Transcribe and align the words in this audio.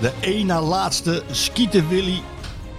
De 0.00 0.12
één 0.20 0.46
na 0.46 0.62
laatste 0.62 1.22
Skieten 1.30 1.88
Willy 1.88 2.22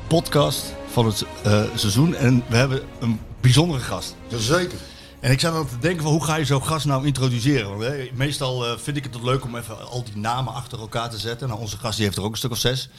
podcast 0.08 0.74
van 0.88 1.06
het 1.06 1.26
eh, 1.44 1.64
seizoen. 1.76 2.16
En 2.16 2.44
we 2.48 2.56
hebben 2.56 2.82
een 3.00 3.20
bijzondere 3.42 3.80
gast. 3.80 4.16
Jazeker. 4.28 4.78
En 5.20 5.32
ik 5.32 5.40
zat 5.40 5.54
aan 5.54 5.68
te 5.68 5.78
denken 5.78 6.04
van 6.04 6.12
hoe 6.12 6.24
ga 6.24 6.36
je 6.36 6.46
zo'n 6.46 6.64
gast 6.64 6.86
nou 6.86 7.06
introduceren? 7.06 7.70
Want, 7.70 7.82
hè, 7.82 8.10
meestal 8.14 8.66
eh, 8.68 8.78
vind 8.78 8.98
ik 8.98 9.04
het 9.04 9.22
leuk 9.24 9.44
om 9.44 9.56
even 9.56 9.90
al 9.90 10.04
die 10.04 10.18
namen 10.18 10.54
achter 10.54 10.80
elkaar 10.80 11.10
te 11.10 11.18
zetten. 11.18 11.48
Nou, 11.48 11.60
onze 11.60 11.78
gast 11.78 11.96
die 11.96 12.06
heeft 12.06 12.18
er 12.18 12.24
ook 12.24 12.32
een 12.32 12.38
stuk 12.38 12.52
of 12.52 12.58
zes. 12.58 12.90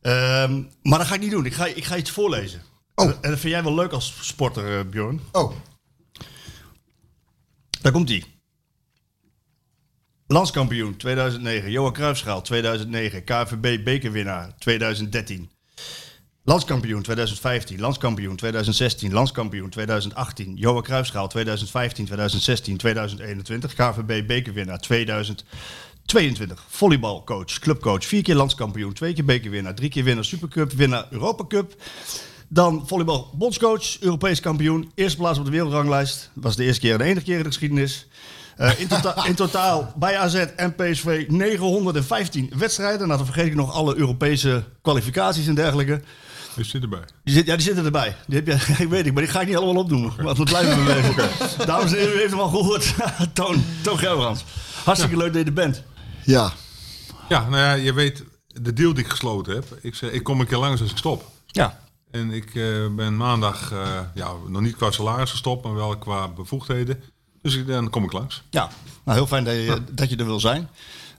Ehm, 0.00 0.62
maar 0.82 0.98
dat 0.98 1.06
ga 1.06 1.14
ik 1.14 1.20
niet 1.20 1.30
doen. 1.30 1.46
Ik 1.46 1.54
ga, 1.54 1.66
ik 1.66 1.84
ga 1.84 1.96
iets 1.96 2.10
voorlezen. 2.10 2.62
Oh. 2.94 3.04
En, 3.04 3.18
en 3.20 3.30
dat 3.30 3.38
vind 3.38 3.52
jij 3.52 3.62
wel 3.62 3.74
leuk 3.74 3.92
als 3.92 4.14
sporter, 4.20 4.78
eh, 4.78 4.84
Bjorn. 4.90 5.20
Oh, 5.32 5.52
Daar 7.80 7.92
komt 7.92 8.08
hij. 8.08 8.24
Landskampioen 10.28 10.96
2009, 10.96 11.70
Johan 11.70 11.92
Cruijffschaal 11.92 12.42
2009, 12.42 13.24
KVB 13.24 13.84
bekerwinnaar 13.84 14.54
2013. 14.58 15.50
Landskampioen 16.44 17.02
2015, 17.02 17.80
landskampioen 17.80 18.36
2016, 18.36 19.12
landskampioen 19.12 19.70
2018, 19.70 20.56
Johan 20.56 20.82
Cruijffschaal 20.82 21.28
2015, 21.28 22.04
2016, 22.04 22.76
2021, 22.76 23.74
KVB 23.74 24.26
bekerwinnaar 24.26 24.78
2022. 24.78 26.62
Volleybalcoach, 26.68 27.58
clubcoach, 27.58 28.04
vier 28.04 28.22
keer 28.22 28.34
landskampioen, 28.34 28.92
twee 28.92 29.12
keer 29.12 29.24
bekerwinnaar, 29.24 29.74
drie 29.74 29.90
keer 29.90 30.04
winnaar 30.04 30.24
Supercup, 30.24 30.72
winnaar 30.72 31.06
Europa 31.10 31.46
Cup. 31.46 31.74
Dan 32.48 32.82
volleybal 32.86 33.30
bondscoach, 33.34 34.00
Europees 34.00 34.40
kampioen, 34.40 34.90
eerste 34.94 35.18
plaats 35.18 35.38
op 35.38 35.44
de 35.44 35.50
wereldranglijst. 35.50 36.30
Dat 36.34 36.44
was 36.44 36.56
de 36.56 36.64
eerste 36.64 36.80
keer 36.80 36.92
en 36.92 36.98
de 36.98 37.04
enige 37.04 37.24
keer 37.24 37.36
in 37.36 37.42
de 37.42 37.48
geschiedenis. 37.48 38.08
Eh, 38.58 38.80
in, 38.80 38.88
tota- 38.88 39.24
in 39.26 39.34
totaal 39.34 39.92
bij 39.96 40.16
AZ 40.18 40.34
en 40.34 40.74
PSV 40.74 41.24
915 41.28 42.50
wedstrijden. 42.56 43.06
Nou, 43.06 43.18
dan 43.18 43.26
vergeet 43.26 43.46
ik 43.46 43.54
nog 43.54 43.72
alle 43.72 43.96
Europese 43.96 44.64
kwalificaties 44.82 45.46
en 45.46 45.54
dergelijke. 45.54 46.00
Je 46.56 46.64
zit 46.64 46.82
erbij. 46.82 47.04
Die, 47.24 47.34
zit, 47.34 47.46
ja, 47.46 47.54
die 47.54 47.64
zitten 47.64 47.84
erbij. 47.84 48.16
Die 48.26 48.42
heb 48.42 48.46
je, 48.46 48.74
ik 48.84 48.88
weet 48.88 49.06
ik, 49.06 49.12
maar 49.12 49.22
die 49.22 49.32
ga 49.32 49.40
ik 49.40 49.46
niet 49.46 49.56
allemaal 49.56 49.82
opdoen. 49.82 50.12
Want 50.22 50.38
we 50.38 50.44
blijven 50.44 50.84
we 50.84 50.92
leven. 50.94 51.66
Dames 51.66 51.92
en 51.92 51.98
heren, 51.98 52.14
u 52.14 52.18
heeft 52.18 52.30
hem 52.30 52.40
al 52.40 52.48
gehoord. 52.48 52.94
Toon, 53.32 53.64
Toon. 53.82 54.36
Hartstikke 54.84 55.16
leuk 55.16 55.32
dat 55.32 55.40
je 55.42 55.46
er 55.46 55.52
bent. 55.52 55.82
ja. 56.24 56.52
Ja, 57.28 57.48
nou 57.48 57.56
ja, 57.62 57.72
je 57.72 57.92
weet, 57.92 58.24
de 58.46 58.72
deal 58.72 58.94
die 58.94 59.04
ik 59.04 59.10
gesloten 59.10 59.54
heb. 59.54 59.64
Ik, 59.80 59.94
zei, 59.94 60.10
ik 60.10 60.22
kom 60.22 60.40
een 60.40 60.46
keer 60.46 60.58
langs 60.58 60.80
als 60.80 60.90
ik 60.90 60.96
stop. 60.96 61.30
Ja. 61.46 61.80
En 62.10 62.30
ik 62.30 62.54
eh, 62.54 62.64
ben 62.96 63.16
maandag, 63.16 63.72
eh, 63.72 64.00
ja, 64.14 64.32
nog 64.46 64.62
niet 64.62 64.76
qua 64.76 64.90
salaris 64.90 65.30
gestopt, 65.30 65.64
maar 65.64 65.74
wel 65.74 65.98
qua 65.98 66.28
bevoegdheden. 66.28 67.02
Dus 67.42 67.54
ik, 67.56 67.66
dan 67.66 67.90
kom 67.90 68.04
ik 68.04 68.12
langs. 68.12 68.42
Ja, 68.50 68.68
nou 69.04 69.18
heel 69.18 69.26
fijn 69.26 69.44
dat 69.44 69.54
je, 69.54 69.78
dat 69.92 70.10
je 70.10 70.16
er 70.16 70.24
wil 70.24 70.40
zijn. 70.40 70.68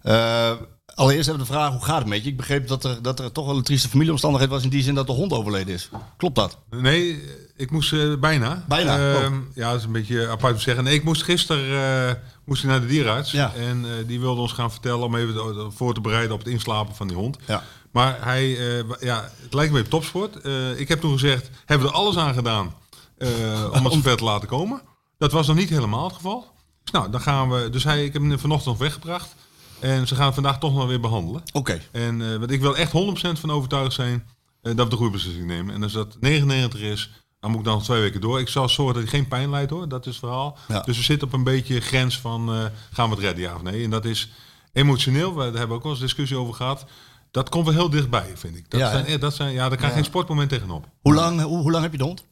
Eh, 0.01 0.51
allereerst 0.95 1.27
hebben 1.27 1.45
we 1.45 1.51
de 1.51 1.57
vraag, 1.57 1.71
hoe 1.71 1.83
gaat 1.83 1.97
het 1.99 2.07
met 2.07 2.23
je? 2.23 2.29
Ik 2.29 2.37
begreep 2.37 2.67
dat 2.67 2.83
er, 2.83 3.01
dat 3.01 3.19
er 3.19 3.31
toch 3.31 3.45
wel 3.45 3.57
een 3.57 3.63
trieste 3.63 3.89
familieomstandigheid 3.89 4.51
was 4.51 4.63
in 4.63 4.69
die 4.69 4.83
zin 4.83 4.95
dat 4.95 5.07
de 5.07 5.13
hond 5.13 5.33
overleden 5.33 5.73
is. 5.73 5.89
Klopt 6.17 6.35
dat? 6.35 6.57
Nee, 6.69 7.23
ik 7.55 7.71
moest 7.71 7.93
eh, 7.93 8.13
bijna. 8.19 8.63
Bijna? 8.67 8.97
Ehm, 9.13 9.33
Oh. 9.33 9.39
Ja, 9.55 9.69
dat 9.71 9.79
is 9.79 9.85
een 9.85 9.91
beetje 9.91 10.27
apart 10.29 10.55
te 10.55 10.61
zeggen. 10.61 10.83
Nee, 10.83 10.93
ik 10.93 11.03
moest 11.03 11.23
gisteren 11.23 12.09
eh, 12.09 12.15
moest 12.45 12.63
ik 12.63 12.69
naar 12.69 12.81
de 12.81 12.87
dierenarts. 12.87 13.31
Ja. 13.31 13.53
En 13.53 13.85
eh, 13.85 14.07
die 14.07 14.19
wilde 14.19 14.41
ons 14.41 14.51
gaan 14.51 14.71
vertellen 14.71 15.03
om 15.05 15.15
even 15.15 15.71
voor 15.73 15.93
te 15.93 16.01
bereiden 16.01 16.31
op 16.31 16.39
het 16.39 16.47
inslapen 16.47 16.95
van 16.95 17.07
die 17.07 17.17
hond. 17.17 17.37
Ja. 17.47 17.63
Maar 17.91 18.17
hij, 18.25 18.77
eh, 18.77 18.83
ja, 18.99 19.29
het 19.41 19.53
lijkt 19.53 19.73
me 19.73 19.81
topsport. 19.87 20.41
Eh, 20.41 20.79
ik 20.79 20.87
heb 20.87 21.01
toen 21.01 21.11
gezegd, 21.11 21.49
hebben 21.65 21.87
we 21.87 21.93
er 21.93 21.99
alles 21.99 22.17
aan 22.17 22.33
gedaan 22.33 22.73
eh, 23.17 23.29
om 23.71 23.83
het 23.83 23.93
zover 24.03 24.17
te 24.17 24.23
laten 24.23 24.47
komen. 24.47 24.81
Dat 25.19 25.31
was 25.31 25.47
nog 25.47 25.55
niet 25.55 25.69
helemaal 25.69 26.03
het 26.03 26.13
geval. 26.15 26.47
Dus 26.83 26.91
nou, 26.91 27.11
dan 27.11 27.21
gaan 27.21 27.49
we. 27.49 27.69
Dus 27.69 27.83
hij, 27.83 28.05
ik 28.05 28.13
heb 28.13 28.21
hem 28.21 28.39
vanochtend 28.39 28.69
nog 28.69 28.77
weggebracht. 28.77 29.35
En 29.79 30.07
ze 30.07 30.15
gaan 30.15 30.25
het 30.25 30.33
vandaag 30.33 30.59
toch 30.59 30.73
nog 30.73 30.87
weer 30.87 30.99
behandelen. 30.99 31.43
Oké. 31.53 31.81
En 31.91 32.39
want 32.39 32.51
ik 32.51 32.61
wil 32.61 32.77
echt 32.77 32.91
100% 32.91 33.39
van 33.39 33.51
overtuigd 33.51 33.93
zijn 33.93 34.27
eh, 34.61 34.75
dat 34.75 34.83
we 34.83 34.89
de 34.89 34.95
goede 34.95 35.11
beslissing 35.11 35.47
nemen. 35.47 35.73
En 35.75 35.83
als 35.83 35.91
dat 35.91 36.17
99 36.19 36.79
is, 36.79 37.11
dan 37.39 37.49
moet 37.49 37.59
ik 37.59 37.65
dan 37.65 37.73
nog 37.75 37.83
twee 37.83 38.01
weken 38.01 38.21
door. 38.21 38.39
Ik 38.39 38.47
zal 38.47 38.69
zorgen 38.69 38.93
dat 38.93 39.03
hij 39.03 39.11
geen 39.19 39.27
pijn 39.27 39.49
leidt 39.49 39.71
hoor, 39.71 39.87
dat 39.89 39.99
is 40.05 40.11
het 40.11 40.19
verhaal. 40.19 40.57
Ja. 40.67 40.81
Dus 40.81 40.97
we 40.97 41.03
zitten 41.03 41.27
op 41.27 41.33
een 41.33 41.43
beetje 41.43 41.79
grens 41.81 42.19
van 42.19 42.53
eh, 42.53 42.65
gaan 42.91 43.09
we 43.09 43.15
het 43.15 43.23
redden 43.23 43.43
ja 43.43 43.55
of 43.55 43.61
nee. 43.61 43.83
En 43.83 43.89
dat 43.89 44.05
is 44.05 44.31
emotioneel, 44.73 45.35
we, 45.35 45.37
daar 45.39 45.45
hebben 45.51 45.67
we 45.67 45.73
ook 45.73 45.83
wel 45.83 45.91
eens 45.91 46.01
discussie 46.01 46.37
over 46.37 46.53
gehad. 46.53 46.85
Dat 47.31 47.49
komt 47.49 47.65
wel 47.65 47.73
heel 47.73 47.89
dichtbij, 47.89 48.31
vind 48.35 48.55
ik. 48.55 48.69
Dat 48.69 48.79
Ja, 48.79 48.91
zijn, 48.91 49.05
hè? 49.05 49.17
dat 49.17 49.35
zijn, 49.35 49.53
ja, 49.53 49.69
daar 49.69 49.77
kan 49.77 49.91
geen 49.91 50.03
sportmoment 50.03 50.49
tegenop. 50.49 50.87
Hoe 51.01 51.13
lang, 51.13 51.41
hoe, 51.41 51.57
hoe 51.61 51.71
lang 51.71 51.83
heb 51.83 51.91
je 51.91 51.97
de 51.97 52.03
hond? 52.03 52.23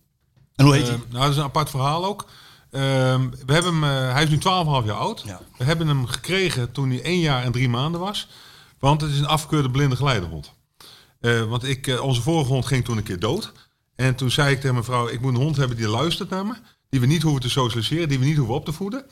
En 0.56 0.66
hoe 0.66 0.76
heet 0.76 0.88
hij? 0.88 0.98
Nou, 1.10 1.22
dat 1.24 1.32
is 1.32 1.38
een 1.38 1.44
apart 1.44 1.70
verhaal 1.70 2.06
ook. 2.06 2.26
Ehm, 2.72 3.30
we 3.46 3.54
hebben 3.54 3.74
hem, 3.74 3.84
eh, 3.84 4.14
hij 4.14 4.24
is 4.24 4.30
nu 4.30 4.38
12,5 4.38 4.86
jaar 4.86 4.98
oud. 4.98 5.24
Ja. 5.26 5.42
We 5.58 5.64
hebben 5.64 5.88
hem 5.88 6.06
gekregen 6.06 6.72
toen 6.72 6.90
hij 6.90 7.06
1 7.06 7.20
jaar 7.20 7.44
en 7.44 7.52
3 7.52 7.70
maanden 7.70 8.02
was. 8.02 8.28
Want 8.80 9.02
het 9.02 9.12
is 9.12 9.20
een 9.20 9.28
afgekeurde 9.28 9.72
blinde 9.72 9.96
geleidehond. 9.96 10.54
Eh, 11.20 11.44
want 11.44 11.64
ik, 11.64 11.88
eh, 11.88 12.02
onze 12.02 12.22
vorige 12.22 12.52
hond 12.52 12.66
ging 12.66 12.86
toen 12.86 12.98
een 12.98 13.04
keer 13.04 13.20
dood. 13.20 13.52
En 13.96 14.16
toen 14.16 14.32
zei 14.32 14.52
ik 14.52 14.56
tegen 14.56 14.74
mijn 14.74 14.86
vrouw, 14.86 15.08
ik 15.08 15.22
moet 15.22 15.34
een 15.34 15.42
hond 15.42 15.58
hebben 15.58 15.78
die 15.78 15.88
luistert 15.88 16.30
naar 16.30 16.46
me. 16.46 16.54
Die 16.90 17.00
we 17.00 17.06
niet 17.06 17.22
hoeven 17.22 17.42
te 17.42 17.50
socialiseren, 17.50 18.10
die 18.10 18.20
we 18.20 18.26
niet 18.26 18.38
hoeven 18.38 18.56
op 18.56 18.66
te 18.66 18.74
voeden. 18.74 19.06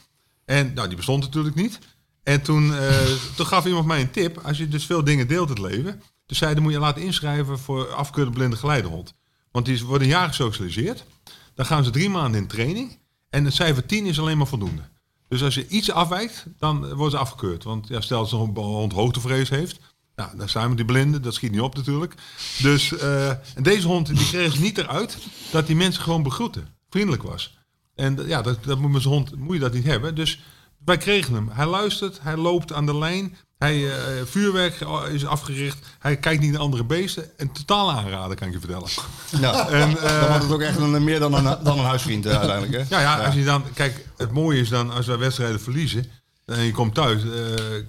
En 0.46 0.74
nou, 0.74 0.88
die 0.88 0.98
bestond 0.98 1.24
natuurlijk 1.24 1.56
niet. 1.56 1.80
En 2.24 2.42
toen, 2.42 2.74
toen 3.36 3.46
gaf 3.46 3.66
iemand 3.66 3.86
mij 3.86 4.02
een 4.02 4.12
tip. 4.12 4.38
Als 4.38 4.58
je 4.58 4.68
dus 4.68 4.86
veel 4.86 5.04
dingen 5.04 5.28
deelt 5.28 5.50
het 5.50 5.60
leven. 5.60 6.02
Dus 6.26 6.38
zei, 6.38 6.54
dan 6.54 6.64
moet 6.64 6.72
je 6.72 6.80
laten 6.80 7.02
inschrijven 7.02 7.60
voor 7.60 7.88
afgekeurde 7.88 8.32
blinde 8.32 8.56
geleidehond. 8.56 9.14
Want 9.52 9.66
die 9.66 9.86
worden 9.86 10.08
een 10.08 10.14
jaar 10.14 10.28
gesocialiseerd. 10.28 11.06
Dan 11.54 11.66
gaan 11.66 11.84
ze 11.84 11.90
drie 11.90 12.10
maanden 12.10 12.42
in 12.42 12.48
training. 12.48 12.98
En 13.36 13.46
het 13.46 13.54
cijfer 13.54 13.86
10 13.86 14.06
is 14.06 14.20
alleen 14.20 14.38
maar 14.38 14.48
voldoende. 14.48 14.82
Dus 15.28 15.44
als 15.44 15.56
je 15.56 15.68
iets 15.68 15.92
afwijkt, 15.92 16.46
dan 16.60 16.94
worden 16.94 17.12
ze 17.12 17.18
afgekeurd. 17.18 17.64
Want 17.64 17.88
ja, 17.88 18.02
stel 18.02 18.20
dat 18.20 18.30
zo'n 18.30 18.56
hond 18.56 18.94
hoogtevrees 18.94 19.50
heeft. 19.50 19.80
Nou, 20.16 20.38
dan 20.38 20.50
zijn 20.50 20.70
we 20.70 20.76
die 20.76 20.86
blinden. 20.86 21.22
Dat 21.22 21.34
schiet 21.34 21.52
niet 21.52 21.62
op 21.62 21.76
natuurlijk. 21.76 22.14
Dus 22.62 22.98
eh, 22.98 23.30
en 23.30 23.64
deze 23.64 23.88
hond 23.88 24.08
die 24.08 24.28
kreeg 24.28 24.60
niet 24.60 24.78
eruit 24.78 25.18
dat 25.52 25.68
die 25.68 25.76
mensen 25.76 26.04
gewoon 26.04 26.24
begroeten. 26.24 26.68
Vriendelijk 26.90 27.24
was. 27.24 27.58
En 27.96 28.28
ja, 28.28 28.42
dat, 28.42 28.64
dat 28.64 28.80
moet 28.80 28.92
met 28.92 29.04
hond 29.04 29.36
moet 29.36 29.54
je 29.54 29.62
dat 29.62 29.74
niet 29.74 29.86
hebben. 29.86 30.16
Dus 30.16 30.40
wij 30.86 30.98
kregen 30.98 31.34
hem. 31.34 31.50
Hij 31.52 31.66
luistert, 31.66 32.20
hij 32.22 32.36
loopt 32.36 32.74
aan 32.74 32.86
de 32.86 32.98
lijn. 32.98 33.38
Hij, 33.58 33.92
eh, 33.92 33.98
vuurwerk 34.26 34.86
is 35.12 35.26
afgericht. 35.26 35.86
Hij 36.00 36.18
kijkt 36.18 36.42
niet 36.42 36.52
naar 36.52 36.62
andere 36.62 36.84
beesten. 36.84 37.30
Een 37.38 37.52
totaal 37.52 37.92
aanrader, 37.92 38.36
kan 38.36 38.48
ik 38.48 38.54
je 38.54 38.60
vertellen. 38.60 38.90
Nou, 39.42 39.72
En, 39.72 39.98
eh, 39.98 40.20
dan 40.20 40.30
wordt 40.30 40.44
het 40.44 40.52
ook 40.54 40.62
echt 40.62 40.78
een, 40.78 41.04
meer 41.04 41.20
dan 41.20 41.34
een, 41.34 41.58
dan 41.64 41.80
een 41.80 41.86
huisvriend 41.86 42.26
eh, 42.26 42.38
uiteindelijk. 42.38 42.90
Hè? 42.90 42.96
Ja, 42.96 43.02
ja, 43.02 43.26
als 43.26 43.36
je 43.36 43.44
dan, 43.44 43.64
kijk, 43.74 44.06
het 44.18 44.32
mooie 44.32 44.60
is 44.60 44.70
dan 44.70 44.92
als 44.92 45.06
wij 45.06 45.18
wedstrijden 45.18 45.62
verliezen 45.62 46.12
en 46.46 46.64
je 46.64 46.72
komt 46.72 46.94
thuis, 46.94 47.24
eh, 47.24 47.30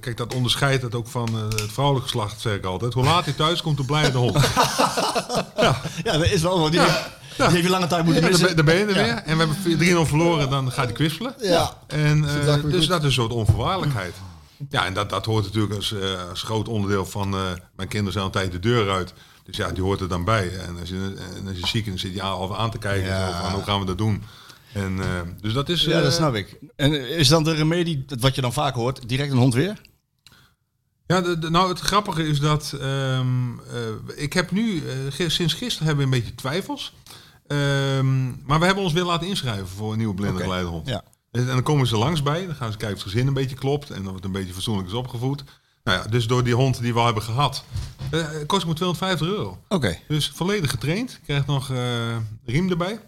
kijk, 0.01 0.17
dat 0.17 0.35
onderscheidt 0.35 0.83
het 0.83 0.95
ook 0.95 1.09
van 1.09 1.29
eh, 1.29 1.43
het 1.49 1.73
vrouwelijk 1.73 2.07
geslacht, 2.07 2.41
zeg 2.41 2.55
ik 2.55 2.65
altijd. 2.65 2.95
Hoe 2.95 3.05
laat 3.05 3.25
hij 3.25 3.35
thuis 3.35 3.63
komt, 3.63 3.77
hoe 3.77 3.87
blij 3.87 4.11
de 4.11 4.19
hond. 4.19 4.37
Ja, 6.05 6.19
dat 6.19 6.25
is 6.25 6.43
wel. 6.43 6.59
want 6.59 6.73
Die, 6.73 6.81
heeft, 6.81 7.09
die 7.37 7.47
heeft 7.47 7.63
je 7.63 7.69
lange 7.71 7.87
tijd 7.87 8.05
moeten 8.05 8.23
Ja, 8.23 8.29
missen. 8.29 8.47
ben, 8.47 8.57
dan 8.57 8.65
ben 8.65 8.75
je 8.77 8.85
er 8.85 8.95
weer. 8.95 9.15
En 9.25 9.39
we 9.39 9.45
hebben 9.45 10.07
3-0 10.07 10.09
verloren, 10.09 10.51
dan 10.51 10.73
gaat 10.73 10.85
hij 10.85 10.95
kwispelen. 10.95 11.35
Ja. 11.41 11.79
En, 11.87 12.25
eh, 12.25 12.47
daar 12.47 12.63
weer 12.63 12.71
dus 12.71 12.81
goed. 12.81 12.89
dat 12.89 13.01
is 13.01 13.07
een 13.07 13.13
soort 13.13 13.33
onvoorwaardelijkheid. 13.33 14.15
Ja, 14.71 14.85
en 14.87 14.95
dat, 14.95 15.11
dat 15.11 15.25
hoort 15.27 15.45
natuurlijk 15.45 15.75
als, 15.75 15.93
eh, 15.93 16.29
als 16.29 16.43
groot 16.43 16.69
onderdeel 16.69 17.07
van... 17.07 17.35
eh, 17.35 17.41
mijn 17.77 17.89
kinderen 17.89 18.13
zijn 18.13 18.25
altijd 18.25 18.53
de 18.53 18.59
deur 18.59 18.91
uit. 18.91 19.13
Dus 19.45 19.57
ja, 19.57 19.71
die 19.71 19.83
hoort 19.83 20.01
er 20.01 20.09
dan 20.09 20.25
bij. 20.25 20.59
En 20.59 20.77
als 20.81 20.89
je, 20.89 21.17
en 21.37 21.49
als 21.49 21.59
je 21.59 21.67
ziek 21.67 21.83
is, 21.85 21.89
dan 21.91 21.99
zit 21.99 22.15
je 22.15 22.23
al 22.23 22.59
aan 22.59 22.71
te 22.71 22.79
kijken. 22.79 23.09
Ja. 23.09 23.27
Zo 23.33 23.43
van, 23.43 23.53
hoe 23.53 23.63
gaan 23.63 23.81
we 23.81 23.87
dat 23.87 23.99
doen? 23.99 24.23
En, 24.73 25.01
eh, 25.01 25.07
dus 25.41 25.53
dat 25.53 25.69
is... 25.69 25.85
Ja, 25.85 26.01
dat 26.01 26.11
eh, 26.11 26.17
snap 26.17 26.35
ik. 26.35 26.59
En 26.77 27.09
is 27.09 27.29
dan 27.29 27.45
de 27.45 27.55
remedie, 27.55 28.05
wat 28.21 28.35
je 28.35 28.41
dan 28.41 28.53
vaak 28.53 28.75
hoort, 28.75 29.09
direct 29.09 29.33
een 29.33 29.39
hond 29.39 29.55
weer? 29.55 29.81
Ja, 31.07 31.21
de, 31.21 31.39
de- 31.39 31.51
nou 31.51 31.69
het 31.69 31.81
grappige 31.81 32.27
is 32.29 32.41
dat 32.41 32.75
ehm, 32.81 33.59
eh, 33.59 33.79
ik 34.23 34.33
heb 34.33 34.51
nu, 34.51 34.83
eh, 35.19 35.29
sinds 35.29 35.55
gisteren 35.55 35.87
hebben 35.87 36.09
we 36.09 36.15
een 36.17 36.21
beetje 36.23 36.35
twijfels. 36.35 36.95
Ehm, 37.49 38.27
maar 38.47 38.59
we 38.59 38.67
hebben 38.67 38.85
ons 38.85 38.93
weer 38.93 39.05
laten 39.05 39.27
inschrijven 39.27 39.69
voor 39.69 39.93
een 39.93 39.99
nieuwe 39.99 40.15
blinde 40.15 40.43
geleidehond. 40.43 40.89
ja. 40.89 41.03
En 41.31 41.47
dan 41.47 41.63
komen 41.63 41.87
ze 41.87 41.97
langs 41.97 42.23
bij, 42.23 42.47
dan 42.47 42.55
gaan 42.55 42.73
ze 42.73 42.79
kijken 42.79 42.97
of 42.97 43.03
het 43.03 43.13
gezin 43.13 43.27
een 43.27 43.35
beetje 43.35 43.57
klopt 43.57 43.91
en 43.91 44.09
of 44.09 44.15
het 44.15 44.25
een 44.25 44.33
beetje 44.33 44.53
fatsoenlijk 44.53 44.89
is 44.89 44.95
opgevoed. 44.95 45.45
Nou 45.85 45.99
ja, 45.99 46.05
dus 46.09 46.27
door 46.27 46.45
die 46.45 46.55
hond 46.55 46.81
die 46.81 46.93
we 46.93 46.99
al 46.99 47.05
hebben 47.05 47.23
gehad, 47.23 47.65
eh, 48.11 48.21
kost 48.47 48.67
me 48.67 48.73
250 48.75 49.27
euro. 49.29 49.59
Oké. 49.69 49.99
Dus 50.09 50.33
volledig 50.35 50.71
getraind, 50.71 51.21
krijgt 51.25 51.47
nog 51.47 51.71
eh, 51.71 52.17
riem 52.45 52.71
erbij. 52.71 53.01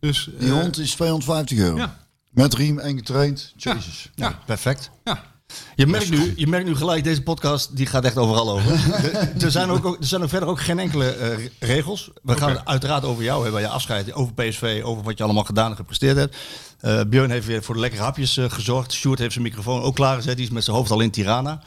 Dus, 0.00 0.30
Die 0.38 0.48
eh, 0.48 0.60
hond 0.60 0.78
is 0.78 0.90
250 0.92 1.58
euro. 1.58 1.76
Ja. 1.76 1.98
Met 2.30 2.54
riem 2.54 2.78
en 2.78 2.96
getraind. 2.96 3.52
Ja. 3.56 3.74
Jezus. 3.74 4.10
Ja, 4.14 4.38
perfect. 4.46 4.90
Ja, 5.04 5.24
Je 5.74 5.86
merkt, 5.86 6.10
nu, 6.10 6.32
je 6.36 6.46
merkt 6.46 6.66
nu 6.66 6.76
gelijk, 6.76 7.04
deze 7.04 7.22
podcast 7.22 7.76
die 7.76 7.86
gaat 7.86 8.04
echt 8.04 8.18
overal 8.18 8.50
over. 8.50 8.72
er, 9.44 9.50
zijn 9.50 9.70
ook, 9.70 9.84
er 9.84 10.06
zijn 10.06 10.22
ook 10.22 10.28
verder 10.28 10.48
ook 10.48 10.60
geen 10.60 10.78
enkele 10.78 11.06
eh, 11.06 11.36
regels. 11.58 12.10
We 12.22 12.36
gaan 12.36 12.50
het 12.50 12.64
uiteraard 12.64 13.04
over 13.04 13.22
jou 13.22 13.42
hebben, 13.42 13.60
je 13.60 13.68
afscheid, 13.68 14.12
over 14.12 14.34
PSV, 14.34 14.82
over 14.84 15.02
wat 15.02 15.18
je 15.18 15.24
allemaal 15.24 15.44
gedaan 15.44 15.70
en 15.70 15.76
gepresteerd 15.76 16.16
hebt. 16.16 16.36
Uh, 16.84 17.00
Björn 17.08 17.30
heeft 17.30 17.46
weer 17.46 17.62
voor 17.62 17.74
de 17.74 17.80
lekkere 17.80 18.02
hapjes 18.02 18.36
uh, 18.36 18.50
gezorgd. 18.50 18.92
Sjoerd 18.92 19.18
heeft 19.18 19.32
zijn 19.32 19.44
microfoon 19.44 19.82
ook 19.82 19.94
klaargezet. 19.94 20.36
Die 20.36 20.46
is 20.46 20.52
met 20.52 20.64
zijn 20.64 20.76
hoofd 20.76 20.90
al 20.90 21.00
in 21.00 21.10
Tirana. 21.10 21.62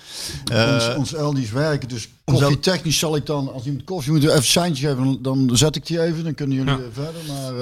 Uh, 0.52 0.74
ons, 0.74 0.96
ons 0.96 1.14
Eldi's 1.14 1.52
werken. 1.52 1.90
Dus 1.90 2.10
koffietechnisch 2.24 3.00
zal 3.00 3.16
ik 3.16 3.26
dan, 3.26 3.54
als 3.54 3.66
iemand 3.66 3.84
koffie 3.84 4.12
moet, 4.12 4.24
even 4.24 4.44
seintje 4.44 4.88
geven. 4.88 5.22
Dan 5.22 5.50
zet 5.54 5.76
ik 5.76 5.86
die 5.86 6.02
even. 6.02 6.24
Dan 6.24 6.34
kunnen 6.34 6.56
jullie 6.56 6.74
ja. 6.74 6.80
verder. 6.92 7.22
Maar, 7.28 7.54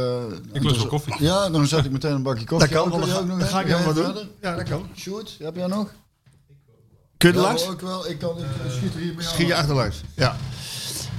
ik 0.53 0.63
lust 0.63 0.77
wel 0.77 0.87
koffie. 0.87 1.13
Ja, 1.19 1.49
dan 1.49 1.67
zet 1.67 1.85
ik 1.85 1.91
meteen 1.91 2.11
een 2.11 2.23
bakje 2.23 2.45
koffie. 2.45 2.69
Dat 2.69 2.77
kan. 2.77 2.89
Dan, 2.89 3.01
ook 3.01 3.25
nog 3.25 3.39
dan 3.39 3.47
ga 3.47 3.59
ik 3.61 3.67
helemaal 3.67 3.93
doen. 3.93 4.03
Verder. 4.03 4.27
Ja, 4.41 4.55
dat 4.55 4.69
kan. 4.69 4.85
Sjoerd, 4.95 5.35
heb 5.39 5.55
jij 5.55 5.67
nog? 5.67 5.93
Kun 7.31 7.41
je 7.41 7.47
langs? 7.47 7.67
ook 7.67 7.81
wel. 7.81 8.09
Ik 8.09 8.19
kan 8.19 8.37
ik 8.37 8.71
schiet 8.71 8.93
er 8.93 8.99
hier 8.99 9.13
mee 9.15 9.25
Schiet 9.25 9.47
je 9.47 9.55
achterlangs. 9.55 10.01
Ja. 10.15 10.37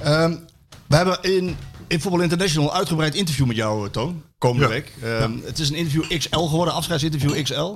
Um, 0.05 0.45
we 0.87 0.95
hebben 0.95 1.21
in 1.21 1.57
in 1.87 2.01
Voetbal 2.01 2.21
International 2.21 2.69
een 2.69 2.75
uitgebreid 2.75 3.15
interview 3.15 3.45
met 3.45 3.55
jou, 3.55 3.89
Toon. 3.89 4.23
Komende 4.37 4.63
ja. 4.63 4.69
week. 4.69 4.93
Um, 5.03 5.37
ja. 5.37 5.45
Het 5.45 5.59
is 5.59 5.69
een 5.69 5.75
interview 5.75 6.17
XL 6.17 6.39
geworden, 6.39 6.73
afscheidsinterview 6.73 7.43
XL. 7.43 7.75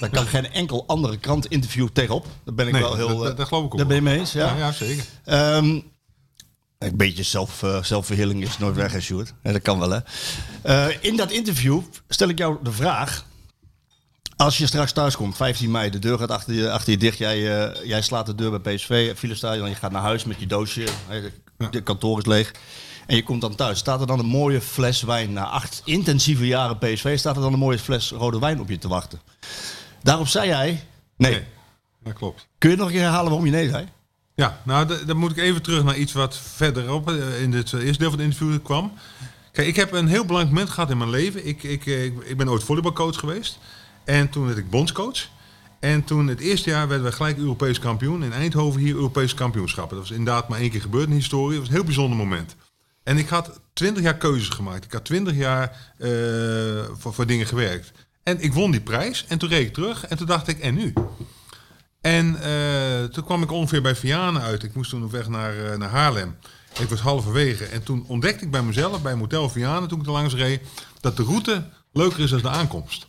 Daar 0.00 0.10
kan 0.10 0.26
geen 0.26 0.52
enkel 0.52 0.84
andere 0.86 1.16
krant 1.16 1.46
interview 1.46 1.88
tegenop. 1.92 2.26
Daar 2.44 2.54
ben 2.54 2.66
ik 2.66 2.72
nee, 2.72 2.82
wel 2.82 2.96
heel. 2.96 3.18
Dat, 3.18 3.36
dat 3.36 3.46
geloof 3.46 3.64
ik 3.64 3.72
ook. 3.72 3.78
Daar 3.78 3.86
ben 3.86 3.96
je 3.96 4.02
mee 4.02 4.18
eens, 4.18 4.32
ja. 4.32 4.46
Ja, 4.46 4.56
ja 4.56 4.72
zeker. 4.72 5.04
Um, 5.24 5.82
een 6.78 6.96
beetje 6.96 7.22
zelf, 7.22 7.62
uh, 7.62 7.82
zelfverhilling 7.82 8.42
is 8.42 8.58
nooit 8.58 8.76
weg, 8.76 8.92
hè, 8.92 9.00
Sjoerd? 9.00 9.34
Ja, 9.42 9.52
dat 9.52 9.62
kan 9.62 9.78
wel, 9.78 9.90
hè. 9.90 10.00
Uh, 10.64 10.96
in 11.00 11.16
dat 11.16 11.30
interview 11.30 11.80
stel 12.08 12.28
ik 12.28 12.38
jou 12.38 12.56
de 12.62 12.72
vraag. 12.72 13.24
Als 14.38 14.58
je 14.58 14.66
straks 14.66 14.92
thuis 14.92 15.16
komt, 15.16 15.36
15 15.36 15.70
mei, 15.70 15.90
de 15.90 15.98
deur 15.98 16.18
gaat 16.18 16.30
achter 16.30 16.54
je, 16.54 16.70
achter 16.70 16.92
je 16.92 16.98
dicht. 16.98 17.18
Jij, 17.18 17.38
uh, 17.38 17.84
jij 17.84 18.02
slaat 18.02 18.26
de 18.26 18.34
deur 18.34 18.60
bij 18.60 18.74
PSV, 18.74 19.16
Filestadion. 19.16 19.68
Je 19.68 19.74
gaat 19.74 19.92
naar 19.92 20.02
huis 20.02 20.24
met 20.24 20.40
je 20.40 20.46
doosje. 20.46 20.84
De 21.70 21.82
kantoor 21.82 22.18
is 22.18 22.26
leeg. 22.26 22.52
En 23.06 23.16
je 23.16 23.22
komt 23.22 23.40
dan 23.40 23.54
thuis. 23.54 23.78
Staat 23.78 24.00
er 24.00 24.06
dan 24.06 24.18
een 24.18 24.26
mooie 24.26 24.60
fles 24.60 25.02
wijn 25.02 25.32
na 25.32 25.44
acht 25.44 25.82
intensieve 25.84 26.46
jaren 26.46 26.78
PSV? 26.78 27.18
Staat 27.18 27.36
er 27.36 27.42
dan 27.42 27.52
een 27.52 27.58
mooie 27.58 27.78
fles 27.78 28.10
rode 28.10 28.38
wijn 28.38 28.60
op 28.60 28.68
je 28.68 28.78
te 28.78 28.88
wachten? 28.88 29.20
Daarop 30.02 30.28
zei 30.28 30.46
jij 30.46 30.84
nee. 31.16 31.32
nee 31.32 31.44
dat 32.04 32.12
klopt. 32.12 32.46
Kun 32.58 32.70
je 32.70 32.76
nog 32.76 32.86
een 32.86 32.92
keer 32.92 33.02
herhalen 33.02 33.30
waarom 33.30 33.44
je 33.44 33.52
nee 33.52 33.68
zei? 33.68 33.88
Ja, 34.34 34.60
nou 34.64 35.04
dan 35.06 35.16
moet 35.16 35.30
ik 35.30 35.36
even 35.36 35.62
terug 35.62 35.84
naar 35.84 35.96
iets 35.96 36.12
wat 36.12 36.36
verderop 36.36 37.10
in 37.10 37.52
het 37.52 37.72
eerste 37.72 37.98
deel 37.98 38.10
van 38.10 38.18
het 38.18 38.28
interview 38.28 38.62
kwam. 38.62 38.92
Kijk, 39.52 39.68
ik 39.68 39.76
heb 39.76 39.92
een 39.92 40.08
heel 40.08 40.24
belangrijk 40.24 40.54
moment 40.54 40.70
gehad 40.70 40.90
in 40.90 40.98
mijn 40.98 41.10
leven. 41.10 41.46
Ik, 41.46 41.62
ik, 41.62 41.86
ik, 41.86 42.24
ik 42.24 42.36
ben 42.36 42.48
ooit 42.48 42.64
volleybalcoach 42.64 43.18
geweest. 43.18 43.58
En 44.08 44.28
toen 44.28 44.46
werd 44.46 44.58
ik 44.58 44.70
bondscoach. 44.70 45.28
En 45.80 46.04
toen 46.04 46.26
het 46.26 46.40
eerste 46.40 46.70
jaar 46.70 46.88
werden 46.88 47.06
we 47.06 47.12
gelijk 47.12 47.38
Europees 47.38 47.78
kampioen. 47.78 48.22
In 48.22 48.32
Eindhoven 48.32 48.80
hier 48.80 48.94
Europees 48.94 49.34
kampioenschappen. 49.34 49.96
Dat 49.96 50.08
was 50.08 50.16
inderdaad 50.16 50.48
maar 50.48 50.58
één 50.58 50.70
keer 50.70 50.80
gebeurd 50.80 51.04
in 51.04 51.10
de 51.10 51.16
historie. 51.16 51.50
Dat 51.50 51.58
was 51.58 51.68
een 51.68 51.74
heel 51.74 51.84
bijzonder 51.84 52.16
moment. 52.16 52.56
En 53.02 53.18
ik 53.18 53.28
had 53.28 53.60
twintig 53.72 54.02
jaar 54.02 54.16
keuzes 54.16 54.48
gemaakt. 54.48 54.84
Ik 54.84 54.92
had 54.92 55.04
twintig 55.04 55.34
jaar 55.36 55.94
uh, 55.98 56.84
voor, 56.98 57.26
dingen 57.26 57.46
gewerkt. 57.46 57.92
En 58.22 58.40
ik 58.40 58.52
won 58.52 58.70
die 58.70 58.80
prijs. 58.80 59.24
En 59.28 59.38
toen 59.38 59.48
reed 59.48 59.66
ik 59.66 59.74
terug. 59.74 60.06
En 60.06 60.16
toen 60.16 60.26
dacht 60.26 60.48
ik, 60.48 60.58
en 60.58 60.74
nu? 60.74 60.92
En 62.00 62.38
uh, 62.42 63.04
toen 63.04 63.24
kwam 63.24 63.42
ik 63.42 63.50
ongeveer 63.52 63.82
bij 63.82 63.96
Vianen 63.96 64.42
uit. 64.42 64.62
Ik 64.62 64.74
moest 64.74 64.90
toen 64.90 65.04
op 65.04 65.10
weg 65.10 65.28
naar, 65.28 65.56
uh, 65.56 65.76
naar 65.76 65.90
Haarlem. 65.90 66.36
Ik 66.80 66.88
was 66.88 67.00
halverwege. 67.00 67.64
En 67.64 67.82
toen 67.82 68.04
ontdekte 68.06 68.44
ik 68.44 68.50
bij 68.50 68.62
mezelf, 68.62 69.02
bij 69.02 69.16
Motel 69.16 69.48
Vianen, 69.48 69.88
toen 69.88 70.00
ik 70.00 70.06
er 70.06 70.12
langs 70.12 70.34
reed, 70.34 70.62
dat 71.00 71.16
de 71.16 71.22
route 71.22 71.64
leuker 71.92 72.20
is 72.20 72.30
dan 72.30 72.40
de 72.40 72.48
aankomst. 72.48 73.06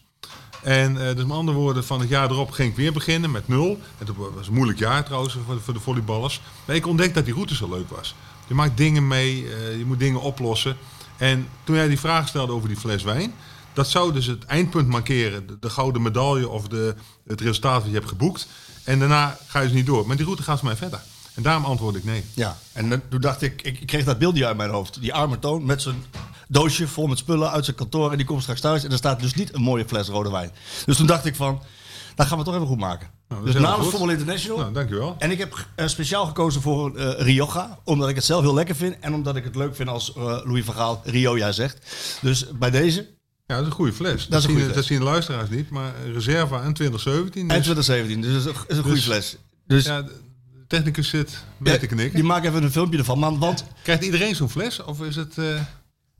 En 0.61 0.91
uh, 0.91 0.99
dus 0.99 1.25
met 1.25 1.31
andere 1.31 1.57
woorden, 1.57 1.85
van 1.85 1.99
het 1.99 2.09
jaar 2.09 2.29
erop 2.31 2.51
ging 2.51 2.69
ik 2.69 2.75
weer 2.75 2.93
beginnen 2.93 3.31
met 3.31 3.47
nul. 3.47 3.79
En 3.97 4.05
dat 4.05 4.15
was 4.35 4.47
een 4.47 4.53
moeilijk 4.53 4.79
jaar 4.79 5.03
trouwens 5.03 5.37
voor, 5.45 5.61
voor 5.61 5.73
de 5.73 5.79
volleyballers. 5.79 6.41
Maar 6.65 6.75
ik 6.75 6.87
ontdekte 6.87 7.13
dat 7.13 7.25
die 7.25 7.33
route 7.33 7.55
zo 7.55 7.69
leuk 7.69 7.89
was. 7.89 8.15
Je 8.47 8.53
maakt 8.53 8.77
dingen 8.77 9.07
mee, 9.07 9.43
uh, 9.43 9.77
je 9.77 9.85
moet 9.85 9.99
dingen 9.99 10.21
oplossen. 10.21 10.77
En 11.17 11.47
toen 11.63 11.75
jij 11.75 11.87
die 11.87 11.99
vraag 11.99 12.27
stelde 12.27 12.53
over 12.53 12.67
die 12.67 12.77
fles 12.77 13.03
wijn, 13.03 13.33
dat 13.73 13.89
zou 13.89 14.13
dus 14.13 14.25
het 14.25 14.45
eindpunt 14.45 14.87
markeren. 14.87 15.47
De, 15.47 15.57
de 15.59 15.69
gouden 15.69 16.01
medaille 16.01 16.49
of 16.49 16.67
de, 16.67 16.95
het 17.27 17.41
resultaat 17.41 17.81
dat 17.81 17.89
je 17.89 17.97
hebt 17.97 18.09
geboekt. 18.09 18.47
En 18.83 18.99
daarna 18.99 19.37
ga 19.47 19.59
je 19.59 19.67
dus 19.67 19.75
niet 19.75 19.85
door. 19.85 20.07
Maar 20.07 20.15
die 20.15 20.25
route 20.25 20.43
gaat 20.43 20.59
voor 20.59 20.67
mij 20.67 20.77
verder. 20.77 21.01
En 21.33 21.43
daarom 21.43 21.65
antwoord 21.65 21.95
ik 21.95 22.03
nee. 22.03 22.23
Ja, 22.33 22.57
en 22.73 23.03
toen 23.09 23.21
dacht 23.21 23.41
ik, 23.41 23.61
ik 23.61 23.85
kreeg 23.85 24.03
dat 24.03 24.19
beeldje 24.19 24.45
uit 24.45 24.57
mijn 24.57 24.69
hoofd. 24.69 25.01
Die 25.01 25.13
arme 25.13 25.39
toon 25.39 25.65
met 25.65 25.81
zijn 25.81 26.03
doosje 26.49 26.87
vol 26.87 27.07
met 27.07 27.17
spullen 27.17 27.51
uit 27.51 27.65
zijn 27.65 27.75
kantoor. 27.75 28.11
En 28.11 28.17
die 28.17 28.25
komt 28.25 28.41
straks 28.41 28.61
thuis 28.61 28.83
en 28.83 28.91
er 28.91 28.97
staat 28.97 29.19
dus 29.19 29.33
niet 29.33 29.53
een 29.53 29.61
mooie 29.61 29.85
fles 29.87 30.07
rode 30.07 30.31
wijn. 30.31 30.51
Dus 30.85 30.97
toen 30.97 31.07
dacht 31.07 31.25
ik 31.25 31.35
van, 31.35 31.61
dat 32.15 32.27
gaan 32.27 32.37
we 32.37 32.43
toch 32.43 32.55
even 32.55 32.67
goed 32.67 32.79
maken. 32.79 33.09
Nou, 33.27 33.45
dus 33.45 33.53
namens 33.53 33.89
Voetbal 33.89 34.09
International. 34.09 34.57
Nou, 34.57 34.73
dankjewel. 34.73 35.15
En 35.19 35.31
ik 35.31 35.37
heb 35.37 35.67
uh, 35.75 35.87
speciaal 35.87 36.25
gekozen 36.25 36.61
voor 36.61 36.97
uh, 36.97 37.11
Rioja. 37.17 37.79
Omdat 37.83 38.09
ik 38.09 38.15
het 38.15 38.25
zelf 38.25 38.41
heel 38.41 38.53
lekker 38.53 38.75
vind. 38.75 38.95
En 38.99 39.13
omdat 39.13 39.35
ik 39.35 39.43
het 39.43 39.55
leuk 39.55 39.75
vind 39.75 39.89
als 39.89 40.13
uh, 40.17 40.23
Louis 40.23 40.65
van 40.65 40.73
Gaal 40.73 41.01
Rioja 41.03 41.51
zegt. 41.51 41.95
Dus 42.21 42.47
bij 42.51 42.69
deze... 42.69 43.07
Ja, 43.45 43.55
dat 43.55 43.63
is 43.63 43.69
een 43.69 43.75
goede 43.75 43.93
fles. 43.93 44.27
Dat, 44.27 44.41
zien, 44.41 44.51
goede 44.51 44.63
fles. 44.63 44.75
dat 44.75 44.85
zien 44.85 44.99
de 44.99 45.03
luisteraars 45.03 45.49
niet. 45.49 45.69
Maar 45.69 45.93
Reserva 46.13 46.61
en 46.61 46.73
2017. 46.73 47.47
Dus... 47.47 47.57
En 47.57 47.63
2017. 47.63 48.21
Dus 48.21 48.43
dat 48.43 48.65
is 48.67 48.77
een 48.77 48.83
goede 48.83 48.95
dus, 48.95 49.05
fles. 49.05 49.37
Dus, 49.67 49.85
ja, 49.85 50.01
de 50.01 50.11
technicus 50.67 51.09
zit 51.09 51.43
mee 51.57 51.73
ja, 51.73 51.79
te 51.79 51.87
knikken. 51.87 52.15
Die 52.15 52.23
maakt 52.23 52.45
even 52.45 52.63
een 52.63 52.71
filmpje 52.71 52.97
ervan. 52.97 53.19
Man, 53.19 53.39
want... 53.39 53.65
Krijgt 53.83 54.03
iedereen 54.03 54.35
zo'n 54.35 54.49
fles? 54.49 54.83
Of 54.83 55.01
is 55.01 55.15
het... 55.15 55.35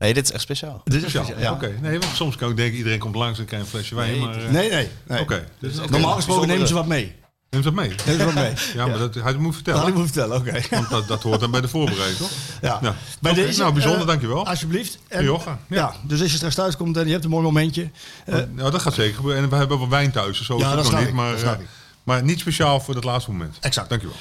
Nee, 0.00 0.14
dit 0.14 0.24
is 0.24 0.32
echt 0.32 0.42
speciaal. 0.42 0.80
Dit 0.84 0.94
is 0.94 1.00
speciaal, 1.00 1.24
speciaal 1.24 1.42
ja. 1.42 1.52
Oké, 1.52 1.64
okay. 1.64 1.90
nee, 1.90 1.98
want 1.98 2.16
soms 2.16 2.36
kan 2.36 2.50
ik 2.50 2.56
denken 2.56 2.76
iedereen 2.76 2.98
komt 2.98 3.14
langs 3.14 3.38
en 3.38 3.44
krijgt 3.44 3.64
een 3.64 3.70
flesje 3.70 3.94
wijn. 3.94 4.10
Nee, 4.10 4.20
maar, 4.20 4.36
uh... 4.36 4.50
nee, 4.50 4.70
nee. 4.70 4.88
nee. 5.06 5.20
Oké. 5.20 5.34
Okay. 5.34 5.44
Dus 5.58 5.74
Normaal 5.90 6.14
gesproken 6.14 6.48
nemen 6.48 6.68
ze 6.68 6.74
wat 6.74 6.86
mee. 6.86 7.14
Neem 7.50 7.62
ze 7.62 7.72
dat 7.72 7.78
mee? 7.78 7.94
Neem 8.06 8.18
ze 8.18 8.24
wat 8.24 8.34
mee. 8.34 8.52
ja, 8.74 8.86
maar 8.86 8.98
dat, 8.98 9.14
hij 9.14 9.34
moet 9.34 9.54
vertellen. 9.54 9.80
Dat 9.80 9.88
hij 9.88 9.98
moet 9.98 10.10
vertellen, 10.10 10.36
oké. 10.36 10.48
Okay. 10.48 10.66
Want 10.70 10.90
dat, 10.90 11.08
dat 11.08 11.22
hoort 11.22 11.40
dan 11.40 11.50
bij 11.50 11.60
de 11.60 11.68
voorbereiding, 11.68 12.18
toch? 12.18 12.30
Ja. 12.60 12.78
Nou, 12.80 12.94
bij 13.20 13.32
okay. 13.32 13.44
deze, 13.44 13.60
nou, 13.60 13.72
bijzonder, 13.72 14.00
uh, 14.00 14.06
dankjewel. 14.06 14.46
Alsjeblieft. 14.46 14.98
En. 15.08 15.24
Ja. 15.24 15.58
ja. 15.66 15.94
dus 16.02 16.20
als 16.20 16.30
je 16.30 16.36
straks 16.36 16.54
thuis 16.54 16.76
komt 16.76 16.96
en 16.96 17.06
je 17.06 17.12
hebt 17.12 17.24
een 17.24 17.30
mooi 17.30 17.42
momentje. 17.42 17.90
Uh, 18.26 18.34
nou, 18.52 18.70
dat 18.70 18.82
gaat 18.82 18.94
zeker 18.94 19.14
gebeuren. 19.14 19.42
En 19.42 19.50
we 19.50 19.56
hebben 19.56 19.78
wel 19.78 19.88
wijn 19.88 20.10
thuis, 20.10 20.38
dus 20.38 20.46
zo 20.46 20.56
is 20.56 20.62
ja, 20.62 20.76
het 20.76 20.84
nog 20.90 20.98
niet. 20.98 21.08
Ik, 21.08 21.14
maar, 21.14 21.58
maar 22.02 22.22
niet 22.22 22.40
speciaal 22.40 22.80
voor 22.80 22.94
dat 22.94 23.04
laatste 23.04 23.30
moment. 23.30 23.56
Exact. 23.60 23.88
Dankjewel. 23.88 24.16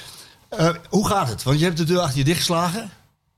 Uh, 0.60 0.70
hoe 0.90 1.08
gaat 1.08 1.30
het? 1.30 1.44
Want 1.44 1.60
je 1.60 1.66
hebt 1.66 1.78
de 1.78 1.84
deur 1.84 2.00
achter 2.00 2.18
je 2.18 2.24
dichtgeslagen. 2.24 2.90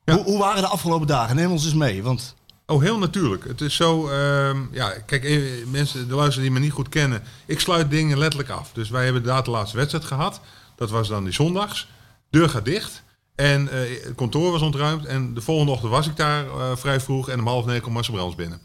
Ja. 0.04 0.14
Hoe, 0.16 0.24
hoe 0.24 0.40
waren 0.40 0.62
de 0.62 0.68
afgelopen 0.68 1.08
dagen? 1.08 1.36
Neem 1.36 1.52
ons 1.52 1.66
eens 1.66 1.74
mee. 1.74 2.04
Want 2.04 2.36
Oh, 2.72 2.82
heel 2.82 2.98
natuurlijk. 2.98 3.44
Het 3.44 3.62
is 3.62 3.76
zo, 3.76 4.10
uh, 4.10 4.58
ja, 4.72 4.90
kijk, 5.06 5.24
even, 5.24 5.72
mensen, 5.72 6.08
de 6.08 6.16
luisteraars 6.16 6.48
die 6.48 6.52
me 6.52 6.60
niet 6.60 6.72
goed 6.72 6.90
kennen, 6.90 7.24
ik 7.46 7.60
sluit 7.60 7.90
dingen 7.90 8.18
letterlijk 8.18 8.50
af. 8.50 8.72
Dus 8.74 8.90
wij 8.90 9.04
hebben 9.04 9.22
inderdaad 9.22 9.46
de 9.46 9.52
laatste 9.52 9.78
wedstrijd 9.78 10.06
gehad. 10.06 10.42
Dat 10.76 10.90
was 10.90 11.08
dan 11.08 11.24
die 11.24 11.34
zondags. 11.34 11.88
Deur 12.30 12.50
gaat 12.50 12.66
dicht. 12.66 13.04
En 13.36 13.64
uh, 13.64 13.72
het 14.04 14.16
kantoor 14.16 14.52
was 14.52 14.62
ontruimd. 14.62 15.06
En 15.06 15.34
de 15.34 15.42
volgende 15.42 15.72
ochtend 15.72 15.92
was 15.92 16.08
ik 16.08 16.16
daar 16.16 16.46
uh, 16.46 16.76
vrij 16.76 17.00
vroeg. 17.00 17.30
En 17.30 17.40
om 17.40 17.48
half 17.48 17.66
negen 17.66 17.82
komt 17.82 17.94
Marcel 17.94 18.14
Brands 18.14 18.36
binnen. 18.36 18.62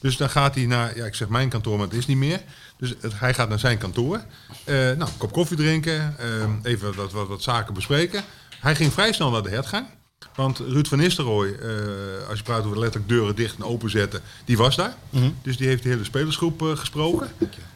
Dus 0.00 0.16
dan 0.16 0.30
gaat 0.30 0.54
hij 0.54 0.66
naar, 0.66 0.96
ja, 0.96 1.04
ik 1.04 1.14
zeg 1.14 1.28
mijn 1.28 1.48
kantoor, 1.48 1.76
maar 1.76 1.86
het 1.86 1.96
is 1.96 2.06
niet 2.06 2.16
meer. 2.16 2.42
Dus 2.76 2.94
het, 3.00 3.18
hij 3.18 3.34
gaat 3.34 3.48
naar 3.48 3.58
zijn 3.58 3.78
kantoor. 3.78 4.16
Uh, 4.64 4.74
nou, 4.74 5.00
een 5.00 5.16
kop 5.16 5.32
koffie 5.32 5.56
drinken. 5.56 6.16
even 6.62 6.94
wat, 6.94 7.12
wat, 7.12 7.28
wat 7.28 7.42
zaken 7.42 7.74
bespreken. 7.74 8.24
Hij 8.60 8.74
ging 8.74 8.92
vrij 8.92 9.12
snel 9.12 9.30
naar 9.30 9.42
de 9.42 9.48
hertgang. 9.48 9.86
Want 10.34 10.58
Ruud 10.58 10.86
van 10.86 10.98
Nistelrooy, 10.98 11.48
uh, 11.48 12.28
als 12.28 12.38
je 12.38 12.44
praat 12.44 12.64
over 12.64 12.78
letterlijk 12.78 13.08
deuren 13.08 13.34
dicht 13.34 13.56
en 13.56 13.64
openzetten, 13.64 14.20
die 14.44 14.56
was 14.56 14.76
daar. 14.76 14.94
Mhm. 15.10 15.22
Mm 15.22 15.28
-hmm. 15.28 15.38
Dus 15.42 15.56
die 15.56 15.66
heeft 15.66 15.82
de 15.82 15.88
hele 15.88 16.04
spelersgroep 16.04 16.62
uh, 16.62 16.76
gesproken. 16.76 17.32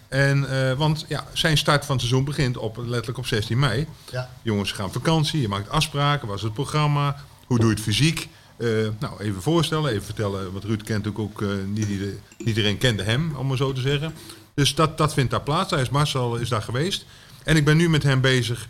En, 0.08 0.46
uh, 0.50 0.72
want 0.72 1.04
ja, 1.08 1.26
zijn 1.32 1.58
start 1.58 1.84
van 1.84 1.96
het 1.96 2.04
seizoen 2.04 2.24
begint 2.24 2.56
op, 2.56 2.76
letterlijk 2.76 3.18
op 3.18 3.26
16 3.26 3.58
mei. 3.58 3.86
Ja. 4.10 4.30
Jongens 4.42 4.72
gaan 4.72 4.92
vakantie, 4.92 5.40
je 5.40 5.48
maakt 5.48 5.68
afspraken, 5.68 6.28
wat 6.28 6.36
is 6.36 6.42
het 6.42 6.52
programma, 6.52 7.16
hoe 7.46 7.58
doe 7.58 7.68
je 7.68 7.74
het 7.74 7.82
fysiek. 7.82 8.28
nou, 8.98 9.20
even 9.20 9.42
voorstellen, 9.42 9.90
even 9.90 10.04
vertellen, 10.04 10.52
want 10.52 10.64
Ruud 10.64 10.82
kent 10.82 11.04
natuurlijk 11.04 11.40
ook, 11.40 11.48
niet, 11.66 11.88
niet 11.88 12.02
iedereen 12.36 12.78
kende 12.78 13.02
hem, 13.02 13.34
om 13.36 13.46
maar 13.46 13.56
zo 13.56 13.72
te 13.72 13.80
zeggen. 13.80 14.14
Dus 14.54 14.74
dat, 14.74 14.98
dat 14.98 15.14
vindt 15.14 15.30
daar 15.30 15.42
plaats. 15.42 15.70
Hij 15.70 15.80
is 15.80 15.88
Marcel 15.88 16.36
is 16.36 16.48
daar 16.48 16.62
geweest. 16.62 17.04
En 17.44 17.56
ik 17.56 17.64
ben 17.64 17.76
nu 17.76 17.88
met 17.88 18.02
hem 18.02 18.20
bezig, 18.20 18.68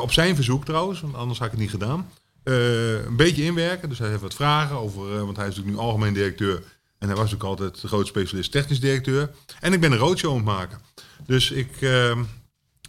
op 0.00 0.12
zijn 0.12 0.34
verzoek 0.34 0.64
trouwens, 0.64 1.00
want 1.00 1.14
anders 1.14 1.38
had 1.38 1.46
ik 1.46 1.52
het 1.52 1.62
niet 1.62 1.70
gedaan. 1.70 2.06
Uh, 2.44 3.04
een 3.04 3.16
beetje 3.16 3.42
inwerken. 3.42 3.88
Dus 3.88 3.98
hij 3.98 4.08
heeft 4.08 4.20
wat 4.20 4.34
vragen 4.34 4.76
over, 4.76 5.14
uh, 5.14 5.20
want 5.20 5.36
hij 5.36 5.48
is 5.48 5.54
natuurlijk 5.54 5.76
nu 5.76 5.86
algemeen 5.86 6.14
directeur. 6.14 6.62
En 6.98 7.08
hij 7.08 7.16
was 7.16 7.34
ook 7.34 7.42
altijd 7.42 7.80
de 7.80 7.88
groot 7.88 8.06
specialist 8.06 8.52
technisch 8.52 8.80
directeur. 8.80 9.30
En 9.60 9.72
ik 9.72 9.80
ben 9.80 9.92
een 9.92 9.98
roadshow 9.98 10.30
aan 10.30 10.36
het 10.36 10.44
maken. 10.44 10.80
Dus 11.26 11.50
ik 11.50 11.80
uh, 11.80 12.18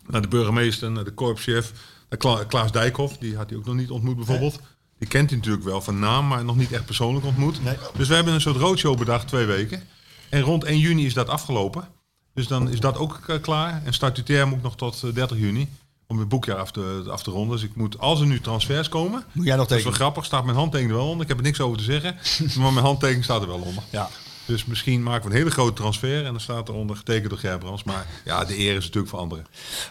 naar 0.08 0.22
de 0.22 0.28
burgemeester, 0.28 0.92
naar 0.92 1.04
de 1.04 1.12
korpschef, 1.12 1.72
naar 2.10 2.20
Kla 2.20 2.44
Klaas 2.44 2.72
Dijkhoff, 2.72 3.18
die 3.18 3.36
had 3.36 3.50
hij 3.50 3.60
ook 3.60 3.66
nog 3.66 3.76
niet 3.76 3.90
ontmoet 3.90 4.16
bijvoorbeeld. 4.16 4.58
Nee. 4.58 4.68
Die 4.98 5.08
kent 5.08 5.30
hij 5.30 5.40
natuurlijk 5.40 5.66
wel 5.66 5.82
van 5.82 6.00
naam, 6.00 6.28
maar 6.28 6.46
nog 6.46 6.56
niet 6.56 6.72
echt 6.72 6.86
persoonlijk 6.86 7.26
ontmoet. 7.26 7.64
Nee. 7.64 7.78
Dus 7.98 8.08
we 8.08 8.16
hebben 8.16 8.34
een 8.34 8.42
soort 8.42 8.58
roadshow 8.58 8.98
bedacht, 8.98 9.28
twee 9.28 9.46
weken. 9.46 9.84
En 10.30 10.42
rond 10.42 10.64
1 10.64 10.80
juni 10.80 11.06
is 11.06 11.14
dat 11.14 11.30
afgelopen. 11.30 11.88
Dus 12.34 12.48
dan 12.48 12.70
is 12.70 12.80
dat 12.80 12.98
ook 12.98 13.40
klaar. 13.42 13.82
En 13.86 13.94
statutair 13.94 14.48
moet 14.48 14.62
nog 14.62 14.76
tot 14.76 15.16
30 15.16 15.38
juni 15.38 15.70
om 16.08 16.20
het 16.20 16.30
boekjaar 16.30 16.58
af 16.58 16.72
te, 16.72 17.04
af 17.10 17.24
te 17.24 17.32
ronden. 17.32 17.58
Dus 17.58 17.66
ik 17.66 17.76
moet, 17.76 18.00
als 18.00 18.20
er 18.20 18.26
nu 18.28 18.40
transfers 18.42 18.90
komen... 18.90 19.24
Moet 19.32 19.46
jij 19.46 19.56
nog 19.56 19.68
dat 19.68 19.78
is 19.78 19.84
wel 19.84 19.94
grappig, 19.94 20.26
staat 20.26 20.44
mijn 20.46 20.58
handtekening 20.58 20.92
er 20.96 21.00
wel 21.02 21.10
onder. 21.10 21.22
Ik 21.22 21.28
heb 21.28 21.38
er 21.38 21.44
niks 21.44 21.62
over 21.62 21.78
te 21.78 21.84
zeggen, 21.84 22.18
maar 22.62 22.74
mijn 22.74 22.86
handtekening 22.86 23.24
staat 23.24 23.42
er 23.42 23.48
wel 23.48 23.60
onder. 23.60 23.84
Ja. 23.90 24.10
Dus 24.46 24.66
misschien 24.66 25.04
maken 25.04 25.24
we 25.24 25.30
een 25.30 25.38
hele 25.38 25.52
grote 25.52 25.74
transfer 25.74 26.18
en 26.26 26.32
dan 26.32 26.40
staat 26.40 26.70
eronder 26.70 26.96
getekend 26.96 27.30
door 27.30 27.40
Gerbrands. 27.40 27.84
Maar 27.84 28.06
ja, 28.26 28.46
de 28.46 28.60
eer 28.60 28.76
is 28.76 28.84
natuurlijk 28.84 29.10
voor 29.10 29.20
anderen. 29.20 29.46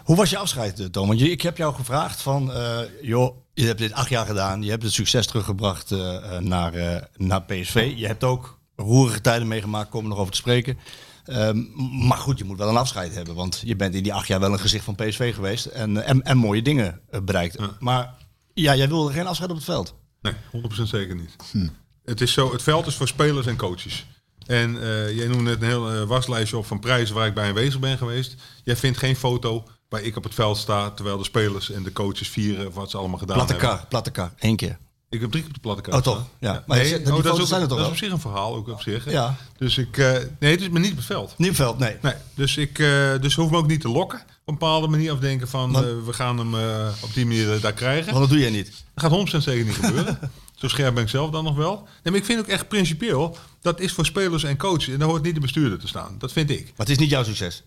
Hoe 0.04 0.16
was 0.16 0.30
je 0.30 0.38
afscheid, 0.38 0.80
eh, 0.80 0.86
Tom? 0.86 1.06
Want 1.06 1.20
je- 1.20 1.30
ik 1.30 1.42
heb 1.42 1.56
jou 1.56 1.74
gevraagd 1.74 2.20
van, 2.22 2.52
eh, 2.52 2.78
joh, 3.02 3.36
je 3.54 3.66
hebt 3.66 3.78
dit 3.78 3.92
acht 3.92 4.08
jaar 4.08 4.26
gedaan. 4.26 4.62
Je 4.62 4.70
hebt 4.70 4.82
het 4.82 4.92
succes 4.92 5.26
teruggebracht 5.26 5.90
eh, 5.92 6.38
naar, 6.38 6.72
naar 7.16 7.42
PSV. 7.42 7.92
Je 7.96 8.06
hebt 8.06 8.24
ook 8.24 8.58
roerige 8.76 9.20
tijden 9.20 9.48
meegemaakt, 9.48 9.88
komen 9.90 10.02
we 10.02 10.10
nog 10.12 10.18
over 10.18 10.32
te 10.32 10.38
spreken. 10.38 10.78
Ehm, 11.24 11.62
maar 12.06 12.18
goed, 12.18 12.38
je 12.38 12.44
moet 12.44 12.58
wel 12.58 12.68
een 12.68 12.76
afscheid 12.76 13.14
hebben. 13.14 13.34
Want 13.34 13.62
je 13.64 13.76
bent 13.76 13.94
in 13.94 14.02
die 14.02 14.14
acht 14.14 14.26
jaar 14.26 14.40
wel 14.40 14.52
een 14.52 14.60
gezicht 14.60 14.84
van 14.84 14.94
PSV 14.94 15.34
geweest. 15.34 15.66
En, 15.66 16.04
en, 16.04 16.22
en 16.22 16.36
mooie 16.36 16.62
dingen 16.62 17.00
eh, 17.10 17.20
bereikt. 17.20 17.80
Maar 17.80 18.14
ja, 18.54 18.76
jij 18.76 18.88
wilde 18.88 19.12
geen 19.12 19.26
afscheid 19.26 19.50
op 19.50 19.56
het 19.56 19.64
veld. 19.64 19.94
Nee, 20.20 20.34
100% 20.34 20.82
zeker 20.82 21.14
niet. 21.14 21.36
Het, 22.04 22.20
is 22.20 22.32
zo, 22.32 22.52
het 22.52 22.62
veld 22.62 22.86
is 22.86 22.94
voor 22.94 23.08
spelers 23.08 23.46
en 23.46 23.56
coaches. 23.56 24.06
En 24.46 24.82
eh, 24.82 25.16
jij 25.16 25.26
noemde 25.26 25.50
net 25.50 25.62
een 25.62 25.68
heel 25.68 25.92
eh, 25.92 26.02
waslijstje 26.02 26.56
op 26.56 26.66
van 26.66 26.80
prijzen 26.80 27.14
waar 27.14 27.26
ik 27.26 27.34
bij 27.34 27.48
aanwezig 27.48 27.80
ben 27.80 27.98
geweest. 27.98 28.34
Jij 28.64 28.76
vindt 28.76 28.98
geen 28.98 29.16
foto 29.16 29.64
waar 29.88 30.02
ik 30.02 30.16
op 30.16 30.24
het 30.24 30.34
veld 30.34 30.56
sta 30.56 30.90
terwijl 30.90 31.18
de 31.18 31.24
spelers 31.24 31.70
en 31.70 31.82
de 31.82 31.92
coaches 31.92 32.28
vieren 32.28 32.72
wat 32.72 32.90
ze 32.90 32.96
allemaal 32.96 33.18
gedaan 33.18 33.36
Platte 33.36 33.52
hebben. 33.52 33.70
kar, 33.70 33.86
platte 33.86 34.10
kar. 34.10 34.32
Eén 34.38 34.56
keer. 34.56 34.78
Ik 35.14 35.20
heb 35.20 35.30
drie 35.30 35.42
keer 35.42 35.50
op 35.50 35.54
de 35.54 35.60
platte 35.60 35.82
kaart. 35.82 35.96
Oh, 36.06 36.14
toch? 36.14 36.26
Ja. 36.40 36.64
Maar 36.66 36.78
Nee, 36.78 36.98
oh, 36.98 37.04
dat, 37.22 37.24
is 37.34 37.40
ook, 37.40 37.46
zijn 37.46 37.62
er 37.62 37.68
toch 37.68 37.78
dat 37.78 37.78
is 37.78 37.82
wel? 37.82 37.88
op 37.88 37.96
zich 37.96 38.10
een 38.12 38.20
verhaal 38.20 38.54
ook 38.54 38.68
op 38.68 38.80
zich. 38.82 39.04
hè. 39.04 39.10
Ja. 39.10 39.36
Dus 39.58 39.78
ik, 39.78 39.98
eh, 39.98 40.12
nee, 40.38 40.50
het 40.50 40.60
is 40.60 40.68
me 40.68 40.78
niet 40.78 40.94
beveld. 40.96 41.34
Nieuwveld, 41.38 41.78
nee. 41.78 41.96
Nee, 42.02 42.14
dus 42.34 42.56
ik 42.56 42.78
eh, 42.78 43.12
dus 43.20 43.34
hoef 43.34 43.50
me 43.50 43.56
ook 43.56 43.66
niet 43.66 43.80
te 43.80 43.88
lokken 43.88 44.18
op 44.20 44.26
een 44.44 44.58
bepaalde 44.58 44.88
manier 44.88 45.12
of 45.12 45.18
denken 45.18 45.48
van 45.48 45.70
Maar- 45.70 45.82
eh, 45.88 46.04
we 46.04 46.12
gaan 46.12 46.38
hem 46.38 46.54
op 47.02 47.14
die 47.14 47.26
manier 47.26 47.60
daar 47.60 47.72
krijgen. 47.72 48.06
Want 48.06 48.18
dat 48.18 48.28
doe 48.28 48.38
jij 48.38 48.50
niet. 48.50 48.66
Dat 48.94 49.04
gaat 49.04 49.10
100% 49.10 49.42
zeker 49.42 49.64
niet 49.64 49.74
gebeuren. 49.74 50.18
Zo 50.54 50.68
scherp 50.68 50.94
ben 50.94 51.02
ik 51.02 51.08
zelf 51.08 51.30
dan 51.30 51.44
nog 51.44 51.56
wel. 51.56 51.74
Nee, 51.76 52.12
maar 52.12 52.14
ik 52.14 52.24
vind 52.24 52.38
ook 52.40 52.46
echt 52.46 52.68
principieel, 52.68 53.36
dat 53.60 53.80
is 53.80 53.92
voor 53.92 54.06
spelers 54.06 54.44
en 54.44 54.56
coaches. 54.56 54.88
En 54.88 54.98
daar 54.98 55.08
hoort 55.08 55.22
niet 55.22 55.34
de 55.34 55.40
bestuurder 55.40 55.78
te 55.78 55.88
staan. 55.88 56.14
Dat 56.18 56.32
vind 56.32 56.50
ik. 56.50 56.62
Maar 56.64 56.72
het 56.76 56.88
is 56.88 56.98
niet 56.98 57.10
jouw 57.10 57.24
succes. 57.24 57.62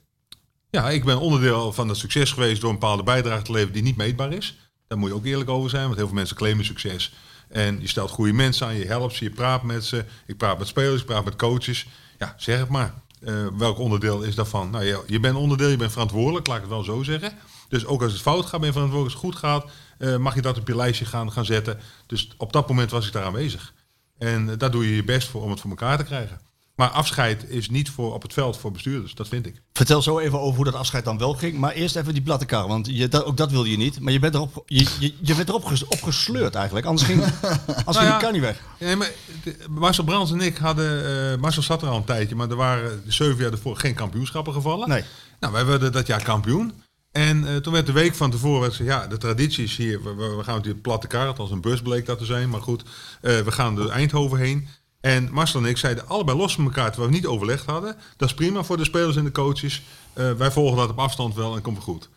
Ja, 0.70 0.90
ik 0.90 1.06
ben 1.06 1.20
onderdeel 1.20 1.74
van 1.74 1.88
het 1.90 1.98
succes 1.98 2.32
geweest 2.32 2.62
door 2.62 2.70
een 2.70 2.80
bepaalde 2.80 3.04
bijdrage 3.04 3.42
te 3.42 3.52
leveren 3.52 3.74
die 3.74 3.84
niet 3.84 3.98
meetbaar 3.98 4.34
is. 4.34 4.58
Daar 4.88 4.98
moet 4.98 5.10
je 5.10 5.16
ook 5.16 5.26
eerlijk 5.26 5.50
over 5.50 5.70
zijn, 5.70 5.84
want 5.84 5.96
heel 5.96 6.06
veel 6.06 6.16
mensen 6.16 6.36
claimen 6.36 6.66
succes. 6.66 7.14
En 7.50 7.82
je 7.82 7.88
stelt 7.88 8.10
goede 8.10 8.34
mensen 8.34 8.68
aan, 8.68 8.76
je 8.76 8.86
helpt 8.86 9.16
ze, 9.16 9.24
je 9.24 9.30
praat 9.30 9.64
met 9.64 9.86
ze. 9.86 10.06
Ik 10.26 10.38
praat 10.38 10.58
met 10.58 10.68
spelers, 10.68 11.02
ik 11.02 11.08
praat 11.08 11.26
met 11.26 11.36
coaches. 11.36 11.88
Ja, 12.18 12.34
zeg 12.38 12.60
het 12.60 12.70
maar. 12.70 12.94
Eh, 13.22 13.48
welk 13.58 13.78
onderdeel 13.78 14.22
is 14.22 14.36
daarvan? 14.36 14.70
Nou, 14.70 14.84
je, 14.84 15.04
je 15.08 15.20
bent 15.20 15.36
onderdeel, 15.36 15.70
je 15.70 15.78
bent 15.78 15.92
verantwoordelijk, 15.92 16.48
laat 16.48 16.56
ik 16.56 16.62
het 16.62 16.72
wel 16.72 16.84
zo 16.84 17.04
zeggen. 17.04 17.32
Dus 17.70 17.86
ook 17.86 18.02
als 18.02 18.12
het 18.12 18.22
fout 18.22 18.46
gaat, 18.46 18.60
ben 18.60 18.68
je 18.68 18.74
verantwoordelijk. 18.74 19.16
Als 19.16 19.24
het 19.24 19.34
goed 19.34 19.50
gaat, 19.50 19.72
eh, 19.98 20.18
mag 20.18 20.36
je 20.36 20.42
dat 20.42 20.58
op 20.58 20.68
je 20.68 20.76
lijstje 20.76 21.06
gaan, 21.06 21.32
gaan 21.32 21.46
zetten. 21.46 21.80
Dus 22.06 22.34
op 22.38 22.54
dat 22.54 22.68
moment 22.68 22.92
was 22.92 23.08
ik 23.08 23.14
daar 23.14 23.26
aanwezig. 23.26 23.74
En 24.18 24.50
eh, 24.50 24.58
daar 24.58 24.72
doe 24.72 24.90
je 24.90 24.96
je 24.96 25.04
best 25.04 25.28
voor 25.28 25.42
om 25.42 25.50
het 25.50 25.60
voor 25.60 25.70
elkaar 25.70 25.98
te 25.98 26.04
krijgen. 26.04 26.40
Maar 26.78 26.90
afscheid 26.90 27.50
is 27.50 27.70
niet 27.70 27.90
voor 27.90 28.14
op 28.14 28.22
het 28.22 28.34
veld 28.34 28.58
voor 28.58 28.72
bestuurders, 28.72 29.14
dat 29.16 29.28
vind 29.28 29.46
ik. 29.46 29.62
Vertel 29.74 30.02
zo 30.02 30.20
even 30.20 30.40
over 30.40 30.56
hoe 30.56 30.66
dat 30.66 30.74
afscheid 30.74 31.06
dan 31.06 31.18
wel 31.18 31.34
ging. 31.34 31.58
Maar 31.58 31.72
eerst 31.72 31.96
even 31.96 32.14
die 32.14 32.22
platte 32.22 32.46
kar. 32.46 32.68
Want 32.68 32.88
je, 32.92 33.08
dat, 33.08 33.24
ook 33.24 33.38
dat 33.38 33.52
wilde 33.52 33.70
je 33.72 33.78
niet. 33.78 34.00
Maar 34.00 34.14
je 34.14 34.20
bent 34.20 34.34
erop, 34.34 34.64
je, 34.66 34.88
je, 35.00 35.14
je 35.22 35.36
bent 35.36 35.50
erop 35.50 35.66
ges- 35.66 35.86
op 35.86 36.12
eigenlijk. 36.56 36.86
Anders 36.86 37.08
ging, 37.08 37.22
anders 37.86 37.98
ging 37.98 38.10
ja. 38.10 38.18
de 38.18 38.24
kar 38.24 38.32
niet 38.32 38.42
weg. 38.42 38.62
Nee, 38.80 38.96
maar 38.96 39.12
de- 39.44 39.56
Marcel 39.70 40.04
Brands 40.04 40.32
en 40.32 40.42
ik 40.42 40.58
hadden... 40.58 41.06
eh 41.34 41.38
Marcel 41.42 41.62
zat 41.62 41.82
er 41.82 41.88
al 41.88 41.98
een 41.98 42.04
tijdje, 42.04 42.36
maar 42.36 42.50
er 42.50 42.56
waren 42.56 43.04
zeven 43.08 43.44
jaar 43.44 43.52
ervoor 43.52 43.78
geen 43.78 43.94
kampioenschappen 43.94 44.54
gevallen. 44.54 44.90
Nee. 44.90 45.04
Nou, 45.40 45.54
wij 45.54 45.66
werden 45.66 45.92
dat 45.92 46.08
jaar 46.08 46.24
kampioen. 46.24 46.74
En 47.12 47.48
eh, 47.48 47.56
toen 47.56 47.74
werd 47.74 47.86
de 47.86 47.92
week 47.92 48.16
van 48.16 48.32
tevoren, 48.32 48.62
werd 48.62 48.76
gezegd, 48.76 48.90
ja, 49.02 49.08
de 49.08 49.18
traditie 49.18 49.64
is 49.64 49.76
hier, 49.78 50.04
we, 50.04 50.14
we 50.16 50.36
we 50.36 50.44
gaan 50.44 50.56
met 50.56 50.64
die 50.64 50.76
platte 50.76 51.08
kaart, 51.08 51.40
als 51.40 51.52
een 51.52 51.62
bus 51.62 51.82
bleek 51.82 52.06
dat 52.06 52.18
te 52.18 52.26
zijn, 52.26 52.50
maar 52.50 52.62
goed, 52.62 52.84
eh, 53.22 53.40
we 53.40 53.52
gaan 53.52 53.76
door 53.76 53.90
Eindhoven 53.90 54.38
heen. 54.38 54.68
En 55.00 55.32
Marcel 55.32 55.60
en 55.60 55.66
ik 55.66 55.78
zeiden 55.78 56.08
allebei 56.08 56.38
los 56.38 56.56
van 56.56 56.64
elkaar, 56.64 56.90
terwijl 56.90 57.12
we 57.12 57.18
niet 57.18 57.26
overlegd 57.26 57.66
hadden. 57.66 57.96
Dat 58.18 58.30
is 58.30 58.36
prima 58.36 58.64
voor 58.64 58.78
de 58.78 58.84
spelers 58.84 59.16
en 59.16 59.24
de 59.24 59.32
coaches. 59.32 59.82
Eh, 60.14 60.32
wij 60.32 60.52
volgen 60.52 60.78
dat 60.78 60.90
op 60.90 61.00
afstand 61.00 61.36
wel 61.36 61.56
en 61.56 61.62
komt 61.62 61.84
goed. 61.84 62.10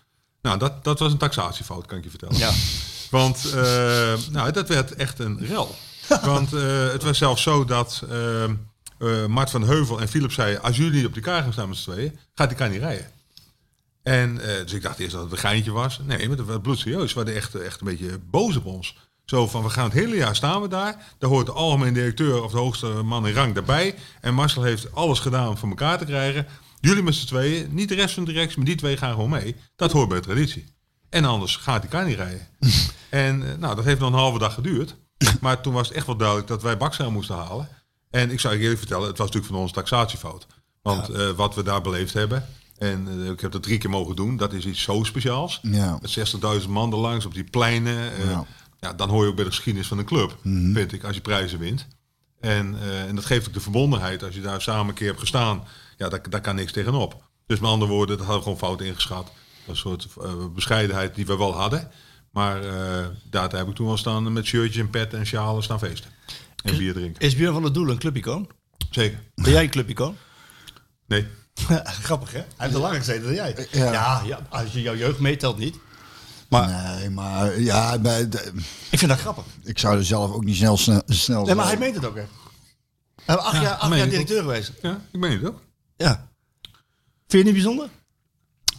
Nou, 0.43 0.59
dat, 0.59 0.85
dat 0.85 0.99
was 0.99 1.13
een 1.13 1.19
taxatiefout, 1.19 1.87
kan 1.87 1.99
ik 1.99 2.05
je 2.05 2.11
vertellen. 2.11 2.37
Ja. 2.37 2.53
Want 3.11 3.53
eh, 3.55 4.15
nou, 4.31 4.53
dat 4.53 4.69
werd 4.69 4.95
echt 4.95 5.19
een 5.19 5.47
rel. 5.47 5.75
Want 6.23 6.53
eh, 6.53 6.89
het 6.89 7.03
was 7.03 7.19
zelfs 7.19 7.43
zo 7.43 7.65
dat 7.65 8.05
Mart 9.29 9.51
van 9.51 9.63
Heuvel 9.63 10.01
en 10.01 10.09
Philip 10.09 10.33
zeiden... 10.33 10.63
als 10.63 10.77
jullie 10.77 10.93
niet 10.93 11.07
op 11.07 11.13
die 11.13 11.23
kaart 11.23 11.43
gaan 11.43 11.53
staan 11.53 11.69
met 11.69 11.79
z'n 11.79 11.91
tweeën, 11.91 12.19
gaat 12.35 12.49
die 12.49 12.59
kaart 12.59 12.71
niet 12.71 12.81
rijden. 12.81 13.11
En 14.03 14.35
dus 14.37 14.73
ik 14.73 14.83
dacht 14.83 14.99
eerst 14.99 15.13
dat 15.13 15.23
het 15.23 15.33
een 15.33 15.39
geintje 15.39 15.73
was. 15.73 16.01
Nee, 16.07 16.29
maar 16.29 16.37
dat 16.37 16.47
was 16.47 16.59
bloedserieus. 16.63 17.13
We 17.13 17.21
waren 17.21 17.37
echt, 17.37 17.55
echt 17.55 17.81
een 17.81 17.87
beetje 17.87 18.19
boos 18.19 18.57
op 18.57 18.65
ons. 18.65 18.97
Zo 19.31 19.47
van, 19.47 19.63
we 19.63 19.71
gaan 19.71 19.85
het 19.85 19.93
hele 19.93 20.17
jaar 20.17 20.37
staan 20.37 20.63
we 20.63 20.69
daar. 20.69 20.97
Daar 21.19 21.31
hoort 21.31 21.47
de 21.47 21.53
algemeen 21.53 21.95
directeur 21.95 22.43
of 22.43 22.51
de 22.51 22.59
hoogste 22.59 22.87
man 22.87 23.27
in 23.27 23.35
rang 23.35 23.55
daarbij. 23.55 23.95
En 24.21 24.35
Marcel 24.35 24.63
heeft 24.63 24.95
alles 24.95 25.19
gedaan 25.19 25.49
om 25.49 25.57
voor 25.57 25.69
elkaar 25.69 25.99
te 25.99 26.05
krijgen. 26.05 26.47
Jullie 26.81 27.03
met 27.03 27.15
z'n 27.15 27.27
tweeën, 27.27 27.69
niet 27.71 27.89
de 27.89 27.95
rest 27.95 28.15
van 28.15 28.25
de 28.25 28.33
directie, 28.33 28.57
maar 28.57 28.67
die 28.67 28.77
twee 28.77 28.97
gaan 28.97 29.11
gewoon 29.11 29.31
mee. 29.31 29.57
Dat 29.77 29.93
hoort 29.93 30.09
bij 30.09 30.19
de 30.19 30.25
traditie. 30.25 30.65
En 31.11 31.25
anders 31.25 31.57
gaat 31.57 31.81
die 31.81 31.91
kaart 31.91 32.07
niet 32.07 32.17
rijden. 32.17 32.49
en 33.11 33.51
eh, 33.51 33.59
nou, 33.59 33.75
dat 33.75 33.85
heeft 33.85 34.01
nog 34.01 34.13
een 34.13 34.19
halve 34.19 34.39
dag 34.39 34.55
geduurd. 34.55 34.97
Maar 35.41 35.61
toen 35.61 35.73
was 35.73 35.89
het 35.89 35.97
echt 35.97 36.07
wel 36.07 36.17
duidelijk 36.17 36.49
dat 36.49 36.63
wij 36.63 36.77
bakzeil 36.77 37.11
moesten 37.11 37.37
halen. 37.37 37.69
En 38.11 38.31
ik 38.31 38.41
zou 38.41 38.55
je 38.55 38.61
eerlijk 38.61 38.79
vertellen, 38.79 39.09
het 39.09 39.19
was 39.19 39.27
natuurlijk 39.27 39.53
van 39.53 39.63
ons 39.63 39.73
taxatiefout. 39.73 40.47
Want 40.83 41.09
eh, 41.09 41.31
wat 41.31 41.55
we 41.55 41.63
daar 41.63 41.81
beleefd 41.81 42.15
hebben, 42.15 42.47
en 42.79 43.09
eh, 43.09 43.31
ik 43.31 43.41
heb 43.41 43.53
dat 43.53 43.63
drie 43.63 43.79
keer 43.79 43.91
mogen 43.91 44.17
doen, 44.17 44.37
dat 44.37 44.53
is 44.53 44.67
iets 44.67 44.83
zo 44.83 45.05
speciaals. 45.05 45.61
Ja. 45.63 45.99
Met 46.01 46.19
60.000 46.63 46.69
man 46.69 46.93
er 46.93 46.99
langs 46.99 47.27
op 47.27 47.35
die 47.35 47.45
pleinen. 47.45 48.11
Ja. 48.29 48.47
Ja. 48.81 48.93
dan 48.93 49.09
hoor 49.09 49.23
je 49.23 49.29
ook 49.31 49.37
bij 49.37 49.45
de 49.45 49.51
geschiedenis 49.51 49.89
van 49.89 49.99
een 49.99 50.05
club, 50.05 50.39
vind 50.73 50.93
ik, 50.93 51.05
als 51.05 51.15
je 51.15 51.21
prijzen 51.21 51.59
wint. 51.59 51.87
En, 52.41 52.79
eh, 52.81 53.03
en 53.03 53.15
dat 53.15 53.25
geeft 53.25 53.47
ook 53.49 53.55
de 53.55 53.61
verbondenheid. 53.61 54.23
Als 54.23 54.35
je 54.35 54.41
daar 54.41 54.63
samen 54.63 54.89
een 54.89 54.95
keer 54.95 55.07
hebt 55.07 55.21
gestaan, 55.21 55.65
ja, 55.97 56.09
daar, 56.09 56.31
daar 56.31 56.41
kan 56.41 56.55
niks 56.55 56.73
tegenop. 56.73 57.29
Dus 57.47 57.61
met 57.61 57.71
andere 57.71 57.91
woorden, 57.91 58.17
dat 58.17 58.27
hadden 58.27 58.45
we 58.45 58.51
gewoon 58.51 58.69
fout 58.69 58.89
ingeschat. 58.89 59.33
Een 59.67 59.77
soort 59.77 60.09
eh, 60.23 60.33
bescheidenheid 60.55 61.15
die 61.15 61.27
we 61.27 61.37
wel 61.37 61.53
hadden. 61.53 61.91
Maar 62.31 62.65
eh, 62.65 63.07
daar 63.31 63.51
heb 63.57 63.69
ik 63.69 63.75
toen 63.75 63.87
wel 63.87 63.97
staan 63.97 64.33
met 64.33 64.45
shirtjes 64.45 64.83
en 64.83 64.91
pet 64.91 65.15
en 65.15 65.27
sjalen 65.27 65.63
staan 65.63 65.79
feesten. 65.79 66.11
En 66.63 66.77
bier 66.77 66.93
drinken. 66.93 67.23
Is 67.23 67.37
Björn 67.37 67.53
van 67.53 67.63
der 67.63 67.73
Doel 67.73 67.89
een 67.89 67.99
clubicoon? 67.99 68.49
Zeker. 68.91 69.19
Ben 69.35 69.53
jij 69.53 69.63
een 69.63 69.71
clubicoon? 69.71 70.17
Nee. 71.07 71.27
Grappig 72.03 72.33
hè? 72.33 72.39
Hij 72.39 72.47
heeft 72.57 72.75
er 72.75 72.81
langer 72.81 72.99
gezeten 72.99 73.23
dan 73.23 73.35
jij. 73.35 73.69
Ja. 73.71 73.93
Ja, 73.93 74.23
ja, 74.25 74.47
als 74.49 74.73
je 74.73 74.83
jouw 74.83 74.97
jeugd 74.97 75.19
meetelt 75.19 75.59
niet. 75.59 75.77
Maar 76.51 76.97
Nee, 76.99 77.11
maar 77.11 77.61
ja, 77.61 77.99
bij 77.99 78.29
de- 78.29 78.53
ik 78.91 78.99
vind 78.99 79.11
dat 79.11 79.21
grappig. 79.21 79.45
ik 79.65 79.79
zou 79.79 79.97
er 79.97 80.05
zelf 80.05 80.33
ook 80.33 80.45
niet 80.45 80.57
snel 80.57 80.77
snel, 80.77 81.03
snel 81.07 81.45
Nee, 81.45 81.55
maar 81.55 81.67
hij 81.67 81.79
meent 81.79 81.95
het 81.95 82.05
ook 82.05 82.17
hè. 82.17 82.25
Hij 83.25 83.37
acht 83.37 83.61
jaar, 83.63 83.75
acht 83.75 83.89
meen 83.89 83.99
jaar 83.99 84.07
ook. 84.07 84.13
directeur 84.13 84.41
geweest. 84.43 84.73
Ja, 84.83 85.01
ik 85.13 85.21
ben 85.21 85.31
het 85.33 85.45
ook. 85.47 85.61
Ja. 85.97 86.29
Vind 87.27 87.29
je 87.29 87.37
het 87.37 87.45
niet 87.45 87.55
bijzonder? 87.55 87.89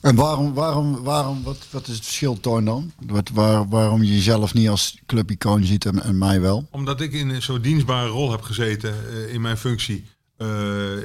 En 0.02 0.16
waarom, 0.16 0.54
waarom, 0.54 1.04
waarom 1.04 1.44
wat, 1.44 1.58
wat 1.70 1.88
is 1.88 1.96
het 1.96 2.04
verschil 2.04 2.40
Toon 2.40 2.66
dan? 2.66 2.92
Wat, 3.06 3.30
waar, 3.30 3.68
waarom 3.70 4.04
je 4.04 4.14
jezelf 4.14 4.54
niet 4.54 4.70
als 4.70 4.98
clubicoon 5.06 5.64
ziet 5.64 5.86
en, 5.86 6.04
en 6.04 6.18
mij 6.18 6.42
wel? 6.42 6.68
Omdat 6.72 7.02
ik 7.02 7.14
in 7.14 7.42
zo'n 7.42 7.62
dienstbare 7.62 8.10
rol 8.10 8.32
heb 8.32 8.42
gezeten 8.42 8.94
eh, 9.10 9.34
in 9.34 9.42
mijn 9.42 9.58
functie 9.58 10.06
eh, 10.38 10.48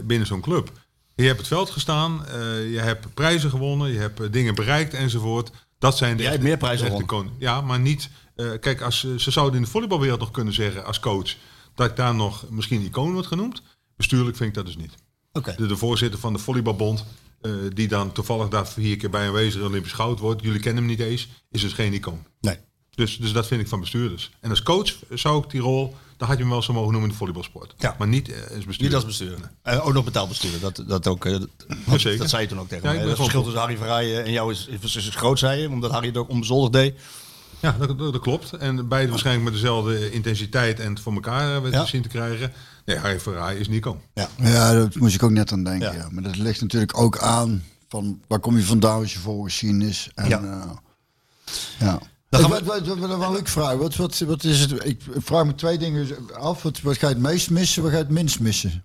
binnen 0.05 0.27
zo'n 0.27 0.41
club. 0.41 0.73
Je 1.15 1.25
hebt 1.25 1.39
het 1.39 1.47
veld 1.49 1.71
gestaan, 1.71 2.27
eh, 2.27 2.33
je 2.73 2.79
hebt 2.81 3.15
prijzen 3.15 3.51
gewonnen, 3.51 3.93
je 3.93 3.99
hebt 3.99 4.21
eh, 4.21 4.27
dingen 4.33 4.55
bereikt 4.55 4.95
enzovoort. 4.95 5.51
Dat 5.79 5.97
zijn 5.97 6.17
de 6.17 6.23
Jij 6.23 6.33
hebt 6.33 6.45
meer 6.45 6.57
prijzen. 6.57 7.05
Ja, 7.39 7.61
maar 7.61 7.81
niet. 7.81 8.09
eh, 8.37 8.51
kijk, 8.61 8.81
als, 8.81 8.99
ze- 8.99 9.21
ze 9.21 9.31
zouden 9.31 9.57
in 9.57 9.63
de 9.65 9.71
volleybalwereld 9.71 10.21
nog 10.21 10.31
kunnen 10.31 10.55
zeggen 10.55 10.85
als 10.85 11.01
coach 11.01 11.35
dat 11.75 11.91
ik 11.91 11.97
daar 11.97 12.15
nog 12.15 12.45
misschien 12.51 12.83
icoon 12.83 13.13
wordt 13.13 13.27
genoemd. 13.29 13.63
Bestuurlijk 13.97 14.37
vind 14.37 14.49
ik 14.49 14.55
dat 14.55 14.67
dus 14.67 14.77
niet. 14.77 14.95
Oké. 15.33 15.55
De, 15.57 15.67
de 15.67 15.77
voorzitter 15.77 16.21
van 16.21 16.33
de 16.33 16.39
volleybalbond, 16.39 17.05
eh, 17.41 17.53
die 17.75 17.89
dan 17.89 18.13
toevallig 18.13 18.49
daar 18.49 18.69
vier 18.69 18.97
keer 18.97 19.11
bij 19.11 19.27
aanwezig 19.27 19.63
Olympisch 19.63 19.93
goud 19.93 20.19
wordt, 20.19 20.43
jullie 20.43 20.61
kennen 20.61 20.83
hem 20.83 20.93
niet 20.93 21.01
eens, 21.01 21.29
is 21.51 21.61
dus 21.61 21.73
geen 21.73 21.93
icoon. 21.93 22.27
Nee. 22.41 22.57
Dus, 22.95 23.17
dus 23.19 23.33
dat 23.33 23.47
vind 23.47 23.61
ik 23.61 23.69
van 23.69 23.81
bestuurders. 23.81 24.31
En 24.41 24.51
als 24.51 24.63
coach 24.63 24.95
zou 25.11 25.45
ik 25.45 25.51
die 25.51 25.61
rol, 25.61 25.97
dan 26.17 26.29
had 26.29 26.37
je 26.37 26.43
hem 26.43 26.53
wel 26.53 26.63
zo 26.63 26.73
mogen 26.73 26.91
noemen 26.91 27.03
in 27.09 27.13
de 27.13 27.19
volleybalsport. 27.19 27.75
Ja. 27.79 27.95
Maar 27.99 28.09
niet 28.09 28.29
eh, 28.29 28.35
als 28.41 28.49
bestuurder. 28.51 28.83
Niet 28.85 28.95
als 28.95 29.05
bestuurder. 29.05 29.51
En 29.63 29.81
ook 29.81 29.93
nog 29.93 30.05
betaald 30.05 30.29
bestuurder. 30.29 30.61
Dat, 30.61 30.83
dat, 30.89 31.07
ook, 31.07 31.25
eh, 31.25 31.33
dat, 31.87 32.01
zeker. 32.01 32.19
dat 32.19 32.31
zei 32.31 32.43
je 32.43 32.49
toen 32.49 32.61
ook 32.61 32.69
tegen 32.69 32.89
Ja, 32.93 32.95
mij. 32.99 33.07
Het 33.09 33.17
verschil 33.17 33.43
tussen 33.43 33.61
Harry 33.61 33.77
Verrijen 33.77 34.25
en 34.25 34.33
jou 34.33 34.53
is, 34.53 34.67
is, 34.83 34.97
is 34.97 35.09
groot, 35.09 35.39
zei 35.39 35.61
je. 35.61 35.69
Omdat 35.69 35.91
Harry 35.91 36.07
het 36.07 36.17
ook 36.17 36.29
onbezoldigd 36.29 36.73
deed. 36.73 37.01
Ja, 37.61 37.77
dat, 37.79 37.89
dat, 37.89 38.13
dat 38.13 38.21
klopt. 38.21 38.53
En 38.53 38.89
beide 38.89 39.09
waarschijnlijk 39.11 39.45
met 39.45 39.55
dezelfde 39.55 40.11
intensiteit 40.11 40.81
en 40.81 40.91
het 40.91 41.01
voor 41.01 41.13
elkaar 41.13 41.65
eh, 41.65 41.71
Ja. 41.73 41.85
zien 41.85 42.03
te 42.03 42.09
krijgen. 42.09 42.53
Nee, 42.85 42.97
Harry 42.99 43.21
Verraai 43.21 43.59
is 43.59 43.69
Nico. 43.69 44.01
Ja. 44.15 44.29
Ja, 44.43 44.73
dat 44.73 44.95
moest 44.95 45.15
ik 45.15 45.23
ook 45.23 45.31
net 45.31 45.53
aan 45.53 45.65
denken. 45.65 45.93
Ja. 45.93 45.99
Ja. 45.99 46.09
Maar 46.11 46.23
dat 46.23 46.37
ligt 46.37 46.61
natuurlijk 46.61 46.99
ook 46.99 47.19
aan 47.19 47.65
van 47.89 48.21
waar 48.29 48.39
kom 48.41 48.57
je 48.57 48.65
vandaan 48.65 49.01
als 49.01 49.13
je 49.13 49.19
voorgeschiedenis. 49.19 50.11
En, 50.15 50.29
Ja. 50.29 50.81
ja. 51.79 51.99
Dan 52.29 52.41
gaan 52.41 52.57
Ik- 52.59 52.65
wat, 52.65 52.87
wat, 52.87 52.99
wat, 52.99 53.17
wat 53.19 53.39
ik 53.39 53.49
vraag, 53.49 53.77
wat, 53.77 53.97
wat, 53.97 54.19
wat 54.19 54.45
is 54.45 54.61
het? 54.61 54.85
Ik 54.85 55.01
vraag 55.17 55.45
me 55.47 55.55
twee 55.55 55.79
dingen 55.79 56.07
af. 56.35 56.63
Wat, 56.63 56.81
wat 56.81 56.99
ga 56.99 57.09
je 57.09 57.15
het 57.15 57.23
meest 57.23 57.51
missen, 57.51 57.83
wat 57.83 57.91
ga 57.91 57.97
je 57.99 58.03
het 58.03 58.13
minst 58.13 58.41
missen? 58.41 58.85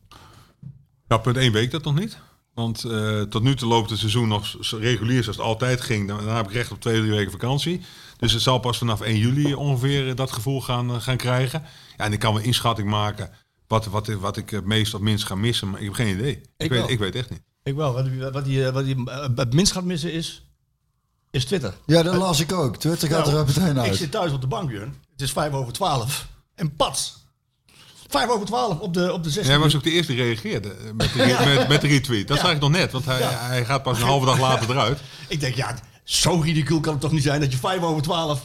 Ja, 1.08 1.18
punt 1.18 1.38
1 1.38 1.52
weet 1.52 1.64
ik 1.64 1.72
dat 1.72 1.84
nog 1.84 1.96
niet. 2.00 2.18
Want 2.54 2.84
eh, 2.84 3.22
tot 3.22 3.44
nu 3.44 3.56
toe 3.56 3.68
loopt 3.70 3.90
het 3.90 4.00
seizoen 4.00 4.28
nog 4.28 4.56
zo 4.62 4.78
regulier 4.78 5.22
zoals 5.24 5.38
het 5.38 5.46
altijd 5.46 5.82
ging. 5.82 6.08
Dan, 6.08 6.26
dan 6.26 6.36
heb 6.36 6.46
ik 6.46 6.52
recht 6.54 6.72
op 6.72 6.82
twee, 6.82 7.00
drie 7.00 7.12
weken 7.12 7.32
vakantie. 7.32 7.82
Dus 8.18 8.32
het 8.34 8.42
zal 8.42 8.60
pas 8.60 8.78
vanaf 8.78 9.02
1 9.02 9.18
juli 9.18 9.54
ongeveer 9.54 10.10
eh, 10.10 10.16
dat 10.16 10.32
gevoel 10.32 10.62
gaan, 10.62 10.90
eh, 10.90 11.02
gaan 11.02 11.18
krijgen. 11.18 11.64
Ja, 11.98 12.06
en 12.06 12.14
ik 12.14 12.20
kan 12.20 12.36
een 12.36 12.44
inschatting 12.44 12.90
maken 12.90 13.30
wat, 13.68 13.86
wat, 13.86 14.08
wat 14.08 14.38
ik 14.38 14.50
het 14.50 14.66
meest 14.66 14.94
of 14.94 15.02
minst 15.02 15.26
ga 15.26 15.36
missen. 15.36 15.70
Maar 15.70 15.80
ik 15.80 15.86
heb 15.86 15.94
geen 15.96 16.16
idee. 16.18 16.32
Ik, 16.32 16.42
Ik 16.58 16.70
weet, 16.70 16.80
wel. 16.80 16.90
ik 16.90 17.00
weet 17.00 17.16
echt 17.16 17.30
niet. 17.30 17.42
Ik 17.64 17.76
wel. 17.76 17.94
Wat, 17.94 18.06
hij- 18.46 18.72
wat 18.72 18.86
wat 19.06 19.32
het 19.36 19.54
minst 19.54 19.72
gaat 19.72 19.84
missen 19.84 20.14
is, 20.14 20.51
is 21.32 21.46
Twitter. 21.46 21.74
Ja, 21.86 22.04
dat 22.04 22.16
las 22.16 22.40
ik 22.40 22.52
ook. 22.52 22.78
Twitter 22.78 23.08
gaat 23.10 23.26
Nou, 23.26 23.38
er 23.38 23.46
meteen 23.46 23.70
Ik 23.72 23.78
uit. 23.78 23.96
zit 23.96 24.12
thuis 24.12 24.32
op 24.32 24.42
de 24.42 24.48
bank, 24.48 24.72
Jurn. 24.72 24.96
Het 25.12 25.22
is 25.22 25.32
vijf 25.32 25.54
over 25.54 25.74
twaalf. 25.74 26.28
En 26.56 26.76
pats. 26.76 27.20
Vijf 28.08 28.30
over 28.30 28.46
twaalf 28.46 28.80
op 28.80 28.94
de, 28.94 29.14
op 29.14 29.24
de 29.24 29.30
16. 29.30 29.52
Hij 29.54 29.62
was 29.62 29.76
ook 29.76 29.84
de 29.84 29.92
eerste 29.92 30.12
die 30.14 30.22
reageerde 30.24 30.70
eh, 30.74 30.92
met 30.94 31.14
de, 31.14 31.24
re- 31.24 31.56
met, 31.58 31.68
met 31.68 31.82
de 31.82 31.88
retweet. 31.88 32.28
Dat 32.28 32.40
zag 32.40 32.52
ik 32.52 32.60
nog 32.60 32.70
net, 32.70 32.92
want 32.92 33.06
hij, 33.06 33.20
Ja. 33.20 33.30
hij 33.40 33.66
gaat 33.66 33.84
pas 33.84 34.00
een 34.00 34.06
halve 34.06 34.26
dag 34.26 34.40
later 34.40 34.70
eruit. 34.70 35.00
Ik 35.28 35.40
denk, 35.40 35.56
ja, 35.56 35.76
zo 36.04 36.40
ridicuul 36.40 36.80
kan 36.80 36.92
het 36.92 37.02
toch 37.02 37.12
niet 37.12 37.24
zijn 37.24 37.40
dat 37.42 37.52
je 37.52 37.58
vijf 37.58 37.82
over 37.82 38.02
twaalf 38.02 38.42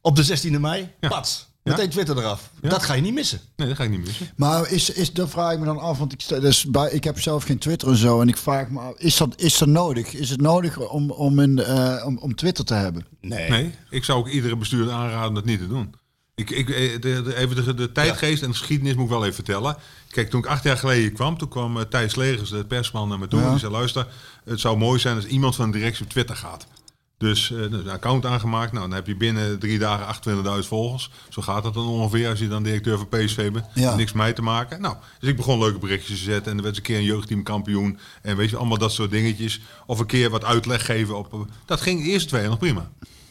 op 0.00 0.16
de 0.16 0.38
16e 0.48 0.60
mei, 0.60 0.90
pats. 1.00 1.46
Ja. 1.64 1.72
Meteen 1.72 1.90
Twitter 1.90 2.18
eraf. 2.18 2.50
Ja. 2.62 2.68
Dat 2.68 2.82
ga 2.82 2.94
je 2.94 3.02
niet 3.02 3.14
missen. 3.14 3.40
Nee, 3.56 3.68
dat 3.68 3.76
ga 3.76 3.82
ik 3.84 3.90
niet 3.90 4.04
missen. 4.06 4.30
Maar 4.36 4.70
is, 4.70 4.90
is, 4.90 5.12
dat 5.12 5.30
vraag 5.30 5.52
ik 5.52 5.58
me 5.58 5.64
dan 5.64 5.78
af, 5.78 5.98
want 5.98 6.12
ik, 6.12 6.20
sta- 6.20 6.40
dus 6.40 6.64
bij, 6.64 6.90
ik 6.90 7.04
heb 7.04 7.20
zelf 7.20 7.44
geen 7.44 7.58
Twitter 7.58 7.88
en 7.88 7.96
zo. 7.96 8.20
En 8.20 8.28
ik 8.28 8.36
vraag 8.36 8.68
me 8.68 8.80
af, 8.80 8.94
is 8.96 9.16
dat, 9.16 9.40
is 9.40 9.58
dat 9.58 9.68
nodig? 9.68 10.14
Is 10.14 10.30
het 10.30 10.40
nodig 10.40 10.78
om, 10.78 11.10
om, 11.10 11.38
een, 11.38 11.58
eh, 11.58 12.02
om, 12.06 12.18
om 12.18 12.34
Twitter 12.34 12.64
te 12.64 12.74
hebben? 12.74 13.06
Nee. 13.20 13.50
Nee, 13.50 13.74
ik 13.90 14.04
zou 14.04 14.18
ook 14.18 14.28
iedere 14.28 14.56
bestuurder 14.56 14.92
aanraden 14.94 15.34
dat 15.34 15.44
niet 15.44 15.58
te 15.60 15.68
doen. 15.68 15.94
Ik, 16.34 16.50
ik, 16.50 16.68
eh, 16.70 16.92
de, 17.00 17.22
de, 17.22 17.36
even 17.36 17.64
de, 17.64 17.74
de 17.74 17.92
tijdgeest 17.92 18.42
en 18.42 18.50
de 18.50 18.56
geschiedenis 18.56 18.94
moet 18.94 19.04
ik 19.04 19.10
wel 19.10 19.22
even 19.22 19.34
vertellen. 19.34 19.76
Kijk, 20.10 20.30
toen 20.30 20.40
ik 20.40 20.46
acht 20.46 20.62
jaar 20.64 20.76
geleden 20.78 21.12
kwam, 21.12 21.38
toen 21.38 21.48
kwam 21.48 21.76
eh, 21.76 21.82
Thijs 21.82 22.14
Legers, 22.14 22.50
de 22.50 22.64
persman, 22.64 23.08
naar 23.08 23.18
me 23.18 23.28
toe. 23.28 23.40
Ja. 23.40 23.50
Die 23.50 23.58
zei, 23.58 23.72
luister, 23.72 24.06
het 24.44 24.60
zou 24.60 24.76
mooi 24.76 24.98
zijn 25.00 25.16
als 25.16 25.24
iemand 25.26 25.54
van 25.54 25.70
de 25.70 25.78
directie 25.78 26.04
op 26.04 26.10
Twitter 26.10 26.36
gaat. 26.36 26.66
Dus 27.18 27.52
eh, 27.52 27.60
een 27.60 27.88
account 27.88 28.26
aangemaakt. 28.26 28.72
Nou, 28.72 28.86
dan 28.88 28.96
heb 28.96 29.06
je 29.06 29.16
binnen 29.16 29.58
drie 29.58 29.78
dagen 29.78 30.16
28.000 30.62 30.68
volgers. 30.68 31.10
Zo 31.28 31.42
gaat 31.42 31.62
dat 31.62 31.74
dan 31.74 31.86
ongeveer 31.86 32.28
als 32.28 32.38
je 32.38 32.48
dan 32.48 32.62
directeur 32.62 32.98
van 32.98 33.08
PSV 33.08 33.50
bent. 33.50 33.66
Ja. 33.74 33.94
Niks 33.94 34.12
mee 34.12 34.32
te 34.32 34.42
maken. 34.42 34.80
Nou, 34.80 34.96
dus 35.20 35.28
ik 35.28 35.36
begon 35.36 35.58
leuke 35.58 35.78
berichtjes 35.78 36.18
te 36.18 36.24
zetten. 36.24 36.52
En 36.52 36.58
er 36.58 36.64
werd 36.64 36.76
een 36.76 36.82
keer 36.82 36.96
een 36.98 37.04
jeugdteam 37.04 37.42
kampioen. 37.42 37.98
En 38.22 38.36
weet 38.36 38.50
je, 38.50 38.56
allemaal 38.56 38.78
dat 38.78 38.92
soort 38.92 39.10
dingetjes. 39.10 39.60
Of 39.86 39.98
een 39.98 40.06
keer 40.06 40.30
wat 40.30 40.44
uitleg 40.44 40.84
geven. 40.86 41.18
Op, 41.18 41.46
dat 41.66 41.80
ging 41.80 42.02
de 42.02 42.08
eerste 42.08 42.28
twee 42.28 42.40
jaar 42.40 42.50
nog 42.50 42.58
prima. 42.58 42.90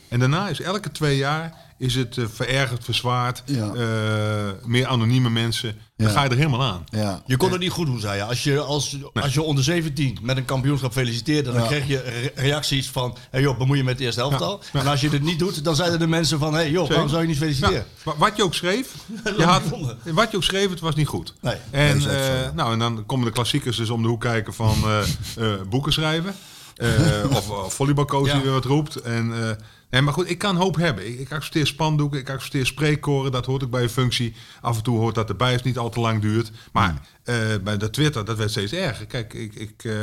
En 0.09 0.19
daarna 0.19 0.49
is 0.49 0.61
elke 0.61 0.91
twee 0.91 1.17
jaar 1.17 1.53
is 1.77 1.95
het 1.95 2.17
eh, 2.17 2.25
verergerd, 2.27 2.83
verzwaard. 2.83 3.43
Ja. 3.45 3.73
eh, 3.73 4.65
meer 4.65 4.87
anonieme 4.87 5.29
mensen. 5.29 5.75
Dan 5.95 6.07
Ja. 6.07 6.13
ga 6.13 6.23
je 6.23 6.29
er 6.29 6.35
helemaal 6.35 6.63
aan. 6.63 6.83
Ja. 6.91 7.21
Je 7.25 7.37
kon 7.37 7.51
het 7.51 7.59
niet 7.59 7.71
goed 7.71 7.85
doen, 7.85 7.99
zei 7.99 8.15
je. 8.17 8.23
Als 8.23 8.43
je, 8.43 8.59
als, 8.59 8.97
als 9.13 9.33
je 9.33 9.41
onder 9.41 9.63
17 9.63 10.17
met 10.21 10.37
een 10.37 10.45
kampioenschap 10.45 10.91
feliciteerde, 10.91 11.51
dan 11.51 11.61
Ja. 11.61 11.67
kreeg 11.67 11.87
je 11.87 12.01
re- 12.01 12.41
reacties 12.41 12.89
van: 12.89 13.15
hey 13.31 13.41
joh, 13.41 13.57
bemoei 13.57 13.77
je 13.77 13.83
met 13.83 13.97
de 13.97 14.03
eerste 14.03 14.19
helftal. 14.19 14.61
Ja. 14.73 14.79
En 14.79 14.87
als 14.87 15.01
je 15.01 15.09
het 15.09 15.21
niet 15.23 15.39
doet, 15.39 15.63
dan 15.63 15.75
zeiden 15.75 15.99
de 15.99 16.07
mensen 16.07 16.39
van: 16.39 16.53
hey 16.53 16.71
joh, 16.71 16.89
waarom 16.89 17.09
zou 17.09 17.21
je 17.21 17.27
niet 17.27 17.37
feliciteren? 17.37 17.85
Wat 18.17 18.35
je 18.37 18.43
ook 18.43 18.53
schreef, 18.53 18.93
je 19.37 19.43
had, 19.43 19.61
wat 20.03 20.31
je 20.31 20.37
ook 20.37 20.43
schreef, 20.43 20.69
het 20.69 20.79
was 20.79 20.95
niet 20.95 21.07
goed. 21.07 21.33
Nee. 21.41 21.55
En, 21.71 21.97
Nee, 21.97 22.07
eh, 22.07 22.49
nou, 22.55 22.73
en 22.73 22.79
dan 22.79 23.05
komen 23.05 23.25
de 23.25 23.31
klassiekers 23.31 23.77
dus 23.77 23.89
om 23.89 24.01
de 24.01 24.07
hoek 24.07 24.21
kijken 24.21 24.53
van 24.53 24.75
eh, 24.85 24.99
eh, 25.53 25.61
boeken 25.69 25.93
schrijven. 25.93 26.35
Eh, 26.75 26.89
of 27.37 27.49
uh, 27.49 27.63
volleybalcoach 27.67 28.31
die 28.31 28.41
weer 28.41 28.51
wat 28.51 28.65
roept. 28.65 28.95
En, 28.95 29.33
eh, 29.49 29.55
nee, 29.93 30.01
maar 30.01 30.13
goed, 30.13 30.29
ik 30.29 30.37
kan 30.37 30.55
hoop 30.55 30.75
hebben. 30.75 31.07
Ik, 31.07 31.19
ik 31.19 31.31
accepteer 31.31 31.67
spandoeken, 31.67 32.19
ik 32.19 32.29
accepteer 32.29 32.65
spreekkoren. 32.65 33.31
Dat 33.31 33.45
hoort 33.45 33.63
ook 33.63 33.69
bij 33.69 33.83
een 33.83 33.89
functie. 33.89 34.33
Af 34.61 34.77
en 34.77 34.83
toe 34.83 34.97
hoort 34.97 35.15
dat 35.15 35.29
erbij 35.29 35.51
het 35.51 35.63
niet 35.63 35.77
al 35.77 35.89
te 35.89 35.99
lang 35.99 36.21
duurt. 36.21 36.51
Maar 36.71 37.07
eh, 37.23 37.35
bij 37.63 37.77
de 37.77 37.89
Twitter, 37.89 38.25
dat 38.25 38.37
werd 38.37 38.49
steeds 38.51 38.71
erger. 38.71 39.05
Kijk, 39.05 39.33
ik, 39.33 39.55
ik, 39.55 39.83
eh, 39.83 39.93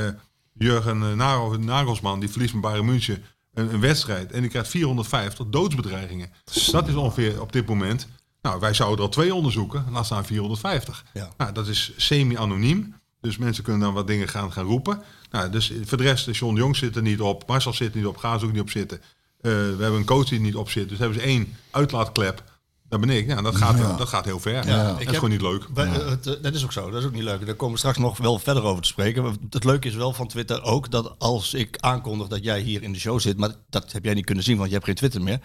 Jurgen 0.52 1.02
eh, 1.02 1.12
Nagel- 1.12 1.58
Nagelsman, 1.58 2.20
die 2.20 2.28
verliest 2.28 2.52
met 2.52 2.62
Bayern 2.62 2.84
München 2.84 3.22
een, 3.54 3.74
een 3.74 3.80
wedstrijd. 3.80 4.32
En 4.32 4.40
die 4.40 4.50
krijgt 4.50 4.68
450 4.68 5.46
doodsbedreigingen. 5.46 6.30
Dat 6.70 6.88
is 6.88 6.94
ongeveer 6.94 7.40
op 7.40 7.52
dit 7.52 7.66
moment. 7.66 8.08
Nou, 8.42 8.60
wij 8.60 8.74
zouden 8.74 8.98
er 8.98 9.04
al 9.04 9.10
twee 9.10 9.34
onderzoeken. 9.34 9.84
Laat 9.90 10.06
staan 10.06 10.24
450. 10.24 11.04
Ja. 11.12 11.28
Nou, 11.36 11.52
dat 11.52 11.68
is 11.68 11.92
semi-anoniem. 11.96 12.94
Dus 13.20 13.36
mensen 13.36 13.64
kunnen 13.64 13.82
dan 13.82 13.94
wat 13.94 14.06
dingen 14.06 14.28
gaan, 14.28 14.52
gaan 14.52 14.64
roepen. 14.64 15.02
Nou, 15.30 15.50
dus 15.50 15.72
voor 15.84 15.98
de 15.98 16.04
rest, 16.04 16.36
John 16.36 16.56
Jong 16.56 16.76
zit 16.76 16.96
er 16.96 17.02
niet 17.02 17.20
op. 17.20 17.46
Marcel 17.46 17.72
zit 17.72 17.90
er 17.90 17.96
niet 17.96 18.06
op. 18.06 18.16
Gaan 18.16 18.38
ze 18.38 18.46
ook 18.46 18.52
niet 18.52 18.60
op 18.60 18.70
zitten. 18.70 19.00
Eh, 19.40 19.50
we 19.52 19.76
hebben 19.78 19.94
een 19.94 20.04
coach 20.04 20.28
die 20.28 20.38
er 20.38 20.44
niet 20.44 20.54
op 20.56 20.70
zit. 20.70 20.88
Dus 20.88 20.98
hebben 20.98 21.18
ze 21.20 21.24
één 21.26 21.56
uitlaatklep. 21.70 22.44
Dat 22.88 23.00
ben 23.00 23.10
ik. 23.10 23.26
Nou, 23.26 23.42
dat 23.42 23.56
gaat, 23.56 23.78
Ja. 23.78 23.96
dat 23.96 24.08
gaat 24.08 24.24
heel 24.24 24.40
ver. 24.40 24.66
Ja. 24.66 24.84
Dat 24.84 24.92
Ik 24.94 24.98
is 25.00 25.04
heb- 25.06 25.14
gewoon 25.14 25.30
niet 25.30 25.40
leuk. 25.40 25.66
Het, 25.74 26.26
eh, 26.26 26.42
dat 26.42 26.54
is 26.54 26.64
ook 26.64 26.72
zo. 26.72 26.90
Dat 26.90 27.00
is 27.00 27.06
ook 27.06 27.12
niet 27.12 27.22
leuk. 27.22 27.46
Daar 27.46 27.54
komen 27.54 27.72
we 27.72 27.78
straks 27.78 27.98
nog 27.98 28.18
wel 28.18 28.38
verder 28.38 28.62
over 28.62 28.82
te 28.82 28.88
spreken. 28.88 29.36
Het 29.50 29.64
leuke 29.64 29.88
is 29.88 29.94
wel 29.94 30.12
van 30.12 30.28
Twitter 30.28 30.62
ook 30.62 30.90
dat 30.90 31.14
als 31.18 31.54
ik 31.54 31.76
aankondig 31.78 32.28
dat 32.28 32.44
jij 32.44 32.60
hier 32.60 32.82
in 32.82 32.92
de 32.92 32.98
show 32.98 33.20
zit, 33.20 33.36
maar 33.36 33.50
dat 33.68 33.92
heb 33.92 34.04
jij 34.04 34.14
niet 34.14 34.24
kunnen 34.24 34.44
zien, 34.44 34.56
want 34.56 34.68
je 34.68 34.74
hebt 34.74 34.86
geen 34.86 34.94
Twitter 34.94 35.22
meer, 35.22 35.40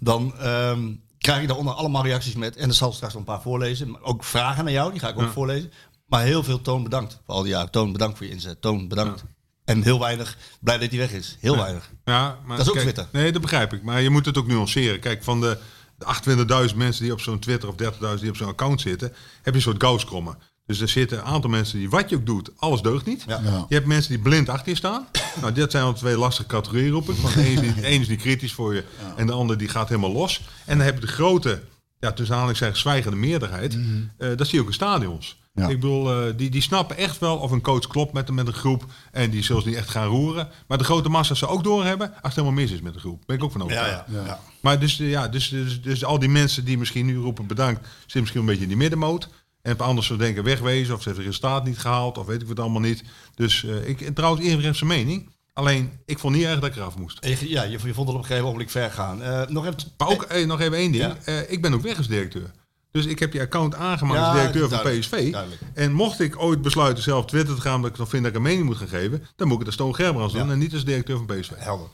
dan 0.00 0.36
ehm, 0.38 0.92
krijg 1.18 1.40
ik 1.40 1.46
daaronder 1.46 1.74
allemaal 1.74 2.02
reacties 2.04 2.34
met, 2.34 2.56
en 2.56 2.68
er 2.68 2.74
zal 2.74 2.92
straks 2.92 3.12
nog 3.12 3.22
een 3.22 3.32
paar 3.34 3.42
voorlezen, 3.42 3.90
maar 3.90 4.02
ook 4.02 4.24
vragen 4.24 4.64
naar 4.64 4.72
jou, 4.72 4.90
die 4.90 5.00
ga 5.00 5.08
ik 5.08 5.18
ook 5.20 5.30
voorlezen. 5.32 5.72
Maar 6.06 6.22
heel 6.24 6.42
veel 6.42 6.60
Toon 6.60 6.82
bedankt 6.82 7.20
voor 7.26 7.34
al 7.34 7.42
die 7.42 7.50
jaren. 7.52 7.70
Toon 7.70 7.92
bedankt 7.92 8.16
voor 8.16 8.26
je 8.26 8.32
inzet. 8.32 8.60
Toon 8.60 8.88
bedankt. 8.88 9.24
En 9.64 9.82
heel 9.82 10.00
weinig 10.00 10.36
blij 10.60 10.78
dat 10.78 10.88
hij 10.90 10.98
weg 10.98 11.12
is. 11.12 11.36
Heel 11.40 11.56
weinig. 11.56 11.90
Ja, 12.10 12.38
maar 12.44 12.56
Dat 12.56 12.66
is 12.66 12.72
ook 12.72 12.78
kijk, 12.78 12.94
Twitter. 12.94 13.20
Nee, 13.20 13.32
dat 13.32 13.42
begrijp 13.42 13.72
ik. 13.72 13.82
Maar 13.82 14.00
je 14.00 14.10
moet 14.10 14.26
het 14.26 14.38
ook 14.38 14.46
nuanceren. 14.46 15.00
Kijk, 15.00 15.24
van 15.24 15.40
de, 15.40 15.58
de 15.98 16.68
28.000 16.70 16.76
mensen 16.76 17.02
die 17.02 17.12
op 17.12 17.20
zo'n 17.20 17.38
Twitter 17.38 17.68
of 17.68 17.74
30.000 18.14 18.20
die 18.20 18.28
op 18.30 18.36
zo'n 18.36 18.48
account 18.48 18.80
zitten, 18.80 19.08
heb 19.08 19.44
je 19.44 19.52
een 19.52 19.60
soort 19.60 19.82
gauskrommen. 19.82 20.38
Dus 20.66 20.80
er 20.80 20.88
zitten 20.88 21.18
een 21.18 21.24
aantal 21.24 21.50
mensen 21.50 21.78
die 21.78 21.90
wat 21.90 22.10
je 22.10 22.16
ook 22.16 22.26
doet, 22.26 22.50
alles 22.56 22.82
deugt 22.82 23.06
niet. 23.06 23.24
Ja. 23.26 23.40
Ja. 23.44 23.64
Je 23.68 23.74
hebt 23.74 23.86
mensen 23.86 24.10
die 24.10 24.22
blind 24.22 24.48
achter 24.48 24.68
je 24.68 24.76
staan. 24.76 25.06
Nou, 25.40 25.52
dat 25.52 25.70
zijn 25.70 25.84
al 25.84 25.92
twee 25.92 26.18
lastige 26.18 26.48
categorieën 26.48 26.90
roepen. 26.90 27.22
Want 27.22 27.34
de 27.34 27.40
een 27.40 27.52
is 27.52 27.60
niet, 27.60 27.74
de 27.74 27.90
een 27.90 28.00
is 28.00 28.08
niet 28.08 28.20
kritisch 28.20 28.52
voor 28.52 28.74
je 28.74 28.84
en 29.16 29.26
de 29.26 29.32
ander 29.32 29.58
die 29.58 29.68
gaat 29.68 29.88
helemaal 29.88 30.12
los. 30.12 30.40
En 30.66 30.76
dan 30.76 30.86
heb 30.86 30.94
je 30.94 31.00
de 31.00 31.06
grote, 31.06 31.62
ja, 32.00 32.12
tussen 32.12 32.34
aanhalingstekens 32.34 32.80
zwijgende 32.80 33.16
meerderheid. 33.16 33.78
Eh, 34.16 34.28
dat 34.36 34.46
zie 34.46 34.54
je 34.54 34.60
ook 34.60 34.66
in 34.66 34.74
stadions. 34.74 35.40
Ja. 35.60 35.68
Ik 35.68 35.80
bedoel, 35.80 36.10
eh, 36.26 36.32
die, 36.36 36.50
die 36.50 36.62
snappen 36.62 36.96
echt 36.96 37.18
wel 37.18 37.36
of 37.36 37.50
een 37.50 37.60
coach 37.60 37.86
klopt 37.86 38.12
met, 38.12 38.30
met 38.30 38.46
een 38.46 38.52
groep. 38.52 38.84
En 39.12 39.30
die 39.30 39.42
zullen 39.42 39.62
ze 39.62 39.68
niet 39.68 39.76
echt 39.76 39.88
gaan 39.90 40.06
roeren. 40.06 40.48
Maar 40.66 40.78
de 40.78 40.84
grote 40.84 41.08
massa 41.08 41.34
ze 41.34 41.46
ook 41.46 41.64
doorhebben 41.64 42.08
als 42.08 42.18
het 42.22 42.34
helemaal 42.34 42.52
mis 42.52 42.70
is 42.70 42.80
met 42.80 42.94
de 42.94 43.00
groep. 43.00 43.22
Ben 43.26 43.36
ik 43.36 43.42
ook 43.44 43.52
van 43.52 43.62
overtuigd. 43.62 44.04
Ja, 44.12 44.18
ja. 44.20 44.24
ja. 44.26 44.40
Maar 44.60 44.78
dus, 44.80 44.96
ja, 44.96 45.28
dus, 45.28 45.48
dus, 45.48 45.82
dus 45.82 46.04
al 46.04 46.18
die 46.18 46.28
mensen 46.28 46.64
die 46.64 46.78
misschien 46.78 47.06
nu 47.06 47.16
roepen 47.18 47.46
bedankt, 47.46 47.86
zitten 47.98 48.20
misschien 48.20 48.40
een 48.40 48.46
beetje 48.46 48.62
in 48.62 48.68
die 48.68 48.76
middenmoot. 48.76 49.28
En 49.62 49.72
op 49.72 49.80
anders 49.82 50.06
zullen 50.06 50.22
denken 50.22 50.44
wegwezen 50.44 50.94
of 50.94 51.02
ze 51.02 51.08
hebben 51.08 51.26
resultaat 51.26 51.64
niet 51.64 51.78
gehaald 51.78 52.18
of 52.18 52.26
weet 52.26 52.42
ik 52.42 52.48
wat 52.48 52.60
allemaal 52.60 52.80
niet. 52.80 53.02
Dus 53.34 53.64
eh, 53.64 53.88
ik, 53.88 54.00
en 54.00 54.14
trouwens, 54.14 54.42
iedereen 54.42 54.64
heeft 54.64 54.78
zijn 54.78 54.90
mening. 54.90 55.28
Alleen, 55.52 55.90
ik 56.06 56.18
vond 56.18 56.34
niet 56.36 56.44
erg 56.44 56.60
dat 56.60 56.70
ik 56.70 56.76
eraf 56.76 56.96
moest. 56.98 57.24
Je- 57.26 57.48
Ja, 57.48 57.62
je, 57.62 57.70
je 57.70 57.78
vond 57.78 57.96
het 57.96 58.08
op 58.08 58.14
een 58.14 58.24
gegeven 58.24 58.44
moment 58.50 58.70
ver 58.70 58.90
gaan. 58.90 59.22
Eh, 59.22 59.46
nog 59.48 59.64
even, 59.66 59.76
Maar 59.98 60.08
ook 60.08 60.22
eh, 60.22 60.46
nog 60.46 60.60
even 60.60 60.76
één 60.76 60.92
ding. 60.92 61.04
Ja. 61.04 61.16
Eh, 61.24 61.52
ik 61.52 61.62
ben 61.62 61.74
ook 61.74 61.82
weg 61.82 61.96
als 61.96 62.06
directeur. 62.08 62.50
Dus 62.92 63.06
ik 63.06 63.18
heb 63.18 63.32
je 63.32 63.40
account 63.40 63.74
aangemaakt 63.74 64.20
als 64.20 64.32
directeur 64.36 64.68
van 64.68 64.98
PSV. 64.98 65.30
duidelijk. 65.32 65.60
En 65.74 65.92
mocht 65.92 66.20
ik 66.20 66.42
ooit 66.42 66.62
besluiten 66.62 67.02
zelf 67.02 67.24
Twitter 67.26 67.54
te 67.54 67.60
gaan, 67.60 67.74
omdat 67.74 67.90
ik 67.90 67.96
dan 67.96 68.08
vind 68.08 68.22
dat 68.22 68.30
ik 68.32 68.36
een 68.36 68.44
mening 68.44 68.64
moet 68.66 68.76
gaan 68.76 68.88
geven, 68.88 69.24
dan 69.36 69.46
moet 69.46 69.60
ik 69.60 69.66
het 69.66 69.66
als 69.66 69.76
Toon 69.76 69.94
Gerbrands 69.94 70.32
doen 70.34 70.50
en 70.50 70.58
niet 70.58 70.72
als 70.72 70.84
directeur 70.84 71.16
van 71.16 71.26
PSV. 71.26 71.50
Helder. 71.56 71.86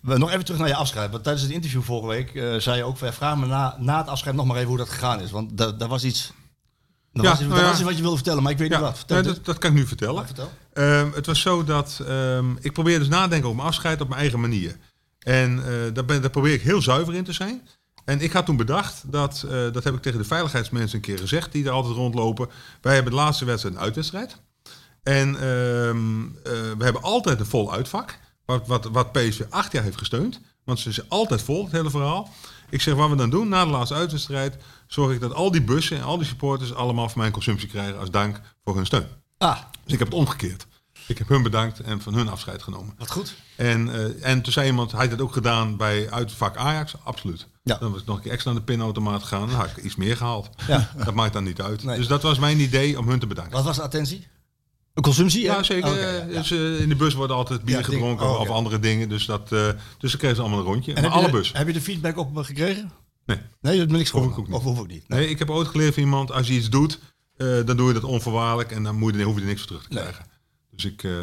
We, 0.00 0.18
nog 0.18 0.30
even 0.30 0.44
terug 0.44 0.60
naar 0.60 0.68
je 0.68 0.74
afscheid. 0.74 1.10
Want 1.10 1.22
tijdens 1.22 1.44
het 1.44 1.52
interview 1.54 1.82
vorige 1.82 2.06
week 2.08 2.34
eh, 2.34 2.56
zei 2.56 2.76
je 2.76 2.84
ook... 2.84 2.98
"Ja, 2.98 3.12
vraag 3.12 3.36
me 3.36 3.46
na, 3.46 3.76
na 3.78 3.98
het 3.98 4.08
afscheid 4.08 4.34
nog 4.36 4.46
maar 4.46 4.56
even 4.56 4.68
hoe 4.68 4.78
dat 4.78 4.88
gegaan 4.88 5.20
is. 5.20 5.30
Want 5.30 5.56
da- 5.58 5.72
daar 5.72 5.88
was 5.88 6.04
iets... 6.04 6.32
Er 7.12 7.22
Ja, 7.22 7.28
was, 7.30 7.38
iets- 7.40 7.48
nou 7.48 7.60
ja. 7.60 7.66
was 7.66 7.74
iets 7.76 7.82
wat 7.84 7.94
je 7.96 8.00
wilde 8.00 8.16
vertellen, 8.16 8.42
maar 8.42 8.52
ik 8.52 8.58
weet 8.58 8.70
Ja, 8.70 8.76
niet 8.76 8.86
wat. 8.86 8.96
Vertel 8.98 9.22
dat, 9.22 9.44
dat 9.44 9.58
kan 9.58 9.70
ik 9.70 9.76
nu 9.76 9.86
vertellen. 9.86 10.26
Vertel. 10.26 10.52
Ehm, 10.72 11.08
het 11.14 11.26
was 11.26 11.40
zo 11.40 11.64
dat 11.64 12.00
ehm, 12.06 12.50
ik 12.60 12.72
probeerde 12.72 12.98
dus 12.98 13.08
nadenken 13.08 13.44
over 13.44 13.56
mijn 13.56 13.68
afscheid 13.68 14.00
op 14.00 14.08
mijn 14.08 14.20
eigen 14.20 14.40
manier. 14.40 14.76
En 15.18 15.58
eh, 15.58 15.94
daar, 15.94 16.04
ben, 16.04 16.20
daar 16.20 16.30
probeer 16.30 16.52
ik 16.52 16.62
heel 16.62 16.82
zuiver 16.82 17.14
in 17.14 17.24
te 17.24 17.32
zijn. 17.32 17.68
En 18.04 18.20
ik 18.20 18.32
had 18.32 18.46
toen 18.46 18.56
bedacht, 18.56 19.02
dat, 19.06 19.42
eh, 19.42 19.50
dat 19.50 19.84
heb 19.84 19.94
ik 19.94 20.02
tegen 20.02 20.18
de 20.18 20.24
veiligheidsmensen 20.24 20.96
een 20.96 21.04
keer 21.04 21.18
gezegd, 21.18 21.52
die 21.52 21.64
er 21.64 21.70
altijd 21.70 21.94
rondlopen. 21.94 22.48
Wij 22.80 22.94
hebben 22.94 23.12
de 23.12 23.18
laatste 23.18 23.44
wedstrijd 23.44 23.74
een 23.74 23.80
uitwedstrijd. 23.80 24.36
En 25.02 25.28
ehm, 25.34 26.24
eh, 26.24 26.52
we 26.78 26.84
hebben 26.84 27.02
altijd 27.02 27.40
een 27.40 27.46
vol 27.46 27.72
uitvak. 27.72 28.18
Wat, 28.44 28.66
wat, 28.66 28.84
wat 28.84 29.12
PSV 29.12 29.40
acht 29.50 29.72
jaar 29.72 29.82
heeft 29.82 29.98
gesteund. 29.98 30.40
Want 30.64 30.78
ze 30.80 30.88
is 30.88 31.08
altijd 31.08 31.42
vol, 31.42 31.64
het 31.64 31.72
hele 31.72 31.90
verhaal. 31.90 32.30
Ik 32.70 32.80
zeg, 32.80 32.94
wat 32.94 33.10
we 33.10 33.16
dan 33.16 33.30
doen 33.30 33.48
na 33.48 33.64
de 33.64 33.70
laatste 33.70 33.94
uitwedstrijd... 33.94 34.56
zorg 34.86 35.12
ik 35.12 35.20
dat 35.20 35.34
al 35.34 35.50
die 35.50 35.62
bussen 35.62 35.96
en 35.96 36.02
al 36.02 36.18
die 36.18 36.26
supporters... 36.26 36.74
allemaal 36.74 37.08
van 37.08 37.20
mijn 37.20 37.32
consumptie 37.32 37.68
krijgen 37.68 37.98
als 37.98 38.10
dank 38.10 38.40
voor 38.64 38.76
hun 38.76 38.86
steun. 38.86 39.06
Ah, 39.38 39.58
Dus 39.84 39.92
ik 39.92 39.98
heb 39.98 40.08
het 40.08 40.16
omgekeerd. 40.16 40.66
Ik 41.06 41.18
heb 41.18 41.28
hun 41.28 41.42
bedankt 41.42 41.80
en 41.80 42.00
van 42.00 42.14
hun 42.14 42.28
afscheid 42.28 42.62
genomen. 42.62 42.94
wat 42.98 43.10
goed. 43.10 43.34
En, 43.56 43.94
eh, 43.94 44.30
en 44.30 44.42
toen 44.42 44.52
zei 44.52 44.66
iemand, 44.66 44.92
hij 44.92 45.00
had 45.00 45.10
dat 45.10 45.20
ook 45.20 45.32
gedaan 45.32 45.76
bij 45.76 46.10
uitvak 46.10 46.56
Ajax? 46.56 46.94
Absoluut. 47.04 47.46
Ja. 47.62 47.76
Dan 47.78 47.92
was 47.92 48.00
ik 48.00 48.06
nog 48.06 48.16
een 48.16 48.22
keer 48.22 48.32
extra 48.32 48.50
naar 48.52 48.60
de 48.60 48.66
pinautomaat 48.72 49.22
gegaan. 49.22 49.48
Dan 49.48 49.56
had 49.58 49.70
ik 49.76 49.76
iets 49.84 49.96
meer 49.96 50.16
gehaald. 50.16 50.48
Ja. 50.66 50.90
Dat 51.04 51.14
maakt 51.14 51.32
dan 51.32 51.44
niet 51.44 51.60
uit. 51.60 51.84
Nee. 51.84 51.96
Dus 51.96 52.06
dat 52.06 52.22
was 52.22 52.38
mijn 52.38 52.60
idee 52.60 52.98
om 52.98 53.08
hun 53.08 53.18
te 53.18 53.26
bedanken. 53.26 53.52
Wat 53.52 53.64
was 53.64 53.76
de 53.76 53.82
attentie? 53.82 54.26
Een 54.94 55.02
consumptie? 55.02 55.42
Ja, 55.42 55.62
zeker. 55.62 55.90
Oké, 55.90 55.98
eh, 55.98 56.18
ja, 56.18 56.24
ja. 56.24 56.38
Dus, 56.38 56.50
eh, 56.50 56.80
in 56.80 56.88
de 56.88 56.96
bus 56.96 57.14
wordt 57.14 57.32
altijd 57.32 57.62
bier 57.64 57.76
Ja, 57.76 57.82
gedronken 57.82 58.26
oh, 58.26 58.40
of 58.40 58.48
andere 58.48 58.78
dingen. 58.78 59.08
Dus, 59.08 59.26
dat, 59.26 59.52
eh, 59.52 59.68
dus 59.98 60.10
ze 60.10 60.16
kregen 60.16 60.36
ze 60.36 60.42
allemaal 60.42 60.60
een 60.60 60.64
rondje. 60.64 60.92
En 60.94 61.02
maar 61.02 61.10
je 61.10 61.16
alle 61.16 61.26
de, 61.26 61.32
bussen. 61.32 61.56
heb 61.56 61.66
je 61.66 61.72
de 61.72 61.80
feedback 61.80 62.16
op 62.18 62.32
me 62.32 62.44
gekregen? 62.44 62.92
Nee. 63.26 63.38
Nee, 63.60 63.86
niks 63.86 64.10
Hoef 64.10 64.22
voor. 64.22 64.30
ik 64.32 64.38
ook 64.38 64.46
niet. 64.46 64.56
Of 64.56 64.62
hoef 64.62 64.80
ik 64.80 64.86
niet. 64.86 65.08
Nee, 65.08 65.28
ik 65.28 65.38
heb 65.38 65.50
ooit 65.50 65.68
geleerd 65.68 65.94
van 65.94 66.02
iemand, 66.02 66.32
als 66.32 66.46
je 66.46 66.52
iets 66.52 66.70
doet, 66.70 66.98
eh, 67.36 67.46
dan 67.64 67.76
doe 67.76 67.88
je 67.88 67.94
dat 67.94 68.04
onvoorwaardelijk 68.04 68.70
en 68.72 68.82
dan 68.82 68.96
moet 68.98 69.14
je, 69.14 69.22
hoef 69.22 69.34
je 69.34 69.40
er 69.40 69.46
niks 69.46 69.58
voor 69.58 69.68
terug 69.68 69.82
te 69.82 69.94
Nee. 69.94 70.02
krijgen. 70.02 70.24
Dus 70.70 70.84
ik, 70.84 71.02
eh, 71.02 71.18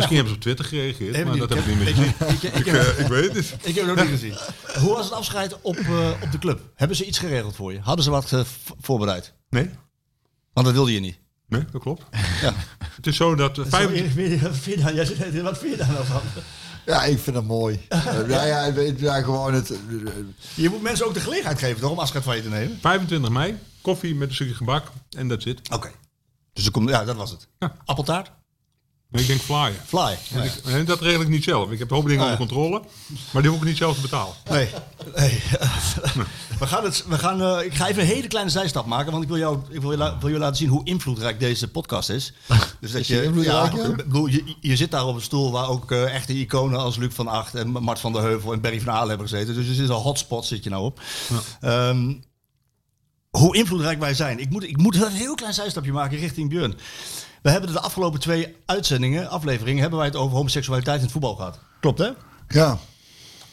misschien 0.00 0.16
hebben 0.16 0.28
ze 0.28 0.38
op 0.38 0.40
Twitter 0.44 0.64
gereageerd, 0.64 1.12
maar 1.24 1.36
dat 1.36 1.48
niet. 1.48 1.48
heb 1.48 1.58
ik 1.58 1.66
niet 1.66 1.76
meer 1.78 1.88
Ik- 1.88 1.94
gezien. 1.94 2.28
ik- 2.28 2.42
ik- 2.42 2.42
ik 2.42 2.58
Ik, 2.58 2.64
heb- 2.66 2.82
eh, 2.96 2.98
ik 3.00 3.06
weet 3.06 3.32
het. 3.34 3.54
Ik 3.62 3.74
heb 3.74 3.86
het 3.86 3.90
ook 3.98 4.00
niet 4.10 4.20
gezien. 4.20 4.34
Hoe 4.80 4.94
was 4.94 5.04
het 5.04 5.14
afscheid 5.14 5.60
op, 5.60 5.76
eh, 5.76 6.10
op 6.22 6.32
de 6.32 6.38
club? 6.38 6.60
Hebben 6.74 6.96
ze 6.96 7.04
iets 7.04 7.18
geregeld 7.18 7.56
voor 7.56 7.72
je? 7.72 7.80
Hadden 7.80 8.04
ze 8.04 8.10
wat 8.10 8.32
eh, 8.32 8.40
v- 8.44 8.70
voorbereid? 8.80 9.32
Nee? 9.50 9.70
Want 10.52 10.66
dat 10.66 10.74
wilde 10.74 10.92
je 10.92 11.00
niet. 11.00 11.18
Nee, 11.48 11.64
dat 11.72 11.80
klopt. 11.82 12.02
Ja. 12.42 12.54
Het 12.94 13.06
is 13.06 13.16
zo 13.16 13.34
dat... 13.34 13.58
eh, 13.58 13.64
vijf- 13.68 13.90
Erik, 13.90 14.10
vind 14.10 14.40
je- 14.40 14.48
Wat 14.48 14.56
vind 14.56 14.76
je 14.78 14.82
daar- 14.84 14.94
jij 14.94 15.04
zegt, 15.04 15.40
Wat 15.42 15.58
vind 15.58 15.70
je 15.72 15.76
daar 15.78 15.92
nou 15.92 16.04
van? 16.04 16.20
Ja, 16.86 17.04
ik 17.04 17.18
vind 17.18 17.36
dat 17.36 17.44
mooi. 17.44 17.80
Eh, 17.88 18.28
ja, 18.28 18.44
ja, 18.44 18.60
ik 18.64 18.74
weet- 18.74 19.00
ja, 19.00 19.22
gewoon 19.22 19.54
het... 19.54 19.72
Je 20.54 20.68
moet 20.68 20.82
mensen 20.82 21.06
ook 21.06 21.14
de 21.14 21.20
gelegenheid 21.20 21.58
geven 21.58 21.80
toch, 21.80 21.90
om 21.90 21.98
afscheid 21.98 22.24
van 22.24 22.36
je 22.36 22.42
te 22.42 22.48
nemen. 22.48 22.78
25 22.80 23.30
mei, 23.30 23.58
koffie 23.80 24.14
met 24.14 24.28
een 24.28 24.34
stukje 24.34 24.54
gebak 24.54 24.86
en 25.16 25.28
dat 25.28 25.42
zit. 25.42 25.60
Oké. 25.72 25.90
Dus 26.52 26.64
er 26.66 26.70
komt, 26.72 26.88
ja, 26.88 27.04
dat 27.04 27.16
was 27.16 27.30
het. 27.30 27.48
Ja. 27.58 27.76
Appeltaart? 27.84 28.30
Ik 29.12 29.26
denk 29.26 29.40
flyer. 29.40 29.72
Fly. 29.86 30.18
Ja. 30.28 30.42
Ik, 30.42 30.52
en 30.64 30.84
dat 30.84 31.00
regel 31.00 31.20
ik 31.20 31.28
niet 31.28 31.44
zelf. 31.44 31.70
Ik 31.70 31.78
heb 31.78 31.90
een 31.90 31.96
hoop 31.96 32.06
dingen 32.06 32.22
Ah, 32.24 32.26
ja. 32.30 32.32
onder 32.32 32.48
controle, 32.48 32.82
maar 33.32 33.42
die 33.42 33.50
hoef 33.50 33.60
ik 33.60 33.66
niet 33.66 33.76
zelf 33.76 33.94
te 33.94 34.00
betalen. 34.00 34.34
Nee. 34.50 34.68
nee. 35.16 35.42
we 36.60 36.66
gaan 36.66 36.84
het, 36.84 37.04
we 37.08 37.18
gaan, 37.18 37.42
eh, 37.42 37.64
ik 37.64 37.74
ga 37.74 37.88
even 37.88 38.02
een 38.02 38.08
hele 38.08 38.26
kleine 38.28 38.50
zijstap 38.50 38.86
maken, 38.86 39.10
want 39.10 39.22
ik 39.22 39.28
wil 39.28 39.38
jou, 39.38 39.58
ik 39.70 39.80
wil 39.80 39.90
je, 39.90 40.16
wil 40.20 40.28
je 40.28 40.38
laten 40.38 40.56
zien 40.56 40.68
hoe 40.68 40.84
invloedrijk 40.84 41.40
deze 41.40 41.68
podcast 41.70 42.08
is. 42.10 42.32
Dus 42.80 42.92
dat 42.92 43.00
Is 43.00 43.10
invloedrijk, 43.10 43.72
ja? 43.72 43.94
bedoel, 43.94 44.26
je, 44.26 44.56
je 44.60 44.76
zit 44.76 44.90
daar 44.90 45.06
op 45.06 45.14
een 45.14 45.20
stoel 45.22 45.50
waar 45.50 45.68
ook 45.68 45.90
eh, 45.92 46.14
echte 46.14 46.32
iconen 46.32 46.78
als 46.80 46.96
Luc 46.96 47.14
van 47.14 47.28
Acht 47.28 47.54
en 47.54 47.68
Mart 47.70 47.98
van 48.00 48.12
der 48.12 48.22
Heuvel 48.22 48.52
en 48.52 48.60
Barry 48.60 48.80
van 48.80 48.92
Aalen 48.92 49.08
hebben 49.08 49.28
gezeten. 49.28 49.54
Dus 49.54 49.66
het 49.66 49.78
is 49.78 49.88
een 49.88 49.94
hotspot 49.94 50.44
zit 50.46 50.64
je 50.64 50.70
nou 50.70 50.84
op. 50.84 51.00
Ehm, 51.60 52.14
hoe 53.30 53.56
invloedrijk 53.56 53.98
wij 53.98 54.14
zijn. 54.14 54.38
Ik 54.38 54.50
moet, 54.50 54.62
ik 54.62 54.76
moet 54.76 55.02
een 55.02 55.12
heel 55.12 55.34
klein 55.34 55.54
zijstapje 55.54 55.92
maken 55.92 56.18
richting 56.18 56.48
Björn. 56.48 56.74
We 57.42 57.50
hebben 57.50 57.72
de 57.72 57.80
afgelopen 57.80 58.20
twee 58.20 58.56
uitzendingen, 58.66 59.28
afleveringen, 59.28 59.80
hebben 59.80 59.98
wij 59.98 60.08
het 60.08 60.16
over 60.16 60.36
homoseksualiteit 60.36 60.96
in 60.96 61.02
het 61.02 61.12
voetbal 61.12 61.34
gehad. 61.34 61.58
Klopt 61.80 61.98
hè? 61.98 62.08
ja. 62.48 62.78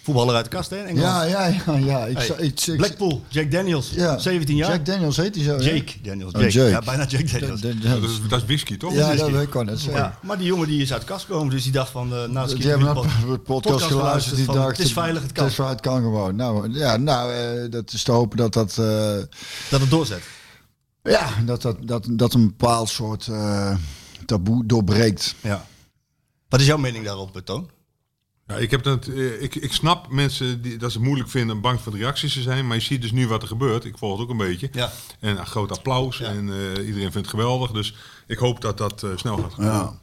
Voetballer 0.03 0.35
uit 0.35 0.43
de 0.45 0.51
kast 0.51 0.69
hè? 0.69 0.75
Engeland. 0.77 0.99
Ja, 0.99 1.23
ja, 1.23 1.61
ja, 1.65 1.75
ja. 1.77 2.05
Ik, 2.05 2.17
Hey, 2.17 2.25
zou- 2.25 2.39
ik, 2.39 2.61
ik- 2.61 2.77
Blackpool, 2.77 3.21
Jack 3.27 3.51
Daniels, 3.51 3.89
ja. 3.95 4.17
17 4.17 4.55
jaar. 4.55 4.69
Jack 4.71 4.85
Daniels 4.85 5.17
heet 5.17 5.35
hij 5.35 5.43
zo. 5.43 5.51
ja? 5.55 5.59
Jake 5.73 5.93
Daniels. 6.03 6.33
Oh, 6.33 6.41
Jake. 6.49 6.69
Ja, 6.69 6.81
bijna 6.81 7.05
Jack 7.05 7.31
Daniels. 7.31 7.61
Dat 7.61 7.71
is, 8.09 8.19
dat 8.29 8.39
is 8.41 8.45
whisky, 8.45 8.77
toch? 8.77 8.93
ja, 8.93 8.97
Whisky. 9.07 9.17
dat 9.21 9.29
weet 9.31 9.47
ik 9.47 9.53
wel 9.53 9.63
net 9.63 9.79
zeggen. 9.79 10.01
Ja, 10.01 10.17
maar 10.21 10.37
die 10.37 10.47
jongen 10.47 10.67
die 10.67 10.81
is 10.81 10.91
uit 10.93 11.01
de 11.01 11.07
kast 11.07 11.25
gekomen, 11.25 11.49
dus 11.49 11.63
die 11.63 11.71
dacht 11.71 11.91
van 11.91 12.13
uh, 12.13 12.23
na 12.25 12.45
Die 12.45 12.67
hebben 12.67 12.93
de 13.29 13.37
podcast 13.37 13.83
geluisterd. 13.85 14.35
Die 14.35 14.45
van, 14.45 14.55
dacht, 14.55 14.77
het 14.77 14.85
is 14.85 14.93
veilig, 14.93 15.21
het 15.21 15.31
kan. 15.31 15.43
Het 15.43 15.51
is 15.51 15.57
veilig, 15.57 15.77
het 15.81 15.85
kan 15.87 16.01
gewoon. 16.01 16.35
Nou, 16.35 16.73
ja, 16.73 16.97
nou 16.97 17.33
eh, 17.33 17.71
dat 17.71 17.93
is 17.93 18.03
te 18.03 18.11
hopen 18.11 18.37
dat 18.37 18.53
dat... 18.53 18.77
eh, 18.77 19.11
Dat 19.69 19.79
het 19.81 19.89
doorzet. 19.89 20.21
Ja, 21.09 21.29
dat, 21.45 21.61
dat, 21.61 21.77
dat, 21.87 22.07
dat 22.11 22.33
een 22.33 22.47
bepaald 22.47 22.89
soort 22.89 23.27
eh, 23.27 23.75
taboe 24.25 24.65
doorbreekt. 24.65 25.35
Ja. 25.41 25.65
Wat 26.49 26.59
is 26.59 26.65
jouw 26.65 26.77
mening 26.77 27.05
daarop, 27.05 27.41
Toon? 27.43 27.69
Ja, 28.47 28.55
ik, 28.55 28.71
heb 28.71 28.83
dat, 28.83 29.07
eh, 29.07 29.41
ik, 29.41 29.55
ik 29.55 29.73
snap 29.73 30.09
mensen 30.09 30.61
die, 30.61 30.77
dat 30.77 30.91
ze 30.91 30.97
het 30.97 31.07
moeilijk 31.07 31.29
vinden 31.29 31.55
om 31.55 31.61
bang 31.61 31.81
voor 31.81 31.91
de 31.91 31.97
reacties 31.97 32.33
te 32.33 32.41
zijn. 32.41 32.67
Maar 32.67 32.77
je 32.77 32.83
ziet 32.83 33.01
dus 33.01 33.11
nu 33.11 33.27
wat 33.27 33.41
er 33.41 33.47
gebeurt. 33.47 33.85
Ik 33.85 33.97
volg 33.97 34.13
het 34.13 34.21
ook 34.21 34.29
een 34.29 34.37
beetje. 34.37 34.69
Ja. 34.71 34.91
En 35.19 35.37
een 35.37 35.45
groot 35.45 35.71
applaus. 35.71 36.17
Ja. 36.17 36.27
En 36.27 36.49
eh, 36.49 36.87
iedereen 36.87 37.11
vindt 37.11 37.15
het 37.15 37.27
geweldig. 37.27 37.71
Dus 37.71 37.95
ik 38.27 38.37
hoop 38.37 38.61
dat 38.61 38.77
dat 38.77 39.03
eh, 39.03 39.09
snel 39.15 39.37
gaat 39.37 39.53
gebeuren. 39.53 39.79
Ja. 39.79 40.01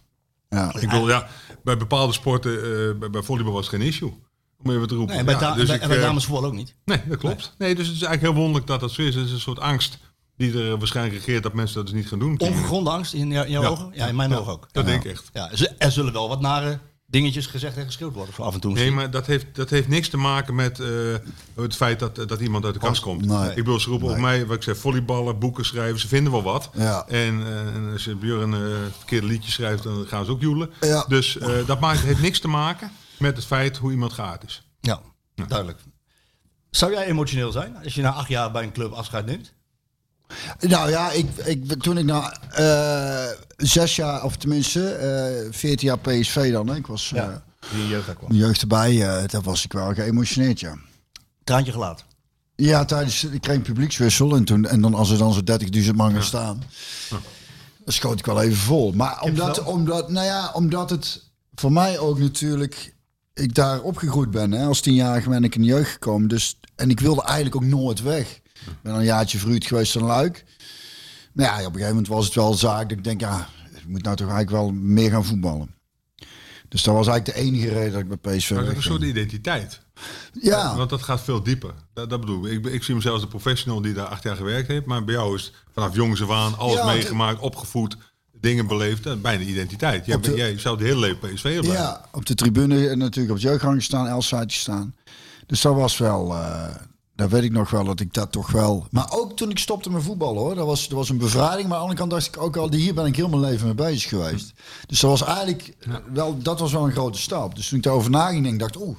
Ja. 0.49 0.75
Ik 0.75 0.89
bedoel, 0.89 1.09
ja, 1.09 1.29
bij 1.63 1.77
bepaalde 1.77 2.13
sporten, 2.13 2.57
eh, 2.57 2.99
bij, 2.99 3.11
bij 3.11 3.23
volleybal 3.23 3.53
was 3.53 3.67
het 3.67 3.75
geen 3.75 3.87
issue. 3.87 4.23
Om 4.63 4.71
even 4.71 4.89
te 4.89 4.95
roepen. 4.95 5.15
Nee, 5.15 5.25
bij, 5.25 5.35
Ja, 5.35 5.55
dus 5.55 5.67
bij, 5.67 5.77
ik, 5.77 5.83
en 5.83 5.89
bij 5.89 6.01
damesvoetbal 6.01 6.45
ook 6.45 6.55
niet. 6.55 6.75
Nee, 6.85 7.03
dat 7.09 7.19
klopt. 7.19 7.55
Nee. 7.59 7.75
dus 7.75 7.87
het 7.87 7.97
is 7.97 8.03
eigenlijk 8.03 8.33
heel 8.33 8.43
wonderlijk 8.43 8.67
dat 8.67 8.81
dat 8.81 8.91
zo 8.91 9.03
is. 9.03 9.15
Het 9.15 9.25
is 9.25 9.33
een 9.33 9.41
soort 9.41 9.59
angst 9.59 9.99
die 10.37 10.63
er 10.63 10.79
waarschijnlijk 10.79 11.17
regeert 11.17 11.43
dat 11.43 11.53
mensen 11.53 11.77
dat 11.77 11.87
dus 11.87 11.95
niet 11.95 12.09
gaan 12.09 12.19
doen. 12.19 12.41
Ongegronde 12.41 12.91
angst 12.91 13.13
in 13.13 13.31
jou- 13.31 13.49
jouw 13.49 13.63
Ja. 13.63 13.69
ogen? 13.69 13.91
Ja, 13.95 14.07
in 14.07 14.17
mijn 14.17 14.31
Ja, 14.31 14.37
ogen 14.37 14.53
ook. 14.53 14.69
Dat 14.73 14.85
ja. 14.85 14.91
denk 14.91 15.05
ik 15.05 15.11
echt. 15.11 15.31
Ja, 15.33 15.51
er 15.79 15.91
zullen 15.91 16.13
wel 16.13 16.29
wat 16.29 16.41
nare 16.41 16.79
dingetjes 17.07 17.47
gezegd 17.47 17.77
en 17.77 17.85
geschreeuwd 17.85 18.15
worden 18.15 18.35
af 18.39 18.55
en 18.55 18.61
toe. 18.61 18.73
Nee, 18.73 18.91
maar 18.91 19.11
dat 19.11 19.27
heeft, 19.27 19.47
dat 19.53 19.71
heeft 19.71 19.89
niks 19.89 20.09
te 20.09 20.17
maken 20.17 20.55
met 20.55 20.81
eh, 20.81 20.89
het 21.55 21.77
feit 21.77 21.99
dat, 21.99 22.15
dat 22.29 22.41
iemand 22.41 22.65
uit 22.65 22.75
de 22.75 22.81
kast 22.81 23.03
komt. 23.03 23.25
nee. 23.27 23.49
Ik 23.49 23.55
bedoel, 23.55 23.81
ze 23.81 23.89
roepen 23.91 24.09
op 24.09 24.17
mij, 24.17 24.47
wat 24.47 24.57
ik 24.57 24.63
zeg, 24.63 24.77
volleyballen, 24.77 25.39
boeken 25.39 25.65
schrijven, 25.65 26.01
ze 26.01 26.09
vinden 26.09 26.33
wel 26.33 26.43
wat. 26.43 26.71
Ja. 26.77 27.07
En, 27.09 27.43
eh, 27.47 27.75
en 27.75 27.93
als 27.93 28.05
je 28.05 28.15
Björn 28.15 28.53
een 28.53 28.71
uh, 28.71 28.77
verkeerde 28.97 29.27
liedje 29.27 29.51
schrijft, 29.51 29.83
dan 29.83 30.07
gaan 30.07 30.25
ze 30.25 30.31
ook 30.31 30.41
joelen. 30.41 30.71
Ja. 30.81 31.05
Dus 31.09 31.39
eh, 31.39 31.67
dat 31.67 31.81
maakt, 31.81 32.01
heeft 32.01 32.21
niks 32.21 32.39
te 32.41 32.49
maken 32.49 32.91
met 33.19 33.37
het 33.37 33.47
feit 33.47 33.77
hoe 33.77 33.91
iemand 33.91 34.13
geaard 34.13 34.45
is. 34.45 34.69
Ja, 34.81 35.01
duidelijk. 35.35 35.79
Zou 36.71 36.93
jij 36.93 37.07
emotioneel 37.07 37.53
zijn 37.53 37.77
als 37.85 37.95
je 37.95 38.03
na 38.03 38.13
acht 38.13 38.29
jaar 38.29 38.51
bij 38.51 38.63
een 38.63 38.73
club 38.73 38.93
afscheid 38.93 39.27
neemt? 39.27 39.53
Nou 40.61 40.91
ja, 40.91 41.11
ik, 41.11 41.27
ik, 41.45 41.83
toen 41.83 41.99
ik 41.99 42.05
na 42.05 42.37
eh, 42.51 43.37
zes 43.57 43.97
jaar, 43.97 44.25
of 44.25 44.37
tenminste 44.37 44.89
eh 44.91 45.53
14 45.53 45.89
jaar 45.89 45.99
PSV 45.99 46.53
dan, 46.53 46.69
hè, 46.69 46.75
ik 46.77 46.87
was 46.87 47.13
eh, 47.15 47.29
Die 47.73 47.83
in 47.83 47.89
jeugd 47.89 48.17
kwam. 48.17 48.33
jeugd 48.33 48.61
erbij, 48.61 49.03
eh 49.03 49.29
daar 49.29 49.43
was 49.43 49.65
ik 49.65 49.73
wel 49.73 49.95
geëmotioneerd, 49.95 50.61
ja. 50.61 50.77
Traantje 51.45 51.73
gelaten. 51.73 52.07
Ja, 52.57 52.85
tijdens, 52.85 53.25
ik 53.25 53.41
kreeg 53.41 53.57
een 53.57 53.63
publiekswissel 53.63 54.37
en, 54.37 54.45
toen, 54.45 54.67
en 54.67 54.81
dan 54.81 54.95
als 54.95 55.11
er 55.11 55.19
dan 55.19 55.33
zo'n 55.33 55.49
30.000 55.85 55.91
man 55.95 56.13
gaan 56.13 56.23
staan, 56.23 56.63
dan 57.09 57.93
schoot 57.93 58.19
ik 58.19 58.27
wel 58.27 58.43
even 58.43 58.57
vol. 58.57 58.93
Maar 58.93 59.21
omdat, 59.21 59.63
omdat, 59.63 60.11
nou 60.11 60.27
ja, 60.27 60.51
omdat 60.53 60.91
het 60.91 61.23
voor 61.55 61.73
mij 61.73 61.99
ook 61.99 62.19
natuurlijk, 62.19 62.95
ik 63.35 63.55
daar 63.55 63.81
opgegroeid 63.81 64.31
ben. 64.31 64.53
Hè, 64.53 64.67
als 64.67 64.81
tienjarige 64.81 65.29
ben 65.29 65.45
ik 65.45 65.55
in 65.55 65.61
de 65.61 65.67
jeugd 65.67 65.93
gekomen. 65.93 66.29
Dus, 66.29 66.59
en 66.77 66.91
ik 66.91 67.01
wilde 67.01 67.23
eigenlijk 67.23 67.57
ook 67.57 67.65
nooit 67.65 68.03
weg. 68.03 68.41
Ik 68.67 68.83
ben 68.83 68.95
een 68.95 69.05
jaartje 69.05 69.39
verhuurd 69.39 69.67
geweest 69.67 69.97
aan 69.97 70.03
Luik. 70.05 70.45
Maar 71.33 71.47
ja, 71.47 71.53
op 71.53 71.59
een 71.59 71.65
gegeven 71.65 71.89
moment 71.89 72.09
was 72.09 72.25
het 72.25 72.35
wel 72.35 72.55
zaak 72.55 72.89
dat 72.89 72.99
ik 72.99 73.05
denk, 73.05 73.21
ja, 73.21 73.49
ik 73.75 73.87
moet 73.87 74.03
nou 74.03 74.17
toch 74.17 74.29
eigenlijk 74.31 74.57
wel 74.63 74.73
meer 74.73 75.11
gaan 75.11 75.25
voetballen. 75.25 75.75
Dus 76.69 76.83
dat 76.83 76.95
was 76.95 77.07
eigenlijk 77.07 77.39
de 77.39 77.45
enige 77.45 77.69
reden 77.69 77.93
dat 77.93 78.01
ik 78.01 78.21
bij 78.23 78.37
PSV 78.37 78.51
Maar 78.51 78.61
dat 78.65 78.71
is 78.71 78.77
een 78.77 78.83
soort 78.83 79.03
identiteit. 79.03 79.81
Ja, 80.33 80.77
Want 80.77 80.91
dat 80.91 81.03
gaat 81.03 81.21
veel 81.21 81.43
dieper. 81.43 81.75
Dat, 81.95 82.11
dat 82.11 82.21
bedoel 82.21 82.47
ik. 82.47 82.65
ik. 82.67 82.73
Ik 82.73 82.83
zie 82.83 82.95
mezelf 82.95 83.15
als 83.15 83.23
de 83.23 83.29
professional 83.29 83.81
die 83.83 83.93
daar 83.93 84.07
acht 84.07 84.23
jaar 84.23 84.37
gewerkt 84.37 84.69
heeft. 84.69 84.87
Maar 84.87 85.05
bij 85.05 85.15
jou 85.15 85.35
is 85.37 85.45
het 85.45 85.53
vanaf 85.73 85.95
jongs 85.95 86.23
af 86.23 86.31
aan 86.31 86.59
alles 86.59 86.75
Ja, 86.75 86.87
het- 86.87 86.95
meegemaakt, 86.95 87.41
opgevoed, 87.41 87.97
dingen 88.41 88.67
beleefd. 88.67 89.07
Is 89.07 89.21
bijna 89.21 89.43
identiteit. 89.45 90.07
Jij, 90.07 90.21
de- 90.21 90.37
jij 90.37 90.59
zou 90.59 90.79
de 90.79 90.85
hele 90.85 90.99
leven 91.01 91.19
PSV 91.19 91.43
blijven. 91.43 91.73
Ja, 91.73 92.05
op 92.13 92.27
de 92.27 92.35
tribune 92.35 92.89
en 92.89 92.99
natuurlijk 92.99 93.35
op 93.35 93.41
het 93.41 93.49
jeugdgang 93.51 93.83
staan, 93.83 94.07
Elsaatje 94.07 94.59
staan. 94.59 94.95
Dus 95.47 95.61
dat 95.61 95.75
was 95.75 95.99
wel, 95.99 96.35
eh 96.35 96.75
daar 97.17 97.29
weet 97.29 97.43
ik 97.43 97.53
nog 97.53 97.71
wel 97.71 97.85
dat 97.85 98.01
ik 98.01 98.15
dat 98.15 98.33
toch 98.33 98.51
wel. 98.51 98.87
Maar 98.91 99.13
ook 99.13 99.37
toen 99.37 99.51
ik 99.51 99.59
stopte 99.59 99.91
met 99.91 100.03
voetballen 100.03 100.43
hoor, 100.43 100.55
dat 100.55 100.67
was, 100.67 100.89
dat 100.89 100.99
was 100.99 101.09
een 101.09 101.19
bevrijding. 101.19 101.69
Maar 101.69 101.79
aan 101.79 101.89
de 101.89 101.91
andere 101.91 101.99
kant 101.99 102.11
dacht 102.11 102.27
ik 102.27 102.43
ook 102.43 102.57
al, 102.57 102.73
hier 102.73 102.95
ben 102.95 103.07
ik 103.07 103.17
heel 103.17 103.29
mijn 103.29 103.41
leven 103.41 103.67
mee 103.67 103.75
bezig 103.75 104.09
geweest. 104.09 104.53
Dus 104.87 105.01
dat 105.01 105.11
was 105.11 105.23
eigenlijk 105.23 105.77
wel, 106.13 106.39
dat 106.39 106.61
was 106.61 106.73
wel 106.73 106.85
een 106.85 106.93
grote 106.93 107.19
stap. 107.19 107.57
Dus 107.57 107.69
toen 107.69 107.79
ik 107.79 107.85
daarover 107.85 108.11
naging, 108.11 108.43
denk 108.43 108.55
ik, 108.55 108.61
dacht 108.61 108.77
oeh, 108.77 108.97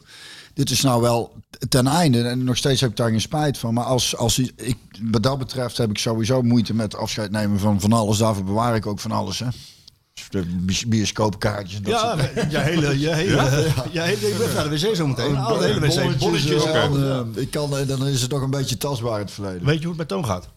dit 0.53 0.69
is 0.69 0.81
nou 0.81 1.01
wel 1.01 1.33
ten 1.69 1.87
einde. 1.87 2.21
En 2.21 2.43
nog 2.43 2.57
steeds 2.57 2.81
heb 2.81 2.89
ik 2.89 2.97
daar 2.97 3.09
geen 3.09 3.21
spijt 3.21 3.57
van. 3.57 3.73
Maar 3.73 3.85
als, 3.85 4.17
als 4.17 4.39
ik, 4.39 4.77
wat 5.11 5.23
dat 5.23 5.37
betreft 5.37 5.77
heb 5.77 5.89
ik 5.89 5.97
sowieso 5.97 6.41
moeite 6.41 6.73
met 6.73 6.95
afscheid 6.95 7.31
nemen 7.31 7.59
van 7.59 7.81
van 7.81 7.93
alles. 7.93 8.17
Daarvoor 8.17 8.43
bewaar 8.43 8.75
ik 8.75 8.85
ook 8.85 8.99
van 8.99 9.11
alles 9.11 9.39
hè. 9.39 9.47
De 10.29 10.45
bioscoopkaartjes 10.87 11.79
soort 11.83 11.87
Ja, 11.87 12.15
je 12.49 12.59
hele, 12.59 12.99
je 12.99 13.13
hele, 13.13 13.71
je 13.91 14.01
hele, 14.01 14.29
ik 14.29 14.37
ben 14.37 14.53
naar 14.53 14.69
de 14.69 14.79
wc 14.79 14.95
zo 14.95 15.07
meteen. 15.07 15.37
Alle 15.37 15.65
hele 15.65 15.79
wc, 15.79 15.95
bolletjes, 15.95 16.17
bolletjes. 16.19 16.65
eh, 16.65 16.73
ja. 16.73 17.25
ik 17.35 17.51
kan, 17.51 17.77
eh, 17.77 17.87
dan 17.87 18.07
is 18.07 18.21
het 18.21 18.29
toch 18.29 18.41
een 18.41 18.49
beetje 18.49 18.77
tastbaar 18.77 19.13
in 19.19 19.25
het 19.25 19.31
verleden. 19.31 19.65
Weet 19.65 19.75
je 19.75 19.79
hoe 19.87 19.89
het 19.89 19.97
met 19.97 20.07
Toon 20.07 20.25
gaat? 20.25 20.49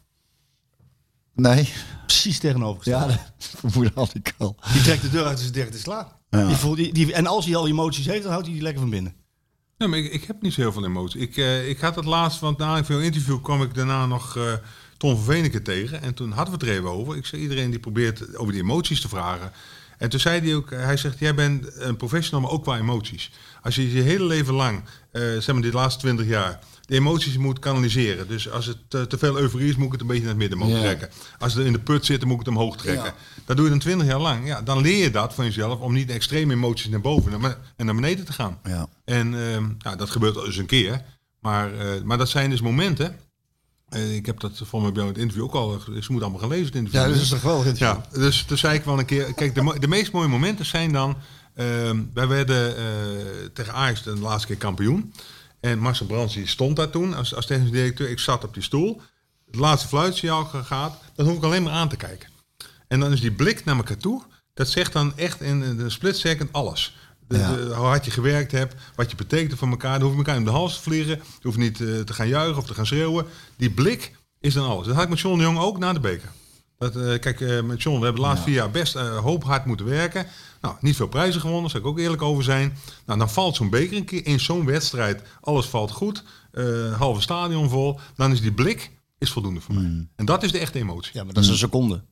Nee. 1.35 1.73
Precies 2.07 2.39
tegenovergesteld. 2.39 3.11
Ja, 3.11 3.17
dat 3.39 3.61
vermoeden 3.61 3.93
had 3.95 4.15
ik 4.15 4.35
al. 4.39 4.57
Die 4.73 4.83
trekt 4.83 5.03
de 5.03 5.11
deur 5.11 5.25
uit 5.27 5.39
en 5.39 5.45
is 5.45 5.53
dicht 5.53 5.75
is 5.75 5.83
klaar. 5.83 6.07
Ja. 6.31 6.47
Die 6.47 6.57
voelt, 6.57 6.77
die, 6.77 6.93
die, 6.93 7.13
en 7.13 7.27
als 7.27 7.45
hij 7.45 7.57
al 7.57 7.69
emoties 7.69 8.07
heeft, 8.07 8.23
dan 8.23 8.31
houdt 8.31 8.45
hij 8.47 8.55
die 8.55 8.63
lekker 8.65 8.81
van 8.81 8.91
binnen. 8.91 9.15
Nee, 9.79 9.89
maar 9.89 9.99
ik, 9.99 10.13
ik 10.13 10.25
heb 10.25 10.43
niet 10.43 10.53
zo 10.55 10.61
heel 10.61 10.73
veel 10.73 10.85
emotie. 10.85 11.21
Ik, 11.21 11.37
eh, 11.37 11.69
ik 11.69 11.81
had 11.81 11.97
het 11.97 12.05
laatst, 12.05 12.41
want 12.41 12.59
na 12.59 12.77
een 12.77 12.85
veel 12.85 13.01
interview 13.01 13.43
kwam 13.43 13.63
ik 13.63 13.75
daarna 13.75 14.07
nog 14.07 14.37
eh 14.37 14.53
Ton 14.99 15.17
van 15.17 15.25
Veneke 15.25 15.63
tegen. 15.63 16.03
En 16.03 16.15
toen 16.15 16.31
hadden 16.33 16.55
we 16.59 16.61
het 16.61 16.69
er 16.69 16.79
even 16.81 16.91
over. 16.91 17.17
Ik 17.17 17.27
zei, 17.27 17.43
iedereen 17.43 17.71
die 17.71 17.79
probeert 17.81 18.37
over 18.37 18.53
die 18.53 18.63
emoties 18.63 19.01
te 19.01 19.09
vragen. 19.09 19.53
En 19.99 20.09
toen 20.11 20.21
zei 20.21 20.41
hij 20.41 20.55
ook, 20.55 20.71
hij 20.71 20.97
zegt, 20.97 21.19
jij 21.19 21.35
bent 21.35 21.67
een 21.75 21.97
professional, 21.97 22.41
maar 22.41 22.51
ook 22.51 22.63
qua 22.63 22.79
emoties. 22.79 23.31
Als 23.63 23.75
je 23.75 23.93
je 23.95 24.03
hele 24.03 24.25
leven 24.25 24.55
lang, 24.55 24.83
eh 25.11 25.23
zeg 25.23 25.53
maar 25.53 25.63
dit 25.63 25.73
laatste 25.73 26.01
twintig 26.01 26.27
jaar, 26.27 26.59
de 26.85 26.95
emoties 26.95 27.37
moet 27.37 27.59
kanaliseren. 27.59 28.29
Dus 28.29 28.51
als 28.51 28.67
het 28.67 28.79
eh, 28.89 29.03
te 29.03 29.19
veel 29.19 29.39
euforie 29.39 29.69
is, 29.69 29.77
moet 29.77 29.87
ik 29.87 29.93
het 29.93 30.01
een 30.01 30.07
beetje 30.07 30.23
naar 30.23 30.35
het 30.35 30.39
midden 30.51 30.69
Ja. 30.69 30.79
trekken. 30.81 31.09
Als 31.39 31.55
het 31.55 31.67
in 31.67 31.73
de 31.73 31.79
put 31.79 32.07
zit, 32.07 32.19
dan 32.21 32.29
moet 32.29 32.41
ik 32.41 32.47
het 32.47 32.55
omhoog 32.57 32.77
trekken. 32.77 33.05
Ja. 33.05 33.15
Dat 33.45 33.57
doe 33.57 33.65
je 33.65 33.71
dan 33.71 33.81
twintig 33.81 34.07
jaar 34.07 34.21
lang. 34.21 34.47
Ja, 34.47 34.63
dan 34.63 34.81
leer 34.81 35.03
je 35.03 35.11
dat 35.11 35.35
van 35.35 35.45
jezelf 35.45 35.81
om 35.81 35.93
niet 35.93 36.11
extreme 36.11 36.53
emoties 36.53 36.89
naar 36.89 37.01
boven 37.01 37.33
en 37.33 37.41
naar- 37.41 37.59
en 37.77 37.87
naar 37.87 37.95
beneden 37.95 38.25
te 38.25 38.33
gaan. 38.33 38.59
Ja. 38.65 38.89
En 39.05 39.31
nou, 39.79 39.97
dat 39.97 40.11
gebeurt 40.11 40.37
al 40.37 40.47
eens 40.47 40.57
een 40.57 40.67
keer. 40.67 41.03
Maar, 41.41 41.79
eh, 41.79 42.03
maar 42.03 42.19
dat 42.19 42.29
zijn 42.29 42.51
dus 42.51 42.61
momenten. 42.61 43.17
Eh, 43.89 44.15
ik 44.15 44.27
heb 44.27 44.41
dat 44.41 44.61
voor 44.65 44.83
mij 44.83 44.93
bij 44.93 45.03
jou 45.03 45.15
in 45.15 45.21
het 45.21 45.23
interview 45.23 45.45
ook 45.45 45.55
al. 45.55 45.79
ge- 45.79 46.03
Ze 46.03 46.13
moet 46.13 46.23
allemaal 46.23 46.41
gaan 46.41 46.49
lezen, 46.49 46.67
het 46.67 46.75
interview. 46.75 47.01
Ja, 47.03 47.09
dat 47.09 47.17
is 47.23 47.29
toch 47.29 47.41
wel 47.41 47.65
Ja, 47.77 48.07
dus 48.13 48.45
toen 48.45 48.59
zei 48.59 48.75
ik 48.79 48.85
wel 48.85 48.99
een 48.99 49.05
keer. 49.05 49.35
Kijk, 49.35 49.55
de, 49.55 49.77
de 49.79 49.89
meest 49.89 50.13
mooie 50.13 50.29
momenten 50.29 50.67
zijn 50.67 50.93
dan. 50.93 51.17
ehm, 51.55 52.03
wij 52.15 52.27
werden 52.27 52.77
eh, 52.77 52.85
tegen 53.53 53.73
Ajax 53.75 54.03
de 54.03 54.19
laatste 54.19 54.47
keer 54.47 54.57
kampioen. 54.57 55.13
En 55.61 55.79
Marcel 55.79 56.07
Brands 56.07 56.39
stond 56.45 56.77
daar 56.77 56.91
toen 56.91 57.15
als, 57.15 57.35
als 57.35 57.47
technisch 57.47 57.71
directeur. 57.71 58.11
Ik 58.11 58.19
zat 58.19 58.45
op 58.45 58.55
die 58.55 58.63
stoel. 58.63 59.01
Het 59.47 59.55
laatste 59.61 59.89
fluitsignaal 59.89 60.45
gaat. 60.45 60.99
Dan 61.15 61.27
hoef 61.27 61.37
ik 61.37 61.43
alleen 61.43 61.63
maar 61.63 61.73
aan 61.73 61.89
te 61.89 61.97
kijken. 61.97 62.29
En 62.89 63.01
dan 63.01 63.13
is 63.13 63.21
die 63.21 63.33
blik 63.33 63.65
naar 63.65 63.77
elkaar 63.77 63.97
toe. 63.97 64.23
Dat 64.55 64.69
zegt 64.69 64.93
dan 64.93 65.13
echt 65.17 65.41
in 65.41 65.61
een 65.63 65.91
split 65.91 66.17
second 66.17 66.53
alles. 66.53 66.97
De, 67.29 67.39
Ja. 67.39 67.53
de- 67.57 67.63
hoe 67.63 67.87
hard 67.87 68.05
je 68.05 68.11
gewerkt 68.11 68.53
hebt, 68.53 68.75
wat 68.95 69.11
je 69.11 69.17
betekent 69.17 69.59
voor 69.59 69.69
elkaar. 69.69 69.93
Dan 69.99 70.03
hoef 70.03 70.11
je 70.13 70.17
elkaar 70.19 70.37
in 70.37 70.45
de 70.45 70.51
hals 70.51 70.75
te 70.77 70.83
vliegen. 70.83 71.17
Je 71.17 71.23
hoeft 71.43 71.59
niet 71.59 71.81
eh, 71.81 72.01
te 72.01 72.13
gaan 72.15 72.29
juichen 72.29 72.57
of 72.59 72.67
te 72.67 72.75
gaan 72.75 72.87
schreeuwen. 72.87 73.27
Die 73.57 73.71
blik 73.71 74.17
is 74.41 74.55
dan 74.55 74.69
alles. 74.69 74.87
Dat 74.87 74.95
had 74.95 75.05
ik 75.05 75.11
met 75.11 75.21
John 75.21 75.37
de 75.39 75.43
Jong 75.45 75.59
ook 75.59 75.79
na 75.79 75.93
de 75.93 76.01
beker. 76.01 76.29
Dat, 76.79 76.97
eh, 76.97 77.19
kijk, 77.19 77.41
eh, 77.41 77.63
met 77.63 77.83
John, 77.83 77.99
we 77.99 78.05
hebben 78.05 78.23
de 78.23 78.29
laatste 78.29 78.45
vier 78.47 78.55
jaar 78.55 78.71
best 78.71 78.97
eh, 78.97 79.19
hoop 79.19 79.45
hard 79.45 79.65
moeten 79.65 79.87
werken. 79.87 80.27
Nou, 80.61 80.75
niet 80.81 80.97
veel 80.97 81.09
prijzen 81.09 81.41
gewonnen, 81.41 81.63
daar 81.63 81.71
zal 81.71 81.81
ik 81.81 81.87
ook 81.87 81.99
eerlijk 81.99 82.23
over 82.23 82.45
zijn. 82.45 82.77
Nou, 83.07 83.19
dan 83.19 83.31
valt 83.31 83.57
zo'n 83.57 83.71
beker 83.71 83.97
een 83.97 84.05
keer 84.05 84.27
in 84.27 84.41
zo'n 84.41 84.65
wedstrijd. 84.67 85.23
Alles 85.41 85.67
valt 85.67 85.91
goed, 85.91 86.25
eh, 86.53 86.93
halve 86.99 87.21
stadion 87.21 87.69
vol. 87.69 88.01
Dan 88.17 88.33
is 88.33 88.41
die 88.41 88.53
blik 88.53 88.91
is 89.19 89.31
voldoende 89.31 89.61
voor 89.61 89.75
mij. 89.75 90.09
En 90.17 90.25
dat 90.25 90.43
is 90.43 90.53
de 90.53 90.59
echte 90.59 90.79
emotie. 90.79 91.11
Ja, 91.15 91.25
maar 91.25 91.35
dat 91.35 91.43
is 91.45 91.49
een 91.51 91.57
seconde. 91.57 92.05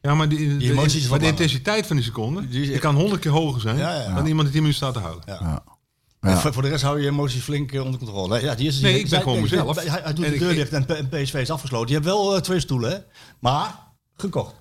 Ja, 0.00 0.14
maar, 0.14 0.28
die, 0.28 0.56
de, 0.56 1.26
intensiteit 1.26 1.86
van 1.86 1.96
die 1.96 2.04
seconde, 2.04 2.48
Die 2.48 2.78
kan 2.78 2.94
honderd 2.94 3.20
keer 3.20 3.30
hoger 3.30 3.60
zijn 3.60 3.76
Ja, 3.76 3.94
ja. 3.94 4.14
dan 4.14 4.26
iemand 4.26 4.42
die 4.52 4.52
10 4.52 4.62
minuten 4.62 4.74
staat 4.74 4.94
te 4.94 5.00
houden. 5.00 5.22
Ja. 5.26 5.62
Ja. 6.20 6.36
Voor, 6.40 6.52
voor 6.52 6.62
de 6.62 6.68
rest 6.68 6.82
hou 6.82 6.96
je 6.96 7.02
je 7.04 7.08
emoties 7.10 7.42
flink 7.42 7.72
eh, 7.72 7.84
onder 7.84 7.98
controle. 7.98 8.40
Ja, 8.42 8.54
die 8.54 8.66
is, 8.66 8.80
Nee, 8.80 8.92
die- 8.92 9.02
ik 9.04 9.10
ben 9.10 9.22
gewoon 9.22 9.40
mezelf. 9.40 9.76
Hij, 9.76 10.00
hij 10.02 10.12
doet 10.14 10.24
En 10.24 10.32
de 10.32 10.38
deur 10.38 10.54
dicht 10.54 10.72
en, 10.72 10.86
en 10.96 11.08
PSV 11.08 11.34
is 11.34 11.50
afgesloten. 11.50 11.88
Je 11.88 11.94
hebt 11.94 12.04
wel 12.06 12.34
eh, 12.34 12.40
twee 12.40 12.60
stoelen, 12.60 12.90
hè? 12.90 12.98
Maar 13.38 13.78
gekocht. 14.16 14.54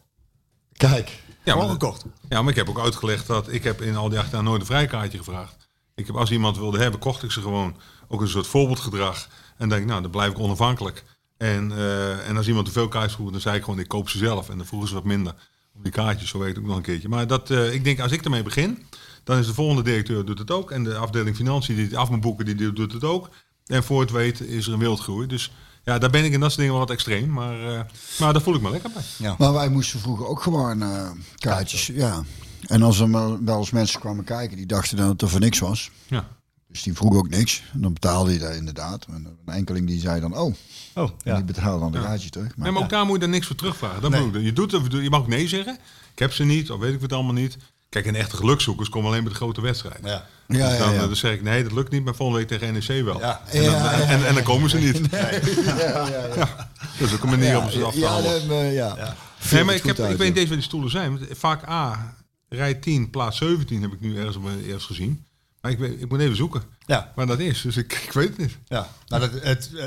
Kijk. 0.73 1.09
Ja, 1.43 1.51
Gewoon 1.51 1.67
maar, 1.67 1.73
gekocht. 1.79 2.05
ja, 2.29 2.41
maar 2.41 2.49
ik 2.51 2.55
heb 2.57 2.69
ook 2.69 2.79
uitgelegd 2.79 3.27
dat 3.27 3.51
ik 3.51 3.63
heb 3.63 3.81
in 3.81 3.95
al 3.95 4.09
die 4.09 4.19
acht 4.19 4.31
jaar 4.31 4.43
nooit 4.43 4.59
een 4.61 4.67
vrijkaartje 4.67 5.17
gevraagd. 5.17 5.69
Ik 5.95 6.07
heb 6.07 6.15
als 6.15 6.31
iemand 6.31 6.57
wilde 6.57 6.77
hebben, 6.79 6.99
kocht 6.99 7.23
ik 7.23 7.31
ze 7.31 7.41
gewoon. 7.41 7.75
Ook 8.07 8.21
een 8.21 8.27
soort 8.27 8.47
voorbeeldgedrag. 8.47 9.27
En 9.57 9.69
denk 9.69 9.81
ik, 9.81 9.87
nou, 9.87 10.01
dan 10.01 10.11
blijf 10.11 10.31
ik 10.31 10.39
onafhankelijk. 10.39 11.03
En, 11.39 11.71
eh, 11.71 12.27
en 12.27 12.37
als 12.37 12.47
iemand 12.47 12.65
te 12.65 12.71
veel 12.71 12.87
kaartjes 12.87 13.13
vroeg, 13.13 13.31
dan 13.31 13.41
zei 13.41 13.55
ik 13.55 13.63
gewoon, 13.63 13.79
ik 13.79 13.87
koop 13.87 14.09
ze 14.09 14.17
zelf. 14.17 14.49
En 14.49 14.57
dan 14.57 14.65
vroegen 14.65 14.89
ze 14.89 14.95
wat 14.95 15.03
minder 15.03 15.33
op 15.75 15.83
die 15.83 15.91
kaartjes, 15.91 16.29
zo 16.29 16.39
weet 16.39 16.49
ik 16.49 16.57
ook 16.57 16.65
nog 16.65 16.75
een 16.75 16.81
keertje. 16.81 17.09
Maar 17.09 17.27
dat, 17.27 17.49
eh, 17.49 17.73
ik 17.73 17.83
denk, 17.83 17.99
als 17.99 18.11
ik 18.11 18.23
ermee 18.23 18.43
begin, 18.43 18.85
dan 19.23 19.37
is 19.37 19.47
de 19.47 19.53
volgende 19.53 19.83
directeur 19.83 20.25
doet 20.25 20.39
het 20.39 20.51
ook. 20.51 20.71
En 20.71 20.83
de 20.83 20.95
afdeling 20.95 21.35
financiën 21.35 21.75
die 21.75 21.85
het 21.85 21.95
af 21.95 22.09
moet 22.09 22.21
boeken, 22.21 22.45
die 22.45 22.73
doet 22.73 22.93
het 22.93 23.03
ook. 23.03 23.29
En 23.65 23.83
voor 23.83 24.01
het 24.01 24.11
weet 24.11 24.41
is 24.41 24.67
er 24.67 24.73
een 24.73 24.79
wildgroei. 24.79 25.27
Dus 25.27 25.51
ja, 25.83 25.97
daar 25.97 26.09
ben 26.09 26.25
ik 26.25 26.31
in 26.31 26.39
dat 26.39 26.49
soort 26.49 26.61
dingen 26.61 26.77
wel 26.77 26.85
wat 26.85 26.95
extreem. 26.95 27.29
Maar, 27.29 27.67
eh, 27.67 27.81
maar 28.19 28.33
daar 28.33 28.41
voel 28.41 28.55
ik 28.55 28.61
me 28.61 28.71
lekker 28.71 28.91
bij. 28.93 29.35
Maar 29.37 29.53
wij 29.53 29.69
moesten 29.69 29.99
vroeger 29.99 30.27
ook 30.27 30.41
gewoon 30.41 30.81
eh, 30.81 31.09
kaartjes. 31.35 31.87
Ja. 31.87 32.23
En 32.67 32.81
als 32.81 32.99
er 32.99 33.11
wel 33.11 33.39
wel 33.43 33.59
eens 33.59 33.71
mensen 33.71 33.99
kwamen 33.99 34.23
kijken 34.23 34.57
die 34.57 34.65
dachten 34.65 34.97
dat 34.97 35.07
het 35.07 35.21
er 35.21 35.29
voor 35.29 35.39
niks 35.39 35.59
was. 35.59 35.91
Ja. 36.07 36.27
Dus 36.71 36.83
die 36.83 36.93
vroegen 36.93 37.19
ook 37.19 37.29
niks. 37.29 37.63
En 37.73 37.81
dan 37.81 37.93
betaalde 37.93 38.33
je 38.33 38.39
daar 38.39 38.55
inderdaad. 38.55 39.05
En 39.09 39.37
een 39.45 39.53
enkeling 39.53 39.87
die 39.87 39.99
zei 39.99 40.21
dan, 40.21 40.37
oh, 40.37 40.55
Oh, 40.95 41.03
en 41.09 41.13
ja. 41.23 41.35
die 41.35 41.43
betaalde 41.43 41.79
dan 41.79 41.91
de 41.91 42.01
kaartje 42.01 42.29
terug. 42.29 42.47
Maar, 42.47 42.65
Nee, 42.65 42.71
maar 42.71 42.83
ook 42.83 42.89
daar 42.89 43.05
moet 43.05 43.13
je 43.15 43.19
dan 43.21 43.29
niks 43.29 43.47
voor 43.47 43.55
terugvragen. 43.55 44.01
Dat 44.01 44.11
Nee. 44.11 44.43
Je, 44.43 44.53
doet, 44.53 44.71
je 44.89 45.09
mag 45.09 45.19
ook 45.19 45.27
nee 45.27 45.47
zeggen. 45.47 45.77
Ik 46.13 46.19
heb 46.19 46.33
ze 46.33 46.43
niet, 46.43 46.71
of 46.71 46.79
weet 46.79 46.93
ik 46.93 47.01
het 47.01 47.13
allemaal 47.13 47.33
niet. 47.33 47.57
Kijk, 47.89 48.05
en 48.05 48.15
echte 48.15 48.35
gelukzoekers 48.35 48.89
komen 48.89 49.09
alleen 49.09 49.23
bij 49.23 49.31
de 49.31 49.37
grote 49.37 49.61
wedstrijd. 49.61 49.99
Ja. 50.03 50.09
ja, 50.09 50.25
Dus 50.47 50.57
ja, 50.57 50.77
dan, 50.77 50.93
ja. 50.93 50.99
eh, 50.99 51.05
dan 51.05 51.15
zeg 51.15 51.33
ik, 51.33 51.41
nee, 51.41 51.63
dat 51.63 51.71
lukt 51.71 51.91
niet, 51.91 52.03
maar 52.03 52.15
volgende 52.15 52.39
week 52.45 52.59
tegen 52.59 52.73
NEC 52.73 53.03
wel. 53.03 53.19
Ja. 53.19 53.41
En, 53.51 53.63
dan, 53.63 53.71
Ja, 53.71 53.91
ja, 53.97 54.01
en, 54.01 54.27
en 54.27 54.33
dan 54.33 54.43
komen 54.43 54.69
ze 54.69 54.77
niet. 54.77 55.01
ja, 55.11 55.29
ja, 55.29 56.07
ja. 56.35 56.69
Dat 56.99 57.07
is 57.07 57.13
ook 57.13 57.23
een 57.23 57.29
manier 57.29 57.59
om 57.61 57.69
ze 57.69 57.83
af 57.83 57.93
te 57.93 57.99
Ja, 57.99 58.09
halen. 58.09 58.47
dan, 58.47 58.65
ja. 58.65 59.15
Nee, 59.51 59.63
maar 59.63 59.75
ik, 59.75 59.83
heb, 59.83 59.97
ik 59.97 60.05
weet 60.05 60.19
niet 60.19 60.33
ja. 60.33 60.39
eens 60.39 60.47
waar 60.47 60.57
die 60.57 60.65
stoelen 60.67 60.89
zijn. 60.91 61.19
Vaak 61.31 61.69
A, 61.69 62.15
rij 62.49 62.73
10, 62.73 63.09
plaats 63.09 63.37
17 63.37 63.81
heb 63.81 63.91
ik 63.93 63.99
nu 64.01 64.17
ergens 64.17 64.35
op 64.35 64.43
mijn 64.43 64.63
eerst 64.63 64.85
gezien. 64.85 65.25
Maar 65.61 65.71
ik, 65.71 65.77
weet, 65.77 66.01
ik 66.01 66.09
moet 66.09 66.19
even 66.19 66.35
zoeken 66.35 66.61
Ja. 66.85 67.11
waar 67.15 67.27
dat 67.27 67.39
is. 67.39 67.61
Dus 67.61 67.77
ik, 67.77 67.93
ik 68.05 68.11
weet 68.11 68.27
het 68.29 68.37
niet. 68.37 68.57
ja. 68.67 68.87
Nou, 69.07 69.21
dat, 69.29 69.43
het, 69.43 69.71
eh, 69.75 69.85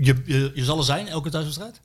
je, 0.00 0.22
je, 0.24 0.50
je 0.54 0.64
zal 0.64 0.78
er 0.78 0.84
zijn, 0.84 1.08
elke 1.08 1.30
thuiswedstrijd? 1.30 1.80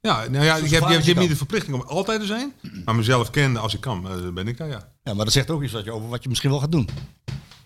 Ja, 0.00 0.28
nou 0.28 0.44
ja, 0.44 0.58
Zo 0.58 0.64
ik 0.64 0.70
heb, 0.70 0.80
je 0.82 0.88
hebt, 0.88 1.00
je 1.04 1.08
hebt 1.10 1.20
niet 1.20 1.30
de 1.30 1.36
verplichting 1.36 1.74
om 1.74 1.82
altijd 1.82 2.20
te 2.20 2.26
zijn. 2.26 2.52
Maar 2.84 2.94
mezelf 2.94 3.30
kennen 3.30 3.62
als 3.62 3.74
ik 3.74 3.80
kan, 3.80 4.08
eh, 4.10 4.28
ben 4.28 4.48
ik 4.48 4.56
daar, 4.56 4.68
ja. 4.68 4.88
Ja, 5.02 5.14
maar 5.14 5.24
dat 5.24 5.34
zegt 5.34 5.50
ook 5.50 5.62
iets 5.62 5.72
wat 5.72 5.84
je, 5.84 5.92
over 5.92 6.08
wat 6.08 6.22
je 6.22 6.28
misschien 6.28 6.50
wel 6.50 6.60
gaat 6.60 6.72
doen. 6.72 6.88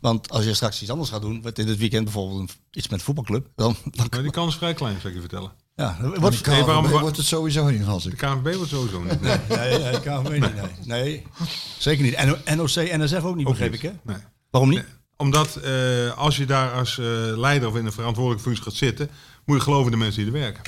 Want 0.00 0.30
als 0.30 0.44
je 0.44 0.54
straks 0.54 0.80
iets 0.82 0.90
anders 0.90 1.10
gaat 1.10 1.20
doen, 1.20 1.42
wat 1.42 1.58
in 1.58 1.68
het 1.68 1.78
weekend 1.78 2.04
bijvoorbeeld 2.04 2.56
iets 2.70 2.88
met 2.88 3.02
voetbalclub, 3.02 3.46
dan, 3.54 3.76
dan 3.84 4.06
Maar 4.10 4.22
die 4.22 4.30
kans 4.30 4.48
is 4.52 4.56
vrij 4.58 4.74
klein, 4.74 4.94
zou 5.00 5.08
ik 5.08 5.14
je 5.14 5.20
vertellen. 5.20 5.52
ja, 5.74 5.96
Wat 6.00 6.18
wordt 6.18 6.90
wordt 7.00 7.16
het 7.16 7.26
sowieso 7.26 7.70
niet 7.70 7.84
als 7.86 8.02
De 8.04 8.10
ik. 8.10 8.16
KNVB 8.16 8.54
wordt 8.54 8.70
sowieso 8.70 9.02
niet. 9.02 9.20
Nee, 9.20 9.38
Nee, 9.48 9.78
nee, 9.78 10.00
KNVB 10.00 10.30
niet. 10.30 10.54
Nee. 10.54 10.70
nee, 10.84 11.26
zeker 11.78 12.04
niet. 12.04 12.24
NO- 12.24 12.54
NOC, 12.56 12.68
NSF 12.74 13.22
ook 13.24 13.36
niet, 13.36 13.46
ook 13.46 13.52
begreep 13.52 13.70
niet. 13.72 13.82
ik, 13.82 13.90
hè? 13.90 14.12
Nee. 14.12 14.22
Waarom 14.50 14.70
niet? 14.70 14.84
Omdat 15.20 15.56
eh, 15.56 16.18
als 16.18 16.36
je 16.36 16.46
daar 16.46 16.72
als 16.72 16.98
eh, 16.98 17.06
leider 17.36 17.68
of 17.68 17.76
in 17.76 17.86
een 17.86 17.92
verantwoordelijke 17.92 18.44
functie 18.44 18.64
gaat 18.64 18.74
zitten, 18.74 19.10
moet 19.44 19.56
je 19.56 19.62
geloven 19.62 19.84
in 19.84 19.98
de 19.98 20.04
mensen 20.04 20.24
die 20.24 20.32
er 20.32 20.38
werken. 20.40 20.62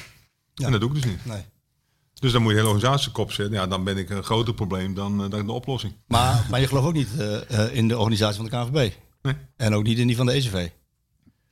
Ja. 0.55 0.67
En 0.67 0.73
dat 0.73 0.81
doe 0.81 0.91
ik 0.91 0.95
dus 1.03 1.05
niet. 1.05 1.25
Nee. 1.27 1.45
Dus 2.15 2.33
dan 2.33 2.43
moet 2.43 2.51
je 2.51 2.57
de 2.57 2.63
hele 2.63 2.75
organisatie 2.75 3.09
op 3.09 3.15
kop 3.15 3.33
zetten. 3.33 3.55
Ja, 3.55 3.67
dan 3.67 3.85
ben 3.85 3.97
ik 3.97 4.11
een 4.11 4.23
groter 4.25 4.55
probleem 4.55 4.95
dan, 4.95 5.25
eh, 5.25 5.31
dan 5.31 5.47
de 5.47 5.53
oplossing. 5.53 5.93
Maar, 6.07 6.47
maar 6.51 6.61
je 6.61 6.67
gelooft 6.67 6.87
ook 6.87 6.93
niet 6.93 7.09
in 7.73 7.89
de 7.89 7.99
organisatie 7.99 8.37
van 8.37 8.45
de 8.45 8.51
KNVB. 8.71 8.93
Nee. 9.23 9.35
En 9.57 9.75
ook 9.75 9.83
niet 9.85 9.99
in 9.99 10.07
die 10.07 10.17
van 10.17 10.27
de 10.27 10.33
ECV. 10.33 10.69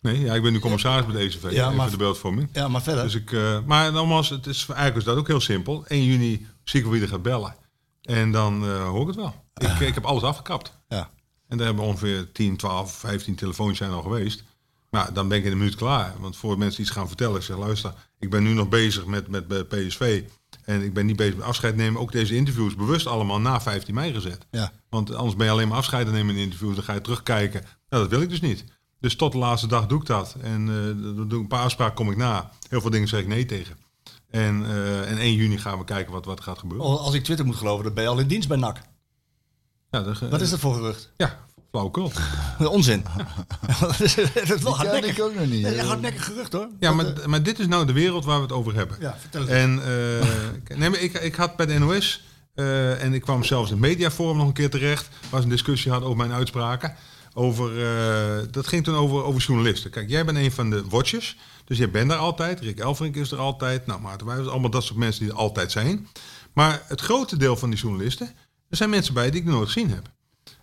Nee, 0.00 0.20
ja, 0.20 0.34
ik 0.34 0.42
ben 0.42 0.52
nu 0.52 0.58
commissaris 0.58 1.06
bij 1.06 1.14
de 1.14 1.20
ECV, 1.20 1.50
Ja, 1.50 1.70
maar- 1.70 1.90
de 1.90 1.96
beeldvorming. 1.96 2.48
Ja, 2.52 2.68
maar 2.68 2.82
verder. 2.82 3.02
Dus 3.04 3.14
ik, 3.14 3.32
eh, 3.32 3.58
maar 3.66 3.92
nogmaals, 3.92 4.28
het 4.28 4.46
is, 4.46 4.66
eigenlijk 4.66 4.96
is 4.96 5.04
dat 5.04 5.16
ook 5.16 5.26
heel 5.26 5.40
simpel. 5.40 5.84
1 5.88 6.04
juni 6.04 6.46
zie 6.64 6.80
ik 6.80 6.86
wie 6.86 7.02
er 7.02 7.08
gaat 7.08 7.22
bellen. 7.22 7.54
En 8.02 8.32
dan 8.32 8.70
hoor 8.70 9.00
ik 9.00 9.06
het 9.06 9.16
wel. 9.16 9.34
Ik, 9.54 9.78
ik 9.88 9.94
heb 9.94 10.04
alles 10.04 10.22
afgekapt. 10.22 10.72
ja. 10.88 11.10
En 11.48 11.56
daar 11.56 11.66
hebben 11.66 11.84
ongeveer 11.84 12.32
10, 12.32 12.56
12, 12.56 12.92
15 12.92 13.34
telefoontjes 13.34 13.78
zijn 13.78 13.90
al 13.90 14.02
geweest. 14.02 14.44
Maar 14.90 15.12
dan 15.12 15.28
ben 15.28 15.38
ik 15.38 15.44
in 15.44 15.52
een 15.52 15.58
minuut 15.58 15.74
klaar. 15.74 16.14
Want 16.18 16.36
voor 16.36 16.58
mensen 16.58 16.82
iets 16.82 16.90
gaan 16.90 17.08
vertellen, 17.08 17.36
ik 17.36 17.42
zeg 17.42 17.56
luister, 17.56 17.94
ik 18.18 18.30
ben 18.30 18.42
nu 18.42 18.52
nog 18.52 18.68
bezig 18.68 19.06
met, 19.06 19.28
met, 19.28 19.48
met 19.48 19.68
PSV. 19.68 20.22
En 20.64 20.82
ik 20.82 20.92
ben 20.92 21.06
niet 21.06 21.16
bezig 21.16 21.36
met 21.36 21.44
afscheid 21.44 21.76
nemen. 21.76 22.00
Ook 22.00 22.12
deze 22.12 22.34
interviews 22.34 22.74
bewust 22.74 23.06
allemaal 23.06 23.40
na 23.40 23.60
15 23.60 23.94
mei 23.94 24.12
gezet. 24.12 24.46
Ja. 24.50 24.72
Want 24.88 25.14
anders 25.14 25.36
ben 25.36 25.46
je 25.46 25.52
alleen 25.52 25.68
maar 25.68 25.76
afscheid 25.76 26.12
nemen 26.12 26.34
in 26.34 26.42
interviews. 26.42 26.74
Dan 26.74 26.84
ga 26.84 26.92
je 26.92 27.00
terugkijken. 27.00 27.64
Nou, 27.88 28.02
dat 28.02 28.10
wil 28.10 28.20
ik 28.20 28.28
dus 28.28 28.40
niet. 28.40 28.64
Dus 29.00 29.16
tot 29.16 29.32
de 29.32 29.38
laatste 29.38 29.66
dag 29.66 29.86
doe 29.86 30.00
ik 30.00 30.06
dat. 30.06 30.36
En 30.42 30.60
eh, 30.68 31.28
doe 31.28 31.40
een 31.40 31.46
paar 31.46 31.62
afspraken 31.62 31.94
kom 31.94 32.10
ik 32.10 32.16
na. 32.16 32.50
Heel 32.68 32.80
veel 32.80 32.90
dingen 32.90 33.08
zeg 33.08 33.20
ik 33.20 33.26
nee 33.26 33.46
tegen. 33.46 33.76
En, 34.30 34.64
eh, 34.66 35.10
en 35.10 35.18
1 35.18 35.34
juni 35.34 35.58
gaan 35.58 35.78
we 35.78 35.84
kijken 35.84 36.12
wat, 36.12 36.24
wat 36.24 36.40
gaat 36.40 36.58
gebeuren. 36.58 36.86
Als 36.86 37.14
ik 37.14 37.24
Twitter 37.24 37.46
moet 37.46 37.56
geloven, 37.56 37.84
dan 37.84 37.94
ben 37.94 38.02
je 38.02 38.08
al 38.08 38.18
in 38.18 38.26
dienst 38.26 38.48
bij 38.48 38.56
NAC. 38.56 38.80
Ja, 39.90 40.02
dat, 40.02 40.18
Wat 40.18 40.40
is 40.40 40.50
dat 40.50 40.58
voor 40.58 40.74
gerucht? 40.74 41.10
Ja, 41.16 41.38
flauwekul. 41.70 42.12
Onzin. 42.68 43.04
dat 43.80 44.00
is, 44.00 44.14
dat 44.46 44.62
hardnekkig. 44.62 45.16
ik 45.16 45.22
ook 45.22 45.34
nog 45.34 45.46
niet. 45.46 45.66
Is 45.66 45.78
een 45.78 45.86
hardnekkig 45.86 46.24
gerucht 46.24 46.52
hoor. 46.52 46.68
Ja, 46.80 46.92
maar, 46.92 47.06
maar 47.26 47.42
dit 47.42 47.58
is 47.58 47.66
nou 47.66 47.86
de 47.86 47.92
wereld 47.92 48.24
waar 48.24 48.36
we 48.36 48.42
het 48.42 48.52
over 48.52 48.74
hebben. 48.74 48.96
Ja, 49.00 49.16
vertel 49.18 49.40
eens. 49.40 49.50
En 49.50 49.82
eh, 50.70 50.76
nee, 50.78 50.90
maar 50.90 51.00
ik, 51.00 51.12
ik 51.12 51.34
had 51.34 51.56
bij 51.56 51.66
de 51.66 51.78
NOS, 51.78 52.24
eh, 52.54 53.02
en 53.02 53.14
ik 53.14 53.20
kwam 53.20 53.44
zelfs 53.44 53.70
in 53.70 53.76
het 53.76 53.86
mediaforum 53.86 54.36
nog 54.36 54.46
een 54.46 54.52
keer 54.52 54.70
terecht, 54.70 55.08
waar 55.30 55.40
ze 55.40 55.46
een 55.46 55.52
discussie 55.52 55.90
hadden 55.90 56.08
over 56.08 56.26
mijn 56.26 56.38
uitspraken. 56.38 56.94
Over, 57.34 57.84
eh, 57.84 58.46
dat 58.50 58.66
ging 58.66 58.84
toen 58.84 58.94
over, 58.94 59.24
over 59.24 59.40
journalisten. 59.40 59.90
Kijk, 59.90 60.08
jij 60.08 60.24
bent 60.24 60.38
een 60.38 60.52
van 60.52 60.70
de 60.70 60.84
watchers, 60.88 61.36
dus 61.64 61.78
jij 61.78 61.90
bent 61.90 62.08
daar 62.08 62.18
altijd. 62.18 62.60
Rick 62.60 62.78
Elfrink 62.78 63.16
is 63.16 63.30
er 63.30 63.38
altijd. 63.38 63.86
Nou, 63.86 64.00
Maarten 64.00 64.26
Wijs, 64.26 64.46
allemaal 64.46 64.70
dat 64.70 64.84
soort 64.84 64.98
mensen 64.98 65.22
die 65.22 65.32
er 65.32 65.38
altijd 65.38 65.72
zijn. 65.72 66.08
Maar 66.52 66.82
het 66.86 67.00
grote 67.00 67.36
deel 67.36 67.56
van 67.56 67.70
die 67.70 67.78
journalisten, 67.78 68.34
er 68.68 68.76
zijn 68.76 68.90
mensen 68.90 69.14
bij 69.14 69.30
die 69.30 69.40
ik 69.40 69.46
nooit 69.46 69.66
gezien 69.66 69.90
heb. 69.90 70.10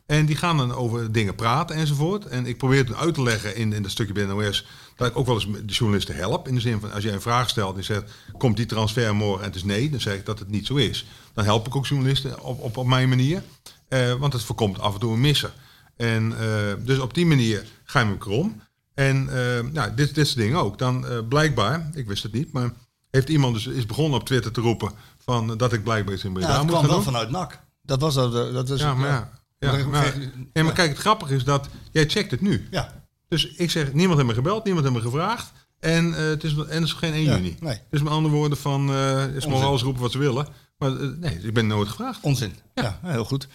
En 0.05 0.25
die 0.25 0.35
gaan 0.35 0.57
dan 0.57 0.73
over 0.73 1.11
dingen 1.11 1.35
praten 1.35 1.75
enzovoort. 1.75 2.25
En 2.25 2.45
ik 2.45 2.57
probeer 2.57 2.77
het 2.77 2.95
uit 2.95 3.13
te 3.13 3.21
leggen 3.21 3.55
in, 3.55 3.73
in 3.73 3.81
dat 3.81 3.91
stukje 3.91 4.13
bij 4.13 4.25
NOS... 4.25 4.67
dat 4.95 5.07
ik 5.07 5.17
ook 5.17 5.25
wel 5.25 5.35
eens 5.35 5.47
de 5.65 5.73
journalisten 5.73 6.15
help. 6.15 6.47
In 6.47 6.55
de 6.55 6.61
zin 6.61 6.79
van, 6.79 6.91
als 6.91 7.03
jij 7.03 7.13
een 7.13 7.21
vraag 7.21 7.49
stelt 7.49 7.77
en 7.77 7.83
zegt... 7.83 8.11
komt 8.37 8.57
die 8.57 8.65
transfer 8.65 9.15
morgen 9.15 9.39
en 9.39 9.45
het 9.45 9.55
is 9.55 9.63
nee, 9.63 9.89
dan 9.89 9.99
zeg 9.99 10.15
ik 10.15 10.25
dat 10.25 10.39
het 10.39 10.49
niet 10.49 10.65
zo 10.65 10.75
is. 10.75 11.05
Dan 11.33 11.45
help 11.45 11.67
ik 11.67 11.75
ook 11.75 11.85
journalisten 11.85 12.43
op, 12.43 12.61
op, 12.61 12.77
op 12.77 12.87
mijn 12.87 13.09
manier. 13.09 13.43
Eh, 13.87 14.13
want 14.13 14.33
het 14.33 14.43
voorkomt 14.43 14.79
af 14.79 14.93
en 14.93 14.99
toe 14.99 15.13
een 15.13 15.21
missen. 15.21 15.51
En 15.95 16.39
eh, 16.39 16.73
dus 16.85 16.99
op 16.99 17.13
die 17.13 17.25
manier 17.25 17.65
ga 17.83 17.99
je 17.99 18.05
me 18.05 18.17
krom. 18.17 18.61
En 18.93 19.29
eh, 19.29 19.71
nou, 19.71 19.93
dit, 19.95 20.15
dit 20.15 20.27
soort 20.27 20.39
dingen 20.39 20.59
ook. 20.59 20.77
Dan 20.77 21.07
eh, 21.07 21.17
blijkbaar, 21.29 21.89
ik 21.93 22.07
wist 22.07 22.23
het 22.23 22.33
niet... 22.33 22.51
maar 22.51 22.73
heeft 23.11 23.29
iemand 23.29 23.53
dus 23.53 23.65
is 23.65 23.85
begonnen 23.85 24.19
op 24.19 24.25
Twitter 24.25 24.51
te 24.51 24.61
roepen... 24.61 24.91
Van, 25.17 25.57
dat 25.57 25.73
ik 25.73 25.83
blijkbaar 25.83 26.13
iets 26.13 26.23
in 26.23 26.29
ja, 26.29 26.35
Breda 26.35 26.53
het 26.53 26.61
moet 26.61 26.69
kwam 26.69 26.79
gaan 26.79 26.89
wel 26.89 27.03
doen. 27.03 27.13
vanuit 27.13 27.29
NAC. 27.29 27.59
Dat 27.85 28.01
was 28.01 28.13
dat. 28.13 28.53
dat 28.53 28.69
is, 28.69 28.79
Ja, 28.79 28.93
maar 28.93 29.09
ja. 29.09 29.29
ja, 29.59 29.85
maar, 29.85 30.13
ja, 30.53 30.63
maar 30.63 30.73
kijk, 30.73 30.89
het 30.89 30.97
grappige 30.97 31.35
is 31.35 31.43
dat 31.43 31.67
jij 31.91 32.09
checkt 32.09 32.31
het 32.31 32.41
nu. 32.41 32.67
Ja. 32.71 33.03
Dus 33.27 33.47
ik 33.47 33.71
zeg, 33.71 33.93
niemand 33.93 34.17
heeft 34.17 34.29
me 34.29 34.35
gebeld, 34.35 34.63
niemand 34.63 34.85
heeft 34.85 34.97
me 34.97 35.09
gevraagd. 35.09 35.51
En, 35.79 36.13
eh, 36.13 36.25
het, 36.25 36.43
is, 36.43 36.53
en 36.53 36.67
het 36.69 36.83
is 36.83 36.93
geen 36.93 37.13
1 37.13 37.23
Ja, 37.23 37.35
juni. 37.35 37.55
nee. 37.59 37.81
Dus 37.89 38.01
met 38.01 38.11
andere 38.13 38.35
woorden 38.35 38.57
van, 38.57 38.89
eh 38.89 39.35
is 39.35 39.45
mogen 39.47 39.65
alles 39.67 39.81
roepen 39.81 40.01
wat 40.01 40.11
ze 40.11 40.17
willen. 40.17 40.47
Maar 40.77 40.91
eh, 40.91 41.07
nee, 41.19 41.39
ik 41.41 41.53
ben 41.53 41.67
nooit 41.67 41.87
gevraagd. 41.87 42.19
Onzin. 42.21 42.55
Ja, 42.73 42.99
heel 43.03 43.25
goed. 43.25 43.47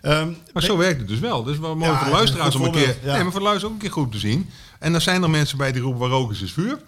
Ehm, 0.00 0.32
Maar 0.52 0.62
zo 0.62 0.76
werkt 0.76 0.98
het 0.98 1.08
dus 1.08 1.18
wel. 1.18 1.42
Dus 1.42 1.56
we 1.56 1.62
mogen 1.66 1.80
Ja, 1.80 1.96
voor 1.96 2.06
de 2.06 2.12
luisteraars 2.12 2.54
een 2.54 2.60
om 2.60 2.66
een 2.66 2.72
keer... 2.72 2.96
Nee, 3.04 3.22
maar 3.22 3.32
voor 3.32 3.40
de 3.40 3.64
ook 3.64 3.72
een 3.72 3.76
keer 3.76 3.92
goed 3.92 4.12
te 4.12 4.18
zien. 4.18 4.50
En 4.78 4.92
dan 4.92 5.00
zijn 5.00 5.22
er 5.22 5.30
mensen 5.30 5.58
bij 5.58 5.72
die 5.72 5.82
roepen 5.82 6.00
waar 6.00 6.08
rook 6.08 6.30
is, 6.30 6.42
is 6.42 6.52
vuur. 6.52 6.78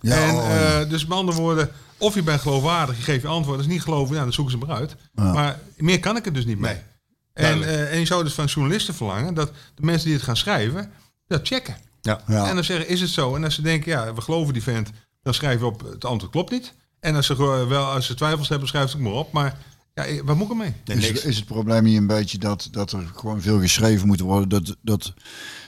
Ja, 0.00 0.26
en, 0.28 0.34
oh, 0.34 0.80
eh, 0.80 0.88
dus 0.88 1.06
met 1.06 1.18
andere 1.18 1.38
woorden, 1.40 1.70
of 1.98 2.14
je 2.14 2.22
bent 2.22 2.40
geloofwaardig, 2.40 2.96
je 2.96 3.02
geeft 3.02 3.22
je 3.22 3.28
antwoord. 3.28 3.56
Als 3.56 3.66
je 3.66 3.72
niet 3.72 3.82
geloven, 3.82 4.16
ja, 4.16 4.22
dan 4.22 4.32
zoeken 4.32 4.58
ze 4.58 4.66
maar 4.66 4.76
uit. 4.76 4.96
Maar 5.12 5.60
meer 5.76 6.00
kan 6.00 6.16
ik 6.16 6.26
er 6.26 6.32
dus 6.32 6.44
niet 6.44 6.58
mee. 6.58 6.74
Nee. 6.74 6.82
En, 7.52 7.62
eh, 7.62 7.92
en 7.92 7.98
je 7.98 8.06
zou 8.06 8.24
dus 8.24 8.32
van 8.32 8.44
journalisten 8.46 8.94
verlangen 8.94 9.34
dat 9.34 9.52
de 9.74 9.82
mensen 9.84 10.04
die 10.06 10.14
het 10.14 10.24
gaan 10.24 10.36
schrijven, 10.36 10.90
dat 11.26 11.46
checken. 11.46 11.76
ja. 12.00 12.20
Ja. 12.26 12.48
En 12.48 12.54
dan 12.54 12.64
zeggen, 12.64 12.88
is 12.88 13.00
het 13.00 13.10
zo? 13.10 13.34
En 13.34 13.44
als 13.44 13.54
ze 13.54 13.62
denken, 13.62 13.90
ja, 13.90 14.14
we 14.14 14.20
geloven 14.20 14.52
die 14.52 14.62
vent, 14.62 14.90
dan 15.22 15.34
schrijven 15.34 15.60
we 15.60 15.66
op, 15.66 15.80
het 15.80 16.04
antwoord 16.04 16.32
klopt 16.32 16.50
niet. 16.50 16.74
En 17.00 17.14
als 17.14 17.26
ze, 17.26 17.66
wel, 17.68 17.84
als 17.84 18.06
ze 18.06 18.14
twijfels 18.14 18.48
hebben, 18.48 18.68
schrijf 18.68 18.84
het 18.84 18.94
ook 18.94 19.00
maar 19.00 19.12
op. 19.12 19.32
Maar 19.32 19.58
ja, 19.94 20.04
eh, 20.04 20.20
wat 20.24 20.36
moet 20.36 20.44
ik 20.44 20.50
ermee? 20.52 20.74
Nee, 20.84 20.96
Is, 20.96 21.24
is 21.24 21.36
het 21.36 21.44
probleem 21.44 21.82
niet 21.84 21.96
een 21.96 22.06
beetje 22.06 22.38
dat, 22.38 22.68
dat 22.70 22.92
er 22.92 23.10
gewoon 23.14 23.40
veel 23.40 23.60
geschreven 23.60 24.06
moet 24.06 24.20
worden? 24.20 24.48
Dat, 24.48 24.76
dat 24.82 25.12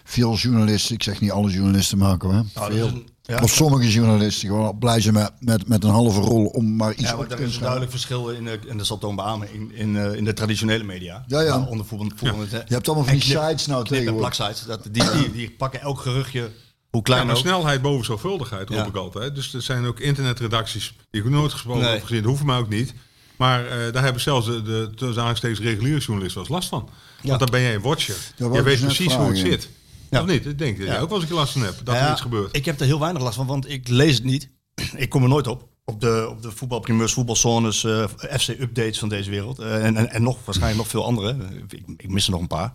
veel 0.05 0.35
journalisten, 0.37 0.95
ik 0.95 1.03
zeg 1.03 1.21
niet 1.21 1.31
alle 1.31 1.51
journalisten 1.51 1.99
maken, 1.99 2.29
hè? 2.29 2.35
Nou, 2.35 2.49
dat 2.55 2.73
veel. 2.73 3.05
Een- 3.37 3.43
Of 3.43 3.51
sommige 3.55 3.91
journalisten 3.91 4.49
gewoon 4.49 4.79
blij 4.79 5.01
zijn 5.01 5.15
met, 5.15 5.33
met, 5.41 5.69
met 5.69 5.85
een 5.85 5.91
halve 5.91 6.21
rol 6.21 6.47
om 6.47 6.77
maar 6.77 6.93
iets 6.93 7.03
Ja, 7.03 7.13
op 7.13 7.19
maar 7.19 7.29
te 7.29 7.35
er 7.35 7.41
is 7.41 7.55
een 7.55 7.61
duidelijk 7.61 7.91
verschil 7.91 8.29
in, 8.31 8.45
de- 8.45 8.59
en 8.69 8.77
dat 8.77 8.87
zal 8.87 8.99
Toon 8.99 9.17
beamen, 9.17 9.53
in, 9.53 9.73
in, 9.75 9.97
eh, 9.97 10.13
in 10.15 10.25
de 10.25 10.33
traditionele 10.33 10.85
media. 10.85 11.25
Ja, 11.27 11.41
ja. 11.41 11.67
Onder 11.69 11.87
voetbal, 11.87 12.11
voetbal, 12.17 12.41
Je 12.51 12.75
hebt 12.75 12.87
allemaal 12.89 13.07
van 13.07 13.15
die 13.15 13.23
sites 13.39 13.67
nou 13.67 13.85
knip- 13.85 13.99
en 13.99 14.05
tegenwoordig. 14.05 14.37
plaksites. 14.37 14.67
Dat, 14.67 14.83
die, 14.91 15.11
die, 15.23 15.33
die 15.33 15.51
pakken 15.51 15.81
elk 15.81 16.01
geruchtje, 16.01 16.51
hoe 16.91 17.03
klein 17.03 17.21
Ja, 17.21 17.27
maar 17.27 17.37
ook. 17.37 17.41
snelheid 17.43 17.83
boven 17.83 18.05
zorgvuldigheid 18.05 18.69
roep 18.69 18.79
Ja. 18.79 18.85
ik 18.87 18.97
altijd. 18.97 19.35
Dus 19.35 19.55
er 19.55 19.63
zijn 19.63 19.87
ook 19.87 20.01
internetredacties 20.01 20.95
die 21.11 21.23
ik 21.25 21.31
nooit 21.31 21.53
gesproken 21.53 21.83
Nee. 21.83 21.93
heb 21.93 22.03
gezien. 22.03 22.23
Dat 22.23 22.31
hoeft 22.31 22.45
mij 22.45 22.57
ook 22.59 22.69
niet. 22.69 22.95
Maar 23.37 23.67
eh, 23.67 23.93
daar 23.93 24.03
hebben 24.03 24.23
zelfs 24.23 24.47
de, 24.47 24.63
de 24.63 24.87
tussen 24.91 25.09
aanhalingstekens 25.09 25.61
reguliere 25.61 26.01
journalisten 26.01 26.45
last 26.49 26.69
van. 26.69 26.89
Want 27.23 27.39
dan 27.39 27.49
ben 27.51 27.61
jij 27.61 27.75
een 27.75 27.81
watcher. 27.81 28.17
je 28.37 28.63
weet 28.63 28.81
precies 28.81 29.15
hoe 29.15 29.29
het 29.29 29.39
zit. 29.39 29.69
Ja. 30.11 30.21
Of 30.21 30.27
niet? 30.27 30.47
Ik 30.47 30.59
denk 30.59 30.79
dat 30.79 30.87
jij 30.87 31.01
ook 31.01 31.09
wel 31.11 31.21
eens 31.21 31.31
last 31.31 31.53
van 31.53 31.63
hebt. 31.63 31.87
Dat 31.87 31.95
er 31.95 32.11
iets 32.11 32.21
gebeurt. 32.21 32.57
Ik 32.57 32.65
heb 32.65 32.81
er 32.81 32.87
heel 32.87 33.01
weinig 33.01 33.23
last 33.23 33.37
van, 33.37 33.47
want 33.47 33.71
ik 33.71 33.89
lees 33.89 34.15
het 34.15 34.25
niet. 34.25 34.51
ik 34.97 35.09
kom 35.09 35.23
er 35.23 35.29
nooit 35.29 35.47
op. 35.47 35.69
Op 35.85 36.01
de, 36.01 36.27
op 36.31 36.43
de 36.43 36.51
voetbalprimeurs, 36.51 37.13
voetbalzones, 37.13 37.85
eh, 37.85 38.05
FC-updates 38.39 38.99
van 38.99 39.09
deze 39.09 39.31
wereld. 39.31 39.59
Eh, 39.59 39.85
en, 39.87 39.97
en, 39.97 40.11
en 40.11 40.23
nog, 40.23 40.39
waarschijnlijk 40.45 40.83
nog 40.83 40.89
veel 40.91 41.05
andere. 41.05 41.37
Ik, 41.69 41.83
ik 41.97 42.09
mis 42.11 42.25
er 42.27 42.31
nog 42.33 42.41
een 42.41 42.47
paar. 42.47 42.75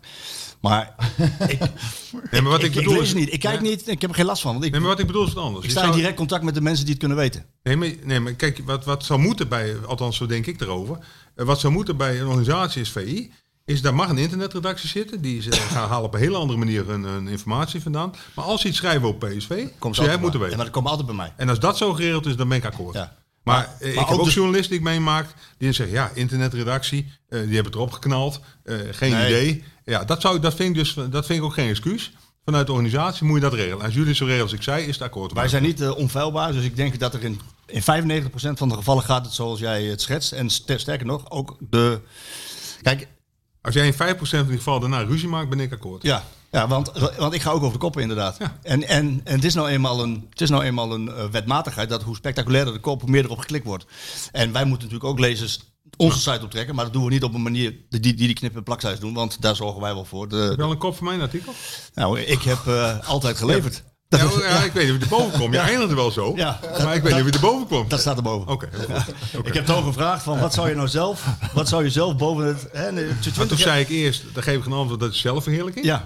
Maar 0.62 0.96
ik, 1.48 1.60
Nee, 2.32 2.42
maar 2.42 2.52
wat 2.52 2.64
ik, 2.64 2.74
bedoel 2.74 2.94
lees 2.94 3.02
is... 3.02 3.10
het 3.10 3.18
niet. 3.18 3.34
Ik 3.34 3.40
kijk 3.40 3.62
niet. 3.62 3.88
Ik 3.88 4.02
heb 4.02 4.10
er 4.10 4.16
geen 4.16 4.26
last 4.26 4.42
van. 4.42 4.52
Want 4.54 4.66
ik, 4.66 4.72
Nee, 4.72 4.80
maar 4.80 4.90
wat 4.90 5.00
ik 5.00 5.08
bedoel 5.08 5.28
is 5.28 5.34
wat 5.34 5.44
anders. 5.44 5.66
ik 5.66 5.72
sta 5.72 5.80
in 5.80 5.86
zou- 5.86 5.98
direct 6.00 6.18
contact 6.18 6.44
met 6.44 6.54
de 6.54 6.62
mensen 6.62 6.84
die 6.84 6.94
het 6.94 7.00
kunnen 7.04 7.18
weten. 7.18 7.46
Nee, 7.64 7.76
maar, 7.76 7.90
nee, 8.04 8.20
maar 8.20 8.34
kijk, 8.34 8.62
wat, 8.66 8.86
wat 8.86 9.06
zou 9.06 9.20
moeten 9.20 9.48
bij, 9.48 9.76
althans 9.86 10.18
zo 10.18 10.26
denk 10.26 10.46
ik 10.46 10.62
erover, 10.62 10.98
eh, 11.36 11.46
wat 11.46 11.60
zou 11.60 11.74
moeten 11.74 11.98
bij 11.98 12.20
een 12.20 12.26
organisatie 12.28 12.80
als 12.80 12.92
VI, 12.92 13.32
is 13.66 13.82
daar 13.82 13.96
mag 13.96 14.10
een 14.10 14.18
internetredactie 14.18 14.90
zitten, 14.90 15.22
die 15.22 15.42
ze 15.42 15.52
gaan 15.74 15.90
halen 15.90 16.06
op 16.06 16.14
een 16.14 16.20
hele 16.20 16.38
andere 16.38 16.60
manier 16.60 16.88
hun, 16.88 17.04
hun 17.04 17.28
informatie 17.28 17.82
vandaan. 17.82 18.14
Maar 18.36 18.46
als 18.46 18.62
ze 18.62 18.68
iets 18.68 18.78
schrijven 18.78 19.08
op 19.08 19.20
PSV, 19.20 19.68
Komt 19.80 19.96
jij 19.96 20.04
altijd 20.04 20.22
moeten 20.22 20.40
weten. 20.40 20.50
Ja, 20.50 20.56
maar 20.56 20.66
dat 20.66 20.74
komt 20.74 20.88
altijd 20.88 21.06
bij 21.08 21.16
mij. 21.16 21.34
En 21.38 21.50
als 21.50 21.60
dat 21.60 21.78
zo 21.78 21.94
geregeld 21.94 22.26
is, 22.26 22.36
dan 22.36 22.48
ben 22.48 22.58
ik 22.58 22.66
akkoord. 22.66 22.96
Ja. 22.96 23.16
Maar, 23.44 23.56
Maar- 23.56 23.66
eh, 23.66 23.80
maar 23.80 23.90
ik 23.90 23.96
heb 24.00 24.08
ook 24.08 24.20
ook 24.20 24.26
dus- 24.26 24.34
journalisten 24.34 24.70
die 24.70 24.80
ik 24.80 24.86
meemaak, 24.86 25.28
die 25.58 25.72
zeggen, 25.72 25.96
ja, 25.96 26.12
internetredactie, 26.14 27.12
eh, 27.30 27.40
die 27.40 27.54
hebben 27.54 27.66
het 27.66 27.76
erop 27.76 27.92
geknald, 27.92 28.40
eh, 28.64 28.76
geen 28.92 29.12
Nee. 29.12 29.26
idee. 29.28 29.64
Ja, 29.86 30.04
dat, 30.04 30.22
zou, 30.22 30.40
dat, 30.40 30.54
vind 30.56 30.70
ik 30.70 30.76
dus, 30.76 30.94
dat 31.10 31.26
vind 31.26 31.40
ik 31.40 31.46
ook 31.46 31.54
geen 31.54 31.70
excuus. 31.70 32.14
Vanuit 32.46 32.66
de 32.66 32.72
organisatie 32.72 33.26
moet 33.26 33.36
je 33.36 33.42
dat 33.42 33.54
regelen. 33.54 33.86
Als 33.86 33.94
jullie 33.94 34.14
zo 34.14 34.24
regelen 34.26 34.44
als 34.46 34.54
ik 34.54 34.62
zei, 34.64 34.82
is 34.86 34.94
het 34.94 35.02
akkoord. 35.04 35.34
Wij 35.34 35.48
zijn 35.48 35.64
niet 35.64 35.82
eh, 35.82 35.98
onfeilbaar, 35.98 36.52
dus 36.52 36.64
ik 36.64 36.76
denk 36.76 37.00
dat 37.00 37.14
er 37.14 37.24
in, 37.24 37.40
in 37.66 37.82
95% 37.82 38.58
van 38.58 38.70
de 38.70 38.76
gevallen 38.76 39.04
gaat 39.04 39.26
het 39.26 39.34
zoals 39.34 39.60
jij 39.60 39.84
het 39.84 40.02
schetst. 40.02 40.32
En 40.32 40.50
ster- 40.50 40.80
sterker 40.80 41.06
nog, 41.06 41.30
ook 41.32 41.58
de... 41.60 42.00
Kijk, 42.82 43.08
Als 43.66 43.74
jij 43.74 43.86
in 43.86 43.94
5% 43.94 43.98
van 44.18 44.48
die 44.48 44.58
gevallen 44.58 44.82
daarna 44.82 45.02
ruzie 45.02 45.28
maakt, 45.28 45.50
ben 45.50 45.60
ik 45.60 45.74
akkoord. 45.74 46.04
ja, 46.04 46.24
ja 46.52 46.68
want, 46.68 46.92
want 47.18 47.34
ik 47.34 47.42
ga 47.42 47.52
ook 47.52 47.62
over 47.62 47.74
de 47.74 47.78
koppen 47.80 48.02
inderdaad. 48.02 48.38
Ja. 48.40 48.58
En, 48.62 48.88
en, 48.88 49.22
en 49.24 49.36
het 49.36 49.44
is 49.44 49.54
nou 49.54 49.70
eenmaal 49.70 50.04
een, 50.04 50.26
het 50.30 50.42
is 50.42 50.50
nou 50.50 50.64
eenmaal 50.64 50.94
een 50.94 51.10
eh, 51.10 51.26
wetmatigheid 51.26 51.90
dat 51.90 52.04
hoe 52.04 52.16
spectaculairder 52.16 52.74
de 52.74 52.80
kop, 52.80 53.02
hoe 53.02 53.10
meer 53.10 53.24
erop 53.24 53.38
geklikt 53.40 53.66
wordt. 53.66 53.86
En 54.32 54.52
wij 54.52 54.66
moeten 54.66 54.88
natuurlijk 54.88 55.12
ook 55.14 55.20
lezers 55.20 55.60
onze 55.98 56.20
site 56.20 56.44
optrekken, 56.44 56.76
maar 56.76 56.84
dat 56.86 56.94
doen 56.94 57.04
we 57.04 57.10
niet 57.10 57.24
op 57.24 57.34
een 57.34 57.42
manier 57.42 57.76
die 57.90 58.00
die, 58.00 58.14
die 58.14 58.34
knippen 58.34 58.60
en 58.60 58.66
plakcijs 58.66 59.00
doen, 59.00 59.14
want 59.14 59.42
daar 59.42 59.56
zorgen 59.56 59.82
wij 59.82 59.94
wel 59.94 60.06
voor. 60.06 60.22
Heb 60.22 60.32
je 60.32 60.38
De, 60.38 60.56
wel 60.56 60.72
een 60.72 60.78
kop 60.78 60.96
voor 60.96 61.06
mijn 61.08 61.22
artikel? 61.22 61.54
nou, 61.94 62.20
ik 62.20 62.42
heb 62.42 62.68
eh, 62.68 63.08
altijd 63.10 63.38
geleverd. 63.38 63.84
Ja, 64.10 64.64
ik 64.64 64.72
weet 64.72 64.84
niet 64.84 64.94
of 64.94 64.98
je 64.98 65.16
erboven 65.16 65.40
komt. 65.40 65.54
Je 65.54 65.60
eindigde 65.60 65.96
wel 65.96 66.12
zo. 66.12 66.34
Ja. 66.36 66.60
maar 66.84 66.96
ik 66.96 67.04
weet 67.04 67.14
niet 67.14 67.22
of 67.22 67.28
je 67.28 67.34
erboven 67.34 67.68
komt. 67.68 67.90
dat 67.90 68.00
staat 68.00 68.18
erboven. 68.18 68.52
Oké. 68.52 68.70
Ik 69.44 69.54
heb 69.54 69.66
Toon 69.66 69.84
gevraagd 69.84 70.24
van 70.24 70.40
wat 70.40 70.54
zou 70.54 70.70
je 70.70 70.76
nou 70.76 70.88
zelf, 70.88 71.26
wat 71.54 71.68
zou 71.68 71.84
je 71.84 71.90
zelf 71.90 72.16
boven 72.16 72.46
het... 72.46 72.68
Hè, 72.72 72.92
nee, 72.92 73.06
Maar 73.06 73.20
20 73.20 73.48
toen 73.48 73.58
zei 73.58 73.82
ik 73.82 73.90
eerst, 73.90 74.24
daar 74.34 74.44
geef 74.44 74.58
ik 74.58 74.66
een 74.66 74.72
antwoord, 74.72 75.00
dat 75.00 75.12
is 75.14 75.20
zelfverheerlijking. 75.20 75.86
Ja, 75.86 76.04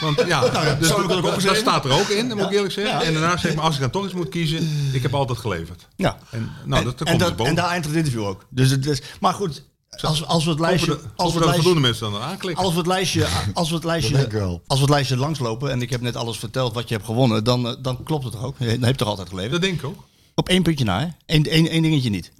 Want 0.00 0.24
ja, 0.26 0.40
dus 0.40 0.88
zou 0.88 1.02
ik 1.02 1.08
dat, 1.08 1.16
ook 1.16 1.22
dat, 1.22 1.24
opgeschreven? 1.24 1.56
staat 1.56 1.84
er 1.84 1.92
ook 1.92 2.08
in, 2.08 2.28
dat 2.28 2.36
moet 2.36 2.46
ik 2.46 2.52
eerlijk 2.52 2.72
zeggen. 2.72 3.00
En 3.00 3.12
daarna 3.12 3.36
zeg 3.36 3.50
ik, 3.50 3.56
maar 3.56 3.64
als 3.64 3.74
ik 3.74 3.80
dan 3.80 3.90
toch 3.90 4.04
eens 4.04 4.12
moet 4.12 4.28
kiezen, 4.28 4.90
ik 4.92 5.02
heb 5.02 5.14
altijd 5.14 5.38
geleverd. 5.38 5.88
ja. 5.96 6.18
En, 6.30 6.50
nou, 6.64 6.84
dat, 6.84 6.98
dat 6.98 7.08
en, 7.08 7.14
komt 7.14 7.18
dus 7.18 7.28
dat, 7.28 7.36
boven. 7.36 7.50
en 7.50 7.56
daar 7.62 7.70
eindigt 7.70 7.94
het 7.94 8.04
interview 8.04 8.28
ook. 8.28 8.46
Dus 8.48 8.70
het 8.70 8.86
is, 8.86 9.02
maar 9.20 9.34
goed, 9.34 9.62
als, 10.00 10.26
als 10.26 10.44
we 10.44 10.50
het 10.50 10.60
lijstje... 10.60 10.98
Als 11.16 11.32
we 11.32 11.38
het 11.38 11.48
lijstje, 11.48 11.80
mensen 11.80 12.12
dan 12.12 12.20
aanklikken. 12.20 12.64
als 12.64 12.72
we 12.72 12.78
het 12.78 12.86
lijstje, 12.86 13.26
als 13.54 13.68
we 13.68 13.74
het 13.74 13.84
lijstje, 13.84 14.60
als 14.66 14.78
we 14.78 14.84
het 14.84 14.94
lijstje 14.94 15.16
langslopen 15.16 15.70
en 15.70 15.82
ik 15.82 15.90
heb 15.90 16.00
net 16.00 16.16
alles 16.16 16.38
verteld 16.38 16.74
wat 16.74 16.88
je 16.88 16.94
hebt 16.94 17.06
gewonnen, 17.06 17.44
dan, 17.44 17.68
eh, 17.68 17.74
dan 17.80 18.02
klopt 18.02 18.24
het 18.24 18.32
toch 18.32 18.44
ook? 18.44 18.56
Je 18.58 18.78
hebt 18.80 18.98
toch 18.98 19.08
altijd 19.08 19.28
geleverd? 19.28 19.52
Dat 19.52 19.62
denk 19.62 19.78
ik 19.78 19.84
ook. 19.84 20.04
Op 20.34 20.48
één 20.48 20.62
puntje 20.62 20.84
na, 20.84 21.00
hè? 21.00 21.34
Eén, 21.34 21.44
één, 21.44 21.68
één 21.68 21.82
dingetje 21.82 22.10
niet. 22.10 22.32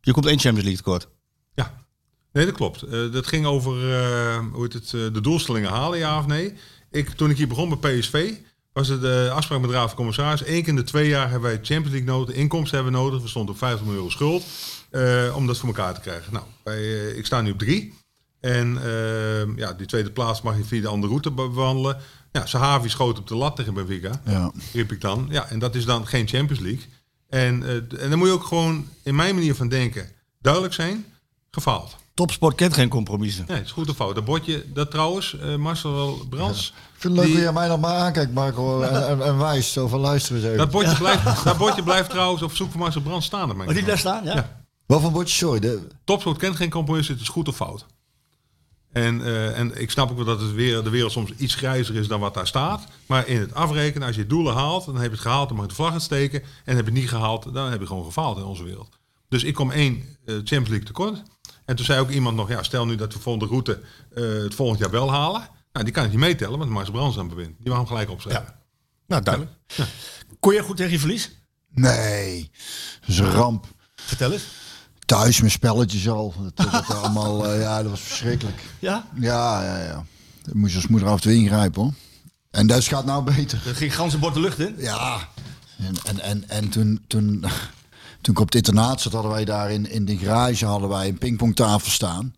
Je 0.00 0.12
komt 0.12 0.26
één 0.26 0.38
Champions 0.38 0.66
League 0.66 0.82
tekort. 0.82 1.08
Ja, 1.54 1.84
nee, 2.32 2.44
dat 2.44 2.54
klopt. 2.54 2.82
Eh, 2.82 3.12
dat 3.12 3.26
ging 3.26 3.46
over 3.46 3.72
eh, 3.72 4.38
hoe 4.52 4.62
heet 4.62 4.72
het, 4.72 4.90
de 4.90 5.20
doelstellingen 5.20 5.70
halen, 5.70 5.98
ja 5.98 6.18
of 6.18 6.26
nee. 6.26 6.54
Ik, 6.90 7.10
toen 7.10 7.30
ik 7.30 7.36
hier 7.36 7.48
begon 7.48 7.78
bij 7.78 7.98
PSV, 7.98 8.34
was 8.74 8.88
het 8.88 9.00
de 9.00 9.30
afspraak 9.34 9.60
met 9.60 9.70
de 9.70 9.76
Raad 9.76 9.86
van 9.88 9.96
Commissaris. 9.96 10.40
Eén 10.46 10.60
keer 10.60 10.68
in 10.68 10.76
de 10.76 10.82
twee 10.82 11.08
jaar 11.08 11.30
hebben 11.30 11.48
wij 11.48 11.58
Champions 11.62 11.90
League 11.90 12.04
nodig, 12.08 12.34
inkomsten 12.34 12.74
hebben 12.76 12.92
we 12.94 12.98
nodig. 13.00 13.22
We 13.22 13.28
stonden 13.28 13.52
op 13.54 13.58
50 13.60 13.80
miljoen 13.80 13.96
euro 14.02 14.10
schuld 14.10 14.44
eh, 14.90 15.36
om 15.36 15.46
dat 15.46 15.58
voor 15.58 15.68
elkaar 15.68 15.94
te 15.94 16.00
krijgen. 16.00 16.32
Nou, 16.32 16.44
wij, 16.64 16.76
eh, 16.78 17.16
ik 17.18 17.26
sta 17.26 17.40
nu 17.40 17.50
op 17.50 17.58
drie. 17.58 17.94
En 18.40 18.78
eh, 18.84 19.56
ja, 19.56 19.72
die 19.72 19.86
tweede 19.86 20.10
plaats 20.10 20.42
mag 20.42 20.56
je 20.56 20.64
via 20.64 20.80
de 20.80 20.88
andere 20.88 21.08
route 21.10 21.30
be- 21.30 21.48
bewandelen. 21.48 21.96
Ja, 22.32 22.46
Sahavi 22.46 22.88
schoot 22.88 23.18
op 23.18 23.26
de 23.28 23.34
lat 23.34 23.56
tegen 23.56 23.74
Benfica, 23.74 24.20
Ja. 24.26 24.52
riep 24.72 24.92
ik 24.92 25.00
dan. 25.00 25.26
Ja, 25.30 25.48
en 25.48 25.58
dat 25.58 25.74
is 25.74 25.84
dan 25.84 26.06
geen 26.06 26.28
Champions 26.28 26.62
League. 26.62 26.84
En, 27.28 27.62
eh, 27.62 28.02
en 28.02 28.10
dan 28.10 28.18
moet 28.18 28.28
je 28.28 28.34
ook 28.34 28.44
gewoon, 28.44 28.88
in 29.02 29.14
mijn 29.14 29.34
manier 29.34 29.54
van 29.54 29.68
denken, 29.68 30.08
duidelijk 30.40 30.74
zijn, 30.74 31.04
gefaald. 31.50 31.96
Topsport 32.14 32.54
kent 32.54 32.74
geen 32.74 32.88
compromissen. 32.88 33.44
Nee, 33.48 33.56
het 33.56 33.66
is 33.66 33.72
goed 33.72 33.88
of 33.90 33.96
fout. 33.96 34.14
Dat 34.14 34.24
bordje, 34.24 34.64
dat 34.72 34.90
trouwens, 34.90 35.38
eh, 35.38 35.56
Marcel 35.56 36.26
Brands. 36.30 36.74
Ik 36.93 36.93
vind 37.04 37.16
het 37.16 37.24
leuk 37.24 37.34
die- 37.34 37.44
jij 37.44 37.52
mij 37.52 37.68
dan 37.68 37.80
maar 37.80 37.96
aankijkt, 37.96 38.32
Marco. 38.34 38.80
En, 38.82 39.08
en, 39.08 39.22
en 39.22 39.38
wijst 39.38 39.72
zo 39.72 39.88
van 39.88 40.00
luisteren 40.00 40.36
eens 40.36 40.46
even. 40.46 40.58
dat, 40.58 40.70
bordje 40.70 40.96
blijft, 40.96 41.44
dat 41.44 41.56
bordje 41.56 41.82
blijft 41.82 42.10
trouwens 42.10 42.42
op 42.42 42.52
zoek 42.54 42.70
van 42.70 42.80
Marcel 42.80 43.00
Brands 43.00 43.26
staan. 43.26 43.56
mijn 43.56 43.68
Oh, 43.68 43.74
die 43.74 43.82
blijft 43.84 44.00
staan, 44.00 44.24
ja? 44.24 44.34
Ja. 44.34 44.62
Wat 44.86 45.00
voor 45.00 45.10
bordje? 45.10 45.34
Sorry. 45.34 45.60
De, 45.60 45.86
Topsport 46.04 46.38
kent 46.38 46.56
geen 46.56 46.70
compromis, 46.70 47.08
het 47.08 47.20
is 47.20 47.28
goed 47.28 47.48
of 47.48 47.56
fout. 47.56 47.86
En, 48.92 49.24
eh, 49.24 49.58
en 49.58 49.80
ik 49.80 49.90
snap 49.90 50.10
ook 50.10 50.16
wel 50.16 50.24
dat 50.24 50.40
het 50.40 50.52
weer, 50.52 50.82
de 50.82 50.90
wereld 50.90 51.12
soms 51.12 51.30
iets 51.36 51.54
grijzer 51.54 51.94
is 51.94 52.08
dan 52.08 52.20
wat 52.20 52.34
daar 52.34 52.46
staat. 52.46 52.84
Maar 53.06 53.28
in 53.28 53.40
het 53.40 53.54
afrekenen, 53.54 54.06
als 54.06 54.16
je 54.16 54.26
doelen 54.26 54.54
haalt, 54.54 54.84
dan 54.84 54.94
heb 54.94 55.04
je 55.04 55.10
het 55.10 55.20
gehaald, 55.20 55.46
dan 55.48 55.56
mag 55.56 55.64
je 55.66 55.70
de 55.70 55.76
vlag 55.76 55.92
uitsteken. 55.92 56.42
En 56.64 56.76
heb 56.76 56.84
je 56.86 56.90
het 56.92 57.00
niet 57.00 57.08
gehaald, 57.08 57.54
dan 57.54 57.70
heb 57.70 57.80
je 57.80 57.86
gewoon 57.86 58.04
gefaald 58.04 58.36
in 58.36 58.44
onze 58.44 58.64
wereld. 58.64 58.88
Dus 59.28 59.44
ik 59.44 59.54
kom 59.54 59.70
één 59.70 59.94
eh, 60.24 60.34
Champions 60.34 60.68
League 60.68 60.86
tekort. 60.86 61.22
En 61.64 61.76
toen 61.76 61.84
zei 61.84 62.00
ook 62.00 62.10
iemand 62.10 62.36
nog, 62.36 62.48
ja, 62.48 62.62
stel 62.62 62.86
nu 62.86 62.96
dat 62.96 63.12
we 63.12 63.18
volgende 63.18 63.48
route 63.48 63.80
eh, 64.14 64.24
het 64.42 64.54
volgend 64.54 64.78
jaar 64.78 64.90
wel 64.90 65.10
halen. 65.10 65.48
Nou, 65.74 65.86
die 65.86 65.94
kan 65.94 66.04
ik 66.04 66.10
niet 66.10 66.20
meetellen, 66.20 66.58
want 66.58 66.70
Mars 66.70 66.90
Brands 66.90 67.18
aan 67.18 67.28
bewint. 67.28 67.56
Die 67.58 67.66
wou 67.66 67.76
hem 67.76 67.86
gelijk 67.86 68.10
opschrijven. 68.10 68.54
Nou, 69.06 69.22
duidelijk. 69.22 69.54
Kon 70.40 70.54
je 70.54 70.62
goed 70.62 70.76
tegen 70.76 70.92
je 70.92 70.98
verlies? 70.98 71.30
nee, 71.68 72.50
dat 73.00 73.08
is 73.08 73.18
een 73.18 73.30
ramp. 73.30 73.66
Vertel 73.96 74.32
eens. 74.32 74.44
Thuis 75.04 75.38
mijn 75.38 75.50
spelletjes 75.50 76.08
al. 76.08 76.34
Dat, 76.54 76.72
dat, 76.72 76.94
allemaal, 76.96 77.46
eh, 77.46 77.60
ja, 77.60 77.82
dat 77.82 77.90
was 77.90 78.00
verschrikkelijk. 78.00 78.62
Ja? 78.78 79.06
Ja, 79.14 79.62
ja, 79.62 79.82
ja. 79.82 80.04
Daar 80.42 80.56
moest 80.56 80.74
als 80.74 80.86
moeder 80.86 81.08
af 81.08 81.14
en 81.14 81.20
toe 81.20 81.34
ingrijpen 81.34 81.82
hoor. 81.82 81.92
En 82.50 82.66
dat 82.66 82.84
gaat 82.84 83.04
nou 83.04 83.24
beter. 83.24 83.62
Er 83.66 83.74
ging 83.74 83.94
ganse 83.94 84.18
bord 84.18 84.34
de 84.34 84.40
lucht 84.40 84.58
in. 84.58 84.74
Ja. 84.78 85.28
En, 85.78 85.94
en, 86.04 86.20
en, 86.20 86.48
en 86.48 86.68
toen, 86.68 87.04
toen, 87.06 87.44
toen 88.20 88.34
ik 88.34 88.40
op 88.40 88.46
het 88.46 88.54
internaat 88.54 89.00
zat, 89.00 89.12
hadden 89.12 89.30
wij 89.30 89.44
daar 89.44 89.70
in, 89.70 89.90
in 89.90 90.04
de 90.04 90.16
garage 90.16 90.66
hadden 90.66 90.88
wij 90.88 91.08
een 91.08 91.18
pingpongtafel 91.18 91.90
staan. 91.90 92.34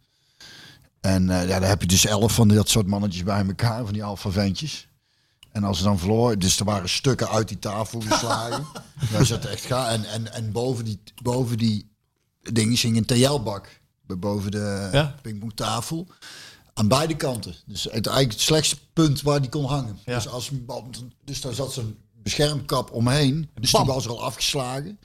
En 1.00 1.30
eh, 1.30 1.48
ja, 1.48 1.58
daar 1.58 1.68
heb 1.68 1.80
je 1.80 1.86
dus 1.86 2.06
elf 2.06 2.34
van 2.34 2.48
dat 2.48 2.68
soort 2.68 2.86
mannetjes 2.86 3.22
bij 3.22 3.46
elkaar, 3.46 3.84
van 3.84 3.92
die 3.92 4.04
alfa 4.04 4.30
ventjes. 4.30 4.88
En 5.52 5.64
als 5.64 5.78
ze 5.78 5.84
dan 5.84 5.98
verloor, 5.98 6.38
dus 6.38 6.58
er 6.58 6.64
waren 6.64 6.88
stukken 6.88 7.28
uit 7.28 7.48
die 7.48 7.58
tafel 7.58 8.00
geslagen. 8.00 8.66
Daar 9.12 9.26
zat 9.26 9.44
echt 9.44 9.64
ga 9.64 9.90
en, 9.90 10.04
en, 10.04 10.32
en 10.32 10.52
boven 10.52 10.84
die, 10.84 11.00
boven 11.22 11.58
die 11.58 11.90
dingen 12.42 12.76
hing 12.78 12.96
een 12.96 13.04
TL-bak. 13.04 13.80
Boven 14.06 14.50
de 14.50 14.88
Ja. 14.92 15.14
pingpongtafel. 15.22 16.06
Aan 16.74 16.88
beide 16.88 17.16
kanten. 17.16 17.54
Dus 17.66 17.82
het, 17.84 17.92
eigenlijk 18.06 18.32
het 18.32 18.40
slechtste 18.40 18.76
punt 18.92 19.22
waar 19.22 19.40
die 19.40 19.50
kon 19.50 19.64
hangen. 19.64 19.98
Ja. 20.04 20.14
Dus, 20.14 20.28
als, 20.28 20.50
dus 21.24 21.40
daar 21.40 21.54
zat 21.54 21.72
zo'n 21.72 21.96
beschermkap 22.22 22.90
omheen. 22.92 23.48
Dus 23.54 23.70
Bam. 23.70 23.84
die 23.84 23.92
was 23.92 24.04
er 24.04 24.10
al 24.10 24.24
afgeslagen. 24.24 24.98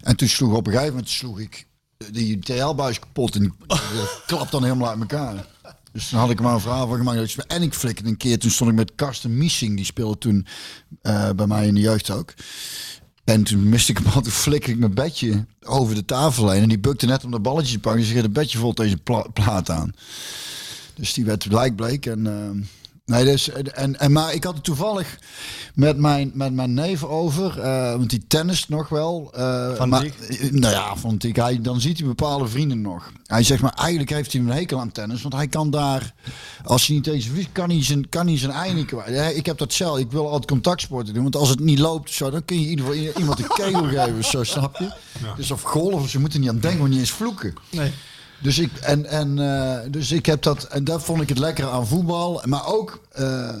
En 0.00 0.16
toen 0.16 0.28
sloeg 0.28 0.54
op 0.54 0.66
een 0.66 0.72
gegeven 0.72 0.92
moment 0.94 1.10
sloeg 1.10 1.38
ik 1.40 1.66
die 2.10 2.38
TL-buis 2.38 2.98
kapot. 2.98 3.34
En 3.34 3.54
klapt 4.26 4.50
dan 4.50 4.62
helemaal 4.62 4.88
uit 4.88 5.00
elkaar. 5.00 5.46
Dus 5.92 6.08
toen 6.08 6.18
had 6.18 6.30
ik 6.30 6.40
maar 6.40 6.54
een 6.54 6.60
verhaal 6.60 6.88
van 6.88 6.96
gemaakt. 6.96 7.34
ik- 7.36 7.44
En 7.46 7.62
ik 7.62 7.74
flikkerde 7.74 8.10
een 8.10 8.16
keer. 8.16 8.38
Toen 8.38 8.50
stond 8.50 8.70
ik 8.70 8.76
met 8.76 8.92
Karsten 8.94 9.38
Miesing. 9.38 9.76
Die 9.76 9.84
speelde 9.84 10.18
toen 10.18 10.46
eh, 11.02 11.30
bij 11.30 11.46
mij 11.46 11.66
in 11.66 11.74
de 11.74 11.80
jeugd 11.80 12.10
ook. 12.10 12.34
En 13.24 13.42
toen 13.42 13.68
miste 13.68 13.90
ik 13.92 13.98
hem 13.98 14.06
al. 14.06 14.20
Toen 14.20 14.32
flikkerde 14.32 14.72
ik 14.74 14.80
mijn 14.80 14.94
bedje 14.94 15.46
over 15.64 15.94
de 15.94 16.04
tafel 16.04 16.50
heen. 16.50 16.62
En 16.62 16.68
die 16.68 16.78
bukte 16.78 17.06
net 17.06 17.24
om 17.24 17.30
dat 17.30 17.42
balletje 17.42 17.72
te 17.72 17.78
pakken. 17.80 18.00
Dus 18.00 18.08
ik 18.10 18.14
had 18.16 18.24
het 18.24 18.32
bedje 18.32 18.58
vol 18.58 18.72
tegen 18.72 18.96
de 18.96 19.02
pla- 19.02 19.26
plaat 19.32 19.70
aan. 19.70 19.92
Dus 20.94 21.12
die 21.14 21.24
werd 21.24 21.48
blijkbleek. 21.48 22.06
En, 22.06 22.26
eh, 22.26 22.66
Nee, 23.06 23.24
dus, 23.24 23.50
en, 23.50 23.98
en, 24.00 24.12
maar 24.12 24.34
ik 24.34 24.44
had 24.44 24.54
het 24.54 24.64
toevallig 24.64 25.18
met 25.74 25.96
mijn, 25.96 26.30
met 26.34 26.52
mijn 26.52 26.74
neef 26.74 27.04
over. 27.04 27.60
eh, 27.60 27.90
want 27.96 28.10
die 28.10 28.24
tennist 28.28 28.68
nog 28.68 28.88
wel. 28.88 29.30
eh, 29.34 29.74
Van 29.74 29.88
maar, 29.88 30.04
eh, 30.04 30.50
Nou 30.50 30.74
ja, 30.74 30.96
vond 30.96 31.24
ik. 31.24 31.36
Hij, 31.36 31.60
dan 31.60 31.80
ziet 31.80 31.98
hij 31.98 32.06
bepaalde 32.06 32.48
vrienden 32.48 32.80
nog. 32.80 33.12
Hij 33.26 33.42
zegt 33.42 33.62
maar, 33.62 33.72
eigenlijk 33.74 34.10
heeft 34.10 34.32
hij 34.32 34.40
een 34.40 34.48
hekel 34.50 34.80
aan 34.80 34.92
tennis. 34.92 35.22
Want 35.22 35.34
hij 35.34 35.48
kan 35.48 35.70
daar, 35.70 36.14
als 36.64 36.86
hij 36.86 36.96
niet 36.96 37.06
eens 37.06 37.26
verliest, 37.26 37.48
kan 37.52 37.70
hij 37.70 37.84
zijn, 37.84 38.08
kan 38.08 38.26
hij 38.26 38.38
zijn 38.38 38.52
einde 38.52 38.84
kwijt. 38.84 39.36
Ik 39.36 39.46
heb 39.46 39.58
dat 39.58 39.72
zelf. 39.72 39.98
Ik 39.98 40.10
wil 40.10 40.26
altijd 40.26 40.46
contactsporten 40.50 41.14
doen. 41.14 41.22
Want 41.22 41.36
als 41.36 41.48
het 41.48 41.60
niet 41.60 41.78
loopt, 41.78 42.10
zo, 42.10 42.30
dan 42.30 42.44
kun 42.44 42.56
je 42.56 42.62
in 42.64 42.70
ieder 42.70 42.84
geval 42.86 43.00
iemand 43.18 43.38
een 43.38 43.48
kegel 43.48 43.84
geven. 43.88 44.24
Zo, 44.24 44.44
snap 44.44 44.76
je? 44.78 44.92
Dus 45.36 45.50
of 45.50 45.62
golf, 45.62 46.08
ze 46.08 46.20
moeten 46.20 46.40
niet 46.40 46.48
aan 46.48 46.58
denken, 46.58 46.78
want 46.80 46.90
niet 46.90 47.00
eens 47.00 47.10
vloeken. 47.10 47.54
Nee. 47.70 47.92
Dus 48.42 48.58
ik, 48.58 48.70
en, 48.80 49.06
en, 49.06 49.38
eh, 49.38 49.90
dus 49.90 50.12
ik 50.12 50.26
heb 50.26 50.42
dat, 50.42 50.64
en 50.64 50.84
dat 50.84 51.02
vond 51.04 51.22
ik 51.22 51.28
het 51.28 51.38
lekker 51.38 51.68
aan 51.68 51.86
voetbal. 51.86 52.42
Maar 52.44 52.66
ook 52.66 53.00
eh, 53.12 53.54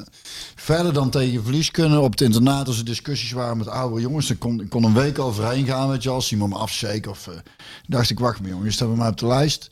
verder 0.54 0.92
dan 0.92 1.10
tegen 1.10 1.42
verlies 1.42 1.70
kunnen. 1.70 2.00
Op 2.02 2.10
het 2.10 2.20
internaat, 2.20 2.66
als 2.66 2.78
er 2.78 2.84
discussies 2.84 3.32
waren 3.32 3.56
met 3.56 3.68
oude 3.68 4.00
jongens, 4.00 4.26
dan 4.26 4.38
kon 4.38 4.60
ik 4.60 4.68
kon 4.68 4.84
een 4.84 4.94
week 4.94 5.18
overheen 5.18 5.66
gaan, 5.66 5.88
weet 5.88 6.02
je, 6.02 6.08
als 6.08 6.32
iemand 6.32 6.52
me 6.52 6.58
afzeek. 6.58 7.06
Of 7.06 7.26
eh, 7.26 7.34
dacht 7.86 8.10
ik, 8.10 8.18
wacht 8.18 8.40
maar 8.40 8.50
jongens, 8.50 8.74
staan 8.74 8.90
we 8.90 8.96
maar 8.96 9.10
op 9.10 9.18
de 9.18 9.26
lijst. 9.26 9.70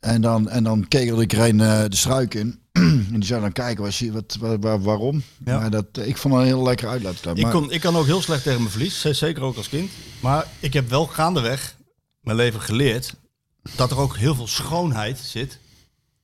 En 0.00 0.20
dan, 0.20 0.48
en 0.48 0.64
dan 0.64 0.88
kegelde 0.88 1.22
ik 1.22 1.32
er 1.32 1.48
een 1.48 1.56
de 1.90 1.96
struik 1.96 2.34
in. 2.34 2.58
en 2.72 3.06
die 3.12 3.24
zou 3.24 3.40
dan 3.40 3.52
kijken, 3.52 3.84
was, 3.84 4.00
wat, 4.12 4.36
wat, 4.40 4.56
waar- 4.60 4.82
waarom. 4.82 5.22
Ja. 5.44 5.58
Maar 5.58 5.70
dat, 5.70 5.84
ik 6.04 6.16
vond 6.16 6.34
het 6.34 6.42
een 6.42 6.48
heel 6.48 6.62
lekker 6.62 6.88
uitlaat. 6.88 7.16
Ik, 7.34 7.46
kon, 7.50 7.72
ik 7.72 7.80
kan 7.80 7.96
ook 7.96 8.06
heel 8.06 8.22
slecht 8.22 8.42
tegen 8.42 8.58
mijn 8.58 8.70
verlies, 8.70 9.00
zeker 9.00 9.42
ook 9.42 9.56
als 9.56 9.68
kind. 9.68 9.90
Maar 10.20 10.46
ik 10.60 10.72
heb 10.72 10.88
wel 10.90 11.06
gaandeweg 11.06 11.76
mijn 12.20 12.36
leven 12.36 12.60
geleerd 12.60 13.14
dat 13.76 13.90
er 13.90 13.98
ook 13.98 14.16
heel 14.16 14.34
veel 14.34 14.46
schoonheid 14.48 15.18
zit 15.18 15.58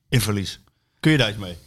in 0.09 0.21
verlies. 0.21 0.59
Kun 0.99 1.11
je 1.11 1.17
daar 1.17 1.29
iets 1.29 1.37
mee? 1.37 1.57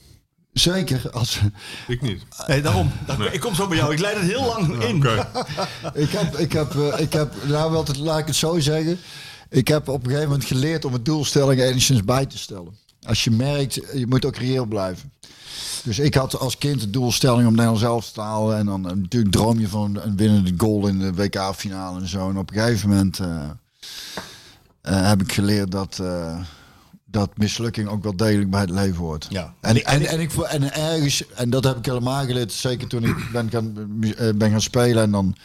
Zeker, 0.53 1.11
als, 1.11 1.41
Ik 1.87 2.01
niet. 2.03 2.23
Nee, 2.47 2.62
daarom. 2.62 2.93
Daar- 3.07 3.35
Ik 3.35 3.41
kom 3.41 3.55
zo 3.55 3.66
bij 3.68 3.77
jou. 3.77 3.93
Ik 3.93 3.99
leid 3.99 4.16
het 4.16 4.27
heel 4.27 4.45
lang 4.47 4.83
in. 4.83 4.97
Oké. 4.97 5.29
Ik 6.05 6.11
heb, 6.11 6.37
ik 6.39 6.53
heb, 6.53 6.75
eh, 6.75 7.01
ik 7.01 7.12
heb, 7.12 7.35
nou 7.47 7.73
wel, 7.73 7.85
laat 7.99 8.18
ik 8.18 8.27
het 8.27 8.37
zo 8.37 8.59
zeggen. 8.59 8.99
Ik 9.49 9.68
heb 9.68 9.89
op 9.89 9.99
een 10.03 10.05
gegeven 10.11 10.29
moment 10.29 10.45
geleerd 10.49 10.85
om 10.85 10.93
het 10.93 11.05
doelstelling 11.05 11.61
enigszins 11.61 12.05
bij 12.05 12.27
te 12.27 12.39
stellen. 12.39 12.77
Als 13.03 13.25
je 13.25 13.31
merkt, 13.31 13.75
je 13.75 14.07
moet 14.09 14.25
ook 14.25 14.37
reëel 14.37 14.64
blijven. 14.66 15.12
Dus 15.85 15.99
ik 15.99 16.14
had 16.14 16.39
als 16.39 16.59
kind 16.59 16.81
de 16.81 16.91
doelstelling 16.91 17.47
om 17.47 17.53
Nederland 17.55 17.79
zelf 17.79 18.11
te 18.12 18.21
halen. 18.21 18.57
En 18.59 18.66
dan 18.66 18.89
eh, 18.91 18.97
natuurlijk 18.97 19.33
droom 19.33 19.59
je 19.61 19.68
van 19.68 19.97
een 20.01 20.16
winnende 20.16 20.53
goal 20.57 20.87
in 20.87 20.99
de 20.99 21.14
WK-finale 21.14 22.01
en 22.01 22.09
zo. 22.09 22.29
En 22.31 22.37
op 22.39 22.51
een 22.51 22.57
gegeven 22.62 22.89
moment 22.89 23.18
eh, 23.18 23.51
eh, 24.83 25.09
heb 25.09 25.22
ik 25.22 25.33
geleerd 25.33 25.70
dat, 25.70 25.99
eh, 25.99 26.41
dat 27.05 27.39
mislukking 27.39 27.89
ook 27.89 28.03
wel 28.03 28.16
degelijk 28.16 28.51
bij 28.51 28.61
het 28.61 28.70
leven 28.70 28.97
hoort. 28.97 29.26
Ja. 29.31 29.55
En, 29.61 29.85
en, 29.85 30.07
en, 30.07 30.20
ik, 30.20 30.33
en 30.33 30.74
ergens, 30.74 31.24
en 31.35 31.51
dat 31.51 31.64
heb 31.64 31.76
ik 31.76 31.85
helemaal 31.85 32.24
geleerd, 32.24 32.53
zeker 32.53 32.89
toen 32.89 33.05
ik 33.05 33.28
ben 33.33 33.51
gaan, 33.51 33.74
eh, 34.16 34.33
ben 34.35 34.51
gaan 34.51 34.61
spelen 34.61 35.03
en 35.03 35.11
dan, 35.11 35.37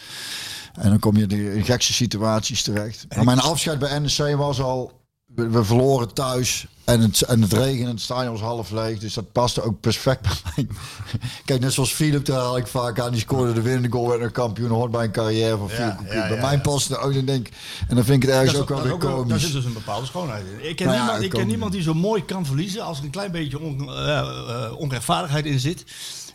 en 0.73 0.89
dan 0.89 0.99
kom 0.99 1.17
je 1.17 1.27
in 1.27 1.65
gekste 1.65 1.93
situaties 1.93 2.61
terecht. 2.63 3.05
Maar 3.15 3.25
mijn 3.25 3.39
afscheid 3.39 3.79
bij 3.79 3.99
NEC 3.99 4.35
was 4.35 4.61
al, 4.61 4.91
we, 5.35 5.49
we 5.49 5.63
verloren 5.63 6.13
thuis 6.13 6.65
en 6.83 6.99
het, 7.01 7.21
en 7.21 7.41
het 7.41 7.53
regen 7.53 7.83
en 7.85 7.89
het 7.91 8.01
stadion 8.01 8.31
was 8.31 8.41
half 8.41 8.71
leeg, 8.71 8.99
dus 8.99 9.13
dat 9.13 9.31
paste 9.31 9.61
ook 9.61 9.79
perfect 9.79 10.21
bij 10.21 10.33
mij. 10.55 10.67
Kijk, 11.45 11.61
net 11.61 11.73
zoals 11.73 11.93
Philip, 11.93 12.25
daar 12.25 12.39
haal 12.39 12.57
ik 12.57 12.67
vaak 12.67 12.99
aan, 12.99 13.11
die 13.11 13.19
scoorde 13.21 13.53
de 13.53 13.61
winnende 13.61 13.89
goal, 13.91 14.07
werd 14.07 14.21
een 14.21 14.31
kampioen, 14.31 14.69
hoort 14.69 14.91
bij 14.91 15.03
een 15.03 15.11
carrière 15.11 15.57
van 15.57 15.69
Philip. 15.69 15.97
Ja, 16.11 16.27
bij 16.27 16.41
mij 16.41 16.59
past 16.61 16.89
het 16.89 16.97
ook, 16.97 17.13
dan 17.13 17.25
denk 17.25 17.47
en 17.87 17.95
dan 17.95 18.03
vind 18.05 18.23
ik 18.23 18.29
het 18.29 18.37
ergens 18.37 18.51
Dat 18.53 18.61
ook 18.61 18.69
wel 18.69 18.81
weer 18.81 18.89
wel- 18.89 18.99
Daar 18.99 19.09
komisch. 19.15 19.41
zit 19.41 19.53
dus 19.53 19.65
een 19.65 19.73
bepaalde 19.73 20.05
schoonheid 20.05 20.45
in. 20.45 20.69
Ik 20.69 20.75
ken, 20.75 20.85
Nou 20.87 20.97
niemand, 20.97 21.15
ik 21.17 21.21
ken 21.23 21.29
komisch. 21.31 21.47
niemand 21.49 21.71
die 21.71 21.81
zo 21.81 21.93
mooi 21.93 22.25
kan 22.25 22.45
verliezen 22.45 22.83
als 22.83 22.97
er 22.97 23.03
een 23.03 23.09
klein 23.09 23.31
beetje 23.31 23.59
on, 23.59 23.89
eh, 23.93 24.71
onrechtvaardigheid 24.77 25.45
in 25.45 25.59
zit. 25.59 25.83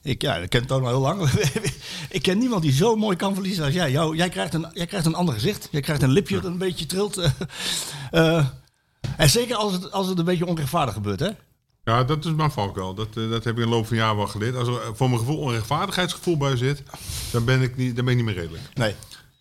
Ik, 0.02 0.22
ja, 0.22 0.36
ik 0.36 0.50
ken 0.50 0.62
het 0.62 0.72
ook 0.72 0.82
al 0.82 0.88
heel 0.88 1.00
lang. 1.00 1.30
ik 2.10 2.22
ken 2.22 2.38
niemand 2.38 2.62
die 2.62 2.72
zo 2.72 2.96
mooi 2.96 3.16
kan 3.16 3.34
verliezen 3.34 3.64
als 3.64 3.74
jij. 3.74 3.90
Jou, 3.90 4.16
jij, 4.16 4.28
krijgt 4.28 4.54
een, 4.54 4.66
jij 4.72 4.86
krijgt 4.86 5.06
een 5.06 5.14
ander 5.14 5.34
gezicht. 5.34 5.68
Jij 5.70 5.80
krijgt 5.80 6.02
een 6.02 6.10
lipje 6.10 6.34
dat 6.34 6.44
een 6.50 6.58
beetje 6.58 6.86
trilt. 6.86 7.20
Eh, 8.10 8.46
en 9.16 9.30
zeker 9.30 9.56
als 9.56 9.72
het, 9.72 9.92
als 9.92 10.08
het 10.08 10.18
een 10.18 10.24
beetje 10.24 10.46
onrechtvaardig 10.46 10.94
gebeurt, 10.94 11.20
hè? 11.20 11.30
Ja, 11.84 12.04
dat 12.04 12.24
is 12.24 12.32
mijn 12.32 12.50
valkuil. 12.50 12.94
Dat, 12.94 13.08
eh, 13.16 13.30
dat 13.30 13.44
heb 13.44 13.56
ik 13.56 13.62
in 13.62 13.68
de 13.70 13.76
loop 13.76 13.86
van 13.86 13.96
jaren 13.96 14.16
wel 14.16 14.26
geleerd. 14.26 14.56
Als 14.56 14.68
er 14.68 14.96
voor 14.96 15.08
mijn 15.08 15.20
gevoel 15.20 15.38
onrechtvaardigheidsgevoel 15.38 16.36
bij 16.36 16.56
zit, 16.56 16.82
dan 17.30 17.44
ben 17.44 17.62
ik 17.62 17.76
niet, 17.76 17.96
dan 17.96 18.04
ben 18.04 18.18
ik 18.18 18.24
niet 18.24 18.34
meer 18.34 18.42
redelijk. 18.42 18.64
Nee. 18.74 18.94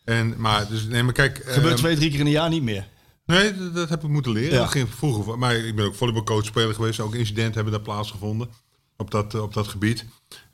En, 0.06 0.34
maar, 0.38 0.68
dus, 0.68 0.84
nee, 0.84 1.04
maar 1.04 1.14
kijk... 1.14 1.42
Gebeurt 1.46 1.74
ehm, 1.74 1.76
twee, 1.76 1.96
drie 1.96 2.10
keer 2.10 2.20
in 2.20 2.26
een 2.26 2.32
jaar 2.32 2.50
niet 2.50 2.64
meer. 2.64 2.88
Nee, 3.26 3.58
dat, 3.58 3.76
dat 3.76 3.90
heb 3.90 4.04
ik 4.04 4.10
moeten 4.10 4.32
leren. 4.32 4.54
Ja. 4.54 4.60
Dat 4.60 4.72
ging 4.72 4.90
vroeger. 4.90 5.40
Maar 5.40 5.56
ik 5.56 5.76
ben 5.76 5.86
ook 5.86 5.96
volleybalcoach 5.96 6.46
speler 6.46 6.76
geweest. 6.76 7.00
Ook 7.00 7.16
incidenten 7.16 7.54
hebben 7.54 7.74
daar 7.74 7.82
plaatsgevonden 7.82 8.50
op 8.98 9.12
dat, 9.12 9.34
eh, 9.34 9.42
op 9.42 9.54
dat 9.54 9.68
gebied. 9.68 10.06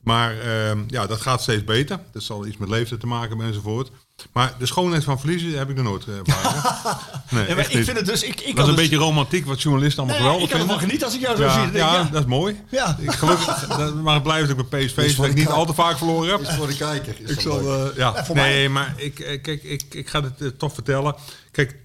Maar 0.01 0.39
ehm, 0.39 0.83
ja, 0.87 1.07
dat 1.07 1.21
gaat 1.21 1.41
steeds 1.41 1.63
beter. 1.63 1.99
Dat 2.11 2.23
zal 2.23 2.45
iets 2.45 2.57
met 2.57 2.69
leeftijd 2.69 2.99
te 2.99 3.07
maken 3.07 3.29
hebben 3.29 3.47
enzovoort. 3.47 3.91
Maar 4.33 4.53
de 4.59 4.65
schoonheid 4.65 5.03
van 5.03 5.19
verliezen 5.19 5.57
heb 5.57 5.69
ik 5.69 5.75
nog 5.75 5.85
nooit 5.85 6.05
eh, 6.07 6.17
ervaren. 6.17 6.63
Nee, 7.29 7.47
Ja, 7.47 7.55
maar 7.55 7.63
ik 7.69 7.73
niet. 7.75 7.85
vind 7.85 7.97
het 7.97 8.05
dus... 8.05 8.23
Ik, 8.23 8.29
ik 8.29 8.35
dat 8.37 8.45
is 8.47 8.53
kan 8.53 8.63
een 8.63 8.69
dus- 8.75 8.75
beetje 8.89 8.95
romantiek 8.95 9.45
wat 9.45 9.61
journalisten 9.61 10.03
allemaal 10.03 10.19
Nee, 10.21 10.27
geweldig 10.31 10.49
ik 10.49 10.57
kan 10.57 10.67
vinden. 10.67 10.79
genieten 10.85 11.05
als 11.07 11.15
ik 11.15 11.21
jou 11.21 11.35
zo 11.37 11.43
Ja, 11.43 11.63
zie. 11.67 11.77
Ja, 11.77 11.93
ja. 11.93 12.03
dat 12.11 12.21
is 12.21 12.27
mooi. 12.27 12.61
Ja. 12.69 12.97
Ik 12.99 13.11
gelukkig, 13.11 13.67
dat- 13.67 13.95
maar 13.95 14.13
het 14.13 14.23
blijft 14.23 14.51
ook 14.51 14.69
bij 14.69 14.85
PSV, 14.85 15.15
dat 15.15 15.25
ik 15.25 15.33
niet 15.33 15.47
al 15.47 15.65
te 15.65 15.73
vaak 15.73 15.97
verloren 15.97 16.29
heb. 16.31 16.41
Is 16.41 16.55
voor 16.55 16.67
de 16.67 16.75
kijker. 16.77 17.15
Is 17.21 17.29
Ik 17.31 17.39
zal, 17.39 17.59
eh, 17.89 17.95
ja. 17.97 18.25
nee, 18.33 18.69
maar 18.69 18.93
ik, 18.97 19.19
eh, 19.19 19.41
kijk, 19.41 19.63
ik, 19.63 19.83
ik 19.89 20.09
ga 20.09 20.21
het 20.37 20.59
toch 20.59 20.73
vertellen. 20.73 21.15
Kijk, 21.51 21.75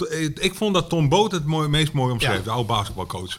ik 0.40 0.54
vond 0.54 0.74
dat 0.74 0.88
Tom 0.88 1.08
Boot 1.08 1.32
het 1.32 1.46
mooi, 1.46 1.68
meest 1.68 1.92
mooi 1.92 2.12
omschreef, 2.12 2.36
Ja. 2.36 2.42
de 2.42 2.50
oude 2.50 2.68
basketbalcoach. 2.68 3.38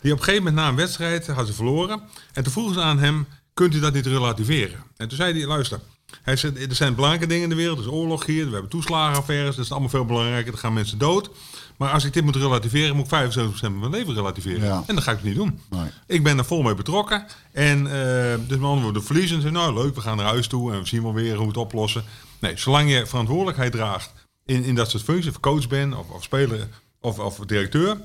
Die 0.00 0.12
op 0.12 0.18
een 0.18 0.24
gegeven 0.24 0.44
moment 0.44 0.62
na 0.62 0.68
een 0.68 0.76
wedstrijd 0.76 1.26
had 1.26 1.46
ze 1.46 1.52
verloren. 1.52 2.02
En 2.32 2.42
toen 2.42 2.52
vroegen 2.52 2.74
ze 2.74 2.80
aan 2.80 2.98
hem, 2.98 3.26
kunt 3.54 3.74
u 3.74 3.80
dat 3.80 3.92
niet 3.92 4.06
relativeren? 4.06 4.82
En 4.96 5.08
toen 5.08 5.16
zei 5.16 5.38
hij, 5.38 5.46
luister, 5.46 5.80
hij 6.22 6.36
zei, 6.36 6.54
er 6.68 6.74
zijn 6.74 6.94
belangrijke 6.94 7.28
dingen 7.28 7.42
in 7.42 7.48
de 7.48 7.54
wereld. 7.54 7.78
Er 7.78 7.84
is 7.84 7.90
oorlog 7.90 8.26
hier, 8.26 8.46
we 8.46 8.52
hebben 8.52 8.70
toeslagenaffaires, 8.70 9.56
dat 9.56 9.64
is 9.64 9.70
allemaal 9.70 9.88
veel 9.88 10.04
belangrijker. 10.04 10.52
Er 10.52 10.58
gaan 10.58 10.72
mensen 10.72 10.98
dood. 10.98 11.30
Maar 11.76 11.90
als 11.90 12.04
ik 12.04 12.12
dit 12.12 12.24
moet 12.24 12.36
relativeren, 12.36 12.96
moet 12.96 13.12
ik 13.12 13.32
75% 13.32 13.38
van 13.52 13.78
mijn 13.78 13.90
leven 13.90 14.14
relativeren. 14.14 14.64
Ja. 14.64 14.82
En 14.86 14.94
dat 14.94 15.04
ga 15.04 15.12
ik 15.12 15.22
niet 15.22 15.34
doen. 15.34 15.60
Nee. 15.70 15.90
Ik 16.06 16.22
ben 16.22 16.38
er 16.38 16.44
vol 16.44 16.62
mee 16.62 16.74
betrokken. 16.74 17.26
En 17.52 17.86
eh, 17.86 18.38
dus 18.48 18.58
woorden, 18.58 19.04
verliezen. 19.04 19.40
Ze 19.40 19.50
nou 19.50 19.74
leuk, 19.74 19.94
we 19.94 20.00
gaan 20.00 20.16
naar 20.16 20.26
huis 20.26 20.46
toe 20.46 20.72
en 20.72 20.78
we 20.78 20.86
zien 20.86 21.02
wel 21.02 21.14
weer 21.14 21.34
hoe 21.34 21.40
we 21.40 21.46
het 21.46 21.56
oplossen. 21.56 22.04
Nee, 22.38 22.56
zolang 22.56 22.90
je 22.90 23.06
verantwoordelijkheid 23.06 23.72
draagt 23.72 24.12
in, 24.44 24.64
in 24.64 24.74
dat 24.74 24.90
soort 24.90 25.02
functies, 25.02 25.30
of 25.30 25.40
coach 25.40 25.68
bent, 25.68 25.96
of, 25.96 26.08
of 26.08 26.22
speler, 26.22 26.68
of, 27.00 27.18
of 27.18 27.36
directeur. 27.36 27.96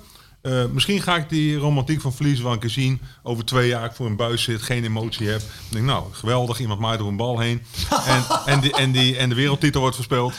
Eh, 0.41 0.65
misschien 0.73 1.01
ga 1.01 1.15
ik 1.15 1.29
die 1.29 1.55
romantiek 1.57 2.01
van 2.01 2.13
verliezen 2.13 2.43
wel 2.43 2.53
een 2.53 2.59
keer 2.59 2.69
zien. 2.69 3.01
Over 3.23 3.45
twee 3.45 3.67
jaar 3.67 3.85
ik 3.85 3.91
voor 3.91 4.05
een 4.05 4.15
buis 4.15 4.43
zit, 4.43 4.61
geen 4.61 4.83
emotie 4.83 5.27
heb. 5.27 5.39
Dan 5.39 5.47
denk 5.69 5.83
ik, 5.83 5.89
nou, 5.91 6.03
geweldig, 6.11 6.59
iemand 6.59 6.79
maait 6.79 6.99
er 6.99 7.05
een 7.05 7.15
bal 7.17 7.39
heen. 7.39 7.61
En, 8.05 8.23
en, 8.45 8.59
die, 8.59 8.73
en, 8.73 8.91
die, 8.91 9.17
en 9.17 9.29
de 9.29 9.35
wereldtitel 9.35 9.79
wordt 9.81 9.95
verspeeld. 9.95 10.33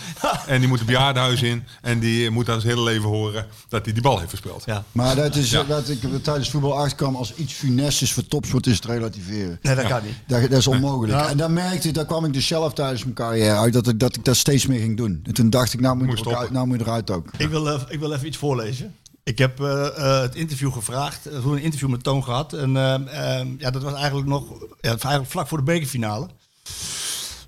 En 0.46 0.58
die 0.58 0.68
moet 0.68 0.78
het 0.78 0.86
bejaardenhuis 0.86 1.42
in. 1.42 1.64
En 1.82 1.98
die 1.98 2.30
moet 2.30 2.48
aan 2.48 2.60
zijn 2.60 2.72
hele 2.72 2.84
leven 2.84 3.08
horen 3.08 3.46
dat 3.68 3.84
hij 3.84 3.92
die 3.94 4.02
bal 4.02 4.16
heeft 4.18 4.28
verspeeld. 4.30 4.62
Ja. 4.66 4.84
Maar 4.92 5.16
dat 5.16 5.36
is 5.36 5.50
Ja. 5.50 5.62
dat 5.62 5.88
ik 5.88 6.02
er 6.02 6.20
tijdens 6.20 6.50
voetbal 6.50 6.78
achterkwam 6.78 7.16
als 7.16 7.34
iets 7.34 7.52
funest 7.52 8.02
is 8.02 8.12
voor 8.12 8.26
topsport 8.26 8.66
is 8.66 8.74
het 8.76 8.84
relativeren. 8.84 9.58
Nee, 9.62 9.74
dat 9.74 9.86
kan 9.86 10.00
niet. 10.04 10.14
Dat, 10.26 10.40
dat 10.40 10.58
is 10.58 10.66
onmogelijk. 10.66 11.18
Ja. 11.20 11.28
En 11.28 11.36
dan 11.36 11.52
merkte 11.52 11.88
ik, 11.88 11.94
daar 11.94 12.06
kwam 12.06 12.24
ik 12.24 12.32
dus 12.32 12.46
zelf 12.46 12.72
tijdens 12.72 13.02
mijn 13.02 13.14
carrière 13.14 13.56
uit 13.56 13.72
dat 13.72 13.88
ik 13.88 13.98
dat, 14.00 14.16
ik 14.16 14.24
dat 14.24 14.36
steeds 14.36 14.66
meer 14.66 14.80
ging 14.80 14.96
doen. 14.96 15.20
En 15.24 15.34
toen 15.34 15.50
dacht 15.50 15.72
ik, 15.72 15.80
nou 15.80 15.96
moet, 15.96 16.06
Moet 16.06 16.26
eruit, 16.26 16.50
nou 16.50 16.66
moet 16.66 16.78
je 16.78 16.84
eruit 16.84 17.10
ook. 17.10 17.28
Ik 17.36 17.48
wil, 17.48 17.68
eh, 17.70 17.80
ik 17.88 17.98
wil 17.98 18.12
even 18.12 18.26
iets 18.26 18.36
voorlezen. 18.36 18.94
Ik 19.30 19.38
heb 19.38 19.60
eh, 19.60 19.86
eh, 19.86 20.20
het 20.20 20.34
interview 20.34 20.72
gevraagd, 20.72 21.26
uh, 21.26 21.44
een 21.44 21.58
interview 21.58 21.88
met 21.88 22.02
Toon 22.02 22.24
gehad. 22.24 22.52
En 22.52 22.76
eh, 22.76 22.94
eh, 23.40 23.46
ja, 23.58 23.70
dat 23.70 23.82
was 23.82 23.94
eigenlijk 23.94 24.28
nog 24.28 24.44
ja, 24.80 24.88
eigenlijk 24.88 25.26
vlak 25.26 25.48
voor 25.48 25.58
de 25.58 25.64
bekerfinale. 25.64 26.28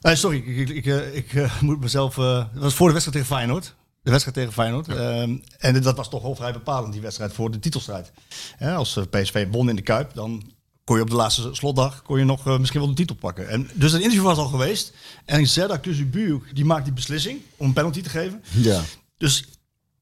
Sorry, 0.02 0.36
ik, 0.36 0.68
ik, 0.68 0.86
ik, 0.86 1.32
ik 1.32 1.60
moet 1.60 1.80
mezelf... 1.80 2.14
dat 2.14 2.48
was 2.54 2.74
voor 2.74 2.86
de 2.86 2.92
wedstrijd 2.92 3.18
tegen 3.18 3.36
Feyenoord. 3.36 3.74
De 4.02 4.10
wedstrijd 4.10 4.36
tegen 4.36 4.52
Feyenoord. 4.52 4.88
Ehm, 4.88 5.36
en 5.58 5.82
dat 5.82 5.96
was 5.96 6.10
toch 6.10 6.22
wel 6.22 6.34
vrij 6.34 6.52
bepalend, 6.52 6.92
die 6.92 7.02
wedstrijd, 7.02 7.32
voor 7.32 7.50
de 7.50 7.58
titelstrijd. 7.58 8.12
Hè, 8.56 8.74
als 8.74 8.98
PSV 9.10 9.46
won 9.50 9.68
in 9.68 9.76
de 9.76 9.82
Kuip, 9.82 10.14
dan 10.14 10.42
kon 10.84 10.96
je 10.96 11.02
op 11.02 11.10
de 11.10 11.16
laatste 11.16 11.48
slotdag 11.52 12.02
kon 12.02 12.18
je 12.18 12.24
nog 12.24 12.58
misschien 12.58 12.80
wel 12.80 12.88
de 12.88 12.96
titel 12.96 13.16
pakken. 13.16 13.48
En, 13.48 13.70
dus 13.74 13.90
dat 13.90 14.00
interview 14.00 14.24
was 14.24 14.38
al 14.38 14.48
geweest. 14.48 14.92
En 15.24 15.46
Zedda 15.46 15.76
Kuzubuuk, 15.76 16.54
die 16.54 16.64
maakt 16.64 16.84
die 16.84 16.92
beslissing 16.92 17.40
om 17.56 17.66
een 17.66 17.72
penalty 17.72 18.02
te 18.02 18.10
geven. 18.10 18.42
Ja. 18.50 18.82
Dus 19.16 19.44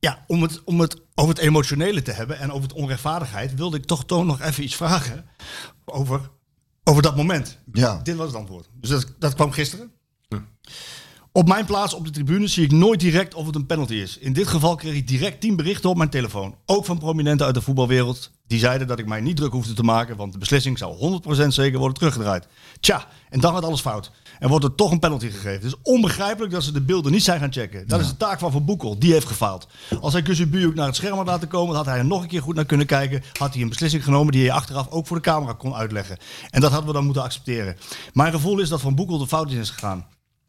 ja, 0.01 0.24
om 0.26 0.42
het, 0.42 0.64
om 0.64 0.80
het 0.80 0.96
over 1.14 1.34
het 1.34 1.44
emotionele 1.44 2.03
te 2.03 2.12
hebben 2.12 2.38
en 2.38 2.51
over 2.51 2.62
het 2.62 2.72
onrechtvaardigheid, 2.72 3.55
wilde 3.55 3.76
ik 3.76 3.84
toch 3.84 4.05
Toon 4.05 4.26
nog 4.26 4.40
even 4.40 4.64
iets 4.64 4.76
vragen 4.76 5.26
over, 5.84 6.30
over 6.84 7.03
dat 7.03 7.16
moment. 7.16 7.59
Ja. 7.72 8.01
Dit 8.03 8.16
was 8.16 8.26
het 8.26 8.36
antwoord. 8.36 8.68
Dus 8.74 8.90
dat, 8.90 9.14
dat 9.18 9.34
kwam 9.34 9.51
gisteren. 9.51 9.92
Op 11.32 11.48
mijn 11.48 11.64
plaats 11.64 11.94
op 11.94 12.05
de 12.05 12.11
tribune 12.11 12.46
zie 12.46 12.64
ik 12.64 12.72
nooit 12.72 13.01
direct 13.01 13.34
of 13.34 13.46
het 13.46 13.55
een 13.55 13.66
penalty 13.66 13.94
is. 13.94 14.18
In 14.18 14.32
dit 14.32 14.46
geval 14.46 14.74
kreeg 14.74 14.94
ik 14.94 15.09
direct 15.09 15.40
tien 15.40 15.57
berichten 15.57 15.90
op 15.90 15.96
mijn 15.96 16.11
telefoon. 16.11 16.57
Ook 16.66 16.84
van 16.84 16.98
prominenten 16.98 17.46
uit 17.46 17.55
de 17.55 17.61
voetbalwereld 17.61 18.30
Die 18.51 18.59
zeiden 18.59 18.86
dat 18.86 18.98
ik 18.98 19.07
mij 19.07 19.20
niet 19.20 19.36
druk 19.36 19.53
hoefde 19.53 19.72
te 19.72 19.82
maken, 19.82 20.16
want 20.16 20.32
de 20.32 20.38
beslissing 20.38 20.78
zou 20.78 21.20
100% 21.44 21.46
zeker 21.46 21.78
worden 21.78 21.98
teruggedraaid. 21.98 22.46
Tja, 22.80 23.07
en 23.28 23.40
dan 23.40 23.55
gaat 23.55 23.64
alles 23.64 23.80
fout. 23.80 24.11
En 24.38 24.48
wordt 24.48 24.64
er 24.64 24.74
toch 24.74 24.90
een 24.90 24.98
penalty 24.98 25.26
gegeven. 25.26 25.53
Het 25.53 25.64
is 25.64 25.74
onbegrijpelijk 25.82 26.53
dat 26.53 26.62
ze 26.62 26.72
de 26.72 26.80
beelden 26.80 27.12
niet 27.12 27.22
zijn 27.22 27.40
gaan 27.40 27.53
checken. 27.53 27.88
Dat 27.88 28.01
is 28.01 28.09
de 28.09 28.16
taak 28.16 28.38
van 28.38 28.53
Van 28.53 28.64
Boekel. 28.64 28.98
Die 28.98 29.12
heeft 29.12 29.26
gefaald. 29.26 29.68
Als 30.01 30.12
hij 30.12 30.22
Kuzubujuk 30.22 30.74
naar 30.74 30.86
het 30.86 30.96
scherm 30.96 31.16
had 31.16 31.26
laten 31.26 31.48
komen, 31.48 31.76
had 31.76 31.86
hij 31.86 31.98
er 31.98 32.05
nog 32.05 32.22
een 32.22 32.28
keer 32.28 32.42
goed 32.42 32.55
naar 32.55 32.64
kunnen 32.64 32.86
kijken. 32.86 33.22
Had 33.38 33.53
hij 33.53 33.62
een 33.62 33.68
beslissing 33.68 34.05
genomen 34.05 34.32
die 34.32 34.42
hij 34.42 34.53
achteraf 34.53 34.88
ook 34.88 35.07
voor 35.07 35.16
de 35.16 35.22
camera 35.22 35.53
kon 35.53 35.74
uitleggen. 35.74 36.16
En 36.51 36.61
dat 36.61 36.70
hadden 36.70 36.88
we 36.88 36.94
dan 36.94 37.05
moeten 37.05 37.22
accepteren. 37.22 37.76
Mijn 38.12 38.32
gevoel 38.32 38.59
is 38.59 38.68
dat 38.68 38.80
Van 38.80 38.94
Boekel 38.94 39.18
de 39.18 39.26
fout 39.26 39.51
in 39.51 39.59
is 39.59 39.70
gegaan. 39.70 40.07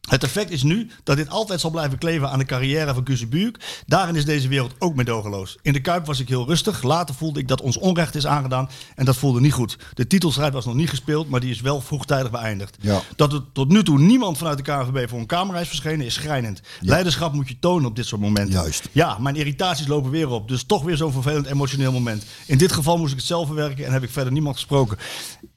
Het 0.10 0.24
effect 0.24 0.52
is 0.52 0.64
nu 0.64 0.90
dat 1.04 1.18
dit 1.18 1.30
altijd 1.30 1.60
zal 1.60 1.70
blijven 1.70 1.98
kleven 1.98 2.30
aan 2.30 2.40
de 2.40 2.46
carrière 2.46 2.94
van 2.94 3.04
Kuzebuurk. 3.04 3.84
Daarin 3.86 4.16
is 4.16 4.26
deze 4.26 4.48
wereld 4.48 4.74
ook 4.80 4.96
meedogenloos. 4.96 5.58
In 5.62 5.74
de 5.74 5.82
Kuip 5.82 6.06
was 6.06 6.20
ik 6.20 6.28
heel 6.28 6.48
rustig. 6.48 6.84
Later 6.84 7.16
voelde 7.16 7.40
ik 7.40 7.48
dat 7.48 7.62
ons 7.62 7.78
onrecht 7.78 8.16
is 8.16 8.28
aangedaan. 8.28 8.70
En 8.96 9.06
dat 9.06 9.18
voelde 9.18 9.40
niet 9.40 9.54
goed. 9.54 9.78
De 9.94 10.08
titelstrijd 10.08 10.54
was 10.54 10.66
nog 10.66 10.76
niet 10.76 10.90
gespeeld, 10.90 11.30
maar 11.30 11.40
die 11.40 11.52
is 11.52 11.62
wel 11.62 11.82
vroegtijdig 11.82 12.32
beëindigd. 12.32 12.78
Ja. 12.80 13.02
Dat 13.16 13.34
er 13.34 13.44
tot 13.54 13.70
nu 13.70 13.84
toe 13.84 14.00
niemand 14.00 14.38
vanuit 14.38 14.58
de 14.58 14.64
KNVB 14.64 15.10
voor 15.10 15.20
een 15.20 15.26
camera 15.26 15.60
is 15.60 15.68
verschenen, 15.68 16.06
is 16.06 16.14
schrijnend. 16.14 16.62
Leiderschap 16.80 17.34
moet 17.34 17.48
je 17.48 17.60
tonen 17.60 17.90
op 17.90 17.96
dit 17.96 18.06
soort 18.06 18.22
momenten. 18.22 18.54
Juist. 18.54 18.90
Ja, 18.92 19.18
mijn 19.18 19.36
irritaties 19.36 19.88
lopen 19.88 20.12
weer 20.12 20.30
op. 20.30 20.48
Dus 20.48 20.64
toch 20.64 20.84
weer 20.84 20.98
zo'n 20.98 21.12
vervelend 21.12 21.46
emotioneel 21.46 21.92
moment. 21.92 22.26
In 22.46 22.58
dit 22.58 22.72
geval 22.72 22.98
moest 22.98 23.12
ik 23.12 23.18
het 23.18 23.28
zelf 23.28 23.46
verwerken 23.46 23.86
en 23.86 23.92
heb 23.92 24.04
ik 24.04 24.10
verder 24.10 24.34
niemand 24.34 24.56
gesproken. 24.56 24.98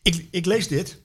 Ik, 0.03 0.26
ik 0.30 0.47
lees 0.47 0.68
dit, 0.68 1.01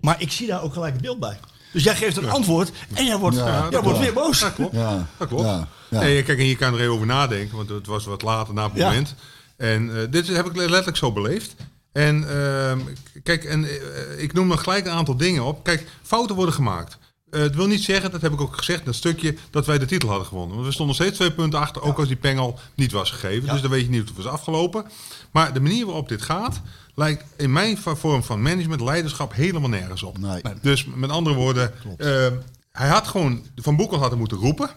maar 0.00 0.20
ik 0.22 0.32
zie 0.32 0.46
daar 0.46 0.62
ook 0.62 0.72
gelijk 0.72 0.92
het 0.92 1.02
beeld 1.02 1.20
bij. 1.20 1.38
Dus 1.72 1.82
jij 1.82 1.96
geeft 1.96 2.16
een 2.16 2.30
antwoord 2.30 2.70
en 2.94 3.04
jij 3.04 3.16
wordt, 3.16 3.36
Ja, 3.36 3.60
jij 3.60 3.70
dat 3.70 3.84
wordt 3.84 3.98
weer 3.98 4.12
boos. 4.12 4.40
Dat 4.40 4.54
klopt. 4.54 4.74
Ja, 4.74 5.06
Dat 5.16 5.28
klopt. 5.28 5.42
Ja, 5.44 5.68
ja. 5.88 6.00
Nee, 6.00 6.22
kijk, 6.22 6.38
en 6.38 6.46
je 6.46 6.56
kan 6.56 6.74
er 6.74 6.80
even 6.80 6.92
over 6.92 7.06
nadenken, 7.06 7.56
want 7.56 7.68
het 7.68 7.86
was 7.86 8.04
wat 8.04 8.22
later 8.22 8.54
na 8.54 8.64
het 8.64 8.72
Ja. 8.76 8.86
moment. 8.88 9.14
En 9.56 9.96
eh, 10.00 10.06
dit 10.10 10.26
heb 10.28 10.46
ik 10.46 10.56
letterlijk 10.56 10.96
zo 10.96 11.12
beleefd. 11.12 11.54
En 11.92 12.28
ehm, 12.30 12.78
kijk, 13.22 13.44
en, 13.44 13.64
eh, 13.64 14.22
ik 14.22 14.32
noem 14.32 14.46
nog 14.46 14.62
gelijk 14.62 14.86
een 14.86 14.92
aantal 14.92 15.16
dingen 15.16 15.42
op. 15.44 15.64
Kijk, 15.64 15.86
fouten 16.02 16.36
worden 16.36 16.54
gemaakt. 16.54 16.98
Eh, 17.30 17.40
het 17.40 17.54
wil 17.54 17.66
niet 17.66 17.82
zeggen, 17.82 18.10
dat 18.10 18.20
heb 18.20 18.32
ik 18.32 18.40
ook 18.40 18.56
gezegd, 18.56 18.84
dat 18.84 18.94
stukje, 18.94 19.34
dat 19.50 19.66
wij 19.66 19.78
de 19.78 19.86
titel 19.86 20.08
hadden 20.08 20.26
gewonnen. 20.26 20.54
Want 20.54 20.66
we 20.66 20.72
stonden 20.72 20.94
steeds 20.94 21.16
twee 21.16 21.32
punten 21.32 21.58
achter, 21.60 21.82
ook 21.82 21.98
als 21.98 22.08
die 22.08 22.16
pengel 22.16 22.58
niet 22.74 22.92
was 22.92 23.10
gegeven. 23.10 23.48
Dus 23.48 23.60
dan 23.60 23.70
weet 23.70 23.84
je 23.84 23.90
niet 23.90 23.98
hoe 24.00 24.08
het 24.14 24.24
was 24.24 24.32
afgelopen. 24.32 24.84
Maar 25.30 25.52
de 25.52 25.60
manier 25.60 25.84
waarop 25.86 26.08
dit 26.08 26.22
gaat, 26.22 26.60
lijkt 26.94 27.24
in 27.36 27.52
mijn 27.52 27.78
vorm 27.78 28.22
van 28.22 28.42
management, 28.42 28.80
leiderschap 28.80 29.32
helemaal 29.32 29.68
nergens 29.68 30.02
op. 30.02 30.18
Nee. 30.18 30.42
Dus 30.62 30.86
met 30.94 31.10
andere 31.10 31.36
woorden, 31.36 31.72
eh, 31.96 32.26
hij 32.72 32.88
had 32.88 33.08
gewoon, 33.08 33.46
Van 33.56 33.76
Boekel 33.76 33.98
had 33.98 34.10
hem 34.10 34.18
moeten 34.18 34.38
roepen. 34.38 34.70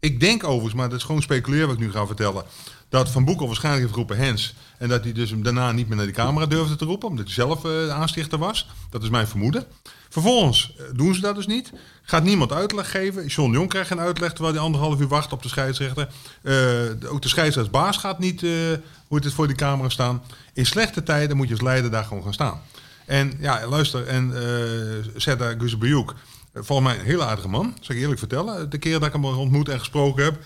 Ik 0.00 0.20
denk 0.20 0.44
overigens, 0.44 0.74
maar 0.74 0.88
dat 0.88 0.98
is 0.98 1.04
gewoon 1.04 1.22
speculeren 1.22 1.66
wat 1.66 1.76
ik 1.76 1.82
nu 1.82 1.90
ga 1.90 2.06
vertellen, 2.06 2.44
dat 2.88 3.10
Van 3.10 3.24
Boekel 3.24 3.46
waarschijnlijk 3.46 3.84
heeft 3.84 3.98
geroepen 3.98 4.24
Hens. 4.24 4.54
En 4.78 4.88
dat 4.88 5.04
hij 5.04 5.12
dus 5.12 5.30
hem 5.30 5.42
daarna 5.42 5.72
niet 5.72 5.88
meer 5.88 5.96
naar 5.96 6.06
die 6.06 6.14
camera 6.14 6.46
durfde 6.46 6.76
te 6.76 6.84
roepen, 6.84 7.08
omdat 7.08 7.24
hij 7.24 7.34
zelf 7.34 7.60
de 7.60 7.90
aanstichter 7.92 8.38
was. 8.38 8.68
Dat 8.90 9.02
is 9.02 9.08
mijn 9.08 9.26
vermoeden. 9.26 9.66
Vervolgens 10.08 10.74
eh, 10.78 10.84
doen 10.92 11.14
ze 11.14 11.20
dat 11.20 11.34
dus 11.34 11.46
niet. 11.46 11.72
Gaat 12.02 12.22
niemand 12.22 12.52
uitleg 12.52 12.90
geven. 12.90 13.26
John 13.26 13.52
Jong 13.52 13.68
krijgt 13.68 13.88
geen 13.88 14.00
uitleg 14.00 14.32
terwijl 14.32 14.54
hij 14.54 14.64
anderhalf 14.64 15.00
uur 15.00 15.08
wacht 15.08 15.32
op 15.32 15.42
de 15.42 15.48
scheidsrechter. 15.48 16.08
Eh, 16.42 17.12
ook 17.12 17.22
de 17.22 17.28
scheidsrechtsbaas 17.28 17.96
gaat 17.96 18.18
niet 18.18 18.42
eh, 18.42 18.50
hoe 19.06 19.16
het 19.16 19.24
is 19.24 19.32
voor 19.32 19.46
die 19.46 19.56
camera 19.56 19.88
staan. 19.88 20.22
In 20.52 20.66
slechte 20.66 21.02
tijden 21.02 21.36
moet 21.36 21.46
je 21.46 21.52
als 21.52 21.62
leider 21.62 21.90
daar 21.90 22.04
gewoon 22.04 22.22
gaan 22.22 22.32
staan. 22.32 22.60
En 23.06 23.32
ja, 23.40 23.68
luister, 23.68 24.06
en 24.06 24.30
uh, 24.34 25.12
Zeta 25.16 25.54
Guzebujuk, 25.58 26.12
volgens 26.54 26.88
mij 26.88 26.98
een 26.98 27.04
heel 27.04 27.22
aardige 27.22 27.48
man, 27.48 27.74
zal 27.80 27.94
ik 27.94 28.00
eerlijk 28.00 28.18
vertellen. 28.18 28.70
De 28.70 28.78
keer 28.78 28.98
dat 28.98 29.08
ik 29.08 29.12
hem 29.12 29.24
ontmoet 29.24 29.68
en 29.68 29.78
gesproken 29.78 30.24
heb, 30.24 30.38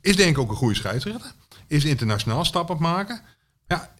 is 0.00 0.16
denk 0.16 0.30
ik 0.30 0.38
ook 0.38 0.50
een 0.50 0.56
goede 0.56 0.74
scheidsrechter. 0.74 1.32
Is 1.66 1.84
internationaal 1.84 2.44
stappen 2.44 2.76
maken. 2.80 3.20
Ja, 3.66 3.90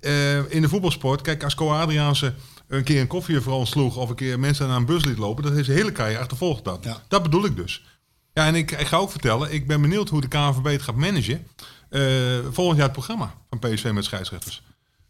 in 0.48 0.62
de 0.62 0.68
voetbalsport, 0.68 1.20
kijk, 1.20 1.44
als 1.44 1.54
Co 1.54 1.72
Adriaanse 1.72 2.34
een 2.68 2.84
keer 2.84 3.00
een 3.00 3.06
koffie 3.06 3.40
voor 3.40 3.52
ons 3.54 3.70
sloeg 3.70 3.96
of 3.96 4.08
een 4.08 4.14
keer 4.16 4.38
mensen 4.40 4.68
naar 4.68 4.76
een 4.76 4.86
bus 4.86 5.04
liet 5.04 5.18
lopen, 5.18 5.42
dat 5.42 5.52
heeft 5.52 5.64
zijn 5.66 5.78
hele 5.78 5.92
carrière 5.92 6.20
achtervolgd 6.20 6.64
dat. 6.64 6.84
Ja. 6.84 7.02
Dat 7.08 7.22
bedoel 7.22 7.44
ik 7.44 7.56
dus. 7.56 7.84
Ja, 8.32 8.46
en 8.46 8.54
ik, 8.54 8.70
ik 8.70 8.86
ga 8.86 8.96
ook 8.96 9.10
vertellen, 9.10 9.52
ik 9.52 9.66
ben 9.66 9.80
benieuwd 9.80 10.08
hoe 10.08 10.20
de 10.20 10.28
KNVB 10.28 10.64
het 10.64 10.82
gaat 10.82 10.94
managen. 10.94 11.46
eh, 11.88 12.02
volgend 12.50 12.76
jaar 12.76 12.84
het 12.88 12.92
programma 12.96 13.34
van 13.50 13.58
PSV 13.58 13.90
met 13.92 14.04
scheidsrechters. 14.04 14.62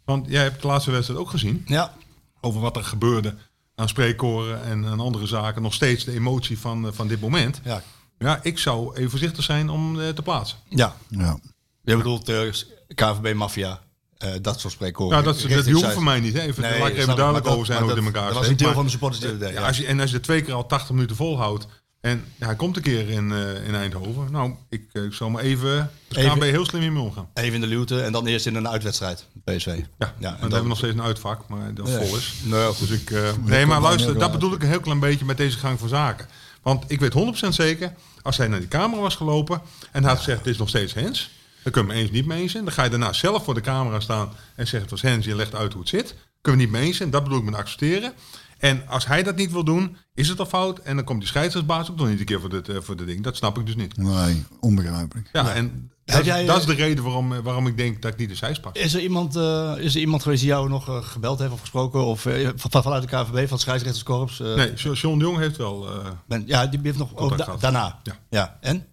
Want 0.04 0.26
jij 0.28 0.42
hebt 0.42 0.60
de 0.62 0.66
laatste 0.66 0.90
wedstrijd 0.90 1.20
ook 1.20 1.30
gezien 1.30 1.62
Ja, 1.66 1.94
over 2.40 2.60
wat 2.60 2.76
er 2.76 2.84
gebeurde 2.84 3.34
aan 3.74 3.88
spreekkoren 3.88 4.62
en 4.64 4.86
aan 4.86 5.00
andere 5.00 5.26
zaken. 5.26 5.62
Nog 5.62 5.74
steeds 5.74 6.04
de 6.04 6.12
emotie 6.12 6.58
van, 6.58 6.86
eh, 6.86 6.92
van 6.92 7.08
dit 7.08 7.20
moment. 7.20 7.60
ja, 7.64 7.82
Ja, 8.18 8.38
ik 8.42 8.58
zou 8.58 8.94
even 8.96 9.10
voorzichtig 9.10 9.44
zijn 9.44 9.68
om 9.70 10.00
eh, 10.00 10.08
te 10.08 10.22
plaatsen. 10.22 10.58
ja. 10.68 10.96
Ja. 11.08 11.38
Je 11.82 11.96
bedoelt 11.96 12.28
uh, 12.28 12.52
KVB-maffia, 12.94 13.80
uh, 14.24 14.30
dat 14.42 14.60
soort 14.60 14.72
spreekkoren. 14.72 15.10
Nou, 15.12 15.24
dat, 15.24 15.50
dat, 15.50 15.64
die 15.64 15.74
hoeft 15.74 15.92
voor 15.92 16.02
mij 16.02 16.20
niet. 16.20 16.34
Hè. 16.34 16.40
Even, 16.40 16.62
Nee, 16.62 16.78
laat 16.80 16.88
ik 16.88 16.96
even 16.96 17.16
duidelijk 17.16 17.46
over 17.46 17.66
zijn 17.66 17.80
hoe 17.80 17.88
het 17.88 17.98
in 17.98 18.04
elkaar 18.04 18.24
dat 18.26 18.32
was 18.34 18.42
zit. 18.42 18.50
een 18.50 18.56
deel 18.56 18.66
Maar- 18.66 18.74
van 18.76 18.84
de 18.84 18.90
supporters 18.90 19.20
die 19.20 19.38
Ja, 19.38 19.48
ja. 19.48 19.66
als 19.66 19.76
je, 19.76 19.86
en 19.86 20.00
als 20.00 20.10
je 20.10 20.20
twee 20.20 20.42
keer 20.42 20.54
al 20.54 20.66
80 20.66 20.90
minuten 20.94 21.16
volhoudt 21.16 21.66
en 22.00 22.24
ja, 22.38 22.46
hij 22.46 22.56
komt 22.56 22.76
een 22.76 22.82
keer 22.82 23.08
in, 23.08 23.32
eh, 23.32 23.66
in 23.66 23.74
Eindhoven. 23.74 24.28
Nou, 24.30 24.52
ik, 24.68 24.84
eh, 24.92 25.02
ik 25.04 25.12
zal 25.12 25.30
maar 25.30 25.42
even... 25.42 25.90
Dus 26.08 26.16
Even- 26.18 26.30
KNVB 26.30 26.42
heel 26.50 26.64
slim 26.66 26.82
in 26.82 26.92
mee 26.92 27.02
omgaan. 27.02 27.28
Even 27.34 27.54
in 27.54 27.60
de 27.60 27.66
luwte 27.66 28.02
en 28.02 28.12
dan 28.12 28.26
eerst 28.26 28.46
in 28.46 28.54
een 28.54 28.68
uitwedstrijd, 28.68 29.26
PSV. 29.44 29.66
Ja, 29.66 29.82
ja 29.98 30.12
dan 30.18 30.32
en 30.34 30.40
hebben 30.40 30.62
we 30.62 30.68
nog 30.68 30.78
steeds 30.78 30.94
een 30.94 31.02
uitvak, 31.02 31.48
maar 31.48 31.74
dat 31.74 31.90
vol 31.90 32.16
is. 32.16 32.32
Nou 32.42 32.74
goed. 32.74 32.88
Dus 32.88 33.00
ik, 33.00 33.10
eh, 33.10 33.30
nee, 33.44 33.66
maar 33.66 33.80
luister, 33.80 34.18
dat 34.18 34.32
bedoel 34.32 34.52
ik 34.52 34.62
een 34.62 34.68
heel 34.68 34.80
klein 34.80 35.00
beetje 35.00 35.24
met 35.24 35.36
deze 35.36 35.58
gang 35.58 35.78
van 35.78 35.88
zaken. 35.88 36.26
Want 36.62 36.84
ik 36.86 37.00
weet 37.00 37.12
100% 37.12 37.54
zeker, 37.54 37.92
als 38.22 38.36
hij 38.36 38.48
naar 38.48 38.58
die 38.58 38.68
camera 38.68 39.00
was 39.00 39.14
gelopen 39.14 39.60
en 39.92 40.04
had 40.04 40.16
gezegd, 40.18 40.44
dit 40.44 40.52
is 40.52 40.58
nog 40.58 40.68
steeds 40.68 40.94
Hens. 40.94 41.30
Dan 41.66 41.74
kunnen 41.74 41.94
we 41.94 42.02
eens 42.02 42.10
niet 42.10 42.26
mee 42.26 42.42
eens 42.42 42.52
zijn. 42.52 42.64
Dan 42.64 42.72
ga 42.72 42.84
je 42.84 42.90
daarna 42.90 43.12
zelf 43.12 43.44
voor 43.44 43.54
de 43.54 43.60
camera 43.60 44.00
staan 44.00 44.28
en 44.28 44.66
zeggen, 44.66 44.80
het 44.80 44.90
was 44.90 45.02
Hens, 45.02 45.24
je 45.24 45.34
legt 45.34 45.54
uit 45.54 45.72
hoe 45.72 45.80
het 45.80 45.90
zit. 45.90 46.14
Kunnen 46.40 46.60
we 46.60 46.66
niet 46.66 46.76
mee 46.76 46.86
eens 46.86 46.96
zijn, 46.96 47.10
dat 47.10 47.22
bedoel 47.22 47.38
ik 47.38 47.44
met 47.44 47.54
accepteren. 47.54 48.12
En 48.58 48.88
als 48.88 49.06
hij 49.06 49.22
dat 49.22 49.36
niet 49.36 49.52
wil 49.52 49.64
doen, 49.64 49.96
is 50.14 50.28
het 50.28 50.38
al 50.38 50.46
fout. 50.46 50.78
En 50.78 50.96
dan 50.96 51.04
komt 51.04 51.20
die 51.20 51.28
scheidsrechtsbaas 51.28 51.90
ook 51.90 51.96
nog 51.96 52.08
niet 52.08 52.18
een 52.18 52.24
keer 52.24 52.40
voor 52.40 52.48
dit, 52.48 52.68
eh, 52.68 52.76
voor 52.80 52.96
dit 52.96 53.06
ding. 53.06 53.22
Dat 53.22 53.36
snap 53.36 53.58
ik 53.58 53.66
dus 53.66 53.76
niet. 53.76 53.96
Nee, 53.96 54.44
onbegrijpelijk. 54.60 55.28
Ja, 55.32 55.54
en 55.54 55.90
dat, 56.04 56.24
jij, 56.24 56.46
dat 56.46 56.56
is 56.56 56.62
eh, 56.62 56.68
de 56.68 56.74
reden 56.74 57.04
waarom, 57.04 57.32
eh, 57.32 57.38
waarom 57.38 57.66
ik 57.66 57.76
denk 57.76 58.02
dat 58.02 58.12
ik 58.12 58.18
niet 58.18 58.28
de 58.28 58.34
zijs 58.34 58.60
pak. 58.60 58.76
Is 58.76 58.94
er 58.94 59.00
iemand, 59.00 59.36
uh, 59.36 59.74
is 59.78 59.94
er 59.94 60.00
iemand 60.00 60.22
geweest 60.22 60.40
die 60.40 60.50
jou 60.50 60.68
nog 60.68 60.88
uh, 60.88 61.02
gebeld 61.02 61.38
heeft 61.38 61.52
of 61.52 61.60
gesproken? 61.60 62.04
Of 62.04 62.26
uh, 62.26 62.48
van, 62.56 62.82
vanuit 62.82 63.02
de 63.02 63.08
KVB, 63.08 63.32
van 63.32 63.36
het 63.36 63.60
scheidsrechterskorps? 63.60 64.40
Uh, 64.40 64.54
nee, 64.54 64.72
John 64.74 65.18
de 65.18 65.24
Jong 65.24 65.38
heeft 65.38 65.56
wel... 65.56 65.88
uh, 65.88 66.06
ben, 66.26 66.42
ja, 66.46 66.66
die 66.66 66.80
heeft 66.82 66.98
nog 66.98 67.12
oh, 67.12 67.36
da 67.36 67.56
daarna. 67.56 68.00
Ja. 68.02 68.18
ja. 68.30 68.58
En? 68.60 68.86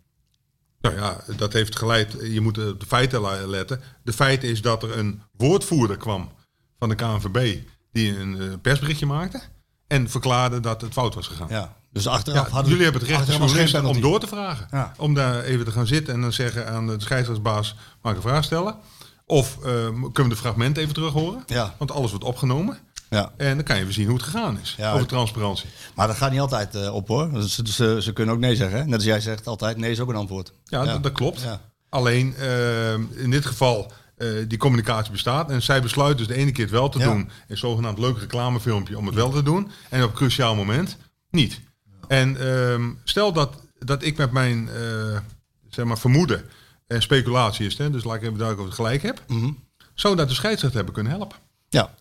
Nou 0.84 0.96
ja, 0.96 1.18
dat 1.38 1.54
heeft 1.54 1.76
geleid. 1.76 2.16
Je 2.22 2.42
moet 2.42 2.58
op 2.72 2.80
de 2.80 2.86
feiten 2.86 3.50
letten. 3.50 3.82
De 4.04 4.14
feit 4.14 4.44
is 4.44 4.62
dat 4.62 4.84
er 4.84 4.98
een 4.98 5.22
woordvoerder 5.38 5.98
kwam 5.98 6.32
van 6.80 6.90
de 6.90 6.96
KNVB 6.96 7.58
die 7.92 8.20
een 8.20 8.36
uh, 8.36 8.54
persberichtje 8.62 9.06
maakte 9.06 9.42
en 9.88 10.10
verklaarde 10.10 10.60
dat 10.60 10.82
het 10.82 10.94
fout 10.94 11.16
was 11.16 11.28
gegaan. 11.28 11.48
Ja. 11.50 11.76
Dus 11.92 12.08
achteraf 12.08 12.48
ja, 12.48 12.52
hadden 12.52 12.70
jullie 12.70 12.84
hebben 12.84 13.02
het 13.02 13.10
recht 13.10 13.20
als 13.40 13.74
om 13.74 14.02
door 14.02 14.20
te 14.20 14.28
vragen. 14.28 14.68
Ja. 14.72 14.94
Om 14.98 15.14
daar 15.14 15.44
even 15.44 15.66
te 15.66 15.72
gaan 15.72 15.88
zitten 15.88 16.14
en 16.14 16.22
dan 16.22 16.34
zeggen 16.34 16.68
aan 16.68 16.88
de 16.88 16.96
scheidsrechtsbaas, 16.98 17.76
mag 18.02 18.12
ik 18.12 18.18
een 18.18 18.30
vraag 18.30 18.44
stellen? 18.44 18.76
Of 19.26 19.58
uh, 19.58 19.64
kunnen 19.64 20.12
we 20.14 20.30
de 20.30 20.36
fragment 20.36 20.78
even 20.78 20.94
terug 20.94 21.14
horen? 21.14 21.44
Ja. 21.46 21.76
Want 21.78 21.92
alles 21.92 22.10
wordt 22.10 22.26
opgenomen. 22.26 22.78
Ja. 23.14 23.32
En 23.38 23.56
dan 23.56 23.64
kan 23.64 23.76
je 23.76 23.82
even 23.82 23.94
zien 23.94 24.06
hoe 24.06 24.16
het 24.16 24.26
gegaan 24.26 24.60
is. 24.62 24.76
Ja, 24.78 24.94
over 24.94 25.08
transparantie. 25.08 25.70
Maar 25.96 26.08
dat 26.08 26.16
gaat 26.16 26.32
niet 26.32 26.40
altijd 26.40 26.76
uh, 26.76 26.94
op 26.94 27.08
hoor. 27.08 27.34
Dus, 27.34 27.56
ze, 27.56 28.02
ze, 28.02 28.14
kunnen 28.14 28.36
ook 28.36 28.42
nee 28.42 28.56
zeggen. 28.56 28.78
Hè? 28.78 28.86
Net 28.86 28.94
als 28.94 29.04
jij 29.04 29.20
zegt 29.20 29.48
altijd 29.48 29.78
nee 29.78 29.92
is 29.92 30.00
ook 30.00 30.10
een 30.10 30.16
antwoord. 30.16 30.54
Ja. 30.64 30.86
Dat, 30.86 31.04
dat, 31.04 31.12
klopt. 31.12 31.46
Alleen 31.90 32.36
uh, 32.40 32.94
in 32.94 33.30
dit 33.30 33.46
geval 33.46 33.92
die 34.48 34.58
communicatie 34.58 35.12
bestaat. 35.12 35.50
En 35.50 35.62
zij 35.62 35.82
besluit 35.82 36.18
dus 36.18 36.28
de 36.28 36.36
ene 36.36 36.52
keer 36.52 36.64
het 36.64 36.74
wel 36.74 36.90
te 36.90 37.00
ja. 37.00 37.06
doen. 37.06 37.30
Een 37.48 37.58
zogenaamd 37.58 38.00
leuk 38.00 38.18
reclamefilmpje 38.18 38.98
om 38.98 39.06
het 39.06 39.16
wel 39.16 39.30
te 39.30 39.44
doen. 39.44 39.72
En 39.90 40.04
op 40.04 40.10
een 40.10 40.16
cruciaal 40.16 40.56
moment 40.56 40.98
niet. 41.30 41.60
En 42.08 42.38
uh, 42.42 42.88
stel 43.04 43.34
dat, 43.34 43.56
dat 43.80 44.04
ik 44.04 44.18
met 44.18 44.32
mijn 44.32 44.70
uh, 44.78 45.18
zeg 45.70 45.86
maar 45.86 45.98
vermoeden 45.98 46.44
en 46.88 47.02
speculatie 47.02 47.66
is, 47.66 47.78
hè, 47.78 47.90
dus 47.90 48.04
laat 48.04 48.16
ik 48.16 48.22
even 48.22 48.38
duidelijk 48.38 48.68
of 48.68 48.74
ik 48.74 48.84
gelijk 48.84 49.02
heb, 49.02 49.24
mm 49.28 49.40
-hmm. 49.40 49.64
zou 49.94 50.16
dat 50.16 50.28
de 50.28 50.34
scheidsrechter 50.34 50.78
hebben 50.78 50.94
kunnen 50.94 51.14
helpen. 51.14 51.38
Ja. 51.70 51.94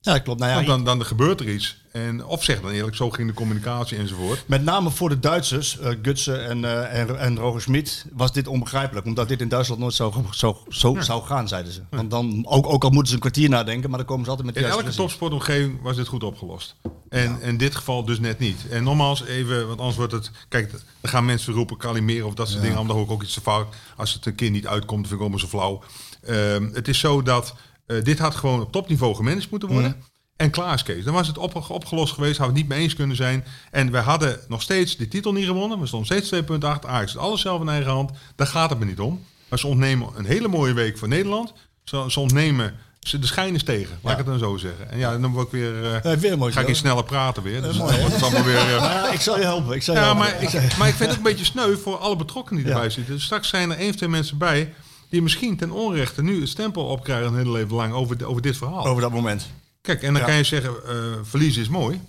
Ja, 0.00 0.18
klopt. 0.18 0.40
Nou 0.40 0.50
ja, 0.50 0.56
Want 0.56 0.66
dan, 0.66 0.84
dan 0.84 1.06
gebeurt 1.06 1.40
er 1.40 1.48
iets. 1.48 1.76
En, 1.92 2.24
of 2.24 2.44
zeg 2.44 2.60
dan 2.60 2.70
eerlijk, 2.70 2.96
zo 2.96 3.10
ging 3.10 3.28
de 3.28 3.34
communicatie 3.34 3.98
enzovoort. 3.98 4.44
Met 4.46 4.64
name 4.64 4.90
voor 4.90 5.08
de 5.08 5.18
Duitsers, 5.18 5.78
uh, 5.80 5.88
Gutsen 6.02 6.46
en, 6.46 6.58
uh, 6.58 6.98
en, 6.98 7.18
en 7.18 7.38
Roger 7.38 7.60
Schmid, 7.60 8.06
was 8.12 8.32
dit 8.32 8.46
onbegrijpelijk. 8.46 9.06
Omdat 9.06 9.28
dit 9.28 9.40
in 9.40 9.48
Duitsland 9.48 9.80
nooit 9.80 9.94
zo, 9.94 10.24
zo, 10.30 10.62
zo 10.68 10.94
ja. 10.94 11.02
zou 11.02 11.22
gaan, 11.22 11.48
zeiden 11.48 11.72
ze. 11.72 11.80
Want 11.90 12.10
dan, 12.10 12.46
ook, 12.46 12.66
ook 12.66 12.84
al 12.84 12.90
moeten 12.90 13.08
ze 13.08 13.14
een 13.14 13.20
kwartier 13.20 13.48
nadenken, 13.48 13.88
maar 13.88 13.98
dan 13.98 14.08
komen 14.08 14.24
ze 14.24 14.30
altijd 14.30 14.46
met 14.46 14.56
de 14.56 14.62
In 14.64 14.70
elke 14.70 14.90
topsportomgeving 14.90 15.82
was 15.82 15.96
dit 15.96 16.06
goed 16.06 16.24
opgelost. 16.24 16.76
En 17.08 17.38
ja. 17.40 17.46
in 17.46 17.56
dit 17.56 17.74
geval 17.76 18.04
dus 18.04 18.20
net 18.20 18.38
niet. 18.38 18.68
En 18.70 18.82
nogmaals, 18.82 19.24
even, 19.24 19.66
want 19.66 19.78
anders 19.78 19.96
wordt 19.96 20.12
het... 20.12 20.30
Kijk, 20.48 20.70
dan 20.70 21.10
gaan 21.10 21.24
mensen 21.24 21.52
roepen, 21.52 21.76
kalimeren 21.76 22.26
of 22.26 22.34
dat 22.34 22.48
soort 22.48 22.62
dingen. 22.62 22.76
Dan 22.86 22.96
hoor 22.96 23.04
ik 23.04 23.10
ook 23.10 23.22
iets 23.22 23.34
te 23.34 23.40
fout. 23.40 23.74
Als 23.96 24.14
het 24.14 24.26
een 24.26 24.34
keer 24.34 24.50
niet 24.50 24.66
uitkomt, 24.66 25.00
vind 25.00 25.14
ik 25.14 25.20
allemaal 25.20 25.38
zo 25.38 25.46
flauw. 25.46 25.82
Uh, 26.28 26.74
het 26.74 26.88
is 26.88 26.98
zo 26.98 27.22
dat 27.22 27.54
uh, 27.88 28.02
dit 28.04 28.18
had 28.18 28.34
gewoon 28.34 28.60
op 28.60 28.72
topniveau 28.72 29.14
gemanaged 29.14 29.50
moeten 29.50 29.68
worden. 29.68 29.94
Mm. 29.96 30.04
En 30.36 30.50
klaar 30.50 30.74
is 30.74 30.82
Kees. 30.82 31.04
Dan 31.04 31.14
was 31.14 31.26
het 31.26 31.38
op, 31.38 31.68
opgelost 31.68 32.12
geweest, 32.12 32.38
hadden 32.38 32.54
we 32.54 32.60
het 32.60 32.68
niet 32.68 32.76
mee 32.78 32.86
eens 32.86 32.94
kunnen 32.94 33.16
zijn. 33.16 33.44
En 33.70 33.90
we 33.90 33.98
hadden 33.98 34.40
nog 34.48 34.62
steeds 34.62 34.96
de 34.96 35.08
titel 35.08 35.32
niet 35.32 35.46
gewonnen. 35.46 35.80
We 35.80 35.86
stonden 35.86 36.08
steeds 36.08 36.28
twee 36.28 36.44
punten 36.44 36.68
achter. 36.68 36.90
Ajax 36.90 37.16
alles 37.16 37.40
zelf 37.40 37.60
in 37.60 37.68
eigen 37.68 37.90
hand. 37.90 38.10
Daar 38.36 38.46
gaat 38.46 38.70
het 38.70 38.78
me 38.78 38.84
niet 38.84 39.00
om. 39.00 39.24
Maar 39.48 39.58
ze 39.58 39.66
ontnemen 39.66 40.08
een 40.16 40.24
hele 40.24 40.48
mooie 40.48 40.72
week 40.72 40.98
voor 40.98 41.08
Nederland. 41.08 41.52
Ze, 41.84 42.04
ze 42.08 42.20
ontnemen 42.20 42.74
de 43.10 43.26
schijn 43.26 43.54
is 43.54 43.62
tegen, 43.62 43.98
laat 44.02 44.12
ik 44.12 44.18
het 44.18 44.26
dan 44.26 44.38
zo 44.38 44.56
zeggen. 44.56 44.90
En 44.90 44.98
ja, 44.98 45.18
dan 45.18 45.32
word 45.32 45.46
ik 45.46 45.52
weer, 45.52 45.84
eh, 45.84 46.02
Ja, 46.02 46.18
weer 46.18 46.38
mooi 46.38 46.52
ga 46.52 46.60
ik 46.60 46.74
sneller 46.74 47.04
praten 47.04 47.42
weer. 47.42 47.62
Dus 47.62 47.78
mooi, 47.78 47.96
dan 47.96 48.22
allemaal 48.22 48.44
weer... 48.44 48.58
eh, 48.58 48.70
ja, 48.70 49.10
ik 49.10 49.20
zal 49.20 49.38
je 49.38 49.44
helpen. 49.44 49.74
Ik 49.74 49.82
zal 49.82 49.94
je 49.94 50.00
ja, 50.00 50.06
helpen. 50.06 50.24
maar 50.24 50.42
ik, 50.42 50.76
maar 50.78 50.88
ik 50.88 50.94
vind 50.94 51.10
het 51.10 51.10
ook 51.10 51.16
een 51.16 51.22
beetje 51.22 51.44
sneu 51.44 51.76
voor 51.76 51.98
alle 51.98 52.16
betrokkenen 52.16 52.62
die 52.62 52.72
erbij 52.72 52.90
zitten. 52.90 53.14
Dus 53.14 53.24
straks 53.24 53.48
zijn 53.48 53.70
er 53.70 53.78
één 53.78 53.90
of 53.90 53.96
twee 53.96 54.08
mensen 54.08 54.38
bij 54.38 54.74
die 55.08 55.22
misschien 55.22 55.56
ten 55.56 55.70
onrechte 55.70 56.22
nu 56.22 56.40
het 56.40 56.48
stempel 56.48 56.84
opkrijgen 56.84 57.26
een 57.28 57.36
hele 57.36 57.50
leven 57.52 57.74
lang 57.74 57.92
over, 57.92 58.18
de- 58.18 58.26
over 58.26 58.42
dit 58.42 58.56
verhaal. 58.56 58.86
Over 58.86 59.02
dat 59.02 59.12
moment. 59.12 59.50
Kijk, 59.80 60.02
en 60.02 60.12
dan 60.12 60.22
Ja. 60.22 60.28
kan 60.28 60.36
je 60.36 60.44
zeggen, 60.44 60.72
eh 60.86 60.94
verliezen 61.22 61.62
is 61.62 61.68
mooi. 61.68 62.00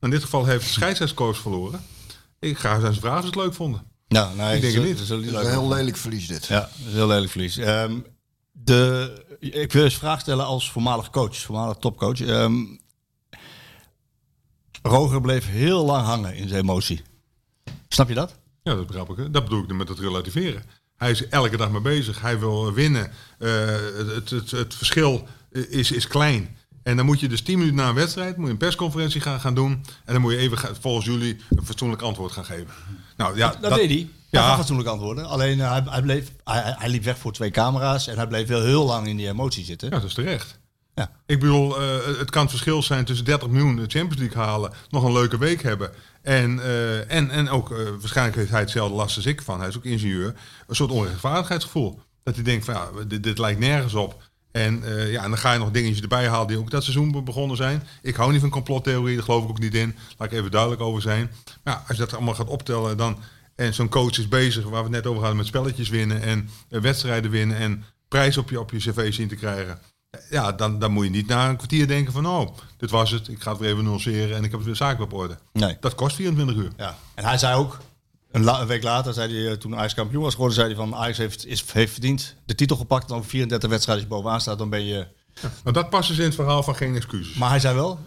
In 0.00 0.10
dit 0.10 0.22
geval 0.22 0.44
heeft 0.46 0.64
de 0.64 0.70
scheidsrechtscoach 0.72 1.36
verloren. 1.38 1.80
Ik 2.40 2.58
ga 2.58 2.80
zijn 2.80 2.94
vragen 2.94 3.10
als 3.16 3.20
ze 3.20 3.30
het 3.30 3.36
leuk 3.40 3.54
vonden. 3.54 3.82
Ja, 4.08 4.32
nee, 4.34 4.54
Ik 4.56 4.60
denk 4.60 4.74
het 4.74 4.82
niet. 4.82 4.92
niet 4.92 5.00
is 5.02 5.08
een 5.08 5.46
heel 5.50 5.68
lelijk 5.68 5.96
verlies 5.96 6.26
dit. 6.26 6.46
Ja, 6.46 6.60
dat 6.60 6.86
is 6.86 6.92
heel 6.92 7.06
lelijk 7.06 7.30
verlies. 7.30 7.56
Ehm, 7.56 7.98
de, 8.52 9.12
ik 9.40 9.72
wil 9.72 9.84
eens 9.84 9.92
een 9.92 9.98
vraag 9.98 10.20
stellen 10.20 10.44
als 10.46 10.70
voormalig 10.70 11.10
coach, 11.10 11.36
voormalig 11.36 11.76
topcoach. 11.76 12.20
Ehm 12.20 12.54
Roger 14.82 15.20
bleef 15.20 15.46
heel 15.48 15.84
lang 15.84 16.06
hangen 16.06 16.34
in 16.36 16.48
zijn 16.48 16.60
emotie. 16.60 17.02
Snap 17.88 18.08
je 18.08 18.14
dat? 18.14 18.34
Ja, 18.62 18.74
dat 18.74 18.86
begrijp 18.86 19.08
ik. 19.10 19.32
Dat 19.32 19.44
bedoel 19.44 19.62
ik 19.62 19.72
met 19.72 19.88
het 19.88 19.98
relativeren. 19.98 20.62
Hij 20.98 21.10
is 21.10 21.28
elke 21.28 21.56
dag 21.56 21.70
mee 21.70 21.80
bezig. 21.80 22.20
Hij 22.20 22.38
wil 22.38 22.72
winnen. 22.72 23.10
Eh, 23.38 23.50
het, 24.14 24.30
het, 24.30 24.50
het, 24.50 24.74
verschil 24.74 25.28
is, 25.70 25.92
is 25.92 26.06
klein. 26.06 26.56
En 26.82 26.96
dan 26.96 27.06
moet 27.06 27.20
je 27.20 27.28
dus 27.28 27.42
tien 27.42 27.58
minuten 27.58 27.76
na 27.76 27.88
een 27.88 27.94
wedstrijd 27.94 28.36
moet 28.36 28.46
je 28.46 28.52
een 28.52 28.58
persconferentie 28.58 29.20
gaan, 29.20 29.40
gaan 29.40 29.54
doen. 29.54 29.84
En 30.04 30.12
dan 30.12 30.20
moet 30.20 30.32
je 30.32 30.38
even 30.38 30.58
volgens 30.80 31.06
jullie 31.06 31.36
een 31.50 31.66
fatsoenlijk 31.66 32.02
antwoord 32.02 32.32
gaan 32.32 32.44
geven. 32.44 32.68
Nou 33.16 33.36
ja, 33.36 33.54
Dat, 33.60 33.74
deed 33.74 33.90
hij. 33.90 34.08
Ja. 34.30 34.46
Gaf 34.46 34.56
fatsoenlijk 34.56 34.88
antwoorden. 34.88 35.26
Alleen 35.26 35.60
eh, 35.60 35.70
hij, 35.70 35.82
hij, 35.84 36.02
bleef, 36.02 36.32
hij, 36.44 36.74
hij 36.78 36.88
liep 36.88 37.04
weg 37.04 37.18
voor 37.18 37.32
twee 37.32 37.50
camera's 37.50 38.06
en 38.06 38.16
hij 38.16 38.26
bleef 38.26 38.48
wel 38.48 38.62
heel 38.62 38.84
lang 38.84 39.06
in 39.06 39.16
die 39.16 39.28
emotie 39.28 39.64
zitten. 39.64 39.88
Ja, 39.88 39.94
dat 39.94 40.04
is 40.08 40.14
terecht. 40.14 40.58
Ja. 40.94 41.10
Ik 41.26 41.40
bedoel, 41.40 41.80
eh, 41.80 42.18
het 42.18 42.30
kan 42.30 42.42
het 42.42 42.50
verschil 42.50 42.82
zijn 42.82 43.04
tussen 43.04 43.24
30 43.24 43.48
miljoen 43.48 43.76
de 43.76 43.86
Champions 43.86 44.16
League 44.16 44.42
halen, 44.42 44.72
nog 44.90 45.04
een 45.04 45.12
leuke 45.12 45.38
week 45.38 45.62
hebben. 45.62 45.90
En, 46.22 46.60
eh, 46.60 47.12
en, 47.12 47.30
en 47.30 47.48
ook, 47.50 47.70
eh, 47.70 47.78
waarschijnlijk 48.00 48.36
heeft 48.36 48.50
hij 48.50 48.60
hetzelfde 48.60 48.96
last 48.96 49.16
als 49.16 49.26
ik 49.26 49.42
van, 49.42 49.58
hij 49.58 49.68
is 49.68 49.76
ook 49.76 49.84
ingenieur, 49.84 50.34
een 50.66 50.76
soort 50.76 50.90
onrechtvaardigheidsgevoel. 50.90 52.00
Dat 52.22 52.34
hij 52.34 52.44
denkt 52.44 52.64
van 52.64 52.74
ja, 52.74 52.88
dit, 53.06 53.22
dit 53.22 53.38
lijkt 53.38 53.60
nergens 53.60 53.94
op. 53.94 54.22
En, 54.50 54.84
eh, 54.84 55.12
ja, 55.12 55.22
en 55.22 55.28
dan 55.30 55.38
ga 55.38 55.52
je 55.52 55.58
nog 55.58 55.70
dingetjes 55.70 56.00
erbij 56.00 56.28
halen 56.28 56.46
die 56.46 56.58
ook 56.58 56.70
dat 56.70 56.82
seizoen 56.82 57.10
be- 57.10 57.22
begonnen 57.22 57.56
zijn. 57.56 57.82
Ik 58.02 58.14
hou 58.14 58.32
niet 58.32 58.40
van 58.40 58.50
complottheorie, 58.50 59.14
daar 59.14 59.24
geloof 59.24 59.44
ik 59.44 59.50
ook 59.50 59.58
niet 59.58 59.74
in. 59.74 59.96
Laat 60.18 60.32
ik 60.32 60.38
even 60.38 60.50
duidelijk 60.50 60.82
over 60.82 61.02
zijn. 61.02 61.30
Maar 61.62 61.74
als 61.74 61.96
je 61.96 62.02
dat 62.04 62.14
allemaal 62.14 62.34
gaat 62.34 62.48
optellen, 62.48 62.96
dan... 62.96 63.18
En 63.54 63.74
zo'n 63.74 63.88
coach 63.88 64.18
is 64.18 64.28
bezig, 64.28 64.64
waar 64.64 64.72
we 64.72 64.82
het 64.82 64.90
net 64.90 65.06
over 65.06 65.20
hadden, 65.20 65.36
met 65.36 65.46
spelletjes 65.46 65.88
winnen 65.88 66.22
en 66.22 66.50
wedstrijden 66.68 67.30
winnen 67.30 67.56
en 67.56 67.84
prijs 68.08 68.36
op 68.36 68.50
je, 68.50 68.60
op 68.60 68.70
je 68.70 68.78
cv 68.78 69.12
zien 69.12 69.28
te 69.28 69.34
krijgen. 69.34 69.78
Ja, 70.30 70.52
dan, 70.52 70.78
dan 70.78 70.90
moet 70.92 71.04
je 71.04 71.10
niet 71.10 71.26
na 71.26 71.48
een 71.48 71.56
kwartier 71.56 71.86
denken 71.86 72.12
van, 72.12 72.26
oh, 72.26 72.56
dit 72.76 72.90
was 72.90 73.10
het, 73.10 73.28
ik 73.28 73.42
ga 73.42 73.50
het 73.50 73.60
weer 73.60 73.70
even 73.72 73.84
nuanceren 73.84 74.36
en 74.36 74.44
ik 74.44 74.50
heb 74.50 74.52
het 74.52 74.64
weer 74.64 74.76
zaken 74.76 75.04
op 75.04 75.12
orde. 75.12 75.38
Nee. 75.52 75.76
Dat 75.80 75.94
kost 75.94 76.16
24 76.16 76.56
uur. 76.56 76.72
Ja. 76.76 76.96
En 77.14 77.24
hij 77.24 77.38
zei 77.38 77.54
ook, 77.56 77.78
een, 78.30 78.44
la- 78.44 78.60
een 78.60 78.66
week 78.66 78.82
later, 78.82 79.12
zei 79.12 79.34
hij, 79.34 79.50
eh, 79.52 79.56
toen 79.58 79.76
Ajax 79.76 79.94
kampioen 79.94 80.22
was 80.22 80.32
geworden, 80.32 80.56
zei 80.56 80.68
hij 80.68 80.76
van 80.76 80.94
Ajax 80.94 81.18
heeft, 81.18 81.46
is, 81.46 81.64
heeft 81.72 81.92
verdiend 81.92 82.34
de 82.46 82.54
titel 82.54 82.76
gepakt. 82.76 83.10
En 83.10 83.16
over 83.16 83.30
34 83.30 83.70
wedstrijden 83.70 84.04
als 84.04 84.12
je 84.14 84.20
bovenaan 84.20 84.40
staat, 84.40 84.58
dan 84.58 84.70
ben 84.70 84.84
je... 84.84 85.06
Maar 85.64 85.72
dat 85.72 85.90
past 85.90 86.08
dus 86.08 86.18
in 86.18 86.24
het 86.24 86.34
verhaal 86.34 86.62
van 86.62 86.76
geen 86.76 86.94
excuses. 86.96 87.34
Maar 87.34 87.50
hij 87.50 87.60
zei 87.60 87.74
wel, 87.74 87.98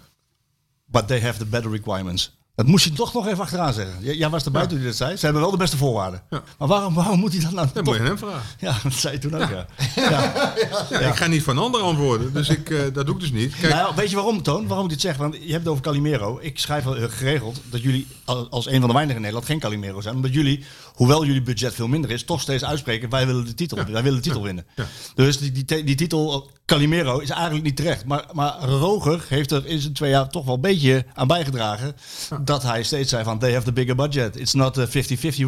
but 0.85 1.07
they 1.07 1.21
have 1.21 1.37
the 1.37 1.45
better 1.45 1.71
requirements. 1.71 2.37
Dat 2.61 2.69
moest 2.69 2.85
je 2.85 2.91
toch 2.93 3.13
nog 3.13 3.27
even 3.27 3.39
achteraan 3.43 3.73
zeggen. 3.73 3.93
J- 4.01 4.11
Jij 4.17 4.29
was 4.29 4.43
erbij 4.45 4.67
toen 4.67 4.77
hij 4.77 4.87
dat 4.87 4.95
zei. 4.95 5.15
Ze 5.17 5.23
hebben 5.25 5.41
wel 5.41 5.51
de 5.51 5.57
beste 5.57 5.77
voorwaarden. 5.77 6.21
Ja. 6.29 6.43
Maar 6.57 6.67
waarom, 6.67 6.93
waarom 6.93 7.19
moet 7.19 7.31
hij 7.33 7.41
dat 7.41 7.51
nou 7.51 7.67
Dat 7.73 7.83
moet 7.83 7.95
je 7.95 8.01
hem 8.01 8.17
vragen. 8.17 8.41
Ja, 8.59 8.75
dat 8.83 8.93
zei 8.93 9.13
hij 9.13 9.21
toen 9.21 9.35
ook, 9.41 9.49
ja. 9.49 9.65
ja. 9.95 10.53
Ja, 10.89 10.99
Ik 10.99 11.15
ga 11.15 11.27
niet 11.27 11.43
van 11.43 11.57
anderen 11.57 11.85
antwoorden, 11.85 12.33
dus 12.33 12.49
ik, 12.49 12.69
eh, 12.69 12.79
dat 12.93 13.05
doe 13.05 13.15
ik 13.15 13.21
dus 13.21 13.31
niet. 13.31 13.55
Kijk, 13.55 13.73
Nou 13.73 13.87
ja, 13.89 13.95
weet 13.95 14.09
je 14.09 14.15
waarom, 14.15 14.41
Toon? 14.43 14.67
Waarom 14.67 14.85
ik 14.85 14.91
dit 14.91 15.01
zeg? 15.01 15.17
Want 15.17 15.33
je 15.33 15.39
hebt 15.51 15.53
het 15.63 15.67
over 15.67 15.83
Calimero. 15.83 16.37
Ik 16.41 16.59
schrijf 16.59 16.85
al, 16.85 16.95
eh, 16.97 17.03
geregeld 17.09 17.61
dat 17.69 17.81
jullie 17.81 18.07
al- 18.25 18.49
als 18.49 18.65
een 18.65 18.79
van 18.79 18.87
de 18.89 18.93
weinigen 18.93 19.15
in 19.15 19.21
Nederland 19.21 19.45
geen 19.45 19.59
Calimero 19.59 20.01
zijn. 20.01 20.15
Omdat 20.15 20.33
jullie, 20.33 20.63
hoewel 20.95 21.25
jullie 21.25 21.41
budget 21.41 21.73
veel 21.73 21.87
minder 21.87 22.11
is, 22.11 22.23
toch 22.23 22.41
steeds 22.41 22.63
uitspreken, 22.63 23.09
wij 23.09 23.25
willen 23.25 23.45
de 23.45 23.53
titel, 23.53 23.77
wij 23.77 24.03
willen 24.03 24.17
de 24.21 24.23
titel 24.27 24.43
winnen. 24.43 24.65
Ja. 24.75 24.85
Dus 25.15 25.37
die, 25.39 25.51
die, 25.51 25.65
te- 25.65 25.83
die 25.83 25.95
titel 25.95 26.51
Calimero 26.71 27.19
is 27.19 27.29
eigenlijk 27.29 27.63
niet 27.63 27.75
terecht. 27.75 28.05
Maar, 28.05 28.25
maar 28.33 28.59
Roger 28.59 29.25
heeft 29.27 29.51
er 29.51 29.65
in 29.65 29.79
zijn 29.79 29.93
twee 29.93 30.09
jaar 30.09 30.29
toch 30.29 30.45
wel 30.45 30.55
een 30.55 30.61
beetje 30.61 31.05
aan 31.13 31.27
bijgedragen. 31.27 31.95
Dat 32.41 32.63
hij 32.63 32.83
steeds 32.83 33.09
zei 33.09 33.23
van, 33.23 33.39
they 33.39 33.53
have 33.53 33.65
the 33.65 33.73
bigger 33.73 33.95
budget. 33.95 34.39
It's 34.39 34.53
not 34.53 34.77
a 34.77 34.87
50-50 34.87 34.89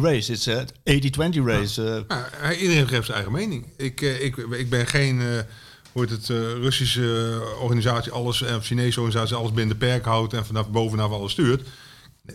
race, 0.02 0.32
it's 0.32 0.48
a 0.48 0.64
80-20 0.64 1.44
race. 1.44 2.04
Eh, 2.08 2.18
Ja, 2.42 2.52
iedereen 2.52 2.88
geeft 2.88 3.04
zijn 3.04 3.16
eigen 3.16 3.32
mening. 3.32 3.66
Ik, 3.76 4.00
eh, 4.00 4.24
ik, 4.24 4.36
ik 4.36 4.70
ben 4.70 4.86
geen 4.86 5.20
eh, 5.20 5.26
hoe 5.92 6.02
heet 6.02 6.10
het, 6.10 6.28
Russische 6.60 7.40
organisatie, 7.60 8.12
alles, 8.12 8.42
en 8.42 8.56
of 8.56 8.64
Chinese 8.64 9.00
organisatie, 9.00 9.36
alles 9.36 9.52
binnen 9.52 9.78
de 9.78 9.86
perk 9.86 10.04
houdt 10.04 10.32
en 10.32 10.46
vanaf 10.46 10.70
bovenaf 10.70 11.10
alles 11.10 11.32
stuurt. 11.32 11.68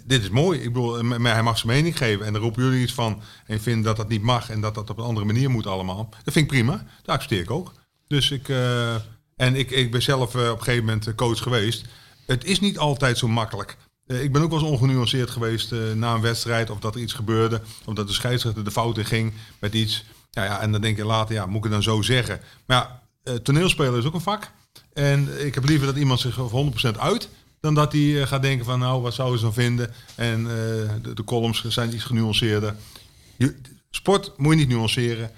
Dit 0.05 0.21
is 0.21 0.29
mooi. 0.29 0.59
Ik 0.59 0.73
bedoel, 0.73 1.03
maar 1.03 1.33
hij 1.33 1.43
mag 1.43 1.57
zijn 1.57 1.73
mening 1.73 1.97
geven. 1.97 2.25
En 2.25 2.33
dan 2.33 2.41
roepen 2.41 2.63
jullie 2.63 2.81
iets 2.81 2.93
van 2.93 3.21
en 3.45 3.61
vinden 3.61 3.83
dat 3.83 3.97
dat 3.97 4.09
niet 4.09 4.21
mag 4.21 4.49
en 4.49 4.61
dat 4.61 4.75
dat 4.75 4.89
op 4.89 4.97
een 4.97 5.03
andere 5.03 5.25
manier 5.25 5.49
moet 5.49 5.67
allemaal. 5.67 6.09
Dat 6.23 6.33
vind 6.33 6.45
ik 6.45 6.51
prima. 6.51 6.85
Dat 7.03 7.15
accepteer 7.15 7.41
ik 7.41 7.51
ook. 7.51 7.71
Dus 8.09 8.31
ik, 8.31 8.49
eh, 8.49 8.95
en 9.35 9.55
ik, 9.55 9.71
ik 9.71 9.91
ben 9.91 10.01
zelf 10.01 10.35
eh, 10.35 10.41
op 10.41 10.57
een 10.57 10.63
gegeven 10.63 10.85
moment 10.85 11.07
eh, 11.07 11.15
coach 11.15 11.41
geweest. 11.41 11.85
Het 12.25 12.43
is 12.43 12.59
niet 12.59 12.77
altijd 12.77 13.17
zo 13.17 13.27
makkelijk. 13.27 13.77
Ik 14.07 14.31
ben 14.31 14.41
ook 14.41 14.49
wel 14.49 14.59
eens 14.59 14.69
ongenuanceerd 14.69 15.29
geweest 15.29 15.71
na 15.95 16.13
een 16.13 16.21
wedstrijd. 16.21 16.69
Of 16.69 16.79
dat 16.79 16.95
er 16.95 17.01
iets 17.01 17.13
gebeurde. 17.13 17.61
Of 17.85 17.93
dat 17.93 18.07
de 18.07 18.13
scheidsrechter 18.13 18.63
de 18.63 18.71
fout 18.71 18.97
in 18.97 19.05
ging 19.05 19.33
met 19.59 19.73
iets. 19.73 20.05
Ja, 20.31 20.43
ja, 20.43 20.61
en 20.61 20.71
dan 20.71 20.81
denk 20.81 20.97
je 20.97 21.05
later, 21.05 21.35
ja, 21.35 21.45
moet 21.45 21.57
ik 21.57 21.63
het 21.63 21.71
dan 21.71 21.83
zo 21.83 22.01
zeggen? 22.01 22.39
Maar 22.65 23.01
ja, 23.23 23.39
toneelspelen 23.39 23.99
is 23.99 24.05
ook 24.05 24.13
een 24.13 24.21
vak. 24.21 24.51
En 24.93 25.45
ik 25.45 25.55
heb 25.55 25.65
liever 25.65 25.87
dat 25.87 25.95
iemand 25.95 26.19
zich 26.19 26.33
voor 26.33 26.71
100% 26.95 26.97
uit. 26.99 27.29
Dan 27.59 27.73
dat 27.73 27.91
hij 27.91 28.27
gaat 28.27 28.41
denken 28.41 28.65
van, 28.65 28.79
nou, 28.79 29.01
wat 29.01 29.13
zouden 29.13 29.39
ze 29.39 29.45
dan 29.45 29.53
vinden? 29.53 29.93
En 30.15 30.43
de, 31.01 31.23
columns 31.25 31.63
zijn 31.67 31.93
iets 31.93 32.03
genuanceerder. 32.03 32.75
Sport 33.89 34.33
moet 34.37 34.53
je 34.53 34.59
niet 34.59 34.69
nuanceren. 34.69 35.31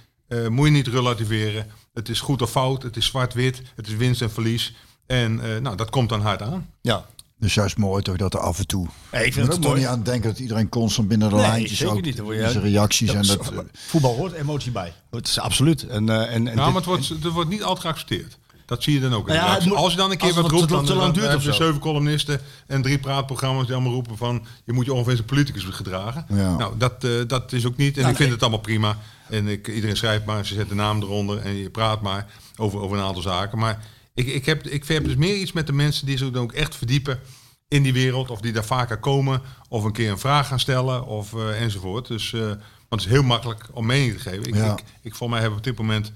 moet 0.49 0.67
je 0.67 0.73
niet 0.73 0.87
relativeren. 0.87 1.67
Het 2.01 2.09
is 2.09 2.19
goed 2.21 2.41
of 2.41 2.51
fout. 2.51 2.83
Het 2.83 2.97
is 2.97 3.05
zwart-wit. 3.05 3.61
Het 3.75 3.87
is 3.87 3.93
winst 3.95 4.21
en 4.21 4.31
verlies. 4.31 4.73
En 5.05 5.41
eh, 5.55 5.61
nou, 5.61 5.75
dat 5.75 5.89
komt 5.89 6.09
dan 6.09 6.21
hard 6.21 6.41
aan. 6.41 6.69
ja. 6.81 7.05
Dus 7.39 7.53
juist 7.53 7.77
mooi 7.77 8.01
toch 8.03 8.17
dat 8.17 8.33
er 8.33 8.39
af 8.39 8.59
en 8.59 8.67
toe. 8.67 8.87
Hey, 9.09 9.25
ik 9.25 9.33
vind 9.33 9.45
moet 9.45 9.45
het 9.45 9.47
er 9.47 9.53
ook 9.55 9.61
toch 9.61 9.69
mooi. 9.71 9.79
niet 9.79 9.89
aan 9.89 10.03
denken 10.03 10.29
dat 10.29 10.39
iedereen 10.39 10.69
constant 10.69 11.07
binnen 11.07 11.29
de 11.29 11.35
Nee, 11.35 11.43
lijntjes 11.45 11.77
zeker 11.77 11.93
ook 11.93 12.01
niet. 12.01 12.19
Reacties 12.63 13.09
en 13.13 13.25
dat. 13.25 13.45
zo- 13.45 13.65
Voetbal 13.73 14.15
hoort 14.15 14.33
emotie 14.33 14.71
bij. 14.71 14.93
Het 15.11 15.27
is 15.27 15.39
absoluut. 15.39 15.87
En, 15.87 16.09
eh, 16.09 16.15
en, 16.21 16.29
en 16.29 16.43
dit- 16.45 16.55
maar 16.55 16.73
het 16.73 16.85
wordt, 16.85 17.09
het 17.09 17.23
wordt 17.23 17.49
niet 17.49 17.63
altijd 17.63 17.79
geaccepteerd. 17.85 18.37
Dat 18.71 18.83
zie 18.83 18.93
je 18.93 18.99
dan 18.99 19.13
ook. 19.13 19.27
Nou 19.27 19.39
ja, 19.39 19.65
moet- 19.67 19.75
als 19.77 19.91
je 19.91 19.97
dan 19.97 20.11
een 20.11 20.17
keer 20.17 20.27
als 20.27 20.35
wat 20.41 20.51
roept, 20.51 20.67
te- 20.67 20.73
dan, 20.73 20.85
te 20.85 20.93
lang 20.95 21.13
dan 21.13 21.23
duurt 21.23 21.43
je 21.43 21.53
zo. 21.53 21.63
zeven 21.65 21.79
columnisten 21.79 22.41
en 22.67 22.81
drie 22.81 22.99
praatprogramma's 22.99 23.65
die 23.65 23.73
allemaal 23.75 23.93
roepen 23.93 24.17
van... 24.17 24.45
je 24.65 24.73
moet 24.73 24.85
je 24.85 24.91
ongeveer 24.93 25.11
als 25.11 25.19
een 25.19 25.25
politicus 25.25 25.63
gedragen. 25.63 26.25
Ja. 26.29 26.55
Nou, 26.57 26.77
dat, 26.77 27.03
eh, 27.03 27.11
dat 27.27 27.51
is 27.53 27.65
ook 27.65 27.77
niet. 27.77 27.93
En 27.95 27.99
Nou, 28.01 28.11
ik 28.11 28.15
vind 28.17 28.19
nee. 28.19 28.31
het 28.31 28.41
allemaal 28.41 28.59
prima. 28.59 28.97
En 29.29 29.47
ik, 29.47 29.67
iedereen 29.67 29.97
schrijft 29.97 30.25
maar, 30.25 30.45
ze 30.45 30.53
zet 30.53 30.69
de 30.69 30.75
naam 30.75 31.01
eronder 31.01 31.37
en 31.37 31.55
je 31.55 31.69
praat 31.69 32.01
maar 32.01 32.27
over, 32.57 32.79
over 32.79 32.97
een 32.97 33.03
aantal 33.03 33.21
zaken. 33.21 33.57
Maar 33.59 33.85
ik, 34.13 34.27
ik, 34.27 34.45
heb, 34.45 34.67
ik 34.67 34.87
heb 34.87 35.03
dus 35.03 35.15
meer 35.15 35.35
iets 35.35 35.51
met 35.51 35.67
de 35.67 35.73
mensen 35.73 36.05
die 36.05 36.17
zich 36.17 36.31
dan 36.31 36.43
ook 36.43 36.51
echt 36.53 36.75
verdiepen 36.75 37.19
in 37.67 37.83
die 37.83 37.93
wereld. 37.93 38.29
Of 38.29 38.41
die 38.41 38.51
daar 38.51 38.65
vaker 38.65 38.97
komen. 38.97 39.41
Of 39.69 39.83
een 39.83 39.91
keer 39.93 40.11
een 40.11 40.19
vraag 40.19 40.47
gaan 40.47 40.59
stellen 40.59 41.05
of, 41.05 41.33
eh, 41.33 41.61
enzovoort. 41.61 42.07
Dus, 42.07 42.33
eh, 42.33 42.39
want 42.39 42.57
het 42.89 42.99
is 43.05 43.07
heel 43.17 43.23
makkelijk 43.23 43.65
om 43.73 43.85
mening 43.85 44.13
te 44.13 44.19
geven. 44.19 44.43
Ik, 44.45 44.55
Ja. 44.55 44.71
ik, 44.71 44.83
ik, 45.01 45.15
voor 45.15 45.29
mij 45.29 45.39
hebben 45.39 45.59
we 45.59 45.65
op 45.67 45.71
dit 45.75 45.85
moment 45.85 46.07
ik 46.07 46.13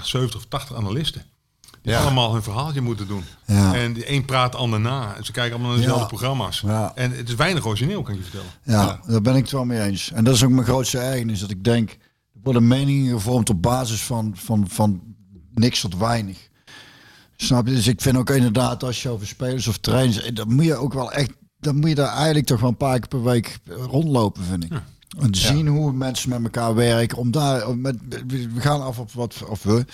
dacht 0.00 0.08
70 0.08 0.40
of 0.40 0.46
80 0.48 0.76
analisten. 0.76 1.24
Die 1.84 1.92
Ja. 1.92 2.00
allemaal 2.02 2.32
hun 2.32 2.42
verhaaltje 2.42 2.80
moeten 2.80 3.06
doen. 3.06 3.24
Ja. 3.46 3.74
En 3.74 3.92
die 3.92 4.10
een 4.12 4.24
praat 4.24 4.52
de 4.52 4.58
ander 4.58 4.80
na. 4.80 5.14
En 5.16 5.24
ze 5.24 5.32
kijken 5.32 5.52
allemaal 5.52 5.70
naar 5.70 5.78
dezelfde 5.80 6.02
Ja. 6.02 6.08
programma's. 6.08 6.60
Ja. 6.66 6.92
En 6.94 7.10
het 7.10 7.28
is 7.28 7.34
weinig 7.34 7.66
origineel, 7.66 8.02
kan 8.02 8.14
ik 8.14 8.18
je 8.18 8.24
vertellen. 8.30 8.50
Ja, 8.62 9.00
daar 9.06 9.20
ben 9.22 9.34
ik 9.36 9.42
het 9.42 9.50
wel 9.52 9.64
mee 9.64 9.80
eens. 9.82 10.10
En 10.12 10.24
dat 10.24 10.34
is 10.34 10.42
ook 10.44 10.50
mijn 10.50 10.66
grootste 10.66 10.98
ergernis. 10.98 11.40
Dat 11.40 11.50
ik 11.50 11.64
denk, 11.64 11.90
er 11.90 11.96
worden 12.42 12.66
meningen 12.68 13.12
gevormd 13.12 13.50
op 13.50 13.62
basis 13.62 14.02
van, 14.02 14.32
van, 14.36 14.64
van 14.68 15.02
niks 15.54 15.80
tot 15.80 15.96
weinig. 15.96 16.48
Snap 17.36 17.66
je? 17.66 17.74
Dus 17.74 17.86
ik 17.86 18.00
vind 18.00 18.16
ook 18.16 18.30
inderdaad, 18.30 18.82
als 18.82 19.02
je 19.02 19.08
over 19.08 19.26
spelers 19.26 19.66
of 19.66 19.78
trainers... 19.78 20.22
eh, 20.22 20.34
Dan 20.34 20.52
moet 20.54 20.64
je 20.64 20.74
ook 20.76 20.92
wel 20.92 21.12
echt... 21.12 21.30
Dan 21.58 21.76
moet 21.76 21.88
je 21.88 21.94
daar 21.94 22.14
eigenlijk 22.14 22.46
toch 22.46 22.60
wel 22.60 22.68
een 22.70 22.76
paar 22.76 22.98
keer 22.98 23.08
per 23.08 23.22
week 23.22 23.58
rondlopen, 23.68 24.44
vind 24.44 24.64
ik. 24.64 24.72
En 25.18 25.30
te 25.30 25.38
zien 25.38 25.66
hoe 25.66 25.92
mensen 25.92 26.28
met 26.30 26.42
elkaar 26.42 26.74
werken. 26.74 27.18
Om 27.18 27.30
daar, 27.30 27.66
om 27.68 27.80
met, 27.80 27.96
we 28.28 28.60
gaan 28.60 28.82
af 28.82 28.98
op 28.98 29.12
wat... 29.12 29.42
Of 29.48 29.62
we... 29.62 29.84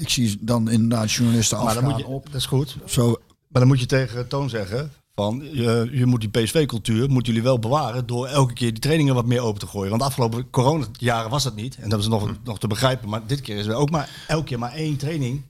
Ik 0.00 0.08
zie 0.08 0.38
dan 0.40 0.70
inderdaad 0.70 1.12
journalisten 1.12 1.56
maar 1.56 1.66
dan 1.66 1.76
afgaan 1.76 1.90
moet 1.90 2.00
je, 2.00 2.06
op. 2.06 2.26
dat 2.26 2.34
is 2.34 2.46
goed. 2.46 2.76
Zo, 2.86 3.08
Maar 3.48 3.60
dan 3.60 3.66
moet 3.66 3.80
je 3.80 3.86
tegen 3.86 4.28
Toon 4.28 4.48
zeggen 4.50 4.92
van 5.14 5.42
je, 5.52 5.88
je 5.92 6.06
moet 6.06 6.20
die 6.20 6.30
PSV-cultuur 6.30 7.08
moeten 7.10 7.32
jullie 7.32 7.48
wel 7.48 7.58
bewaren 7.58 8.06
door 8.06 8.26
elke 8.26 8.52
keer 8.52 8.70
die 8.70 8.78
trainingen 8.80 9.14
wat 9.14 9.26
meer 9.26 9.40
open 9.40 9.60
te 9.60 9.66
gooien. 9.66 9.88
Want 9.90 10.00
de 10.02 10.08
afgelopen 10.08 10.50
coronajaren 10.50 11.30
was 11.30 11.42
dat 11.42 11.54
niet 11.54 11.76
en 11.76 11.88
dat 11.88 12.00
is 12.00 12.06
nog, 12.08 12.32
nog 12.44 12.58
te 12.58 12.66
begrijpen. 12.66 13.08
Maar 13.08 13.20
dit 13.26 13.40
keer 13.40 13.56
is 13.56 13.66
er 13.66 13.74
ook 13.74 13.90
maar 13.90 14.08
elke 14.28 14.44
keer 14.44 14.58
maar 14.58 14.72
één 14.72 14.96
training 14.96 15.42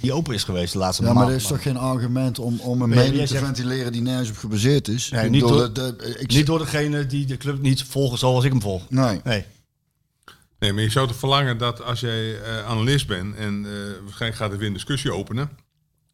die 0.00 0.12
open 0.12 0.34
is 0.34 0.44
geweest 0.44 0.72
de 0.72 0.78
laatste 0.78 1.02
Ja, 1.02 1.08
maand. 1.08 1.20
maar 1.20 1.30
dat 1.32 1.42
is 1.42 1.48
toch 1.48 1.62
geen 1.62 1.76
argument 1.76 2.38
om, 2.38 2.60
om 2.60 2.82
een 2.82 2.88
mening 2.88 3.20
te 3.20 3.26
zegt- 3.26 3.44
ventileren 3.44 3.92
die 3.92 4.02
nergens 4.02 4.28
op 4.30 4.36
gebaseerd 4.36 4.88
is? 4.88 5.10
Nee, 5.10 5.30
niet 5.30 5.40
door- 5.40 5.56
dat- 5.56 5.74
dat- 5.74 5.94
ik 6.18 6.32
Niet 6.32 6.46
door 6.46 6.58
degene 6.58 7.06
die 7.06 7.26
de 7.26 7.36
club 7.36 7.60
niet 7.62 7.82
volgen 7.82 8.18
zoals 8.18 8.44
ik 8.44 8.50
hem 8.50 8.60
volg. 8.60 8.82
Nee. 8.90 9.20
Nee. 9.24 9.44
Nee, 10.58 10.72
maar 10.72 10.82
je 10.82 10.90
zou 10.90 11.06
toch 11.06 11.16
verlangen 11.16 11.58
dat 11.58 11.82
als 11.82 12.00
jij 12.00 12.40
eh, 12.40 12.64
analist 12.66 13.06
bent 13.06 13.34
en 13.36 13.64
eh, 13.66 13.72
waarschijnlijk 14.02 14.40
gaat 14.40 14.52
er 14.52 14.58
weer 14.58 14.66
een 14.66 14.72
discussie 14.72 15.12
openen. 15.12 15.50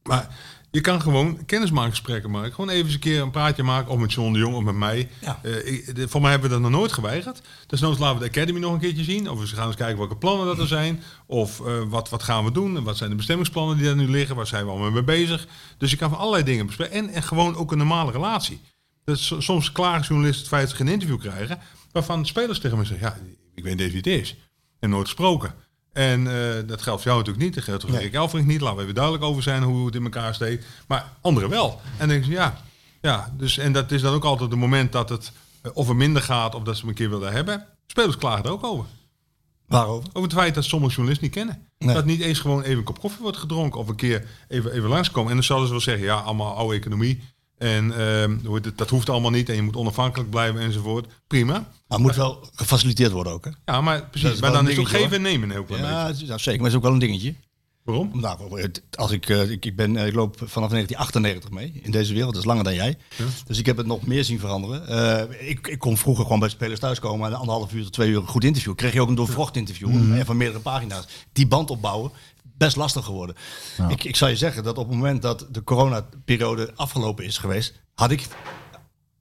Maar 0.03 0.29
je 0.71 0.81
kan 0.81 1.01
gewoon 1.03 1.45
kennismakingsgesprekken 1.45 2.31
maken. 2.31 2.53
Gewoon 2.55 2.71
even 2.71 2.85
eens 2.85 2.95
een 2.95 3.01
keer 3.01 3.21
een 3.23 3.31
praatje 3.31 3.63
maken. 3.63 3.93
Of 3.93 3.99
met 3.99 4.13
John 4.13 4.33
de 4.33 4.39
Jong 4.39 4.55
of 4.55 4.63
met 4.63 4.75
mij. 4.75 5.09
Ja. 5.21 5.39
Eh, 5.43 5.67
ik- 5.73 5.95
de- 5.95 6.09
voor 6.09 6.21
mij 6.21 6.31
hebben 6.31 6.49
we 6.49 6.55
dat 6.55 6.65
nog 6.65 6.73
nooit 6.81 6.93
geweigerd. 6.93 7.41
Dus 7.67 7.81
nou 7.81 7.99
laten 7.99 8.19
we 8.21 8.25
de 8.25 8.31
Academy 8.31 8.59
nog 8.61 8.73
een 8.73 8.79
keertje 8.81 9.05
zien. 9.05 9.31
Of 9.31 9.41
we 9.41 9.47
gaan 9.57 9.67
eens 9.67 9.77
kijken 9.77 9.99
welke 9.99 10.17
plannen 10.17 10.47
dat 10.47 10.59
er 10.59 10.67
zijn. 10.67 11.03
Of 11.27 11.59
wat, 11.89 12.09
wat 12.09 12.23
gaan 12.23 12.45
we 12.45 12.53
doen. 12.53 12.77
En 12.77 12.83
wat 12.83 12.97
zijn 12.97 13.11
de 13.11 13.17
bestemmingsplannen 13.17 13.77
die 13.77 13.87
daar 13.87 13.97
nu 13.97 14.09
liggen. 14.09 14.37
Waar 14.37 14.47
zijn 14.47 14.65
we 14.65 14.71
allemaal 14.71 14.91
mee 14.91 15.03
bezig. 15.05 15.47
Dus 15.79 15.91
je 15.91 15.97
kan 15.97 16.11
van 16.11 16.19
allerlei 16.19 16.45
dingen 16.45 16.67
bespreken. 16.67 16.95
En, 16.95 17.09
en 17.09 17.23
gewoon 17.23 17.57
ook 17.57 17.73
een 17.73 17.79
normale 17.79 18.11
relatie. 18.13 18.61
Dus 19.05 19.27
so- 19.27 19.41
soms 19.41 19.73
klagen 19.73 20.03
journalisten 20.07 20.41
het 20.41 20.49
feit 20.49 20.63
dat 20.63 20.71
ze 20.71 20.77
geen 20.77 20.93
interview 20.93 21.21
krijgen. 21.21 21.59
Waarvan 21.93 22.27
spelers 22.27 22.59
tegen 22.59 22.79
me 22.79 22.85
zeggen. 22.85 23.07
Ja, 23.09 23.17
ik 23.55 23.65
weet 23.65 23.77
niet 23.77 23.87
wie 23.87 23.97
het 23.97 24.07
is. 24.07 24.37
En 24.79 24.91
nooit 24.91 25.07
gesproken. 25.07 25.55
En 25.93 26.27
eh, 26.27 26.55
dat 26.67 26.83
geldt 26.83 27.03
voor 27.03 27.11
jou 27.11 27.19
natuurlijk 27.19 27.45
niet. 27.45 27.55
Dat 27.55 27.65
geldt 27.65 27.85
voor 27.85 27.95
Erik 27.95 28.15
Elfrink 28.15 28.47
niet. 28.47 28.61
Laten 28.61 28.77
we 28.77 28.83
even 28.83 28.95
duidelijk 28.95 29.25
over 29.25 29.43
zijn 29.43 29.63
hoe 29.63 29.87
het 29.87 29.95
in 29.95 30.03
elkaar 30.03 30.35
steekt. 30.35 30.67
Maar 30.87 31.13
anderen 31.21 31.49
wel. 31.49 31.81
En 31.85 31.99
dan 31.99 32.09
denk 32.09 32.25
je, 32.25 32.31
ja, 32.31 32.63
ja 33.01 33.33
dus, 33.37 33.59
en 33.59 33.73
dat 33.73 33.91
is 33.91 34.03
dan 34.03 34.15
ook 34.15 34.25
altijd 34.25 34.51
het 34.51 34.59
moment 34.59 34.93
dat 34.93 35.09
het 35.09 35.33
eh, 35.63 35.71
of 35.75 35.89
er 35.89 35.97
minder 35.97 36.23
gaat 36.23 36.55
of 36.55 36.63
dat 36.63 36.75
ze 36.75 36.81
hem 36.81 36.91
een 36.91 36.97
keer 36.97 37.11
willen 37.11 37.33
hebben. 37.33 37.67
Spelers 37.87 38.17
klagen 38.17 38.45
er 38.45 38.51
ook 38.51 38.65
over. 38.65 38.85
Waarover? 39.67 40.09
Over 40.13 40.29
het 40.29 40.39
feit 40.39 40.55
dat 40.55 40.65
sommige 40.65 40.95
journalisten 40.95 41.27
niet 41.27 41.37
kennen. 41.37 41.67
Nee. 41.79 41.95
Dat 41.95 42.05
niet 42.05 42.21
eens 42.21 42.39
gewoon 42.39 42.63
even 42.63 42.79
een 42.79 42.85
kop 42.85 43.01
koffie 43.01 43.23
wordt 43.23 43.37
gedronken 43.37 43.81
of 43.81 43.89
een 43.89 43.97
keer 43.97 44.27
even, 44.49 44.73
even 44.73 44.89
langskomen. 44.89 45.29
En 45.29 45.37
dan 45.37 45.45
zouden 45.45 45.69
ze 45.69 45.75
wel 45.75 45.83
zeggen, 45.83 46.05
ja, 46.05 46.15
allemaal 46.15 46.57
oude 46.57 46.77
economie. 46.77 47.23
En 47.63 47.99
ehm, 47.99 48.61
dat 48.77 48.91
hoeft 48.91 49.09
allemaal 49.09 49.31
niet 49.31 49.49
en 49.49 49.55
je 49.55 49.63
moet 49.63 49.77
onafhankelijk 49.77 50.31
blijven 50.31 50.61
enzovoort. 50.61 51.07
Prima. 51.27 51.53
Maar 51.53 51.65
het 51.89 51.99
moet 51.99 52.17
wel 52.17 52.49
gefaciliteerd 52.55 53.13
worden 53.13 53.33
ook, 53.33 53.45
hè? 53.45 53.51
Ja, 53.65 53.81
maar 53.81 54.09
precies. 54.11 54.41
Maar 54.41 54.53
dan 54.53 54.65
een 54.65 54.71
is 54.71 54.77
het 54.77 54.87
geven 54.87 55.13
en 55.13 55.23
nemen 55.23 55.49
een 55.49 55.55
heel 55.55 55.65
klein 55.65 55.83
beetje. 55.83 56.27
Ja, 56.27 56.39
zeker. 56.39 56.61
Maar 56.61 56.71
het 56.71 56.71
is 56.71 56.75
ook 56.75 56.83
wel 56.83 56.93
een 56.93 56.99
dingetje. 56.99 57.35
Waarom? 57.83 58.11
Nou, 58.13 58.71
als 58.95 59.11
ik, 59.11 59.29
eh, 59.29 59.51
ik, 59.51 59.65
ik, 59.65 59.77
ben, 59.77 59.97
eh, 59.97 60.07
ik 60.07 60.15
loop 60.15 60.37
vanaf 60.37 60.71
1998 60.71 61.51
mee 61.51 61.81
in 61.83 61.91
deze 61.91 62.13
wereld, 62.13 62.33
dat 62.33 62.43
is 62.43 62.49
langer 62.49 62.65
dan 62.65 62.75
jij. 62.75 62.97
Dus 63.47 63.59
ik 63.59 63.67
heb 63.67 63.77
het 63.77 63.87
nog 63.87 64.07
meer 64.07 64.25
zien 64.25 64.39
veranderen. 64.39 64.89
Eh, 64.89 65.49
ik, 65.49 65.67
ik 65.67 65.79
kon 65.79 65.97
vroeger 65.97 66.25
gewoon 66.25 66.41
bij 66.41 66.49
spelers 66.49 66.81
thuiskomen 66.81 67.31
en 67.31 67.37
anderhalf 67.37 67.73
uur 67.73 67.83
tot 67.83 67.93
twee 67.93 68.09
uur 68.09 68.17
een 68.17 68.27
goed 68.27 68.45
interview. 68.45 68.75
Kreeg 68.75 68.93
je 68.93 69.01
ook 69.01 69.09
een 69.09 69.15
doorvrocht 69.15 69.57
interview 69.57 69.89
en 69.89 70.27
van 70.27 70.37
meerdere 70.37 70.61
pagina's. 70.61 71.07
Die 71.33 71.47
band 71.47 71.71
opbouwen, 71.71 72.11
best 72.65 72.77
lastig 72.77 73.05
geworden. 73.05 73.37
Ik, 73.89 74.05
ik 74.05 74.17
zou 74.17 74.31
je 74.31 74.37
zeggen 74.37 74.65
dat 74.65 74.79
op 74.79 74.87
het 74.87 74.97
moment 74.97 75.23
dat 75.23 75.47
de 75.51 75.65
coronaperiode 75.65 76.73
afgelopen 76.75 77.25
is 77.25 77.39
geweest, 77.39 77.83
had 77.95 78.11
ik 78.11 78.27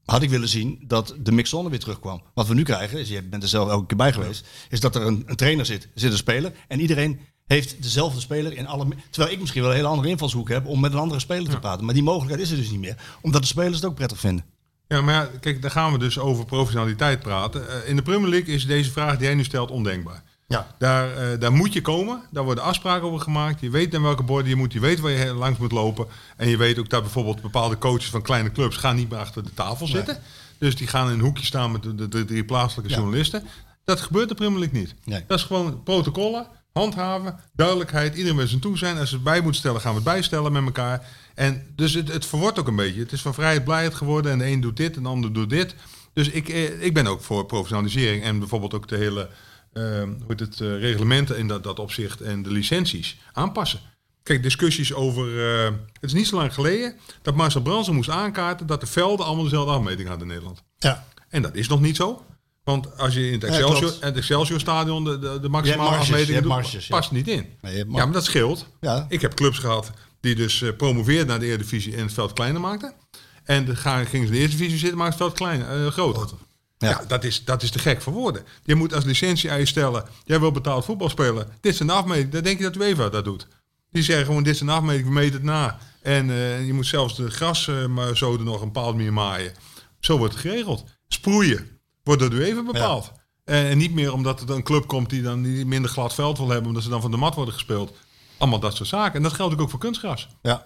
had 0.05 0.21
ik 0.21 0.29
willen 0.29 0.47
zien 0.47 0.83
dat 0.87 1.15
de 1.19 1.31
mixzone 1.31 1.69
weer 1.69 1.79
terugkwam. 1.79 2.21
Wat 2.33 2.47
we 2.47 2.53
nu 2.53 2.63
krijgen, 2.63 2.99
is, 2.99 3.09
je 3.09 3.23
bent 3.23 3.43
er 3.43 3.49
zelf 3.49 3.69
elke 3.69 3.85
keer 3.85 3.97
bij 3.97 4.13
geweest, 4.13 4.47
is 4.69 4.79
dat 4.79 4.95
er 4.95 5.01
een, 5.01 5.23
een 5.25 5.35
trainer 5.35 5.65
zit, 5.65 5.87
zit 5.93 6.11
een 6.11 6.17
speler 6.17 6.53
en 6.67 6.79
iedereen 6.79 7.19
heeft 7.45 7.83
dezelfde 7.83 8.19
speler 8.19 8.57
in 8.57 8.67
alle. 8.67 8.87
Terwijl 9.09 9.33
ik 9.33 9.39
misschien 9.39 9.61
wel 9.61 9.69
een 9.69 9.75
hele 9.75 9.87
andere 9.87 10.09
invalshoek 10.09 10.49
heb 10.49 10.65
om 10.65 10.79
met 10.79 10.93
een 10.93 10.99
andere 10.99 11.19
speler 11.19 11.49
te 11.49 11.59
praten. 11.59 11.85
Maar 11.85 11.93
die 11.93 12.03
mogelijkheid 12.03 12.41
is 12.41 12.51
er 12.51 12.57
dus 12.57 12.69
niet 12.69 12.79
meer, 12.79 12.97
omdat 13.21 13.41
de 13.41 13.47
spelers 13.47 13.75
het 13.75 13.85
ook 13.85 13.95
prettig 13.95 14.19
vinden. 14.19 14.45
Ja, 14.87 15.01
maar 15.01 15.13
ja, 15.13 15.29
kijk, 15.39 15.61
daar 15.61 15.71
gaan 15.71 15.91
we 15.91 15.97
dus 15.97 16.19
over 16.19 16.45
professionaliteit 16.45 17.19
praten. 17.19 17.69
Eh, 17.69 17.89
in 17.89 17.95
de 17.95 18.01
Premier 18.01 18.29
League 18.29 18.53
is 18.53 18.65
deze 18.65 18.91
vraag 18.91 19.17
die 19.17 19.25
jij 19.25 19.35
nu 19.35 19.43
stelt 19.43 19.71
ondenkbaar. 19.71 20.23
Ja. 20.51 20.67
Daar, 20.77 21.11
eh, 21.17 21.39
daar 21.39 21.51
moet 21.51 21.73
je 21.73 21.81
komen, 21.81 22.21
daar 22.29 22.43
worden 22.43 22.63
afspraken 22.63 23.07
over 23.07 23.19
gemaakt. 23.19 23.59
Je 23.61 23.69
weet 23.69 23.91
naar 23.91 24.01
welke 24.01 24.23
borden 24.23 24.49
je 24.49 24.55
moet, 24.55 24.73
je 24.73 24.79
weet 24.79 24.99
waar 24.99 25.11
je 25.11 25.33
langs 25.33 25.59
moet 25.59 25.71
lopen. 25.71 26.07
En 26.37 26.47
je 26.47 26.57
weet 26.57 26.79
ook 26.79 26.89
dat 26.89 27.01
bijvoorbeeld 27.01 27.41
bepaalde 27.41 27.77
coaches 27.77 28.09
van 28.09 28.21
kleine 28.21 28.51
clubs 28.51 28.77
gaan 28.77 28.95
niet 28.95 29.09
meer 29.09 29.19
achter 29.19 29.43
de 29.43 29.53
tafel 29.53 29.87
zitten. 29.87 30.17
Dus 30.57 30.75
die 30.75 30.87
gaan 30.87 31.07
in 31.07 31.13
een 31.13 31.19
hoekje 31.19 31.45
staan 31.45 31.71
met 31.71 31.83
de, 31.83 31.95
de, 31.95 32.07
de 32.07 32.25
drie 32.25 32.45
plaatselijke 32.45 32.91
Ja. 32.91 32.97
journalisten. 32.97 33.43
Dat 33.85 34.01
gebeurt 34.01 34.29
de 34.29 34.35
Premier 34.35 34.59
League 34.59 34.79
niet. 34.79 34.95
Nee. 35.03 35.23
Dat 35.27 35.37
is 35.39 35.45
gewoon 35.45 35.83
protocollen, 35.83 36.47
handhaven, 36.73 37.39
duidelijkheid. 37.53 38.15
Iedereen 38.15 38.37
wil 38.37 38.47
zijn 38.47 38.59
toe 38.61 38.77
zijn. 38.77 38.97
Als 38.97 39.09
ze 39.09 39.15
het 39.15 39.23
bij 39.23 39.41
moet 39.41 39.55
stellen, 39.55 39.81
gaan 39.81 39.91
we 39.91 39.95
het 39.95 40.05
bijstellen 40.07 40.51
met 40.51 40.63
elkaar. 40.65 41.07
En 41.35 41.65
dus 41.75 41.93
het, 41.93 42.07
het 42.13 42.25
verwordt 42.25 42.59
ook 42.59 42.67
een 42.67 42.75
beetje. 42.75 42.99
Het 42.99 43.11
is 43.11 43.21
van 43.21 43.33
vrijheid 43.33 43.63
blijheid 43.63 43.93
geworden. 43.93 44.31
En 44.31 44.37
de 44.37 44.47
een 44.47 44.61
doet 44.61 44.77
dit 44.77 44.95
en 44.95 45.03
de 45.03 45.09
ander 45.09 45.33
doet 45.33 45.49
dit. 45.49 45.75
Dus 46.13 46.29
ik, 46.29 46.49
eh, 46.49 46.83
ik 46.83 46.93
ben 46.93 47.07
ook 47.07 47.21
voor 47.21 47.45
professionalisering. 47.45 48.23
En 48.23 48.39
bijvoorbeeld 48.39 48.73
ook 48.73 48.87
de 48.87 48.97
hele 48.97 49.29
hoe 49.73 50.15
heet 50.27 50.39
het, 50.39 50.61
eh, 50.61 50.79
reglementen 50.79 51.37
in 51.37 51.47
dat, 51.47 51.63
dat 51.63 51.79
opzicht. 51.79 52.21
En 52.21 52.43
de 52.43 52.51
licenties 52.51 53.17
aanpassen. 53.33 53.79
Kijk, 54.23 54.43
discussies 54.43 54.93
over... 54.93 55.55
eh, 55.65 55.71
het 55.93 56.09
is 56.09 56.13
niet 56.13 56.27
zo 56.27 56.35
lang 56.35 56.53
geleden 56.53 56.95
dat 57.21 57.35
Marcel 57.35 57.61
Bransen 57.61 57.95
moest 57.95 58.09
aankaarten... 58.09 58.67
dat 58.67 58.81
de 58.81 58.87
velden 58.87 59.25
allemaal 59.25 59.43
dezelfde 59.43 59.71
afmeting 59.71 60.07
hadden 60.07 60.27
in 60.27 60.33
Nederland. 60.33 60.63
Ja. 60.77 61.07
En 61.29 61.41
dat 61.41 61.55
is 61.55 61.67
nog 61.67 61.81
niet 61.81 61.95
zo. 61.95 62.25
Want 62.63 62.97
als 62.97 63.13
je 63.13 63.27
in 63.27 63.33
het 63.33 63.43
Excelsior, 63.43 63.89
klopt. 63.89 64.03
het 64.03 64.15
Excelsior 64.15 64.59
stadion 64.59 65.03
de, 65.03 65.39
de, 65.41 65.49
maximale 65.49 65.89
marges, 65.89 66.09
hebt 66.09 66.33
doet, 66.33 66.43
marges, 66.43 66.87
ja. 66.87 66.95
past 66.95 67.11
niet 67.11 67.27
in. 67.27 67.45
Nee, 67.61 67.77
ja, 67.77 67.85
maar 67.85 68.11
dat 68.11 68.25
scheelt. 68.25 68.67
Ja. 68.79 69.05
Ik 69.09 69.21
heb 69.21 69.33
clubs 69.33 69.57
gehad 69.57 69.91
die 70.19 70.35
dus 70.35 70.61
eh, 70.61 70.75
promoveerden 70.77 71.27
naar 71.27 71.39
de 71.39 71.45
Eredivisie 71.45 71.95
en 71.95 72.03
het 72.03 72.13
veld 72.13 72.33
kleiner 72.33 72.61
maakten. 72.61 72.93
En 73.43 73.65
de, 73.65 73.75
gaan, 73.75 74.05
gingen 74.05 74.27
ze 74.27 74.33
in 74.33 74.39
de 74.39 74.43
Eerste 74.43 74.57
Divisie 74.57 74.79
zitten, 74.79 74.97
maar 74.97 75.07
het 75.07 75.17
veld 75.17 75.33
kleiner, 75.33 75.91
groter. 75.91 76.29
Ja, 76.81 76.89
Ja. 76.89 77.01
dat, 77.07 77.23
is, 77.23 77.43
dat 77.45 77.63
is 77.63 77.71
te 77.71 77.79
gek 77.79 78.01
voor 78.01 78.13
woorden. 78.13 78.43
Je 78.63 78.75
moet 78.75 78.93
als 78.93 79.03
licentie-eis 79.03 79.69
stellen, 79.69 80.03
jij 80.23 80.39
wil 80.39 80.51
betaald 80.51 80.85
voetbal 80.85 81.09
spelen. 81.09 81.47
Dit 81.61 81.75
zijn 81.75 81.87
de 81.87 81.93
afmetingen. 81.93 82.29
Dan 82.31 82.43
denk 82.43 82.57
je 82.57 82.63
dat 82.63 82.75
UEFA 82.75 83.09
dat 83.09 83.23
doet. 83.23 83.47
Die 83.91 84.03
zeggen 84.03 84.25
gewoon, 84.25 84.43
dit 84.43 84.57
zijn 84.57 84.69
de 84.69 84.75
afmetingen, 84.75 85.07
we 85.07 85.13
meten 85.13 85.33
het 85.33 85.43
na. 85.43 85.77
En 86.01 86.29
eh, 86.29 86.65
je 86.65 86.73
moet 86.73 86.85
zelfs 86.87 87.15
de 87.15 87.29
gras 87.31 87.67
eh, 87.67 87.85
maar 87.85 88.17
zo 88.17 88.33
er 88.33 88.43
nog 88.43 88.61
een 88.61 88.71
bepaald 88.71 88.95
manier 88.95 89.13
maaien. 89.13 89.53
Zo 89.99 90.17
wordt 90.17 90.33
het 90.33 90.41
geregeld. 90.41 90.83
Sproeien 91.07 91.79
wordt 92.03 92.21
door 92.21 92.29
de 92.29 92.35
UEFA 92.35 92.63
bepaald. 92.63 93.11
En, 93.45 93.65
en 93.65 93.77
niet 93.77 93.93
meer 93.93 94.13
omdat 94.13 94.41
er 94.41 94.49
een 94.49 94.63
club 94.63 94.87
komt 94.87 95.09
die 95.09 95.21
dan 95.21 95.41
die 95.41 95.65
minder 95.65 95.91
glad 95.91 96.13
veld 96.13 96.37
wil 96.37 96.49
hebben, 96.49 96.67
omdat 96.67 96.83
ze 96.83 96.89
dan 96.89 97.01
van 97.01 97.11
de 97.11 97.17
mat 97.17 97.35
worden 97.35 97.53
gespeeld. 97.53 97.97
Allemaal 98.37 98.59
dat 98.59 98.75
soort 98.75 98.89
zaken. 98.89 99.13
En 99.15 99.23
dat 99.23 99.33
geldt 99.33 99.59
ook 99.59 99.69
voor 99.69 99.79
kunstgras. 99.79 100.27
Ja. 100.41 100.63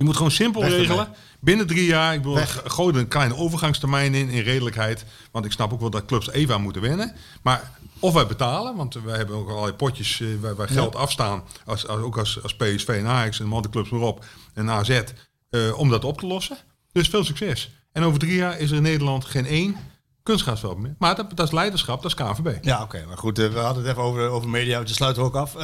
Je 0.00 0.04
moet 0.04 0.16
gewoon 0.16 0.30
simpel 0.30 0.60
Weg 0.60 0.70
regelen. 0.70 1.08
Binnen 1.40 1.66
drie 1.66 1.84
jaar, 1.84 2.14
ik 2.14 2.22
bedoel, 2.22 2.36
gooi 2.64 2.94
er 2.94 3.00
een 3.00 3.08
kleine 3.08 3.36
overgangstermijn 3.36 4.14
in, 4.14 4.28
in 4.28 4.42
redelijkheid. 4.42 5.04
Want 5.30 5.44
ik 5.44 5.52
snap 5.52 5.72
ook 5.72 5.80
wel 5.80 5.90
dat 5.90 6.04
clubs 6.04 6.30
even 6.30 6.54
aan 6.54 6.62
moeten 6.62 6.82
wennen. 6.82 7.12
Maar 7.42 7.70
of 8.00 8.14
wij 8.14 8.26
betalen, 8.26 8.76
want 8.76 8.94
wij 8.94 9.16
hebben 9.16 9.36
ook 9.36 9.48
allerlei 9.48 9.72
potjes 9.72 10.20
eh, 10.20 10.28
waar, 10.40 10.54
waar 10.54 10.68
geld 10.68 10.96
afstaan. 10.96 11.44
Als, 11.64 11.88
als, 11.88 12.00
ook 12.00 12.18
als, 12.18 12.42
als 12.42 12.56
PSV 12.56 12.88
en 12.88 13.06
Ajax 13.06 13.40
en 13.40 13.48
de 13.48 13.54
andere 13.54 13.74
clubs 13.74 13.90
maar 13.90 14.00
op. 14.00 14.24
En 14.54 14.70
AZ, 14.70 15.02
eh, 15.50 15.78
om 15.78 15.90
dat 15.90 16.04
op 16.04 16.18
te 16.18 16.26
lossen. 16.26 16.56
Dus 16.92 17.08
veel 17.08 17.24
succes. 17.24 17.70
En 17.92 18.02
over 18.02 18.18
drie 18.18 18.34
jaar 18.34 18.58
is 18.58 18.70
er 18.70 18.76
in 18.76 18.82
Nederland 18.82 19.24
geen 19.24 19.46
één 19.46 19.76
kunstgrasveld 20.22 20.78
meer. 20.78 20.94
Maar 20.98 21.14
dat, 21.14 21.36
dat 21.36 21.46
is 21.46 21.52
leiderschap, 21.52 22.02
dat 22.02 22.10
is 22.10 22.16
KNVB. 22.16 22.64
Ja, 22.64 22.82
oké. 22.82 23.04
Maar 23.08 23.18
goed, 23.18 23.38
eh, 23.38 23.48
we 23.48 23.58
hadden 23.58 23.82
het 23.82 23.92
even 23.92 24.02
over, 24.02 24.28
over 24.28 24.48
media. 24.48 24.82
We 24.82 24.88
sluiten 24.88 25.22
er 25.22 25.28
ook 25.28 25.36
af. 25.36 25.54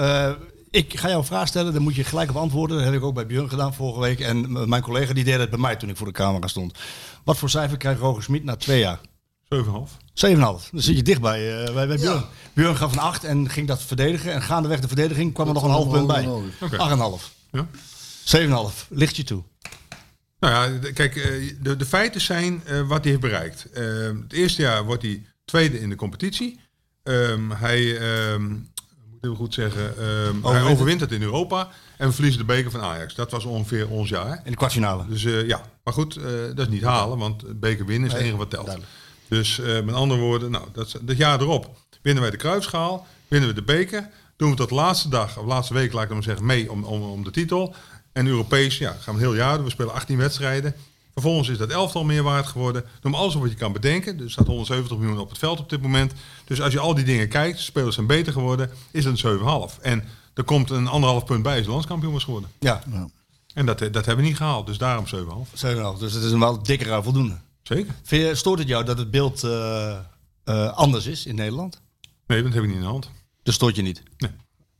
Eh, 0.70 0.80
ik 0.80 0.98
ga 0.98 1.06
jou 1.08 1.20
een 1.20 1.26
vraag 1.26 1.48
stellen, 1.48 1.72
daar 1.72 1.82
moet 1.82 1.94
je 1.94 2.04
gelijk 2.04 2.30
op 2.30 2.36
antwoorden. 2.36 2.76
Dat 2.76 2.86
heb 2.86 2.94
ik 2.94 3.02
ook 3.02 3.14
bij 3.14 3.26
Björn 3.26 3.48
gedaan 3.48 3.74
vorige 3.74 4.00
week. 4.00 4.20
En 4.20 4.52
m- 4.52 4.68
mijn 4.68 4.82
collega 4.82 5.12
die 5.12 5.24
deed 5.24 5.38
het 5.38 5.50
bij 5.50 5.58
mij 5.58 5.76
toen 5.76 5.88
ik 5.88 5.96
voor 5.96 6.06
de 6.06 6.12
camera 6.12 6.46
stond. 6.46 6.78
Wat 7.24 7.38
voor 7.38 7.50
cijfer 7.50 7.76
krijgt 7.76 8.00
Roger 8.00 8.22
Smit 8.22 8.44
na 8.44 8.56
twee 8.56 8.78
jaar? 8.78 9.00
7,5. 9.48 9.96
7,5. 10.14 10.70
Dan 10.70 10.80
zit 10.82 10.96
je 10.96 11.02
dichtbij 11.02 11.60
uh, 11.68 11.74
bij, 11.74 11.86
bij 11.86 11.96
Björn. 11.96 12.24
Björn 12.52 12.76
gaf 12.76 12.92
een 12.92 12.98
8 12.98 13.24
en 13.24 13.48
ging 13.50 13.68
dat 13.68 13.82
verdedigen. 13.82 14.32
En 14.32 14.42
gaandeweg 14.42 14.80
de 14.80 14.86
verdediging 14.86 15.32
kwam 15.32 15.48
er 15.48 15.54
nog 15.54 15.62
een 15.62 15.70
half 15.70 15.90
punt 15.90 16.06
bij. 16.06 16.24
nodig. 16.24 17.20
8,5. 17.20 17.32
Ja. 17.50 17.66
7,5. 18.70 18.88
Ligt 18.88 19.16
je 19.16 19.24
toe. 19.24 19.42
Nou 20.40 20.72
ja, 20.72 20.90
kijk, 20.92 21.16
eh, 21.16 21.52
de, 21.62 21.76
de 21.76 21.86
feiten 21.86 22.20
zijn 22.20 22.62
eh, 22.64 22.80
wat 22.88 22.98
hij 23.00 23.08
heeft 23.08 23.20
bereikt. 23.20 23.70
Eh, 23.72 23.84
het 24.22 24.32
eerste 24.32 24.62
jaar 24.62 24.84
wordt 24.84 25.02
hij 25.02 25.22
tweede 25.44 25.80
in 25.80 25.88
de 25.88 25.94
competitie. 25.96 26.60
Ehm, 27.02 27.50
hij, 27.50 27.98
ehm, 27.98 28.54
ik 29.32 29.38
goed 29.38 29.54
zeggen, 29.54 29.98
ehm, 29.98 30.52
hij 30.52 30.62
overwint 30.62 31.00
het 31.00 31.12
in 31.12 31.22
Europa 31.22 31.68
en 31.96 32.06
we 32.06 32.12
verliezen 32.12 32.40
de 32.40 32.46
beker 32.46 32.70
van 32.70 32.80
Ajax. 32.80 33.14
Dat 33.14 33.30
was 33.30 33.44
ongeveer 33.44 33.88
ons 33.88 34.08
jaar. 34.08 34.40
In 34.44 34.50
de 34.50 34.56
kwartfinale. 34.56 35.04
Dus 35.08 35.24
eh, 35.24 35.46
ja, 35.46 35.60
maar 35.84 35.94
goed, 35.94 36.16
eh, 36.16 36.24
dat 36.54 36.58
is 36.58 36.68
niet 36.68 36.82
halen, 36.82 37.18
want 37.18 37.60
beker 37.60 37.86
winnen 37.86 38.08
is 38.08 38.14
het 38.14 38.22
enige 38.22 38.36
wat 38.36 38.50
telt. 38.50 38.66
duidelijk. 38.66 38.94
Dus 39.28 39.58
eh, 39.58 39.82
met 39.82 39.94
andere 39.94 40.20
woorden, 40.20 40.50
nou, 40.50 40.64
dat, 40.72 40.98
dat 41.00 41.16
jaar 41.16 41.40
erop 41.40 41.70
winnen 42.02 42.22
wij 42.22 42.32
de 42.32 42.38
kruisschaal, 42.38 43.06
winnen 43.28 43.48
we 43.48 43.54
de 43.54 43.62
beker, 43.62 44.08
doen 44.36 44.50
we 44.50 44.56
tot 44.56 44.68
de 44.68 44.74
laatste 44.74 45.08
dag, 45.08 45.38
of 45.38 45.44
laatste 45.44 45.74
week, 45.74 45.92
laat 45.92 46.04
ik 46.04 46.10
maar 46.10 46.22
zeggen, 46.22 46.46
mee 46.46 46.70
om, 46.70 46.84
om, 46.84 47.02
om 47.02 47.24
de 47.24 47.30
titel. 47.30 47.74
En 48.12 48.26
Europees, 48.26 48.78
ja, 48.78 48.90
gaan 48.90 49.14
we 49.14 49.20
een 49.20 49.26
heel 49.26 49.34
jaar 49.34 49.56
doen. 49.56 49.64
We 49.64 49.70
spelen 49.70 49.94
18 49.94 50.18
wedstrijden. 50.18 50.74
Vervolgens 51.20 51.48
is 51.48 51.58
dat 51.58 51.70
elftal 51.70 52.04
meer 52.04 52.22
waard 52.22 52.46
geworden. 52.46 52.84
Noem 53.02 53.14
alles 53.14 53.34
op 53.34 53.40
wat 53.40 53.50
je 53.50 53.56
kan 53.56 53.72
bedenken. 53.72 54.20
Er 54.20 54.30
staat 54.30 54.46
170 54.46 54.98
miljoen 54.98 55.18
op 55.18 55.28
het 55.28 55.38
veld 55.38 55.58
op 55.58 55.68
dit 55.68 55.82
moment. 55.82 56.12
Dus 56.44 56.60
als 56.60 56.72
je 56.72 56.78
al 56.78 56.94
die 56.94 57.04
dingen 57.04 57.28
kijkt, 57.28 57.60
spelers 57.60 57.94
zijn 57.94 58.06
beter 58.06 58.32
geworden, 58.32 58.70
is 58.90 59.04
het 59.04 59.22
een 59.22 59.38
7,5. 59.38 59.80
En 59.82 60.04
er 60.34 60.44
komt 60.44 60.70
een 60.70 60.86
anderhalf 60.86 61.24
punt 61.24 61.42
bij 61.42 61.58
als 61.58 61.66
landskampioen 61.66 62.12
was 62.12 62.24
geworden. 62.24 62.50
Ja, 62.58 62.82
En 63.54 63.66
dat, 63.66 63.78
dat 63.78 63.94
hebben 63.94 64.16
we 64.16 64.22
niet 64.22 64.36
gehaald, 64.36 64.66
dus 64.66 64.78
daarom 64.78 65.04
7,5. 65.06 65.10
7,5. 65.10 65.98
Dus 65.98 66.12
het 66.12 66.22
is 66.22 66.30
een 66.30 66.38
wel 66.38 66.62
dikker 66.62 67.02
voldoende. 67.02 67.36
Zeker. 67.62 67.94
Vind 68.02 68.22
je, 68.22 68.34
stoort 68.34 68.58
het 68.58 68.68
jou 68.68 68.84
dat 68.84 68.98
het 68.98 69.10
beeld 69.10 69.44
eh, 69.44 69.98
eh, 70.44 70.72
anders 70.72 71.06
is 71.06 71.26
in 71.26 71.34
Nederland? 71.34 71.80
Nee, 72.26 72.42
dat 72.42 72.52
heb 72.52 72.62
ik 72.62 72.68
niet 72.68 72.78
in 72.78 72.82
de 72.82 72.88
hand. 72.88 73.10
Dus 73.42 73.54
stoort 73.54 73.76
je 73.76 73.82
niet? 73.82 74.02
Nee. 74.18 74.30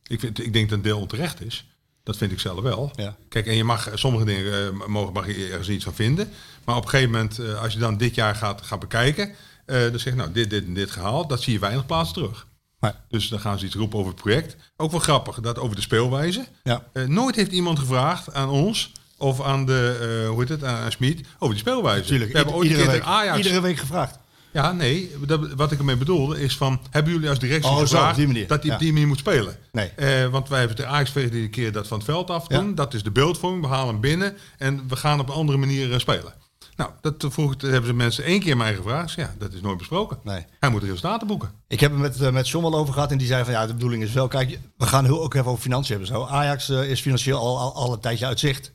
Ik, 0.07 0.19
vind, 0.19 0.39
ik 0.39 0.53
denk 0.53 0.69
dat 0.69 0.77
een 0.77 0.83
deel 0.83 0.99
onterecht 0.99 1.41
is. 1.41 1.65
Dat 2.07 2.17
vind 2.17 2.31
ik 2.31 2.39
zelf 2.39 2.61
wel. 2.61 2.91
Ja. 2.95 3.15
Kijk, 3.29 3.47
en 3.47 3.55
je 3.55 3.63
mag 3.63 3.89
sommige 3.93 4.25
dingen 4.25 4.53
eh, 4.53 4.87
mag, 4.87 5.11
mag 5.11 5.27
je 5.27 5.47
ergens 5.47 5.69
iets 5.69 5.83
van 5.83 5.93
vinden. 5.93 6.29
Maar 6.65 6.75
op 6.75 6.83
een 6.83 6.89
gegeven 6.89 7.11
moment, 7.11 7.39
eh, 7.39 7.61
als 7.61 7.73
je 7.73 7.79
dan 7.79 7.97
dit 7.97 8.15
jaar 8.15 8.35
gaat, 8.35 8.61
gaat 8.61 8.79
bekijken, 8.79 9.31
eh 9.65 9.81
dan 9.81 9.99
zeg 9.99 10.13
je 10.13 10.19
nou 10.19 10.31
dit, 10.31 10.49
dit 10.49 10.65
en 10.65 10.73
dit 10.73 10.91
gehaald, 10.91 11.29
dat 11.29 11.41
zie 11.41 11.53
je 11.53 11.59
weinig 11.59 11.85
plaatsen 11.85 12.15
terug. 12.15 12.47
Nee. 12.79 12.91
Dus 13.09 13.27
dan 13.27 13.39
gaan 13.39 13.59
ze 13.59 13.65
iets 13.65 13.75
roepen 13.75 13.99
over 13.99 14.11
het 14.11 14.21
project. 14.21 14.55
Ook 14.77 14.91
wel 14.91 14.99
grappig, 14.99 15.39
dat 15.39 15.59
over 15.59 15.75
de 15.75 15.81
speelwijze. 15.81 16.45
Ja. 16.63 16.83
Nooit 17.07 17.35
heeft 17.35 17.51
iemand 17.51 17.79
gevraagd 17.79 18.33
aan 18.33 18.49
ons 18.49 18.91
of 19.17 19.41
aan 19.41 19.65
de, 19.65 20.25
hoe 20.29 20.39
heet 20.39 20.49
het, 20.49 20.63
aan, 20.63 20.83
aan 20.83 20.91
Schmid, 20.91 21.27
over 21.39 21.55
die 21.55 21.63
speelwijze. 21.63 22.01
Natuurlijk. 22.01 22.31
We 22.31 22.37
hebben 22.37 22.55
ooit 22.55 22.65
een 22.65 22.71
iedere, 22.71 22.89
keer 22.89 22.97
week, 22.97 23.05
tegen 23.05 23.19
Ajax... 23.19 23.37
iedere 23.37 23.61
week 23.61 23.77
gevraagd. 23.77 24.19
Ja, 24.57 24.71
nee, 24.71 25.11
dat, 25.25 25.53
wat 25.53 25.71
ik 25.71 25.79
ermee 25.79 25.97
bedoelde 25.97 26.41
is 26.41 26.57
van, 26.57 26.79
hebben 26.89 27.13
jullie 27.13 27.29
als 27.29 27.39
directie 27.39 27.71
Oh, 27.71 27.77
zo, 27.77 27.81
gevraagd 27.81 28.15
die 28.15 28.45
dat 28.45 28.63
hij 28.63 28.73
op 28.73 28.79
die 28.79 28.91
manier 28.93 29.07
moet 29.07 29.17
spelen? 29.17 29.55
Nee. 29.71 29.89
Eh, 29.89 30.27
want 30.27 30.49
wij 30.49 30.59
hebben 30.59 30.77
de 30.77 30.85
Ajax 30.85 31.15
iedere 31.15 31.49
keer 31.49 31.71
dat 31.71 31.87
van 31.87 31.97
het 31.97 32.05
veld 32.05 32.29
af 32.29 32.47
doen. 32.47 32.75
Dat 32.75 32.93
is 32.93 33.03
de 33.03 33.11
beeldvorming, 33.11 33.61
we 33.61 33.67
halen 33.67 33.87
hem 33.87 34.01
binnen 34.01 34.37
en 34.57 34.87
we 34.87 34.95
gaan 34.95 35.19
op 35.19 35.29
een 35.29 35.35
andere 35.35 35.57
manier 35.57 35.93
eh, 35.93 35.99
spelen. 35.99 36.33
Nou, 36.75 36.91
dat 37.01 37.25
vroeg, 37.29 37.55
dat 37.55 37.71
hebben 37.71 37.89
ze 37.89 37.95
mensen 37.95 38.23
één 38.23 38.39
keer 38.39 38.57
mij 38.57 38.75
gevraagd. 38.75 39.13
Ja, 39.13 39.35
dat 39.37 39.53
is 39.53 39.61
nooit 39.61 39.77
besproken. 39.77 40.19
Nee. 40.23 40.45
Hij 40.59 40.69
moet 40.69 40.83
resultaten 40.83 41.27
boeken. 41.27 41.51
Ik 41.67 41.79
heb 41.79 41.91
het 41.91 41.99
met, 41.99 42.21
eh, 42.21 42.31
met 42.31 42.49
John 42.49 42.69
wel 42.69 42.79
over 42.79 42.93
gehad 42.93 43.11
en 43.11 43.17
die 43.17 43.27
zei 43.27 43.43
van 43.43 43.53
ja, 43.53 43.67
de 43.67 43.73
bedoeling 43.73 44.03
is 44.03 44.13
wel, 44.13 44.27
kijk, 44.27 44.59
we 44.77 44.85
gaan 44.85 45.05
heel 45.05 45.23
ook 45.23 45.33
even 45.33 45.47
over 45.47 45.61
financiën 45.61 45.97
hebben. 45.97 46.15
Zo. 46.15 46.25
Ajax 46.25 46.69
is 46.69 47.01
financieel 47.01 47.39
al, 47.39 47.59
al, 47.59 47.75
al 47.75 47.93
een 47.93 47.99
tijdje 47.99 48.25
uit 48.25 48.39
zicht. 48.39 48.73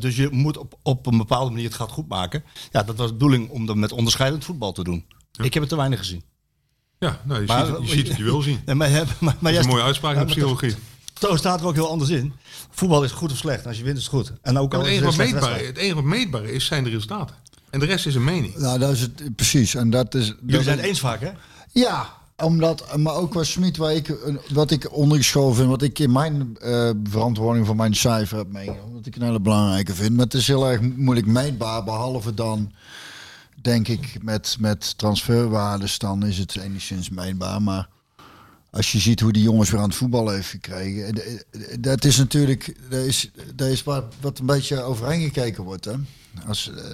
Dus 0.00 0.16
je 0.16 0.28
moet 0.30 0.56
op, 0.56 0.78
op 0.82 1.06
een 1.06 1.16
bepaalde 1.16 1.50
manier 1.50 1.66
het 1.66 1.74
gat 1.74 1.90
goed 1.90 2.08
maken. 2.08 2.44
Ja, 2.70 2.82
dat 2.82 2.96
was 2.96 3.06
de 3.06 3.12
bedoeling 3.12 3.50
om 3.50 3.66
dat 3.66 3.76
met 3.76 3.92
onderscheidend 3.92 4.44
voetbal 4.44 4.72
te 4.72 4.84
doen. 4.84 5.04
Ik 5.44 5.52
heb 5.54 5.62
het 5.62 5.68
te 5.72 5.76
weinig 5.76 5.98
gezien. 5.98 6.22
Ja, 6.98 7.20
nou, 7.24 7.40
je, 7.40 7.46
Maar- 7.46 7.66
ziet, 7.66 7.76
je 7.80 7.96
ziet 7.96 8.08
wat 8.08 8.16
je 8.16 8.22
wil 8.24 8.42
zien. 8.42 8.60
Nee, 8.66 8.74
maar, 8.74 8.90
maar, 8.90 9.06
maar, 9.20 9.36
Dat 9.40 9.52
is 9.52 9.58
een 9.58 9.70
mooie 9.72 9.82
uitspraak 9.82 10.14
in 10.14 10.20
de 10.20 10.26
psychologie. 10.26 10.74
Zo 11.20 11.36
staat 11.36 11.60
er 11.60 11.66
ook 11.66 11.74
heel 11.74 11.88
anders 11.90 12.10
in. 12.10 12.32
Voetbal 12.70 13.04
is 13.04 13.10
goed 13.12 13.30
of 13.32 13.36
slecht. 13.36 13.66
Als 13.66 13.76
je 13.78 13.84
wint 13.84 13.96
is 13.96 14.02
het 14.02 14.12
goed. 14.12 14.32
En 14.42 14.58
ook 14.58 14.70
Maar 14.72 14.80
al 14.80 14.86
het, 14.86 14.94
is 14.94 15.00
enige 15.00 15.22
het 15.22 15.30
wat 15.32 15.40
meetbaar, 15.40 15.66
het 15.66 15.76
enige 15.76 15.94
wat 15.94 16.04
meetbaar 16.04 16.44
is, 16.44 16.64
zijn 16.66 16.84
de 16.84 16.90
resultaten. 16.90 17.36
En 17.70 17.78
de 17.80 17.86
rest 17.86 18.06
is 18.06 18.14
een 18.14 18.24
mening. 18.24 18.56
Nou, 18.56 18.78
dat 18.78 18.92
is 18.92 19.00
het 19.00 19.36
precies. 19.36 19.74
En 19.74 19.90
dat 19.90 20.14
is. 20.14 20.26
Jullie 20.26 20.38
dat 20.46 20.62
zijn 20.62 20.74
is- 20.76 20.80
het 20.80 20.90
eens 20.90 21.00
vaak, 21.00 21.20
hè? 21.20 21.30
Ja, 21.72 22.06
omdat, 22.36 22.96
maar 22.96 23.14
ook 23.14 23.30
qua 23.30 23.42
Smit, 23.44 23.76
waar 23.76 23.94
ik, 23.94 24.14
wat 24.52 24.70
ik 24.70 24.92
ondergeschoven 24.96 25.56
vind, 25.56 25.68
wat 25.68 25.82
ik 25.82 25.98
in 25.98 26.12
mijn 26.12 26.56
eh, 26.60 26.90
verantwoording 27.10 27.66
voor 27.66 27.76
mijn 27.76 27.94
cijfer 27.94 28.38
heb 28.38 28.52
meegenomen, 28.52 28.94
wat 28.94 29.06
ik 29.06 29.16
een 29.16 29.22
hele 29.22 29.40
belangrijke 29.40 29.94
vind. 29.94 30.10
Maar 30.16 30.24
het 30.24 30.34
is 30.34 30.46
heel 30.46 30.68
erg 30.70 30.80
moeilijk 30.80 31.26
meetbaar, 31.26 31.84
behalve 31.84 32.34
dan, 32.34 32.72
denk 33.60 33.88
ik, 33.88 34.22
met, 34.22 34.56
met 34.60 34.98
transferwaardes, 34.98 35.98
dan 35.98 36.26
is 36.26 36.38
het 36.38 36.56
enigszins 36.56 37.08
meetbaar. 37.08 37.62
Maar 37.62 37.88
als 38.70 38.92
je 38.92 38.98
ziet 38.98 39.20
hoe 39.20 39.32
die 39.32 39.42
jongens 39.42 39.70
weer 39.70 39.80
aan 39.80 39.88
het 39.88 39.98
voetballen 39.98 40.34
heeft 40.34 40.48
gekregen, 40.48 41.14
eh, 41.14 41.34
eh, 41.34 41.40
dat 41.80 42.04
is 42.04 42.16
natuurlijk, 42.16 42.76
dat 42.90 43.04
is, 43.04 43.30
dat 43.54 43.68
is 43.68 43.82
waar, 43.82 44.02
wat 44.20 44.38
een 44.38 44.46
beetje 44.46 44.82
overheen 44.82 45.22
gekeken 45.22 45.64
wordt. 45.64 45.84
Hè? 45.84 45.94
Als, 46.46 46.70
eh, 46.70 46.84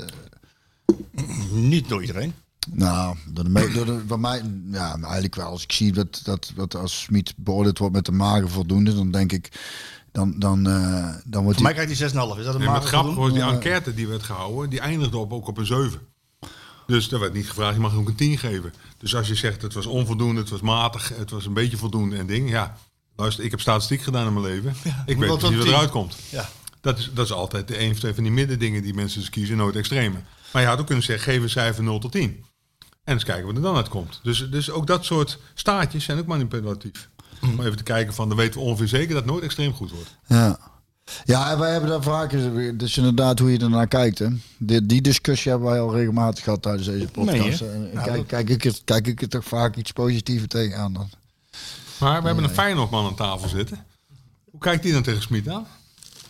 Niet 1.50 1.88
door 1.88 2.00
iedereen. 2.00 2.34
nou, 2.70 3.16
door 3.26 3.44
de, 3.44 3.70
door 3.74 3.86
de, 3.86 3.92
bij 3.92 4.16
mij, 4.16 4.42
ja, 4.70 4.98
eigenlijk 5.00 5.34
wel. 5.34 5.46
Als 5.46 5.62
ik 5.62 5.72
zie 5.72 5.92
dat, 5.92 6.20
dat, 6.24 6.52
dat 6.56 6.74
als 6.74 7.02
Smit 7.02 7.34
beoordeeld 7.36 7.78
wordt 7.78 7.94
met 7.94 8.04
de 8.04 8.12
magen 8.12 8.50
voldoende, 8.50 8.94
dan 8.94 9.10
denk 9.10 9.32
ik, 9.32 9.50
dan, 10.14 10.34
dan, 10.38 10.66
eh, 10.66 11.14
dan 11.24 11.42
wordt 11.42 11.58
Voor 11.58 11.66
mij 11.66 11.84
krijgt 11.84 11.98
hij 11.98 12.10
6,5. 12.10 12.38
Is 12.38 12.44
dat 12.44 12.54
een 12.54 12.62
voldoende? 12.62 13.14
was, 13.14 13.32
die 13.32 13.42
enquête 13.42 13.94
die 13.94 14.08
werd 14.08 14.22
gehouden, 14.22 14.70
die 14.70 14.80
eindigde 14.80 15.18
op, 15.18 15.32
ook 15.32 15.48
op 15.48 15.58
een 15.58 15.66
7. 15.66 16.00
Dus 16.86 17.12
er 17.12 17.20
werd 17.20 17.32
niet 17.32 17.48
gevraagd, 17.48 17.74
je 17.74 17.80
mag 17.80 17.94
ook 17.94 18.08
een 18.08 18.14
10 18.14 18.38
geven. 18.38 18.74
Dus 18.98 19.14
als 19.14 19.28
je 19.28 19.34
zegt, 19.34 19.62
het 19.62 19.74
was 19.74 19.86
onvoldoende, 19.86 20.40
het 20.40 20.50
was 20.50 20.60
matig, 20.60 21.08
het 21.16 21.30
was 21.30 21.46
een 21.46 21.52
beetje 21.52 21.76
voldoende 21.76 22.16
en 22.16 22.26
ding. 22.26 22.50
Ja, 22.50 22.76
luister, 23.16 23.44
ik 23.44 23.50
heb 23.50 23.60
statistiek 23.60 24.02
gedaan 24.02 24.26
in 24.26 24.32
mijn 24.32 24.46
leven. 24.46 24.70
ik 25.06 25.18
weet 25.18 25.28
wat 25.28 25.38
precies 25.38 25.48
een 25.48 25.56
wat 25.56 25.64
10. 25.64 25.74
eruit 25.74 25.90
komt. 25.90 26.16
Ja. 26.30 26.48
Dat 26.80 26.98
is, 26.98 27.10
dat 27.14 27.24
is 27.24 27.32
altijd 27.32 27.68
de 27.68 27.80
een 27.80 27.90
of 27.90 27.98
twee 27.98 28.14
van 28.14 28.22
die 28.22 28.32
middendingen 28.32 28.82
die 28.82 28.94
mensen 28.94 29.20
dus 29.20 29.30
kiezen, 29.30 29.56
nooit 29.56 29.76
extreme. 29.76 30.16
Maar 30.52 30.62
je 30.62 30.68
had 30.68 30.78
ook 30.78 30.86
kunnen 30.86 31.04
zeggen, 31.04 31.32
geef 31.32 31.42
een 31.42 31.50
cijfer 31.50 31.82
0 31.82 31.98
tot 31.98 32.12
10. 32.12 32.44
En 33.04 33.14
eens 33.14 33.24
kijken 33.24 33.46
wat 33.46 33.56
er 33.56 33.62
dan 33.62 33.76
uitkomt. 33.76 34.20
Dus, 34.22 34.50
dus 34.50 34.70
ook 34.70 34.86
dat 34.86 35.04
soort 35.04 35.38
staartjes 35.54 36.04
zijn 36.04 36.18
ook 36.18 36.26
manipulatief. 36.26 37.08
Om 37.42 37.60
even 37.60 37.76
te 37.76 37.82
kijken 37.82 38.14
van, 38.14 38.28
dan 38.28 38.36
weten 38.36 38.60
we 38.60 38.66
ongeveer 38.66 38.88
zeker 38.88 39.08
dat 39.08 39.22
het 39.22 39.26
nooit 39.26 39.44
extreem 39.44 39.72
goed 39.72 39.90
wordt. 39.90 40.16
Ja. 40.26 40.58
Ja, 41.24 41.58
wij 41.58 41.70
hebben 41.72 41.90
daar 41.90 42.02
vaker, 42.02 42.76
dus 42.78 42.96
inderdaad 42.96 43.38
hoe 43.38 43.52
je 43.52 43.58
ernaar 43.58 43.88
kijkt. 43.88 44.18
Hè. 44.18 44.28
Die, 44.58 44.86
die 44.86 45.00
discussie 45.02 45.50
hebben 45.50 45.70
wij 45.70 45.80
al 45.80 45.94
regelmatig 45.94 46.44
gehad 46.44 46.62
tijdens 46.62 46.86
deze 46.86 47.08
podcast. 47.08 47.60
Nee? 47.60 47.90
En 47.92 48.02
kijk, 48.02 48.26
kijk, 48.26 48.48
ik 48.48 48.62
het, 48.62 48.82
kijk 48.84 49.06
ik 49.06 49.22
er 49.22 49.28
toch 49.28 49.44
vaak 49.44 49.76
iets 49.76 49.92
positiever 49.92 50.48
tegenaan 50.48 50.92
dan. 50.92 51.10
Maar 51.98 52.20
we 52.20 52.26
hebben 52.26 52.44
een 52.44 52.50
Feyenoordman 52.50 53.06
aan 53.06 53.14
tafel 53.14 53.48
zitten. 53.48 53.84
Hoe 54.50 54.60
kijkt 54.60 54.82
die 54.82 54.92
dan 54.92 55.02
tegen 55.02 55.22
Smit 55.22 55.48
aan? 55.48 55.66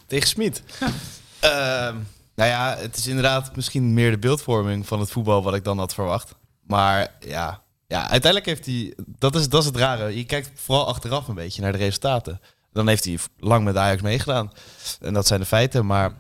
Tegen 0.07 0.29
Smit. 0.29 0.62
Ehm, 1.41 1.97
nou 2.35 2.51
ja, 2.51 2.77
het 2.79 2.97
is 2.97 3.07
inderdaad 3.07 3.57
misschien 3.57 3.95
meer 3.95 4.11
de 4.11 4.18
beeldvorming 4.18 4.87
van 4.87 5.01
het 5.01 5.11
voetbal 5.11 5.43
wat 5.43 5.55
ik 5.55 5.64
dan 5.64 5.79
had 5.79 5.95
verwacht. 5.95 6.35
Maar 6.66 7.14
ja, 7.20 7.62
ja 7.87 8.01
uiteindelijk 8.01 8.47
heeft 8.47 8.66
hij... 8.66 8.95
Dat 9.18 9.35
is, 9.35 9.49
dat 9.49 9.61
is 9.61 9.66
het 9.66 9.77
rare. 9.77 10.16
Je 10.16 10.25
kijkt 10.25 10.51
vooral 10.55 10.87
achteraf 10.87 11.29
een 11.29 11.35
beetje 11.35 11.62
naar 11.62 11.72
de 11.72 11.79
resultaten. 11.79 12.41
Dan 12.75 12.89
heeft 12.89 13.05
hij 13.05 13.18
lang 13.39 13.64
met 13.64 13.77
Ajax 13.77 14.03
meegedaan. 14.03 14.53
En 15.01 15.14
dat 15.14 15.27
zijn 15.27 15.41
de 15.41 15.47
feiten. 15.47 15.87
Maar 15.87 16.12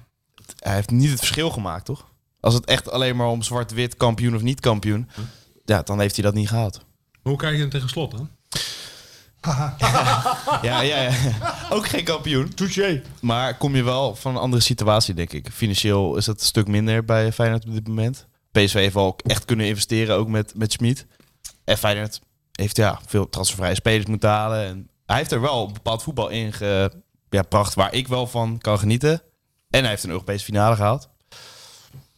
hij 0.58 0.74
heeft 0.74 0.90
niet 0.90 1.10
het 1.10 1.18
verschil 1.18 1.50
gemaakt, 1.50 1.84
toch? 1.84 2.12
Als 2.40 2.54
het 2.54 2.64
echt 2.64 2.90
alleen 2.90 3.16
maar 3.16 3.26
om 3.26 3.42
zwart-wit 3.42 3.96
kampioen 3.96 4.34
of 4.34 4.42
niet 4.42 4.60
kampioen... 4.60 5.08
Ja, 5.64 5.82
dan 5.82 6.00
heeft 6.00 6.14
hij 6.14 6.24
dat 6.24 6.34
niet 6.34 6.48
gehaald. 6.48 6.80
Hoe 7.22 7.36
kijk 7.36 7.54
je 7.54 7.60
dan 7.60 7.70
tegen 7.70 7.88
slot 7.88 8.14
aan? 8.14 8.30
Ja, 10.62 10.80
ja, 10.80 11.02
ja. 11.02 11.12
Ook 11.70 11.86
geen 11.86 12.04
kampioen. 12.04 12.54
Touché. 12.54 13.02
Maar 13.20 13.56
kom 13.56 13.76
je 13.76 13.82
wel 13.82 14.16
van 14.16 14.34
een 14.34 14.40
andere 14.40 14.62
situatie, 14.62 15.14
denk 15.14 15.32
ik. 15.32 15.48
Financieel 15.52 16.16
is 16.16 16.24
dat 16.24 16.40
een 16.40 16.46
stuk 16.46 16.66
minder 16.66 17.04
bij 17.04 17.32
Feyenoord 17.32 17.66
op 17.66 17.72
dit 17.72 17.88
moment. 17.88 18.26
PSV 18.52 18.72
heeft 18.72 18.94
wel 18.94 19.16
echt 19.26 19.44
kunnen 19.44 19.66
investeren, 19.66 20.16
ook 20.16 20.28
met, 20.28 20.52
met 20.56 20.72
Schmid. 20.72 21.06
En 21.64 21.78
Feyenoord 21.78 22.20
heeft 22.52 22.76
ja, 22.76 23.00
veel 23.06 23.28
transfervrije 23.28 23.74
spelers 23.74 24.06
moeten 24.06 24.28
halen. 24.28 24.66
En 24.66 24.88
hij 25.06 25.16
heeft 25.16 25.32
er 25.32 25.40
wel 25.40 25.72
bepaald 25.72 26.02
voetbal 26.02 26.28
in 26.28 26.52
gebracht 26.52 27.74
waar 27.74 27.94
ik 27.94 28.08
wel 28.08 28.26
van 28.26 28.58
kan 28.58 28.78
genieten. 28.78 29.22
En 29.70 29.80
hij 29.80 29.88
heeft 29.88 30.04
een 30.04 30.10
Europese 30.10 30.44
finale 30.44 30.76
gehaald. 30.76 31.08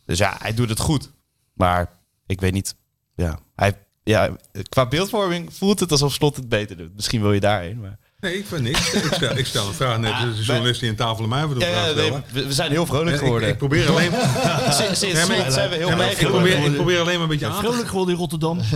Dus 0.04 0.18
ja, 0.18 0.36
hij 0.38 0.54
doet 0.54 0.68
het 0.68 0.80
goed. 0.80 1.12
Maar 1.52 1.98
ik 2.26 2.40
weet 2.40 2.52
niet. 2.52 2.76
Ja, 3.14 3.38
hij, 3.54 3.86
ja, 4.02 4.36
qua 4.68 4.86
beeldvorming 4.86 5.54
voelt 5.54 5.80
het 5.80 5.90
alsof 5.90 6.12
Slot 6.12 6.36
het 6.36 6.48
beter 6.48 6.76
doet. 6.76 6.94
Misschien 6.94 7.20
wil 7.20 7.32
je 7.32 7.40
daarheen. 7.40 7.80
Maar... 7.80 7.98
Nee, 8.20 8.38
ik 8.38 8.46
vind 8.46 8.62
niks. 8.62 8.92
Ik 8.92 9.12
stel, 9.12 9.36
ik 9.36 9.46
stel 9.46 9.66
een 9.66 9.74
vraag 9.74 9.98
net. 9.98 10.12
de 10.36 10.42
journalist 10.42 10.80
die 10.80 10.88
aan 10.90 10.94
tafel 10.96 11.22
aan 11.22 11.28
mij 11.28 11.42
voor 11.44 11.58
de 11.58 11.64
vraag 11.66 11.88
stellen. 11.90 12.24
we, 12.32 12.52
zijn 12.52 12.70
heel 12.70 12.86
vrolijk 12.86 13.08
En 13.08 13.14
ik, 13.14 13.20
geworden. 13.20 13.48
ik 13.48 13.56
probeer 13.58 13.88
alleen, 13.88 14.12
Sinds- 14.80 14.98
sinds 14.98 15.20
Ja, 15.20 15.26
maar- 15.26 15.36
Slot 15.36 15.52
zijn 15.52 15.70
we 15.70 15.76
heel 15.76 15.88
Ja, 15.88 16.04
ik, 16.04 16.16
probeer, 16.16 16.40
geworden. 16.52 16.64
ik 16.64 16.74
probeer 16.74 17.00
alleen 17.00 17.12
maar 17.14 17.22
een 17.22 17.28
beetje 17.28 17.46
aan 17.46 17.52
te 17.60 17.66
Vrolijk 17.66 17.88
geworden 17.88 18.14
in 18.14 18.20
Rotterdam. 18.20 18.60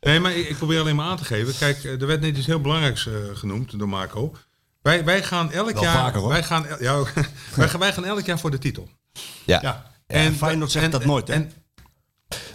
Nee, 0.00 0.20
maar 0.20 0.32
ik, 0.36 0.48
ik 0.48 0.56
probeer 0.56 0.80
alleen 0.80 0.96
maar 0.96 1.06
aan 1.06 1.16
te 1.16 1.24
geven. 1.24 1.54
Kijk, 1.58 1.84
er 1.84 2.06
werd 2.06 2.20
net 2.20 2.36
iets 2.36 2.46
heel 2.46 2.60
belangrijks 2.60 3.06
eh, 3.06 3.14
genoemd 3.34 3.78
door 3.78 3.88
Marco. 3.88 4.34
Wij, 4.82 5.04
wij 5.04 5.22
gaan 5.22 5.52
elk 5.52 5.70
Wel 5.72 5.82
jaar. 5.82 5.94
vaker, 5.94 6.20
hoor. 6.20 6.28
Wij 6.28 6.42
gaan, 6.42 6.66
el- 6.66 6.82
ja, 6.82 7.02
wij, 7.54 7.68
gaan, 7.68 7.80
wij 7.80 7.92
gaan 7.92 8.04
elk 8.04 8.24
jaar 8.26 8.38
voor 8.38 8.50
de 8.50 8.58
titel. 8.58 8.88
Ja. 9.44 9.58
Ja. 9.62 9.92
En 10.06 10.34
Feyenoord 10.34 10.70
zegt 10.70 10.92
dat 10.92 11.04
nooit, 11.04 11.28
hè? 11.28 11.34
En, 11.34 11.52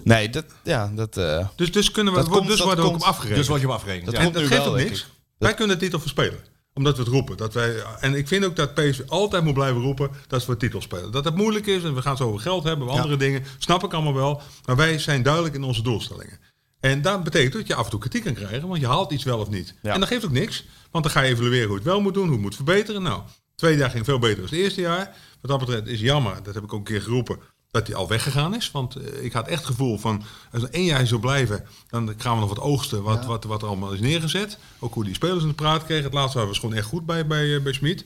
Nee, 0.03 0.29
dat, 0.29 0.45
ja, 0.63 0.91
dat, 0.95 1.17
eh, 1.17 1.47
dus, 1.55 1.71
dus 1.71 1.91
kunnen 1.91 2.13
we, 2.13 2.19
Dat 2.19 2.29
komt- 2.29 2.47
dus 2.47 2.57
dat 2.57 2.65
worden 2.65 2.83
we 2.85 2.89
ook 2.91 2.95
op 2.97 3.03
afgerekend. 3.03 3.37
Dus 3.39 3.47
word 3.47 3.61
je 3.61 3.67
op 3.67 3.73
afgerekend. 3.73 4.05
Dat 4.05 4.13
ja. 4.15 4.21
en 4.21 4.33
geeft 4.35 4.49
wel, 4.49 4.65
ook 4.67 4.75
niks. 4.75 5.07
Wij 5.37 5.53
kunnen 5.53 5.77
de 5.77 5.83
titel 5.83 5.99
verspelen. 5.99 6.39
Omdat 6.73 6.97
we 6.97 7.03
het 7.03 7.11
roepen. 7.11 7.37
Dat 7.37 7.53
wij, 7.53 7.83
en 7.99 8.15
ik 8.15 8.27
vind 8.27 8.45
ook 8.45 8.55
dat 8.55 8.73
PSV 8.73 9.01
altijd 9.07 9.43
moet 9.43 9.53
blijven 9.53 9.81
roepen 9.81 10.09
dat 10.27 10.45
we 10.45 10.51
de 10.51 10.57
titel 10.57 10.81
spelen. 10.81 11.11
Dat 11.11 11.25
het 11.25 11.35
moeilijk 11.35 11.65
is 11.65 11.83
en 11.83 11.95
we 11.95 12.01
gaan 12.01 12.17
zo 12.17 12.27
over 12.27 12.39
geld 12.39 12.63
hebben, 12.63 12.87
over 12.87 12.99
andere 12.99 13.17
dingen. 13.17 13.43
Snap 13.57 13.83
ik 13.83 13.93
allemaal 13.93 14.13
wel. 14.13 14.41
Maar 14.65 14.75
wij 14.75 14.99
zijn 14.99 15.23
duidelijk 15.23 15.55
in 15.55 15.63
onze 15.63 15.81
doelstellingen. 15.81 16.39
En 16.79 17.01
dat 17.01 17.23
betekent 17.23 17.53
dat 17.53 17.67
je 17.67 17.75
af 17.75 17.83
en 17.83 17.89
toe 17.89 17.99
kritiek 17.99 18.23
kan 18.23 18.33
krijgen, 18.33 18.67
want 18.67 18.79
je 18.79 18.87
haalt 18.87 19.11
iets 19.11 19.23
wel 19.23 19.39
of 19.39 19.49
niet. 19.49 19.75
Ja. 19.81 19.93
En 19.93 19.99
dat 19.99 20.09
geeft 20.09 20.25
ook 20.25 20.31
niks, 20.31 20.65
want 20.91 21.03
dan 21.03 21.13
ga 21.13 21.21
je 21.21 21.33
evalueren 21.33 21.67
hoe 21.67 21.75
het 21.75 21.85
wel 21.85 22.01
moet 22.01 22.13
doen, 22.13 22.23
hoe 22.23 22.33
het 22.33 22.41
moet 22.41 22.55
verbeteren. 22.55 23.01
Nou, 23.01 23.21
het 23.21 23.55
tweede 23.55 23.77
jaar 23.77 23.89
ging 23.89 24.05
veel 24.05 24.19
beter 24.19 24.35
dan 24.35 24.45
het 24.45 24.53
eerste 24.53 24.81
jaar. 24.81 25.15
Wat 25.41 25.51
dat 25.51 25.59
betreft 25.59 25.87
is 25.87 25.99
jammer, 25.99 26.43
dat 26.43 26.53
heb 26.53 26.63
ik 26.63 26.73
ook 26.73 26.79
een 26.79 26.85
keer 26.85 27.01
geroepen, 27.01 27.39
dat 27.73 27.87
hij 27.87 27.95
al 27.95 28.07
weggegaan 28.07 28.55
is. 28.55 28.71
Want 28.71 28.95
eh, 28.95 29.23
ik 29.23 29.33
had 29.33 29.47
echt 29.47 29.57
het 29.59 29.67
gevoel 29.67 29.97
van, 29.97 30.23
als 30.51 30.63
er 30.63 30.69
één 30.69 30.85
jaar 30.85 31.05
zo 31.05 31.17
blijven, 31.17 31.65
dan 31.89 32.13
gaan 32.17 32.33
we 32.33 32.39
nog 32.39 32.49
wat 32.49 32.59
oogsten 32.59 33.03
wat, 33.03 33.25
wat, 33.25 33.43
wat 33.43 33.61
er 33.61 33.67
allemaal 33.67 33.91
is 33.93 33.99
neergezet. 33.99 34.57
Ook 34.79 34.93
hoe 34.93 35.03
die 35.03 35.13
spelers 35.13 35.41
in 35.41 35.47
de 35.47 35.53
praat 35.53 35.83
kregen. 35.85 36.03
Het 36.03 36.13
laatste 36.13 36.45
was 36.45 36.59
gewoon 36.59 36.75
echt 36.75 36.85
goed 36.87 37.05
bij, 37.05 37.27
bij, 37.27 37.55
eh, 37.55 37.61
bij 37.61 37.73
Smit. 37.73 38.05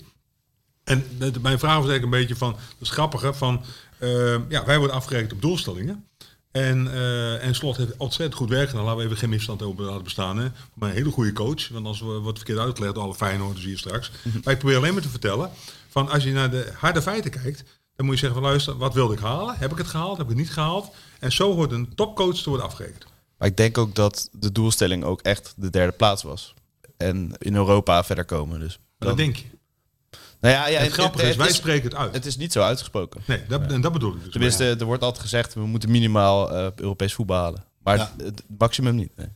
En 0.84 1.06
de- 1.18 1.32
de- 1.32 1.40
mijn 1.40 1.60
vraag 1.60 1.78
was 1.78 1.88
eigenlijk 1.90 2.04
een 2.14 2.20
beetje 2.20 2.36
van, 2.36 2.52
dat 2.52 2.62
is 2.80 2.90
grappige, 2.90 3.34
van, 3.34 3.64
eh, 3.98 4.50
ja, 4.50 4.66
wij 4.66 4.78
worden 4.78 4.96
afgerekend 4.96 5.34
op 5.34 5.42
doelstellingen. 5.42 6.06
En, 6.52 6.92
en 7.42 7.56
Slot 7.56 7.78
heeft 7.78 7.98
ontzettend 7.98 8.36
goed 8.40 8.50
werk 8.50 8.70
gedaan. 8.70 8.84
Laten 8.84 9.00
we 9.00 9.06
even 9.06 9.18
geen 9.18 9.30
misstand 9.30 9.62
over 9.62 9.84
laten 9.84 10.04
bestaan. 10.04 10.38
Hè. 10.38 10.48
Maar 10.74 10.90
een 10.90 10.96
hele 10.96 11.12
goede 11.12 11.34
coach. 11.34 11.68
Want 11.70 11.86
als 11.86 12.00
we 12.00 12.06
wordt 12.06 12.38
verkeerd 12.38 12.60
uitgelegd 12.60 12.98
alle 12.98 13.16
Feyenoorders 13.16 13.66
hier 13.66 13.78
straks. 13.78 14.12
Maar 14.44 14.54
ik 14.54 14.60
probeer 14.60 14.78
alleen 14.78 14.94
maar 14.94 15.02
te 15.02 15.10
vertellen. 15.10 15.50
Van 15.90 16.10
als 16.10 16.24
je 16.24 16.32
naar 16.32 16.52
de 16.52 16.72
harde 16.78 17.02
feiten 17.02 17.32
kijkt. 17.32 17.64
Dan 17.98 18.06
moet 18.06 18.16
je 18.16 18.22
zeggen 18.22 18.42
van 18.42 18.50
luister, 18.50 18.78
wat 18.78 18.94
wilde 18.94 19.14
ik 19.14 19.20
halen? 19.20 19.56
Heb 19.58 19.72
ik 19.72 19.78
het 19.78 19.88
gehaald? 19.88 20.18
Heb 20.18 20.26
ik 20.26 20.32
het 20.32 20.42
niet 20.42 20.52
gehaald? 20.52 20.94
En 21.20 21.32
zo 21.32 21.56
wordt 21.56 21.74
een 21.74 21.96
topcoach 21.96 22.36
te 22.36 22.50
worden 22.50 22.68
afgerekend. 22.68 23.06
maar 23.38 23.48
ik 23.48 23.58
denk 23.58 23.78
ook 23.78 23.96
dat 23.96 24.30
de 24.32 24.52
doelstelling 24.52 25.04
ook 25.04 25.22
echt 25.22 25.54
de 25.56 25.70
derde 25.70 25.92
plaats 25.92 26.24
was. 26.24 26.54
En 26.98 27.32
in 27.38 27.56
Europa 27.56 28.04
verder 28.04 28.26
komen. 28.26 28.60
Dus 28.60 28.80
dat 29.00 29.18
denk 29.18 29.36
je. 29.36 29.46
Nou 30.40 30.54
ja, 30.54 30.68
ja, 30.68 30.80
het 30.80 30.92
grappige 30.92 31.30
is, 31.30 31.36
wij 31.36 31.52
spreken 31.52 31.90
het 31.90 31.96
uit. 31.98 32.14
het 32.14 32.26
is 32.26 32.38
niet 32.38 32.52
zo 32.52 32.62
uitgesproken. 32.62 33.22
nee, 33.26 33.42
dat, 33.48 33.72
en 33.72 33.82
dat 33.82 33.94
bedoel 33.94 34.14
ik 34.14 34.24
dus. 34.24 34.32
Tenminste, 34.32 34.76
er 34.80 34.86
wordt 34.86 35.04
altijd 35.04 35.22
gezegd, 35.22 35.54
we 35.54 35.66
moeten 35.66 35.92
minimaal 35.92 36.52
eh, 36.52 36.68
Europees 36.76 37.14
voetbal 37.14 37.38
halen. 37.38 37.64
Maar 37.88 37.98
Ja. 37.98 38.14
het, 38.24 38.44
maximum 38.58 38.96
niet. 38.96 39.12
Nee. 39.16 39.28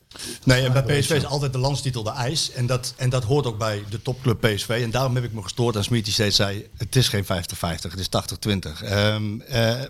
Nee, 0.44 0.66
en 0.66 0.74
bij 0.74 1.00
PSV 1.00 1.10
is 1.10 1.26
altijd 1.26 1.54
de 1.54 1.60
landstitel 1.60 2.04
de 2.04 2.10
eis. 2.10 2.52
En 2.52 2.66
dat, 2.66 2.94
en 2.98 3.10
dat 3.10 3.24
hoort 3.24 3.46
ook 3.46 3.58
bij 3.58 3.84
de 3.90 4.02
topclub 4.02 4.42
PSV. 4.42 4.70
En 4.84 4.92
daarom 4.92 5.16
heb 5.16 5.24
ik 5.24 5.34
me 5.34 5.42
gestoord 5.42 5.76
aan 5.76 5.84
Smit 5.84 6.04
die 6.04 6.14
steeds 6.14 6.36
zei... 6.36 6.70
het 6.78 6.96
is 6.96 7.10
geen 7.10 7.24
50-50, 7.24 7.28
het 7.60 8.00
is 8.00 8.10
80-20. 8.10 8.84
Ehm, 8.84 9.40
eh, 9.40 9.82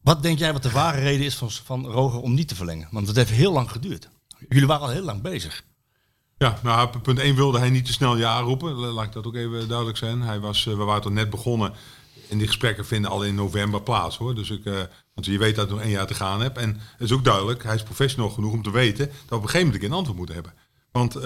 wat 0.00 0.22
denk 0.22 0.38
jij 0.38 0.52
wat 0.52 0.62
de 0.62 0.70
ware 0.70 1.00
reden 1.00 1.26
is 1.26 1.34
van, 1.34 1.50
van 1.50 1.86
Roger 1.86 2.20
om 2.20 2.34
niet 2.34 2.48
te 2.48 2.54
verlengen? 2.54 2.88
Want 2.90 3.06
het 3.06 3.16
heeft 3.16 3.30
heel 3.30 3.52
lang 3.52 3.70
geduurd. 3.70 4.08
Jullie 4.48 4.66
waren 4.66 4.86
al 4.86 4.92
heel 4.92 5.02
lang 5.02 5.22
bezig. 5.22 5.62
Ja, 6.38 6.58
nou, 6.62 6.98
punt 6.98 7.18
1 7.18 7.34
wilde 7.34 7.58
hij 7.58 7.70
niet 7.70 7.84
te 7.84 7.92
snel 7.92 8.16
ja 8.16 8.40
roepen. 8.40 8.72
Laat 8.74 9.04
ik 9.04 9.12
dat 9.12 9.26
ook 9.26 9.34
even 9.34 9.68
duidelijk 9.68 9.98
zijn. 9.98 10.22
Hij 10.22 10.40
was, 10.40 10.66
eh, 10.66 10.76
we 10.76 10.84
waren 10.84 11.02
toch 11.02 11.12
net 11.12 11.30
begonnen. 11.30 11.72
En 12.30 12.38
die 12.38 12.46
gesprekken 12.46 12.86
vinden 12.86 13.10
al 13.10 13.24
in 13.24 13.34
november 13.34 13.82
plaats 13.82 14.16
hoor. 14.16 14.34
Dus 14.34 14.50
ik, 14.50 14.64
eh, 14.64 14.82
want 15.18 15.30
je 15.30 15.38
weet 15.38 15.56
dat 15.56 15.64
ik 15.64 15.70
nog 15.70 15.80
één 15.80 15.90
jaar 15.90 16.06
te 16.06 16.14
gaan 16.14 16.40
heb. 16.40 16.56
En 16.56 16.68
het 16.68 17.00
is 17.00 17.12
ook 17.12 17.24
duidelijk, 17.24 17.62
hij 17.62 17.74
is 17.74 17.82
professional 17.82 18.30
genoeg 18.30 18.52
om 18.52 18.62
te 18.62 18.70
weten 18.70 19.06
dat 19.06 19.14
we 19.28 19.34
op 19.34 19.42
een 19.42 19.48
gegeven 19.48 19.66
moment 19.66 19.84
een 19.84 19.92
antwoord 19.92 20.16
moeten 20.16 20.34
hebben. 20.34 20.52
Want 20.92 21.14
eh, 21.16 21.22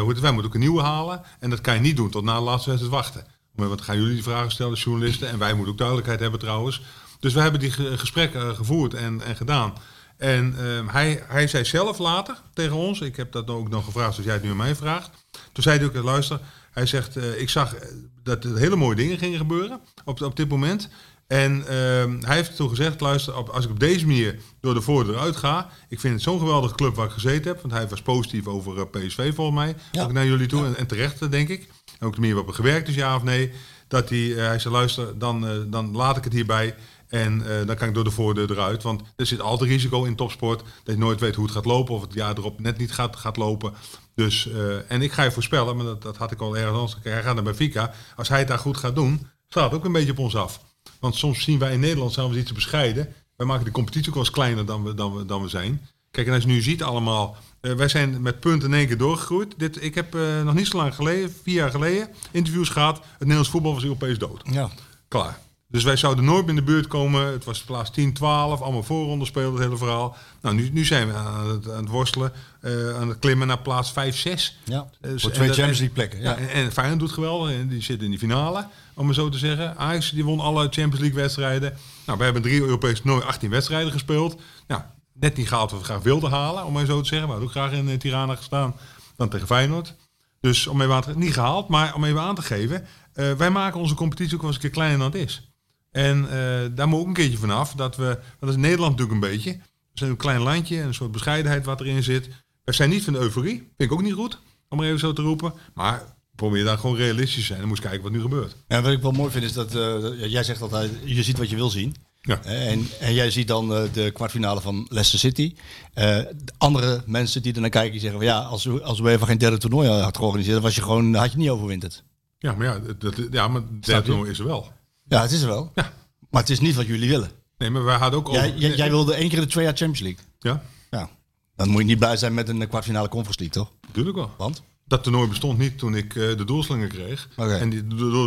hoe 0.00 0.14
wij 0.20 0.30
moeten 0.32 0.44
ook 0.50 0.54
een 0.54 0.60
nieuwe 0.60 0.82
halen. 0.82 1.22
En 1.40 1.50
dat 1.50 1.60
kan 1.60 1.74
je 1.74 1.80
niet 1.80 1.96
doen 1.96 2.10
tot 2.10 2.24
na 2.24 2.36
de 2.36 2.42
laatste 2.42 2.70
wedstrijd 2.70 2.94
wachten. 2.96 3.26
Wat 3.54 3.80
gaan 3.80 3.96
jullie 3.96 4.14
die 4.14 4.22
vragen 4.22 4.50
stellen, 4.50 4.74
journalisten? 4.74 5.28
En 5.28 5.38
wij 5.38 5.52
moeten 5.54 5.72
ook 5.72 5.78
duidelijkheid 5.78 6.20
hebben 6.20 6.40
trouwens. 6.40 6.82
Dus 7.20 7.34
we 7.34 7.40
hebben 7.40 7.60
die 7.60 7.70
ge- 7.70 7.98
gesprekken 7.98 8.48
eh, 8.48 8.56
gevoerd 8.56 8.94
en, 8.94 9.20
en 9.22 9.36
gedaan. 9.36 9.72
En 10.16 10.54
ehm, 10.58 10.88
hij, 10.88 11.22
hij 11.26 11.46
zei 11.46 11.64
zelf 11.64 11.98
later 11.98 12.42
tegen 12.54 12.76
ons, 12.76 13.00
ik 13.00 13.16
heb 13.16 13.32
dat 13.32 13.48
ook 13.48 13.68
nog 13.68 13.84
gevraagd 13.84 14.10
zoals 14.10 14.24
jij 14.26 14.34
het 14.34 14.44
nu 14.44 14.50
aan 14.50 14.56
mij 14.56 14.76
vraagt. 14.76 15.10
Toen 15.52 15.62
zei 15.62 15.78
hij 15.78 15.86
ook, 15.86 15.94
luister, 15.94 16.40
hij 16.70 16.86
zegt, 16.86 17.16
eh, 17.16 17.40
ik 17.40 17.48
zag 17.50 17.74
dat 18.22 18.44
er 18.44 18.56
hele 18.56 18.76
mooie 18.76 18.96
dingen 18.96 19.18
gingen 19.18 19.38
gebeuren 19.38 19.80
op, 20.04 20.22
op 20.22 20.36
dit 20.36 20.48
moment. 20.48 20.88
En 21.26 21.66
ehm, 21.68 22.20
hij 22.20 22.36
heeft 22.36 22.56
toen 22.56 22.68
gezegd, 22.68 23.00
luister, 23.00 23.36
op, 23.36 23.48
als 23.48 23.64
ik 23.64 23.70
op 23.70 23.80
deze 23.80 24.06
manier 24.06 24.38
door 24.60 24.74
de 24.74 24.80
voordeur 24.80 25.18
uit 25.18 25.36
ga, 25.36 25.68
ik 25.88 26.00
vind 26.00 26.14
het 26.14 26.22
zo'n 26.22 26.38
geweldige 26.38 26.74
club 26.74 26.94
waar 26.94 27.06
ik 27.06 27.12
gezeten 27.12 27.50
heb, 27.52 27.60
want 27.60 27.72
hij 27.74 27.88
was 27.88 28.02
positief 28.02 28.46
over 28.46 28.78
eh, 28.78 28.84
PSV 28.90 29.34
volgens 29.34 29.56
mij, 29.56 29.76
Ja. 29.92 30.02
ook 30.02 30.12
naar 30.12 30.26
jullie 30.26 30.46
toe, 30.46 30.64
en, 30.64 30.76
en 30.76 30.86
terecht 30.86 31.22
eh, 31.22 31.30
denk 31.30 31.48
ik. 31.48 31.68
En 31.98 32.06
ook 32.06 32.14
de 32.14 32.20
manier 32.20 32.34
waarop 32.34 32.50
er 32.50 32.56
gewerkt 32.62 32.88
is, 32.88 32.94
ja 32.94 33.16
of 33.16 33.22
nee. 33.22 33.52
Dat 33.88 34.08
hij, 34.08 34.30
eh, 34.36 34.46
hij 34.46 34.58
zei, 34.58 34.74
luister, 34.74 35.18
dan, 35.18 35.66
dan 35.70 35.96
laat 35.96 36.16
ik 36.16 36.24
het 36.24 36.32
hierbij. 36.32 36.74
En 37.08 37.42
dan 37.66 37.76
kan 37.76 37.88
ik 37.88 37.94
door 37.94 38.04
de 38.04 38.10
voordeur 38.10 38.50
eruit. 38.50 38.82
Want 38.82 39.02
er 39.16 39.26
zit 39.26 39.40
altijd 39.40 39.70
risico 39.70 40.04
in 40.04 40.16
topsport. 40.16 40.58
Dat 40.84 40.94
je 40.94 41.00
nooit 41.00 41.20
weet 41.20 41.34
hoe 41.34 41.44
het 41.44 41.54
gaat 41.54 41.64
lopen. 41.64 41.94
Of 41.94 42.00
het 42.00 42.14
jaar 42.14 42.36
erop 42.38 42.60
net 42.60 42.78
niet 42.78 42.92
gaat, 42.92 43.16
gaat 43.16 43.36
lopen. 43.36 43.72
Dus, 44.14 44.48
en 44.88 45.02
ik 45.02 45.12
ga 45.12 45.22
je 45.22 45.30
voorspellen, 45.30 45.76
maar 45.76 45.84
dat, 45.84 46.02
dat 46.02 46.16
had 46.16 46.30
ik 46.30 46.40
al 46.40 46.56
ergens 46.56 46.74
anders. 46.78 46.96
Hij 47.02 47.22
gaat 47.22 47.34
naar 47.34 47.44
Benfica. 47.44 47.92
Als 48.16 48.28
hij 48.28 48.38
het 48.38 48.48
daar 48.48 48.58
goed 48.58 48.76
gaat 48.76 48.94
doen, 48.94 49.26
staat 49.48 49.64
het 49.64 49.74
ook 49.74 49.84
een 49.84 49.92
beetje 49.92 50.10
op 50.12 50.18
ons 50.18 50.36
af. 50.36 50.60
Want 51.00 51.14
soms 51.14 51.42
zien 51.42 51.58
wij 51.58 51.72
in 51.72 51.80
Nederland 51.80 52.12
zijn 52.12 52.30
we 52.30 52.38
iets 52.38 52.48
te 52.48 52.54
bescheiden. 52.54 53.14
Wij 53.36 53.46
maken 53.46 53.64
de 53.64 53.70
competitie 53.70 54.08
ook 54.08 54.14
wel 54.14 54.24
eens 54.24 54.32
kleiner 54.32 54.66
dan 54.66 54.84
we, 54.84 54.94
dan 54.94 55.14
we, 55.16 55.26
dan 55.26 55.42
we 55.42 55.48
zijn. 55.48 55.80
Kijk, 56.10 56.26
en 56.26 56.32
als 56.34 56.42
je 56.42 56.48
nu 56.48 56.62
ziet 56.62 56.82
allemaal... 56.82 57.36
eh, 57.60 57.72
wij 57.72 57.88
zijn 57.88 58.22
met 58.22 58.40
punten 58.40 58.68
in 58.68 58.74
één 58.76 58.86
keer 58.86 58.98
doorgegroeid. 58.98 59.54
Dit, 59.56 59.82
ik 59.82 59.94
heb 59.94 60.14
eh, 60.14 60.42
nog 60.44 60.54
niet 60.54 60.66
zo 60.66 60.76
lang 60.76 60.94
geleden, 60.94 61.32
vier 61.42 61.54
jaar 61.54 61.70
geleden, 61.70 62.08
interviews 62.30 62.68
gehad. 62.68 62.96
Het 62.96 63.18
Nederlands 63.18 63.50
voetbal 63.50 63.74
was 63.74 63.82
Europees 63.82 64.18
dood. 64.18 64.42
Ja. 64.50 64.70
Klaar. 65.08 65.38
Dus 65.68 65.84
wij 65.84 65.96
zouden 65.96 66.24
nooit 66.24 66.48
in 66.48 66.54
de 66.54 66.62
buurt 66.62 66.86
komen. 66.86 67.26
Het 67.32 67.44
was 67.44 67.62
plaats 67.62 67.90
10, 67.90 68.12
12, 68.12 68.60
allemaal 68.60 68.82
voorronde 68.82 69.24
spelen, 69.24 69.52
het 69.52 69.62
hele 69.62 69.76
verhaal. 69.76 70.16
Nou, 70.42 70.54
nu, 70.54 70.70
nu 70.72 70.84
zijn 70.84 71.06
we 71.06 71.12
aan 71.14 71.48
het, 71.50 71.70
aan 71.70 71.76
het 71.82 71.88
worstelen, 71.88 72.32
eh, 72.60 72.96
aan 73.00 73.08
het 73.08 73.18
klimmen 73.18 73.46
naar 73.46 73.58
plaats 73.58 73.92
5, 73.92 74.16
6. 74.16 74.58
Ja, 74.64 74.88
Dus, 75.00 75.22
voor 75.22 75.30
twee 75.30 75.48
Champions 75.48 75.78
League 75.78 75.94
plekken. 75.94 76.20
Ja. 76.20 76.30
Ja, 76.30 76.36
en, 76.36 76.48
en 76.48 76.72
Feyenoord 76.72 77.00
doet 77.00 77.12
geweldig. 77.12 77.50
En 77.50 77.68
die 77.68 77.82
zit 77.82 78.02
in 78.02 78.10
die 78.10 78.18
finale, 78.18 78.66
om 78.96 79.04
maar 79.04 79.14
zo 79.14 79.28
te 79.28 79.38
zeggen. 79.38 79.76
Ajax 79.76 80.10
die 80.10 80.24
won 80.24 80.40
alle 80.40 80.62
Champions 80.62 80.98
League 80.98 81.20
wedstrijden. 81.20 81.76
Nou, 82.06 82.18
we 82.18 82.24
hebben 82.24 82.42
drie 82.42 82.60
Europese 82.60 83.02
toernooien, 83.02 83.26
18 83.26 83.50
wedstrijden 83.50 83.92
gespeeld. 83.92 84.40
Nou, 84.66 84.82
net 85.12 85.36
niet 85.36 85.48
gehaald 85.48 85.70
wat 85.70 85.80
we 85.80 85.86
graag 85.86 86.02
wilden 86.02 86.30
halen, 86.30 86.64
om 86.64 86.72
maar 86.72 86.84
zo 86.86 87.00
te 87.00 87.08
zeggen. 87.08 87.26
We 87.28 87.34
hadden 87.34 87.48
ook 87.48 87.56
graag 87.56 87.72
in 87.72 87.88
eh, 87.88 87.98
Tirana 87.98 88.34
gestaan 88.34 88.74
dan 89.16 89.28
tegen 89.28 89.46
Feyenoord. 89.46 89.94
Dus 90.40 90.66
om 90.66 90.80
even 90.80 90.94
aan 90.94 91.18
niet 91.18 91.32
gehaald, 91.32 91.68
maar 91.68 91.94
om 91.94 92.04
even 92.04 92.20
aan 92.20 92.34
te 92.34 92.42
geven. 92.42 92.86
eh, 93.12 93.32
wij 93.32 93.50
maken 93.50 93.80
onze 93.80 93.94
competitie 93.94 94.34
ook 94.34 94.40
wel 94.40 94.46
eens 94.50 94.56
een 94.56 94.62
keer 94.64 94.74
kleiner 94.78 94.98
dan 94.98 95.12
het 95.12 95.20
is. 95.28 95.50
En 95.90 96.24
eh, 96.30 96.70
daar 96.74 96.88
moet 96.88 97.00
ook 97.00 97.06
een 97.06 97.12
keertje 97.12 97.38
vanaf. 97.38 97.72
Dat 97.72 97.96
we, 97.96 98.18
dat 98.40 98.48
is 98.48 98.56
Nederland 98.56 98.90
natuurlijk 98.98 99.24
een 99.24 99.30
beetje. 99.30 99.52
We 99.52 99.58
zijn 99.92 100.10
een 100.10 100.16
klein 100.16 100.40
landje 100.40 100.80
en 100.80 100.86
een 100.86 100.94
soort 100.94 101.12
bescheidenheid 101.12 101.64
wat 101.64 101.80
erin 101.80 102.02
zit. 102.02 102.28
We 102.64 102.72
zijn 102.72 102.90
niet 102.90 103.04
van 103.04 103.12
de 103.12 103.18
euforie. 103.18 103.56
Vind 103.56 103.90
ik 103.90 103.92
ook 103.92 104.02
niet 104.02 104.12
goed, 104.12 104.38
om 104.68 104.78
maar 104.78 104.86
even 104.86 104.98
zo 104.98 105.12
te 105.12 105.22
roepen. 105.22 105.52
Maar 105.74 106.15
probeer 106.36 106.64
daar 106.64 106.78
gewoon 106.78 106.96
realistisch 106.96 107.34
te 107.34 107.40
zijn 107.46 107.60
en 107.60 107.68
moest 107.68 107.82
kijken 107.82 108.02
wat 108.02 108.12
nu 108.12 108.20
gebeurt. 108.20 108.56
En 108.66 108.82
wat 108.82 108.92
ik 108.92 109.02
wel 109.02 109.10
mooi 109.12 109.30
vind 109.30 109.44
is 109.44 109.52
dat, 109.52 109.74
eh, 109.74 110.30
jij 110.30 110.42
zegt 110.42 110.62
altijd, 110.62 110.90
je 111.04 111.22
ziet 111.22 111.38
wat 111.38 111.50
je 111.50 111.56
wil 111.56 111.70
zien. 111.70 111.94
Ja. 112.20 112.42
En, 112.42 112.88
en 113.00 113.14
jij 113.14 113.30
ziet 113.30 113.48
dan 113.48 113.74
eh, 113.74 113.82
de 113.92 114.10
kwartfinale 114.10 114.60
van 114.60 114.86
Leicester 114.88 115.18
City. 115.18 115.54
Eh, 115.94 116.04
de 116.16 116.52
andere 116.58 117.02
mensen 117.06 117.42
die 117.42 117.54
er 117.54 117.60
naar 117.60 117.70
kijken, 117.70 117.90
die 117.92 118.00
zeggen 118.00 118.18
van 118.18 118.28
ja, 118.28 118.38
als, 118.38 118.64
we- 118.64 118.82
als 118.82 119.00
we 119.00 119.10
even 119.10 119.26
geen 119.26 119.38
derde 119.38 119.58
toernooi 119.58 119.88
had 119.88 120.16
georganiseerd, 120.16 120.62
was 120.62 120.74
je 120.74 120.82
gewoon, 120.82 121.14
had 121.14 121.32
je 121.32 121.38
niet 121.38 121.48
overwinterd. 121.50 122.02
Ja, 122.38 122.52
maar 122.54 122.66
ja, 122.66 122.80
dat, 122.98 123.14
ja 123.30 123.48
maar 123.48 123.62
derde 123.80 124.02
toernooi 124.06 124.30
is 124.30 124.38
er 124.38 124.44
wel. 124.46 124.72
Ja, 125.08 125.22
het 125.22 125.30
is 125.32 125.40
er 125.42 125.48
wel. 125.48 125.72
Ja. 125.74 125.92
Maar 126.30 126.40
het 126.40 126.50
is 126.50 126.60
niet 126.60 126.74
wat 126.74 126.86
jullie 126.86 127.08
willen. 127.08 127.30
Nee, 127.58 127.70
maar 127.70 127.84
wij 127.84 127.96
hadden 127.96 128.18
ook... 128.18 128.30
Jij, 128.32 128.46
over- 128.48 128.58
jij, 128.60 128.74
jij 128.76 128.90
wilde 128.90 129.14
één 129.14 129.28
keer 129.28 129.40
de 129.40 129.46
twee 129.46 129.64
jaar 129.64 129.76
Champions 129.76 130.00
League. 130.00 130.24
Ja, 130.38 130.62
Ja. 130.90 131.08
Dan 131.56 131.68
moet 131.68 131.80
je 131.80 131.86
niet 131.86 131.98
blij 131.98 132.16
zijn 132.16 132.34
met 132.34 132.48
een 132.48 132.68
kwartfinale 132.68 133.08
Conference 133.08 133.40
League, 133.42 133.62
toch? 133.62 133.72
natuurlijk 133.86 134.16
wel. 134.16 134.30
Want? 134.38 134.62
Dat 134.86 135.02
toernooi 135.02 135.28
bestond 135.28 135.58
niet 135.58 135.78
toen 135.78 135.94
ik 135.94 136.14
eh, 136.16 136.36
de 136.36 136.44
doelslingen 136.44 136.88
kreeg. 136.88 137.28
En 137.36 137.70
die, 137.70 137.86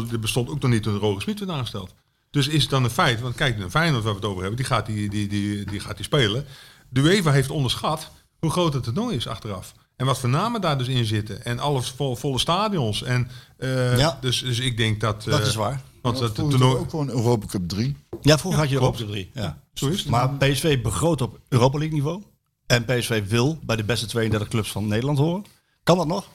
die 0.10 0.20
bestond 0.20 0.50
ook 0.50 0.62
nog 0.62 0.72
niet 0.72 0.84
toen 0.84 0.98
Roger 0.98 1.22
Smit 1.22 1.40
werd 1.40 1.52
aangesteld. 1.52 1.94
Dus 2.30 2.48
is 2.48 2.62
het 2.62 2.72
dan 2.72 2.84
een 2.84 2.90
feit, 2.90 3.22
want 3.22 3.36
kijk, 3.36 3.60
een 3.60 3.70
Feyenoord 3.72 4.04
waar 4.04 4.14
we 4.14 4.20
het 4.20 4.28
over 4.30 4.40
hebben, 4.42 4.58
die 4.58 4.66
gaat 4.68 4.86
die, 4.86 5.10
die, 5.10 5.28
die, 5.28 5.66
die, 5.66 5.80
gaat 5.80 5.96
die 5.96 6.06
spelen. 6.06 6.46
De 6.90 7.02
UEFA 7.02 7.32
heeft 7.32 7.50
onderschat 7.50 8.12
hoe 8.40 8.52
groot 8.52 8.74
het 8.74 8.84
toernooi 8.84 9.16
is 9.16 9.28
achteraf. 9.28 9.74
En 9.96 10.06
wat 10.06 10.20
voor 10.20 10.30
namen 10.30 10.62
daar 10.62 10.78
dus 10.78 10.88
in 10.88 11.06
zitten. 11.06 11.46
En 11.46 11.60
alle 11.60 11.82
vo- 11.82 12.16
volle 12.16 12.40
stadions. 12.40 13.04
En, 13.04 13.28
eh, 13.58 13.98
Ja. 13.98 14.18
dus, 14.22 14.40
dus 14.42 14.60
ik 14.60 14.78
denk 14.78 15.00
dat... 15.02 15.24
Dat 15.24 15.40
eh, 15.42 15.48
is 15.48 15.56
waar. 15.56 15.82
Want 16.02 16.16
Dat 16.18 16.24
het 16.24 16.34
vroeger 16.38 16.58
toernooi... 16.60 16.80
ook 16.82 16.90
gewoon 16.90 17.10
Europa 17.10 17.46
Cup 17.46 17.68
3. 17.70 17.96
Ja, 18.22 18.38
vroeger 18.38 18.60
had 18.62 18.70
je. 18.70 18.76
Europa 18.76 18.98
League 18.98 19.30
3. 19.32 19.44
Ja. 19.44 19.62
Zo 19.74 19.88
is 19.88 20.00
het. 20.00 20.10
Maar 20.10 20.30
PSV 20.34 20.82
begroot 20.82 21.22
op 21.22 21.40
Europa 21.50 21.78
League 21.78 21.96
niveau. 21.96 22.24
En 22.68 22.86
PSV 22.86 23.28
wil 23.28 23.60
bij 23.64 23.76
de 23.76 23.84
beste 23.84 24.06
32 24.06 24.48
clubs 24.50 24.72
van 24.72 24.88
Nederland 24.88 25.18
horen. 25.18 25.46
Kan 25.84 25.98
dat 25.98 26.08
nog? 26.08 26.28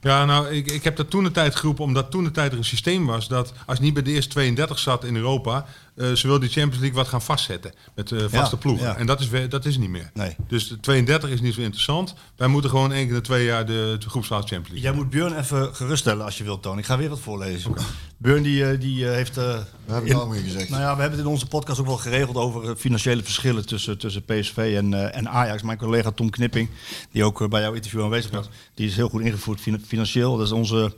Ja, 0.00 0.24
nou, 0.24 0.48
ik, 0.48 0.70
ik 0.70 0.84
heb 0.84 0.96
dat 0.96 1.10
toen 1.10 1.24
de 1.24 1.30
tijd 1.30 1.56
geroepen, 1.56 1.84
omdat 1.84 2.10
toen 2.10 2.24
de 2.24 2.30
tijd 2.30 2.52
er 2.52 2.58
een 2.58 2.64
systeem 2.64 3.06
was 3.06 3.28
dat 3.28 3.52
als 3.66 3.78
je 3.78 3.84
niet 3.84 3.94
bij 3.94 4.02
de 4.02 4.10
eerste 4.10 4.30
32 4.30 4.78
zat 4.78 5.04
in 5.04 5.16
Europa, 5.16 5.66
eh 5.96 6.12
ze 6.12 6.26
wil 6.26 6.38
die 6.38 6.48
Champions 6.48 6.78
League 6.80 6.96
wat 6.98 7.08
gaan 7.08 7.22
vastzetten 7.22 7.72
met 7.94 8.12
eh, 8.12 8.18
vaste 8.20 8.54
Ja, 8.54 8.60
ploegen. 8.60 8.86
ja. 8.86 8.96
En 8.96 9.06
dat 9.06 9.20
is, 9.20 9.28
we- 9.28 9.48
dat 9.48 9.64
is 9.64 9.78
niet 9.78 9.88
meer. 9.90 10.10
Nee. 10.14 10.36
Dus 10.48 10.68
de 10.68 10.80
32 10.80 11.30
is 11.30 11.40
niet 11.40 11.54
zo 11.54 11.60
interessant. 11.60 12.14
Wij 12.36 12.48
moeten 12.48 12.70
gewoon 12.70 12.92
één 12.92 13.00
keer 13.06 13.08
in 13.08 13.20
de 13.20 13.26
twee 13.26 13.44
jaar 13.44 13.66
de, 13.66 13.96
de 13.98 14.08
groepsfase 14.10 14.46
Champions 14.48 14.68
League. 14.68 14.88
Jij 14.90 14.92
moet 15.02 15.10
Björn 15.10 15.38
even 15.38 15.74
geruststellen 15.74 16.24
als 16.24 16.38
je 16.38 16.44
wilt, 16.44 16.62
Toon. 16.62 16.78
Ik 16.78 16.84
ga 16.84 16.98
weer 16.98 17.08
wat 17.08 17.20
voorlezen. 17.20 17.74
Björn 18.18 18.42
die, 18.42 18.64
eh, 18.70 18.80
die 18.80 19.04
heeft... 19.06 19.36
eh, 19.36 19.44
Daar 19.44 19.64
heb 19.94 20.02
ik 20.04 20.08
in- 20.10 20.16
al 20.16 20.26
mee 20.26 20.42
gezegd. 20.42 20.68
Nou 20.68 20.82
ja, 20.82 20.94
we 20.94 21.00
hebben 21.00 21.18
het 21.18 21.26
in 21.28 21.32
onze 21.32 21.46
podcast 21.46 21.80
ook 21.80 21.86
wel 21.86 21.96
geregeld 21.96 22.36
over 22.36 22.76
financiële 22.76 23.22
verschillen 23.22 23.66
tussen, 23.66 23.98
tussen 23.98 24.24
PSV 24.24 24.72
en, 24.76 24.94
eh, 24.94 25.16
en 25.16 25.28
Ajax. 25.28 25.62
Mijn 25.62 25.78
collega 25.78 26.10
Tom 26.10 26.30
Knipping, 26.30 26.68
die 27.10 27.24
ook 27.24 27.48
bij 27.48 27.60
jouw 27.60 27.72
interview 27.72 28.02
aanwezig 28.02 28.30
was, 28.30 28.48
die 28.74 28.86
is 28.88 28.96
heel 28.96 29.08
goed 29.08 29.20
ingevoerd 29.22 29.60
fin- 29.60 29.84
financieel. 29.86 30.36
Dat 30.36 30.46
is 30.46 30.52
onze 30.52 30.92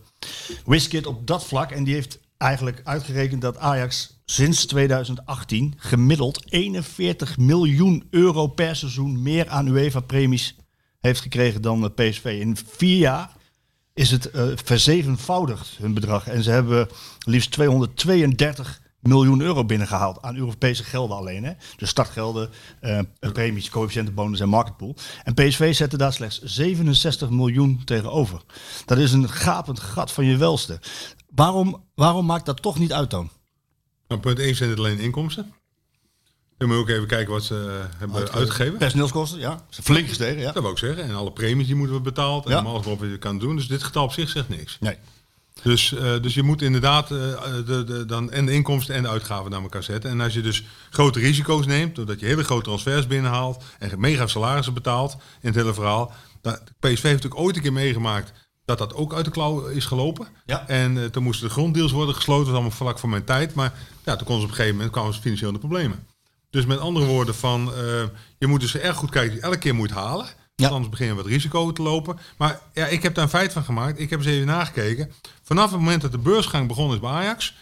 Wiskit 0.66 1.06
op 1.06 1.26
dat 1.26 1.44
vlak. 1.44 1.70
En 1.70 1.84
die 1.84 1.94
heeft 1.94 2.18
eigenlijk 2.38 2.80
uitgerekend 2.84 3.42
dat 3.42 3.58
Ajax 3.58 4.20
sinds 4.24 4.66
2018 4.66 5.74
gemiddeld 5.76 6.52
41 6.52 7.38
miljoen 7.38 8.06
euro 8.10 8.46
per 8.46 8.76
seizoen 8.76 9.22
meer 9.22 9.48
aan 9.48 9.66
UEFA-premies 9.66 10.56
heeft 11.00 11.20
gekregen 11.20 11.62
dan 11.62 11.84
eh, 11.84 11.90
PSV. 11.94 12.24
In 12.40 12.56
vier 12.76 12.98
jaar 12.98 13.36
is 13.94 14.10
het 14.10 14.30
eh, 14.30 14.46
verzevenvoudigd, 14.54 15.76
hun 15.78 15.94
bedrag. 15.94 16.28
En 16.28 16.42
ze 16.42 16.50
hebben 16.50 16.88
liefst 17.26 17.50
232 17.50 18.80
miljoen 19.00 19.40
euro 19.40 19.64
binnengehaald 19.64 20.22
aan 20.22 20.36
Europese 20.36 20.84
gelden 20.84 21.16
alleen. 21.16 21.44
Hè? 21.44 21.52
Dus 21.76 21.88
startgelden, 21.88 22.50
eh, 22.80 22.98
premies, 23.18 23.70
coëfficiëntenbonus 23.70 24.40
en 24.40 24.48
marketpool. 24.48 24.96
En 25.24 25.34
PSV 25.34 25.74
zette 25.74 25.96
daar 25.96 26.12
slechts 26.12 26.42
67 26.42 27.30
miljoen 27.30 27.84
tegenover. 27.84 28.40
Dat 28.84 28.98
is 28.98 29.12
een 29.12 29.28
gapend 29.28 29.80
gat 29.80 30.12
van 30.12 30.24
je 30.24 30.36
welste. 30.36 30.80
Waarom, 31.38 31.84
waarom 31.94 32.26
maakt 32.26 32.46
dat 32.46 32.62
toch 32.62 32.78
niet 32.78 32.92
uit 32.92 33.10
dan? 33.10 33.30
Nou, 34.08 34.20
punt 34.20 34.38
1 34.38 34.54
zijn 34.54 34.70
het 34.70 34.78
alleen 34.78 34.98
inkomsten. 34.98 35.52
Dan 36.56 36.68
moet 36.68 36.76
je 36.76 36.82
ook 36.82 36.88
even 36.88 37.06
kijken 37.06 37.32
wat 37.32 37.44
ze 37.44 37.86
eh, 37.90 37.98
hebben 37.98 38.30
uitgegeven. 38.32 38.78
Personeelskosten, 38.78 39.38
ja. 39.38 39.64
Is 39.70 39.78
Flink 39.82 40.08
gestegen, 40.08 40.40
ja. 40.40 40.52
Dat 40.52 40.62
wil 40.62 40.72
ik 40.72 40.78
zeggen. 40.78 41.04
En 41.04 41.14
alle 41.14 41.32
premies 41.32 41.66
die 41.66 41.74
moeten 41.74 41.96
we 41.96 42.02
betaald. 42.02 42.44
En 42.46 42.50
Ja. 42.50 42.58
alles 42.58 42.86
wat 42.86 42.98
je 43.00 43.18
kan 43.18 43.38
doen. 43.38 43.56
Dus 43.56 43.68
dit 43.68 43.82
getal 43.82 44.04
op 44.04 44.12
zich 44.12 44.28
zegt 44.28 44.48
niks. 44.48 44.76
Nee. 44.80 44.96
Dus, 45.62 45.94
eh, 45.94 46.20
dus 46.22 46.34
je 46.34 46.42
moet 46.42 46.62
inderdaad 46.62 47.10
eh, 47.10 47.18
de, 47.66 47.84
de, 47.86 48.04
dan 48.06 48.30
en 48.30 48.46
de 48.46 48.52
inkomsten 48.52 48.94
en 48.94 49.02
de 49.02 49.08
uitgaven 49.08 49.50
naar 49.50 49.62
elkaar 49.62 49.82
zetten. 49.82 50.10
En 50.10 50.20
als 50.20 50.34
je 50.34 50.40
dus 50.40 50.64
grote 50.90 51.18
risico's 51.18 51.66
neemt, 51.66 51.94
doordat 51.94 52.20
je 52.20 52.26
hele 52.26 52.44
grote 52.44 52.64
transfers 52.64 53.06
binnenhaalt 53.06 53.64
en 53.78 54.00
mega 54.00 54.26
salarissen 54.26 54.74
betaalt 54.74 55.12
in 55.12 55.48
het 55.48 55.54
hele 55.54 55.74
verhaal. 55.74 56.12
Dat, 56.40 56.62
PSV 56.64 56.86
heeft 56.88 57.02
natuurlijk 57.02 57.40
ooit 57.40 57.56
een 57.56 57.62
keer 57.62 57.72
meegemaakt 57.72 58.32
dat 58.68 58.78
dat 58.78 58.94
ook 58.94 59.14
uit 59.14 59.24
de 59.24 59.30
klauw 59.30 59.66
is 59.66 59.84
gelopen. 59.84 60.26
Ja. 60.46 60.66
En 60.66 60.98
eh, 60.98 61.04
toen 61.04 61.22
moesten 61.22 61.46
de 61.46 61.52
gronddeals 61.52 61.92
worden 61.92 62.14
gesloten, 62.14 62.44
dat 62.44 62.52
was 62.52 62.62
allemaal 62.62 62.78
vlak 62.78 62.98
voor 62.98 63.08
mijn 63.08 63.24
tijd. 63.24 63.54
Maar 63.54 63.72
ja, 64.04 64.16
toen 64.16 64.26
konden 64.26 64.36
ze 64.36 64.42
op 64.42 64.48
een 64.48 64.54
gegeven 64.54 64.74
moment 64.74 64.92
kwamen 64.92 65.14
ze 65.14 65.20
financieel 65.20 65.48
in 65.48 65.54
de 65.54 65.60
problemen. 65.60 66.06
Dus 66.50 66.66
met 66.66 66.78
andere 66.78 67.06
woorden, 67.06 67.34
van, 67.34 67.74
eh, 67.74 68.02
je 68.38 68.46
moet 68.46 68.60
dus 68.60 68.76
erg 68.76 68.96
goed 68.96 69.10
kijken. 69.10 69.42
Elke 69.42 69.58
keer 69.58 69.74
moet 69.74 69.90
halen. 69.90 70.26
Ja. 70.54 70.68
Anders 70.68 70.88
begin 70.88 71.06
je 71.06 71.14
wat 71.14 71.26
risico 71.26 71.72
te 71.72 71.82
lopen. 71.82 72.18
Maar 72.38 72.60
ja, 72.72 72.86
ik 72.86 73.02
heb 73.02 73.14
daar 73.14 73.24
een 73.24 73.30
feit 73.30 73.52
van 73.52 73.64
gemaakt. 73.64 74.00
Ik 74.00 74.10
heb 74.10 74.18
eens 74.18 74.28
even 74.28 74.46
nagekeken. 74.46 75.12
Vanaf 75.42 75.70
het 75.70 75.80
moment 75.80 76.02
dat 76.02 76.12
de 76.12 76.18
beursgang 76.18 76.68
begonnen 76.68 76.94
is 76.94 77.00
bij 77.00 77.10
Ajax, 77.10 77.54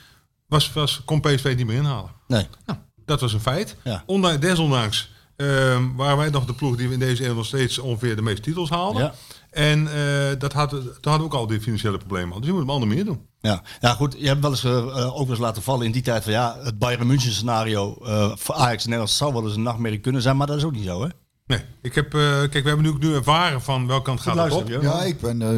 was, 0.47 0.73
was, 0.73 1.03
kon 1.05 1.21
PSV 1.21 1.55
niet 1.57 1.67
meer 1.67 1.77
inhalen. 1.77 2.11
Nee. 2.27 2.47
Nou, 2.67 2.79
dat 3.05 3.21
was 3.21 3.33
een 3.33 3.41
feit. 3.41 3.77
Ja. 3.85 4.03
Ondanks, 4.07 4.41
desondanks 4.41 5.11
ehm, 5.37 5.93
waren 5.95 6.17
wij 6.17 6.31
nog 6.31 6.45
de 6.45 6.55
ploeg 6.55 6.77
die 6.77 6.87
we 6.89 6.93
in 6.93 7.01
deze 7.01 7.27
eeuw 7.27 7.35
nog 7.35 7.47
steeds 7.47 7.79
ongeveer 7.79 8.17
de 8.17 8.23
meeste 8.23 8.41
titels 8.43 8.71
haalden. 8.71 9.03
Ja. 9.03 9.15
En 9.57 9.89
eh, 9.95 10.39
dat 10.39 10.53
had, 10.53 10.71
toen 10.71 10.83
hadden 11.01 11.19
we 11.21 11.25
ook 11.25 11.35
al 11.35 11.47
die 11.47 11.61
financiële 11.61 11.99
problemen. 11.99 12.33
al. 12.33 12.39
Dus 12.39 12.47
je 12.49 12.53
moet 12.55 12.63
een 12.63 12.69
andere 12.69 12.87
manier 12.91 13.05
doen. 13.05 13.21
Ja. 13.41 13.63
ja, 13.81 13.93
goed. 13.95 14.15
Je 14.19 14.27
hebt 14.27 14.41
wel 14.41 14.51
eens 14.51 14.65
eh, 14.65 14.77
eh, 14.77 15.07
ook 15.07 15.19
wel 15.21 15.29
eens 15.29 15.39
laten 15.39 15.63
vallen 15.63 15.87
in 15.87 15.93
die 15.93 16.03
tijd 16.03 16.23
van 16.23 16.33
ja, 16.33 16.57
het 16.63 16.79
Bayern 16.79 17.07
München 17.07 17.33
scenario 17.33 17.97
eh, 18.05 18.33
voor 18.37 18.55
Ajax 18.55 18.83
in 18.83 18.91
Nederland 18.91 19.11
zou 19.11 19.33
wel 19.33 19.45
eens 19.45 19.55
een 19.57 19.63
nachtmerrie 19.63 19.99
kunnen 20.01 20.23
zijn, 20.23 20.37
maar 20.37 20.47
dat 20.47 20.57
is 20.57 20.65
ook 20.65 20.73
niet 20.73 20.85
zo, 20.85 21.03
hè? 21.03 21.09
Nee, 21.47 21.61
ik 21.83 21.95
heb, 21.95 22.15
eh, 22.15 22.21
kijk, 22.21 22.53
we 22.63 22.69
hebben 22.69 22.83
nu, 22.83 22.95
nu 22.99 23.15
ervaren 23.15 23.63
van 23.63 23.87
welke 23.87 24.05
kant 24.05 24.21
gaat 24.21 24.35
het 24.37 24.53
op. 24.53 24.69
luisteren, 24.69 24.83
Ja, 24.83 25.03
ik 25.03 25.21
ben... 25.21 25.43
eh, 25.43 25.49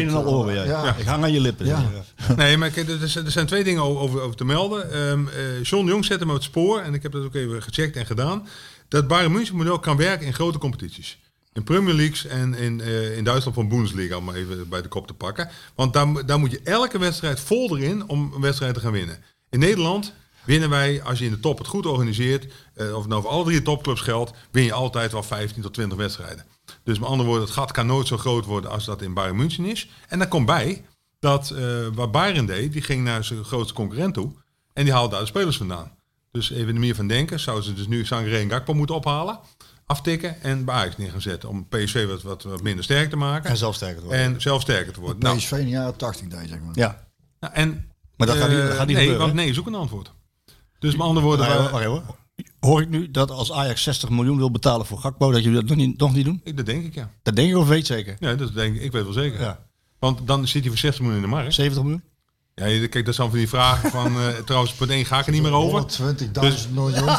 Een 0.00 0.08
en 0.08 0.14
al 0.14 0.26
oren, 0.26 0.54
jij. 0.54 0.66
Ja. 0.66 0.94
Ik 0.94 1.04
hang 1.06 1.22
aan 1.22 1.32
je 1.32 1.40
lippen. 1.40 1.66
Ja. 1.66 1.84
Nee, 2.36 2.56
maar 2.56 2.70
kijk, 2.70 2.88
er, 2.88 3.08
zijn- 3.08 3.24
er 3.24 3.30
zijn 3.30 3.46
twee 3.46 3.64
dingen 3.64 3.82
over, 3.82 4.20
over, 4.20 4.36
te 4.36 4.44
melden. 4.44 4.92
Ehm 4.92 5.28
eh, 5.28 5.62
John 5.62 5.86
Jong 5.86 6.04
zette 6.04 6.24
me 6.24 6.30
op 6.30 6.36
het 6.36 6.46
spoor, 6.46 6.80
en 6.80 6.94
ik 6.94 7.02
heb 7.02 7.12
dat 7.12 7.24
ook 7.24 7.34
even 7.34 7.62
gecheckt 7.62 7.96
en 7.96 8.06
gedaan, 8.06 8.46
dat 8.88 9.08
Bayern 9.08 9.32
München 9.32 9.56
model 9.56 9.78
kan 9.78 9.96
werken 9.96 10.26
in 10.26 10.34
grote 10.34 10.58
competities. 10.58 11.18
In 11.56 11.64
Premier 11.64 11.94
Leagues 11.94 12.26
en 12.26 12.54
in, 12.54 12.80
eh, 12.80 13.16
in 13.16 13.24
Duitsland 13.24 13.56
van 13.56 13.68
Bundesliga, 13.68 14.16
om 14.16 14.30
even 14.30 14.68
bij 14.68 14.82
de 14.82 14.88
kop 14.88 15.06
te 15.06 15.14
pakken. 15.14 15.50
Want 15.74 15.92
daar, 15.92 16.26
daar 16.26 16.38
moet 16.38 16.50
je 16.50 16.60
elke 16.64 16.98
wedstrijd 16.98 17.40
vol 17.40 17.78
erin 17.78 18.08
om 18.08 18.32
een 18.34 18.40
wedstrijd 18.40 18.74
te 18.74 18.80
gaan 18.80 18.92
winnen. 18.92 19.18
In 19.50 19.58
Nederland 19.58 20.12
winnen 20.44 20.70
wij, 20.70 21.02
als 21.02 21.18
je 21.18 21.24
in 21.24 21.30
de 21.30 21.40
top 21.40 21.58
het 21.58 21.66
goed 21.66 21.86
organiseert, 21.86 22.52
eh, 22.74 22.94
of 22.94 23.00
het 23.00 23.08
nou 23.08 23.22
voor 23.22 23.30
alle 23.30 23.44
drie 23.44 23.62
topclubs 23.62 24.00
geldt, 24.00 24.32
win 24.50 24.64
je 24.64 24.72
altijd 24.72 25.12
wel 25.12 25.22
15 25.22 25.62
tot 25.62 25.74
20 25.74 25.98
wedstrijden. 25.98 26.44
Dus 26.82 26.98
met 26.98 27.08
andere 27.08 27.28
woorden, 27.28 27.46
het 27.46 27.54
gat 27.54 27.72
kan 27.72 27.86
nooit 27.86 28.06
zo 28.06 28.16
groot 28.16 28.44
worden 28.44 28.70
als 28.70 28.84
dat 28.84 29.02
in 29.02 29.14
Bayern 29.14 29.36
München 29.36 29.64
is. 29.64 29.88
En 30.08 30.18
daar 30.18 30.28
komt 30.28 30.46
bij 30.46 30.84
dat 31.18 31.50
eh 31.50 31.86
wat 31.94 32.12
Bayern 32.12 32.46
deed, 32.46 32.72
die 32.72 32.82
ging 32.82 33.04
naar 33.04 33.24
zijn 33.24 33.44
grootste 33.44 33.74
concurrent 33.74 34.14
toe. 34.14 34.32
En 34.72 34.84
die 34.84 34.92
haalde 34.92 35.10
daar 35.10 35.20
de 35.20 35.26
spelers 35.26 35.56
vandaan. 35.56 35.92
Dus 36.30 36.50
even 36.50 36.66
de 36.66 36.72
manier 36.72 36.94
van 36.94 37.06
denken, 37.06 37.40
zouden 37.40 37.64
ze 37.64 37.74
dus 37.74 37.86
nu 37.86 38.04
Sangre 38.04 38.38
en 38.38 38.50
Gakpo 38.50 38.74
moeten 38.74 38.94
ophalen, 38.94 39.38
aftikken 39.86 40.42
en 40.42 40.64
bij 40.64 40.74
Ajax 40.74 40.96
neer 40.96 41.10
gaan 41.10 41.20
zetten. 41.20 41.48
Om 41.48 41.68
PSV 41.68 42.06
wat, 42.06 42.22
wat, 42.22 42.42
wat 42.42 42.62
minder 42.62 42.84
sterk 42.84 43.10
te 43.10 43.16
maken. 43.16 43.50
En 43.50 43.56
zelf 43.56 43.74
sterker 43.74 43.96
te 44.00 44.06
worden. 44.06 44.20
En 44.24 44.40
zelf 44.40 44.62
sterker 44.62 44.92
te 44.92 45.00
worden. 45.00 45.18
Nou, 45.22 45.36
PSV 45.36 45.52
in 45.52 45.64
de 45.64 45.70
jaren 45.70 45.96
80 45.96 46.28
deed, 46.28 46.48
zeg 46.48 46.60
maar. 46.60 46.78
Ja. 46.78 47.06
nou, 47.40 47.54
en, 47.54 47.92
Maar 48.16 48.26
dat 48.26 48.36
gaat 48.36 48.48
niet- 48.48 48.58
eh, 48.58 48.66
dat 48.66 48.76
gaat 48.76 48.86
niet 48.86 48.96
nee, 48.96 49.04
gebeuren, 49.04 49.26
want 49.26 49.34
nee, 49.34 49.54
zoek 49.54 49.66
een 49.66 49.74
antwoord. 49.74 50.12
Dus 50.78 50.92
met 50.92 51.06
andere 51.06 51.26
woorden. 51.26 52.02
Hoor 52.60 52.80
ik 52.80 52.88
nu 52.88 53.10
dat 53.10 53.30
als 53.30 53.52
Ajax 53.52 53.82
60 53.82 54.08
miljoen 54.08 54.36
wil 54.36 54.50
betalen 54.50 54.86
voor 54.86 54.98
Gakpo, 54.98 55.30
dat 55.30 55.42
jullie 55.42 55.60
dat 55.60 55.68
nog 55.68 55.76
niet, 55.76 55.98
nog 55.98 56.14
niet 56.14 56.24
doen? 56.24 56.40
ik, 56.44 56.56
dat 56.56 56.66
denk 56.66 56.84
ik 56.84 56.94
ja. 56.94 57.10
Dat 57.22 57.36
denk 57.36 57.50
ik 57.50 57.56
of 57.56 57.68
weet 57.68 57.86
zeker? 57.86 58.16
Ja, 58.18 58.34
dat 58.34 58.54
denk 58.54 58.76
ik, 58.76 58.82
ik 58.82 58.92
weet 58.92 59.04
wel 59.04 59.12
zeker. 59.12 59.40
Ja. 59.40 59.66
Want 59.98 60.26
dan 60.26 60.46
zit 60.46 60.60
hij 60.60 60.70
voor 60.70 60.78
60 60.80 61.00
miljoen 61.00 61.22
in 61.22 61.28
de 61.28 61.34
markt. 61.34 61.54
70 61.54 61.82
miljoen? 61.82 62.02
Ja, 62.64 62.88
kijk, 62.88 63.04
dat 63.04 63.14
zijn 63.14 63.28
van 63.28 63.38
die 63.38 63.48
vragen 63.48 63.90
van... 63.90 64.16
eh, 64.20 64.28
trouwens, 64.28 64.72
punt 64.72 64.90
1 64.90 65.04
ga 65.04 65.18
ik 65.18 65.26
er 65.26 65.32
niet 65.32 65.42
meer 65.42 65.52
over. 65.52 65.84
120.000 66.68 66.72
miljoen. 66.72 67.08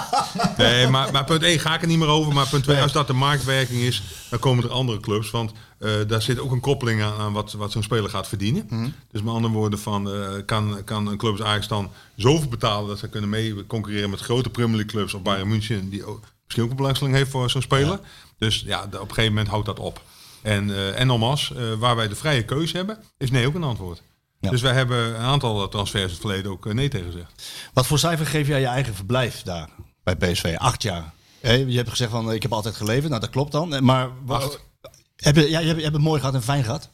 Nee, 0.58 0.88
maar, 0.88 1.12
maar 1.12 1.24
punt 1.24 1.44
1 1.44 1.60
ga 1.60 1.76
ik 1.76 1.82
er 1.82 1.88
niet 1.88 1.98
meer 1.98 2.08
over. 2.08 2.34
Maar 2.34 2.48
punt 2.48 2.64
2, 2.64 2.82
als 2.82 2.92
dat 2.92 3.08
de 3.08 3.14
marktwerking 3.14 3.80
is, 3.80 4.04
dan 4.30 4.40
komen 4.40 4.64
er 4.64 4.70
andere 4.70 5.00
clubs. 5.00 5.32
Want 5.32 5.52
eh, 5.80 5.92
daar 6.08 6.22
zit 6.22 6.40
ook 6.40 6.52
een 6.52 6.60
koppeling 6.60 7.02
aan, 7.02 7.18
aan 7.20 7.34
wat, 7.34 7.52
wat 7.52 7.72
zo'n 7.72 7.84
speler 7.84 8.10
gaat 8.10 8.28
verdienen. 8.28 8.66
Mhm. 8.70 8.90
Dus 9.12 9.22
met 9.22 9.34
andere 9.34 9.54
woorden, 9.54 9.80
van, 9.80 10.12
eh, 10.12 10.32
kan, 10.46 10.84
kan 10.84 11.08
een 11.08 11.18
club 11.18 11.32
als 11.32 11.42
Ajax 11.42 11.68
dan 11.68 11.92
zoveel 12.16 12.50
betalen 12.50 12.88
dat 12.88 13.00
ze 13.00 13.10
kunnen 13.10 13.30
mee 13.30 13.66
concurreren 13.66 14.10
met 14.10 14.20
grote 14.20 14.50
Premier 14.50 14.76
League 14.76 14.92
clubs 14.92 15.14
of 15.14 15.22
Bayern 15.22 15.48
München, 15.48 15.90
die 15.90 16.06
ook, 16.06 16.24
misschien 16.44 16.64
ook 16.64 16.70
een 16.70 16.76
belangstelling 16.76 17.16
heeft 17.16 17.32
voor 17.32 17.50
zo'n 17.50 17.62
speler. 17.62 18.00
Dus 18.38 18.64
ja, 18.66 18.84
op 18.84 18.94
een 18.94 19.00
gegeven 19.00 19.34
moment 19.34 19.48
houdt 19.48 19.66
dat 19.66 19.80
op. 19.80 20.02
En, 20.42 20.96
en 20.96 21.08
nogmaals, 21.08 21.54
waar 21.80 21.96
wij 21.96 22.08
de 22.08 22.16
vrije 22.16 22.44
keuze 22.46 22.78
hebben, 22.78 22.98
is 23.18 23.32
nee 23.32 23.48
ook 23.48 23.56
een 23.56 23.64
antwoord. 23.64 24.02
Ja. 24.40 24.50
Dus 24.50 24.62
wij 24.62 24.74
hebben 24.74 24.98
een 24.98 25.16
aantal 25.26 25.68
transfers 25.70 26.04
in 26.04 26.10
het 26.10 26.20
verleden 26.20 26.52
ook 26.52 26.66
eh, 26.66 26.74
nee 26.74 26.90
tegen 26.90 27.12
gezegd. 27.12 27.44
Wat 27.74 27.88
voor 27.88 28.00
cijfer 28.00 28.26
geef 28.26 28.48
jij 28.48 28.60
je 28.60 28.66
eigen 28.66 28.96
verblijf 28.96 29.42
daar 29.42 29.70
bij 30.04 30.16
PSV? 30.16 30.56
Acht 30.58 30.82
jaar. 30.82 31.14
Hé, 31.42 31.54
je 31.54 31.78
hebt 31.78 31.90
gezegd 31.90 32.12
van 32.12 32.32
ik 32.34 32.42
heb 32.42 32.54
altijd 32.54 32.76
geleverd. 32.76 33.10
Nou, 33.10 33.22
dat 33.22 33.30
klopt 33.30 33.52
dan. 33.52 33.74
Eh, 33.76 33.82
Maar 33.82 34.10
wa- 34.26 34.36
Acht. 34.36 34.66
Heb 35.16 35.36
je, 35.36 35.50
ja, 35.50 35.60
je, 35.60 35.66
hebt, 35.66 35.78
je 35.78 35.84
hebt 35.84 35.96
het 35.96 36.04
mooi 36.06 36.20
gehad 36.20 36.36
en 36.36 36.44
fijn 36.44 36.64
gehad. 36.64 36.90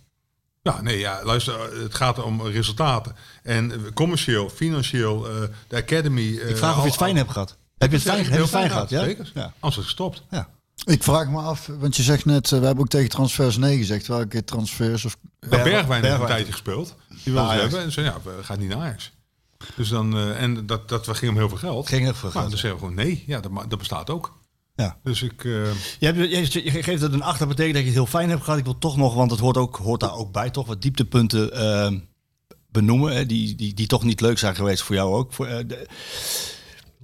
Ja, 0.62 0.82
nee, 0.82 1.00
ja, 1.00 1.20
luister, 1.24 1.82
het 1.84 1.96
gaat 1.96 2.24
om 2.24 2.42
resultaten. 2.48 3.16
En 3.44 3.72
eh, 3.72 3.78
commercieel, 3.94 4.50
financieel, 4.50 5.30
eh, 5.30 5.36
de 5.68 5.76
academy. 5.76 6.22
Ik 6.28 6.58
vraag 6.58 6.76
of 6.78 6.82
je 6.84 6.88
het 6.90 6.98
fijn 6.98 7.16
hebt 7.16 7.32
gehad. 7.32 7.58
Heb 7.78 7.90
je 7.90 7.96
het 7.98 8.06
fijn, 8.06 8.24
heb 8.24 8.34
je 8.34 8.40
het 8.40 8.50
fijn 8.50 8.70
gehad? 8.70 8.90
Ja? 8.90 9.04
Zeker. 9.04 9.32
Ja. 9.34 9.42
Anders 9.44 9.54
is 9.70 9.76
het 9.76 9.86
gestopt. 9.86 10.24
ja. 10.30 10.50
Ik 10.86 11.04
vraag 11.04 11.28
me 11.30 11.40
af, 11.42 11.70
want 11.80 11.96
je 11.96 12.04
zegt 12.04 12.26
net, 12.26 12.52
eh, 12.52 12.60
we 12.60 12.66
hebben 12.66 12.84
ook 12.84 12.90
tegen 12.90 13.10
transfers 13.10 13.58
nee 13.58 13.78
gezegd. 13.78 14.08
Welke 14.08 14.44
transfers? 14.44 15.06
Of, 15.06 15.18
Bergwijn, 15.40 15.64
Bergwijn 15.72 16.04
heeft 16.04 16.20
een 16.20 16.26
tijdje 16.26 16.52
gespeeld. 16.52 16.96
Die 17.24 17.40
Ajax. 17.40 17.62
hebben. 17.62 17.80
En 17.82 17.92
zei, 17.92 18.06
ja, 18.06 18.18
we 18.24 18.44
gaan 18.44 18.60
niet 18.60 18.70
naar 18.70 18.78
Ajax. 18.78 19.12
Dus 19.76 19.90
dan, 19.90 20.18
eh, 20.18 20.42
en 20.42 20.66
dat, 20.66 20.90
dat 20.90 21.08
ging 21.18 21.32
om 21.32 21.38
heel 21.38 21.50
veel 21.50 21.58
geld. 21.58 21.88
Ging 21.88 22.02
heel 22.04 22.14
veel 22.14 22.30
geld. 22.30 22.50
dan 22.50 22.60
zeggen 22.60 22.72
we 22.80 22.86
gewoon 22.86 23.06
nee. 23.06 23.24
Ja, 23.28 23.40
dat, 23.40 23.52
dat 23.70 23.80
bestaat 23.80 24.10
ook. 24.10 24.42
Ja. 24.76 24.98
Dus 25.04 25.22
ik... 25.22 25.44
eh, 25.46 25.52
Je, 26.00 26.06
hebt, 26.06 26.54
je, 26.54 26.84
geeft 26.84 27.02
het 27.02 27.14
een 27.14 27.22
acht, 27.24 27.40
dat 27.40 27.48
betekent 27.48 27.74
dat 27.74 27.82
je 27.84 27.88
het 27.90 27.98
heel 27.98 28.08
fijn 28.20 28.30
hebt 28.30 28.44
gehad. 28.44 28.60
Ik 28.60 28.66
wil 28.66 28.78
toch 28.78 28.98
nog, 28.98 29.14
want 29.14 29.32
het 29.32 29.40
hoort, 29.40 29.58
ook, 29.58 29.76
hoort 29.76 30.00
daar 30.00 30.16
ook 30.16 30.32
bij, 30.32 30.50
toch 30.50 30.68
wat 30.68 30.82
dieptepunten 30.82 31.52
eh, 31.54 31.92
benoemen. 32.72 33.14
Hè, 33.16 33.26
die, 33.26 33.56
die, 33.56 33.74
die 33.74 33.88
toch 33.88 34.04
niet 34.04 34.22
leuk 34.22 34.40
zijn 34.40 34.56
geweest 34.56 34.84
voor 34.84 34.96
jou 34.96 35.16
ook. 35.16 35.34
Voor, 35.34 35.48
de- 35.48 35.88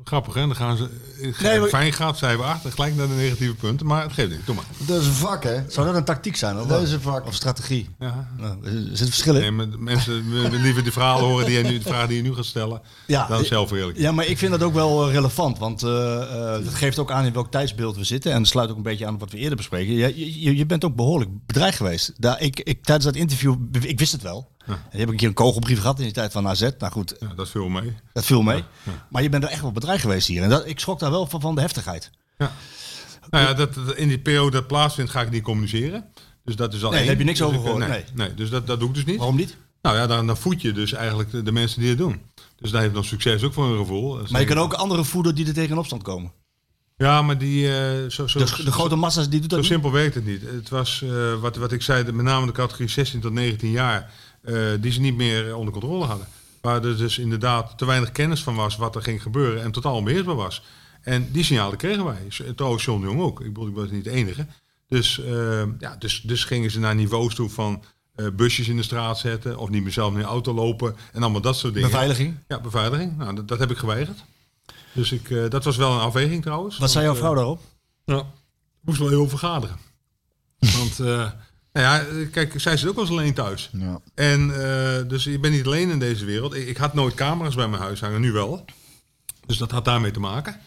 grappig, 0.04 0.34
hè? 0.34 0.40
Dan 0.42 0.56
gaan 0.56 0.78
ze... 0.78 0.90
eh, 1.22 1.40
Nee, 1.42 1.60
maar- 1.60 1.70
Fijn 1.70 1.94
gaat, 1.94 2.18
zijn 2.18 2.38
we 2.38 2.44
achter. 2.44 2.72
Gelijk 2.72 2.96
naar 2.96 3.08
de 3.08 3.14
negatieve 3.14 3.56
punten. 3.56 3.86
Maar 3.86 4.04
het 4.04 4.14
geeft 4.14 4.30
niet. 4.30 4.46
Doe 4.46 4.56
maar. 4.56 4.64
dat 4.86 5.02
is 5.02 5.08
een 5.08 5.14
vak, 5.14 5.44
hè? 5.44 5.62
zou 5.68 5.86
dat 5.88 5.96
een 5.96 6.04
tactiek 6.04 6.36
zijn? 6.36 6.60
Of, 6.60 6.68
Dat 6.68 6.82
is 6.82 6.92
een 6.92 7.02
vak. 7.02 7.26
of 7.26 7.34
strategie? 7.34 7.90
Ja. 8.00 8.30
Nou, 8.38 8.58
er 8.64 8.98
zit 8.98 9.08
verschil 9.08 9.36
in. 9.36 9.42
Nee, 9.42 9.52
maar 9.52 9.68
mensen 9.80 10.32
willen 10.32 10.62
liever 10.62 10.84
de 10.84 10.92
verhalen 10.92 11.26
horen 11.26 11.46
die 11.46 11.58
je 11.58 11.64
nu, 11.64 11.78
de 11.78 11.84
vragen 11.90 12.08
die 12.08 12.18
je 12.18 12.24
nu 12.24 12.34
gaat 12.36 12.46
stellen. 12.46 12.82
Ja, 13.08 13.28
dan 13.28 13.46
zelf 13.46 13.72
eerlijk. 13.72 13.98
Ja, 13.98 14.12
maar 14.12 14.26
ik 14.26 14.38
vind 14.38 14.52
dat 14.52 14.64
ook 14.64 14.74
wel 14.74 15.08
eh, 15.08 15.14
relevant. 15.14 15.58
Want 15.58 15.84
eh, 15.84 16.22
eh, 16.22 16.64
dat 16.64 16.74
geeft 16.74 17.00
ook 17.00 17.12
aan 17.12 17.26
in 17.26 17.34
welk 17.34 17.52
tijdsbeeld 17.52 17.96
we 17.98 18.04
zitten. 18.04 18.32
En 18.32 18.38
dat 18.40 18.48
sluit 18.48 18.70
ook 18.70 18.78
een 18.78 18.84
beetje 18.84 19.06
aan 19.08 19.18
wat 19.18 19.32
we 19.32 19.38
eerder 19.38 19.58
bespreken. 19.58 19.94
Je, 19.94 20.42
je, 20.42 20.56
je 20.58 20.66
bent 20.66 20.86
ook 20.86 20.96
behoorlijk 20.96 21.30
bedreigd 21.46 21.78
geweest. 21.78 22.14
Daar, 22.18 22.42
ik, 22.42 22.60
ik, 22.60 22.84
tijdens 22.84 23.06
dat 23.06 23.16
interview, 23.16 23.56
ik 23.82 24.00
wist 24.00 24.12
het 24.12 24.22
wel. 24.22 24.58
En 24.70 24.80
je 24.92 24.98
hebt 24.98 25.12
een 25.12 25.18
keer 25.18 25.28
een 25.28 25.34
kogelbrief 25.34 25.80
gehad 25.80 25.98
in 25.98 26.04
die 26.04 26.14
tijd 26.14 26.32
van 26.32 26.48
AZ. 26.48 26.62
Nou 26.78 26.92
goed, 26.92 27.16
Ja, 27.20 27.28
dat 27.36 27.50
viel 27.50 27.68
mee. 27.70 27.96
dat 28.14 28.26
viel 28.26 28.42
mee. 28.42 28.64
Maar 29.10 29.22
je 29.24 29.30
bent 29.30 29.44
er 29.44 29.50
echt 29.50 29.62
wel 29.62 29.72
bedreigd 29.72 30.02
geweest 30.02 30.28
hier. 30.28 30.44
En 30.44 30.50
dat, 30.50 30.66
ik 30.68 30.80
schrok 30.80 31.00
daar 31.00 31.12
wel 31.12 31.28
van, 31.28 31.42
van 31.42 31.56
de 31.56 31.62
heftigheid. 31.62 32.10
Ja. 32.38 32.52
Nou 33.30 33.44
ja, 33.46 33.54
dat, 33.54 33.74
dat- 33.74 33.96
in 33.96 34.08
die 34.08 34.20
periode 34.20 34.52
dat 34.52 34.68
plaatsvindt 34.68 35.12
ga 35.12 35.22
ik 35.22 35.30
niet 35.32 35.44
communiceren. 35.44 36.06
Dus 36.44 36.56
dat 36.56 36.74
is 36.74 36.84
al 36.84 36.90
Nee, 36.90 37.00
daar 37.00 37.10
heb 37.10 37.18
je 37.20 37.24
niks 37.26 37.38
Dus 37.40 37.48
over 37.48 37.60
ik, 37.60 37.66
gehoord, 37.66 37.88
Nee, 37.88 38.04
nee. 38.14 38.34
dus 38.34 38.50
dat, 38.50 38.68
dat 38.68 38.80
doe 38.80 38.90
ik 38.90 38.96
dus 38.96 39.06
niet. 39.06 39.18
Waarom 39.18 39.36
niet? 39.36 39.58
Nou 39.82 39.96
ja, 39.96 40.08
dan, 40.08 40.28
dan 40.28 40.38
voed 40.38 40.62
je 40.62 40.72
dus 40.72 40.94
eigenlijk 40.94 41.32
de, 41.32 41.44
de 41.44 41.52
mensen 41.52 41.80
die 41.80 41.90
het 41.90 41.98
doen. 41.98 42.22
Dus 42.56 42.72
daar 42.72 42.82
heeft 42.82 42.94
dan 42.94 43.04
succes 43.04 43.44
ook 43.44 43.54
voor 43.54 43.66
een 43.72 43.78
gevoel. 43.78 44.20
Maar 44.30 44.42
je 44.42 44.48
kan 44.48 44.58
ook 44.58 44.74
anderen 44.74 45.06
voeden 45.06 45.36
die 45.36 45.48
er 45.48 45.54
tegen 45.54 45.70
in 45.72 45.78
opstand 45.78 46.04
komen. 46.04 46.32
Ja, 46.98 47.22
maar 47.22 47.38
die... 47.38 47.78
eh, 47.78 48.10
zo, 48.10 48.28
zo, 48.28 48.40
De, 48.40 48.64
de 48.64 48.72
grote 48.72 48.96
massa's 48.96 49.30
die 49.30 49.40
doet 49.40 49.50
Zo 49.50 49.56
dat 49.56 49.60
niet. 49.60 49.68
simpel 49.68 49.92
werkt 49.92 50.16
het 50.16 50.26
niet. 50.26 50.42
Het 50.42 50.70
was 50.70 51.02
eh, 51.04 51.34
wat, 51.40 51.56
wat 51.56 51.72
ik 51.72 51.82
zei, 51.82 52.12
met 52.12 52.26
name 52.26 52.46
de 52.46 52.52
categorie 52.52 52.88
16 52.90 53.20
tot 53.20 53.32
19 53.34 53.72
jaar, 53.72 54.12
eh, 54.42 54.56
die 54.80 54.92
ze 54.92 55.00
niet 55.00 55.16
meer 55.16 55.56
onder 55.56 55.74
controle 55.74 56.06
hadden. 56.06 56.28
Waar 56.62 56.84
er 56.84 56.98
dus 56.98 57.18
inderdaad 57.18 57.78
te 57.78 57.86
weinig 57.86 58.12
kennis 58.12 58.44
van 58.44 58.56
was 58.56 58.76
wat 58.76 58.96
er 58.96 59.02
ging 59.02 59.22
gebeuren 59.22 59.64
en 59.64 59.72
totaal 59.72 59.96
onbeheersbaar 59.96 60.36
was. 60.36 60.64
En 61.02 61.32
die 61.32 61.44
signalen 61.44 61.78
kregen 61.78 62.06
wij. 62.06 62.28
Trouwens, 62.56 62.86
John 62.86 63.02
de 63.02 63.08
Jong 63.08 63.22
ook. 63.22 63.40
Ik 63.40 63.54
bedoel, 63.54 63.68
ik 63.68 63.76
was 63.76 63.90
niet 63.90 64.04
de 64.04 64.12
enige. 64.12 64.46
Dus, 64.88 65.20
eh, 65.20 65.64
ja, 65.80 65.96
dus, 66.00 66.22
dus 66.22 66.44
gingen 66.44 66.72
ze 66.72 66.80
naar 66.80 66.96
niveaus 66.96 67.36
toe 67.36 67.50
van 67.50 67.84
eh, 68.16 68.28
busjes 68.36 68.68
in 68.68 68.76
de 68.76 68.84
straat 68.84 69.18
zetten 69.18 69.58
of 69.58 69.70
niet 69.70 69.84
meer 69.84 69.92
zelf 69.92 70.14
in 70.14 70.20
de 70.20 70.26
auto 70.26 70.54
lopen 70.54 70.96
en 71.14 71.22
allemaal 71.22 71.42
dat 71.42 71.58
soort 71.58 71.74
dingen. 71.74 71.90
Beveiliging. 71.90 72.36
Ja, 72.48 72.60
beveiliging. 72.60 73.18
Nou, 73.18 73.36
dat, 73.36 73.48
dat 73.48 73.60
heb 73.60 73.72
ik 73.72 73.78
geweigerd. 73.78 74.24
Dus 74.94 75.12
ik, 75.12 75.30
eh, 75.30 75.50
dat 75.50 75.64
was 75.64 75.78
wel 75.78 75.92
een 75.92 76.00
afweging 76.00 76.42
trouwens. 76.42 76.78
Wat 76.78 76.92
zei 76.92 77.06
jouw 77.06 77.16
vrouw 77.16 77.32
eh, 77.32 77.36
daarop? 77.36 77.62
ja, 78.06 78.26
moest 78.82 79.00
wel 79.00 79.10
heel 79.10 79.30
vergaderen. 79.30 79.78
Want, 80.60 81.00
eh, 81.00 81.32
nou 81.82 82.20
ja, 82.20 82.26
kijk, 82.32 82.54
zij 82.58 82.78
zit 82.78 82.90
ook 82.90 82.96
wel 82.96 83.04
eens 83.04 83.14
alleen 83.14 83.34
thuis. 83.34 83.70
Ja. 83.74 84.02
En 84.16 84.52
eh, 84.52 85.10
dus 85.10 85.24
je 85.24 85.40
bent 85.40 85.54
niet 85.54 85.66
alleen 85.66 85.90
in 85.90 86.00
deze 86.00 86.26
wereld. 86.26 86.54
Ik, 86.54 86.68
ik 86.68 86.78
had 86.78 86.94
nooit 86.94 87.14
camera's 87.14 87.56
bij 87.56 87.68
mijn 87.68 87.82
huis 87.82 88.00
hangen, 88.00 88.22
nu 88.22 88.32
wel. 88.32 88.66
Dus 89.46 89.58
dat 89.58 89.72
had 89.72 89.86
daarmee 89.86 90.12
te 90.12 90.20
maken. 90.20 90.60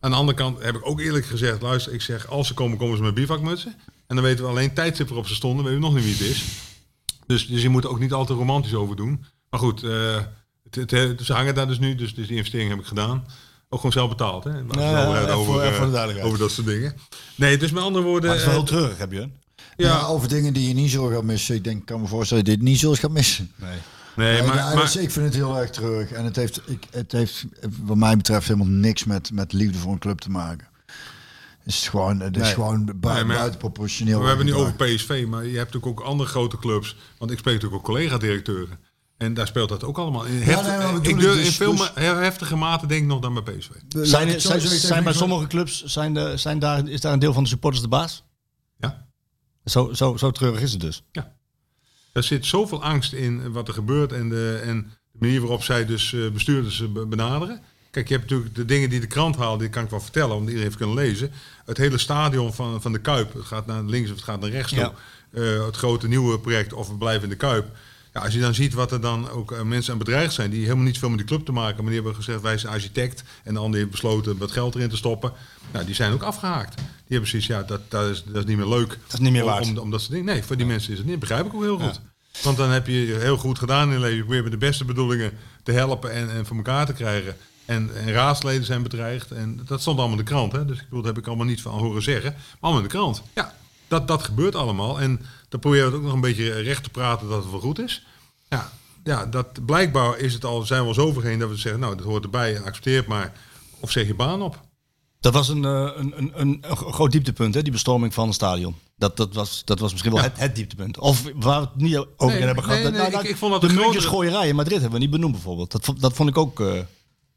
Aan 0.00 0.10
de 0.10 0.16
andere 0.16 0.38
kant 0.38 0.62
heb 0.62 0.76
ik 0.76 0.86
ook 0.86 1.00
eerlijk 1.00 1.26
gezegd, 1.26 1.62
luister, 1.62 1.92
ik 1.92 2.02
zeg, 2.02 2.28
als 2.28 2.46
ze 2.46 2.54
komen, 2.54 2.78
komen 2.78 2.96
ze 2.96 3.02
met 3.02 3.14
bivakmutsen. 3.14 3.74
En 4.06 4.16
dan 4.16 4.24
weten 4.24 4.44
we 4.44 4.50
alleen 4.50 4.74
tijdstip 4.74 5.06
waarop 5.08 5.26
ze 5.26 5.34
stonden, 5.34 5.64
weten 5.64 5.80
we 5.80 5.86
nog 5.86 5.94
niet 5.94 6.04
wie 6.04 6.12
het 6.12 6.36
is. 6.36 6.44
Dus, 7.26 7.46
dus 7.46 7.62
je 7.62 7.68
moet 7.68 7.84
er 7.84 7.90
ook 7.90 7.98
niet 7.98 8.12
al 8.12 8.26
te 8.26 8.32
romantisch 8.32 8.74
over 8.74 8.96
doen. 8.96 9.24
Maar 9.50 9.60
goed, 9.60 9.82
eh, 9.82 10.16
het, 10.70 10.90
het, 10.90 11.20
ze 11.22 11.32
hangen 11.32 11.54
daar 11.54 11.66
dus 11.66 11.78
nu, 11.78 11.94
dus, 11.94 12.14
dus 12.14 12.26
die 12.26 12.36
investering 12.36 12.70
heb 12.70 12.78
ik 12.78 12.86
gedaan. 12.86 13.26
Ook 13.68 13.78
gewoon 13.78 13.92
zelf 13.92 14.08
betaald, 14.08 14.44
hè? 14.44 14.50
Ja, 14.50 15.04
over, 15.34 15.60
eh, 15.60 16.24
over 16.24 16.38
dat 16.38 16.50
soort 16.50 16.66
dingen. 16.66 16.96
Nee, 17.34 17.56
dus 17.56 17.70
met 17.70 17.82
andere 17.82 18.04
woorden... 18.04 18.28
Maar 18.28 18.38
het 18.38 18.46
is 18.46 18.52
wel 18.52 18.64
heel 18.64 18.72
treurig, 18.72 18.98
heb 18.98 19.12
je? 19.12 19.28
Ja. 19.86 20.02
over 20.04 20.28
dingen 20.28 20.52
die 20.52 20.68
je 20.68 20.74
niet 20.74 20.90
zult 20.90 21.12
gaan 21.12 21.24
missen. 21.26 21.54
Ik 21.54 21.64
denk, 21.64 21.78
ik 21.80 21.86
kan 21.86 22.00
me 22.00 22.06
voorstellen 22.06 22.44
dat 22.44 22.52
je 22.52 22.58
dit 22.58 22.68
niet 22.68 22.78
zult 22.78 22.98
gaan 22.98 23.12
missen. 23.12 23.50
Nee. 23.56 23.70
Nee, 24.16 24.32
Nee, 24.40 24.46
maar, 24.46 24.56
ja, 24.56 24.74
maar 24.74 24.82
dus 24.82 24.96
ik 24.96 25.10
vind 25.10 25.24
het 25.26 25.34
heel 25.34 25.58
erg 25.58 25.70
terug. 25.70 26.12
En 26.12 26.24
het 26.24 26.36
heeft, 26.36 26.60
ik, 26.66 26.86
het 26.90 27.12
heeft 27.12 27.44
wat 27.82 27.96
mij 27.96 28.16
betreft 28.16 28.46
helemaal 28.48 28.68
niks 28.72 29.04
met, 29.04 29.30
met 29.32 29.52
liefde 29.52 29.78
voor 29.78 29.92
een 29.92 29.98
club 29.98 30.18
te 30.20 30.30
maken. 30.30 30.66
Het 31.62 31.72
is 31.72 31.88
gewoon, 31.88 32.20
het 32.20 32.36
is 32.36 32.42
Nee. 32.42 32.52
gewoon 32.54 32.92
bui- 32.96 33.14
Nee, 33.14 33.24
maar- 33.24 33.36
buitenproportioneel. 33.36 34.20
we 34.20 34.26
hebben 34.26 34.46
het 34.46 34.54
nu 34.54 34.60
over 34.60 34.74
PSV, 34.74 35.24
maar 35.28 35.46
je 35.46 35.56
hebt 35.58 35.72
natuurlijk 35.72 36.00
ook 36.00 36.06
andere 36.06 36.28
grote 36.30 36.58
clubs. 36.58 36.96
Want 37.18 37.30
ik 37.30 37.38
spreek 37.38 37.54
natuurlijk 37.54 37.80
ook 37.80 37.86
collega-directeuren. 37.88 38.78
En 39.18 39.34
daar 39.34 39.46
speelt 39.46 39.68
dat 39.68 39.84
ook 39.84 39.98
allemaal 39.98 40.24
in. 40.24 40.42
Heft- 40.42 40.62
nee, 40.66 40.76
maar 40.78 40.94
we 40.94 41.00
doen 41.00 41.12
ik 41.12 41.20
durf 41.20 41.34
dus- 41.36 41.44
in 41.46 41.52
veel 41.52 41.76
dus- 41.76 41.90
heftige 41.94 42.56
mate 42.56 42.86
denk 42.86 43.00
ik 43.02 43.06
nog 43.06 43.20
dan 43.20 43.34
bij 43.34 43.42
PSV. 43.42 43.68
Zijn, 43.88 44.28
ik 44.28 44.40
zo 44.40 44.48
zijn, 44.48 44.60
zeggen, 44.60 44.78
zijn 44.80 45.02
bij 45.04 45.12
ik- 45.12 45.18
sommige 45.18 45.46
clubs 45.46 45.84
zijn 45.84 46.14
de, 46.14 46.36
zijn 46.36 46.58
daar, 46.58 46.88
is 46.88 47.00
daar 47.00 47.12
een 47.12 47.18
deel 47.18 47.32
van 47.32 47.42
de 47.42 47.48
supporters 47.48 47.82
de 47.82 47.88
baas? 47.88 48.24
Ja. 49.72 49.80
Zo, 49.86 49.92
zo, 49.94 50.16
zo 50.16 50.30
treurig 50.30 50.60
is 50.60 50.72
het 50.72 50.80
dus. 50.80 51.02
Er 52.12 52.22
zit 52.22 52.46
zoveel 52.46 52.82
angst 52.82 53.12
in 53.12 53.52
wat 53.52 53.68
er 53.68 53.74
gebeurt 53.74 54.12
en 54.12 54.28
de, 54.28 54.60
en 54.64 54.92
de 55.12 55.18
manier 55.18 55.40
waarop 55.40 55.62
zij 55.62 55.86
dus 55.86 56.12
eh, 56.12 56.28
bestuurders 56.30 56.80
eh, 56.82 56.88
be- 56.88 57.06
benaderen. 57.06 57.60
Kijk, 57.90 58.08
je 58.08 58.14
hebt 58.14 58.30
natuurlijk 58.30 58.54
de 58.56 58.64
dingen 58.64 58.90
die 58.90 59.00
de 59.00 59.06
krant 59.06 59.36
haalt, 59.36 59.60
die 59.60 59.68
kan 59.68 59.84
ik 59.84 59.90
wel 59.90 60.00
vertellen, 60.00 60.28
want 60.28 60.40
iedereen 60.40 60.62
heeft 60.64 60.76
kunnen 60.76 60.96
lezen. 60.96 61.30
Het 61.64 61.76
hele 61.76 61.98
stadion 61.98 62.54
van, 62.54 62.82
van 62.82 62.92
de 62.92 62.98
Kuip, 63.00 63.32
het 63.32 63.44
gaat 63.44 63.66
naar 63.66 63.82
links 63.82 64.10
of 64.10 64.16
het 64.16 64.24
gaat 64.24 64.40
naar 64.40 64.50
rechts 64.50 64.72
toe. 64.72 64.92
Eh, 65.30 65.66
het 65.66 65.76
grote 65.76 66.08
nieuwe 66.08 66.38
project, 66.40 66.72
of 66.72 66.88
we 66.88 66.94
blijven 66.96 67.22
in 67.22 67.28
de 67.28 67.36
Kuip. 67.36 67.76
Ja, 68.14 68.20
als 68.20 68.34
je 68.34 68.40
dan 68.40 68.54
ziet 68.54 68.74
wat 68.74 68.92
er 68.92 69.00
dan 69.00 69.30
ook 69.30 69.52
eh, 69.52 69.62
mensen 69.62 69.92
aan 69.92 69.98
bedreigd 69.98 70.32
zijn, 70.34 70.50
die 70.50 70.62
helemaal 70.62 70.84
niet 70.84 70.98
veel 70.98 71.08
met 71.08 71.18
die 71.18 71.26
club 71.26 71.44
te 71.44 71.52
maken 71.52 71.76
maar 71.76 71.92
die 71.92 71.94
hebben 72.02 72.14
gezegd 72.14 72.40
wij 72.40 72.58
zijn 72.58 72.72
architect 72.72 73.22
en 73.44 73.54
de 73.54 73.60
ander 73.60 73.78
heeft 73.78 73.90
besloten 73.90 74.38
wat 74.38 74.50
geld 74.50 74.74
erin 74.74 74.88
te 74.88 74.96
stoppen. 74.96 75.32
Nou, 75.72 75.84
die 75.84 75.94
zijn 75.94 76.12
ook 76.12 76.22
afgehaakt. 76.22 76.76
Die 76.76 76.84
hebben 77.08 77.28
precies, 77.28 77.46
ja, 77.46 77.62
dat, 77.62 77.80
dat, 77.90 78.10
is, 78.10 78.22
dat 78.24 78.36
is 78.36 78.44
niet 78.44 78.56
meer 78.56 78.66
leuk. 78.68 78.88
Dat 78.88 79.12
is 79.12 79.18
niet 79.18 79.32
meer 79.32 79.42
Om- 79.42 79.48
waard. 79.48 79.68
Om, 79.68 79.78
om 79.78 79.90
dat 79.90 80.00
soort 80.00 80.12
dingen. 80.12 80.26
Nee, 80.26 80.42
voor 80.42 80.56
die 80.56 80.66
mensen 80.66 80.92
is 80.92 80.98
het 80.98 81.06
niet. 81.06 81.18
Begrijp 81.18 81.46
ik 81.46 81.54
ook 81.54 81.62
heel 81.62 81.78
goed. 81.78 82.00
Want 82.42 82.56
dan 82.56 82.70
heb 82.70 82.86
je 82.86 83.16
heel 83.20 83.36
goed 83.36 83.58
gedaan 83.58 83.92
in 83.92 84.00
leven. 84.00 84.16
Je 84.16 84.22
probeert 84.22 84.42
met 84.42 84.52
de 84.52 84.58
beste 84.58 84.84
bedoelingen 84.84 85.32
te 85.62 85.72
helpen 85.72 86.12
en, 86.12 86.30
en 86.30 86.46
voor 86.46 86.56
elkaar 86.56 86.86
te 86.86 86.92
krijgen. 86.92 87.36
En, 87.64 87.90
en 87.96 88.12
raadsleden 88.12 88.64
zijn 88.64 88.82
bedreigd. 88.82 89.30
En 89.30 89.60
dat 89.66 89.80
stond 89.80 89.98
allemaal 89.98 90.18
in 90.18 90.24
de 90.24 90.30
krant. 90.30 90.52
Hè? 90.52 90.64
Dus 90.64 90.76
ik 90.76 90.84
bedoel, 90.84 91.02
dat 91.02 91.14
heb 91.14 91.18
ik 91.22 91.26
allemaal 91.28 91.46
niet 91.46 91.62
van 91.62 91.78
horen 91.78 92.02
zeggen. 92.02 92.32
Maar 92.32 92.56
allemaal 92.60 92.82
in 92.82 92.88
de 92.88 92.94
krant. 92.94 93.22
Ja, 93.34 93.54
dat, 93.90 94.08
dat 94.08 94.22
gebeurt 94.22 94.54
allemaal. 94.54 95.00
En 95.00 95.20
dan 95.48 95.60
probeer 95.60 95.78
je 95.78 95.84
het 95.84 95.94
ook 95.94 96.02
nog 96.02 96.12
een 96.12 96.20
beetje 96.20 96.50
recht 96.60 96.82
te 96.82 96.90
praten 96.90 97.28
dat 97.28 97.42
het 97.42 97.50
wel 97.50 97.60
goed 97.60 97.78
is. 97.78 98.06
Ja, 98.48 98.72
ja 99.04 99.26
dat, 99.26 99.64
blijkbaar 99.66 100.18
is 100.18 100.32
het 100.34 100.44
al, 100.44 100.62
zijn 100.62 100.80
we 100.82 100.88
al 100.88 100.94
zo 100.94 101.12
dat 101.38 101.48
we 101.48 101.56
zeggen, 101.56 101.80
nou, 101.80 101.96
dat 101.96 102.04
hoort 102.06 102.24
erbij 102.24 102.56
en 102.56 102.64
accepteer 102.64 102.96
het 102.96 103.06
maar. 103.06 103.32
Of 103.80 103.90
zeg 103.90 104.06
je 104.06 104.14
baan 104.14 104.42
op. 104.42 104.60
Dat 105.20 105.32
was 105.32 105.48
een, 105.48 105.64
eh, 105.64 105.90
een, 105.94 106.12
een, 106.16 106.30
een, 106.34 106.76
groot 106.76 107.12
dieptepunt, 107.12 107.54
hè, 107.54 107.62
die 107.62 107.72
bestorming 107.72 108.14
van 108.14 108.26
het 108.26 108.34
stadion. 108.34 108.74
Dat, 108.96 109.16
dat, 109.16 109.34
was, 109.34 109.62
dat 109.64 109.78
was 109.78 109.90
misschien 109.90 110.12
wel 110.12 110.22
Ja. 110.22 110.28
het, 110.28 110.38
het 110.38 110.54
dieptepunt. 110.54 110.98
Of 110.98 111.22
waar 111.34 111.60
we 111.60 111.66
het 111.66 111.76
niet 111.76 111.96
over 111.96 112.36
Nee, 112.36 112.44
hebben 112.46 112.64
gehad. 112.64 112.78
nee, 112.82 112.82
dat- 112.82 112.92
nee, 112.92 113.00
nou, 113.00 113.12
ik- 113.12 113.20
dat- 113.22 113.30
ik 113.30 113.36
vond 113.36 113.52
dat 113.52 113.60
de 113.60 114.00
grotere- 114.00 114.46
in 114.46 114.54
Madrid 114.54 114.80
hebben 114.80 114.98
we 114.98 115.04
niet 115.04 115.10
benoemd 115.14 115.32
bijvoorbeeld. 115.32 115.70
Dat, 115.72 115.84
vond- 115.84 116.00
dat 116.00 116.12
vond 116.12 116.28
ik 116.28 116.36
ook... 116.38 116.60
eh, 116.60 116.74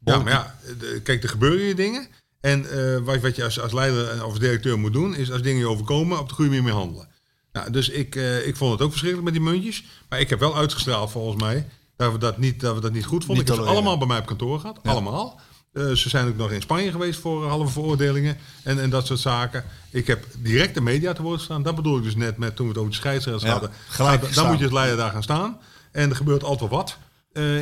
Ja, 0.04 0.18
maar 0.18 0.32
ja, 0.32 0.54
de- 0.78 1.00
kijk, 1.04 1.22
er 1.22 1.28
gebeuren 1.28 1.60
hier 1.64 1.76
dingen. 1.76 2.08
En 2.44 2.70
eh, 2.70 2.98
wat, 3.04 3.20
wat 3.20 3.36
je 3.36 3.44
als, 3.44 3.60
als 3.60 3.72
leider 3.72 4.08
en- 4.10 4.24
of 4.24 4.38
directeur 4.38 4.78
moet 4.78 4.92
doen, 4.92 5.14
is 5.16 5.32
als 5.32 5.42
dingen 5.42 5.58
je 5.58 5.68
overkomen, 5.68 6.18
op 6.18 6.28
de 6.28 6.34
goede 6.34 6.50
manier 6.50 6.64
mee 6.64 6.72
handelen. 6.74 7.08
Nou, 7.52 7.70
dus 7.70 7.88
ik, 7.88 8.16
eh, 8.16 8.46
ik 8.46 8.56
vond 8.56 8.72
het 8.72 8.80
ook 8.82 8.90
verschrikkelijk 8.90 9.30
met 9.32 9.42
die 9.42 9.52
muntjes. 9.52 9.84
Maar 10.08 10.20
ik 10.20 10.30
heb 10.30 10.38
wel 10.38 10.56
uitgestraald 10.56 11.10
volgens 11.10 11.42
mij 11.42 11.66
dat 11.96 12.12
we 12.12 12.18
dat 12.18 12.38
niet, 12.38 12.60
dat 12.60 12.74
we 12.74 12.80
dat 12.80 12.92
niet 12.92 13.04
goed 13.04 13.24
vonden. 13.24 13.44
Niet 13.44 13.52
ik 13.52 13.58
heb 13.58 13.66
ze 13.66 13.72
allemaal 13.72 13.98
bij 13.98 14.06
mij 14.06 14.18
op 14.18 14.26
kantoor 14.26 14.60
gehad. 14.60 14.78
Allemaal. 14.82 15.40
Eh, 15.72 15.90
ze 15.90 16.08
zijn 16.08 16.28
ook 16.28 16.36
nog 16.36 16.50
in 16.50 16.60
Spanje 16.62 16.90
geweest 16.90 17.20
voor 17.20 17.48
halve 17.48 17.72
veroordelingen 17.72 18.36
en, 18.62 18.80
en 18.80 18.90
dat 18.90 19.06
soort 19.06 19.20
zaken. 19.20 19.64
Ik 19.90 20.06
heb 20.06 20.24
direct 20.38 20.74
de 20.74 20.80
media 20.80 21.12
te 21.12 21.22
woord 21.22 21.38
gestaan. 21.38 21.62
Dat 21.62 21.74
bedoel 21.74 21.96
ik 21.96 22.02
dus 22.02 22.16
net 22.16 22.36
met 22.36 22.56
toen 22.56 22.64
we 22.66 22.70
het 22.72 22.80
over 22.80 22.92
de 22.92 22.98
scheidsrechters 22.98 23.44
Ja, 23.44 23.50
hadden. 23.50 23.70
Ga- 23.88 24.16
dan 24.34 24.46
moet 24.46 24.58
je 24.58 24.64
als 24.64 24.72
leider 24.72 24.96
daar 24.96 25.10
gaan 25.10 25.22
staan. 25.22 25.58
En 25.92 26.10
er 26.10 26.16
gebeurt 26.16 26.44
altijd 26.44 26.70
wat 26.70 26.96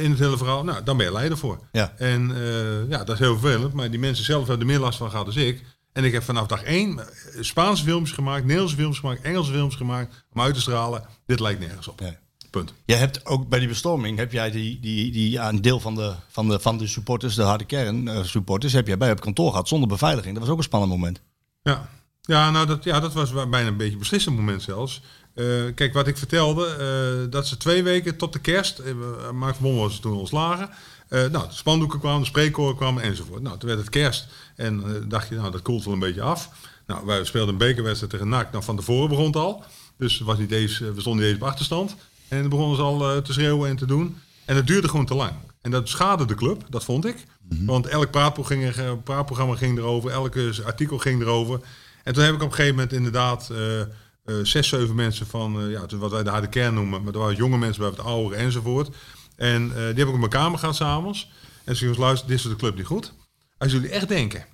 in 0.02 0.10
het 0.10 0.18
hele 0.18 0.36
verhaal. 0.36 0.64
Nou, 0.64 0.82
dan 0.84 0.96
ben 0.96 1.06
je 1.06 1.12
leider 1.12 1.38
voor. 1.38 1.58
Ja. 1.72 1.92
En 1.96 2.36
eh, 2.36 2.90
ja, 2.90 3.04
dat 3.04 3.14
is 3.14 3.18
heel 3.18 3.38
vervelend. 3.38 3.72
Maar 3.72 3.90
die 3.90 3.98
mensen 4.00 4.24
zelf 4.24 4.46
hebben 4.46 4.66
er 4.66 4.72
meer 4.72 4.82
last 4.82 4.98
van 4.98 5.10
gehad 5.10 5.26
dan 5.34 5.42
ik. 5.42 5.62
En 5.92 6.04
ik 6.04 6.12
heb 6.12 6.22
vanaf 6.22 6.46
dag 6.46 6.62
één 6.62 6.98
eh, 6.98 7.06
Spaanse 7.40 7.84
films 7.84 8.12
gemaakt, 8.12 8.42
Nederlandse 8.44 8.76
films 8.76 8.98
gemaakt, 8.98 9.22
Engelse 9.22 9.52
films 9.52 9.74
gemaakt. 9.74 10.24
Om 10.32 10.40
uit 10.40 10.54
te 10.54 10.60
stralen, 10.60 11.04
dit 11.26 11.40
lijkt 11.40 11.60
nergens 11.60 11.88
op. 11.88 12.00
Nee. 12.00 12.16
Punt. 12.50 12.72
Jij 12.84 12.98
hebt 12.98 13.26
ook 13.26 13.48
bij 13.48 13.58
die 13.58 13.68
bestorming, 13.68 14.18
heb 14.18 14.32
jij 14.32 14.50
die, 14.50 14.80
die, 14.80 15.12
die, 15.12 15.30
ja, 15.30 15.48
een 15.48 15.62
deel 15.62 15.80
van 15.80 15.94
de, 15.94 16.12
van, 16.28 16.48
de, 16.48 16.60
van 16.60 16.78
de 16.78 16.86
supporters, 16.86 17.34
de 17.34 17.42
harde 17.42 17.64
kern 17.64 18.08
eh, 18.08 18.22
supporters, 18.24 18.72
heb 18.72 18.86
jij 18.86 18.98
bij 18.98 19.10
op 19.10 19.20
kantoor 19.20 19.50
gehad 19.50 19.68
zonder 19.68 19.88
beveiliging. 19.88 20.32
Dat 20.34 20.42
was 20.42 20.52
ook 20.52 20.58
een 20.58 20.64
spannend 20.64 20.92
moment. 20.92 21.20
Ja, 21.62 21.88
ja, 22.20 22.50
nou 22.50 22.66
dat, 22.66 22.84
ja, 22.84 23.00
dat 23.00 23.12
was 23.12 23.30
wa- 23.30 23.46
bijna 23.46 23.68
een 23.68 23.76
beetje 23.76 23.92
een 23.92 23.98
beslissend 23.98 24.36
moment 24.36 24.62
zelfs. 24.62 25.02
Eh, 25.34 25.46
kijk, 25.74 25.92
wat 25.92 26.06
ik 26.06 26.16
vertelde, 26.16 26.66
eh, 26.66 27.30
dat 27.30 27.46
ze 27.46 27.56
twee 27.56 27.82
weken 27.82 28.16
tot 28.16 28.32
de 28.32 28.38
kerst, 28.38 28.80
uh, 28.80 29.30
Mark 29.30 29.54
van 29.54 29.64
Bommel 29.64 29.82
was 29.82 30.00
toen 30.00 30.16
ontslagen. 30.16 30.70
Eh, 31.12 31.26
nou, 31.26 31.48
de 31.48 31.54
spandoeken 31.54 31.98
kwamen, 31.98 32.20
de 32.20 32.26
spreekkoren 32.26 32.76
kwamen 32.76 33.02
enzovoort. 33.02 33.42
Nou, 33.42 33.58
toen 33.58 33.68
werd 33.68 33.80
het 33.80 33.90
kerst 33.90 34.26
en 34.56 34.82
eh, 34.84 34.90
dacht 35.08 35.28
je, 35.28 35.34
nou, 35.34 35.50
dat 35.50 35.62
koelt 35.62 35.84
wel 35.84 35.94
een 35.94 35.98
beetje 35.98 36.22
af. 36.22 36.50
Nou, 36.86 37.06
wij 37.06 37.24
speelden 37.24 37.52
een 37.52 37.58
bekerwedstrijd 37.58 38.12
tegen 38.12 38.28
NAC. 38.28 38.52
Nou, 38.52 38.64
van 38.64 38.76
tevoren 38.76 39.08
begon 39.08 39.26
het 39.26 39.36
al. 39.36 39.64
Dus 39.96 40.20
was 40.20 40.38
niet 40.38 40.52
eens, 40.52 40.80
eh, 40.80 40.88
we 40.90 41.00
stonden 41.00 41.24
niet 41.24 41.32
eens 41.32 41.42
op 41.42 41.48
achterstand. 41.48 41.96
En 42.28 42.40
dan 42.40 42.48
begonnen 42.48 42.76
ze 42.76 42.82
al 42.82 43.10
eh, 43.10 43.16
te 43.16 43.32
schreeuwen 43.32 43.68
en 43.68 43.76
te 43.76 43.86
doen. 43.86 44.16
En 44.44 44.56
het 44.56 44.66
duurde 44.66 44.88
gewoon 44.88 45.06
te 45.06 45.14
lang. 45.14 45.32
En 45.60 45.70
dat 45.70 45.88
schade 45.88 46.24
de 46.24 46.34
club, 46.34 46.64
dat 46.68 46.84
vond 46.84 47.04
ik. 47.06 47.16
Want 47.48 47.86
elk 47.86 48.10
praatprogramma 48.10 48.72
ging, 48.72 49.02
praatprogramma 49.02 49.54
ging 49.54 49.78
erover, 49.78 50.10
elke 50.10 50.52
artikel 50.64 50.98
ging 50.98 51.20
erover. 51.20 51.60
En 52.02 52.12
toen 52.12 52.22
heb 52.22 52.34
ik 52.34 52.42
op 52.42 52.48
een 52.48 52.54
gegeven 52.54 52.74
moment 52.74 52.92
inderdaad 52.92 53.50
eh, 53.50 53.80
eh, 53.80 53.86
zes, 54.42 54.68
zeven 54.68 54.94
mensen 54.94 55.26
van, 55.26 55.60
eh, 55.60 55.70
ja, 55.70 55.86
wat 55.96 56.10
wij 56.10 56.22
de 56.22 56.30
harde 56.30 56.48
kern 56.48 56.74
noemen, 56.74 57.02
maar 57.02 57.12
er 57.12 57.18
waren 57.18 57.36
jonge 57.36 57.58
mensen 57.58 57.80
bij 57.82 57.90
het 57.90 58.00
oude 58.00 58.36
enzovoort. 58.36 58.96
En 59.36 59.62
eh, 59.70 59.76
die 59.76 59.82
heb 59.84 59.98
ik 59.98 60.12
op 60.12 60.18
mijn 60.18 60.30
kamer 60.30 60.58
gehad 60.58 60.76
s'avonds. 60.76 61.30
En 61.64 61.74
ze 61.76 61.80
jongens, 61.80 62.00
luister, 62.00 62.28
dit 62.28 62.36
is 62.36 62.42
de 62.42 62.56
club 62.56 62.76
niet 62.76 62.86
goed. 62.86 63.12
Als 63.58 63.72
jullie 63.72 63.88
echt 63.90 64.08
denken 64.08 64.44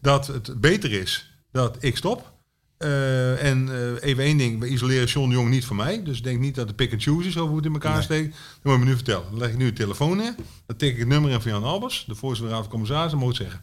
dat 0.00 0.26
het 0.26 0.60
beter 0.60 0.92
is 0.92 1.30
dat 1.52 1.76
ik 1.80 1.96
stop. 1.96 2.32
eh, 2.78 3.44
en 3.50 3.68
eh, 3.68 4.08
even 4.08 4.24
één 4.24 4.36
ding, 4.36 4.60
we 4.60 4.68
isoleren 4.68 5.06
John 5.06 5.28
de 5.28 5.34
Jong 5.34 5.48
niet 5.50 5.64
van 5.64 5.76
mij. 5.76 6.02
Dus 6.02 6.22
denk 6.22 6.40
niet 6.40 6.54
dat 6.54 6.68
de 6.68 6.74
pick 6.74 6.92
and 6.92 7.02
choose 7.02 7.28
is 7.28 7.36
over 7.36 7.48
hoe 7.48 7.56
het 7.56 7.66
in 7.66 7.72
elkaar 7.72 8.02
steekt. 8.02 8.30
Dat 8.36 8.62
moet 8.62 8.72
je 8.72 8.78
me 8.78 8.84
nu 8.84 8.94
vertellen. 8.94 9.24
Dan 9.30 9.38
leg 9.38 9.50
ik 9.50 9.56
nu 9.56 9.64
de 9.64 9.72
telefoon 9.72 10.16
neer. 10.16 10.34
Dan 10.66 10.76
tik 10.76 10.92
ik 10.92 10.98
het 10.98 11.08
nummer 11.08 11.30
in 11.30 11.40
van 11.40 11.50
Jan 11.50 11.64
Albers, 11.64 12.04
de 12.06 12.14
voorzitter 12.14 12.36
van 12.36 12.46
de 12.46 12.52
Raad 12.52 12.62
van 12.62 12.70
Commissarissen, 12.70 13.18
moet 13.18 13.36
zeggen. 13.36 13.60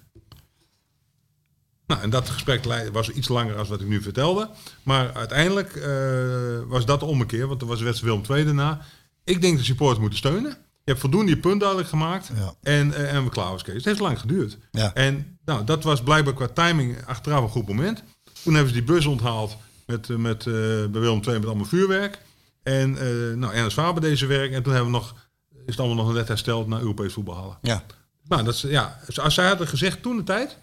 Nou, 1.92 2.04
en 2.04 2.10
dat 2.10 2.30
gesprek 2.30 2.90
was 2.92 3.10
iets 3.10 3.28
langer 3.28 3.56
dan 3.56 3.68
wat 3.68 3.82
ik 3.82 3.88
nu 3.88 4.02
vertelde. 4.02 4.50
Maar 4.84 5.14
uiteindelijk 5.14 5.76
eh, 5.76 6.60
was 6.68 6.86
dat 6.86 7.00
de 7.00 7.06
ommekeer, 7.06 7.48
want 7.48 7.62
er 7.62 7.68
was 7.68 7.78
de 7.80 7.84
wedstrijd 7.84 8.14
Willem 8.14 8.38
II 8.38 8.46
daarna. 8.46 8.82
Ik 9.24 9.42
denk 9.42 9.56
dat 9.58 9.66
supporters 9.66 10.00
moeten 10.00 10.18
steunen. 10.18 10.52
Je 10.52 10.92
hebt 10.92 11.00
voldoende 11.00 11.32
je 11.32 11.38
punt 11.38 11.60
duidelijk 11.60 11.90
gemaakt. 11.90 12.32
Ja. 12.36 12.54
En, 12.62 12.94
eh, 12.94 13.14
en 13.14 13.24
we 13.24 13.30
klaar 13.30 13.52
was 13.52 13.64
Kees. 13.64 13.76
Het 13.76 13.86
heeft 13.86 14.00
lang 14.00 14.20
geduurd. 14.20 14.58
Ja. 14.72 14.94
En 14.94 15.40
nou, 15.46 15.64
dat 15.64 15.84
was 15.84 16.04
blijkbaar 16.04 16.34
qua 16.34 16.48
timing 16.48 17.06
achteraf 17.06 17.42
een 17.42 17.50
goed 17.50 17.68
moment. 17.68 18.04
Toen 18.44 18.54
hebben 18.54 18.74
ze 18.74 18.80
die 18.80 18.94
bus 18.94 19.06
onthaald 19.06 19.58
met, 19.86 20.10
eh, 20.10 20.16
met, 20.16 20.48
eh, 20.48 20.54
bij 20.54 21.02
Willem 21.02 21.22
II 21.28 21.40
met 21.40 21.46
allemaal 21.46 21.66
vuurwerk. 21.66 22.20
En 22.64 22.92
uh, 22.92 23.36
nou, 23.36 23.54
Ernst 23.54 23.74
Faber 23.74 24.02
deze 24.02 24.26
werk. 24.26 24.52
En 24.52 24.64
toen 24.64 24.74
hebben 24.74 24.92
we 24.92 24.98
nog, 24.98 25.16
is 25.50 25.62
het 25.66 25.80
allemaal 25.80 26.06
nog 26.06 26.14
net 26.14 26.28
hersteld 26.28 26.68
naar 26.68 26.80
Europees 26.80 27.14
voetbal 27.14 27.36
halen. 27.36 27.58
Ja. 27.62 27.84
Nou, 28.28 28.44
dat 28.44 28.54
is, 28.54 28.62
ja, 28.62 29.00
als 29.16 29.34
zij 29.34 29.48
hadden 29.48 29.68
gezegd 29.68 30.02
toen 30.02 30.18
de 30.18 30.24
tijd, 30.24 30.58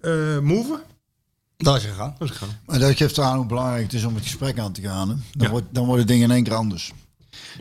eh 0.00 0.38
move, 0.38 0.82
Daar 1.56 1.76
is 1.76 1.82
je 1.82 1.88
gegaan. 1.88 2.14
was 2.18 2.30
ik 2.30 2.36
gaan. 2.36 2.48
Maar 2.66 2.78
dat 2.78 2.96
geeft 2.96 3.18
aan 3.18 3.36
hoe 3.36 3.46
belangrijk 3.46 3.82
het 3.82 3.92
is 3.92 4.04
om 4.04 4.14
het 4.14 4.22
gesprek 4.24 4.58
aan 4.58 4.72
te 4.72 4.80
gaan. 4.82 5.08
Hè? 5.08 5.14
Dan, 5.14 5.46
Ja. 5.46 5.50
wordt, 5.50 5.66
dan 5.70 5.86
worden 5.86 6.06
dingen 6.06 6.22
in 6.28 6.34
één 6.34 6.44
keer 6.44 6.54
anders. 6.54 6.92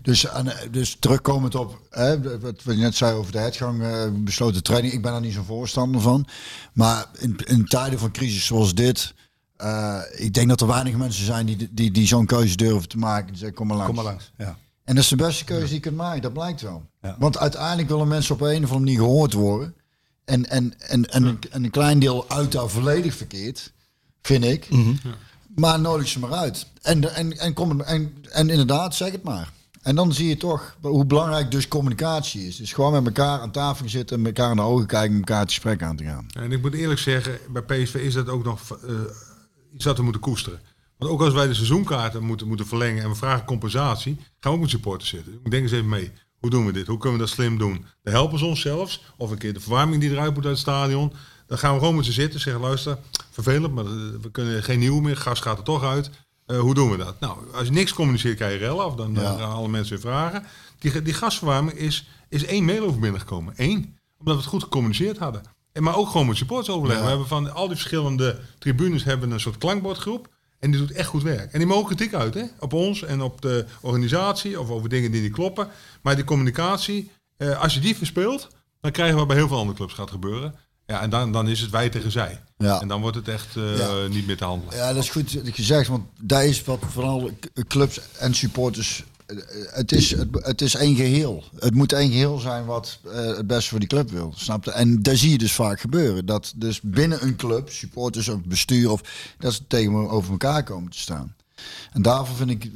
Dus, 0.02 0.26
eh, 0.26 0.46
dus 0.72 0.98
terugkomend 1.00 1.56
op 1.56 1.80
hè, 1.90 2.40
wat 2.40 2.64
we 2.64 2.76
net 2.76 2.96
zei 2.96 3.14
over 3.16 3.32
de 3.32 3.38
uitgang, 3.38 3.84
eh, 3.84 4.04
besloten 4.14 4.64
training. 4.64 4.94
Ik 4.94 5.02
ben 5.02 5.12
daar 5.12 5.22
niet 5.22 5.34
zo'n 5.34 5.46
voorstander 5.46 6.02
van. 6.02 6.28
Maar 6.74 7.06
in, 7.18 7.36
in 7.46 7.66
tijden 7.66 8.00
van 8.00 8.12
crisis 8.12 8.46
zoals 8.46 8.74
dit. 8.76 9.14
ik 10.16 10.34
denk 10.34 10.50
dat 10.50 10.62
er 10.62 10.68
weinig 10.68 10.96
mensen 10.96 11.26
zijn 11.26 11.46
die, 11.46 11.70
die, 11.72 11.92
die 11.92 12.08
zo'n 12.08 12.26
keuze 12.26 12.56
durven 12.56 12.90
te 12.90 12.98
maken. 12.98 13.28
Die 13.28 13.38
zeggen, 13.38 13.58
kom 13.58 13.68
maar 13.68 13.78
langs. 13.78 13.94
Kom 13.94 14.04
maar 14.04 14.12
langs. 14.14 14.32
Ja. 14.38 14.58
En 14.84 14.96
dat 14.96 15.04
is 15.04 15.10
de 15.10 15.16
beste 15.16 15.44
keuze 15.44 15.66
die 15.66 15.74
je 15.74 15.80
kunt 15.80 15.96
maken, 15.96 16.22
dat 16.22 16.34
blijkt 16.34 16.62
wel. 16.62 16.84
Ja. 17.02 17.16
Want 17.20 17.38
uiteindelijk 17.38 17.90
willen 17.90 18.08
mensen 18.08 18.36
op 18.36 18.42
een 18.42 18.48
of 18.48 18.54
andere 18.56 18.80
manier 18.80 18.98
gehoord 18.98 19.34
worden. 19.34 19.76
En, 20.26 20.50
en, 20.50 20.74
en, 20.80 21.06
en, 21.10 21.24
een, 21.24 21.40
en 21.52 21.64
een 21.64 21.70
klein 21.70 22.00
deel 22.00 22.30
uit 22.30 22.52
daar 22.52 22.70
volledig 22.70 23.16
verkeerd, 23.16 23.72
vind 24.22 24.44
ik. 24.44 24.68
Maar 25.56 25.80
nodig 25.80 26.08
ze 26.08 26.20
maar 26.20 26.34
uit. 26.34 26.68
En, 26.82 27.16
en, 27.16 27.38
en, 27.38 27.54
kom, 27.54 27.82
en, 27.82 28.14
en 28.32 28.50
inderdaad, 28.50 28.96
zeg 28.96 29.12
het 29.12 29.24
maar. 29.24 29.52
En 29.82 29.96
dan 29.96 30.14
zie 30.14 30.28
je 30.28 30.38
toch 30.38 30.78
hoe 30.82 31.06
belangrijk 31.06 31.52
dus 31.52 31.68
communicatie 31.68 32.48
is. 32.48 32.56
Dus 32.56 32.74
gewoon 32.74 32.92
met 32.92 33.06
elkaar 33.06 33.40
aan 33.40 33.52
tafel 33.52 33.90
zitten, 33.90 34.22
met 34.22 34.38
elkaar 34.38 34.52
in 34.52 34.58
de 34.58 34.64
ogen 34.64 34.88
kijken, 34.88 35.12
met 35.12 35.20
elkaar 35.20 35.40
het 35.40 35.52
gesprek 35.52 35.84
aan 35.84 35.96
te 35.96 36.04
gaan. 36.04 36.26
En 36.34 36.52
ik 36.52 36.62
moet 36.62 36.74
eerlijk 36.74 37.00
zeggen, 37.00 37.40
bij 37.50 37.62
PSV 37.62 37.96
is 37.96 38.14
dat 38.14 38.30
ook 38.30 38.44
nog 38.44 38.80
eh, 38.88 38.94
iets 39.74 39.84
dat 39.84 39.98
we 39.98 40.04
moeten 40.04 40.22
koesteren. 40.22 40.60
Want 40.98 41.12
ook 41.12 41.22
als 41.22 41.34
wij 41.34 41.48
de 41.48 41.54
seizoenkaarten 41.54 42.24
moeten, 42.24 42.48
moeten 42.48 42.68
verlengen 42.68 43.04
en 43.04 43.10
we 43.10 43.16
vragen 43.16 43.46
compensatie, 43.46 44.16
gaan 44.16 44.52
we 44.52 44.58
ook 44.58 44.60
met 44.60 44.70
supporters 44.70 45.10
zitten. 45.10 45.40
Ik 45.44 45.52
denk 45.52 45.64
eens 45.64 45.72
even 45.72 45.90
mee. 45.90 46.12
Hoe 46.46 46.54
doen 46.54 46.66
we 46.66 46.72
dit? 46.72 46.88
Hoe 46.88 46.98
kunnen 46.98 47.20
we 47.20 47.26
dat 47.26 47.34
slim 47.34 47.58
doen? 47.58 47.86
Dan 48.04 48.14
helpen 48.14 48.40
ze 48.40 48.46
ons 48.46 48.62
zelfs. 48.62 49.04
Of 49.18 49.32
een 49.32 49.38
keer 49.38 49.54
de 49.54 49.60
verwarming 49.60 50.02
die 50.02 50.12
eruit 50.12 50.34
moet 50.34 50.44
uit 50.44 50.52
het 50.52 50.62
stadion. 50.62 51.14
Dan 51.48 51.58
gaan 51.58 51.74
we 51.74 51.80
gewoon 51.80 51.96
met 51.96 52.06
ze 52.06 52.12
zitten. 52.12 52.40
Zeggen, 52.40 52.62
luister, 52.62 52.98
vervelend, 53.32 53.74
maar 53.74 53.86
eh, 53.86 53.92
we 54.22 54.32
kunnen 54.32 54.64
geen 54.64 54.80
nieuw 54.80 55.00
meer. 55.00 55.18
Gas 55.18 55.40
gaat 55.40 55.58
er 55.58 55.64
toch 55.64 55.84
uit. 55.84 56.10
Eh, 56.46 56.60
hoe 56.60 56.74
doen 56.74 56.92
we 56.92 56.98
dat? 56.98 57.20
Nou, 57.20 57.38
als 57.54 57.68
je 57.68 57.74
niks 57.74 57.94
communiceert, 57.94 58.36
krijg 58.36 58.54
je 58.54 58.60
rellen. 58.60 58.86
Of 58.86 58.96
dan 58.96 59.18
gaan 59.18 59.52
alle 59.52 59.68
mensen 59.68 59.94
weer 59.94 60.12
vragen. 60.12 60.44
Die, 60.80 61.02
die 61.02 61.14
gasverwarming 61.14 61.78
is, 61.78 62.08
is 62.30 62.46
één 62.46 62.66
mail 62.66 62.86
over 62.86 63.00
binnengekomen. 63.00 63.54
Eén. 63.56 63.98
Omdat 64.20 64.36
we 64.36 64.42
het 64.42 64.50
goed 64.50 64.64
gecommuniceerd 64.64 65.18
hadden. 65.18 65.42
En 65.72 65.84
maar 65.84 65.96
ook 65.96 66.10
gewoon 66.10 66.28
met 66.28 66.38
supporters 66.38 66.78
We 66.82 66.94
hebben 66.94 67.28
van 67.28 67.54
al 67.54 67.68
die 67.68 67.78
verschillende 67.78 68.40
tribunes 68.60 69.04
hebben 69.04 69.32
een 69.32 69.40
soort 69.40 69.58
klankbordgroep. 69.58 70.28
En 70.66 70.72
die 70.72 70.80
doet 70.80 70.92
echt 70.92 71.08
goed 71.08 71.24
werk. 71.24 71.52
En 71.54 71.60
die 71.60 71.68
mogen 71.68 71.96
kritiek 71.96 72.14
uit, 72.14 72.34
hè? 72.34 72.44
Op 72.60 72.74
ons 72.74 73.04
en 73.04 73.22
op 73.22 73.42
de 73.42 73.66
organisatie 73.82 74.60
of 74.60 74.70
over 74.70 74.90
dingen 74.90 75.12
die 75.12 75.22
niet 75.22 75.32
kloppen. 75.32 75.68
Maar 76.02 76.16
die 76.16 76.24
communicatie, 76.24 77.12
eh, 77.38 77.62
als 77.62 77.74
je 77.74 77.80
die 77.80 77.96
verspeelt, 77.96 78.48
dan 78.82 78.92
krijgen 78.92 79.14
we 79.14 79.20
wat 79.20 79.28
bij 79.28 79.38
heel 79.38 79.48
veel 79.48 79.58
andere 79.58 79.78
clubs 79.78 79.94
gaat 79.94 80.10
gebeuren. 80.12 80.56
Ja, 80.86 81.02
en 81.02 81.10
dan, 81.10 81.32
dan 81.32 81.48
is 81.48 81.60
het 81.62 81.70
wij 81.70 81.90
tegen 81.90 82.12
zij. 82.12 82.42
Ja. 82.58 82.82
En 82.82 82.88
dan 82.88 83.02
wordt 83.02 83.16
het 83.16 83.28
echt 83.28 83.56
eh, 83.56 83.78
Ja. 83.78 84.08
niet 84.08 84.28
meer 84.28 84.38
te 84.38 84.44
handelen. 84.44 84.76
Ja, 84.76 84.94
dat 84.94 85.04
is 85.04 85.10
goed 85.10 85.40
gezegd, 85.44 85.88
want 85.90 86.04
daar 86.22 86.46
is 86.46 86.64
wat 86.64 86.80
k- 87.40 87.68
clubs 87.68 88.00
en 88.18 88.34
supporters. 88.34 89.04
Het 89.72 89.92
is, 89.92 90.12
het, 90.12 90.28
het 90.32 90.62
is 90.62 90.76
één 90.76 90.96
geheel. 90.96 91.44
Het 91.60 91.74
moet 91.74 91.94
één 91.94 92.12
geheel 92.12 92.38
zijn 92.38 92.66
wat 92.66 93.00
eh, 93.12 93.26
het 93.26 93.48
beste 93.48 93.70
voor 93.70 93.80
die 93.80 93.88
club 93.88 94.10
wil. 94.12 94.34
Snap 94.36 94.64
je? 94.66 94.72
En 94.72 95.02
daar 95.04 95.16
zie 95.16 95.32
je 95.32 95.38
dus 95.38 95.52
vaak 95.52 95.80
gebeuren. 95.80 96.26
Dat 96.26 96.54
dus 96.56 96.80
binnen 96.82 97.24
een 97.24 97.36
club, 97.36 97.70
supporters 97.70 98.28
of 98.30 98.42
bestuur, 98.44 98.92
of, 98.92 99.02
dat 99.40 99.54
ze 99.54 99.68
tegenover 99.68 100.32
elkaar 100.32 100.64
komen 100.64 100.92
te 100.92 101.00
staan. 101.00 101.36
En 101.94 102.02
daarvoor 102.02 102.36
vind 102.36 102.50
ik 102.50 102.64
eh, 102.66 102.72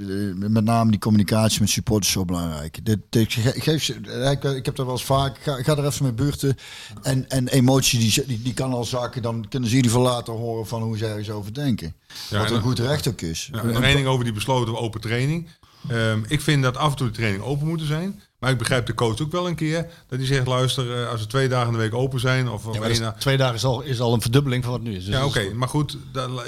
met 0.49 0.63
name 0.63 0.91
die 0.91 0.99
communicatie 0.99 1.59
met 1.61 1.69
supporters 1.69 2.11
zo 2.11 2.25
belangrijk. 2.25 2.85
Dit, 2.85 2.99
dit, 3.09 3.33
ge- 3.33 3.53
geef 3.61 3.83
ze, 3.83 3.93
eh, 4.01 4.31
ik, 4.31 4.43
ik 4.43 4.65
heb 4.65 4.75
dat 4.75 4.85
wel 4.85 4.95
eens 4.95 5.03
vaak. 5.05 5.37
Ga, 5.41 5.63
ga 5.63 5.77
er 5.77 5.85
even 5.85 6.03
mee 6.03 6.13
buurten. 6.13 6.55
En, 7.01 7.29
en 7.29 7.47
emotie 7.47 7.99
die, 7.99 8.23
die, 8.27 8.41
die 8.41 8.53
kan 8.53 8.73
al 8.73 8.83
zakken. 8.85 9.21
Dan 9.21 9.45
kunnen 9.49 9.69
ze 9.69 9.75
in 9.75 9.81
ieder 9.83 9.97
geval 9.97 10.13
later 10.13 10.33
horen 10.33 10.67
van 10.67 10.81
hoe 10.81 10.97
ergens 10.97 11.29
over 11.29 11.53
denken. 11.53 11.93
Ja, 12.29 12.37
Wat 12.37 12.47
en 12.49 12.55
een 12.55 12.61
goed 12.61 12.79
recht 12.79 13.07
ook 13.07 13.21
is. 13.21 13.49
Ja, 13.51 13.63
nog 13.63 13.81
één 13.83 13.95
ding 13.95 14.07
over 14.07 14.23
die 14.23 14.33
besloten 14.33 14.77
open 14.79 15.01
training. 15.01 15.47
Ehm, 15.87 16.19
ik 16.27 16.41
vind 16.41 16.63
dat 16.63 16.77
af 16.77 16.91
en 16.91 16.97
toe 16.97 17.07
de 17.07 17.13
training 17.13 17.43
open 17.43 17.67
moeten 17.67 17.87
zijn. 17.87 18.21
Maar 18.39 18.51
ik 18.51 18.57
begrijp 18.57 18.85
de 18.85 18.93
coach 18.93 19.21
ook 19.21 19.31
wel 19.31 19.47
een 19.47 19.55
keer. 19.55 19.87
Dat 20.07 20.17
hij 20.19 20.27
zegt, 20.27 20.47
luister, 20.47 21.01
eh, 21.01 21.09
als 21.09 21.21
we 21.21 21.27
twee 21.27 21.47
dagen 21.47 21.67
in 21.67 21.73
de 21.73 21.79
week 21.79 21.93
open 21.93 22.19
zijn... 22.19 22.49
Of, 22.49 22.65
Ja, 22.73 22.79
dat 22.79 22.89
is- 22.89 23.01
twee 23.19 23.37
dagen 23.37 23.55
is 23.55 23.63
al, 23.63 23.81
is 23.81 23.99
al 23.99 24.13
een 24.13 24.21
verdubbeling 24.21 24.63
van 24.63 24.71
wat 24.73 24.81
nu 24.81 24.95
is. 24.95 25.05
Dus 25.05 25.13
ja, 25.13 25.19
dat 25.19 25.29
oké. 25.29 25.53
Maar 25.53 25.67
goed, 25.67 25.97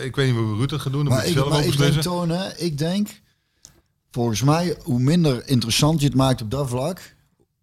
ik 0.04 0.16
weet 0.16 0.28
niet 0.28 0.36
hoe 0.36 0.58
Ruud 0.58 0.70
het 0.72 0.82
gaat 0.82 0.92
doen. 0.92 1.04
Dan 1.06 1.14
Maar 1.14 1.22
moet 1.28 1.30
ik, 1.30 1.34
hij 1.34 1.44
zelf 1.44 1.50
maar 1.50 1.58
ook 1.58 1.74
ik 1.74 1.78
denk, 1.78 2.30
hè, 2.32 2.58
ik 2.66 2.78
denk, 2.78 3.22
volgens 4.12 4.42
mij, 4.42 4.78
hoe 4.84 5.00
minder 5.00 5.48
interessant 5.48 6.00
je 6.00 6.06
het 6.06 6.16
maakt 6.16 6.42
op 6.42 6.52
dat 6.52 6.70
vlak, 6.70 7.16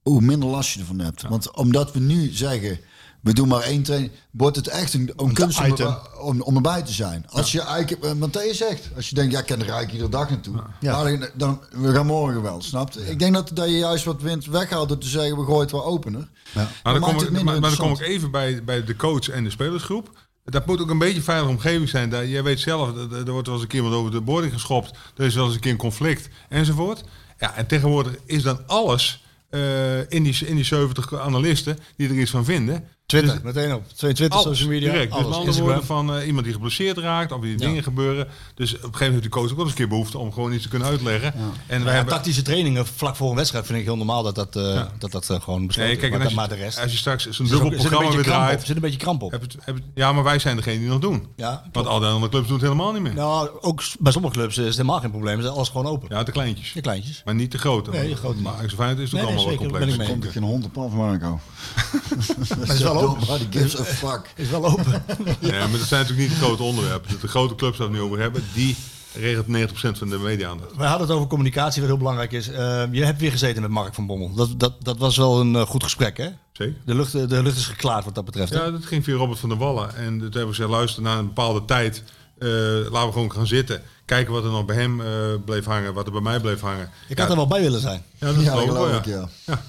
hoe 0.02 0.20
minder 0.20 0.48
last 0.48 0.74
je 0.74 0.80
ervan 0.80 0.98
hebt. 0.98 1.22
Want 1.22 1.56
omdat 1.56 1.92
we 1.92 1.98
nu 2.00 2.30
zeggen, 2.32 2.78
we 3.22 3.32
doen 3.32 3.48
maar 3.48 3.62
één 3.62 3.82
training, 3.82 4.12
wordt 4.30 4.56
het 4.56 4.66
echt 4.68 4.94
een, 4.94 5.12
een 5.16 5.32
kunst 5.32 5.58
om, 5.60 5.64
er- 5.76 6.20
om, 6.20 6.40
om 6.40 6.56
erbij 6.56 6.82
te 6.82 6.92
zijn. 6.92 7.24
Als 7.28 7.52
je 7.52 7.60
eigenlijk, 7.60 8.04
eh, 8.04 8.12
Matthäus 8.12 8.56
zegt, 8.56 8.88
als 8.96 9.08
je 9.08 9.14
denkt, 9.14 9.32
ja, 9.32 9.38
ik 9.38 9.44
ken 9.46 9.56
er 9.56 9.62
eigenlijk 9.62 9.92
iedere 9.92 10.10
dag 10.10 10.30
naartoe. 10.30 10.54
Ja. 10.80 10.92
Nou, 11.02 11.18
dan, 11.18 11.28
dan, 11.34 11.60
we 11.70 11.92
gaan 11.92 12.06
morgen 12.06 12.42
wel, 12.42 12.62
snap 12.62 12.92
je? 12.92 13.10
Ik 13.10 13.18
denk 13.18 13.34
dat, 13.34 13.50
dat 13.54 13.68
je 13.68 13.76
juist 13.78 14.04
wat 14.04 14.22
wind 14.22 14.46
weghaalt 14.46 14.88
door 14.88 14.98
te 14.98 15.08
zeggen, 15.08 15.36
we 15.36 15.44
gooien 15.44 15.60
het 15.60 15.70
wel 15.70 15.84
opener. 15.84 16.28
Maar 16.54 16.68
dan, 16.82 16.92
maakt 16.92 17.04
kom 17.04 17.14
ik, 17.14 17.20
minder 17.30 17.44
maar, 17.44 17.60
maar 17.60 17.70
dan 17.70 17.78
kom 17.78 17.90
ik 17.92 18.00
even 18.00 18.30
bij, 18.30 18.64
bij 18.64 18.84
de 18.84 18.96
coach 18.96 19.28
en 19.28 19.44
de 19.44 19.50
spelersgroep. 19.50 20.26
Dat 20.44 20.66
moet 20.66 20.80
ook 20.80 20.90
een 20.90 20.98
beetje 20.98 21.16
een 21.16 21.22
veilige 21.22 21.50
omgeving 21.50 21.88
zijn. 21.88 22.10
Daar, 22.10 22.26
jij 22.26 22.42
weet 22.42 22.60
zelf, 22.60 22.96
er 22.96 23.12
er 23.26 23.30
wordt 23.32 23.46
wel 23.46 23.54
eens 23.56 23.64
een 23.64 23.70
keer 23.70 23.82
wat 23.82 23.92
over 23.92 24.10
de 24.10 24.20
boarding 24.20 24.52
geschopt. 24.52 24.90
Er 25.16 25.24
is 25.24 25.34
wel 25.34 25.44
eens 25.44 25.54
een 25.54 25.60
keer 25.60 25.72
een 25.72 25.76
conflict 25.78 26.28
enzovoort. 26.48 27.02
Ja, 27.38 27.54
en 27.54 27.66
tegenwoordig 27.66 28.12
is 28.24 28.42
dan 28.42 28.66
alles 28.66 29.24
eh, 29.50 29.98
in, 30.10 30.22
die, 30.22 30.46
in 30.46 30.54
die 30.54 30.64
70 30.64 31.14
analisten 31.14 31.78
die 31.96 32.08
er 32.08 32.18
iets 32.18 32.30
van 32.30 32.44
vinden. 32.44 32.84
Twitter, 33.08 33.32
Dus- 33.32 33.42
meteen 33.54 33.74
op. 33.74 33.82
Twitter, 33.96 34.28
Alles, 34.30 34.44
social 34.44 34.68
media, 34.68 34.90
direct. 34.92 35.12
Dus 35.12 35.22
alles. 35.22 35.28
met 35.28 35.36
andere 35.38 35.58
woorden 35.60 35.76
Instagram. 35.78 36.06
van 36.06 36.16
eh, 36.16 36.26
iemand 36.26 36.44
die 36.44 36.52
geblesseerd 36.54 36.98
raakt 36.98 37.32
of 37.32 37.40
die 37.40 37.56
dingen 37.56 37.82
gebeuren. 37.82 38.28
Dus 38.54 38.68
op 38.70 38.76
een 38.76 38.80
gegeven 38.82 38.98
moment 39.06 39.12
heeft 39.12 39.22
de 39.22 39.28
coach 39.28 39.50
ook 39.50 39.56
wel 39.56 39.60
eens 39.60 39.70
een 39.70 39.76
keer 39.78 39.88
behoefte 39.88 40.18
om 40.18 40.32
gewoon 40.32 40.52
iets 40.52 40.62
te 40.62 40.68
kunnen 40.68 40.88
uitleggen. 40.88 41.32
En 41.32 41.44
wij 41.66 41.78
Ja, 41.78 41.90
hebben... 41.90 42.14
tactische 42.14 42.42
trainingen 42.42 42.86
vlak 42.86 43.16
voor 43.16 43.30
een 43.30 43.36
wedstrijd 43.36 43.66
vind 43.66 43.78
ik 43.78 43.84
heel 43.84 43.96
normaal 43.96 44.22
dat 44.22 44.34
dat, 44.34 44.56
eh, 44.56 44.82
dat, 44.98 45.10
dat 45.12 45.30
eh, 45.30 45.40
gewoon 45.40 45.66
besloten 45.66 45.90
Nee, 45.92 46.00
kijk, 46.10 46.28
je, 46.28 46.34
maar 46.34 46.48
de 46.48 46.54
rest... 46.54 46.80
als 46.82 46.92
je 46.92 46.98
straks 46.98 47.28
zo'n 47.28 47.46
dubbel 47.46 47.72
een 47.72 47.76
programma 47.78 48.10
weer 48.10 48.22
draait. 48.24 48.60
Er 48.60 48.66
zit 48.66 48.76
een 48.76 48.82
beetje 48.82 48.98
kramp 48.98 49.22
op. 49.22 49.30
Heb 49.30 49.40
het, 49.40 49.56
heb 49.60 49.74
het- 49.74 49.84
ja, 49.94 50.12
maar 50.12 50.24
wij 50.24 50.38
zijn 50.38 50.56
degene 50.56 50.78
die 50.78 50.88
nog 50.88 51.00
doen. 51.00 51.26
Ja, 51.36 51.62
Want 51.72 51.86
al 51.86 51.98
die 51.98 52.08
andere 52.08 52.30
clubs 52.32 52.46
doen 52.46 52.56
het 52.56 52.64
helemaal 52.66 52.92
niet 52.92 53.02
meer. 53.02 53.14
Nou, 53.14 53.48
ook 53.60 53.82
bij 53.98 54.12
sommige 54.12 54.34
clubs 54.34 54.58
is 54.58 54.64
het 54.64 54.76
helemaal 54.76 55.00
geen 55.00 55.10
probleem. 55.10 55.38
Is 55.40 55.46
alles 55.46 55.68
gewoon 55.68 55.86
open. 55.86 56.08
Ja, 56.16 56.22
de 56.22 56.32
kleintjes. 56.32 56.72
De 56.72 56.80
kleintjes. 56.80 57.22
Maar 57.24 57.34
niet 57.34 57.52
de 57.52 57.58
grote. 57.58 57.90
Nee, 57.90 58.08
de 58.08 58.16
grote 58.16 58.40
Maar. 58.40 58.52
Ajax 58.54 58.74
Feyenoord 58.74 58.98
is 59.06 59.14
ook 59.14 59.20
allemaal 59.20 59.46
wel 59.46 59.54
complex. 59.56 59.84
ben 59.84 59.92
ik 59.92 59.98
mee. 59.98 60.08
Komt 60.08 60.24
er 60.24 60.30
geen 60.32 60.42
hond 60.42 60.64
op 60.64 60.78
af, 60.78 60.92
Marco? 60.92 61.40
Is. 63.00 63.26
Nobody 63.28 63.46
gives 63.58 63.80
a 63.80 63.84
fuck. 63.84 64.32
Is 64.36 64.48
wel 64.50 64.64
open. 64.64 65.04
Ja, 65.40 65.66
maar 65.66 65.78
dat 65.78 65.88
zijn 65.88 66.00
natuurlijk 66.00 66.28
niet 66.28 66.38
de 66.38 66.44
grote 66.44 66.62
onderwerpen. 66.62 67.20
De 67.20 67.28
grote 67.28 67.54
clubs 67.54 67.78
waar 67.78 67.86
we 67.88 67.92
het 67.92 68.02
nu 68.02 68.08
over 68.08 68.20
hebben, 68.22 68.44
die 68.54 68.76
regelt 69.14 69.46
90% 69.46 69.98
van 69.98 70.08
de 70.08 70.18
media-aandacht. 70.18 70.76
We 70.76 70.84
hadden 70.84 71.06
het 71.06 71.16
over 71.16 71.28
communicatie, 71.28 71.80
wat 71.80 71.90
heel 71.90 71.98
belangrijk 71.98 72.32
is. 72.32 72.48
Eh, 72.50 72.82
je 72.90 73.04
hebt 73.04 73.20
weer 73.20 73.30
gezeten 73.30 73.62
met 73.62 73.70
Mark 73.70 73.94
van 73.94 74.06
Bommel. 74.06 74.34
Dat, 74.34 74.60
dat, 74.60 74.72
dat 74.84 74.98
was 74.98 75.16
wel 75.16 75.40
een 75.40 75.54
eh, 75.56 75.62
goed 75.62 75.82
gesprek, 75.82 76.16
hè? 76.16 76.28
Zeker. 76.52 76.74
De 76.84 76.94
lucht, 76.94 77.12
de 77.12 77.42
lucht 77.42 77.56
is 77.56 77.66
geklaard 77.66 78.04
wat 78.04 78.14
dat 78.14 78.24
betreft. 78.24 78.52
hè? 78.52 78.62
Ja, 78.64 78.70
dat 78.70 78.84
ging 78.86 79.04
via 79.04 79.14
Robert 79.16 79.38
van 79.38 79.48
der 79.48 79.58
Wallen. 79.58 79.96
En 79.96 80.10
toen 80.10 80.20
hebben 80.20 80.40
we 80.40 80.48
gezegd, 80.48 80.68
luister, 80.70 81.02
na 81.02 81.18
een 81.18 81.26
bepaalde 81.26 81.64
tijd 81.64 82.02
eh, 82.38 82.48
laten 82.90 83.06
we 83.06 83.12
gewoon 83.12 83.32
gaan 83.32 83.46
zitten. 83.46 83.82
Kijken 84.04 84.32
wat 84.32 84.44
er 84.44 84.50
nog 84.50 84.64
bij 84.64 84.76
hem 84.76 85.00
eh, 85.00 85.06
bleef 85.44 85.64
hangen, 85.64 85.94
wat 85.94 86.06
er 86.06 86.12
bij 86.12 86.20
mij 86.20 86.40
bleef 86.40 86.60
hangen. 86.60 86.90
Ik 87.08 87.16
ja, 87.16 87.22
had 87.22 87.30
er 87.30 87.36
wel 87.36 87.46
bij 87.46 87.60
willen 87.60 87.80
zijn. 87.80 88.02
Ja, 88.18 88.32
dat 88.32 88.42
Ja, 88.42 88.50
geloof 88.50 88.64
ik 88.64 89.04
wel, 89.04 89.18
ja. 89.18 89.28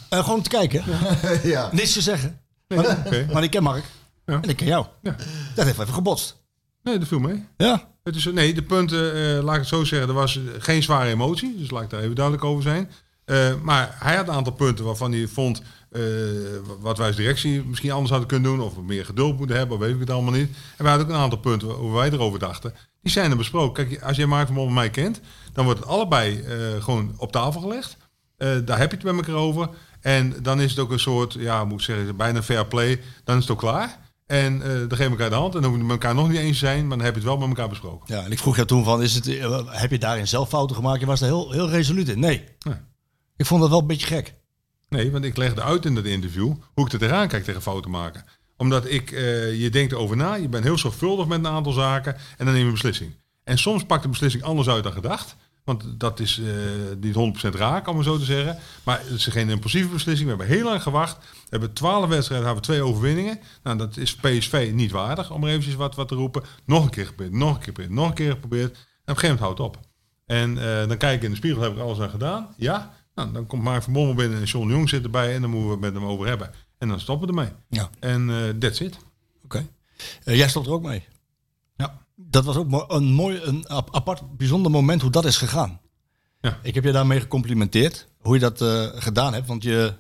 ja. 0.10 0.22
Gewoon 0.24 0.42
te 0.42 0.50
kijken. 0.50 0.84
ja. 1.44 1.70
Niks 1.72 1.94
te 1.94 2.02
zeggen. 2.02 2.40
Maar, 2.76 3.44
ik 3.44 3.52
ken 3.52 3.64
Mark. 3.64 3.84
Ja. 4.26 4.42
En 4.42 4.50
ik 4.50 4.56
ken 4.56 4.68
jou. 4.68 4.86
Ja. 5.02 5.16
Dat 5.56 5.66
heeft 5.66 5.80
even 5.80 5.94
gebotst. 5.94 6.38
Nee, 6.84 6.98
dat 6.98 7.08
viel 7.08 7.20
mee. 7.20 7.46
Ja. 7.58 7.88
Het 8.04 8.16
is, 8.16 8.26
nee, 8.26 8.54
de 8.54 8.62
punten, 8.62 9.14
eh, 9.14 9.44
laat 9.44 9.54
ik 9.54 9.60
het 9.60 9.70
zo 9.70 9.84
zeggen, 9.84 10.08
er 10.08 10.14
was 10.14 10.40
geen 10.60 10.84
zware 10.84 11.10
emotie. 11.10 11.58
Dus 11.58 11.72
laat 11.72 11.84
ik 11.84 11.90
daar 11.90 12.02
even 12.02 12.16
duidelijk 12.16 12.46
over 12.46 12.64
zijn. 12.64 12.90
Eh, 13.26 13.54
maar 13.62 13.96
hij 14.00 14.16
had 14.16 14.28
een 14.28 14.34
aantal 14.34 14.54
punten 14.54 14.86
waarvan 14.86 15.12
hij 15.12 15.28
vond 15.28 15.62
eh, 15.92 16.02
wat 16.80 16.98
wij 16.98 17.08
als 17.08 17.16
directie 17.16 17.64
misschien 17.64 17.92
anders 17.92 18.10
hadden 18.10 18.28
kunnen 18.28 18.52
doen. 18.52 18.62
Of 18.62 18.76
we 18.76 18.82
meer 18.82 19.06
geduld 19.06 19.38
moeten 19.38 19.58
hebben, 19.58 19.78
of 19.78 19.84
weet 19.84 19.94
ik 19.94 20.00
het 20.00 20.10
allemaal 20.10 20.34
niet. 20.34 20.50
En 20.78 20.84
wij 20.84 20.90
hadden 20.90 21.08
ook 21.08 21.14
een 21.14 21.22
aantal 21.22 21.40
punten 21.40 21.68
waar 21.68 21.94
wij 21.94 22.12
erover 22.12 22.40
dachten. 22.40 22.74
Die 23.02 23.12
zijn 23.12 23.32
er 23.32 23.38
besproken. 23.38 23.88
Kijk, 23.88 24.04
als 24.04 24.18
jij 24.18 24.26
Mark 24.26 24.46
van 24.46 24.56
Bommel 24.56 24.74
mij 24.74 24.90
kent, 24.90 25.22
dan 25.54 25.66
wordt 25.66 25.80
het 25.80 25.90
allebei 25.90 26.44
gewoon 26.80 27.14
op 27.18 27.32
tafel 27.32 27.62
gelegd. 27.62 27.98
Daar 28.38 28.78
heb 28.78 28.92
je 28.92 28.98
het 28.98 29.04
met 29.04 29.16
elkaar 29.16 29.42
over. 29.42 29.70
En 30.02 30.34
dan 30.42 30.62
is 30.62 30.70
het 30.70 30.80
ook 30.80 30.92
een 30.92 31.00
soort, 31.00 31.34
ja, 31.34 31.66
moet 31.66 31.80
ik 31.80 31.86
zeggen, 31.86 32.16
bijna 32.16 32.44
fair 32.44 32.66
play. 32.66 33.02
Dan 33.24 33.36
is 33.36 33.42
het 33.42 33.52
ook 33.52 33.60
klaar. 33.60 34.00
En 34.26 34.62
eh 34.62 34.68
dan 34.70 34.90
geven 34.90 34.98
we 34.98 35.10
elkaar 35.10 35.30
de 35.30 35.36
hand. 35.36 35.56
En 35.56 35.62
dan 35.62 35.70
hoeven 35.70 35.88
we 35.88 35.94
elkaar 35.94 36.16
nog 36.16 36.30
niet 36.30 36.40
eens 36.40 36.60
zijn, 36.60 36.88
maar 36.88 36.98
dan 36.98 37.06
heb 37.06 37.16
je 37.16 37.20
het 37.20 37.30
wel 37.30 37.38
met 37.38 37.48
elkaar 37.48 37.70
besproken. 37.70 38.16
ja. 38.16 38.24
En 38.24 38.32
ik 38.32 38.40
vroeg 38.40 38.56
jou 38.56 38.68
toen 38.68 38.84
van, 38.84 39.02
is 39.02 39.16
het, 39.16 39.28
eh, 39.28 39.62
heb 39.66 39.92
je 39.92 40.00
daarin 40.00 40.28
zelf 40.28 40.50
fouten 40.50 40.76
gemaakt? 40.76 41.00
Je 41.00 41.06
was 41.06 41.20
daar 41.20 41.30
heel, 41.30 41.52
heel 41.52 41.70
resoluut 41.70 42.10
in. 42.10 42.20
Nee. 42.20 42.44
Nee. 42.66 42.76
Ik 43.38 43.46
vond 43.46 43.62
dat 43.62 43.70
wel 43.70 43.80
een 43.80 43.88
beetje 43.88 44.08
gek. 44.08 44.34
Nee, 44.90 45.12
want 45.12 45.24
ik 45.26 45.38
legde 45.38 45.62
uit 45.64 45.86
in 45.86 45.96
dat 45.96 46.06
interview 46.06 46.54
hoe 46.74 46.86
ik 46.86 46.92
er 46.92 47.00
tegenaan 47.00 47.28
kijk 47.28 47.44
tegen 47.44 47.62
fouten 47.62 47.92
maken. 47.92 48.24
Omdat 48.58 48.90
ik, 48.90 49.12
eh, 49.12 49.62
je 49.62 49.70
denkt 49.70 49.92
erover 49.92 50.18
na, 50.18 50.34
je 50.34 50.50
bent 50.50 50.64
heel 50.64 50.78
zorgvuldig 50.78 51.28
met 51.28 51.40
een 51.40 51.48
aantal 51.48 51.72
zaken 51.72 52.16
en 52.38 52.46
dan 52.46 52.48
neem 52.48 52.56
je 52.58 52.66
een 52.66 52.72
beslissing. 52.72 53.16
En 53.44 53.58
soms 53.58 53.86
pakt 53.86 54.04
de 54.04 54.10
beslissing 54.10 54.44
anders 54.44 54.68
uit 54.70 54.84
dan 54.84 54.94
gedacht. 54.94 55.36
Want 55.70 56.00
dat 56.00 56.20
is 56.20 56.40
eh, 56.40 56.46
niet 57.00 57.44
100% 57.46 57.50
raak, 57.50 57.88
om 57.88 57.96
maar 57.96 58.04
zo 58.04 58.18
te 58.18 58.26
zeggen. 58.26 58.58
Maar 58.84 59.00
het 59.00 59.10
is 59.10 59.26
geen 59.26 59.50
impulsieve 59.50 59.90
beslissing. 59.90 60.30
We 60.30 60.36
hebben 60.38 60.56
heel 60.56 60.66
lang 60.66 60.84
gewacht. 60.84 61.18
We 61.18 61.48
hebben 61.50 61.74
12 61.74 62.08
wedstrijden, 62.08 62.48
hebben 62.48 62.64
we 62.66 62.72
twee 62.72 62.82
overwinningen. 62.82 63.40
Nou, 63.64 63.78
dat 63.78 63.98
is 63.98 64.16
PSV 64.16 64.72
niet 64.74 64.92
waardig, 64.92 65.32
om 65.32 65.44
er 65.44 65.50
eventjes 65.50 65.76
wat, 65.76 65.96
wat 65.96 66.08
te 66.08 66.16
roepen. 66.16 66.44
Nog 66.66 66.84
een 66.84 66.90
keer 66.90 67.06
geprobeerd, 67.06 67.36
nog 67.36 67.50
een 67.50 67.60
keer 67.60 67.66
geprobeerd, 67.66 67.94
nog 67.94 68.08
een 68.08 68.14
keer 68.14 68.32
geprobeerd. 68.32 68.72
En 68.72 68.78
op 68.78 68.84
een 69.06 69.18
gegeven 69.18 69.36
moment 69.36 69.40
houdt 69.40 69.58
het 69.58 69.68
op. 69.68 69.88
En 70.26 70.58
eh, 70.58 70.88
dan 70.88 70.98
kijk 70.98 71.16
ik 71.16 71.24
in 71.24 71.30
de 71.30 71.36
spiegel, 71.36 71.62
heb 71.62 71.72
ik 71.72 71.80
alles 71.80 72.00
aan 72.00 72.10
gedaan? 72.10 72.54
Ja. 72.58 72.94
Nou, 73.16 73.32
dan 73.32 73.46
komt 73.46 73.64
Mark 73.64 73.84
van 73.84 73.94
Bommel 73.94 74.14
binnen 74.14 74.40
en 74.40 74.46
John 74.46 74.68
de 74.68 74.74
Jong 74.74 74.90
zit 74.90 75.04
erbij. 75.04 75.36
En 75.36 75.42
dan 75.42 75.50
moeten 75.50 75.68
we 75.68 75.74
het 75.74 75.94
met 75.94 76.02
hem 76.02 76.12
over 76.12 76.28
hebben. 76.28 76.52
En 76.78 76.88
dan 76.88 77.00
stoppen 77.00 77.28
we 77.28 77.34
ermee. 77.34 77.54
Ja. 77.70 77.90
En 78.00 78.30
eh 78.30 78.50
that's 78.60 78.80
it. 78.80 78.98
Oké. 79.44 79.66
Jij 80.24 80.50
stopt 80.50 80.68
er 80.68 80.74
ook 80.74 80.84
mee. 80.84 81.04
Dat 82.22 82.46
was 82.46 82.56
ook 82.56 82.92
een 82.92 83.12
mooi, 83.14 83.40
een 83.44 83.68
ap- 83.68 83.96
apart, 83.96 84.38
bijzonder 84.38 84.72
moment 84.72 85.02
hoe 85.02 85.12
dat 85.12 85.26
is 85.26 85.38
gegaan. 85.38 85.80
Ja. 86.42 86.60
Ik 86.64 86.76
heb 86.76 86.84
je 86.84 86.92
daarmee 86.92 87.20
gecomplimenteerd, 87.20 88.08
hoe 88.20 88.34
je 88.34 88.40
dat 88.40 88.62
eh, 88.62 88.86
gedaan 88.94 89.34
hebt. 89.34 89.48
Want 89.48 89.64
je, 89.64 89.94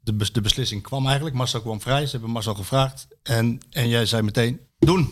de, 0.00 0.14
bes- 0.14 0.32
de 0.32 0.40
beslissing 0.40 0.82
kwam 0.82 1.06
eigenlijk. 1.06 1.36
Marcel 1.36 1.60
kwam 1.60 1.80
vrij, 1.80 2.04
ze 2.04 2.10
hebben 2.10 2.30
Marcel 2.30 2.54
gevraagd. 2.54 3.06
En, 3.22 3.60
en 3.70 3.88
jij 3.88 4.06
zei 4.06 4.22
meteen, 4.22 4.60
doen. 4.78 5.08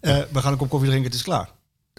Eh, 0.00 0.18
we 0.32 0.40
gaan 0.40 0.52
een 0.52 0.58
kop 0.58 0.68
koffie 0.68 0.88
drinken, 0.88 1.10
het 1.10 1.18
is 1.20 1.24
klaar. 1.26 1.50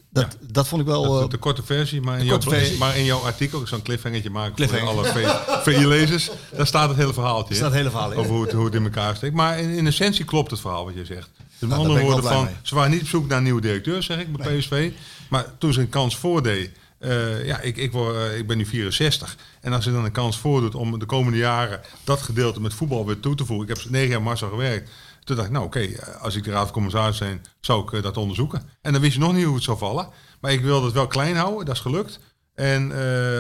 Dat, 0.09 0.37
dat 0.41 0.67
vond 0.67 0.81
ik 0.81 0.87
wel... 0.87 1.03
Dat 1.03 1.23
eh, 1.23 1.29
de 1.29 1.37
korte 1.37 1.63
versie, 1.63 2.01
maar 2.01 2.19
in, 2.19 2.25
jouw, 2.25 2.41
versie. 2.41 2.77
maar 2.77 2.97
in 2.97 3.05
jouw 3.05 3.19
artikel, 3.19 3.61
ik 3.61 3.67
zal 3.67 3.77
een 3.77 3.83
cliffhangertje 3.83 4.29
maken 4.29 4.55
Cliffhanger. 4.55 5.05
voor 5.05 5.25
alle 5.25 5.61
VI-lezers. 5.63 6.29
Daar 6.55 6.67
staat 6.67 6.89
het 6.89 6.97
hele 6.97 7.13
verhaaltje 7.13 7.49
in. 7.53 7.55
staat 7.59 7.69
het 7.69 7.77
hele 7.77 7.89
verhaal 7.89 8.11
in. 8.11 8.17
Over 8.17 8.31
hoe 8.31 8.41
het, 8.43 8.51
hoe 8.51 8.65
het 8.65 8.73
in 8.75 8.83
elkaar 8.83 9.15
steekt. 9.15 9.33
Maar 9.33 9.59
in, 9.59 9.69
in 9.69 9.87
essentie 9.87 10.25
klopt 10.25 10.51
het 10.51 10.59
verhaal 10.59 10.85
wat 10.85 10.93
je 10.93 11.05
zegt. 11.05 11.29
Dus 11.61 11.69
met 11.69 11.79
andere 11.79 11.99
ben 11.99 12.03
woorden 12.03 12.29
van, 12.29 12.49
ze 12.61 12.75
waren 12.75 12.91
niet 12.91 13.01
op 13.01 13.07
zoek 13.07 13.27
naar 13.27 13.37
een 13.37 13.43
nieuwe 13.43 13.61
directeur, 13.61 14.03
zeg 14.03 14.19
ik, 14.19 14.37
bij 14.37 14.57
PSV. 14.57 14.91
Maar 15.29 15.45
toen 15.57 15.73
ze 15.73 15.81
een 15.81 15.89
kans 15.89 16.17
voordeed, 16.17 16.71
eh, 16.99 17.45
ja, 17.45 17.59
ik, 17.59 17.77
ik, 17.77 17.91
word, 17.91 18.15
eh, 18.15 18.37
ik 18.37 18.47
ben 18.47 18.57
nu 18.57 18.65
64. 18.65 19.37
En 19.61 19.73
als 19.73 19.83
ze 19.83 19.91
dan 19.91 20.05
een 20.05 20.11
kans 20.11 20.37
voordoet 20.37 20.75
om 20.75 20.99
de 20.99 21.05
komende 21.05 21.37
jaren 21.37 21.81
dat 22.03 22.21
gedeelte 22.21 22.61
met 22.61 22.73
voetbal 22.73 23.05
weer 23.05 23.19
toe 23.19 23.35
te 23.35 23.45
voegen. 23.45 23.69
Ik 23.69 23.77
heb 23.77 23.89
negen 23.89 24.09
jaar 24.09 24.21
Marcel 24.21 24.49
gewerkt. 24.49 24.89
Toen 25.23 25.35
dacht 25.35 25.47
ik, 25.47 25.53
nou 25.53 25.65
oké, 25.65 25.79
eh, 25.79 26.21
als 26.21 26.35
ik 26.35 26.43
de 26.43 26.51
raad 26.51 26.63
van 26.63 26.73
commissaris 26.73 27.17
zijn, 27.17 27.45
zou 27.59 27.97
ik 27.97 28.03
dat 28.03 28.17
onderzoeken. 28.17 28.61
En 28.81 28.91
dan 28.91 29.01
wist 29.01 29.13
je 29.13 29.19
nog 29.19 29.33
niet 29.33 29.45
hoe 29.45 29.55
het 29.55 29.63
zou 29.63 29.77
vallen. 29.77 30.09
Maar 30.39 30.51
ik 30.51 30.61
wilde 30.61 30.85
het 30.85 30.95
wel 30.95 31.07
klein 31.07 31.35
houden, 31.35 31.65
dat 31.65 31.75
is 31.75 31.81
gelukt. 31.81 32.19
En 32.55 32.93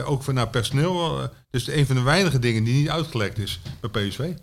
ook 0.05 0.23
voor 0.23 0.33
naar 0.33 0.47
personeel. 0.47 1.29
dus 1.49 1.67
een 1.67 1.85
van 1.85 1.95
de 1.95 2.01
weinige 2.01 2.39
dingen 2.39 2.63
die 2.63 2.73
niet 2.73 2.89
uitgelekt 2.89 3.37
is 3.37 3.59
bij 3.79 4.07
PSV. 4.07 4.33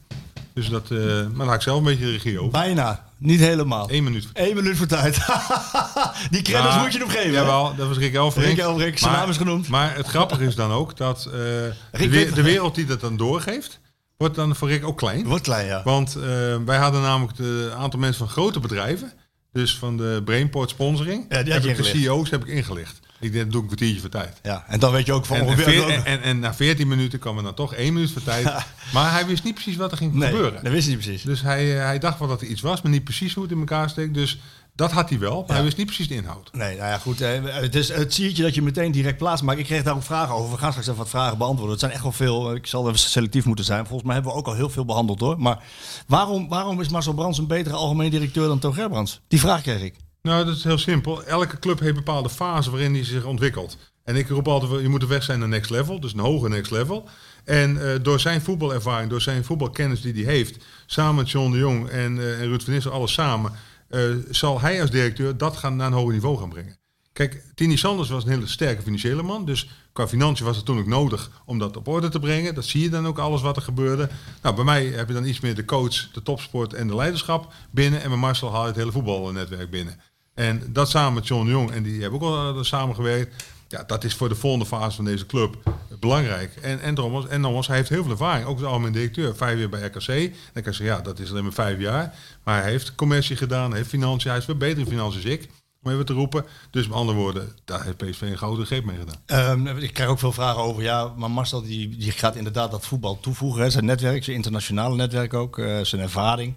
Dus 0.59 0.69
dat, 0.69 0.91
eh, 0.91 0.99
maar 1.35 1.47
dan 1.47 1.55
ik 1.55 1.61
zelf 1.63 1.79
een 1.79 1.85
beetje 1.85 2.05
de 2.05 2.11
regie 2.11 2.39
over. 2.39 2.51
Bijna. 2.53 3.05
Niet 3.19 3.41
helemaal. 3.41 3.89
Eén 3.91 4.05
minuut. 4.05 4.29
Eén 4.33 4.55
minuut 4.55 4.77
voor 4.77 4.87
tijd. 4.87 5.15
Die 6.31 6.43
credits 6.43 6.77
moet 6.77 6.93
je 6.93 6.99
hem 6.99 7.09
geven. 7.09 7.33
Jawel, 7.33 7.75
dat 7.77 7.89
was 7.89 7.97
Rick 7.97 8.15
Elfrink. 8.15 8.47
Rick 8.49 8.59
Elfrink, 8.59 8.99
zijn 8.99 9.13
naam 9.13 9.29
is 9.31 9.37
genoemd. 9.37 9.69
Maar 9.69 9.97
het 9.97 10.07
grappige 10.07 10.45
is 10.45 10.55
dan 10.55 10.71
ook 10.71 10.97
dat 10.97 11.25
eh, 11.25 11.33
de, 11.33 11.73
we- 12.09 12.31
de 12.35 12.43
wereld 12.43 12.75
die 12.75 12.85
dat 12.85 13.01
dan 13.01 13.17
doorgeeft, 13.17 13.81
wordt 14.17 14.35
dan 14.35 14.57
voor 14.57 14.69
Rick 14.69 14.85
ook 14.87 14.97
klein. 14.99 15.25
Wordt 15.25 15.43
klein, 15.43 15.67
ja. 15.67 15.81
Want 15.85 16.15
eh, 16.17 16.23
wij 16.65 16.77
hadden 16.79 17.03
namelijk 17.03 17.39
een 17.39 17.73
aantal 17.73 18.01
mensen 18.01 18.19
van 18.19 18.29
grote 18.35 18.61
bedrijven. 18.61 19.13
Dus 19.53 19.77
van 19.79 19.97
de 19.97 20.23
Brainport 20.25 20.71
sponsoring. 20.71 21.25
Ja, 21.29 21.37
heb 21.37 21.65
ik 21.65 21.77
de. 21.77 21.83
CEO's 21.83 22.31
heb 22.31 22.43
ik 22.43 22.49
ingelicht. 22.49 22.99
Ik 23.21 23.33
denk, 23.33 23.53
doe 23.53 23.61
een 23.61 23.67
kwartiertje 23.67 24.01
voor 24.01 24.09
tijd. 24.11 24.41
ja. 24.43 24.65
En 24.69 24.79
dan 24.81 24.93
weet 24.93 25.07
je 25.07 25.13
ook 25.13 25.25
van 25.27 25.37
En, 25.37 25.43
en, 25.43 25.49
ongeveer... 25.49 25.89
en, 25.89 26.05
en, 26.05 26.23
en 26.23 26.39
na 26.39 26.55
14 26.55 26.89
minuten 26.89 27.19
kwam 27.19 27.37
er 27.37 27.43
dan 27.43 27.55
toch 27.55 27.75
één 27.75 27.93
minuut 27.93 28.11
voor 28.13 28.23
tijd. 28.23 28.45
maar 28.93 29.13
hij 29.13 29.27
wist 29.27 29.45
niet 29.45 29.55
precies 29.55 29.77
wat 29.77 29.91
er 29.91 29.97
ging 29.97 30.13
nee, 30.15 30.31
gebeuren. 30.31 30.63
dat 30.65 30.73
wist 30.73 30.89
je 30.89 30.95
niet 30.95 31.03
precies. 31.05 31.23
Dus 31.23 31.43
hij, 31.43 31.77
eh, 31.79 31.85
hij 31.85 31.99
dacht 31.99 32.19
wel 32.19 32.29
dat 32.29 32.41
er 32.41 32.47
iets 32.47 32.61
was, 32.61 32.83
maar 32.83 32.93
niet 32.93 33.05
precies 33.05 33.35
hoe 33.35 33.43
het 33.43 33.53
in 33.53 33.59
elkaar 33.59 33.91
steekt. 33.91 34.15
Dus 34.15 34.39
dat 34.75 34.93
had 34.93 35.09
hij 35.09 35.19
wel, 35.19 35.45
maar 35.47 35.57
hij 35.57 35.65
wist 35.65 35.77
niet 35.77 35.87
precies 35.87 36.09
de 36.09 36.15
inhoud. 36.15 36.49
Nee, 36.53 36.77
nou 36.77 36.89
ja, 36.89 36.99
goed. 36.99 37.21
eh, 37.21 37.31
Het 37.45 37.75
is 37.75 37.89
het 37.89 38.15
siertje 38.15 38.43
dat 38.43 38.55
je 38.55 38.63
meteen 38.63 38.93
direct 38.93 39.17
plaatst. 39.19 39.45
Maar 39.45 39.59
ik 39.59 39.65
kreeg 39.65 39.83
daar 39.83 39.95
ook 39.95 40.03
vragen 40.03 40.35
over. 40.35 40.51
We 40.53 40.59
gaan 40.59 40.69
straks 40.71 40.87
even 40.89 40.99
wat 40.99 41.09
vragen 41.09 41.39
beantwoorden. 41.39 41.71
Het 41.71 41.81
zijn 41.81 41.93
echt 41.93 42.03
wel 42.03 42.13
veel. 42.13 42.51
eh, 42.51 42.57
Ik 42.57 42.67
zal 42.67 42.87
even 42.87 42.99
selectief 42.99 43.45
moeten 43.45 43.65
zijn. 43.65 43.85
Volgens 43.87 44.03
mij 44.05 44.15
hebben 44.15 44.33
we 44.33 44.39
ook 44.39 44.47
al 44.47 44.55
heel 44.55 44.71
veel 44.71 44.85
behandeld 44.85 45.21
hoor. 45.21 45.41
Maar 45.41 45.63
waarom, 46.07 46.49
waarom 46.49 46.81
is 46.81 46.89
Marcel 46.89 47.15
Brands 47.15 47.39
een 47.39 47.47
betere 47.47 47.75
algemeen 47.77 48.11
directeur 48.11 48.47
dan 48.49 48.59
Toon 48.59 48.75
Gerbrands? 48.75 49.21
Die 49.29 49.41
vraag 49.41 49.63
kreeg 49.63 49.83
ik. 49.83 49.95
Nou, 50.23 50.45
dat 50.45 50.57
is 50.57 50.65
heel 50.65 50.79
simpel. 50.79 51.25
Elke 51.25 51.59
club 51.59 51.81
heeft 51.81 51.95
bepaalde 51.95 52.31
fasen 52.31 52.73
waarin 52.73 52.95
hij 52.95 53.05
zich 53.05 53.25
ontwikkelt. 53.25 53.77
En 54.05 54.17
ik 54.17 54.29
roep 54.29 54.49
altijd, 54.49 54.81
je 54.81 54.89
moet 54.89 55.03
er 55.03 55.09
weg 55.09 55.23
zijn 55.23 55.39
naar 55.39 55.49
next 55.49 55.71
level, 55.71 56.01
dus 56.01 56.13
een 56.13 56.19
hoger 56.19 56.51
next 56.51 56.71
level. 56.71 57.09
En 57.45 57.93
eh, 57.93 58.03
door 58.03 58.21
zijn 58.21 58.41
voetbalervaring, 58.41 59.11
door 59.11 59.21
zijn 59.21 59.45
voetbalkennis 59.45 60.01
die 60.01 60.25
hij 60.25 60.35
heeft, 60.35 60.65
samen 60.87 61.15
met 61.15 61.31
John 61.31 61.53
de 61.53 61.59
Jong 61.59 61.89
en, 61.89 62.19
eh, 62.19 62.41
en 62.41 62.47
Ruud 62.47 62.83
van 62.83 62.93
alles 62.93 63.13
samen, 63.13 63.53
eh, 63.89 64.01
zal 64.31 64.61
hij 64.61 64.81
als 64.81 64.91
directeur 64.91 65.37
dat 65.37 65.57
gaan 65.57 65.77
naar 65.77 65.87
een 65.87 65.93
hoger 65.93 66.13
niveau 66.13 66.39
gaan 66.39 66.49
brengen. 66.49 66.79
Kijk, 67.13 67.45
Tini 67.55 67.77
Sanders 67.77 68.09
was 68.09 68.25
een 68.25 68.31
hele 68.31 68.47
sterke 68.47 68.83
financiële 68.83 69.23
man. 69.23 69.45
Dus 69.45 69.71
qua 69.93 70.09
financiën 70.09 70.47
was 70.47 70.57
het 70.57 70.65
toen 70.65 70.79
ook 70.79 70.87
nodig 70.87 71.31
om 71.45 71.59
dat 71.59 71.77
op 71.77 71.89
orde 71.89 72.09
te 72.09 72.19
brengen. 72.19 72.55
Dat 72.55 72.65
zie 72.65 72.83
je 72.83 72.89
dan 72.89 73.07
ook 73.07 73.19
alles 73.19 73.43
wat 73.43 73.57
er 73.57 73.63
gebeurde. 73.63 74.09
Nou, 74.43 74.55
bij 74.55 74.65
mij 74.65 74.87
heb 74.87 75.09
je 75.09 75.15
dan 75.15 75.27
iets 75.27 75.41
meer 75.41 75.55
de 75.55 75.65
coach, 75.65 76.11
de 76.11 76.23
topsport 76.23 76.75
en 76.75 76.89
de 76.89 76.95
leiderschap 76.95 77.53
binnen. 77.71 78.03
En 78.03 78.09
bij 78.09 78.19
Marcel 78.19 78.51
haal 78.51 78.61
je 78.61 78.67
het 78.67 78.77
hele 78.77 78.93
voetbalnetwerk 78.93 79.71
binnen. 79.71 80.01
En 80.39 80.63
dat 80.69 80.91
samen 80.91 81.13
met 81.15 81.27
John 81.27 81.49
Jong, 81.49 81.71
en 81.71 81.83
die 81.83 82.01
hebben 82.01 82.21
ook 82.21 82.27
al 82.27 82.57
eh, 82.57 82.63
samengewerkt. 82.63 83.45
Ja, 83.69 83.83
dat 83.87 84.05
is 84.05 84.15
voor 84.15 84.29
de 84.29 84.35
volgende 84.35 84.67
fase 84.67 84.97
van 84.97 85.05
deze 85.05 85.27
club 85.27 85.57
belangrijk. 86.01 86.57
En, 86.63 86.81
en, 86.81 86.95
nogmaals, 86.95 87.27
en 87.27 87.41
nogmaals, 87.41 87.67
hij 87.67 87.77
heeft 87.77 87.89
heel 87.89 88.03
veel 88.03 88.11
ervaring. 88.13 88.47
Ook 88.47 88.59
als 88.59 88.67
algemeen 88.67 88.93
directeur, 88.93 89.37
vijf 89.37 89.59
jaar 89.59 89.69
bij 89.69 89.81
RKC. 89.85 90.33
Dan 90.53 90.63
kan 90.63 90.73
je 90.77 90.85
ja, 90.85 91.01
dat 91.01 91.19
is 91.19 91.31
alleen 91.31 91.43
maar 91.43 91.53
vijf 91.53 91.79
jaar. 91.81 92.15
Maar 92.45 92.63
hij 92.63 92.71
heeft 92.71 92.95
commercie 92.95 93.37
gedaan, 93.37 93.75
heeft 93.75 93.89
financiën. 93.89 94.31
Hij 94.31 94.39
is 94.39 94.45
veel 94.45 94.57
beter 94.57 94.79
in 94.79 94.87
financiën 94.87 95.23
dan 95.23 95.31
ik, 95.33 95.49
om 95.83 95.93
even 95.93 96.07
te 96.07 96.13
roepen. 96.13 96.45
Dus 96.71 96.87
met 96.89 96.97
andere 96.97 97.19
woorden, 97.19 97.53
daar 97.65 97.85
heeft 97.85 97.97
PSV 97.97 98.21
een 98.21 98.39
gouden 98.39 98.67
greep 98.67 98.85
mee 98.85 98.97
gedaan. 98.99 99.21
Ehm, 99.67 99.77
ik 99.79 99.93
krijg 99.95 100.09
ook 100.11 100.19
veel 100.19 100.33
vragen 100.33 100.63
over. 100.63 100.83
Ja, 100.83 101.13
maar 101.17 101.31
Marcel 101.31 101.63
die, 101.63 101.97
die 101.97 102.13
gaat 102.13 102.37
inderdaad 102.37 102.71
dat 102.71 102.87
voetbal 102.87 103.21
toevoegen. 103.21 103.63
Hè. 103.63 103.71
Zijn 103.71 103.85
netwerk, 103.85 104.25
zijn 104.25 104.37
internationale 104.37 104.97
netwerk 104.97 105.35
ook. 105.35 105.59
eh, 105.59 105.81
zijn 105.83 106.03
ervaring. 106.03 106.55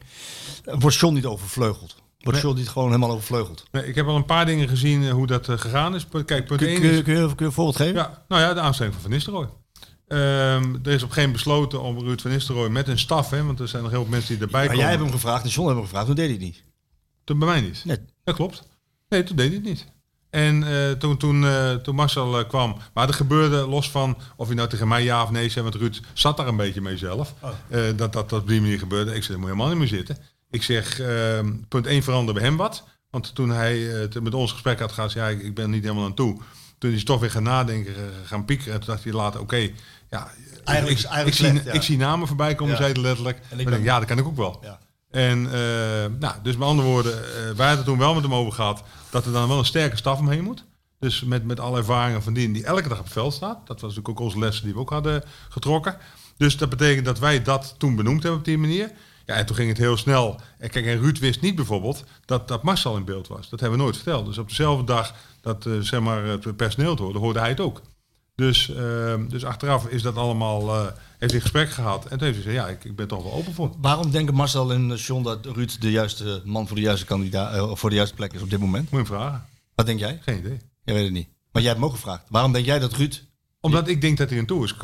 Eh, 0.66 0.76
Wordt 0.80 0.98
John 0.98 1.14
niet 1.14 1.26
overvleugeld? 1.26 1.96
Wordt 2.22 2.44
Nee. 2.44 2.66
Gewoon 2.66 2.88
helemaal 2.88 3.12
overvleugeld? 3.12 3.64
Nee, 3.72 3.88
ik 3.88 3.96
heb 3.96 4.08
al 4.08 4.16
een 4.16 4.26
paar 4.26 4.46
dingen 4.46 4.68
gezien 4.68 5.04
eh, 5.04 5.12
hoe 5.12 5.28
dat 5.28 5.50
eh, 5.50 5.58
gegaan 5.58 5.96
is. 5.96 6.08
Kijk, 6.26 6.46
punt 6.46 6.60
Kun, 6.60 6.68
1 6.68 6.80
kun, 6.80 6.90
je- 6.90 6.98
is... 6.98 7.04
kun, 7.04 7.14
je, 7.18 7.26
kun 7.28 7.36
je 7.38 7.46
een 7.46 7.52
voorbeeld 7.52 7.76
geven? 7.76 7.94
Ja, 7.96 8.24
nou 8.28 8.42
ja, 8.42 8.54
de 8.54 8.60
aanstelling 8.60 8.94
van 8.94 9.04
Van 9.04 9.12
Nistelrooy. 9.12 9.50
Ehm, 10.08 10.76
er 10.84 10.92
is 10.92 11.04
op 11.04 11.12
geen 11.12 11.32
besloten 11.32 11.82
om 11.82 12.00
Ruud 12.00 12.22
van 12.22 12.32
Nistelrooy 12.32 12.70
met 12.70 12.88
een 12.88 13.00
staf, 13.00 13.30
hè, 13.30 13.44
want 13.44 13.60
er 13.60 13.68
zijn 13.68 13.82
nog 13.84 13.92
heel 13.92 14.02
veel 14.02 14.12
mensen 14.12 14.34
die 14.34 14.44
erbij 14.44 14.60
maar 14.60 14.68
komen. 14.70 14.82
jij 14.82 14.90
hebt 14.92 15.04
hem 15.04 15.12
gevraagd 15.14 15.44
en 15.44 15.50
John 15.50 15.62
heeft 15.68 15.76
hem 15.78 15.86
gevraagd. 15.88 16.06
Toen 16.06 16.16
deed 16.16 16.26
hij 16.26 16.34
het 16.34 16.44
niet. 16.44 16.64
Toen 17.24 17.40
bij 17.40 17.48
mij 17.48 17.62
niet. 17.62 17.86
Nee. 17.86 17.98
Dat 18.24 18.36
klopt. 18.36 18.68
Nee, 19.10 19.24
toen 19.24 19.36
deed 19.36 19.48
hij 19.48 19.56
het 19.56 19.66
niet. 19.66 19.88
En 20.30 20.64
eh, 20.64 20.92
toen, 20.92 21.18
toen, 21.18 21.46
toen 21.84 21.96
Marcel 21.96 22.46
kwam, 22.46 22.78
maar 22.94 23.08
er 23.08 23.14
gebeurde 23.14 23.68
los 23.68 23.92
van 23.92 24.18
of 24.36 24.48
hij 24.48 24.56
nou 24.56 24.70
tegen 24.70 24.88
mij 24.88 25.04
ja 25.04 25.24
of 25.24 25.32
nee 25.32 25.50
zei, 25.50 25.64
want 25.64 25.76
Ruud 25.76 26.00
zat 26.14 26.38
daar 26.38 26.48
een 26.48 26.56
beetje 26.56 26.82
mee 26.82 26.98
zelf. 26.98 27.34
dat, 27.70 27.98
dat 27.98 28.14
dat 28.14 28.34
op 28.34 28.48
die 28.48 28.62
manier 28.62 28.80
gebeurde. 28.80 29.16
Ik 29.16 29.24
zei, 29.24 29.38
moet 29.38 29.46
helemaal 29.48 29.70
niet 29.70 29.78
meer 29.78 29.88
zitten. 29.88 30.18
Ik 30.52 30.64
zeg, 30.64 31.00
ehm, 31.00 31.54
punt 31.68 31.86
1 31.86 32.04
veranderde 32.04 32.40
bij 32.40 32.50
hem 32.50 32.58
wat. 32.58 32.84
Want 33.10 33.36
toen 33.36 33.50
hij 33.50 34.02
eh, 34.04 34.22
met 34.22 34.34
ons 34.34 34.52
gesprek 34.52 34.80
had 34.80 34.92
gehad, 34.92 35.12
zei 35.12 35.36
hij, 35.36 35.46
ik, 35.46 35.56
ben 35.56 35.70
niet 35.70 35.84
helemaal 35.84 36.06
aan 36.06 36.14
toe. 36.14 36.38
Toen 36.78 36.90
is 36.90 36.96
hij 36.96 37.06
toch 37.06 37.20
weer 37.20 37.32
gaan 37.32 37.44
nadenken, 37.44 37.96
eh, 37.96 38.02
gaan 38.26 38.46
piekeren. 38.46 38.74
En 38.74 38.80
toen 38.80 38.90
dacht 38.90 39.04
hij 39.04 39.14
later, 39.14 39.40
oké, 39.40 39.70
ja, 40.10 40.32
Eigenlijk- 40.64 41.00
ik, 41.00 41.06
eigenlijk 41.06 41.28
ik, 41.28 41.34
zie, 41.34 41.64
ja. 41.64 41.72
ik 41.72 41.82
zie 41.82 41.98
namen 41.98 42.28
voorbij 42.28 42.56
komen, 42.56 42.74
Ja. 42.74 42.80
zei 42.82 42.94
hij 42.94 43.02
letterlijk. 43.02 43.40
En 43.50 43.60
ik 43.60 43.68
denk, 43.68 43.84
ja, 43.84 44.00
dat 44.00 44.08
kan 44.08 44.18
ik 44.18 44.26
ook 44.26 44.36
wel. 44.36 44.60
Ja. 44.64 44.80
En 45.12 45.44
uh, 45.44 45.52
nou, 46.20 46.36
dus 46.44 46.58
met 46.58 46.68
andere 46.68 46.88
woorden, 46.88 47.14
uh, 47.14 47.56
wij 47.56 47.68
hadden 47.68 47.86
toen 47.86 47.98
wel 47.98 48.14
met 48.14 48.24
hem 48.24 48.34
over 48.34 48.54
gehad 48.54 48.84
dat 49.10 49.26
er 49.26 49.32
dan 49.32 49.48
wel 49.48 49.58
een 49.58 49.66
sterke 49.66 49.96
staf 49.96 50.20
omheen 50.20 50.44
moet. 50.44 50.64
Dus 51.00 51.24
met, 51.24 51.46
met 51.46 51.60
alle 51.60 51.78
ervaringen 51.78 52.24
van 52.24 52.34
die 52.34 52.52
die 52.52 52.64
elke 52.66 52.90
dag 52.90 52.98
op 52.98 53.04
het 53.04 53.14
veld 53.14 53.34
staat. 53.34 53.68
Dat 53.68 53.82
was 53.82 53.96
natuurlijk 53.96 54.10
ook 54.10 54.20
onze 54.26 54.40
lessen 54.40 54.64
die 54.64 54.74
we 54.74 54.80
ook 54.80 54.90
hadden 54.90 55.24
getrokken. 55.50 55.98
Dus 56.38 56.58
dat 56.58 56.70
betekent 56.70 57.06
dat 57.06 57.20
wij 57.20 57.42
dat 57.42 57.76
toen 57.78 57.96
benoemd 57.96 58.22
hebben 58.22 58.40
op 58.40 58.46
die 58.46 58.58
manier. 58.58 58.92
Ja, 59.32 59.38
en 59.38 59.46
toen 59.46 59.56
ging 59.56 59.70
het 59.70 59.78
heel 59.78 59.98
snel. 59.98 60.40
En 60.58 60.70
kijk, 60.70 60.86
en 60.86 61.00
Ruud 61.00 61.18
wist 61.18 61.42
niet 61.42 61.56
bijvoorbeeld 61.56 62.04
dat, 62.26 62.48
dat 62.48 62.64
Marcel 62.64 62.98
in 62.98 63.06
beeld 63.06 63.28
was. 63.28 63.50
Dat 63.50 63.60
hebben 63.60 63.78
we 63.78 63.84
nooit 63.84 63.96
verteld. 63.96 64.26
Dus 64.26 64.38
op 64.38 64.48
dezelfde 64.48 64.84
dag 64.84 65.14
dat 65.42 65.66
uh, 65.66 65.80
zeg 65.80 66.00
maar, 66.00 66.24
het 66.24 66.56
personeel 66.56 66.90
het 66.90 67.00
hoorde, 67.00 67.20
hoorde 67.20 67.40
hij 67.40 67.50
het 67.50 67.60
ook. 67.60 67.82
Dus, 68.36 68.70
uh, 68.70 69.16
dus 69.30 69.46
achteraf 69.46 69.88
is 69.88 70.02
dat 70.02 70.16
allemaal, 70.16 70.68
uh, 70.68 70.86
heeft 71.18 71.32
hij 71.32 71.42
gesprek 71.42 71.72
gehad. 71.72 72.04
En 72.06 72.18
toen 72.18 72.28
heeft 72.28 72.44
hij 72.44 72.54
gezegd, 72.54 72.66
ja, 72.66 72.68
ik, 72.68 72.84
ik 72.84 72.96
ben 72.96 73.08
toch 73.08 73.24
wel 73.24 73.34
open 73.34 73.54
voor. 73.54 73.72
Waarom 73.82 74.12
denken 74.12 74.36
Marcel 74.36 74.72
en 74.72 74.96
John 74.96 75.24
dat 75.24 75.46
Ruud 75.46 75.76
de 75.80 75.92
juiste 75.92 76.42
man 76.46 76.68
voor 76.68 76.76
de 76.76 76.82
juiste 76.82 77.06
kandidaat, 77.06 77.56
uh, 77.56 77.76
voor 77.76 77.90
de 77.90 77.96
juiste 77.96 78.16
plek 78.16 78.34
is 78.34 78.42
op 78.42 78.50
dit 78.50 78.60
moment? 78.60 78.92
Moet 78.92 79.08
je 79.08 79.14
hem 79.14 79.22
vragen. 79.22 79.46
Wat 79.76 79.86
denk 79.86 80.00
jij? 80.00 80.20
Geen 80.22 80.38
idee. 80.38 80.60
Jij 80.84 80.96
weet 80.96 81.04
het 81.04 81.14
niet. 81.14 81.28
Maar 81.52 81.62
jij 81.62 81.72
hebt 81.72 81.84
hem 81.84 81.90
ook 81.90 81.96
gevraagd. 81.96 82.24
Waarom 82.30 82.52
denk 82.52 82.66
jij 82.66 82.80
dat 82.80 82.94
Ruud... 82.94 83.22
Omdat 83.62 83.88
ik 83.88 84.02
denk 84.02 84.18
dat 84.18 84.30
hij 84.30 84.40
een 84.40 84.46
toe 84.46 84.64
is. 84.64 84.76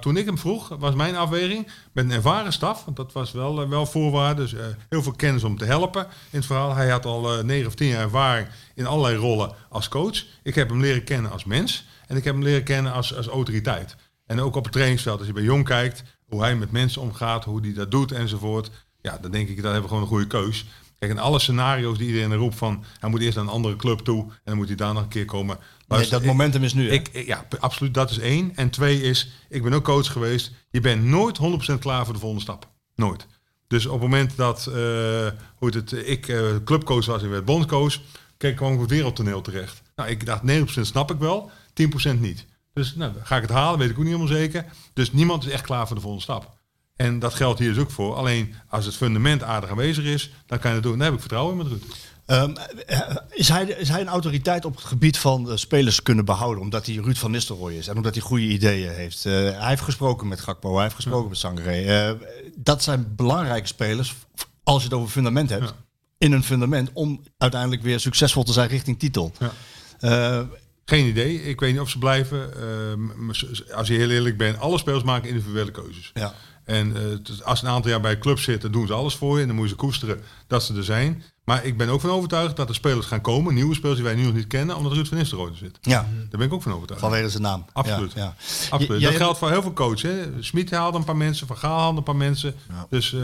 Toen 0.00 0.16
ik 0.16 0.26
hem 0.26 0.38
vroeg, 0.38 0.68
was 0.78 0.94
mijn 0.94 1.16
afweging 1.16 1.68
met 1.92 2.04
een 2.04 2.10
ervaren 2.10 2.52
staf. 2.52 2.84
Want 2.84 2.96
dat 2.96 3.12
was 3.12 3.32
wel, 3.32 3.62
uh, 3.62 3.68
wel 3.68 3.86
voorwaarde. 3.86 4.42
Dus 4.42 4.52
uh, 4.52 4.60
heel 4.88 5.02
veel 5.02 5.12
kennis 5.12 5.44
om 5.44 5.58
te 5.58 5.64
helpen 5.64 6.02
in 6.04 6.38
het 6.38 6.46
verhaal. 6.46 6.74
Hij 6.74 6.88
had 6.88 7.06
al 7.06 7.38
uh, 7.38 7.44
9 7.44 7.66
of 7.66 7.74
10 7.74 7.88
jaar 7.88 8.02
ervaring 8.02 8.48
in 8.74 8.86
allerlei 8.86 9.16
rollen 9.16 9.54
als 9.68 9.88
coach. 9.88 10.24
Ik 10.42 10.54
heb 10.54 10.68
hem 10.68 10.80
leren 10.80 11.04
kennen 11.04 11.30
als 11.30 11.44
mens. 11.44 11.86
En 12.06 12.16
ik 12.16 12.24
heb 12.24 12.34
hem 12.34 12.42
leren 12.42 12.64
kennen 12.64 12.92
als, 12.92 13.16
als 13.16 13.26
autoriteit. 13.26 13.96
En 14.26 14.40
ook 14.40 14.56
op 14.56 14.64
het 14.64 14.72
trainingsveld, 14.72 15.18
als 15.18 15.26
je 15.26 15.32
bij 15.32 15.42
Jong 15.42 15.64
kijkt, 15.64 16.02
hoe 16.26 16.40
hij 16.40 16.56
met 16.56 16.70
mensen 16.70 17.02
omgaat, 17.02 17.44
hoe 17.44 17.60
hij 17.60 17.72
dat 17.72 17.90
doet 17.90 18.12
enzovoort. 18.12 18.70
Ja, 19.00 19.18
dan 19.20 19.30
denk 19.30 19.48
ik, 19.48 19.56
dat 19.56 19.64
hebben 19.64 19.82
we 19.82 19.88
gewoon 19.88 20.02
een 20.02 20.08
goede 20.08 20.26
keus. 20.26 20.64
Kijk, 20.98 21.14
in 21.14 21.20
alle 21.20 21.38
scenario's 21.38 21.98
die 21.98 22.06
iedereen 22.06 22.34
roept 22.34 22.54
van, 22.54 22.84
hij 22.98 23.10
moet 23.10 23.20
eerst 23.20 23.36
naar 23.36 23.44
een 23.44 23.50
andere 23.50 23.76
club 23.76 23.98
toe 23.98 24.22
en 24.22 24.40
dan 24.44 24.56
moet 24.56 24.66
hij 24.66 24.76
daar 24.76 24.94
nog 24.94 25.02
een 25.02 25.08
keer 25.08 25.24
komen. 25.24 25.58
Nee, 26.00 26.08
dat 26.08 26.20
ik, 26.20 26.26
momentum 26.26 26.62
is 26.62 26.74
nu. 26.74 26.90
Ik, 26.90 27.08
ik, 27.12 27.26
ja, 27.26 27.46
absoluut, 27.60 27.94
dat 27.94 28.10
is 28.10 28.18
één. 28.18 28.52
En 28.56 28.70
twee 28.70 29.02
is, 29.02 29.30
ik 29.48 29.62
ben 29.62 29.72
ook 29.72 29.84
coach 29.84 30.12
geweest. 30.12 30.52
Je 30.70 30.80
bent 30.80 31.04
nooit 31.04 31.38
100% 31.74 31.78
klaar 31.78 32.04
voor 32.04 32.14
de 32.14 32.20
volgende 32.20 32.44
stap. 32.44 32.68
Nooit. 32.94 33.26
Dus 33.66 33.86
op 33.86 33.92
het 33.92 34.02
moment 34.02 34.36
dat 34.36 34.66
uh, 34.68 34.74
hoe 35.56 35.70
het, 35.70 35.92
ik 35.92 36.28
uh, 36.28 36.56
clubcoach 36.64 37.06
was 37.06 37.22
en 37.22 37.30
werd 37.30 37.44
bondscoach, 37.44 37.94
kijk, 38.36 38.56
kwam 38.56 38.68
ik 38.68 38.74
op 38.74 38.80
het 38.80 38.90
wereldtoneel 38.90 39.40
terecht. 39.40 39.82
Nou, 39.96 40.10
ik 40.10 40.26
dacht 40.26 40.42
90% 40.42 40.64
snap 40.64 41.10
ik 41.10 41.18
wel, 41.18 41.50
10% 42.14 42.18
niet. 42.18 42.46
Dus 42.72 42.94
nou, 42.94 43.12
ga 43.22 43.36
ik 43.36 43.42
het 43.42 43.50
halen, 43.50 43.78
weet 43.78 43.90
ik 43.90 43.98
ook 43.98 44.04
niet 44.04 44.12
helemaal 44.12 44.36
zeker. 44.36 44.64
Dus 44.92 45.12
niemand 45.12 45.46
is 45.46 45.52
echt 45.52 45.64
klaar 45.64 45.86
voor 45.86 45.96
de 45.96 46.02
volgende 46.02 46.24
stap. 46.24 46.56
En 46.96 47.18
dat 47.18 47.34
geldt 47.34 47.58
hier 47.58 47.68
dus 47.68 47.82
ook 47.82 47.90
voor. 47.90 48.14
Alleen 48.14 48.54
als 48.68 48.84
het 48.84 48.96
fundament 48.96 49.42
aardig 49.42 49.70
aanwezig 49.70 50.04
is, 50.04 50.30
dan 50.46 50.58
kan 50.58 50.70
je 50.70 50.76
het 50.76 50.86
doen. 50.86 50.96
Daar 50.96 51.06
heb 51.06 51.14
ik 51.14 51.20
vertrouwen 51.20 51.52
in 51.52 51.58
met 51.58 51.66
Ruud. 51.66 51.82
Um, 52.32 52.54
is, 53.30 53.48
hij, 53.48 53.64
is 53.64 53.88
hij 53.88 54.00
een 54.00 54.08
autoriteit 54.08 54.64
op 54.64 54.76
het 54.76 54.84
gebied 54.84 55.18
van 55.18 55.48
uh, 55.48 55.56
spelers 55.56 56.02
kunnen 56.02 56.24
behouden? 56.24 56.62
Omdat 56.62 56.86
hij 56.86 56.94
Ruud 56.94 57.16
van 57.16 57.30
Nistelrooy 57.30 57.74
is 57.74 57.88
en 57.88 57.96
omdat 57.96 58.14
hij 58.14 58.22
goede 58.22 58.44
ideeën 58.44 58.90
heeft. 58.90 59.24
Uh, 59.24 59.32
hij 59.32 59.68
heeft 59.68 59.82
gesproken 59.82 60.28
met 60.28 60.40
Gakpo, 60.40 60.72
hij 60.74 60.82
heeft 60.82 60.94
gesproken 60.94 61.22
ja. 61.22 61.28
met 61.28 61.38
Sangaré. 61.38 62.10
Uh, 62.10 62.20
dat 62.56 62.82
zijn 62.82 63.12
belangrijke 63.16 63.66
spelers 63.66 64.14
als 64.62 64.82
je 64.82 64.88
het 64.88 64.98
over 64.98 65.10
fundament 65.10 65.50
hebt. 65.50 65.68
Ja. 65.68 65.74
In 66.18 66.32
een 66.32 66.44
fundament 66.44 66.90
om 66.92 67.22
uiteindelijk 67.38 67.82
weer 67.82 68.00
succesvol 68.00 68.42
te 68.42 68.52
zijn 68.52 68.68
richting 68.68 68.98
titel. 68.98 69.32
Ja. 69.98 70.46
Geen 70.84 71.06
idee. 71.06 71.42
Ik 71.42 71.60
weet 71.60 71.72
niet 71.72 71.80
of 71.80 71.90
ze 71.90 71.98
blijven. 71.98 72.50
Uh, 73.18 73.76
als 73.76 73.88
je 73.88 73.94
heel 73.94 74.10
eerlijk 74.10 74.36
bent, 74.36 74.58
alle 74.58 74.78
spelers 74.78 75.04
maken 75.04 75.28
individuele 75.28 75.70
keuzes. 75.70 76.10
Ja. 76.14 76.34
En 76.64 76.96
uh, 76.96 77.44
als 77.44 77.58
ze 77.58 77.66
een 77.66 77.72
aantal 77.72 77.90
jaar 77.90 78.00
bij 78.00 78.12
een 78.12 78.18
club 78.18 78.38
zitten, 78.38 78.72
doen 78.72 78.86
ze 78.86 78.92
alles 78.92 79.14
voor 79.14 79.36
je. 79.36 79.40
En 79.40 79.46
dan 79.46 79.56
moet 79.56 79.64
je 79.64 79.70
ze 79.70 79.76
koesteren 79.76 80.20
dat 80.46 80.62
ze 80.62 80.74
er 80.74 80.84
zijn. 80.84 81.22
Maar 81.44 81.64
ik 81.64 81.76
ben 81.76 81.88
ook 81.88 82.00
van 82.00 82.10
overtuigd 82.10 82.56
dat 82.56 82.68
er 82.68 82.74
spelers 82.74 83.06
gaan 83.06 83.20
komen, 83.20 83.54
nieuwe 83.54 83.74
spelers 83.74 83.96
die 83.98 84.04
wij 84.08 84.14
nu 84.14 84.22
nog 84.24 84.34
niet 84.34 84.46
kennen, 84.46 84.76
omdat 84.76 84.92
Ruud 84.92 85.06
van 85.06 85.16
Nistelrooy 85.16 85.50
er 85.50 85.56
zit. 85.56 85.78
Ja. 85.80 86.00
Daar 86.00 86.38
ben 86.38 86.40
ik 86.46 86.52
ook 86.52 86.62
van 86.62 86.72
overtuigd. 86.72 87.02
Vanwege 87.02 87.28
zijn 87.30 87.42
naam. 87.42 87.64
Absoluut. 87.72 88.12
Ja, 88.12 88.20
ja. 88.22 88.34
Absoluut. 88.70 89.02
dat 89.02 89.14
geldt 89.14 89.38
voor 89.38 89.50
heel 89.50 89.62
veel 89.62 89.72
coaches. 89.72 90.26
Smit 90.40 90.70
haalde 90.70 90.98
een 90.98 91.04
paar 91.04 91.16
mensen, 91.16 91.46
Van 91.46 91.56
Gaal 91.56 91.78
haalde 91.78 91.96
een 91.98 92.02
paar 92.02 92.16
mensen. 92.16 92.54
Ja. 92.68 92.86
Dus 92.90 93.12
uh, 93.12 93.22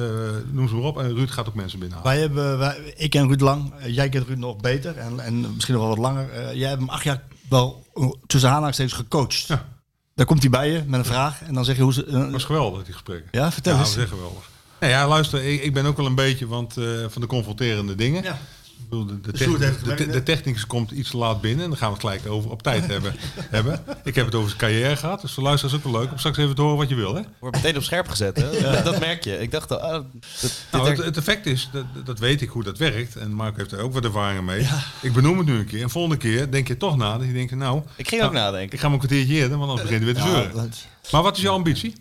noem 0.51 0.69
ze 0.69 0.75
maar 0.75 0.85
op. 0.85 0.99
En 0.99 1.15
Ruud 1.15 1.31
gaat 1.31 1.49
ook 1.49 1.55
mensen 1.55 1.79
binnenhalen. 1.79 2.13
Wij 2.13 2.21
hebben, 2.21 2.59
wij, 2.59 2.95
ik 2.97 3.11
ken 3.11 3.27
Ruud 3.29 3.41
lang, 3.41 3.73
jij 3.87 4.09
kent 4.09 4.27
Ruud 4.27 4.39
nog 4.39 4.57
beter 4.57 4.97
en, 4.97 5.21
en 5.21 5.55
misschien 5.55 5.75
nog 5.75 5.83
wel 5.87 5.95
wat 5.97 6.05
langer. 6.05 6.29
Uh, 6.35 6.55
jij 6.55 6.69
hebt 6.69 6.81
hem 6.81 6.89
acht 6.91 7.05
jaar 7.05 7.23
wel 7.49 7.87
eh, 7.95 8.09
tussen 8.27 8.51
aanhalingstekens 8.51 8.97
gecoacht. 8.97 9.47
Ja. 9.47 9.67
Dan 10.15 10.27
komt 10.27 10.41
hij 10.41 10.51
bij 10.51 10.71
je 10.71 10.83
met 10.87 10.99
een 10.99 11.07
vraag 11.07 11.43
en 11.43 11.55
dan 11.55 11.65
zeg 11.65 11.77
je 11.77 11.83
hoe 11.83 11.93
ze... 11.93 12.05
eh, 12.07 12.13
Dat 12.13 12.31
was 12.31 12.45
geweldig, 12.45 12.85
die 12.85 12.93
gesprekken. 12.93 13.29
ja, 13.33 13.53
vertel 13.53 13.75
Ja, 13.75 13.81
eens. 13.81 13.97
echt 13.97 14.09
geweldig. 14.09 14.51
Nou 14.81 14.93
ja, 14.93 15.09
luister, 15.09 15.45
ik, 15.45 15.63
ik 15.63 15.73
ben 15.73 15.87
ook 15.87 15.97
wel 15.97 16.07
een 16.07 16.15
beetje 16.15 16.47
want, 16.47 16.77
eh, 16.77 16.85
van 17.09 17.21
de 17.23 17.29
confronterende 17.29 17.95
dingen. 17.95 18.23
Ja. 18.23 18.39
Ik 18.79 18.89
bedoel, 18.89 19.07
de, 19.07 20.07
de, 20.11 20.23
technicus 20.23 20.67
komt 20.67 20.91
iets 20.91 21.11
te 21.11 21.17
laat 21.17 21.41
binnen 21.41 21.65
en 21.65 21.69
dan 21.71 21.79
gaan 21.79 21.89
we 21.89 21.95
het 21.95 22.05
gelijk 22.05 22.27
over 22.27 22.51
op 22.51 22.63
tijd 22.63 22.87
hebben, 22.87 23.15
hebben. 23.51 23.85
Ik 24.05 24.15
heb 24.15 24.25
het 24.27 24.35
over 24.35 24.49
zijn 24.49 24.61
carrière 24.61 24.97
gehad, 24.97 25.21
dus 25.21 25.33
voor 25.33 25.43
luisteraars 25.43 25.77
ook 25.77 25.93
wel 25.93 26.01
leuk 26.01 26.11
om 26.11 26.19
straks 26.19 26.37
even 26.39 26.55
te 26.55 26.61
horen 26.63 26.77
wat 26.77 26.89
je 26.89 26.95
wil. 26.95 27.15
Hè? 27.15 27.23
Wordt 27.39 27.57
meteen 27.57 27.77
op 27.77 27.83
scherp 27.83 28.09
gezet, 28.09 28.37
hè? 28.37 28.83
Dat 28.83 28.99
merk 29.01 29.25
je. 29.25 29.39
Ik 29.41 29.51
dacht, 29.51 29.71
al, 29.71 29.79
ah, 29.79 30.05
dit 30.41 30.65
Nou, 30.73 30.89
het, 30.89 31.05
het 31.05 31.17
effect 31.17 31.47
is, 31.47 31.69
dat, 31.73 31.85
dat 32.05 32.19
weet 32.19 32.41
ik 32.41 32.49
hoe 32.49 32.65
dat 32.65 32.79
werkt. 32.79 33.17
En 33.17 33.33
Mark 33.33 33.57
heeft 33.57 33.73
er 33.73 33.81
ook 33.81 33.93
wat 33.93 34.05
ervaringen 34.05 34.45
mee. 34.45 34.67
Ik 35.03 35.13
benoem 35.13 35.39
het 35.39 35.47
nu 35.47 35.59
een 35.59 35.67
keer. 35.67 35.83
En 35.83 35.91
volgende 35.91 36.17
keer 36.17 36.51
denk 36.51 36.69
je 36.69 36.77
toch 36.77 36.97
na. 36.97 37.19
Dat 37.19 37.27
je 37.27 37.33
denkt, 37.33 37.55
nou, 37.55 37.83
ik 37.97 38.09
ging 38.09 38.23
ook 38.23 38.33
nou, 38.33 38.45
nadenken. 38.45 38.73
ik 38.75 38.81
ga 38.81 38.89
mijn 38.89 39.01
kwartiertje 39.01 39.35
eerder, 39.35 39.59
want 39.59 39.71
anders 39.71 39.89
begint 39.89 40.07
het 40.07 40.15
weer 40.15 40.23
te 40.25 40.31
Ja, 40.31 40.35
zeuren. 40.37 40.55
dat- 40.55 40.87
Maar 41.11 41.23
wat 41.23 41.37
is 41.37 41.43
jouw 41.43 41.55
ambitie? 41.55 41.95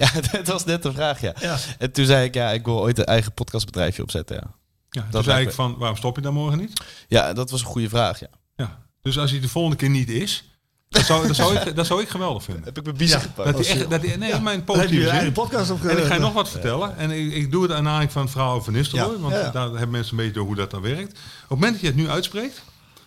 Ja, 0.00 0.20
dat 0.32 0.46
was 0.46 0.64
net 0.64 0.82
de 0.82 0.92
vraag, 0.92 1.20
ja. 1.20 1.32
Ja. 1.40 1.56
En 1.78 1.92
toen 1.92 2.04
zei 2.04 2.24
ik, 2.24 2.34
ja, 2.34 2.50
ik 2.50 2.64
wil 2.64 2.80
ooit 2.80 2.98
een 2.98 3.04
eigen 3.04 3.32
podcastbedrijfje 3.32 4.02
opzetten, 4.02 4.36
ja. 4.36 4.58
Ja, 4.90 5.02
Dat 5.10 5.24
dus 5.24 5.32
zei 5.32 5.46
ik 5.46 5.52
van, 5.52 5.76
waarom 5.78 5.96
stop 5.96 6.16
je 6.16 6.22
dan 6.22 6.34
morgen 6.34 6.58
niet? 6.58 6.82
Ja, 7.08 7.32
dat 7.32 7.50
was 7.50 7.60
een 7.60 7.66
goede 7.66 7.88
vraag, 7.88 8.20
ja. 8.20 8.28
Ja. 8.56 8.78
Dus 9.02 9.18
als 9.18 9.30
hij 9.30 9.40
de 9.40 9.48
volgende 9.48 9.76
keer 9.76 9.90
niet 9.90 10.08
is, 10.08 10.50
dat 10.88 11.04
zou, 11.04 11.26
dat 11.26 11.36
zou, 11.36 11.56
ik, 11.56 11.74
dat 11.76 11.86
zou 11.86 12.02
ik 12.02 12.08
geweldig 12.08 12.42
vinden. 12.42 12.64
Heb 12.64 12.78
ik 12.78 12.84
mijn 12.84 12.96
biezen 12.96 13.20
gepakt. 13.20 13.52
Dat 13.52 13.66
hij 13.66 13.76
echt, 13.76 13.90
dat 13.90 14.02
hij, 14.06 14.16
nee, 14.16 14.40
mijn 14.40 14.46
heb 14.46 14.56
je 14.56 14.62
positieve 14.64 14.94
je 14.94 15.00
zin. 15.02 15.10
eigen 15.10 15.32
podcast 15.32 15.70
En 15.70 15.98
ik 15.98 16.04
ga 16.04 16.14
je 16.14 16.20
nog 16.20 16.32
wat 16.32 16.48
vertellen. 16.48 16.96
En 16.96 17.10
ik, 17.10 17.32
ik 17.32 17.50
doe 17.50 17.62
het 17.62 17.70
aan 17.70 17.78
aanleiding 17.78 18.12
van 18.12 18.22
het 18.22 18.30
verhaal 18.30 18.54
over 18.54 18.72
Nistelrooy. 18.72 19.14
Ja, 19.14 19.20
Want 19.20 19.34
ja, 19.34 19.40
ja. 19.40 19.50
daar 19.50 19.68
hebben 19.68 19.90
mensen 19.90 20.12
een 20.12 20.18
beetje 20.18 20.32
door 20.34 20.46
hoe 20.46 20.56
dat 20.56 20.70
dan 20.70 20.82
werkt. 20.82 21.10
Op 21.10 21.18
het 21.40 21.48
moment 21.48 21.72
dat 21.72 21.80
je 21.80 21.86
het 21.86 21.96
nu 21.96 22.08
uitspreekt, 22.08 22.62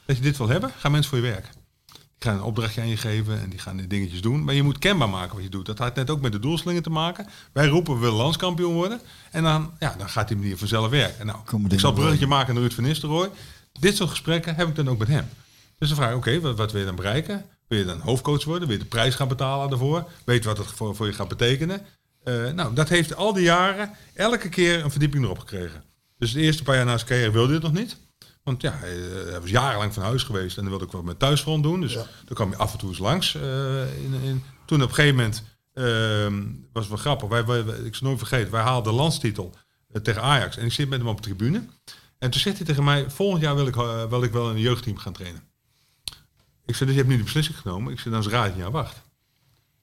dat 0.05 0.17
je 0.17 0.21
dit 0.21 0.37
wil 0.37 0.47
hebben, 0.47 0.71
gaan 0.77 0.91
mensen 0.91 1.09
voor 1.09 1.19
je 1.19 1.31
werken. 1.31 1.62
Gaan 2.23 2.35
een 2.35 2.43
opdrachtje 2.43 2.81
aan 2.81 2.87
je 2.87 2.97
geven 2.97 3.41
en 3.41 3.49
die 3.49 3.59
gaan 3.59 3.77
die 3.77 3.87
dingetjes 3.87 4.21
doen. 4.21 4.43
Maar 4.43 4.53
je 4.53 4.63
moet 4.63 4.77
kenbaar 4.77 5.09
maken 5.09 5.35
wat 5.35 5.43
je 5.43 5.49
doet. 5.49 5.65
Dat 5.65 5.77
had 5.77 5.95
net 5.95 6.09
ook 6.09 6.21
met 6.21 6.31
de 6.31 6.39
doelstellingen 6.39 6.83
te 6.83 6.89
maken. 6.89 7.27
Wij 7.51 7.67
roepen 7.67 7.93
we 7.93 7.99
willen 7.99 8.15
landskampioen 8.15 8.73
worden. 8.73 8.99
En 9.31 9.43
dan, 9.43 9.71
ja, 9.79 9.95
dan 9.97 10.09
gaat 10.09 10.27
die 10.27 10.37
manier 10.37 10.57
vanzelf 10.57 10.89
werken. 10.89 11.25
Nou, 11.25 11.39
ik 11.69 11.79
zal 11.79 11.89
een 11.89 11.95
bruggetje 11.95 12.27
maken 12.27 12.53
naar 12.53 12.63
Ruud 12.63 12.73
van 12.73 12.83
Nistelrooy. 12.83 13.29
Dit 13.79 13.95
soort 13.95 14.09
gesprekken 14.09 14.55
heb 14.55 14.67
ik 14.67 14.75
dan 14.75 14.89
ook 14.89 14.97
met 14.97 15.07
hem. 15.07 15.29
Dus 15.77 15.87
dan 15.87 15.97
vraag 15.97 16.09
ik, 16.09 16.17
oké, 16.17 16.39
wat, 16.39 16.57
wat 16.57 16.71
wil 16.71 16.79
je 16.79 16.87
dan 16.87 16.95
bereiken? 16.95 17.45
Wil 17.67 17.77
je 17.77 17.85
dan 17.85 17.99
hoofdcoach 17.99 18.43
worden? 18.43 18.67
Wil 18.67 18.77
je 18.77 18.83
de 18.83 18.89
prijs 18.89 19.15
gaan 19.15 19.27
betalen 19.27 19.69
daarvoor? 19.69 20.09
Weet 20.25 20.43
je 20.43 20.49
wat 20.49 20.57
het 20.57 20.67
voor, 20.67 20.95
voor 20.95 21.05
je 21.05 21.13
gaat 21.13 21.27
betekenen? 21.27 21.85
Eh, 22.23 22.51
nou, 22.51 22.73
dat 22.73 22.89
heeft 22.89 23.15
al 23.15 23.33
die 23.33 23.43
jaren 23.43 23.91
elke 24.13 24.49
keer 24.49 24.83
een 24.83 24.91
verdieping 24.91 25.23
erop 25.23 25.39
gekregen. 25.39 25.83
Dus 26.17 26.31
de 26.31 26.41
eerste 26.41 26.63
paar 26.63 26.75
jaar 26.75 26.85
na 26.85 26.97
zijn 26.97 27.09
carrière 27.09 27.31
wilde 27.31 27.53
het 27.53 27.63
nog 27.63 27.73
niet. 27.73 27.97
Want 28.43 28.61
ja, 28.61 28.71
hij, 28.71 29.09
eh, 29.11 29.29
hij 29.31 29.41
was 29.41 29.49
jarenlang 29.49 29.93
van 29.93 30.03
huis 30.03 30.23
geweest 30.23 30.55
en 30.57 30.61
dan 30.61 30.69
wilde 30.71 30.85
ik 30.85 30.91
wel 30.91 31.03
met 31.03 31.19
thuisfront 31.19 31.63
doen. 31.63 31.81
Dus 31.81 31.93
dan 31.93 32.05
kwam 32.33 32.49
hij 32.49 32.57
af 32.57 32.71
en 32.71 32.77
toe 32.79 32.89
eens 32.89 32.97
langs. 32.97 33.35
eh, 33.35 34.03
in, 34.03 34.13
in. 34.13 34.43
Toen 34.65 34.81
op 34.83 34.89
een 34.89 34.95
gegeven 34.95 35.15
moment, 35.15 35.43
ehm, 35.73 36.43
was 36.73 36.83
het 36.83 36.87
wel 36.93 36.97
grappig, 36.97 37.27
wij, 37.29 37.45
wij, 37.45 37.65
wij- 37.65 37.77
ik 37.77 37.95
zal 37.95 38.07
nooit 38.07 38.19
vergeten, 38.19 38.51
wij 38.51 38.61
haalden 38.61 38.91
de 38.91 38.97
landstitel 38.99 39.55
eh, 39.91 40.01
tegen 40.01 40.21
Ajax. 40.21 40.57
En 40.57 40.65
ik 40.65 40.71
zit 40.73 40.89
met 40.89 40.99
hem 40.99 41.07
op 41.07 41.15
de 41.17 41.23
tribune. 41.23 41.65
En 42.19 42.29
toen 42.31 42.39
zegt 42.41 42.57
hij 42.57 42.65
tegen 42.65 42.83
mij, 42.83 43.09
volgend 43.09 43.41
jaar 43.41 43.55
wil 43.55 43.67
ik, 43.67 43.75
wil 44.09 44.23
ik 44.23 44.31
wel 44.31 44.49
in 44.49 44.55
een 44.55 44.61
jeugdteam 44.61 44.97
gaan 44.97 45.13
trainen. 45.13 45.43
Ik 46.65 46.75
zei, 46.75 46.85
dus 46.85 46.89
je 46.89 46.95
hebt 46.95 47.07
nu 47.07 47.17
de 47.17 47.23
beslissing 47.23 47.57
genomen. 47.57 47.91
Ik 47.93 47.99
zei, 47.99 48.09
dan 48.09 48.19
is 48.19 48.25
het 48.25 48.35
raad 48.35 48.61
aan 48.61 48.71
wacht. 48.71 49.01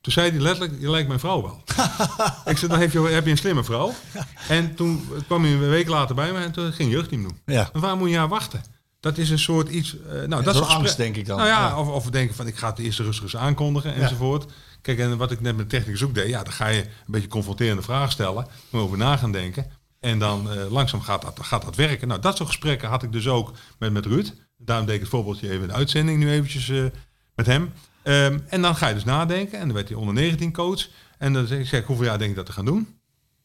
Toen 0.01 0.12
zei 0.12 0.31
hij 0.31 0.40
letterlijk, 0.40 0.81
je 0.81 0.90
lijkt 0.90 1.09
mijn 1.09 1.20
vrouw 1.20 1.43
wel. 1.43 1.62
ik 2.52 2.59
zei, 2.59 2.70
dan 2.70 2.81
heb 2.81 2.93
je, 2.93 3.01
heb 3.01 3.24
je 3.24 3.31
een 3.31 3.36
slimme 3.39 3.64
vrouw. 3.64 3.93
En 4.48 4.74
toen 4.74 5.09
kwam 5.27 5.43
hij 5.43 5.52
een 5.52 5.68
week 5.68 5.89
later 5.89 6.14
bij 6.14 6.32
me 6.32 6.39
en 6.39 6.52
toen 6.52 6.72
ging 6.72 6.90
jeugdteam 6.93 7.22
doen. 7.22 7.39
Ja. 7.47 7.70
En 7.72 7.81
waar 7.81 7.97
moet 7.97 8.10
je 8.10 8.18
aan 8.18 8.28
wachten? 8.28 8.62
Dat 9.01 9.18
is 9.18 9.31
een 9.31 9.39
soort 9.39 9.68
iets... 9.68 9.97
eh, 10.02 10.22
nou, 10.27 10.43
dat 10.43 10.55
is 10.55 10.60
angst, 10.60 10.97
denk 10.97 11.16
ik 11.16 11.27
dan. 11.27 11.36
Nou 11.36 11.48
ja, 11.48 11.68
Ja. 11.68 11.78
Of, 11.78 11.89
of 11.89 12.05
we 12.05 12.10
denken 12.10 12.35
van 12.36 12.47
ik 12.47 12.56
ga 12.56 12.68
het 12.68 12.78
eerst 12.78 12.98
rustig 12.98 13.22
eens 13.22 13.36
aankondigen 13.36 13.94
enzovoort. 13.94 14.52
Kijk, 14.82 14.98
en 14.98 15.16
wat 15.16 15.31
ik 15.31 15.40
net 15.40 15.56
met 15.56 15.68
technicus 15.68 16.02
ook 16.02 16.14
deed, 16.14 16.28
ja, 16.28 16.43
dan 16.43 16.52
ga 16.52 16.66
je 16.66 16.81
een 16.82 16.89
beetje 17.06 17.28
confronterende 17.28 17.82
vragen 17.82 18.12
stellen, 18.12 18.47
maar 18.70 18.81
over 18.81 18.98
na 18.98 19.16
gaan 19.16 19.32
denken. 19.32 19.66
En 20.01 20.18
dan 20.18 20.51
eh, 20.51 20.70
langzaam 20.70 21.01
gaat 21.01 21.22
dat, 21.22 21.39
gaat 21.43 21.62
dat 21.64 21.77
werken. 21.77 22.09
Nou, 22.09 22.20
dat 22.20 22.36
soort 22.36 22.48
gesprekken 22.48 22.89
had 22.89 23.02
ik 23.02 23.12
dus 23.12 23.28
ook 23.28 23.52
met, 23.78 23.93
met 23.93 24.06
Ruud. 24.06 24.32
Daarom 24.56 24.86
deed 24.86 24.94
ik 24.94 25.01
het 25.01 25.10
voorbeeldje 25.10 25.48
even 25.51 25.60
in 25.62 25.68
de 25.68 25.74
uitzending 25.74 26.18
nu 26.18 26.31
eventjes 26.31 26.68
eh, 26.68 26.85
met 27.35 27.47
hem. 27.47 27.72
Ehm, 28.02 28.39
en 28.48 28.62
dan 28.62 28.77
ga 28.77 28.89
je 28.89 28.94
dus 28.94 29.05
nadenken. 29.05 29.59
En 29.59 29.64
dan 29.66 29.74
werd 29.74 29.89
hij 29.89 29.97
onder 29.97 30.14
19 30.14 30.52
coach. 30.52 30.89
En 31.18 31.32
dan 31.32 31.47
zeg 31.47 31.72
ik, 31.72 31.85
hoeveel 31.85 32.05
jaar 32.05 32.18
denk 32.18 32.31
ik 32.31 32.36
dat 32.36 32.47
te 32.47 32.52
gaan 32.52 32.64
doen? 32.64 32.89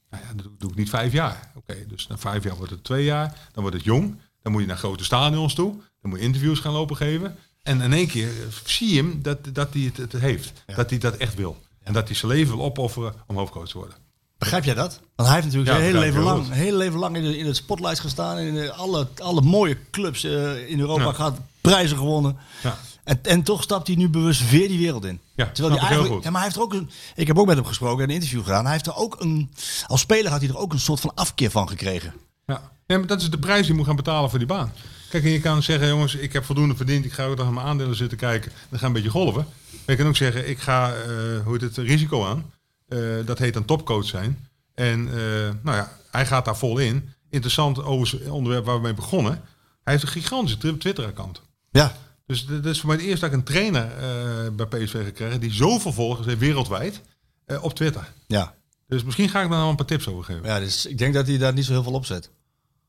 Nou 0.09 0.23
ja, 0.27 0.33
dat 0.43 0.45
doe, 0.59 0.69
ik 0.69 0.75
niet 0.77 0.89
vijf 0.89 1.11
jaar. 1.11 1.51
Oké, 1.55 1.75
dus 1.87 2.07
na 2.07 2.17
vijf 2.17 2.43
jaar 2.43 2.55
wordt 2.55 2.71
het 2.71 2.83
twee 2.83 3.03
jaar. 3.03 3.27
Dan 3.51 3.61
wordt 3.61 3.75
het 3.77 3.85
jong. 3.85 4.19
Dan 4.41 4.51
moet 4.51 4.61
je 4.61 4.67
naar 4.67 4.77
grote 4.77 5.03
stadions 5.03 5.53
toe. 5.53 5.71
Dan 6.01 6.09
moet 6.09 6.19
je 6.19 6.25
interviews 6.25 6.59
gaan 6.59 6.73
lopen 6.73 6.95
geven. 6.95 7.35
En 7.63 7.81
in 7.81 7.93
één 7.93 8.07
keer 8.07 8.29
zie 8.65 8.89
je 8.93 9.01
hem 9.01 9.21
dat, 9.21 9.37
dat 9.53 9.73
hij 9.73 9.81
het, 9.81 9.97
het 9.97 10.11
heeft. 10.21 10.63
Dat 10.75 10.89
hij 10.89 10.99
dat 10.99 11.15
echt 11.17 11.35
wil. 11.35 11.57
En 11.83 11.93
dat 11.93 12.07
hij 12.07 12.15
zijn 12.17 12.31
leven 12.31 12.55
wil 12.55 12.65
opofferen 12.65 13.13
om 13.27 13.35
hoofdcoach 13.37 13.67
te 13.67 13.77
worden. 13.77 13.95
Begrijp 14.37 14.63
jij 14.63 14.73
dat? 14.73 14.99
Want 15.15 15.29
hij 15.29 15.37
heeft 15.41 15.53
natuurlijk 15.53 15.77
Ja, 15.77 15.83
zijn 15.83 15.95
hele 15.95 16.05
leven 16.05 16.21
lang, 16.21 16.49
hele 16.51 16.77
leven 16.77 16.99
lang 16.99 17.15
in, 17.15 17.23
de, 17.23 17.37
in 17.37 17.45
het 17.45 17.55
spotlight 17.55 17.99
gestaan. 17.99 18.37
In 18.37 18.53
de- 18.53 18.71
alle, 18.73 19.07
alle 19.17 19.41
mooie 19.41 19.77
clubs 19.91 20.23
eh, 20.23 20.69
in 20.69 20.79
Europa 20.79 21.03
Ja. 21.03 21.11
gehad. 21.13 21.37
Prijzen 21.61 21.97
gewonnen. 21.97 22.37
Ja. 22.63 22.77
En, 23.05 23.19
en 23.23 23.43
toch 23.43 23.63
stapt 23.63 23.87
hij 23.87 23.95
nu 23.95 24.09
bewust 24.09 24.49
weer 24.49 24.67
die 24.67 24.77
wereld 24.77 25.05
in. 25.05 25.19
Ja, 25.35 25.45
Terwijl 25.51 25.75
hij 25.75 25.83
eigenlijk, 25.83 26.13
goed. 26.13 26.23
ja, 26.23 26.29
maar 26.29 26.41
hij 26.41 26.49
heeft 26.49 26.55
er 26.61 26.65
ook 26.65 26.73
een. 26.73 26.89
Ik 27.15 27.27
heb 27.27 27.37
ook 27.37 27.45
met 27.47 27.55
hem 27.55 27.65
gesproken 27.65 28.03
en 28.03 28.09
een 28.09 28.15
interview 28.15 28.41
gedaan. 28.43 28.63
Hij 28.63 28.71
heeft 28.73 28.87
er 28.87 28.95
ook 28.95 29.15
een. 29.21 29.51
Als 29.87 30.01
speler 30.01 30.31
had 30.31 30.41
hij 30.41 30.49
er 30.49 30.57
ook 30.57 30.73
een 30.73 30.79
soort 30.79 30.99
van 30.99 31.11
afkeer 31.15 31.51
van 31.51 31.69
gekregen. 31.69 32.13
Ja. 32.45 32.71
ja, 32.87 32.97
maar 32.97 33.07
dat 33.07 33.21
is 33.21 33.29
de 33.29 33.37
prijs 33.39 33.59
die 33.61 33.69
je 33.69 33.73
moet 33.73 33.85
gaan 33.85 33.95
betalen 33.95 34.29
voor 34.29 34.39
die 34.39 34.47
baan. 34.47 34.71
Kijk, 35.09 35.23
en 35.23 35.29
je 35.29 35.39
kan 35.39 35.63
zeggen, 35.63 35.87
jongens, 35.87 36.15
ik 36.15 36.33
heb 36.33 36.45
voldoende 36.45 36.75
verdiend. 36.75 37.05
Ik 37.05 37.13
ga 37.13 37.25
ook 37.25 37.37
nog 37.37 37.47
aan 37.47 37.53
mijn 37.53 37.65
aandelen 37.67 37.95
zitten 37.95 38.17
kijken. 38.17 38.51
Dan 38.69 38.79
ga 38.79 38.85
een 38.85 38.93
beetje 38.93 39.09
golven. 39.09 39.45
Maar 39.71 39.81
je 39.85 39.95
kan 39.95 40.07
ook 40.07 40.15
zeggen, 40.15 40.49
ik 40.49 40.59
ga, 40.59 40.93
eh, 40.93 41.05
hoe 41.43 41.51
heet 41.51 41.61
het, 41.61 41.77
risico 41.77 42.25
aan. 42.25 42.51
Eh, 42.87 42.99
dat 43.25 43.39
heet 43.39 43.53
dan 43.53 43.65
topcoach 43.65 44.05
zijn. 44.05 44.47
En 44.75 45.07
eh, 45.07 45.15
nou 45.63 45.77
ja, 45.77 45.91
hij 46.11 46.25
gaat 46.25 46.45
daar 46.45 46.57
vol 46.57 46.77
in. 46.77 47.09
Interessant 47.29 47.83
over 47.83 48.31
onderwerp 48.31 48.65
waar 48.65 48.75
we 48.75 48.81
mee 48.81 48.93
begonnen. 48.93 49.41
Hij 49.83 49.93
heeft 49.93 50.03
een 50.05 50.21
gigantische 50.21 50.57
Twi- 50.57 50.77
Twitter-account. 50.77 51.41
Ja. 51.71 51.95
Dus 52.25 52.45
dit 52.45 52.65
is 52.65 52.79
voor 52.79 52.89
mij 52.89 52.97
het 52.97 53.05
eerst 53.05 53.21
dat 53.21 53.29
ik 53.29 53.35
een 53.35 53.43
trainer 53.43 53.91
eh, 53.97 54.51
bij 54.55 54.65
PSV 54.65 55.03
gekregen 55.05 55.39
die 55.39 55.53
zoveel 55.53 55.93
volgers 55.93 56.27
heeft 56.27 56.39
wereldwijd 56.39 57.01
eh, 57.45 57.63
op 57.63 57.73
Twitter. 57.73 58.13
Ja. 58.27 58.55
Dus 58.87 59.03
misschien 59.03 59.29
ga 59.29 59.41
ik 59.41 59.49
daar 59.49 59.57
nou 59.57 59.69
een 59.69 59.75
paar 59.75 59.85
tips 59.85 60.07
over 60.07 60.23
geven. 60.23 60.43
ja 60.43 60.59
dus 60.59 60.85
ik 60.85 60.97
denk 60.97 61.13
dat 61.13 61.27
hij 61.27 61.37
daar 61.37 61.53
niet 61.53 61.65
zo 61.65 61.71
heel 61.71 61.83
veel 61.83 61.93
op 61.93 62.05
zet. 62.05 62.31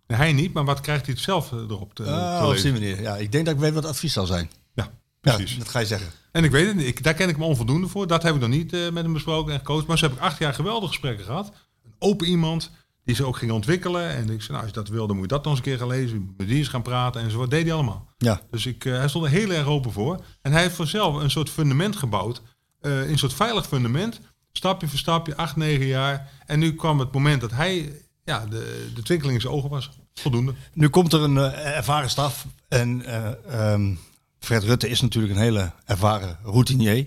Nee, 0.06 0.18
Hij 0.18 0.32
niet, 0.32 0.52
maar 0.52 0.64
wat 0.64 0.80
krijgt 0.80 1.06
hij 1.06 1.14
het 1.14 1.24
zelf 1.24 1.52
eh, 1.52 1.58
erop 1.58 1.94
te, 1.94 2.02
Ah, 2.04 2.40
te 2.40 2.46
op 2.46 2.56
die 2.56 2.72
manier. 2.72 3.00
Ja, 3.00 3.16
ik 3.16 3.32
denk 3.32 3.44
dat 3.44 3.54
ik 3.54 3.60
weet 3.60 3.72
wat 3.74 3.84
advies 3.84 4.12
zal 4.12 4.26
zijn. 4.26 4.50
Ja, 4.74 4.90
Ja, 5.20 5.36
dat 5.58 5.68
ga 5.68 5.78
je 5.78 5.86
zeggen. 5.86 6.08
En 6.32 6.44
ik 6.44 6.50
weet 6.50 6.66
het 6.66 6.76
niet, 6.76 6.86
ik, 6.86 7.02
daar 7.02 7.14
ken 7.14 7.28
ik 7.28 7.36
me 7.38 7.44
onvoldoende 7.44 7.88
voor. 7.88 8.06
Dat 8.06 8.22
heb 8.22 8.34
ik 8.34 8.40
nog 8.40 8.48
niet 8.50 8.70
met 8.70 9.02
hem 9.02 9.12
besproken 9.12 9.52
en 9.52 9.58
gecoacht. 9.58 9.86
Maar 9.86 9.98
ze 9.98 10.04
heb 10.04 10.14
ik 10.14 10.20
acht 10.20 10.38
jaar 10.38 10.54
geweldige 10.54 10.86
gesprekken 10.86 11.24
gehad. 11.24 11.52
Een 11.84 11.94
open 11.98 12.26
iemand 12.26 12.70
die 13.06 13.14
ze 13.14 13.24
ook 13.24 13.36
ging 13.36 13.50
ontwikkelen. 13.52 14.08
En 14.10 14.30
ik 14.30 14.42
zei, 14.42 14.48
nou, 14.52 14.58
als 14.60 14.66
je 14.66 14.72
dat 14.80 14.88
wil, 14.88 15.06
dan 15.06 15.16
moet 15.16 15.24
je 15.30 15.34
dat 15.36 15.44
nog 15.44 15.48
eens 15.56 15.58
een 15.58 15.70
keer 15.70 15.78
gaan 15.78 15.88
lezen. 15.88 16.34
Met 16.36 16.48
die 16.48 16.56
eens 16.58 16.68
gaan 16.68 16.82
praten 16.82 17.20
en 17.20 17.30
zo. 17.30 17.38
Dat 17.38 17.50
deed 17.50 17.64
hij 17.64 17.72
allemaal. 17.72 18.08
Ja. 18.18 18.40
Dus 18.50 18.66
ik, 18.66 18.84
eh, 18.84 18.96
hij 18.96 19.08
stond 19.08 19.24
er 19.24 19.30
heel 19.30 19.50
erg 19.50 19.66
open 19.66 19.92
voor. 19.92 20.24
En 20.42 20.52
hij 20.52 20.62
heeft 20.62 20.74
vanzelf 20.76 21.14
een 21.22 21.30
soort 21.30 21.50
fundament 21.50 21.96
gebouwd. 21.96 22.42
eh, 22.80 23.08
een 23.10 23.18
soort 23.18 23.34
veilig 23.34 23.66
fundament. 23.66 24.20
Stapje 24.52 24.88
voor 24.88 24.98
stapje, 24.98 25.36
acht, 25.36 25.56
negen 25.56 25.86
jaar. 25.86 26.30
En 26.46 26.58
nu 26.58 26.74
kwam 26.74 26.98
het 26.98 27.12
moment 27.12 27.40
dat 27.40 27.50
hij 27.50 27.92
ja, 28.24 28.46
de, 28.46 28.90
de 28.94 29.02
twinkeling 29.02 29.34
in 29.36 29.40
zijn 29.40 29.52
ogen 29.52 29.70
was. 29.70 29.90
Voldoende. 30.14 30.54
Nu 30.72 30.88
komt 30.88 31.12
er 31.12 31.20
een 31.22 31.36
eh, 31.38 31.76
ervaren 31.76 32.10
staf. 32.10 32.46
En 32.68 33.04
eh, 33.04 33.72
ehm, 33.72 33.94
Fred 34.38 34.62
Rutte 34.64 34.88
is 34.88 35.00
natuurlijk 35.00 35.34
een 35.34 35.40
hele 35.40 35.72
ervaren 35.84 36.38
routinier. 36.42 37.06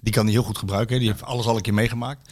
Die 0.00 0.12
kan 0.12 0.24
hij 0.24 0.32
heel 0.32 0.42
goed 0.42 0.58
gebruiken. 0.58 0.94
hè. 0.94 1.00
Die 1.00 1.10
heeft 1.10 1.22
alles 1.22 1.46
al 1.46 1.56
een 1.56 1.62
keer 1.62 1.74
meegemaakt. 1.74 2.30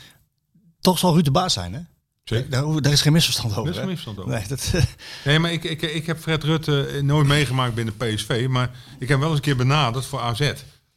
Toch 0.80 0.98
zal 0.98 1.12
Ruud 1.12 1.24
de 1.24 1.30
baas 1.30 1.52
zijn, 1.52 1.72
hè? 1.74 1.80
Zeker. 2.24 2.50
Daar, 2.82 2.92
is 2.92 3.02
geen 3.02 3.12
misverstand 3.12 3.50
over. 3.56 3.64
Er 3.64 3.70
is 3.70 3.76
geen 3.76 3.86
misverstand 3.88 4.18
over. 4.18 4.38
Nee, 4.38 4.48
dat, 4.48 4.72
Nee, 5.24 5.38
maar 5.38 5.52
ik, 5.52 5.64
ik, 5.64 5.82
ik 5.82 6.06
heb 6.06 6.18
Fred 6.18 6.44
Rutte 6.44 6.86
eh, 6.86 7.02
nooit 7.02 7.26
meegemaakt 7.26 7.74
binnen 7.74 7.96
PSV. 7.96 8.46
Maar 8.50 8.70
ik 8.98 9.08
heb 9.08 9.08
hem 9.08 9.18
wel 9.20 9.28
eens 9.28 9.36
een 9.38 9.44
keer 9.44 9.56
benaderd 9.56 10.06
voor 10.06 10.20
AZ. 10.20 10.52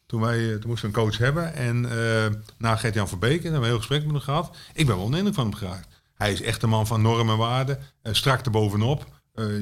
Toen, 0.06 0.22
wij, 0.22 0.38
eh, 0.54 0.60
toen 0.60 0.70
moesten 0.70 0.92
we 0.92 0.98
een 0.98 1.04
coach 1.04 1.18
hebben. 1.18 1.54
En 1.54 1.86
eh 1.92 2.32
na 2.58 2.76
Gert-Jan 2.76 3.08
Verbeek, 3.08 3.38
en 3.38 3.42
daar 3.44 3.52
hebben 3.52 3.60
we 3.62 3.66
een 3.66 3.72
heel 3.72 3.78
gesprek 3.78 4.02
met 4.04 4.12
hem 4.12 4.22
gehad. 4.22 4.56
Ik 4.74 4.86
ben 4.86 4.96
wel 4.96 5.06
onder 5.06 5.34
van 5.34 5.44
hem 5.44 5.56
geraakt. 5.56 5.88
Hij 6.16 6.32
is 6.32 6.42
echt 6.42 6.64
een 6.64 6.70
man 6.70 6.88
van 6.88 7.02
normen 7.02 7.34
en 7.34 7.40
waarden. 7.40 7.80
eh, 8.02 8.14
strak 8.14 8.46
erbovenop. 8.46 9.06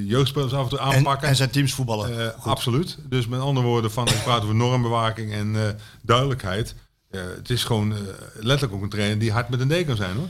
jeugdspelers 0.05 0.53
af 0.53 0.63
en 0.63 0.69
toe 0.69 0.79
en, 0.79 0.85
aanpakken. 0.85 1.27
en 1.27 1.35
zijn 1.35 1.49
teams 1.49 1.73
voetballen. 1.73 2.41
Absoluut. 2.43 2.97
Dus 3.09 3.27
met 3.27 3.39
andere 3.39 3.65
woorden, 3.65 3.91
van, 3.91 4.07
ik 4.07 4.23
praat 4.23 4.41
over 4.43 4.55
normbewaking 4.55 5.33
en 5.33 5.77
duidelijkheid. 6.01 6.75
Het 7.09 7.49
is 7.49 7.63
gewoon 7.63 7.95
letterlijk 8.33 8.73
ook 8.73 8.81
een 8.81 8.89
trainer 8.89 9.19
die 9.19 9.31
hard 9.31 9.49
met 9.49 9.59
een 9.59 9.83
D 9.83 9.85
kan 9.85 9.95
zijn 9.95 10.15
hoor. 10.15 10.27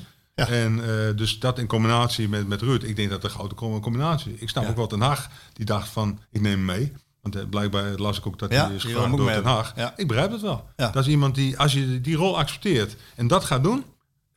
Ja. 0.47 0.53
En 0.55 0.79
eh, 1.09 1.15
dus 1.17 1.39
dat 1.39 1.59
in 1.59 1.67
combinatie 1.67 2.29
met, 2.29 2.47
met 2.47 2.61
Ruud, 2.61 2.83
ik 2.83 2.95
denk 2.95 3.09
dat 3.09 3.21
het 3.21 3.31
een 3.31 3.37
grote 3.37 3.55
com- 3.55 3.79
combinatie. 3.81 4.35
Ik 4.39 4.49
snap 4.49 4.63
Ja. 4.63 4.69
ook 4.69 4.75
wel 4.75 4.87
Den 4.87 5.01
Haag, 5.01 5.29
die 5.53 5.65
dacht 5.65 5.89
van, 5.89 6.19
ik 6.31 6.41
neem 6.41 6.51
hem 6.51 6.65
mee. 6.65 6.91
Want 7.21 7.35
eh, 7.35 7.41
blijkbaar 7.49 7.91
las 7.95 8.17
ik 8.17 8.27
ook 8.27 8.39
dat 8.39 8.51
Ja, 8.51 8.65
hij 8.67 8.75
is 8.75 8.95
ook 8.95 9.17
door 9.17 9.25
Den. 9.31 9.43
Haag. 9.43 9.73
Ja. 9.75 9.93
Ik 9.97 10.07
begrijp 10.07 10.31
het 10.31 10.41
wel. 10.41 10.65
Dat 10.75 10.95
is 10.95 11.07
iemand 11.07 11.35
die, 11.35 11.57
als 11.59 11.73
je 11.73 12.01
die 12.01 12.15
rol 12.15 12.37
accepteert 12.37 12.95
en 13.15 13.27
dat 13.27 13.43
gaat 13.43 13.63
doen, 13.63 13.83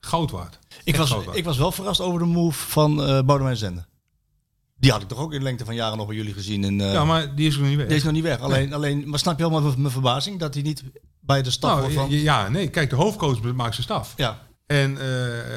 goud 0.00 0.30
waard. 0.30 0.58
ik, 0.84 0.96
was, 0.96 1.10
waard. 1.10 1.36
ik 1.36 1.44
was 1.44 1.58
wel 1.58 1.72
verrast 1.72 2.00
over 2.00 2.18
de 2.18 2.24
move 2.24 2.68
van 2.68 3.02
eh 3.04 3.22
Boudewijn 3.22 3.56
Zender. 3.56 3.86
Die 4.76 4.90
had 4.92 5.02
ik 5.02 5.08
toch 5.08 5.18
ook 5.18 5.32
in 5.32 5.38
de 5.38 5.44
lengte 5.44 5.64
van 5.64 5.74
jaren 5.74 5.96
nog 5.98 6.06
bij 6.06 6.16
jullie 6.16 6.32
gezien. 6.32 6.80
Eh, 6.80 6.92
Ja, 6.92 7.04
maar 7.04 7.34
die 7.34 7.46
is 7.48 7.56
nog 7.56 7.66
niet 7.68 7.76
weg. 7.76 7.86
Die 7.86 7.96
is 7.96 8.02
nog 8.02 8.12
niet 8.12 8.22
weg. 8.22 8.40
Alleen, 8.40 8.72
alleen, 8.72 9.08
maar 9.08 9.18
snap 9.18 9.38
je 9.38 9.44
allemaal 9.44 9.74
mijn 9.76 9.92
verbazing 9.92 10.38
dat 10.40 10.54
hij 10.54 10.62
niet 10.62 10.82
bij 11.20 11.42
de 11.42 11.50
staf 11.50 11.70
Nou, 11.70 11.80
wordt 11.82 11.96
van... 11.96 12.10
ja, 12.10 12.18
ja, 12.42 12.48
nee, 12.48 12.68
kijk, 12.68 12.90
de 12.90 12.96
hoofdcoach 12.96 13.42
maakt 13.42 13.74
zijn 13.74 13.86
staf. 13.86 14.12
Ja, 14.16 14.38
En 14.66 14.98
eh, 14.98 15.06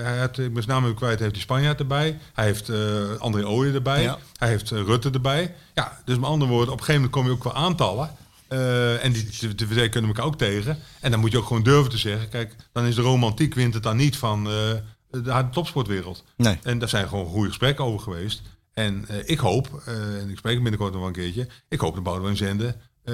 hij 0.03 0.17
had, 0.17 0.38
ik 0.38 0.53
ben 0.53 0.63
zijn 0.63 0.81
naam 0.81 0.93
kwijt, 0.93 1.19
heeft 1.19 1.34
die 1.34 1.41
Spanjaard 1.41 1.79
erbij. 1.79 2.19
Hij 2.34 2.45
heeft 2.45 2.69
eh 2.69 3.17
André 3.17 3.47
Ooyen 3.47 3.73
erbij. 3.73 4.01
Ja. 4.01 4.17
Hij 4.38 4.49
heeft 4.49 4.71
eh, 4.71 4.81
Rutte 4.81 5.09
erbij. 5.09 5.55
Ja, 5.73 6.01
dus 6.05 6.17
met 6.17 6.29
andere 6.29 6.51
woorden, 6.51 6.73
op 6.73 6.79
een 6.79 6.85
gegeven 6.85 7.01
moment 7.01 7.11
kom 7.11 7.25
je 7.25 7.31
ook 7.31 7.53
qua 7.53 7.61
aantallen. 7.61 8.09
Eh, 8.47 9.03
en 9.03 9.11
die 9.11 9.27
verdedigen 9.31 9.89
kunnen 9.89 10.09
elkaar 10.09 10.25
ook 10.25 10.38
tegen. 10.38 10.77
En 11.01 11.11
dan 11.11 11.19
moet 11.19 11.31
je 11.31 11.38
ook 11.38 11.47
gewoon 11.47 11.63
durven 11.63 11.91
te 11.91 11.97
zeggen. 11.97 12.29
Kijk, 12.29 12.55
dan 12.71 12.85
is 12.85 12.95
de 12.95 13.01
romantiek 13.01 13.53
wint 13.53 13.73
het 13.73 13.84
dan 13.84 13.97
niet 13.97 14.17
van 14.17 14.47
eh, 14.47 15.23
de 15.23 15.31
harde 15.31 15.49
topsportwereld. 15.49 16.23
nee. 16.38 16.59
En 16.63 16.79
daar 16.79 16.89
zijn 16.89 17.07
gewoon 17.07 17.25
goede 17.25 17.47
gesprekken 17.47 17.85
over 17.85 17.99
geweest. 17.99 18.41
En 18.77 19.05
eh, 19.07 19.17
ik 19.25 19.39
hoop, 19.39 19.81
eh, 19.85 20.21
en 20.21 20.29
ik 20.29 20.38
spreek 20.38 20.61
binnenkort 20.61 20.91
nog 20.91 20.99
wel 20.99 21.09
een 21.09 21.15
keertje. 21.15 21.47
Ik 21.69 21.79
hoop 21.79 21.93
dat 21.93 22.03
Boudewijn 22.03 22.38
Zende 22.38 22.75
eh, 23.07 23.13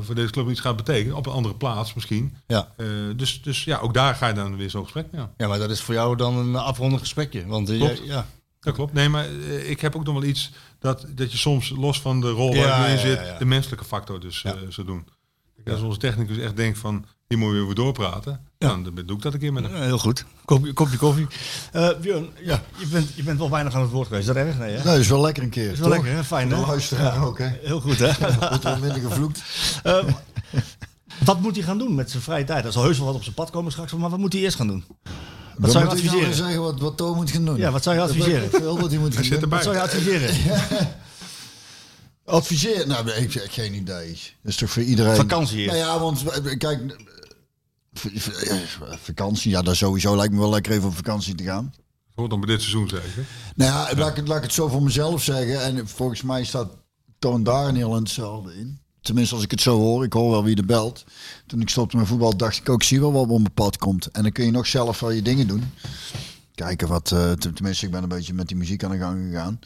voor 0.00 0.14
deze 0.14 0.30
club 0.30 0.48
iets 0.48 0.60
gaat 0.60 0.76
betekenen. 0.76 1.16
Op 1.16 1.26
een 1.26 1.32
andere 1.32 1.54
plaats 1.54 1.94
misschien. 1.94 2.36
Ja. 2.46 2.72
Eh, 2.76 2.86
dus, 3.16 3.42
dus 3.42 3.64
ja, 3.64 3.78
ook 3.78 3.94
daar 3.94 4.14
ga 4.14 4.28
je 4.28 4.34
dan 4.34 4.56
weer 4.56 4.70
zo'n 4.70 4.82
gesprek. 4.82 5.06
Ja. 5.12 5.30
ja, 5.36 5.48
maar 5.48 5.58
dat 5.58 5.70
is 5.70 5.80
voor 5.80 5.94
jou 5.94 6.16
dan 6.16 6.36
een 6.36 6.56
afrondend 6.56 7.00
gesprekje. 7.00 7.46
Want 7.46 7.70
eh, 7.70 7.76
Klopt. 7.76 8.00
ja. 8.04 8.26
Dat 8.60 8.74
klopt. 8.74 8.92
Nee, 8.92 9.08
maar 9.08 9.28
ik 9.66 9.80
heb 9.80 9.96
ook 9.96 10.04
nog 10.04 10.14
wel 10.14 10.24
iets 10.24 10.50
dat, 10.78 11.06
dat 11.08 11.32
je 11.32 11.38
soms 11.38 11.68
los 11.68 12.00
van 12.00 12.20
de 12.20 12.30
rol 12.30 12.54
waar 12.54 12.86
je 12.86 12.92
in 12.92 12.98
zit, 12.98 13.38
de 13.38 13.44
menselijke 13.44 13.84
factor 13.84 14.20
dus 14.20 14.44
zou 14.68 14.86
doen. 14.86 15.06
Kijk, 15.64 15.76
Als 15.76 15.84
onze 15.84 15.98
technicus 15.98 16.38
echt 16.38 16.56
denkt 16.56 16.78
van, 16.78 17.04
hier 17.28 17.38
moet 17.38 17.54
je 17.54 17.64
weer 17.64 17.74
doorpraten, 17.74 18.40
Ja. 18.58 18.68
dan 18.68 18.82
doe 19.06 19.16
ik 19.16 19.22
dat 19.22 19.32
een 19.32 19.38
keer 19.38 19.52
met 19.52 19.64
hem. 19.64 19.74
Ja, 19.76 19.82
heel 19.82 19.98
goed. 19.98 20.24
Kopje, 20.44 20.72
kopje 20.72 20.96
koffie. 20.96 21.26
Eh 21.72 21.88
Björn, 22.00 22.28
ja, 22.42 22.62
je, 22.78 22.86
bent, 22.86 23.14
je 23.14 23.22
bent 23.22 23.38
wel 23.38 23.50
weinig 23.50 23.74
aan 23.74 23.80
het 23.80 23.90
woord 23.90 24.06
geweest. 24.06 24.28
Is 24.28 24.34
dat 24.34 24.44
erg? 24.44 24.58
Nee, 24.58 24.68
hè? 24.70 24.74
Nee, 24.74 24.84
dat 24.84 24.98
is 24.98 25.08
wel 25.08 25.20
lekker 25.20 25.42
een 25.42 25.48
keer. 25.50 25.70
is 25.72 25.78
wel 25.78 25.88
toch? 25.88 25.96
lekker, 25.96 26.14
hè? 26.14 26.24
Fijn, 26.24 26.50
hè? 26.50 26.66
Luisteraar 26.66 27.24
ook, 27.26 27.38
hè? 27.38 27.48
Heel 27.62 27.80
goed, 27.80 27.98
hè? 27.98 28.10
Wordt 28.48 28.64
wel 28.64 28.78
minder 28.78 29.00
gevloekt. 29.00 29.42
Eh, 29.82 30.04
wat 31.24 31.40
moet 31.40 31.54
hij 31.56 31.64
gaan 31.64 31.78
doen 31.78 31.94
met 31.94 32.10
zijn 32.10 32.22
vrije 32.22 32.44
tijd? 32.44 32.64
Er 32.64 32.72
zal 32.72 32.82
heus 32.82 32.96
wel 32.96 33.06
wat 33.06 33.14
op 33.16 33.22
zijn 33.22 33.34
pad 33.34 33.50
komen 33.50 33.72
straks, 33.72 33.92
maar 33.92 34.10
wat 34.10 34.18
moet 34.18 34.32
hij 34.32 34.42
eerst 34.42 34.56
gaan 34.56 34.66
doen? 34.66 34.84
Wat 35.56 35.70
zou 35.70 35.84
je 35.84 35.90
nou 35.90 36.02
adviseren? 36.02 36.34
zeggen 36.34 36.60
wat, 36.60 36.80
wat 36.80 36.96
Toon 36.96 37.16
moet 37.16 37.30
gaan 37.30 37.44
doen? 37.44 37.56
Ja, 37.56 37.70
wat 37.70 37.82
zou 37.82 37.96
je 37.96 38.02
adviseren? 38.02 38.44
ik 38.44 38.50
veel 38.50 38.78
wat 38.80 38.90
hij 38.90 38.98
moet 39.00 39.16
gaan 39.16 39.40
doen. 39.40 39.48
Wat 39.48 39.62
zou 39.62 39.74
je 39.74 39.80
adviseren? 39.82 40.34
Adviseer? 42.24 42.86
Nou, 42.86 43.10
ik 43.10 43.32
heb 43.32 43.46
geen 43.50 43.74
idee. 43.74 44.08
Dat 44.42 44.52
is 44.52 44.56
toch 44.56 44.70
voor 44.70 44.82
iedereen. 44.82 45.16
Vakantie 45.16 45.58
eerst. 45.58 45.74
Nou 45.74 45.78
ja, 45.86 45.98
want 45.98 46.22
eh, 46.24 46.58
kijk, 46.58 46.96
eh, 48.02 48.56
vakantie, 49.02 49.50
ja, 49.50 49.62
dat 49.62 49.76
sowieso 49.76 50.16
lijkt 50.16 50.32
me 50.32 50.38
wel 50.38 50.50
lekker 50.50 50.72
even 50.72 50.88
op 50.88 50.94
vakantie 50.96 51.34
te 51.34 51.44
gaan. 51.44 51.74
Hoort 52.14 52.30
dan 52.30 52.40
bij 52.40 52.48
dit 52.48 52.60
seizoen 52.60 52.88
zeker. 52.88 53.26
Nou 53.56 53.70
ja, 53.70 53.96
laat 53.96 54.10
ik, 54.10 54.16
het- 54.16 54.28
laat 54.28 54.36
ik 54.36 54.42
het 54.42 54.52
zo 54.52 54.68
voor 54.68 54.82
mezelf 54.82 55.22
zeggen. 55.22 55.62
En 55.62 55.88
volgens 55.88 56.22
mij 56.22 56.44
staat 56.44 56.68
Toon 57.18 57.42
daar 57.42 57.68
een 57.68 57.76
heel 57.76 57.94
hetzelfde 57.94 58.54
in. 58.56 58.78
Tenminste, 59.00 59.34
als 59.34 59.44
ik 59.44 59.50
het 59.50 59.60
zo 59.60 59.78
hoor. 59.78 60.04
Ik 60.04 60.12
hoor 60.12 60.30
wel 60.30 60.44
wie 60.44 60.56
er 60.56 60.64
belt. 60.64 61.04
Toen 61.46 61.60
ik 61.60 61.68
stopte 61.68 61.96
met 61.96 62.06
voetbal, 62.06 62.36
dacht 62.36 62.56
ik 62.56 62.68
ook, 62.68 62.82
zie 62.82 63.00
wel 63.00 63.12
wat 63.12 63.22
op 63.28 63.28
mijn 63.40 63.52
pad 63.54 63.78
komt. 63.78 64.06
En 64.06 64.22
dan 64.22 64.32
kun 64.32 64.44
je 64.44 64.50
nog 64.50 64.66
zelf 64.66 65.00
wel 65.00 65.10
je 65.10 65.22
dingen 65.22 65.46
doen. 65.46 65.64
Kijken 66.54 66.88
wat, 66.88 67.12
eh, 67.12 67.32
ten- 67.32 67.54
tenminste, 67.54 67.84
ik 67.86 67.90
ben 67.92 68.02
een 68.02 68.08
beetje 68.08 68.34
met 68.34 68.48
die 68.48 68.56
muziek 68.56 68.84
aan 68.84 68.90
de 68.90 68.98
gang 68.98 69.26
gegaan. 69.30 69.60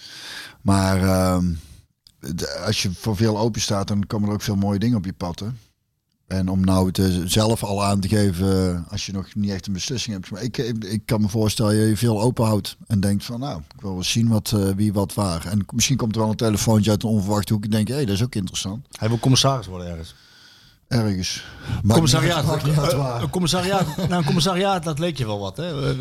Maar 0.62 1.02
ehm, 1.02 1.52
als 2.66 2.82
je 2.82 2.90
voor 2.95 3.16
veel 3.16 3.39
open 3.39 3.61
staat, 3.61 3.89
dan 3.89 4.07
komen 4.07 4.28
er 4.28 4.35
ook 4.35 4.43
veel 4.43 4.57
mooie 4.57 4.78
dingen 4.78 4.97
op 4.97 5.05
je 5.05 5.12
pad. 5.12 5.39
Hè? 5.40 5.47
En 6.27 6.49
om 6.49 6.65
nou 6.65 6.86
het 6.86 6.99
eh, 6.99 7.07
zelf 7.24 7.62
al 7.65 7.85
aan 7.85 8.01
te 8.01 8.09
geven, 8.09 8.74
eh, 8.74 8.93
als 8.93 9.07
je 9.07 9.12
nog 9.12 9.35
niet 9.35 9.51
echt 9.51 9.66
een 9.66 9.73
beslissing 9.73 10.15
hebt. 10.15 10.31
Maar 10.31 10.43
ik, 10.43 10.59
ik, 10.59 10.85
ik 10.85 11.03
kan 11.07 11.20
me 11.20 11.28
voorstellen 11.28 11.73
dat 11.73 11.81
je 11.82 11.89
je 11.89 11.97
veel 11.97 12.20
open 12.20 12.45
houdt. 12.45 12.77
En 12.86 13.01
denkt 13.01 13.24
van, 13.24 13.40
nou, 13.40 13.61
ik 13.74 13.81
wil 13.81 13.93
wel 13.95 14.03
zien 14.03 14.28
wat, 14.28 14.53
eh, 14.53 14.69
wie 14.77 14.93
wat 14.93 15.15
waar. 15.15 15.47
En 15.47 15.65
misschien 15.73 15.97
komt 15.97 16.15
er 16.15 16.20
wel 16.20 16.31
een 16.31 16.36
telefoontje 16.36 16.90
uit 16.90 17.03
een 17.03 17.09
onverwachte 17.09 17.53
hoek. 17.53 17.65
Ik 17.65 17.70
denk, 17.70 17.89
hé, 17.89 17.95
hey, 17.95 18.05
dat 18.05 18.15
is 18.15 18.23
ook 18.23 18.35
interessant. 18.35 18.86
Hij 18.99 19.09
wil 19.09 19.19
commissaris 19.19 19.66
worden 19.66 19.89
ergens. 19.89 20.15
Ergens. 20.89 21.45
Commissariaat. 21.89 22.65
niet 22.65 22.65
niet. 22.77 22.77
Een 23.23 23.31
commissariaat, 23.31 23.97
nou, 23.97 24.12
een 24.12 24.24
commissariaat, 24.24 24.85
dat 24.85 24.99
leek 24.99 25.19
je 25.19 25.27
wel 25.27 25.39
wat, 25.39 25.57
hè? 25.57 25.95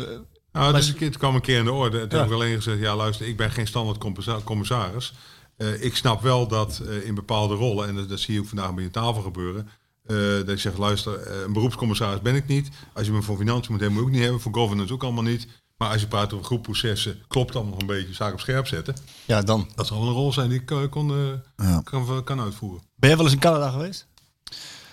Nou, 0.52 0.72
dus 0.72 0.94
het 0.98 1.16
kwam 1.16 1.34
een 1.34 1.40
keer 1.40 1.58
in 1.58 1.64
de 1.64 1.72
orde. 1.72 2.00
En 2.00 2.08
toen 2.08 2.18
Ja. 2.18 2.24
heb 2.24 2.32
ik 2.34 2.38
alleen 2.40 2.54
gezegd, 2.56 2.78
ja 2.80 2.96
luister, 2.96 3.26
ik 3.26 3.36
ben 3.36 3.50
geen 3.50 3.66
standaard 3.66 3.98
commissa- 3.98 4.40
commissaris. 4.44 5.12
Eh, 5.58 5.82
ik 5.84 5.96
snap 5.96 6.22
wel 6.22 6.48
dat 6.48 6.78
eh, 6.88 7.06
in 7.06 7.14
bepaalde 7.14 7.54
rollen, 7.54 7.88
en 7.88 7.94
dat, 7.94 8.08
dat 8.08 8.20
zie 8.20 8.34
je 8.34 8.40
ook 8.40 8.46
vandaag 8.46 8.74
bij 8.74 8.84
je 8.84 8.90
tafel 8.90 9.22
gebeuren, 9.22 9.68
eh, 10.06 10.16
dat 10.16 10.48
ik 10.48 10.58
zeg, 10.58 10.76
luister, 10.76 11.14
eh, 11.20 11.40
een 11.40 11.52
beroepscommissaris 11.52 12.20
ben 12.22 12.34
ik 12.34 12.46
niet. 12.46 12.68
Als 12.94 13.06
je 13.06 13.12
me 13.12 13.22
voor 13.22 13.36
financiën 13.36 13.72
moet 13.72 13.80
hebben, 13.80 13.98
moet 13.98 14.06
ik 14.08 14.12
niet 14.14 14.22
hebben. 14.22 14.40
Voor 14.40 14.54
governance 14.54 14.92
ook 14.92 15.02
allemaal 15.02 15.22
niet. 15.22 15.46
Maar 15.76 15.90
als 15.92 16.00
je 16.00 16.06
praat 16.06 16.32
over 16.32 16.44
groepprocessen, 16.44 17.22
klopt 17.28 17.54
allemaal 17.54 17.72
nog 17.72 17.80
een 17.80 17.86
beetje, 17.86 18.14
zaken 18.14 18.34
op 18.34 18.40
scherp 18.40 18.66
zetten. 18.66 18.96
Ja, 19.24 19.42
dan. 19.42 19.70
Dat 19.74 19.86
zal 19.86 19.98
wel 19.98 20.08
een 20.08 20.14
rol 20.14 20.32
zijn 20.32 20.48
die 20.48 20.60
ik 20.66 20.90
kon, 20.90 21.10
eh, 21.10 21.66
Ja. 21.66 21.80
kan, 21.84 22.24
kan 22.24 22.40
uitvoeren. 22.40 22.82
Ben 22.96 23.08
jij 23.08 23.16
wel 23.18 23.26
eens 23.26 23.34
in 23.34 23.40
Canada 23.40 23.70
geweest? 23.70 24.06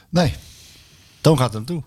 Nee. 0.10 0.36
Toon 1.22 1.38
gaat 1.38 1.50
er 1.54 1.56
naartoe. 1.58 1.84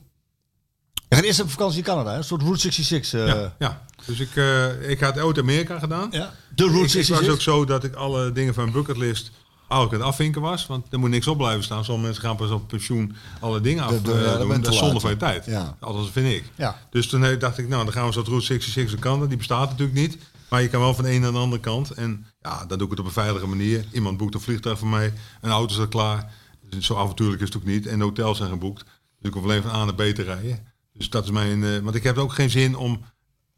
Je 1.09 1.15
gaat 1.17 1.25
eerst 1.25 1.41
op 1.41 1.51
vakantie 1.51 1.79
in 1.79 1.85
Canada, 1.85 2.11
hè? 2.11 2.17
een 2.17 2.25
soort 2.25 2.43
Route 2.43 2.61
66. 2.61 3.13
eh, 3.21 3.27
ja, 3.27 3.55
ja, 3.59 3.85
dus 4.07 4.21
ik, 4.21 4.37
eh, 4.37 4.91
ik 4.91 5.01
had 5.01 5.19
ooit 5.21 5.39
Amerika 5.39 5.79
gedaan. 5.79 6.09
ja. 6.11 6.33
De 6.59 6.65
Ik, 6.65 6.71
ik 6.71 6.89
66. 6.89 7.27
was 7.27 7.35
ook 7.35 7.41
zo 7.41 7.65
dat 7.65 7.85
ik 7.85 7.95
alle 7.95 8.33
dingen 8.33 8.55
van 8.55 8.63
mijn 8.63 8.77
bucketlist 8.77 9.31
eigenlijk 9.69 9.93
aan 9.93 9.99
het 9.99 10.09
afvinken 10.09 10.41
was. 10.41 10.67
Want 10.67 10.87
er 10.91 10.99
moet 10.99 11.11
niks 11.11 11.27
op 11.27 11.37
blijven 11.37 11.65
staan. 11.65 11.85
Sommige 11.85 12.07
mensen 12.07 12.23
gaan 12.23 12.37
pas 12.37 12.51
op 12.51 12.69
pensioen 12.69 13.15
alle 13.41 13.61
dingen 13.61 13.85
af 13.85 13.91
ja, 13.91 13.97
dat 13.97 14.39
doen. 14.41 14.61
Dat 14.61 14.73
is 14.73 14.79
zonde 14.79 15.01
van 15.01 15.11
je 15.11 15.17
tijd. 15.17 15.47
Ja. 15.47 15.77
Althans, 15.81 16.11
vind 16.11 16.33
ik. 16.33 16.45
Ja. 16.55 16.79
Dus 16.91 17.07
toen 17.07 17.39
dacht 17.39 17.59
ik, 17.59 17.69
nou, 17.69 17.85
dan 17.85 17.93
gaan 17.93 18.07
we 18.07 18.13
zo 18.13 18.23
Route 18.27 18.45
66 18.45 18.95
de 18.95 19.01
kant. 19.01 19.29
Die 19.29 19.37
bestaat 19.37 19.71
natuurlijk 19.71 19.99
niet. 19.99 20.19
Maar 20.49 20.63
je 20.63 20.69
kan 20.69 20.81
wel 20.81 20.95
van 20.95 21.05
de 21.05 21.13
een 21.13 21.21
naar 21.21 21.33
de 21.33 21.39
andere 21.39 21.61
kant. 21.63 21.91
En 21.91 22.27
ja, 22.43 22.65
dan 22.67 22.79
doe 22.79 22.87
ik 22.87 22.91
het 22.91 23.01
op 23.01 23.07
een 23.07 23.13
veilige 23.13 23.47
manier. 23.47 23.85
Iemand 23.93 24.17
boekt 24.17 24.35
een 24.35 24.41
vliegtuig 24.41 24.79
voor 24.79 24.89
mij. 24.89 25.13
Een 25.41 25.51
auto 25.51 25.75
staat 25.75 25.89
klaar. 25.89 26.33
Dus 26.71 26.87
zo 26.87 26.97
avontuurlijk 26.97 27.41
is 27.41 27.49
het 27.49 27.57
ook 27.57 27.65
niet. 27.65 27.87
En 27.87 27.99
de 27.99 28.05
hotels 28.05 28.37
zijn 28.37 28.51
geboekt. 28.51 28.85
Dus 29.19 29.29
ik 29.29 29.33
hoef 29.35 29.43
alleen 29.43 29.63
van 29.63 29.71
A 29.71 29.85
naar 29.85 29.95
B 29.95 30.03
te 30.03 30.23
rijden. 30.23 30.67
Dus 30.93 31.11
dat 31.11 31.25
is 31.25 31.31
mijn... 31.31 31.65
eh, 31.65 31.79
want 31.79 31.95
ik 31.95 32.03
heb 32.03 32.17
ook 32.19 32.33
geen 32.33 32.51
zin 32.51 32.77
om 32.77 33.05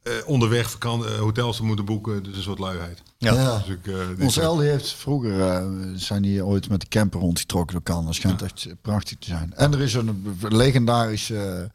eh, 0.02 0.12
onderweg 0.26 0.70
vakan- 0.70 1.06
eh, 1.06 1.18
hotels 1.18 1.56
te 1.56 1.64
moeten 1.64 1.84
boeken. 1.84 2.22
Dus 2.22 2.36
een 2.36 2.42
soort 2.42 2.58
luiheid. 2.58 3.02
Ja. 3.18 3.32
Ja. 3.34 3.58
Dus 3.58 3.68
ik, 3.76 3.86
eh, 3.86 3.94
dit- 4.08 4.20
Ons 4.20 4.36
Elde 4.36 4.64
heeft 4.64 4.92
vroeger, 4.92 5.40
eh, 5.40 5.64
zijn 5.94 6.22
die 6.22 6.44
ooit 6.44 6.68
met 6.68 6.80
de 6.80 6.88
camper 6.88 7.20
rondgetrokken 7.20 7.72
door 7.74 7.82
Canada. 7.84 8.06
Dat 8.06 8.14
schijnt 8.14 8.42
echt 8.42 8.66
prachtig 8.82 9.18
te 9.18 9.26
zijn. 9.28 9.52
En 9.56 9.72
er 9.72 9.80
is 9.80 9.94
een 9.94 10.36
legendarische 10.48 11.70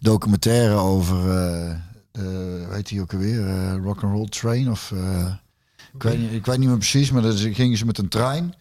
documentaire 0.00 0.74
over, 0.74 1.16
eh 1.30 1.74
de, 2.12 2.66
weet 2.70 2.90
je 2.90 3.00
ook 3.00 3.12
alweer, 3.12 3.46
eh 3.48 3.74
Rock 3.82 4.02
and 4.02 4.12
Roll 4.14 4.28
Train 4.28 4.70
of... 4.70 4.92
eh, 4.94 5.32
ik, 5.94 6.02
weet 6.02 6.18
niet, 6.18 6.32
ik 6.32 6.46
weet 6.46 6.58
niet 6.58 6.68
meer 6.68 6.76
precies, 6.78 7.10
maar 7.10 7.22
dan 7.22 7.36
gingen 7.36 7.78
ze 7.78 7.84
met 7.86 7.98
een 7.98 8.08
trein. 8.08 8.54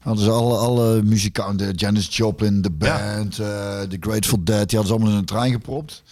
Hadden 0.00 0.24
ze 0.24 0.30
alle, 0.30 0.56
alle 0.56 1.02
muzikanten, 1.02 1.74
Janis 1.74 2.16
Joplin, 2.16 2.62
de 2.62 2.70
band, 2.70 3.38
eh 3.38 3.80
The 3.80 3.96
Grateful 4.00 4.44
Dead, 4.44 4.68
die 4.68 4.78
hadden 4.78 4.86
ze 4.86 4.92
allemaal 4.92 5.10
in 5.12 5.16
een 5.18 5.24
trein 5.24 5.52
gepropt. 5.52 6.02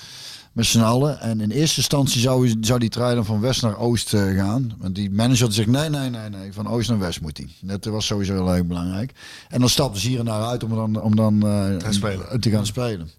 Met 0.57 0.67
z'n 0.67 0.81
allen. 0.81 1.21
En 1.21 1.41
in 1.41 1.51
eerste 1.51 1.77
instantie 1.77 2.21
zou, 2.21 2.55
zou 2.61 2.79
die 2.79 2.89
trein 2.89 3.15
dan 3.15 3.25
van 3.25 3.41
west 3.41 3.63
naar 3.63 3.79
oost 3.79 4.15
eh, 4.15 4.37
gaan. 4.37 4.73
Want 4.79 4.95
die 4.95 5.11
manager 5.11 5.41
had 5.41 5.49
gezegd, 5.49 5.69
nee, 5.69 5.89
nee, 5.89 6.11
nee, 6.11 6.29
nee. 6.29 6.53
Van 6.53 6.69
oost 6.69 6.89
naar 6.89 6.99
west 6.99 7.21
moet 7.21 7.37
hij. 7.37 7.49
Dat 7.61 7.85
was 7.85 8.07
sowieso 8.07 8.33
heel 8.33 8.55
erg 8.55 8.67
belangrijk. 8.67 9.13
En 9.49 9.61
dan 9.61 9.69
stapten 9.69 10.01
ze 10.01 10.09
hier 10.09 10.19
en 10.19 10.25
daar 10.25 10.43
uit 10.43 10.65
om 10.65 10.75
dan, 10.75 11.03
om 11.03 11.17
dan 11.17 11.47
eh, 11.47 11.91
spelen. 11.91 12.41
te 12.41 12.51
gaan 12.51 12.67
spelen. 12.67 13.11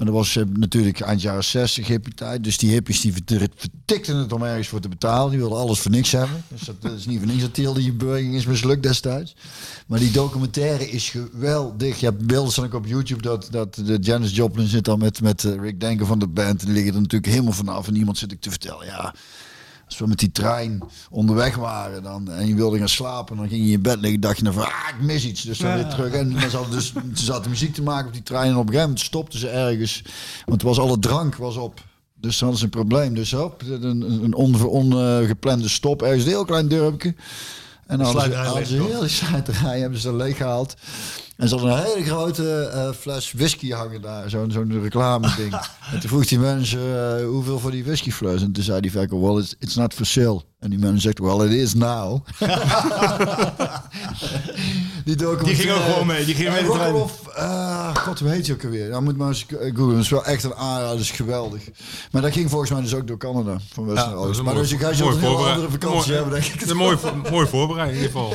Maar 0.00 0.08
dat 0.08 0.18
was 0.18 0.36
eh, 0.36 0.44
natuurlijk 0.52 1.00
eind 1.00 1.22
jaren 1.22 1.44
60 1.44 1.86
hippie 1.86 2.14
tijd. 2.14 2.44
Dus 2.44 2.58
die 2.58 2.70
hippies 2.70 3.00
die 3.00 3.12
vert- 3.12 3.52
vertikten 3.56 4.16
het 4.16 4.32
om 4.32 4.42
ergens 4.42 4.68
voor 4.68 4.80
te 4.80 4.88
betalen. 4.88 5.30
Die 5.30 5.38
wilden 5.38 5.58
alles 5.58 5.78
voor 5.78 5.90
niks 5.90 6.12
hebben. 6.12 6.44
Dus 6.48 6.60
dat, 6.80 6.92
is 6.92 7.06
niet 7.06 7.18
voor 7.18 7.26
niks 7.26 7.40
dat 7.40 7.56
heel 7.56 7.72
die 7.74 7.92
beweging 7.92 8.34
is 8.34 8.46
mislukt 8.46 8.82
destijds. 8.82 9.34
Maar 9.86 9.98
die 9.98 10.10
documentaire 10.10 10.90
is 10.90 11.08
geweldig. 11.08 12.00
Je 12.00 12.06
hebt 12.06 12.26
beelden 12.26 12.52
staan 12.52 12.64
ook 12.64 12.74
op 12.74 12.86
YouTube 12.86 13.22
dat, 13.22 13.48
dat 13.50 13.74
de 13.74 13.98
Janis 14.00 14.36
Joplin 14.36 14.66
zit 14.66 14.84
dan 14.84 14.98
met, 14.98 15.20
met 15.22 15.44
eh, 15.44 15.60
Rick 15.60 15.80
Denker 15.80 16.06
van 16.06 16.18
de 16.18 16.28
band. 16.28 16.60
Die 16.60 16.72
liggen 16.72 16.94
er 16.94 17.00
natuurlijk 17.00 17.32
helemaal 17.32 17.52
vanaf. 17.52 17.88
En 17.88 17.96
iemand 17.96 18.18
zit 18.18 18.32
ik 18.32 18.40
te 18.40 18.50
vertellen, 18.50 18.86
ja... 18.86 19.14
Als 19.90 19.98
we 19.98 20.06
met 20.06 20.18
die 20.18 20.32
trein 20.32 20.82
onderweg 21.10 21.56
waren 21.56 22.02
dan, 22.02 22.30
en 22.30 22.46
je 22.46 22.54
wilde 22.54 22.78
gaan 22.78 22.88
slapen, 22.88 23.36
dan 23.36 23.48
ging 23.48 23.66
je 23.66 23.72
in 23.72 23.82
bed 23.82 24.00
liggen, 24.00 24.20
dacht 24.20 24.36
je 24.36 24.42
dan 24.44 24.52
van, 24.52 24.62
ah, 24.64 24.88
ik 24.98 25.04
mis 25.04 25.24
iets. 25.24 25.42
Dus 25.42 25.58
dan 25.58 25.74
weer 25.74 25.86
terug. 25.86 26.12
En 26.12 26.32
dan 26.32 26.50
zat 26.50 26.70
dus, 26.70 26.92
ze 27.14 27.24
zaten 27.24 27.50
muziek 27.50 27.74
te 27.74 27.82
maken 27.82 28.06
op 28.06 28.12
die 28.12 28.22
trein 28.22 28.46
en 28.50 28.52
op 28.52 28.58
een 28.60 28.66
gegeven 28.66 28.82
moment 28.88 29.00
stopten 29.00 29.38
ze 29.38 29.48
ergens. 29.48 30.02
Want 30.44 30.62
het 30.62 30.62
was 30.62 30.78
alle 30.78 30.98
drank 30.98 31.36
was 31.36 31.56
op. 31.56 31.80
Dus 32.14 32.38
dan 32.38 32.48
hadden 32.48 32.58
ze 32.58 32.64
een 32.64 32.86
probleem. 32.86 33.14
Dus 33.14 33.32
op, 33.34 33.62
een, 33.62 34.22
een 34.24 34.34
onge- 34.34 34.66
ongeplande 34.66 35.68
stop, 35.68 36.02
ergens 36.02 36.22
een 36.22 36.28
heel 36.28 36.44
klein 36.44 36.68
dorpje. 36.68 37.14
En 37.86 37.98
dan 37.98 38.06
hadden 38.06 38.24
ze, 38.32 38.36
hadden 38.36 38.66
ze 38.66 38.74
heel 38.74 39.00
die 39.44 39.80
hebben 39.80 39.98
ze 40.00 40.14
leeg 40.14 40.36
gehaald. 40.36 40.74
En 41.40 41.48
ze 41.48 41.54
hadden 41.54 41.72
een 41.72 41.84
hele 41.84 42.04
grote 42.04 42.70
eh, 42.74 42.92
fles 42.92 43.32
whisky 43.32 43.70
hangen 43.70 44.00
daar, 44.00 44.30
zo'n 44.30 44.50
zo'n 44.50 44.82
reclame 44.82 45.34
ding. 45.36 45.52
en 45.92 46.00
toen 46.00 46.08
vroeg 46.08 46.26
die 46.26 46.38
mensen 46.38 47.18
eh, 47.18 47.24
hoeveel 47.26 47.58
voor 47.58 47.70
die 47.70 47.84
whiskyfles. 47.84 48.42
En 48.42 48.52
toen 48.52 48.64
zei 48.64 48.80
die 48.80 48.90
verkoper, 48.90 49.28
well, 49.28 49.42
it's, 49.42 49.54
it's 49.58 49.74
not 49.74 49.94
for 49.94 50.06
sale. 50.06 50.42
En 50.60 50.70
die 50.70 50.78
man 50.78 51.00
zegt, 51.00 51.18
well, 51.18 51.46
it 51.46 51.52
is 51.52 51.74
now. 51.74 52.20
die. 55.04 55.16
Die 55.44 55.54
ging 55.54 55.70
ook 55.70 55.82
gewoon 55.82 56.06
mee, 56.06 56.24
die 56.24 56.34
ging 56.34 56.50
mee 56.50 56.62
de 56.62 56.94
of, 56.94 57.26
eh, 57.26 57.94
God, 57.96 58.18
hoe 58.18 58.28
heet 58.28 58.46
je 58.46 58.52
ook 58.52 58.64
alweer? 58.64 58.88
Nou, 58.88 59.02
moet 59.02 59.16
maar 59.16 59.28
eens 59.28 59.46
eh, 59.46 59.56
googlen. 59.74 59.94
Dat 59.94 60.04
is 60.04 60.08
wel 60.08 60.24
echt 60.24 60.44
een 60.44 60.54
aanrader, 60.54 60.88
dat 60.88 60.98
is 60.98 61.10
geweldig. 61.10 61.62
Maar 62.10 62.22
dat 62.22 62.32
ging 62.32 62.50
volgens 62.50 62.70
mij 62.70 62.80
dus 62.80 62.94
ook 62.94 63.06
door 63.06 63.16
Canada, 63.16 63.56
van 63.72 63.86
West 63.86 63.96
naar 64.06 64.14
Dat 64.14 64.22
is 64.22 64.28
Oost. 64.28 64.38
een 64.38 64.44
Maar 64.44 64.54
mooi- 64.54 64.66
dus 64.66 64.74
ik 64.76 64.80
ga 64.80 64.84
mooi 64.86 64.96
zo 64.96 65.08
een 65.08 65.36
andere 65.50 65.70
vakantie 65.70 65.96
mooi- 65.98 66.12
hebben, 66.12 66.40
denk 66.40 66.44
ik. 66.54 66.68
Een 66.70 66.76
mooi, 66.76 66.96
mooi 67.30 67.46
voorbereid 67.46 67.88
in 67.90 67.94
ieder 67.96 68.10
geval. 68.10 68.34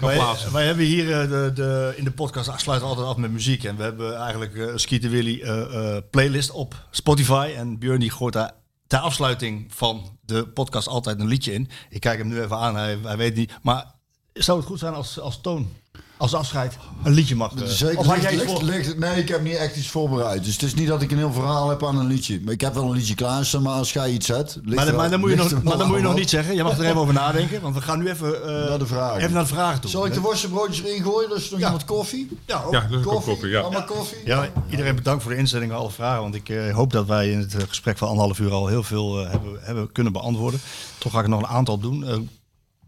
Wij, 0.52 0.64
hebben 0.66 0.84
hier 0.84 1.20
eh, 1.20 1.28
de, 1.28 1.50
de, 1.54 1.92
in 1.96 2.04
de 2.04 2.10
podcast 2.12 2.44
sluiten 2.56 2.88
we 2.88 2.94
altijd 2.94 3.06
af 3.06 3.16
met 3.16 3.32
muziek. 3.32 3.64
En 3.64 3.76
we 3.76 3.82
hebben 3.82 4.16
eigenlijk 4.16 4.56
een 4.56 4.80
Skeeter 4.80 5.10
Willy 5.10 5.40
eh, 5.42 5.96
eh, 5.96 6.02
playlist 6.10 6.50
op 6.50 6.74
Spotify. 6.90 7.50
En 7.56 7.78
Björn 7.78 8.00
die 8.00 8.10
gooit 8.10 8.32
daar 8.32 8.52
ter 8.92 9.00
afsluiting 9.00 9.74
van 9.74 10.18
de 10.20 10.48
podcast 10.48 10.88
altijd 10.88 11.20
een 11.20 11.26
liedje 11.26 11.52
in. 11.52 11.68
Ik 11.88 12.00
kijk 12.00 12.18
hem 12.18 12.28
nu 12.28 12.42
even 12.42 12.56
aan, 12.56 12.76
hij, 12.76 12.98
hij 13.02 13.16
weet 13.16 13.34
niet. 13.34 13.52
Maar 13.62 13.94
zou 14.32 14.58
het 14.58 14.66
goed 14.66 14.78
zijn 14.78 14.94
als, 14.94 15.20
als 15.20 15.40
Toon, 15.40 15.72
als 16.22 16.34
afscheid, 16.34 16.76
een 17.02 17.12
liedje 17.12 17.36
mag? 17.36 17.52
eh, 17.54 17.64
Zeker, 17.66 17.98
of 17.98 18.06
had 18.06 18.14
ligt- 18.16 18.30
jij 18.30 18.42
iets 18.42 18.52
voor? 18.52 18.62
ligt- 18.62 18.98
nee, 18.98 19.18
ik 19.18 19.28
heb 19.28 19.42
niet 19.42 19.56
echt 19.56 19.76
iets 19.76 19.88
voorbereid. 19.88 20.44
Dus 20.44 20.52
het 20.52 20.62
is 20.62 20.74
niet 20.74 20.88
dat 20.88 21.02
ik 21.02 21.10
een 21.10 21.16
heel 21.16 21.32
verhaal 21.32 21.68
heb 21.68 21.86
aan 21.86 21.98
een 21.98 22.06
liedje. 22.06 22.40
Maar 22.44 22.52
ik 22.52 22.60
heb 22.60 22.74
wel 22.74 22.84
een 22.84 22.90
liedje 22.96 23.14
klaarstaan, 23.14 23.62
maar 23.62 23.72
als 23.74 23.92
jij 23.92 24.10
iets 24.10 24.28
hebt... 24.28 24.58
Maar, 24.64 24.86
er- 24.88 24.94
maar, 24.94 25.10
dan 25.10 25.20
moet 25.20 25.30
je 25.30 25.36
nog, 25.36 25.62
maar 25.62 25.76
dan 25.78 25.86
moet 25.88 25.96
je 25.96 26.02
nog 26.02 26.14
niet 26.14 26.30
zeggen. 26.30 26.54
Je 26.54 26.62
mag 26.62 26.78
er 26.78 26.84
even 26.84 26.96
over 26.96 27.14
nadenken. 27.14 27.60
Want 27.60 27.74
we 27.74 27.80
gaan 27.80 27.98
nu 27.98 28.08
even, 28.08 28.42
eh, 28.42 28.68
Naar 28.68 28.78
de 28.78 28.86
vragen. 28.86 29.20
even 29.20 29.32
naar 29.32 29.42
de 29.42 29.48
vragen 29.48 29.80
toe. 29.80 29.90
Zal 29.90 30.06
ik 30.06 30.14
de 30.14 30.20
worstenbroodjes 30.20 30.82
erin 30.84 31.02
gooien? 31.02 31.28
Dus 31.30 31.50
nog 31.50 31.60
iemand 31.60 31.84
koffie? 31.84 32.38
Ja. 32.46 32.62
Ja, 32.70 32.80
Koffie? 33.02 33.02
koffie, 33.32 33.48
ja. 33.48 33.60
Allemaal 33.60 33.84
koffie? 33.84 34.18
Ja, 34.24 34.48
iedereen 34.70 34.94
bedankt 34.94 35.22
voor 35.22 35.32
de 35.32 35.38
inzending 35.38 35.72
en 35.72 35.78
alle 35.78 35.90
vragen. 35.90 36.22
Want 36.22 36.34
ik 36.34 36.48
eh, 36.48 36.74
hoop 36.74 36.92
dat 36.92 37.06
wij 37.06 37.30
in 37.30 37.38
het 37.38 37.54
gesprek 37.68 37.98
van 37.98 38.08
anderhalf 38.08 38.38
uur 38.38 38.52
al 38.52 38.66
heel 38.66 38.82
veel 38.82 39.16
hebben, 39.16 39.58
hebben 39.60 39.92
kunnen 39.92 40.12
beantwoorden. 40.12 40.60
Toch 40.98 41.12
ga 41.12 41.20
ik 41.20 41.26
nog 41.26 41.40
een 41.40 41.46
aantal 41.46 41.78
doen. 41.78 42.04
Eh 42.06 42.16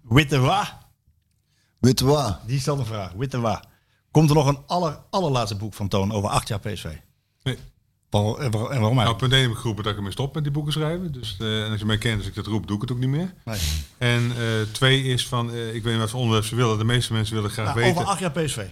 Wittewa, 0.08 0.58
Witte 0.58 0.72
waar? 2.04 2.38
die 2.46 2.60
stelt 2.60 2.78
een 2.78 2.86
vraag. 2.86 3.12
Wittewa. 3.12 3.64
Komt 4.10 4.28
er 4.28 4.34
nog 4.34 4.46
een 4.46 4.58
aller, 4.66 4.98
allerlaatste 5.10 5.56
boek 5.56 5.74
van 5.74 5.88
Toon 5.88 6.12
over 6.12 6.28
acht 6.30 6.48
jaar 6.48 6.60
PSV? 6.60 6.86
Nee. 7.42 7.58
Waarom, 8.10 8.34
en 8.40 8.50
waarom- 8.50 8.70
en 8.70 8.80
waarom 8.80 8.96
Nou, 8.96 9.06
eigenlijk? 9.08 9.18
punt 9.18 9.32
1 9.32 9.42
heb 9.42 9.50
ik 9.50 9.56
geroepen 9.56 9.82
dat 9.82 9.92
ik 9.92 9.98
ermee 9.98 10.12
stop 10.12 10.34
met 10.34 10.42
die 10.42 10.52
boeken 10.52 10.72
schrijven. 10.72 11.12
Dus 11.12 11.36
eh, 11.40 11.64
en 11.64 11.70
als 11.70 11.80
je 11.80 11.86
mij 11.86 11.98
kent, 11.98 12.18
als 12.18 12.26
ik 12.26 12.34
dat 12.34 12.46
roep, 12.46 12.66
doe 12.66 12.76
ik 12.76 12.82
het 12.82 12.92
ook 12.92 12.98
niet 12.98 13.08
meer. 13.08 13.34
Nee. 13.44 13.58
En 13.98 14.32
eh, 14.36 14.72
twee 14.72 15.02
is 15.02 15.28
van, 15.28 15.50
eh, 15.52 15.74
ik 15.74 15.82
weet 15.82 15.92
niet 15.92 16.00
wat 16.00 16.10
voor 16.10 16.20
onderwerp 16.20 16.46
ze 16.46 16.54
willen. 16.56 16.78
De 16.78 16.84
meeste 16.84 17.12
mensen 17.12 17.34
willen 17.34 17.50
graag 17.50 17.66
Nou, 17.66 17.78
weten. 17.78 17.92
over 17.96 18.04
acht 18.10 18.18
jaar 18.20 18.30
PSV. 18.30 18.66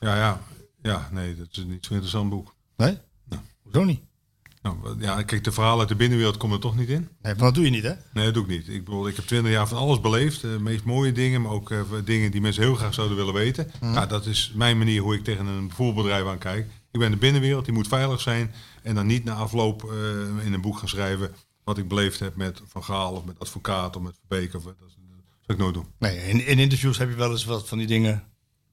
Ja, 0.00 0.16
ja, 0.16 0.40
ja, 0.82 1.08
nee, 1.12 1.36
dat 1.36 1.46
is 1.50 1.56
niet 1.64 1.84
zo'n 1.84 1.92
interessant 1.94 2.30
boek. 2.30 2.54
Nee? 2.76 2.98
Hoezo 3.62 3.84
niet? 3.84 4.00
Nou, 4.62 4.76
ja, 4.98 5.22
kijk, 5.22 5.44
de 5.44 5.52
verhalen 5.52 5.78
uit 5.78 5.88
de 5.88 5.94
binnenwereld 5.96 6.36
komen 6.36 6.56
er 6.56 6.62
toch 6.62 6.76
niet 6.76 6.88
in. 6.88 7.08
Nee, 7.22 7.34
maar 7.34 7.44
dat 7.44 7.54
doe 7.54 7.64
je 7.64 7.70
niet, 7.70 7.82
hè? 7.82 7.92
Nee, 8.12 8.24
dat 8.24 8.34
doe 8.34 8.42
ik 8.42 8.48
niet. 8.48 8.68
Ik 8.68 8.84
bedoel, 8.84 9.08
ik 9.08 9.16
heb 9.16 9.24
twintig 9.24 9.52
jaar 9.52 9.68
van 9.68 9.78
alles 9.78 10.00
beleefd. 10.00 10.40
De 10.40 10.56
meest 10.60 10.84
mooie 10.84 11.12
dingen, 11.12 11.42
maar 11.42 11.52
ook 11.52 11.70
eh, 11.70 11.80
dingen 12.04 12.30
die 12.30 12.40
mensen 12.40 12.62
heel 12.62 12.74
graag 12.74 12.94
zouden 12.94 13.16
willen 13.16 13.34
weten. 13.34 13.70
Ja, 13.80 14.06
dat 14.06 14.26
is 14.26 14.52
mijn 14.54 14.78
manier 14.78 15.02
hoe 15.02 15.14
ik 15.14 15.24
tegen 15.24 15.46
een 15.46 15.70
voerbedrijf 15.74 16.26
aan 16.26 16.38
kijk. 16.38 16.66
Ik 16.90 17.00
ben 17.00 17.10
de 17.10 17.16
binnenwereld, 17.16 17.64
die 17.64 17.74
moet 17.74 17.88
veilig 17.88 18.20
zijn. 18.20 18.52
En 18.82 18.94
dan 18.94 19.06
niet 19.06 19.24
na 19.24 19.34
afloop 19.34 19.84
eh, 19.84 20.46
in 20.46 20.52
een 20.52 20.60
boek 20.60 20.78
gaan 20.78 20.88
schrijven 20.88 21.34
wat 21.64 21.78
ik 21.78 21.88
beleefd 21.88 22.20
heb 22.20 22.36
met 22.36 22.62
Van 22.66 22.84
Gaal 22.84 23.12
of 23.12 23.24
met 23.24 23.38
advocaat 23.38 23.96
of 23.96 24.02
met 24.02 24.16
Verbeek. 24.18 24.54
Of, 24.54 24.62
dat, 24.62 24.78
dat 24.78 24.88
zou 24.90 25.58
ik 25.58 25.58
nooit 25.58 25.74
doen. 25.74 25.86
Nee, 25.98 26.28
in, 26.28 26.46
in 26.46 26.58
interviews 26.58 26.98
heb 26.98 27.08
je 27.08 27.16
wel 27.16 27.30
eens 27.30 27.44
wat 27.44 27.68
van 27.68 27.78
die 27.78 27.86
dingen 27.86 28.24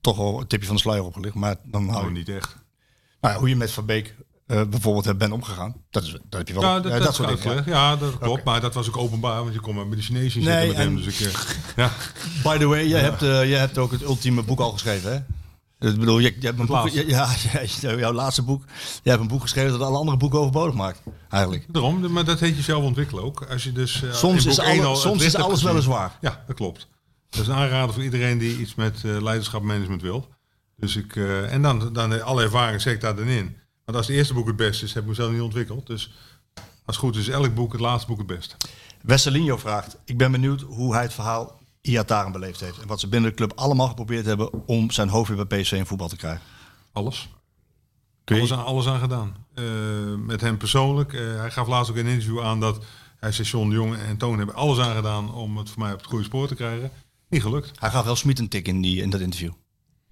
toch 0.01 0.17
wel 0.17 0.39
een 0.39 0.47
tipje 0.47 0.65
van 0.65 0.75
de 0.75 0.81
sluier 0.81 1.03
opgelicht. 1.03 1.35
Maar 1.35 1.55
dan 1.63 1.81
hou 1.89 2.01
Nou, 2.01 2.07
je 2.07 2.17
niet 2.17 2.29
echt. 2.29 2.55
Nou 3.21 3.33
ja, 3.33 3.39
hoe 3.39 3.49
je 3.49 3.55
met 3.55 3.71
Van 3.71 3.85
Eh, 4.45 4.61
bijvoorbeeld 4.69 5.05
hebt 5.05 5.17
bent 5.17 5.31
omgegaan. 5.31 5.75
Dat, 5.89 6.03
is, 6.03 6.11
dat 6.11 6.21
heb 6.29 6.47
je 6.47 6.53
wel. 6.53 6.63
Ja, 6.63 6.79
dat, 6.79 6.91
ja, 6.91 6.99
dat, 6.99 7.15
soort 7.15 7.27
dingen. 7.27 7.43
uitgelegd. 7.43 7.65
Ja, 7.79 7.95
dat 7.95 8.17
klopt. 8.17 8.43
Maar 8.43 8.61
dat 8.61 8.73
was 8.73 8.87
ook 8.87 8.97
openbaar, 8.97 9.41
want 9.41 9.53
je 9.53 9.59
kon 9.59 9.75
met 9.89 9.97
de 9.97 10.03
Chinezen 10.03 10.31
zitten 10.31 10.51
Nee, 10.53 10.67
met 10.67 10.75
en- 10.77 10.81
hem. 10.81 10.95
Dus 10.95 11.19
ik, 11.19 11.27
eh, 11.27 11.33
ja. 11.85 11.91
By 12.43 12.57
the 12.57 12.65
way, 12.67 12.87
jij, 12.87 13.01
hebt, 13.01 13.21
eh, 13.21 13.49
jij 13.49 13.59
hebt 13.59 13.77
ook 13.77 13.91
het 13.91 14.01
ultieme 14.01 14.43
boek 14.43 14.59
al 14.59 14.71
geschreven, 14.71 15.11
hè? 15.11 15.17
Ik 15.89 15.99
bedoel, 15.99 16.19
je, 16.19 16.35
je 16.39 16.45
hebt 16.45 16.59
een 16.59 16.65
boek, 16.65 16.89
ja, 16.89 17.27
ja, 17.81 17.95
jouw 17.95 18.11
laatste 18.13 18.41
boek. 18.41 18.63
Je 19.03 19.09
hebt 19.09 19.21
een 19.21 19.27
boek 19.27 19.41
geschreven 19.41 19.71
dat 19.71 19.87
alle 19.87 19.97
andere 19.97 20.17
boeken 20.17 20.39
overbodig 20.39 20.75
maakt, 20.75 21.01
eigenlijk. 21.29 21.65
Daarom, 21.73 22.11
maar 22.11 22.25
dat 22.25 22.39
heet 22.39 22.55
je 22.55 22.61
zelf 22.61 22.83
ontwikkelen 22.83 23.23
ook. 23.23 23.45
Als 23.49 23.63
je 23.63 23.71
dus, 23.71 24.03
eh, 24.03 24.13
Soms 24.13 24.45
is 24.45 24.59
alle- 24.59 24.83
al 24.85 24.95
soms 24.95 25.23
is 25.23 25.35
alles 25.35 25.45
wel 25.63 25.73
gezien. 25.73 25.75
eens 25.75 25.85
waar. 25.99 26.17
Ja, 26.21 26.43
dat 26.47 26.55
klopt. 26.55 26.87
Dat 27.29 27.41
is 27.41 27.47
een 27.47 27.53
aanrader 27.53 27.93
voor 27.93 28.03
iedereen 28.03 28.37
die 28.37 28.57
iets 28.59 28.75
met 28.75 29.01
eh, 29.05 29.21
leiderschap 29.21 29.61
management 29.61 30.01
wil. 30.01 30.27
Dus 30.77 30.95
ik, 30.95 31.15
eh, 31.15 31.53
en 31.53 31.61
dan, 31.61 31.93
dan 31.93 32.23
alle 32.23 32.43
ervaring 32.43 32.81
zet 32.81 32.93
ik 32.93 33.01
daar 33.01 33.15
dan 33.15 33.27
in. 33.27 33.57
Want 33.85 33.97
als 33.97 34.07
het 34.07 34.15
eerste 34.15 34.33
boek 34.33 34.47
het 34.47 34.55
beste 34.55 34.85
is, 34.85 34.93
heb 34.93 35.03
ik 35.03 35.09
mezelf 35.09 35.31
niet 35.31 35.41
ontwikkeld. 35.41 35.87
Dus 35.87 36.13
als 36.55 36.63
het 36.85 36.95
goed 36.95 37.15
is, 37.15 37.27
elk 37.27 37.53
boek 37.55 37.71
het 37.71 37.81
laatste 37.81 38.07
boek 38.07 38.17
het 38.17 38.27
beste. 38.27 38.55
Wesselinho 39.01 39.57
vraagt, 39.57 39.97
ik 40.05 40.17
ben 40.17 40.31
benieuwd 40.31 40.61
hoe 40.61 40.93
hij 40.93 41.01
het 41.03 41.13
verhaal 41.13 41.59
Iataren 41.81 42.31
beleefd 42.31 42.59
heeft. 42.59 42.79
En 42.81 42.87
wat 42.87 42.99
ze 42.99 43.07
binnen 43.07 43.29
de 43.29 43.35
club 43.35 43.51
allemaal 43.55 43.87
geprobeerd 43.87 44.25
hebben 44.25 44.67
om 44.67 44.91
zijn 44.91 45.09
hoofd 45.09 45.29
weer 45.35 45.45
bij 45.47 45.61
PSV 45.61 45.71
in 45.71 45.85
voetbal 45.85 46.07
te 46.07 46.15
krijgen. 46.17 46.41
Alles. 46.91 47.29
Je- 48.25 48.35
Alles 48.35 48.53
aan, 48.53 48.65
alles 48.65 48.87
aan 48.87 48.99
gedaan. 48.99 49.35
Eh, 49.53 49.63
met 50.17 50.41
hem 50.41 50.57
persoonlijk. 50.57 51.13
eh, 51.13 51.35
hij 51.37 51.51
gaf 51.51 51.67
laatst 51.67 51.91
ook 51.91 51.97
in 51.97 52.05
een 52.05 52.11
interview 52.11 52.41
aan 52.41 52.59
dat 52.59 52.83
hij 53.19 53.31
John 53.31 53.69
de 53.69 53.75
Jong 53.75 53.95
en 53.97 54.17
Toon 54.17 54.37
hebben 54.37 54.55
alles 54.55 54.79
aan 54.79 54.95
gedaan 54.95 55.33
om 55.33 55.57
het 55.57 55.69
voor 55.69 55.81
mij 55.81 55.91
op 55.93 55.97
het 55.99 56.07
goede 56.07 56.23
spoor 56.23 56.47
te 56.47 56.55
krijgen. 56.55 56.91
Niet 57.29 57.41
gelukt. 57.41 57.71
Hij 57.79 57.89
gaf 57.89 58.03
wel 58.05 58.15
Smit 58.15 58.39
een 58.39 58.47
tik 58.49 58.67
in, 58.67 58.81
die, 58.81 59.01
in 59.01 59.09
dat 59.09 59.19
interview. 59.21 59.51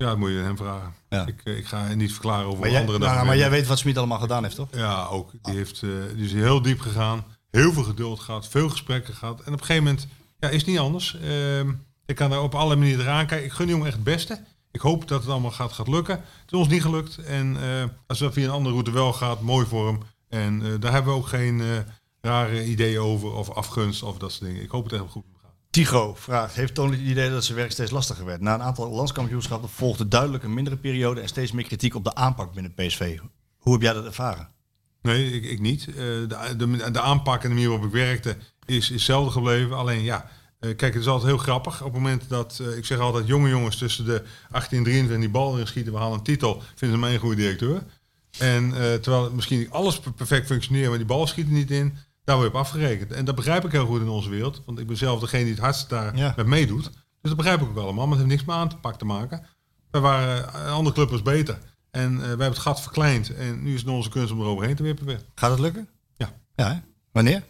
Ja, 0.03 0.09
dat 0.09 0.17
moet 0.17 0.29
je 0.29 0.35
hem 0.35 0.57
vragen. 0.57 0.93
Ja. 1.09 1.25
Ik, 1.25 1.41
eh, 1.43 1.57
ik 1.57 1.65
ga 1.65 1.93
niet 1.93 2.11
verklaren 2.11 2.45
over 2.45 2.59
Maar 2.59 2.69
jij, 2.69 2.79
andere 2.79 2.99
nou, 2.99 3.11
dagen. 3.11 3.27
maar 3.27 3.37
jij 3.37 3.49
weet 3.49 3.67
wat 3.67 3.79
Smit 3.79 3.97
allemaal 3.97 4.19
gedaan 4.19 4.43
heeft, 4.43 4.55
toch? 4.55 4.67
Ja, 4.71 5.05
ook. 5.05 5.31
Die, 5.41 5.55
heeft, 5.55 5.79
die 6.15 6.25
is 6.25 6.33
heel 6.33 6.61
diep 6.61 6.79
gegaan. 6.79 7.25
Heel 7.51 7.73
veel 7.73 7.83
geduld 7.83 8.19
gehad. 8.19 8.47
Veel 8.47 8.69
gesprekken 8.69 9.13
gehad. 9.13 9.39
En 9.39 9.53
op 9.53 9.59
een 9.59 9.65
gegeven 9.65 9.83
moment 9.83 10.07
ja, 10.39 10.49
is 10.49 10.57
het 10.57 10.65
niet 10.65 10.79
anders. 10.79 11.17
Ehm, 11.19 11.71
ik 12.05 12.15
kan 12.15 12.29
daar 12.29 12.41
op 12.41 12.55
alle 12.55 12.75
manieren 12.75 13.05
eraan 13.05 13.25
kijken. 13.25 13.45
Ik 13.45 13.51
gun 13.53 13.65
die 13.65 13.75
jongen 13.75 13.87
echt 13.87 13.95
het 13.95 14.05
beste. 14.05 14.39
Ik 14.71 14.81
hoop 14.81 15.07
dat 15.07 15.21
het 15.21 15.29
allemaal 15.31 15.51
gaat, 15.51 15.73
gaat 15.73 15.87
lukken. 15.87 16.15
Het 16.15 16.51
is 16.51 16.57
ons 16.57 16.67
niet 16.67 16.81
gelukt. 16.81 17.17
En 17.17 17.57
eh, 17.61 17.83
als 18.07 18.19
het 18.19 18.33
via 18.33 18.43
een 18.43 18.51
andere 18.51 18.73
route 18.73 18.91
wel 18.91 19.13
gaat, 19.13 19.41
mooi 19.41 19.65
voor 19.65 19.87
hem. 19.87 19.99
En 20.29 20.79
daar 20.79 20.91
hebben 20.91 21.13
we 21.13 21.19
ook 21.19 21.27
geen 21.27 21.61
rare 22.21 22.65
ideeën 22.65 22.99
over. 22.99 23.31
Of 23.33 23.49
afgunst 23.49 24.03
of 24.03 24.17
dat 24.17 24.31
soort 24.31 24.45
dingen. 24.49 24.63
Ik 24.63 24.69
hoop 24.69 24.83
het 24.83 24.93
echt 24.93 25.09
goed. 25.09 25.25
Tigo 25.73 26.15
vraagt, 26.15 26.55
heeft 26.55 26.73
Toon 26.73 26.91
het 26.91 26.99
idee 26.99 27.29
dat 27.29 27.43
zijn 27.43 27.57
werk 27.57 27.71
steeds 27.71 27.91
lastiger 27.91 28.25
werd? 28.25 28.41
Na 28.41 28.53
een 28.53 28.61
aantal 28.61 28.89
landskampioenschappen 28.89 29.69
volgde 29.69 30.07
duidelijk 30.07 30.43
een 30.43 30.53
mindere 30.53 30.77
periode 30.77 31.21
en 31.21 31.27
steeds 31.27 31.51
meer 31.51 31.63
kritiek 31.63 31.95
op 31.95 32.03
de 32.03 32.15
aanpak 32.15 32.53
binnen 32.53 32.73
PSV. 32.73 33.19
Hoe 33.57 33.73
heb 33.73 33.81
jij 33.81 33.93
dat 33.93 34.05
ervaren? 34.05 34.49
Nee, 35.01 35.31
ik, 35.31 35.43
ik 35.43 35.59
niet. 35.59 35.87
Eh, 35.87 35.95
de, 35.95 36.55
de, 36.57 36.91
de 36.91 36.99
aanpak 36.99 37.43
en 37.43 37.49
de 37.49 37.53
manier 37.53 37.69
waarop 37.69 37.87
ik 37.87 37.93
werkte 37.93 38.37
is, 38.65 38.89
hetzelfde 38.89 39.31
gebleven. 39.31 39.77
Alleen 39.77 40.03
ja, 40.03 40.29
eh, 40.59 40.75
kijk, 40.75 40.93
het 40.93 41.01
is 41.01 41.07
altijd 41.07 41.29
heel 41.29 41.41
grappig. 41.41 41.79
Op 41.81 41.93
het 41.93 42.01
moment 42.01 42.29
dat, 42.29 42.59
eh, 42.61 42.77
ik 42.77 42.85
zeg 42.85 42.99
altijd, 42.99 43.27
jonge 43.27 43.49
jongens 43.49 43.77
tussen 43.77 44.05
de 44.05 44.23
18 44.51 44.77
en 44.77 44.83
23 44.83 45.19
die 45.19 45.29
bal 45.29 45.53
erin 45.53 45.67
schieten, 45.67 45.93
we 45.93 45.99
halen 45.99 46.17
een 46.17 46.23
titel, 46.23 46.61
vinden 46.75 46.97
ze 46.97 47.03
mij 47.03 47.13
een 47.13 47.19
goede 47.19 47.35
directeur. 47.35 47.83
En 48.39 48.71
terwijl 49.01 49.31
misschien 49.31 49.71
alles 49.71 49.99
per- 49.99 50.13
perfect 50.13 50.45
functioneert, 50.45 50.89
maar 50.89 50.97
die 50.97 51.07
bal 51.07 51.27
schiet 51.27 51.45
er 51.45 51.51
niet 51.51 51.71
in, 51.71 51.97
daar 52.23 52.35
word 52.35 52.51
je 52.51 52.53
op 52.53 52.61
afgerekend. 52.61 53.11
En 53.11 53.25
dat 53.25 53.35
begrijp 53.35 53.65
ik 53.65 53.71
heel 53.71 53.85
goed 53.85 54.01
in 54.01 54.09
onze 54.09 54.29
wereld, 54.29 54.61
want 54.65 54.79
ik 54.79 54.87
ben 54.87 54.97
zelf 54.97 55.19
degene 55.19 55.43
die 55.43 55.53
het 55.53 55.61
hardst 55.61 55.89
daar 55.89 56.17
Ja. 56.17 56.33
met 56.35 56.45
meedoet. 56.45 56.83
Dus 56.83 57.31
dat 57.31 57.35
begrijp 57.35 57.61
ik 57.61 57.67
ook 57.67 57.77
allemaal, 57.77 58.07
maar 58.07 58.17
het 58.17 58.27
heeft 58.27 58.29
niks 58.29 58.45
met 58.45 58.55
aan 58.55 58.69
te 58.69 58.77
pak 58.77 58.97
te 58.97 59.05
maken. 59.05 59.45
Wij 59.91 60.01
waren, 60.01 60.65
een 60.65 60.71
andere 60.71 60.95
club 60.95 61.09
was 61.09 61.21
beter. 61.21 61.59
En 61.91 62.11
eh, 62.11 62.19
wij 62.19 62.27
hebben 62.27 62.47
het 62.47 62.57
gat 62.57 62.81
verkleind. 62.81 63.35
En 63.35 63.63
nu 63.63 63.73
is 63.73 63.79
het 63.81 63.89
onze 63.89 64.09
kunst 64.09 64.31
om 64.31 64.39
er 64.39 64.45
overheen 64.45 64.75
te 64.75 64.83
wippen 64.83 65.05
weer. 65.05 65.21
Gaat 65.35 65.51
het 65.51 65.59
lukken? 65.59 65.89
Ja. 66.17 66.33
Ja, 66.55 66.73
hè? 66.73 66.79
Wanneer? 67.11 67.43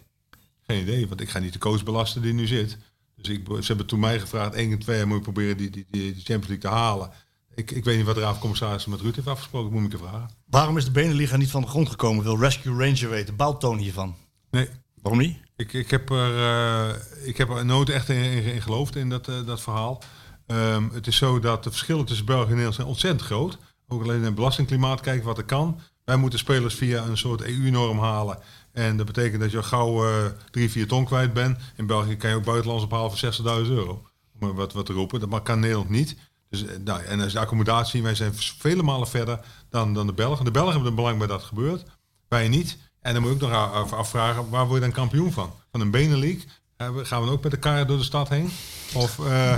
Geen 0.66 0.80
idee, 0.80 1.08
want 1.08 1.20
ik 1.20 1.28
ga 1.28 1.38
niet 1.38 1.52
de 1.52 1.58
coach 1.58 1.84
belasten 1.84 2.22
die 2.22 2.32
nu 2.32 2.46
zit. 2.46 2.78
Dus 3.16 3.28
ik, 3.28 3.46
ze 3.46 3.66
hebben 3.66 3.86
toen 3.86 4.00
mij 4.00 4.20
gevraagd, 4.20 4.54
één 4.54 4.68
keer 4.68 4.78
twee 4.78 4.96
jaar 4.96 5.06
moet 5.06 5.16
je 5.16 5.22
proberen 5.22 5.56
die, 5.56 5.70
die, 5.70 5.86
die, 5.90 6.12
Champions 6.12 6.46
League 6.46 6.58
te 6.58 6.68
halen. 6.68 7.10
Ik, 7.54 7.70
ik 7.70 7.84
weet 7.84 7.96
niet 7.96 8.06
wat 8.06 8.14
de 8.14 8.20
raadcommissaris 8.20 8.86
met 8.86 9.00
Ruud 9.00 9.14
heeft 9.14 9.26
afgesproken, 9.26 9.72
moet 9.72 9.82
ik 9.82 9.90
keer 9.90 10.08
vragen. 10.08 10.30
Waarom 10.46 10.76
is 10.76 10.84
de 10.84 10.90
Beneliga 10.90 11.36
niet 11.36 11.50
van 11.50 11.62
de 11.62 11.68
grond 11.68 11.88
gekomen? 11.88 12.24
Wil 12.24 12.38
Rescue 12.38 12.84
Ranger 12.84 13.08
weten. 13.10 13.36
Bouwt 13.36 13.60
Toon 13.60 13.78
hiervan? 13.78 14.16
Nee, 14.54 14.68
Waarom 15.02 15.20
niet? 15.20 15.38
ik, 15.56 15.72
ik, 15.72 15.90
heb 15.90 16.10
er, 16.10 16.38
eh, 16.38 17.26
ik 17.26 17.36
heb 17.36 17.50
er 17.50 17.64
nooit 17.64 17.88
echt 17.88 18.08
in, 18.08 18.16
in, 18.16 18.44
in 18.44 18.62
geloofd 18.62 18.96
in 18.96 19.08
dat, 19.08 19.28
eh, 19.28 19.46
dat 19.46 19.60
verhaal. 19.60 20.02
Ehm, 20.46 20.88
het 20.92 21.06
is 21.06 21.16
zo 21.16 21.38
dat 21.38 21.64
de 21.64 21.70
verschillen 21.70 22.04
tussen 22.04 22.26
België 22.26 22.42
en 22.42 22.48
Nederland 22.48 22.74
zijn 22.74 22.86
ontzettend 22.86 23.22
groot. 23.22 23.58
Ook 23.88 24.02
alleen 24.02 24.16
in 24.16 24.24
het 24.24 24.34
belastingklimaat 24.34 25.00
kijken 25.00 25.26
wat 25.26 25.38
er 25.38 25.44
kan. 25.44 25.80
Wij 26.04 26.16
moeten 26.16 26.38
spelers 26.38 26.74
via 26.74 27.04
een 27.04 27.16
soort 27.16 27.42
EU-norm 27.42 27.98
halen. 27.98 28.38
En 28.72 28.96
dat 28.96 29.06
betekent 29.06 29.40
dat 29.40 29.50
je 29.50 29.56
al 29.56 29.62
gauw 29.62 30.08
eh, 30.08 30.24
drie, 30.50 30.70
vier 30.70 30.88
ton 30.88 31.04
kwijt 31.04 31.32
bent. 31.32 31.58
In 31.76 31.86
België 31.86 32.16
kan 32.16 32.30
je 32.30 32.36
ook 32.36 32.44
buitenlands 32.44 32.84
ophalen 32.84 33.18
voor 33.18 33.32
60.000 33.64 33.70
euro. 33.70 34.02
Om 34.40 34.54
wat, 34.54 34.72
wat 34.72 34.86
te 34.86 34.92
roepen. 34.92 35.30
Dat 35.30 35.42
kan 35.42 35.60
Nederland 35.60 35.88
niet. 35.88 36.16
Dus, 36.50 36.64
nou, 36.84 37.02
en 37.02 37.20
als 37.20 37.32
de 37.32 37.38
accommodatie, 37.38 38.02
wij 38.02 38.14
zijn 38.14 38.34
vele 38.34 38.82
malen 38.82 39.08
verder 39.08 39.40
dan, 39.70 39.94
dan 39.94 40.06
de 40.06 40.12
Belgen. 40.12 40.44
De 40.44 40.50
Belgen 40.50 40.72
hebben 40.72 40.90
er 40.90 40.96
belang 40.96 41.18
bij 41.18 41.26
dat 41.26 41.42
gebeurt. 41.42 41.84
Wij 42.28 42.48
niet. 42.48 42.78
En 43.04 43.12
dan 43.12 43.22
moet 43.22 43.30
je 43.30 43.44
ook 43.46 43.50
nog 43.50 43.72
af- 43.72 43.92
afvragen, 43.92 44.48
waar 44.50 44.64
word 44.66 44.74
je 44.74 44.84
dan 44.86 44.94
kampioen 44.94 45.32
van? 45.32 45.50
Van 45.72 45.80
een 45.80 45.90
Benelink, 45.90 46.42
we- 46.76 47.04
gaan 47.04 47.20
we 47.20 47.26
dan 47.26 47.34
ook 47.34 47.42
met 47.42 47.52
de 47.52 47.58
kar 47.58 47.86
door 47.86 47.98
de 47.98 48.04
stad 48.04 48.28
heen? 48.28 48.50
Of, 48.94 49.18
eh, 49.18 49.56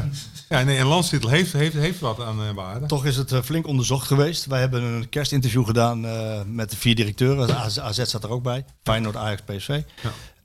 ja, 0.48 0.62
nee, 0.62 0.78
een 0.78 0.86
landstitel 0.86 1.28
heeft, 1.28 1.52
heeft, 1.52 1.74
heeft 1.74 2.00
wat 2.00 2.20
aan 2.20 2.42
eh, 2.42 2.50
waarde. 2.54 2.86
Toch 2.86 3.04
is 3.04 3.16
het 3.16 3.32
eh, 3.32 3.42
flink 3.42 3.66
onderzocht 3.66 4.06
geweest. 4.06 4.46
Wij 4.46 4.60
hebben 4.60 4.82
een 4.82 5.08
kerstinterview 5.08 5.66
gedaan 5.66 6.06
eh, 6.06 6.40
met 6.46 6.70
de 6.70 6.76
vier 6.76 6.94
directeuren. 6.94 7.56
AZ, 7.56 7.78
AZ 7.78 8.02
zat 8.02 8.24
er 8.24 8.30
ook 8.30 8.42
bij. 8.42 8.64
Feyenoord, 8.82 9.16
Ajax, 9.16 9.42
PSV. 9.42 9.80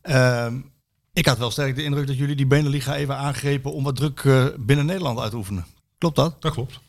Ehm, 0.01 0.55
ik 1.13 1.25
had 1.25 1.37
wel 1.37 1.51
sterk 1.51 1.75
de 1.75 1.83
indruk 1.83 2.07
dat 2.07 2.17
jullie 2.17 2.35
die 2.35 2.47
Beneliga 2.47 2.95
even 2.95 3.17
aangrepen 3.17 3.73
om 3.73 3.83
wat 3.83 3.95
druk 3.95 4.19
eh, 4.19 4.45
binnen 4.59 4.85
Nederland 4.85 5.19
uit 5.19 5.31
te 5.31 5.37
oefenen. 5.37 5.65
Klopt 5.97 6.15
dat? 6.15 6.41
Dat 6.41 6.51
klopt. 6.53 6.79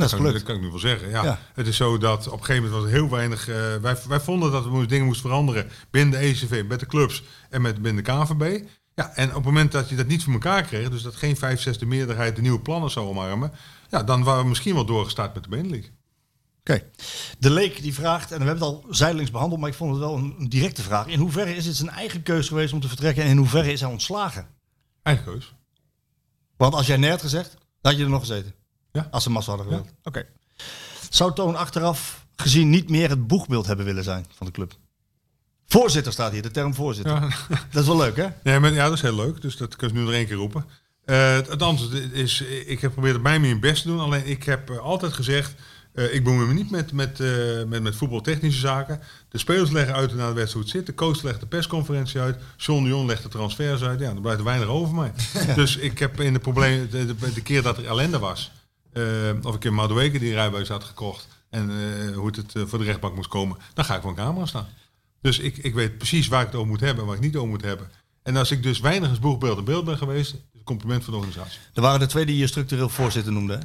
Dat 0.00 0.12
is 0.12 0.24
kan, 0.24 0.32
dat 0.32 0.42
kan 0.42 0.54
ik 0.54 0.60
nu 0.60 0.68
wel 0.68 0.78
zeggen. 0.78 1.08
Ja. 1.08 1.22
Ja. 1.24 1.38
Het 1.54 1.66
is 1.66 1.76
zo 1.76 1.98
dat 1.98 2.26
op 2.26 2.38
een 2.38 2.44
gegeven 2.44 2.62
moment 2.62 2.82
was 2.82 2.92
er 2.92 2.98
heel 2.98 3.10
weinig. 3.10 3.48
eh, 3.48 3.76
wij, 3.76 3.96
wij 4.08 4.20
vonden 4.20 4.52
dat 4.52 4.68
we 4.68 4.86
dingen 4.86 5.06
moesten 5.06 5.28
veranderen 5.28 5.70
binnen 5.90 6.20
de 6.20 6.26
ECV, 6.26 6.64
met 6.68 6.80
de 6.80 6.86
clubs 6.86 7.22
en 7.50 7.62
met 7.62 7.82
binnen 7.82 8.04
de 8.04 8.12
KVB. 8.12 8.64
Ja, 8.94 9.14
en 9.14 9.28
op 9.28 9.34
het 9.34 9.44
moment 9.44 9.72
dat 9.72 9.88
je 9.88 9.96
dat 9.96 10.06
niet 10.06 10.24
voor 10.24 10.32
elkaar 10.32 10.62
kreeg, 10.62 10.90
dus 10.90 11.02
dat 11.02 11.16
geen 11.16 11.36
5 11.36 11.60
6 11.60 11.78
de 11.78 11.86
meerderheid 11.86 12.36
de 12.36 12.42
nieuwe 12.42 12.60
plannen 12.60 12.90
zou 12.90 13.06
omarmen, 13.06 13.52
ja, 13.90 14.02
dan 14.02 14.22
waren 14.22 14.42
we 14.42 14.48
misschien 14.48 14.74
wel 14.74 14.84
doorgestart 14.84 15.34
met 15.34 15.42
de 15.42 15.48
Benelux. 15.48 15.90
Oké. 16.60 16.82
De 17.38 17.50
Leek 17.50 17.82
die 17.82 17.94
vraagt, 17.94 18.32
en 18.32 18.38
we 18.38 18.44
hebben 18.44 18.64
het 18.64 18.74
al 18.74 18.84
zijdelings 18.90 19.30
behandeld, 19.30 19.60
maar 19.60 19.70
ik 19.70 19.76
vond 19.76 19.90
het 19.90 20.00
wel 20.00 20.16
een, 20.16 20.48
directe 20.48 20.82
vraag. 20.82 21.06
In 21.06 21.18
hoeverre 21.18 21.54
is 21.54 21.66
het 21.66 21.76
zijn 21.76 21.90
eigen 21.90 22.22
keus 22.22 22.48
geweest 22.48 22.72
om 22.72 22.80
te 22.80 22.88
vertrekken 22.88 23.22
en 23.22 23.30
in 23.30 23.36
hoeverre 23.36 23.72
is 23.72 23.80
hij 23.80 23.90
ontslagen? 23.90 24.48
Eigen 25.02 25.24
keus. 25.24 25.54
Want 26.56 26.74
als 26.74 26.86
jij 26.86 26.96
net 26.96 27.20
gezegd, 27.20 27.50
dan 27.50 27.60
had 27.90 27.96
je 27.96 28.04
er 28.04 28.10
nog 28.10 28.20
gezeten. 28.20 28.54
Ja. 28.92 29.08
Als 29.10 29.22
ze 29.22 29.30
massa 29.30 29.50
hadden 29.50 29.68
gewild. 29.68 29.88
Oké. 30.02 30.26
Zou 31.10 31.34
Toon 31.34 31.56
achteraf 31.56 32.26
gezien 32.36 32.70
niet 32.70 32.90
meer 32.90 33.08
het 33.08 33.26
boegbeeld 33.26 33.66
hebben 33.66 33.84
willen 33.84 34.04
zijn 34.04 34.26
van 34.36 34.46
de 34.46 34.52
club? 34.52 34.74
Voorzitter 35.66 36.12
staat 36.12 36.32
hier, 36.32 36.42
de 36.42 36.50
term 36.50 36.74
voorzitter. 36.74 37.14
Ja. 37.14 37.28
Dat 37.72 37.82
is 37.82 37.88
wel 37.88 37.96
leuk, 37.96 38.16
hè? 38.16 38.26
Nee, 38.42 38.58
maar, 38.58 38.72
ja, 38.72 38.84
dat 38.84 38.92
is 38.92 39.02
heel 39.02 39.14
leuk. 39.14 39.40
Dus 39.40 39.56
dat 39.56 39.76
kun 39.76 39.88
je 39.88 39.94
nu 39.94 40.00
nog 40.00 40.12
één 40.12 40.26
keer 40.26 40.36
roepen. 40.36 40.64
Eh, 41.04 41.34
het, 41.34 41.62
antwoord 41.62 42.12
is, 42.12 42.40
ik 42.40 42.80
heb 42.80 42.80
geprobeerd 42.80 43.14
het 43.14 43.22
bij 43.22 43.38
mijn 43.38 43.60
best 43.60 43.82
te 43.82 43.88
doen. 43.88 44.00
Alleen 44.00 44.26
ik 44.26 44.44
heb 44.44 44.70
eh, 44.70 44.78
altijd 44.78 45.12
gezegd, 45.12 45.54
eh, 45.94 46.14
ik 46.14 46.24
bemoei 46.24 46.46
me 46.46 46.54
niet 46.54 46.70
met, 46.70 46.92
met, 46.92 47.18
met, 47.68 47.82
met 47.82 47.96
voetbaltechnische 47.96 48.60
zaken. 48.60 49.00
De 49.28 49.38
spelers 49.38 49.70
leggen 49.70 49.94
uit 49.94 50.14
na 50.14 50.28
de 50.28 50.34
wedstrijd 50.34 50.52
hoe 50.52 50.62
het 50.62 50.70
zit. 50.70 50.86
De 50.86 50.94
coach 50.94 51.22
legt 51.22 51.40
de 51.40 51.46
persconferentie 51.46 52.20
uit. 52.20 52.36
John 52.56 52.82
de 52.82 52.88
Jong 52.88 53.06
legt 53.06 53.22
de 53.22 53.28
transfers 53.28 53.82
uit. 53.82 54.00
Ja, 54.00 54.12
dan 54.12 54.20
blijft 54.20 54.38
er 54.38 54.44
weinig 54.44 54.68
over 54.68 54.94
mij. 54.94 55.12
Dus 55.54 55.76
ik 55.76 55.98
heb 55.98 56.20
in 56.20 56.32
de 56.32 56.38
probleem, 56.38 56.88
de, 56.90 57.06
de, 57.06 57.32
de 57.32 57.42
keer 57.42 57.62
dat 57.62 57.78
er 57.78 57.86
ellende 57.86 58.18
was, 58.18 58.52
of 59.42 59.54
ik 59.54 59.64
in 59.64 59.74
Madueke 59.74 60.18
die 60.18 60.32
rijbewijs 60.32 60.68
had 60.68 60.84
gekocht 60.84 61.28
en 61.50 61.70
eh, 61.70 62.16
hoe 62.16 62.26
het, 62.26 62.36
het 62.36 62.54
eh, 62.54 62.62
voor 62.66 62.78
de 62.78 62.84
rechtbank 62.84 63.14
moest 63.14 63.28
komen, 63.28 63.56
dan 63.74 63.84
ga 63.84 63.94
ik 63.94 64.00
voor 64.00 64.10
een 64.10 64.16
camera 64.16 64.46
staan. 64.46 64.68
Dus 65.20 65.38
ik, 65.38 65.56
ik 65.56 65.74
weet 65.74 65.98
precies 65.98 66.28
waar 66.28 66.40
ik 66.40 66.46
het 66.46 66.56
over 66.56 66.68
moet 66.68 66.80
hebben 66.80 67.00
en 67.00 67.06
waar 67.06 67.16
ik 67.16 67.22
niet 67.22 67.36
over 67.36 67.48
moet 67.48 67.62
hebben. 67.62 67.90
En 68.22 68.36
als 68.36 68.50
ik 68.50 68.62
dus 68.62 68.80
weinig 68.80 69.08
als 69.08 69.18
boegbeeld 69.18 69.58
in 69.58 69.64
beeld 69.64 69.84
ben 69.84 69.98
geweest, 69.98 70.34
is 70.52 70.60
compliment 70.64 71.04
voor 71.04 71.12
de 71.12 71.18
organisatie. 71.18 71.60
Er 71.74 71.82
waren 71.82 72.00
de 72.00 72.06
twee 72.06 72.26
die 72.26 72.36
je 72.36 72.46
structureel 72.46 72.88
voorzitter 72.88 73.32
noemde, 73.32 73.52
hè? 73.52 73.60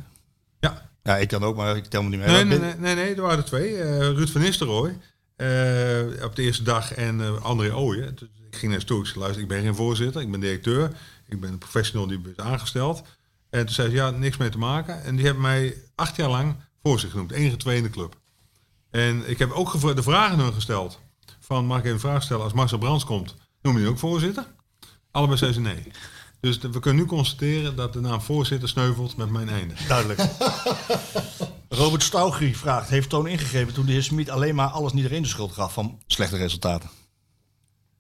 Ja. 0.60 0.90
Ja, 1.04 1.18
ik 1.18 1.28
kan 1.28 1.44
ook, 1.44 1.56
maar 1.56 1.76
ik 1.76 1.86
tel 1.86 2.04
me 2.04 2.10
niet 2.10 2.20
mee. 2.20 2.28
Nee, 2.28 2.44
nee, 2.44 2.60
nee, 2.60 2.76
nee, 2.78 2.96
nee, 2.96 3.16
er 3.16 3.22
waren 3.22 3.38
er 3.38 3.46
twee. 3.46 3.76
Eh, 3.76 4.00
Ruud 4.00 4.30
van 4.30 4.42
Nistelrooy 4.42 4.98
eh, 5.36 6.24
op 6.24 6.36
de 6.36 6.42
eerste 6.42 6.64
dag 6.64 6.94
en 6.94 7.22
eh, 7.22 7.44
André 7.44 7.76
Ooyen. 7.76 8.16
Dus 8.16 8.30
ik 8.50 8.56
ging 8.56 8.72
naar 8.72 8.82
zei, 8.86 9.20
luister, 9.20 9.42
ik 9.42 9.48
ben 9.48 9.62
geen 9.62 9.76
voorzitter, 9.76 10.22
ik 10.22 10.32
ben 10.32 10.40
directeur. 10.40 10.92
Ik 11.28 11.40
ben 11.40 11.52
een 11.52 11.58
professional 11.58 12.08
die 12.08 12.22
is 12.36 12.44
aangesteld. 12.44 13.04
En 13.56 13.66
toen 13.66 13.76
zei 13.76 13.90
ze, 13.90 13.96
ja, 13.96 14.10
niks 14.10 14.38
mee 14.38 14.50
te 14.50 14.58
maken. 14.58 15.04
En 15.04 15.16
die 15.16 15.26
hebben 15.26 15.44
mij 15.44 15.76
acht 15.96 16.16
jaar 16.16 16.30
lang 16.30 16.56
voorzitter 16.84 17.12
genoemd, 17.20 17.32
enige 17.32 17.58
twee 17.58 17.78
in 17.78 17.84
de 17.84 17.90
club. 17.90 18.16
En 18.92 19.30
ik 19.30 19.40
heb 19.40 19.52
ook 19.52 19.96
de 19.96 20.04
vragen 20.04 20.40
hun 20.40 20.54
gesteld. 20.54 21.00
Van, 21.40 21.66
mag 21.66 21.78
ik 21.78 21.84
even 21.84 21.96
een 21.96 22.02
vraag 22.02 22.24
stellen, 22.24 22.44
als 22.44 22.54
Marcel 22.54 22.78
Brands 22.78 23.04
komt, 23.06 23.36
noem 23.62 23.74
je 23.74 23.80
die 23.80 23.90
ook 23.90 24.00
voorzitter? 24.00 24.46
Allebei 25.12 25.38
zei 25.38 25.54
ze 25.54 25.60
nee. 25.60 25.92
Dus 26.40 26.60
de- 26.60 26.70
we 26.72 26.80
kunnen 26.80 27.02
nu 27.04 27.08
constateren 27.10 27.76
dat 27.76 27.94
de 27.94 28.00
naam 28.02 28.22
voorzitter 28.22 28.70
sneuvelt 28.70 29.18
met 29.18 29.30
mijn 29.30 29.50
einde. 29.50 29.74
Duidelijk. 29.88 30.20
Robert 31.70 32.04
Staugri 32.04 32.56
vraagt, 32.56 32.90
heeft 32.90 33.10
Toon 33.10 33.28
ingegrepen 33.28 33.74
toen 33.74 33.86
de 33.86 33.92
heer 33.92 34.04
Smit 34.04 34.30
alleen 34.30 34.56
maar 34.56 34.68
alles 34.68 34.92
niet 34.94 35.02
iedereen 35.04 35.24
de 35.24 35.30
schuld 35.30 35.52
gaf 35.52 35.74
van 35.74 36.02
slechte 36.08 36.38
resultaten? 36.38 36.90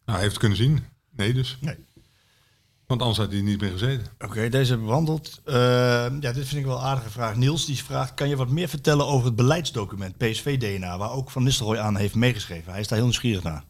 Nou, 0.05 0.17
hij 0.17 0.19
heeft 0.19 0.29
het 0.31 0.37
kunnen 0.39 0.57
zien. 0.57 0.85
Nee 1.11 1.33
dus. 1.33 1.57
Nee. 1.61 1.85
Want 2.87 3.01
anders 3.01 3.19
had 3.19 3.31
hij 3.31 3.41
niet 3.41 3.61
meer 3.61 3.71
gezeten. 3.71 4.07
Oké, 4.19 4.49
deze 4.49 4.69
hebben 4.69 4.79
we 4.79 4.85
behandeld. 4.85 5.41
Eh, 5.45 5.55
ja, 6.19 6.31
dit 6.31 6.47
vind 6.47 6.51
ik 6.51 6.65
wel 6.65 6.77
een 6.77 6.83
aardige 6.83 7.09
vraag. 7.09 7.35
Niels 7.35 7.65
die 7.65 7.83
vraagt, 7.83 8.13
kan 8.13 8.29
je 8.29 8.35
wat 8.35 8.49
meer 8.49 8.67
vertellen 8.67 9.05
over 9.07 9.25
het 9.25 9.35
beleidsdocument 9.35 10.17
PSV-DNA, 10.17 10.97
waar 10.97 11.11
ook 11.11 11.31
Van 11.31 11.43
Nistelrooy 11.43 11.77
aan 11.77 11.95
heeft 11.95 12.15
meegeschreven? 12.15 12.71
Hij 12.71 12.81
is 12.81 12.87
daar 12.87 12.97
heel 12.97 13.07
nieuwsgierig 13.07 13.43
naar. 13.43 13.63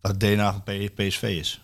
Wat 0.00 0.10
het 0.10 0.20
DNA 0.20 0.52
van 0.52 0.62
PSV 0.94 1.22
is. 1.22 1.62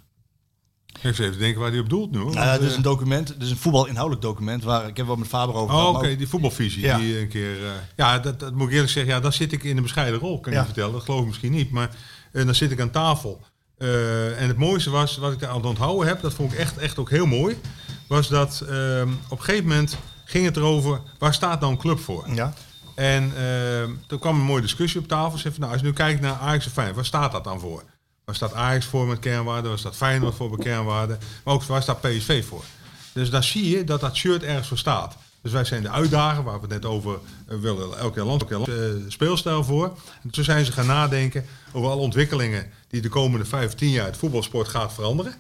Even 1.03 1.25
even 1.25 1.39
denken 1.39 1.61
waar 1.61 1.71
hij 1.71 1.81
op 1.81 1.89
doelt 1.89 2.11
nu. 2.11 2.19
Hoor. 2.19 2.35
Nou 2.35 2.47
ja, 2.47 2.59
dit 2.59 2.71
is 2.71 2.77
een 2.77 2.83
document, 2.83 3.27
dit 3.27 3.43
is 3.43 3.51
een 3.51 3.57
voetbalinhoudelijk 3.57 4.23
document, 4.23 4.63
waar 4.65 4.89
ik 4.89 4.97
heb 4.97 5.07
wel 5.07 5.17
met 5.17 5.29
Faber 5.29 5.55
over 5.55 5.75
Oh, 5.75 5.89
oké, 5.89 6.17
die 6.17 6.29
voetbalvisie. 6.29 6.83
Ja. 6.83 6.99
Die 6.99 7.19
een 7.19 7.29
keer, 7.29 7.65
eh, 7.65 7.71
ja, 7.97 8.19
dat, 8.19 8.41
dat 8.41 8.55
moet 8.55 8.67
ik 8.67 8.73
eerlijk 8.73 8.91
zeggen. 8.93 9.13
Ja, 9.13 9.21
daar 9.21 9.33
zit 9.33 9.53
ik 9.53 9.65
in 9.65 9.77
een 9.77 9.83
bescheiden 9.83 10.21
rol, 10.21 10.41
kan 10.41 10.47
ik 10.53 10.59
Ja. 10.59 10.59
je 10.59 10.67
vertellen. 10.67 10.93
Dat 10.93 11.03
geloof 11.03 11.21
ik 11.21 11.27
misschien 11.27 11.53
niet. 11.53 11.71
Maar 11.71 11.91
eh, 12.33 12.45
dan 12.45 12.55
zit 12.55 12.71
ik 12.71 12.81
aan 12.81 12.91
tafel. 12.91 13.41
Eh, 13.79 14.41
en 14.41 14.49
het 14.49 14.57
mooiste 14.57 14.91
was, 14.91 15.17
wat 15.17 15.33
ik 15.33 15.39
daar 15.39 15.49
aan 15.51 15.57
het 15.57 15.67
onthouden 15.67 16.07
heb, 16.07 16.21
dat 16.21 16.35
vond 16.35 16.53
ik 16.53 16.59
echt, 16.59 16.79
echt 16.79 16.99
ook 16.99 17.11
heel 17.11 17.27
mooi, 17.27 17.61
was 18.07 18.29
dat 18.29 18.65
ehm, 18.69 19.09
op 19.29 19.39
een 19.39 19.45
gegeven 19.45 19.69
moment 19.69 19.97
ging 20.25 20.45
het 20.45 20.57
erover, 20.57 21.01
waar 21.19 21.35
staat 21.35 21.61
nou 21.61 21.73
een 21.73 21.79
club 21.79 22.01
voor? 22.01 22.25
Ja. 22.35 22.53
En 22.95 23.33
ehm, 23.37 23.91
toen 24.07 24.19
kwam 24.19 24.39
een 24.39 24.47
mooie 24.47 24.63
discussie 24.63 25.01
op 25.01 25.09
tafel. 25.09 25.39
Zeg 25.39 25.53
van, 25.53 25.61
nou, 25.61 25.73
als 25.73 25.81
je 25.81 25.87
nu 25.87 25.93
kijkt 25.93 26.21
naar 26.21 26.35
Ajax 26.35 26.65
en 26.65 26.71
Feyenoord, 26.71 26.97
waar 26.97 27.05
staat 27.05 27.33
dat 27.33 27.45
dan 27.45 27.61
voor? 27.61 27.83
Waar 28.25 28.35
staat 28.35 28.55
Ajax 28.55 28.87
voor 28.87 29.07
met 29.07 29.19
kernwaarden? 29.19 29.71
Waar 29.71 29.79
staat 29.79 29.97
Feyenoord 29.97 30.35
voor 30.35 30.51
met 30.51 30.61
kernwaarden? 30.61 31.19
Maar 31.45 31.55
ook 31.55 31.63
waar 31.63 31.83
staat 31.83 32.01
PSV 32.01 32.45
voor? 32.45 32.65
Dus 33.13 33.31
daar 33.31 33.45
zie 33.45 33.69
je 33.69 33.85
dat 33.85 34.01
dat 34.01 34.17
shirt 34.17 34.43
ergens 34.43 34.69
voor 34.69 34.79
staat. 34.79 35.17
Dus 35.45 35.53
wij 35.53 35.65
zijn 35.65 35.83
de 35.83 35.91
uitdager, 35.91 36.45
waar 36.45 36.55
we 36.55 36.61
het 36.61 36.71
net 36.71 36.85
over 36.85 37.19
uh, 37.49 37.59
willen, 37.59 37.99
elke 37.99 38.25
land, 38.25 38.41
elke 38.43 38.55
land 38.55 38.69
uh, 38.69 39.05
speelstijl 39.09 39.65
voor. 39.65 39.99
En 40.23 40.31
toen 40.31 40.45
zijn 40.45 40.65
ze 40.65 40.73
gaan 40.73 40.87
nadenken 40.87 41.45
over 41.73 41.91
alle 41.91 42.01
ontwikkelingen 42.01 42.71
die 42.89 43.01
de 43.01 43.09
komende 43.09 43.45
vijf, 43.45 43.75
tien 43.75 43.91
jaar 43.91 44.07
het 44.07 44.17
voetbalsport 44.17 44.69
gaat 44.69 44.93
veranderen. 44.93 45.35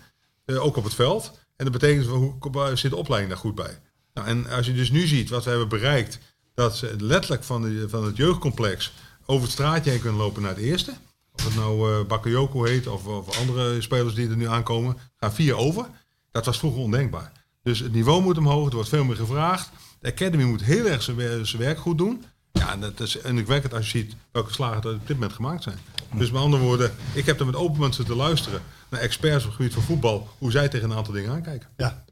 Uh, 0.47 0.64
ook 0.64 0.76
op 0.76 0.85
het 0.85 0.94
veld. 0.94 1.32
En 1.56 1.64
dat 1.64 1.72
betekent, 1.72 2.06
hoe 2.06 2.70
zit 2.74 2.90
de 2.90 2.97
opleiding 2.97 3.32
daar 3.32 3.43
goed 3.43 3.55
bij? 3.55 3.81
Nou, 4.14 4.26
en 4.26 4.47
als 4.51 4.66
je 4.66 4.74
dus 4.74 4.90
nu 4.90 5.06
ziet 5.06 5.31
wat 5.31 5.44
we 5.44 5.51
hebben 5.51 5.68
bereikt, 5.68 6.18
dat 6.55 6.76
ze 6.76 6.94
letterlijk 6.98 7.44
van, 7.44 7.62
de, 7.62 7.89
van 7.89 8.05
het 8.05 8.16
jeugdcomplex 8.16 8.93
over 9.26 9.43
het 9.43 9.52
straatje 9.52 9.90
heen 9.90 10.01
kunnen 10.01 10.20
lopen 10.20 10.43
naar 10.43 10.55
het 10.55 10.64
eerste. 10.64 10.94
Of 11.32 11.44
het 11.44 11.55
nou 11.55 11.90
uh, 11.90 12.06
Bakayoko 12.06 12.64
heet 12.64 12.86
of, 12.86 13.06
of, 13.06 13.39
andere 13.39 13.81
spelers 13.81 14.14
die 14.14 14.28
er 14.28 14.36
nu 14.36 14.48
aankomen, 14.48 14.97
gaan 15.16 15.35
vier 15.35 15.56
over. 15.56 15.86
Dat 16.31 16.47
was 16.47 16.59
vroeger 16.59 16.81
ondenkbaar. 16.81 17.32
Dus 17.62 17.78
het 17.78 17.93
niveau 17.93 18.22
moet 18.22 18.39
omhoog, 18.39 18.68
er 18.68 18.74
wordt 18.74 18.89
veel 18.89 19.05
meer 19.05 19.16
gevraagd. 19.16 19.70
De 20.05 20.10
Academy 20.10 20.44
moet 20.44 20.62
heel 20.62 20.86
erg 20.86 21.02
zijn, 21.02 21.47
zijn 21.47 21.62
werk 21.62 21.78
goed 21.78 21.98
doen. 21.98 22.24
Ja, 22.52 22.72
en, 22.72 22.81
dat 22.81 23.01
is, 23.01 23.20
en 23.20 23.39
ik 23.39 23.47
werk 23.47 23.62
het 23.62 23.74
als 23.74 23.93
je 23.93 23.98
ziet 23.98 24.16
welke 24.32 24.52
slagen 24.52 24.82
er 24.82 24.94
op 24.94 25.06
dit 25.06 25.16
moment 25.16 25.32
gemaakt 25.32 25.62
zijn. 25.62 25.78
Dus 26.14 26.31
met 26.31 26.40
andere 26.40 26.62
woorden, 26.62 26.94
ik 27.12 27.26
heb 27.26 27.40
er 27.40 27.47
met 27.47 27.55
open 27.55 27.81
mensen 27.81 28.05
te 28.05 28.14
luisteren 28.14 28.62
naar 28.89 29.01
experts 29.01 29.44
op 29.44 29.51
het 29.51 29.56
gebied 29.56 29.74
van 29.74 29.82
voetbal, 29.82 30.28
hoe 30.39 30.51
zij 30.51 30.68
tegen 30.68 30.90
een 30.90 30.97
aantal 30.97 31.14
dingen 31.14 31.31
aankijken. 31.31 31.68
Ja. 31.76 32.05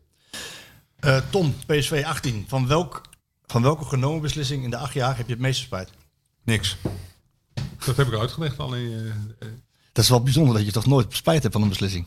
Uh, 1.04 1.20
Tom, 1.30 1.54
PSV 1.66 2.02
18. 2.06 2.44
Van, 2.48 2.66
welk, 2.66 3.02
van 3.46 3.62
welke 3.62 3.84
genomen 3.84 4.20
beslissing 4.20 4.64
in 4.64 4.70
de 4.70 4.76
acht 4.76 4.94
jaar 4.94 5.16
heb 5.16 5.26
je 5.26 5.32
het 5.32 5.42
meeste 5.42 5.62
spijt? 5.62 5.90
Niks. 6.44 6.76
Dat 7.84 7.96
heb 7.96 8.06
ik 8.06 8.14
uitgelegd 8.14 8.58
al 8.58 8.74
in. 8.74 8.90
Uh, 8.90 9.12
dat 9.92 10.04
is 10.04 10.10
wel 10.10 10.22
bijzonder 10.22 10.54
dat 10.54 10.64
je 10.64 10.72
toch 10.72 10.86
nooit 10.86 11.16
spijt 11.16 11.42
hebt 11.42 11.54
van 11.54 11.62
een 11.62 11.68
beslissing. 11.68 12.06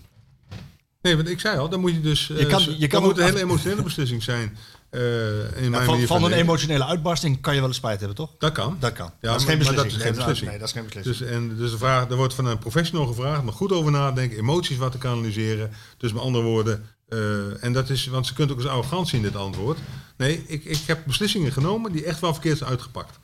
Nee, 1.01 1.15
want 1.15 1.27
ik 1.27 1.39
zei 1.39 1.57
al, 1.57 1.69
dan 1.69 1.79
moet 1.79 1.93
je 1.93 2.01
dus. 2.01 2.27
Je 2.27 2.45
kan, 2.45 2.79
je 2.79 2.87
kan 2.87 3.03
moet 3.03 3.17
een 3.17 3.23
hele 3.23 3.41
emotionele 3.41 3.83
beslissing 3.83 4.23
zijn. 4.23 4.57
Uh, 4.95 5.57
in 5.57 5.63
ja, 5.63 5.69
mijn 5.69 6.07
van, 6.07 6.23
een 6.23 6.31
emotionele 6.31 6.85
uitbarsting 6.85 7.41
kan 7.41 7.53
je 7.53 7.59
wel 7.59 7.67
eens 7.67 7.77
spijt 7.77 7.99
hebben, 7.99 8.17
toch? 8.17 8.35
Dat 8.37 8.51
kan. 8.51 8.77
Dat 8.79 8.93
kan. 8.93 9.11
Ja, 9.21 9.31
dat 9.31 9.39
is 9.39 9.45
geen 9.45 9.57
beslissing. 9.57 9.91
dat 9.91 9.99
is 9.99 10.03
geen 10.03 10.11
nee, 10.11 10.17
beslissing. 10.17 10.49
Nee, 10.49 10.59
dat 10.59 10.67
is 10.67 10.73
geen 10.73 10.83
beslissing. 10.83 11.17
Dus, 11.17 11.29
en, 11.29 11.57
dus 11.57 11.71
de 11.71 11.77
vraag, 11.77 12.09
er 12.09 12.15
wordt 12.15 12.33
van 12.33 12.45
een 12.45 12.57
professional 12.57 13.05
gevraagd, 13.05 13.43
maar 13.43 13.53
goed 13.53 13.71
over 13.71 13.91
nadenken, 13.91 14.37
emoties 14.37 14.77
wat 14.77 14.91
te 14.91 14.97
kanaliseren. 14.97 15.71
Dus 15.97 16.13
met 16.13 16.21
andere 16.21 16.43
woorden, 16.43 16.85
uh, 17.09 17.63
en 17.63 17.73
dat 17.73 17.89
is, 17.89 18.07
want 18.07 18.27
ze 18.27 18.33
kunt 18.33 18.51
ook 18.51 18.57
eens 18.57 18.67
arrogant 18.67 19.07
zien, 19.07 19.21
dit 19.21 19.35
antwoord. 19.35 19.77
Nee, 20.17 20.43
ik, 20.47 20.63
ik 20.63 20.81
heb 20.85 21.05
beslissingen 21.05 21.51
genomen 21.51 21.91
die 21.91 22.03
echt 22.03 22.19
wel 22.19 22.33
verkeerd 22.33 22.57
zijn 22.57 22.69
uitgepakt. 22.69 23.19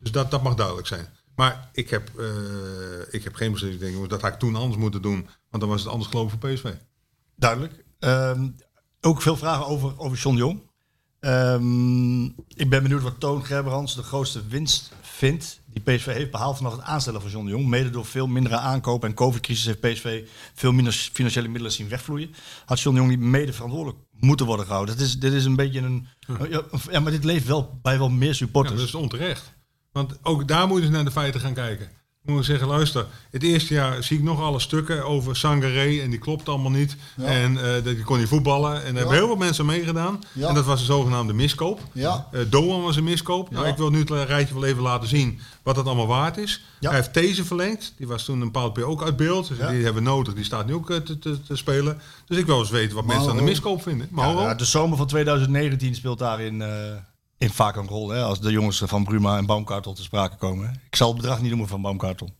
Dus 0.00 0.10
dat, 0.10 0.30
dat 0.30 0.42
mag 0.42 0.54
duidelijk 0.54 0.86
zijn. 0.86 1.06
Maar 1.36 1.68
ik 1.72 1.90
heb, 1.90 2.10
uh, 2.18 2.26
ik 3.10 3.24
heb 3.24 3.34
geen 3.34 3.52
beslissing, 3.52 3.82
denk 3.82 4.04
ik, 4.04 4.08
dat 4.10 4.20
had 4.20 4.32
ik 4.32 4.38
toen 4.38 4.56
anders 4.56 4.76
moeten 4.76 5.02
doen, 5.02 5.28
want 5.50 5.62
dan 5.62 5.68
was 5.68 5.82
het 5.82 5.90
anders 5.90 6.10
geloof 6.10 6.32
ik 6.32 6.40
voor 6.40 6.50
PSV. 6.50 6.72
Duidelijk. 7.36 7.84
Um, 7.98 8.56
ook 9.00 9.22
veel 9.22 9.36
vragen 9.36 9.66
over, 9.66 9.98
over 9.98 10.18
John 10.18 10.36
Jong. 10.36 10.60
Um, 11.26 12.24
ik 12.54 12.68
ben 12.70 12.82
benieuwd 12.82 13.02
wat 13.02 13.20
Toon 13.20 13.44
Gerbrands 13.44 13.94
de 13.94 14.02
grootste 14.02 14.46
winst 14.46 14.92
vindt 15.00 15.60
die 15.82 15.94
PSV 15.94 16.12
heeft 16.12 16.30
behaald 16.30 16.56
vanaf 16.56 16.72
het 16.72 16.82
aanstellen 16.82 17.20
van 17.20 17.30
John 17.30 17.44
de 17.44 17.50
Jong. 17.50 17.66
Mede 17.66 17.90
door 17.90 18.04
veel 18.04 18.26
mindere 18.26 18.56
aankopen 18.56 19.08
en 19.08 19.14
COVID-crisis 19.14 19.64
heeft 19.64 19.80
PSV 19.80 20.28
veel 20.54 20.72
minder 20.72 20.92
financiële 20.92 21.48
middelen 21.48 21.72
zien 21.72 21.88
wegvloeien. 21.88 22.34
Had 22.64 22.80
John 22.80 22.96
de 22.96 23.02
Jong 23.02 23.12
niet 23.12 23.28
mede 23.28 23.52
verantwoordelijk 23.52 24.02
moeten 24.10 24.46
worden 24.46 24.66
gehouden. 24.66 24.96
Dit 24.96 25.06
is, 25.06 25.18
dit 25.18 25.32
is 25.32 25.44
een 25.44 25.56
beetje 25.56 25.80
een... 25.80 26.06
Ja. 26.50 26.62
ja, 26.90 27.00
maar 27.00 27.12
dit 27.12 27.24
leeft 27.24 27.46
wel 27.46 27.78
bij 27.82 27.98
wel 27.98 28.08
meer 28.08 28.34
supporters. 28.34 28.74
Ja, 28.74 28.80
dat 28.80 28.88
is 28.88 28.94
onterecht. 28.94 29.52
Want 29.92 30.18
ook 30.22 30.48
daar 30.48 30.66
moeten 30.66 30.86
ze 30.86 30.92
naar 30.92 31.04
de 31.04 31.10
feiten 31.10 31.40
gaan 31.40 31.54
kijken. 31.54 31.90
Moet 32.26 32.38
ik 32.38 32.44
zeggen, 32.44 32.68
luister. 32.68 33.06
Het 33.30 33.42
eerste 33.42 33.74
jaar 33.74 34.02
zie 34.02 34.18
ik 34.18 34.24
nog 34.24 34.40
alle 34.40 34.60
stukken 34.60 35.04
over 35.04 35.36
Sangaré 35.36 36.00
en 36.00 36.10
die 36.10 36.18
klopt 36.18 36.48
allemaal 36.48 36.70
niet. 36.70 36.96
Ja. 37.16 37.24
En 37.24 37.74
eh, 37.74 37.84
die 37.84 38.02
kon 38.02 38.18
niet 38.18 38.28
voetballen. 38.28 38.74
En 38.74 38.84
daar 38.84 38.94
hebben 38.94 39.14
heel 39.14 39.26
veel 39.26 39.36
mensen 39.36 39.64
aan 39.64 39.70
meegedaan. 39.70 40.22
Ja. 40.32 40.48
En 40.48 40.54
dat 40.54 40.64
was 40.64 40.80
een 40.80 40.86
zogenaamde 40.86 41.32
miskoop. 41.32 41.80
Ja. 41.92 42.26
Eh, 42.32 42.40
Doan 42.48 42.82
was 42.82 42.96
een 42.96 43.04
miskoop. 43.04 43.50
Nou, 43.50 43.66
ik 43.66 43.76
wil 43.76 43.90
nu 43.90 43.98
het 43.98 44.10
rijtje 44.10 44.54
wel 44.54 44.64
even 44.64 44.82
laten 44.82 45.08
zien 45.08 45.40
wat 45.62 45.74
dat 45.74 45.86
allemaal 45.86 46.06
waard 46.06 46.36
is. 46.36 46.64
Hij 46.80 46.94
heeft 46.94 47.14
deze 47.14 47.44
verlengd. 47.44 47.92
Die 47.96 48.06
was 48.06 48.24
toen 48.24 48.40
een 48.40 48.52
bepaald 48.52 48.74
keer 48.74 48.84
ook 48.84 49.02
uit 49.02 49.16
beeld. 49.16 49.48
Dus 49.48 49.58
die 49.58 49.66
hebben 49.66 49.94
we 49.94 50.00
nodig. 50.00 50.34
Die 50.34 50.44
staat 50.44 50.66
nu 50.66 50.74
ook 50.74 50.90
eh, 50.90 50.96
te, 50.96 51.18
te, 51.18 51.42
te 51.42 51.56
spelen. 51.56 52.00
Dus 52.26 52.38
ik 52.38 52.46
wil 52.46 52.58
eens 52.58 52.70
weten 52.70 52.96
wat 52.96 53.04
mensen 53.04 53.30
aan 53.30 53.36
de 53.36 53.42
miskoop 53.42 53.82
vinden. 53.82 54.08
Mauro? 54.10 54.40
ja, 54.40 54.54
de 54.54 54.64
zomer 54.64 54.96
van 54.96 55.06
2019 55.06 55.94
speelt 55.94 56.18
daarin 56.18 56.62
eh, 56.62 56.68
in 57.38 57.50
vaak 57.50 57.76
een 57.76 57.88
rol. 57.88 58.08
Hè, 58.08 58.22
als 58.22 58.40
de 58.40 58.50
jongens 58.50 58.82
van 58.84 59.04
Bruma 59.04 59.36
en 59.36 59.46
Baumkartel 59.46 59.92
te 59.92 60.02
sprake 60.02 60.36
komen. 60.36 60.80
Ik 60.86 60.96
zal 60.96 61.08
het 61.08 61.16
bedrag 61.16 61.40
niet 61.40 61.50
noemen 61.50 61.68
van 61.68 61.82
Baumkartel. 61.82 62.30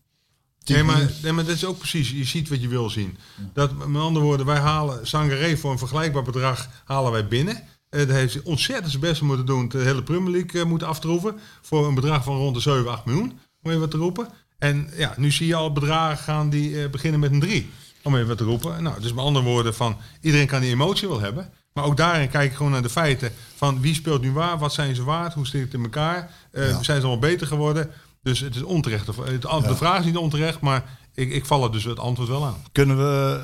Nee 0.64 0.82
maar, 0.82 1.10
nee, 1.22 1.32
maar 1.32 1.44
dat 1.44 1.54
is 1.54 1.64
ook 1.64 1.78
precies, 1.78 2.10
je 2.10 2.24
ziet 2.24 2.48
wat 2.48 2.62
je 2.62 2.68
wil 2.68 2.90
zien. 2.90 3.16
Dat, 3.52 3.86
met 3.86 4.02
andere 4.02 4.24
woorden, 4.24 4.46
wij 4.46 4.58
halen 4.58 5.06
Sangaré 5.06 5.56
voor 5.56 5.70
een 5.70 5.78
vergelijkbaar 5.78 6.22
bedrag 6.22 6.68
halen 6.84 7.12
wij 7.12 7.28
binnen. 7.28 7.62
Eh 7.88 8.06
daar 8.06 8.16
heeft 8.16 8.42
ontzettend 8.42 8.90
zijn 8.90 9.02
best 9.02 9.22
moeten 9.22 9.46
doen, 9.46 9.68
de 9.68 9.78
hele 9.78 10.02
Premier 10.02 10.32
League 10.32 10.60
eh, 10.60 10.66
moeten 10.66 10.88
aftroeven. 10.88 11.38
Voor 11.62 11.86
een 11.86 11.94
bedrag 11.94 12.24
van 12.24 12.36
rond 12.36 12.54
de 12.54 12.60
7, 12.60 12.90
8 12.90 13.04
miljoen, 13.04 13.38
om 13.62 13.70
even 13.70 13.80
wat 13.80 13.90
te 13.90 13.96
roepen. 13.96 14.28
En 14.58 14.90
ja, 14.96 15.14
nu 15.16 15.30
zie 15.30 15.46
je 15.46 15.54
al 15.54 15.72
bedragen 15.72 16.24
gaan 16.24 16.50
die 16.50 16.82
eh, 16.82 16.90
beginnen 16.90 17.20
met 17.20 17.32
een 17.32 17.40
3, 17.40 17.70
om 18.02 18.14
even 18.14 18.28
wat 18.28 18.38
te 18.38 18.44
roepen. 18.44 18.82
Nou, 18.82 19.00
dus 19.00 19.12
met 19.12 19.24
andere 19.24 19.44
woorden, 19.44 19.74
van, 19.74 19.96
iedereen 20.20 20.46
kan 20.46 20.60
die 20.60 20.70
emotie 20.70 21.08
wel 21.08 21.20
hebben. 21.20 21.52
Maar 21.76 21.84
ook 21.84 21.96
daarin 21.96 22.28
kijk 22.28 22.50
ik 22.50 22.56
gewoon 22.56 22.72
naar 22.72 22.82
de 22.82 22.88
feiten 22.90 23.32
van 23.54 23.80
wie 23.80 23.94
speelt 23.94 24.20
nu 24.22 24.32
waar, 24.32 24.58
wat 24.58 24.72
zijn 24.72 24.94
ze 24.94 25.04
waard, 25.04 25.34
hoe 25.34 25.46
steekt 25.46 25.64
het 25.64 25.74
in 25.74 25.82
elkaar. 25.82 26.30
Eh, 26.50 26.62
Zijn 26.64 26.82
ze 26.82 26.92
allemaal 27.06 27.18
beter 27.18 27.46
geworden? 27.46 27.90
Dus 28.22 28.40
het 28.40 28.54
is 28.54 28.62
onterecht. 28.62 29.06
Het- 29.06 29.42
De 29.42 29.76
vraag 29.76 29.98
is 29.98 30.04
niet 30.04 30.16
onterecht, 30.16 30.60
maar 30.60 30.98
ik, 31.14 31.30
ik 31.32 31.46
val 31.46 31.64
er 31.64 31.72
dus 31.72 31.84
het 31.84 31.98
antwoord 31.98 32.28
wel 32.28 32.44
aan. 32.44 32.62
Kunnen 32.72 32.96
we, 32.96 33.42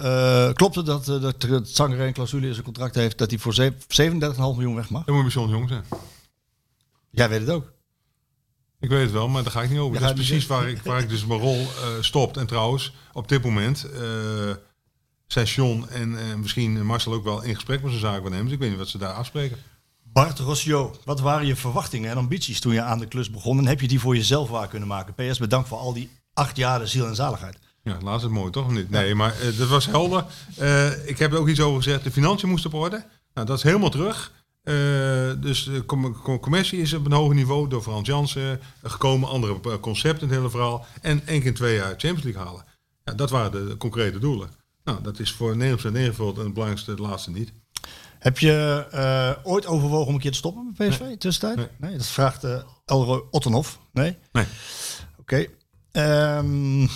eh, 0.49 0.55
klopt 0.55 0.75
het 0.75 0.87
dat, 0.87 1.09
eh, 1.09 1.21
dat 1.21 1.43
er- 1.43 1.61
Sangaré 1.63 2.07
een 2.07 2.13
clausule 2.13 2.47
in 2.47 2.53
zijn 2.53 2.65
contract 2.65 2.95
heeft 2.95 3.19
dat 3.19 3.31
hij 3.31 3.39
voor 3.39 3.55
zeven- 3.55 3.79
37,5 3.89 4.57
miljoen 4.57 4.75
weg 4.75 4.91
mag? 4.91 5.05
Dan 5.05 5.15
moet 5.23 5.33
je 5.33 5.39
John 5.39 5.51
Jong 5.51 5.69
zijn. 5.69 5.85
Jij 7.11 7.29
weet 7.29 7.41
het 7.41 7.51
ook. 7.51 7.73
Ik 8.81 8.89
weet 8.89 9.03
het 9.03 9.13
wel, 9.13 9.29
maar 9.29 9.43
daar 9.43 9.53
ga 9.53 9.63
ik 9.63 9.71
niet 9.71 9.79
over. 9.79 10.01
Dat 10.01 10.09
is 10.09 10.15
precies 10.15 10.47
waar 10.47 10.69
ik, 10.69 10.83
waar 10.83 11.01
ik 11.01 11.09
dus 11.09 11.27
mijn 11.27 11.41
rol 11.41 11.59
eh, 11.61 11.67
stopt. 12.01 12.37
En 12.37 12.47
trouwens, 12.47 12.95
op 13.13 13.29
dit 13.29 13.43
moment 13.45 13.87
John 15.35 15.87
en 15.91 16.41
misschien 16.41 16.87
Marcel 16.87 17.13
ook 17.13 17.25
wel 17.25 17.43
in 17.43 17.55
gesprek 17.55 17.83
met 17.83 17.91
zijn 17.91 18.03
zaakwaarnemers. 18.03 18.53
Ik 18.53 18.59
weet 18.59 18.69
niet 18.69 18.79
wat 18.79 18.89
ze 18.89 18.99
daar 18.99 19.13
afspreken. 19.13 19.59
Bart 20.13 20.39
Rossio, 20.39 20.95
wat 21.05 21.21
waren 21.21 21.47
je 21.47 21.57
verwachtingen 21.57 22.11
en 22.11 22.17
ambities 22.17 22.61
toen 22.61 22.73
je 22.73 22.83
aan 22.83 22.99
de 22.99 23.07
klus 23.07 23.31
begon? 23.31 23.59
En 23.59 23.67
heb 23.67 23.81
je 23.81 23.89
die 23.89 24.01
voor 24.01 24.17
jezelf 24.17 24.49
waar 24.49 24.69
kunnen 24.69 24.89
maken? 24.89 25.15
PS, 25.15 25.39
bedankt 25.39 25.69
voor 25.69 25.79
al 25.79 25.93
die 25.93 26.11
acht 26.35 26.57
jaar 26.57 26.79
de 26.79 26.87
ziel 26.87 27.07
en 27.07 27.15
zaligheid. 27.15 27.59
Ja, 27.83 27.99
laatst 28.03 28.23
het 28.23 28.33
mooi, 28.33 28.51
toch? 28.51 28.71
Niet? 28.71 28.91
Nee, 28.91 29.15
maar 29.15 29.41
eh, 29.41 29.59
dat 29.59 29.69
was 29.69 29.87
helder. 29.87 30.25
Eh, 30.57 31.09
ik 31.09 31.19
heb 31.19 31.33
er 31.33 31.39
ook 31.39 31.49
iets 31.49 31.61
over 31.61 31.83
gezegd. 31.83 32.05
De 32.05 32.11
financiën 32.11 32.49
moesten 32.49 32.73
op 32.73 32.81
orde. 32.81 33.05
Nou, 33.35 33.47
dat 33.47 33.57
is 33.57 33.63
helemaal 33.63 33.91
terug. 33.91 34.33
Eh, 34.63 34.75
dus 35.41 35.65
de 35.65 35.83
com- 35.87 36.21
com- 36.23 36.41
commissie 36.41 36.81
is 36.81 36.93
op 36.93 37.07
een 37.07 37.13
hoger 37.13 37.35
niveau 37.35 37.69
door 37.69 37.83
Frans 37.83 38.07
Jansen 38.09 38.61
gekomen. 38.83 39.29
Andere 39.29 39.81
concepten 39.81 40.23
in 40.23 40.29
het 40.29 40.37
hele 40.37 40.51
verhaal. 40.51 40.87
En 41.01 41.27
één 41.27 41.39
keer 41.39 41.49
in 41.49 41.55
twee 41.55 41.75
jaar 41.75 41.89
Champions 41.89 42.23
League 42.23 42.43
halen. 42.43 42.65
Ja, 43.05 43.13
dat 43.13 43.31
waren 43.31 43.69
de 43.69 43.77
concrete 43.77 44.19
doelen. 44.19 44.51
Nou, 44.85 45.03
dat 45.03 45.19
is 45.19 45.33
voor 45.33 45.57
90% 45.57 45.59
ingevuld 45.93 46.37
en 46.39 46.45
het 46.45 46.53
belangrijkste 46.53 46.91
het 46.91 47.01
laatste 47.01 47.31
niet. 47.31 47.53
Heb 48.19 48.39
je 48.39 48.87
eh, 48.91 49.33
ooit 49.43 49.67
overwogen 49.67 50.07
om 50.07 50.15
een 50.15 50.21
keer 50.21 50.31
te 50.31 50.37
stoppen 50.37 50.75
met 50.77 50.89
PSV 50.89 51.01
in 51.01 51.19
tussentijd? 51.19 51.57
Nee. 51.57 51.91
Nee. 51.91 51.97
dat 51.99 52.07
vraagt 52.07 52.45
eh 52.45 52.63
Elroy 52.87 53.23
Ottenhoff. 53.31 53.79
Nee? 53.93 54.17
Nee. 54.33 54.45
Oké. 55.21 55.47
Ehm, 55.93 56.81
Je 56.81 56.89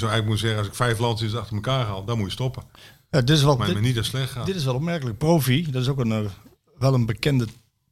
zou 0.00 0.10
eigenlijk 0.12 0.24
moeten 0.26 0.38
zeggen, 0.38 0.58
als 0.58 0.66
ik 0.66 0.74
vijf 0.74 0.98
landjes 0.98 1.34
achter 1.36 1.54
elkaar 1.54 1.84
haal, 1.86 2.04
dan 2.04 2.16
moet 2.18 2.26
je 2.26 2.32
stoppen. 2.32 2.62
ja, 3.10 3.20
dit, 3.20 3.36
is 3.36 3.42
wel, 3.42 3.56
Maar 3.56 3.66
dit, 3.66 3.74
me 3.76 3.80
niet 3.82 3.94
dat 3.94 4.04
slecht 4.04 4.30
gaat. 4.30 4.46
dit 4.46 4.56
is 4.56 4.64
wel 4.64 4.74
opmerkelijk. 4.74 5.18
Profi, 5.18 5.70
dat 5.70 5.82
is 5.82 5.88
ook 5.88 5.98
een, 5.98 6.12
eh, 6.12 6.30
wel 6.78 6.94
een 6.94 7.06
bekende 7.06 7.46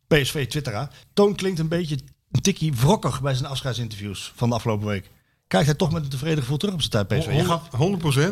PSV-twitteraar. 0.07 0.91
Toon 1.13 1.35
klinkt 1.35 1.59
een 1.59 1.69
beetje 1.69 1.99
een 2.31 2.41
tikkie 2.41 2.75
wrokkig 2.75 3.21
bij 3.21 3.35
zijn 3.35 3.51
afscheidsinterviews 3.51 4.33
van 4.37 4.49
de 4.49 4.55
afgelopen 4.55 4.87
week. 4.87 5.11
Kijkt 5.53 5.67
hij 5.67 5.77
toch 5.77 5.93
met 5.93 6.03
een 6.03 6.09
tevreden 6.09 6.39
gevoel 6.43 6.57
terug 6.57 6.75
op 6.75 6.83
zijn 6.83 7.07
tijd 7.07 7.21
PSV? 7.21 7.33
Je 7.33 7.45
gaf- 7.45 7.69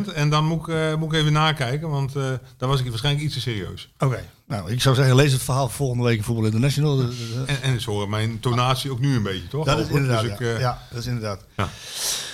100% 0.07 0.11
En 0.13 0.29
dan 0.29 0.45
moet 0.45 0.59
ik, 0.59 0.67
eh, 0.67 0.95
moet 0.95 1.13
ik 1.13 1.19
even 1.19 1.33
nakijken, 1.33 1.89
want 1.89 2.15
eh 2.15 2.23
daar 2.57 2.69
was 2.69 2.79
ik 2.79 2.89
waarschijnlijk 2.89 3.25
iets 3.25 3.33
te 3.33 3.39
serieus. 3.41 3.89
Oké, 3.99 4.29
nou 4.47 4.71
ik 4.71 4.81
zou 4.81 4.95
zeggen, 4.95 5.15
lees 5.15 5.31
het 5.31 5.41
verhaal 5.43 5.69
volgende 5.69 6.03
week 6.03 6.17
in 6.17 6.23
Voetbal 6.23 6.45
International. 6.45 7.01
En, 7.45 7.61
en 7.61 7.81
zo 7.81 7.91
horen 7.91 8.09
mijn 8.09 8.39
tonatie 8.39 8.91
ook 8.91 8.99
nu 8.99 9.15
een 9.15 9.23
beetje, 9.23 9.47
toch? 9.47 9.65
Dat 9.65 9.79
is 9.79 9.87
inderdaad. 9.87 10.21
Dus 10.21 10.31
ik, 10.31 10.39
ja. 10.39 10.45
eh, 10.53 10.59
ja, 10.59 10.81
dat 10.89 10.99
is 10.99 11.05
inderdaad. 11.05 11.43
Ja. 11.57 11.69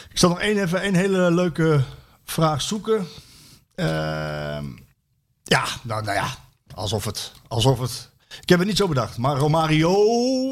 Ik 0.10 0.18
zal 0.18 0.30
nog 0.30 0.40
één, 0.40 0.64
even 0.64 0.86
een 0.86 0.96
hele 0.96 1.32
leuke 1.32 1.84
vraag 2.26 2.62
zoeken. 2.62 3.08
Ehm, 3.76 4.66
ja, 5.44 5.64
nou, 5.82 6.04
nou 6.04 6.14
ja, 6.16 6.28
alsof 6.74 7.06
het, 7.06 7.32
alsof 7.48 7.80
het. 7.80 8.10
Ik 8.42 8.50
heb 8.50 8.60
het 8.60 8.68
niet 8.68 8.78
zo 8.78 8.88
bedacht, 8.88 9.18
maar 9.18 9.38
Romario 9.38 9.98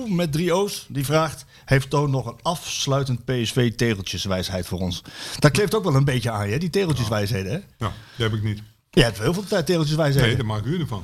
met 0.07 0.31
drie 0.31 0.53
O's 0.55 0.85
die 0.89 1.05
vraagt: 1.05 1.45
heeft 1.65 1.89
Toon 1.89 2.09
nog 2.11 2.25
een 2.25 2.39
afsluitend 2.41 3.25
PSV-tegeltjeswijsheid 3.25 4.65
voor 4.67 4.79
ons? 4.79 5.01
Dat 5.39 5.51
kleeft 5.51 5.75
ook 5.75 5.83
wel 5.83 5.95
een 5.95 6.05
beetje 6.05 6.31
aan 6.31 6.49
je, 6.49 6.59
die 6.59 6.69
tegeltjeswijsheden. 6.69 7.51
Hè? 7.51 7.59
Ja, 7.85 7.93
die 8.15 8.25
heb 8.25 8.33
ik 8.33 8.43
niet. 8.43 8.61
Je 8.91 9.03
hebt 9.03 9.19
heel 9.19 9.33
veel 9.33 9.43
tijd 9.43 9.65
tegeltjeswijsheden. 9.65 10.27
Nee, 10.27 10.37
daar 10.37 10.45
maak 10.45 10.59
ik 10.59 10.65
u 10.65 10.79
ervan. 10.79 11.03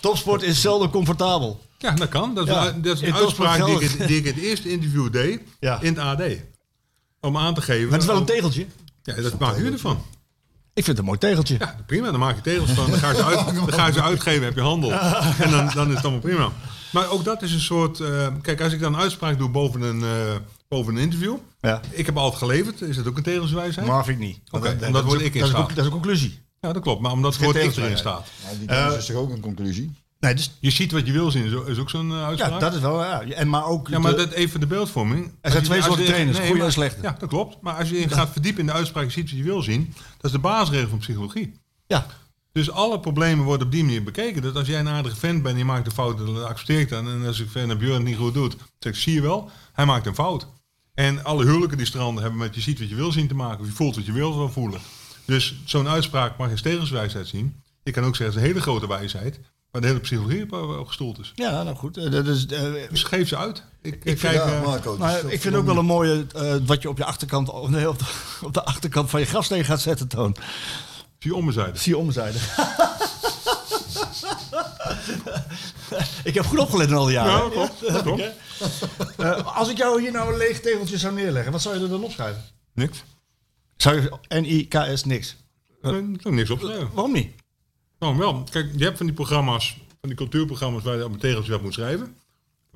Topsport 0.00 0.42
is 0.42 0.60
zelden 0.60 0.90
comfortabel. 0.90 1.60
Ja, 1.78 1.90
dat 1.90 2.08
kan. 2.08 2.34
Dat 2.34 2.46
is, 2.48 2.52
Ja, 2.54 2.66
een- 2.68 2.82
dat 2.82 2.94
is 2.96 3.02
in 3.02 3.08
een 3.08 3.14
uitspraak 3.14 3.64
die 3.66 3.80
ik, 3.80 4.06
die 4.06 4.16
ik 4.16 4.24
het 4.24 4.36
eerste 4.36 4.70
interview 4.70 5.12
deed 5.12 5.40
Ja. 5.60 5.80
in 5.80 5.94
het 5.94 5.98
AD. 6.04 6.22
Om 7.20 7.36
aan 7.36 7.54
te 7.54 7.60
geven. 7.60 7.82
Maar 7.82 7.92
het 7.92 8.00
is 8.02 8.06
wel 8.08 8.16
een 8.16 8.24
tegeltje. 8.24 8.66
Ja, 9.02 9.14
dat 9.14 9.38
maak 9.38 9.56
u 9.56 9.72
ervan. 9.72 10.02
Ik 10.74 10.84
vind 10.84 10.86
het 10.86 10.98
een 10.98 11.04
mooi 11.04 11.18
tegeltje. 11.18 11.56
Ja, 11.58 11.76
prima. 11.86 12.10
Dan 12.10 12.20
maak 12.20 12.34
je 12.36 12.40
tegels 12.42 12.70
van. 12.70 12.90
Dan 12.90 12.98
ga 12.98 13.10
je 13.10 13.16
ze, 13.16 13.24
uit, 13.24 13.54
dan 13.54 13.72
ga 13.72 13.86
je 13.86 13.92
ze 13.92 14.02
uitgeven, 14.02 14.44
heb 14.44 14.54
je 14.54 14.60
handel. 14.60 14.92
En 14.92 15.50
dan, 15.50 15.70
dan 15.74 15.88
is 15.88 15.94
het 15.94 16.02
allemaal 16.04 16.20
prima. 16.20 16.52
Maar 16.92 17.10
ook 17.10 17.24
dat 17.24 17.42
is 17.42 17.52
een 17.52 17.60
soort... 17.60 18.00
eh, 18.00 18.26
kijk, 18.42 18.60
als 18.60 18.72
ik 18.72 18.80
dan 18.80 18.94
een 18.94 19.00
uitspraak 19.00 19.38
doe 19.38 19.48
boven 19.48 19.80
een, 19.82 20.02
eh, 20.02 20.36
boven 20.68 20.94
een 20.96 21.00
interview... 21.02 21.36
Ja. 21.60 21.80
Ik 21.90 22.06
heb 22.06 22.16
altijd 22.16 22.38
geleverd. 22.42 22.80
Is 22.80 22.96
dat 22.96 23.06
ook 23.06 23.16
een 23.16 23.22
tegelswijsheid? 23.22 23.86
Maar 23.86 24.04
vind 24.04 24.20
ik 24.20 24.26
niet. 24.26 24.38
Oké, 24.50 24.76
dat- 24.78 24.92
dat 24.92 25.04
word 25.04 25.20
is 25.20 25.26
ik 25.26 25.34
in 25.34 25.40
dat 25.40 25.48
is 25.48 25.54
een- 25.54 25.60
staat. 25.62 25.68
Dat 25.68 25.78
is 25.78 25.84
een 25.84 25.90
conclusie. 26.00 26.38
Ja, 26.60 26.72
dat 26.72 26.82
klopt. 26.82 27.00
Maar 27.02 27.12
omdat 27.12 27.34
het 27.34 27.42
woord 27.42 27.56
ik 27.56 27.76
erin 27.76 27.98
staat. 27.98 28.26
Nou, 28.44 28.58
die 28.58 28.66
kennis 28.66 28.96
is 28.96 29.06
toch 29.06 29.16
ook 29.16 29.30
een 29.30 29.40
conclusie? 29.40 29.92
Nee, 30.20 30.34
dus, 30.34 30.50
Je 30.60 30.70
ziet 30.70 30.92
wat 30.92 31.06
je 31.06 31.12
wil 31.12 31.30
zien, 31.30 31.66
is 31.66 31.78
ook- 31.78 31.90
zo'n 31.90 32.10
eh, 32.10 32.24
uitspraak. 32.26 32.50
ja, 32.52 32.58
dat 32.58 32.74
is 32.74 32.80
wel. 32.80 33.02
Ja. 33.04 33.22
En 33.22 33.48
maar 33.48 33.64
ook. 33.66 33.88
Ja, 33.88 33.98
maar 33.98 34.16
dat 34.16 34.30
even 34.30 34.60
de 34.60 34.66
beeldvorming. 34.66 35.32
Er 35.40 35.50
zijn 35.50 35.62
twee 35.64 35.82
soorten 35.82 36.04
trainers, 36.04 36.38
goede 36.38 36.62
en 36.64 36.72
slechte. 36.72 37.02
Ja, 37.02 37.16
dat 37.18 37.28
klopt. 37.28 37.56
Maar 37.60 37.74
als 37.74 37.88
je 37.88 38.00
je 38.00 38.08
gaat 38.08 38.28
verdiepen 38.32 38.60
in 38.60 38.66
de 38.66 38.72
uitspraak, 38.72 39.04
je 39.04 39.10
ziet 39.10 39.28
wat 39.30 39.38
je 39.38 39.44
wil 39.44 39.62
zien. 39.62 39.94
Dat 39.96 40.24
is 40.24 40.30
de 40.30 40.38
basisregel 40.38 40.88
van 40.88 40.98
psychologie. 40.98 41.52
ja. 41.86 42.06
Dus 42.58 42.70
alle 42.70 43.00
problemen 43.00 43.44
worden 43.44 43.66
op 43.66 43.72
die 43.72 43.84
manier 43.84 44.02
bekeken. 44.02 44.42
Dat 44.42 44.56
als 44.56 44.66
jij 44.66 44.80
een 44.80 44.88
aardige 44.88 45.16
vent 45.16 45.42
bent 45.42 45.54
en 45.54 45.58
je 45.60 45.64
maakt 45.66 45.86
een 45.86 45.92
fout, 45.92 46.18
dan 46.18 46.46
accepteer 46.46 46.80
ik 46.80 46.88
dat. 46.88 47.04
En 47.06 47.26
als 47.26 47.40
ik 47.40 47.50
vind 47.50 47.68
dat 47.68 47.78
Björn 47.78 47.94
het 47.94 48.04
niet 48.04 48.16
goed 48.16 48.34
doet, 48.34 48.50
dan 48.50 48.66
zeg 48.78 48.92
ik, 48.92 48.98
zie 48.98 49.14
je 49.14 49.20
wel, 49.22 49.50
hij 49.72 49.84
maakt 49.86 50.06
een 50.06 50.14
fout. 50.14 50.46
En 50.94 51.24
alle 51.24 51.44
huwelijken 51.44 51.76
die 51.76 51.86
stranden 51.86 52.22
hebben 52.22 52.40
met 52.40 52.54
je 52.54 52.60
ziet 52.60 52.78
wat 52.78 52.88
je 52.88 52.94
wil 52.94 53.12
zien 53.12 53.28
te 53.28 53.34
maken. 53.34 53.60
Of 53.60 53.66
je 53.66 53.72
voelt 53.72 53.96
wat 53.96 54.06
je 54.06 54.12
wil 54.12 54.36
wel 54.38 54.48
voelen. 54.50 54.80
Dus 55.24 55.54
zo'n 55.64 55.88
uitspraak 55.88 56.36
mag 56.36 56.46
je 56.46 56.52
als 56.52 56.62
tegenswijsheid 56.62 57.26
zien. 57.26 57.62
Je 57.82 57.90
kan 57.92 58.04
ook 58.04 58.16
zeggen, 58.16 58.26
het 58.26 58.34
is 58.36 58.40
een 58.42 58.48
hele 58.54 58.60
grote 58.60 58.88
wijsheid. 58.88 59.40
Waar 59.70 59.80
de 59.80 59.86
hele 59.86 60.00
psychologie 60.00 60.52
op, 60.78 60.86
gestoeld 60.86 61.18
is. 61.18 61.32
ja, 61.34 61.62
nou 61.62 61.76
goed. 61.76 61.96
eh, 61.96 62.10
Dat 62.10 62.26
is, 62.26 62.46
eh, 62.46 62.62
Dus 62.90 63.02
geef 63.02 63.28
ze 63.28 63.36
uit. 63.36 63.62
Ik, 63.82 63.94
ik 63.94 64.00
vind- 64.02 64.20
kijk, 64.20 64.34
ja, 64.34 64.52
eh, 64.58 64.64
Marco. 64.64 64.96
nou, 64.98 65.28
ik 65.28 65.40
vind 65.40 65.54
ook 65.54 65.66
wel 65.66 65.76
een 65.78 65.84
mooie. 65.84 66.26
eh, 66.34 66.54
wat 66.66 66.82
je 66.82 66.88
op 66.88 66.98
je 66.98 67.04
achterkant. 67.04 67.68
nee, 67.68 67.88
op, 67.88 67.98
de, 67.98 68.04
op 68.42 68.54
de 68.54 68.64
achterkant 68.64 69.10
van 69.10 69.20
je 69.20 69.26
grafsteen 69.26 69.64
gaat 69.64 69.80
zetten, 69.80 70.08
Toon. 70.08 70.36
Zie 71.18 71.30
je 71.30 71.36
ommezijde. 71.36 71.78
Zie 71.78 71.92
je 71.92 71.98
omzijde. 71.98 72.38
ik 76.24 76.34
heb 76.34 76.44
goed 76.44 76.58
opgelet 76.58 76.88
in 76.88 76.94
al 76.94 77.04
die 77.04 77.14
jaren. 77.14 77.32
Ja, 77.32 77.48
klopt. 77.48 77.80
Dat 77.92 78.06
ik. 78.06 78.32
Eh, 79.16 79.56
als 79.56 79.68
ik 79.68 79.76
jou 79.76 80.00
hier 80.00 80.12
nou 80.12 80.32
een 80.32 80.38
leeg 80.38 80.60
tegeltje 80.60 80.98
zou 80.98 81.14
neerleggen, 81.14 81.52
wat 81.52 81.62
zou 81.62 81.76
je 81.76 81.82
er 81.82 81.88
dan 81.88 82.04
opschrijven? 82.04 82.42
Niks. 82.72 83.04
Zou 83.76 84.00
je 84.00 84.40
N-I-K-S 84.40 85.04
niks? 85.04 85.36
Er 85.82 85.94
is 85.94 86.24
ook 86.24 86.32
niks 86.32 86.50
op 86.50 86.58
te 86.58 86.66
schrijven. 86.66 86.90
Waarom 86.92 87.12
niet? 87.12 87.32
Nou, 87.98 88.16
wel. 88.16 88.44
Kijk, 88.50 88.70
je 88.76 88.84
hebt 88.84 88.96
van 88.96 89.06
die 89.06 89.14
programma's, 89.14 89.76
van 90.00 90.08
die 90.08 90.14
cultuurprogramma's 90.14 90.82
waar 90.82 90.96
je 90.96 91.04
op 91.04 91.12
een 91.12 91.18
tegeltje 91.18 91.52
wat 91.52 91.62
moet 91.62 91.74
schrijven. 91.74 92.16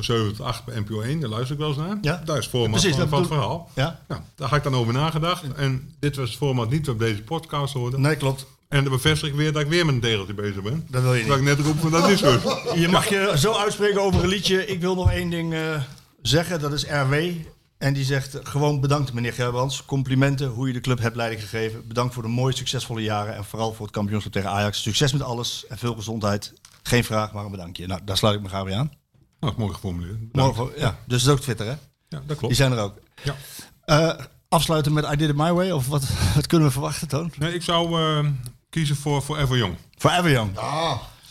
Van 0.04 0.16
7 0.16 0.36
tot 0.36 0.46
8 0.46 0.64
bij 0.64 0.80
NPO 0.80 1.00
1, 1.00 1.20
daar 1.20 1.30
luister 1.30 1.52
ik 1.52 1.58
wel 1.58 1.68
eens 1.68 1.78
naar. 1.78 1.98
Ja. 2.00 2.22
Daar 2.24 2.36
is 2.36 2.44
het 2.44 2.54
format 2.54 2.80
Precies, 2.80 2.96
van, 3.08 3.18
het 3.18 3.26
verhaal. 3.26 3.70
Ja? 3.74 4.00
Nou, 4.08 4.20
daar 4.34 4.48
had 4.48 4.58
ik 4.58 4.64
dan 4.64 4.74
over 4.74 4.92
nagedacht. 4.92 5.52
En 5.52 5.94
dit 5.98 6.16
was 6.16 6.28
het 6.28 6.38
format 6.38 6.70
niet 6.70 6.88
op 6.88 6.98
deze 6.98 7.22
podcast 7.22 7.74
hoorde. 7.74 7.98
Nee, 7.98 8.16
klopt. 8.16 8.46
En 8.68 8.82
dan 8.82 8.92
bevestig 8.92 9.28
ik 9.28 9.34
weer 9.34 9.52
dat 9.52 9.62
ik 9.62 9.68
weer 9.68 9.86
met 9.86 9.94
een 9.94 10.00
tegeltje 10.00 10.34
bezig 10.34 10.62
ben. 10.62 10.86
Dat 10.90 11.02
wil 11.02 11.14
je 11.14 11.24
Dat 11.24 11.36
ik 11.36 11.42
net 11.42 11.58
roep 11.58 11.78
van 11.78 11.90
dat 11.90 12.08
is 12.08 12.22
goed. 12.22 12.42
Je 12.82 12.88
mag 12.88 13.08
je 13.08 13.32
zo 13.36 13.52
uitspreken 13.52 14.02
over 14.02 14.22
een 14.22 14.28
liedje. 14.28 14.66
Ik 14.66 14.80
wil 14.80 14.94
nog 14.94 15.10
één 15.10 15.30
ding 15.30 15.54
eh, 15.54 15.82
zeggen. 16.22 16.60
Dat 16.60 16.72
is 16.72 16.84
RW. 16.84 17.14
En 17.78 17.92
die 17.92 18.04
zegt 18.04 18.38
gewoon 18.42 18.80
bedankt 18.80 19.12
meneer 19.12 19.32
Gerbrands. 19.32 19.84
Complimenten 19.84 20.48
hoe 20.48 20.66
je 20.66 20.72
de 20.72 20.80
club 20.80 20.98
hebt 20.98 21.16
leiding 21.16 21.42
gegeven. 21.42 21.88
Bedankt 21.88 22.14
voor 22.14 22.22
de 22.22 22.28
mooie 22.28 22.56
succesvolle 22.56 23.02
jaren. 23.02 23.34
En 23.34 23.44
vooral 23.44 23.72
voor 23.72 23.86
het 23.86 23.94
kampioenschap 23.94 24.32
tegen 24.32 24.50
Ajax. 24.50 24.82
Succes 24.82 25.12
met 25.12 25.22
alles 25.22 25.66
en 25.66 25.78
veel 25.78 25.94
gezondheid. 25.94 26.52
Geen 26.82 27.04
vraag, 27.04 27.32
maar 27.32 27.44
een 27.44 27.50
bedankje. 27.50 27.86
Nou, 27.86 28.00
daar 28.04 28.16
sluit 28.16 28.36
ik 28.36 28.42
me 28.42 28.48
graag 28.48 28.64
weer 28.64 28.74
aan. 28.74 29.00
Nou, 29.42 29.54
mooi 29.56 29.72
geformuleerd. 29.74 30.18
Morgen, 30.32 30.70
ja, 30.76 30.98
dus 31.06 31.22
dat 31.22 31.28
is 31.34 31.38
ook 31.38 31.40
Twitter 31.44 31.66
hè? 31.66 31.72
Ja, 31.72 31.78
dat 32.08 32.28
Die 32.28 32.36
klopt. 32.36 32.56
zijn 32.56 32.72
er 32.72 32.78
ook. 32.78 32.94
Ja. 33.22 33.34
Eh, 33.84 34.24
afsluiten 34.48 34.92
met 34.92 35.04
I 35.12 35.16
Did 35.16 35.28
It 35.28 35.36
My 35.36 35.52
Way? 35.52 35.70
Of 35.70 35.86
wat, 35.88 36.04
wat 36.34 36.46
kunnen 36.46 36.66
we 36.66 36.72
verwachten, 36.72 37.08
Toon? 37.08 37.32
Nee, 37.38 37.54
ik 37.54 37.62
zou 37.62 38.00
eh, 38.02 38.26
kiezen 38.70 38.96
voor 38.96 39.22
Forever 39.22 39.56
Young. 39.56 39.76
Forever 39.96 40.30
Young. 40.30 40.50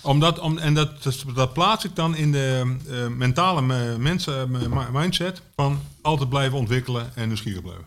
Omdat, 0.01 0.39
om, 0.39 0.57
en 0.57 0.73
dat, 0.73 1.03
dat, 1.03 1.23
dat 1.35 1.53
plaats 1.53 1.85
ik 1.85 1.95
dan 1.95 2.15
in 2.15 2.31
de 2.31 2.75
eh, 2.89 3.07
mentale 3.07 3.61
me- 3.61 3.95
mensen, 3.99 4.51
me- 4.51 4.69
mi- 4.69 4.91
mindset 4.99 5.41
van 5.55 5.79
altijd 6.01 6.29
blijven 6.29 6.57
ontwikkelen 6.57 7.11
en 7.15 7.27
nieuwsgierig 7.27 7.61
blijven. 7.61 7.85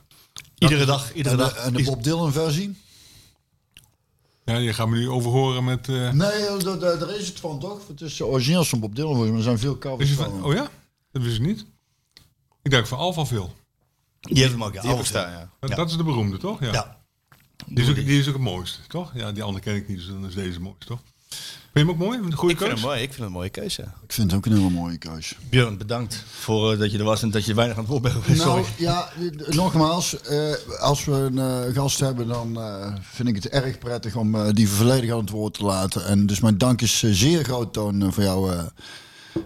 Iedere 0.58 0.84
dag, 0.84 1.12
iedere 1.12 1.34
En 1.36 1.48
de, 1.48 1.54
dag. 1.54 1.64
en 1.64 1.72
de 1.72 1.82
Bob 1.82 2.02
Dylan 2.04 2.32
versie? 2.32 2.82
Ja, 4.44 4.56
je 4.56 4.72
gaat 4.72 4.88
me 4.88 4.96
nu 4.96 5.08
overhoren 5.08 5.64
met... 5.64 5.88
eh, 5.88 6.10
Nee, 6.12 6.78
daar- 6.78 7.16
is 7.16 7.28
het 7.28 7.40
van 7.40 7.60
toch? 7.60 7.88
Het 7.88 8.00
is 8.00 8.16
de 8.16 8.26
origineel 8.26 8.64
van 8.64 8.80
Bob 8.80 8.94
Dylan 8.96 9.18
mij. 9.18 9.36
Er 9.36 9.42
zijn 9.42 9.58
veel 9.58 9.78
covers 9.78 10.10
van, 10.12 10.30
van. 10.30 10.44
oh 10.44 10.52
ja? 10.52 10.70
Dat 11.12 11.22
wist 11.22 11.36
ik 11.36 11.42
niet. 11.42 11.64
Ik 12.62 12.70
denk 12.70 12.86
van 12.86 12.98
Alpha 12.98 13.24
veel. 13.24 13.54
Die 14.20 14.38
heeft 14.38 14.52
hem 14.52 14.64
ook, 14.64 14.74
ja. 14.74 14.80
Alpha. 14.80 15.04
staan, 15.04 15.30
ja. 15.30 15.50
Dat, 15.60 15.70
Ja. 15.70 15.76
dat 15.76 15.90
is 15.90 15.96
de 15.96 16.04
beroemde, 16.04 16.36
toch? 16.36 16.60
Ja. 16.60 16.72
Ja. 16.72 17.02
Die, 17.66 17.84
is 17.84 17.88
ook, 17.90 17.94
die 17.94 18.18
is 18.20 18.26
ook 18.28 18.32
het 18.34 18.42
mooiste, 18.42 18.78
toch? 18.88 19.12
Ja, 19.14 19.32
die 19.32 19.42
andere 19.42 19.64
ken 19.64 19.74
ik 19.74 19.88
niet, 19.88 19.96
dus 19.96 20.06
dan 20.06 20.26
is 20.26 20.34
deze 20.34 20.50
het 20.50 20.58
mooiste, 20.60 20.86
toch? 20.86 21.00
Vind 21.72 21.86
je 21.88 21.92
hem 21.92 22.02
ook 22.02 22.08
mooi? 22.08 22.18
Een 22.18 22.32
goede 22.34 22.54
Ik 22.54 22.60
vind 22.60 22.72
hem 22.72 22.80
mooi. 22.80 22.96
Ik 23.00 23.06
vind 23.08 23.16
het 23.18 23.26
een 23.26 23.32
mooie 23.32 23.48
keuze. 23.48 23.82
ja. 23.82 23.94
Ik 24.04 24.12
vind 24.12 24.30
het 24.30 24.38
ook 24.40 24.46
een 24.46 24.56
hele 24.56 24.70
mooie 24.70 24.96
keuze. 24.98 25.34
Björn, 25.50 25.78
bedankt 25.78 26.24
voor 26.30 26.72
eh, 26.72 26.78
dat 26.78 26.92
je 26.92 26.98
er 26.98 27.04
was 27.04 27.22
en 27.22 27.30
dat 27.30 27.44
je 27.44 27.54
weinig 27.54 27.76
aan 27.76 27.82
het 27.82 27.90
woord 27.90 28.02
bent 28.02 28.14
geweest. 28.14 28.44
Nou 28.44 28.64
Sorry. 28.64 28.72
ja, 28.84 29.08
eh, 29.48 29.48
nogmaals, 29.54 30.20
eh, 30.20 30.52
als 30.80 31.04
we 31.04 31.12
een 31.12 31.38
eh, 31.38 31.74
gast 31.74 32.00
hebben, 32.00 32.26
dan 32.28 32.56
eh, 32.60 32.94
vind 33.02 33.28
ik 33.28 33.34
het 33.34 33.48
erg 33.48 33.78
prettig 33.78 34.16
om 34.16 34.34
eh, 34.34 34.48
die 34.52 34.68
volledig 34.68 35.10
aan 35.12 35.18
het 35.18 35.30
woord 35.30 35.54
te 35.54 35.64
laten. 35.64 36.06
En 36.06 36.26
dus 36.26 36.40
mijn 36.40 36.58
dank 36.58 36.82
is 36.82 36.98
zeer 37.10 37.44
groot, 37.44 37.72
Toon, 37.72 38.12
voor 38.12 38.22
jouw 38.22 38.50
eh, 38.50 38.62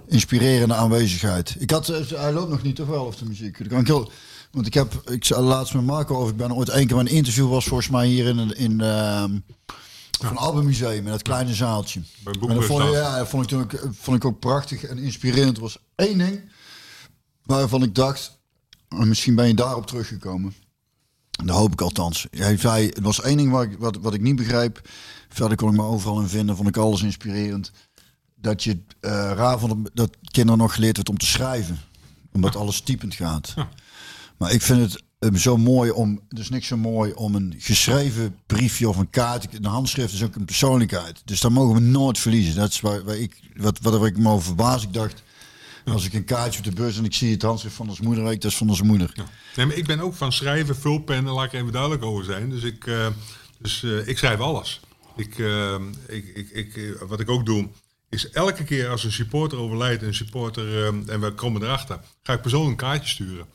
inspirerende 0.09 0.75
aanwezigheid. 0.75 1.57
Ik 1.59 1.71
had, 1.71 1.89
eh, 1.89 2.01
hij 2.15 2.33
loopt 2.33 2.51
nog 2.51 2.63
niet 2.63 2.77
toch 2.77 2.89
wel 2.89 3.05
of 3.05 3.17
de 3.17 3.25
muziek. 3.25 3.59
Dat 3.59 3.69
kan 3.69 3.81
ik 3.81 3.87
heel, 3.87 4.11
want 4.51 4.67
ik 4.67 4.75
heb, 4.75 5.03
ik 5.11 5.25
zei 5.25 5.41
laatst 5.43 5.75
met 5.75 5.85
Marco 5.85 6.17
over, 6.17 6.31
ik 6.31 6.37
ben 6.37 6.55
ooit 6.55 6.69
één 6.69 6.87
keer 6.87 6.97
bij 6.97 7.05
een 7.07 7.13
interview 7.17 7.49
was 7.51 7.65
volgens 7.65 7.89
mij 7.89 8.07
hier 8.07 8.27
in, 8.27 8.57
in 8.57 8.81
ehm, 8.81 9.31
van 10.19 10.29
het 10.29 10.39
Albummuseum 10.39 11.05
in 11.05 11.11
dat 11.11 11.23
kleine 11.23 11.55
zaaltje. 11.55 12.01
Bij 12.25 12.33
En 12.49 12.55
dat 12.55 12.65
vond, 12.65 12.85
ik, 12.85 12.93
ja, 12.93 13.19
dat 13.19 13.29
vond 13.29 13.43
ik, 13.43 13.49
toen 13.49 13.61
ook, 13.61 13.95
vond 13.95 14.17
ik 14.17 14.25
ook 14.25 14.39
prachtig 14.39 14.85
en 14.85 14.99
inspirerend. 14.99 15.57
Er 15.57 15.63
was 15.63 15.79
één 15.95 16.19
ding 16.19 16.51
waarvan 17.43 17.83
ik 17.83 17.95
dacht, 17.95 18.39
oh, 18.89 18.99
misschien 18.99 19.35
ben 19.35 19.47
je 19.47 19.55
daarop 19.55 19.87
teruggekomen. 19.87 20.55
Dat 21.45 21.57
hoop 21.57 21.73
ik 21.73 21.81
althans. 21.81 22.27
Hij 22.31 22.57
zei, 22.57 22.87
het 22.87 23.01
was 23.01 23.21
één 23.21 23.37
ding 23.37 23.51
wat 23.51 23.63
ik, 23.63 23.79
wat, 23.79 23.97
wat 23.97 24.15
ik 24.15 24.21
niet 24.21 24.37
begreep. 24.37 24.89
Verder 25.29 25.57
kon 25.57 25.71
ik 25.71 25.77
me 25.77 25.83
overal 25.83 26.21
in 26.21 26.29
vinden, 26.29 26.57
vond 26.57 26.69
ik 26.69 26.77
alles 26.77 27.03
inspirerend. 27.03 27.73
Dat 28.35 28.65
je 28.65 28.83
eh 29.01 29.11
raar 29.35 29.59
vond 29.59 29.91
dat 29.95 30.17
kinderen 30.31 30.59
nog 30.59 30.75
geleerd 30.75 30.95
wordt 30.95 31.11
om 31.11 31.19
te 31.19 31.27
schrijven. 31.27 31.79
Omdat 32.33 32.57
alles 32.63 32.81
typend 32.81 33.15
gaat. 33.15 33.55
Maar 34.37 34.53
ik 34.53 34.63
vind 34.63 34.93
het 34.93 35.03
eh, 35.19 35.35
zo 35.35 35.57
mooi 35.57 35.91
om, 35.91 36.21
dus 36.29 36.49
niks 36.49 36.67
zo 36.67 36.77
mooi 36.77 37.13
om 37.13 37.35
een 37.35 37.55
geschreven 37.59 38.37
briefje 38.47 38.89
of 38.89 38.97
een 38.97 39.11
kaart. 39.11 39.55
Een 39.55 39.65
handschrift 39.65 40.13
is 40.13 40.23
ook 40.23 40.35
een 40.35 40.45
persoonlijkheid. 40.45 41.23
Dus 41.25 41.41
dat 41.41 41.51
mogen 41.51 41.75
we 41.75 41.81
nooit 41.81 42.19
verliezen. 42.19 42.55
Dat 42.55 42.73
is 42.73 42.81
waar, 42.81 43.05
waar 43.05 43.17
ik, 43.17 43.41
wat, 43.57 43.79
wat 43.81 44.07
ik 44.07 44.19
me 44.19 44.31
over 44.31 44.45
verbaas. 44.45 44.83
Ik 44.83 44.93
dacht, 44.93 45.23
als 45.85 46.05
ik 46.05 46.13
een 46.13 46.25
kaartje 46.25 46.59
op 46.59 46.65
de 46.65 46.83
bus 46.83 46.99
en 46.99 47.05
ik 47.05 47.15
zie 47.15 47.33
het 47.33 47.43
handschrift 47.43 47.77
van 47.77 47.89
ons 47.89 48.01
moeder, 48.01 48.33
ik, 48.33 48.41
dat 48.41 48.51
is 48.51 48.57
van 48.57 48.69
onze 48.69 48.85
moeder. 48.85 49.13
Nee, 49.57 49.67
maar 49.67 49.77
ik 49.77 49.87
ben 49.87 50.01
ook 50.01 50.15
van 50.15 50.33
schrijven, 50.33 50.77
vulpennen, 50.77 51.33
laat 51.33 51.45
ik 51.45 51.53
even 51.53 51.73
duidelijk 51.73 52.03
over 52.03 52.25
zijn. 52.25 52.51
Dus 52.51 52.63
ik, 52.63 52.87
eh, 52.87 53.07
dus, 53.59 53.83
eh, 53.83 54.09
ik 54.09 54.19
schrijf 54.19 54.39
alles. 54.39 54.81
Ik, 55.17 55.39
eh, 55.39 55.75
ik, 56.07 56.27
ik, 56.35 56.51
ik, 56.51 56.97
wat 57.09 57.21
ik 57.21 57.31
ook 57.31 57.47
doe, 57.47 57.69
is 58.09 58.31
elke 58.31 58.65
keer 58.65 58.89
als 58.89 59.05
een 59.05 59.13
supporter 59.13 59.59
overlijdt, 59.59 60.03
een 60.03 60.15
supporter, 60.15 60.69
eh, 60.69 60.87
en 60.87 61.21
we 61.21 61.33
komen 61.35 61.63
erachter, 61.63 62.01
ga 62.23 62.33
ik 62.33 62.41
persoonlijk 62.41 62.71
een 62.71 62.89
kaartje 62.89 63.09
sturen. 63.09 63.47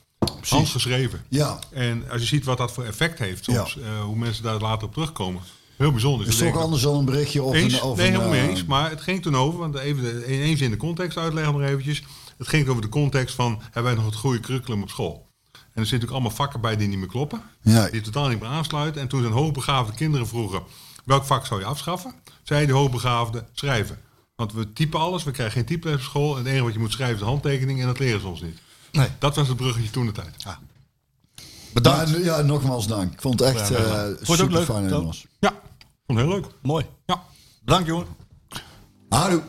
Handgeschreven. 0.49 1.21
Ja, 1.29 1.59
En 1.69 2.09
als 2.09 2.21
je 2.21 2.27
ziet 2.27 2.45
wat 2.45 2.57
dat 2.57 2.71
voor 2.71 2.83
effect 2.83 3.19
heeft 3.19 3.43
soms, 3.43 3.77
eh, 3.77 4.01
hoe 4.03 4.15
mensen 4.15 4.43
daar 4.43 4.59
later 4.59 4.87
op 4.87 4.93
terugkomen. 4.93 5.41
Heel 5.77 5.91
bijzonder. 5.91 6.27
is 6.27 6.37
toch 6.37 6.57
anders 6.57 6.81
dan 6.81 6.95
een 6.95 7.05
berichtje 7.05 7.43
of 7.43 7.53
eens, 7.53 7.73
een... 7.73 7.81
Of 7.81 7.97
nee, 7.97 8.05
helemaal 8.05 8.29
mee 8.29 8.41
eh, 8.41 8.47
eens. 8.47 8.65
Maar 8.65 8.89
het 8.89 9.01
ging 9.01 9.21
toen 9.21 9.37
over, 9.37 9.59
want 9.59 9.75
even 9.75 10.59
in 10.59 10.71
de 10.71 10.77
context 10.77 11.17
uitleggen 11.17 11.53
nog 11.53 11.61
eventjes. 11.61 12.03
Het 12.37 12.47
ging 12.47 12.67
over 12.67 12.81
de 12.81 12.89
context 12.89 13.35
van, 13.35 13.61
hebben 13.63 13.83
wij 13.83 13.93
nog 13.93 14.05
het 14.05 14.15
goede 14.15 14.39
curriculum 14.39 14.81
op 14.81 14.89
school? 14.89 15.31
En 15.51 15.59
er 15.59 15.61
zitten 15.63 15.83
natuurlijk 15.83 16.11
allemaal 16.11 16.31
vakken 16.31 16.61
bij 16.61 16.77
die 16.77 16.87
niet 16.87 16.97
meer 16.97 17.07
kloppen. 17.07 17.41
Ja. 17.61 17.89
Die 17.89 18.01
totaal 18.01 18.27
niet 18.27 18.39
meer 18.39 18.49
aansluiten. 18.49 19.01
En 19.01 19.07
toen 19.07 19.21
zijn 19.21 19.33
hoogbegaafde 19.33 19.93
kinderen 19.93 20.27
vroegen, 20.27 20.63
welk 21.05 21.23
vak 21.23 21.45
zou 21.45 21.59
je 21.59 21.65
afschaffen? 21.65 22.13
Zei 22.43 22.65
de 22.65 22.73
hoogbegaafde, 22.73 23.45
schrijven. 23.53 23.99
Want 24.35 24.53
we 24.53 24.73
typen 24.73 24.99
alles, 24.99 25.23
we 25.23 25.31
krijgen 25.31 25.55
geen 25.55 25.65
typles 25.65 25.93
op 25.93 26.01
school. 26.01 26.31
En 26.31 26.37
het 26.37 26.47
enige 26.47 26.63
wat 26.63 26.73
je 26.73 26.79
moet 26.79 26.91
schrijven 26.91 27.15
is 27.15 27.21
de 27.21 27.27
handtekening 27.27 27.79
en 27.79 27.85
dat 27.85 27.99
leren 27.99 28.21
ze 28.21 28.27
ons 28.27 28.41
niet. 28.41 28.57
Nee. 28.93 29.07
Dat 29.19 29.35
was 29.35 29.47
het 29.47 29.57
bruggetje 29.57 29.89
toen 29.89 30.05
de 30.05 30.11
tijd. 30.11 30.45
Bedankt. 31.73 32.09
Ja, 32.09 32.17
ja, 32.17 32.41
nogmaals 32.41 32.87
dank. 32.87 33.13
Ik 33.13 33.21
vond 33.21 33.39
het 33.39 33.55
echt 33.55 33.67
Ja, 33.69 33.75
eh 33.75 34.11
super 34.21 34.51
leuk, 34.51 34.65
fijn. 34.65 34.81
Nederlands. 34.81 35.25
Ja, 35.39 35.49
vond 36.05 36.19
het 36.19 36.27
heel 36.27 36.37
leuk. 36.37 36.45
Mooi. 36.61 36.85
Ja. 37.05 37.23
Bedankt, 37.63 37.87
jongen. 37.87 38.07
Houdoe. 39.09 39.41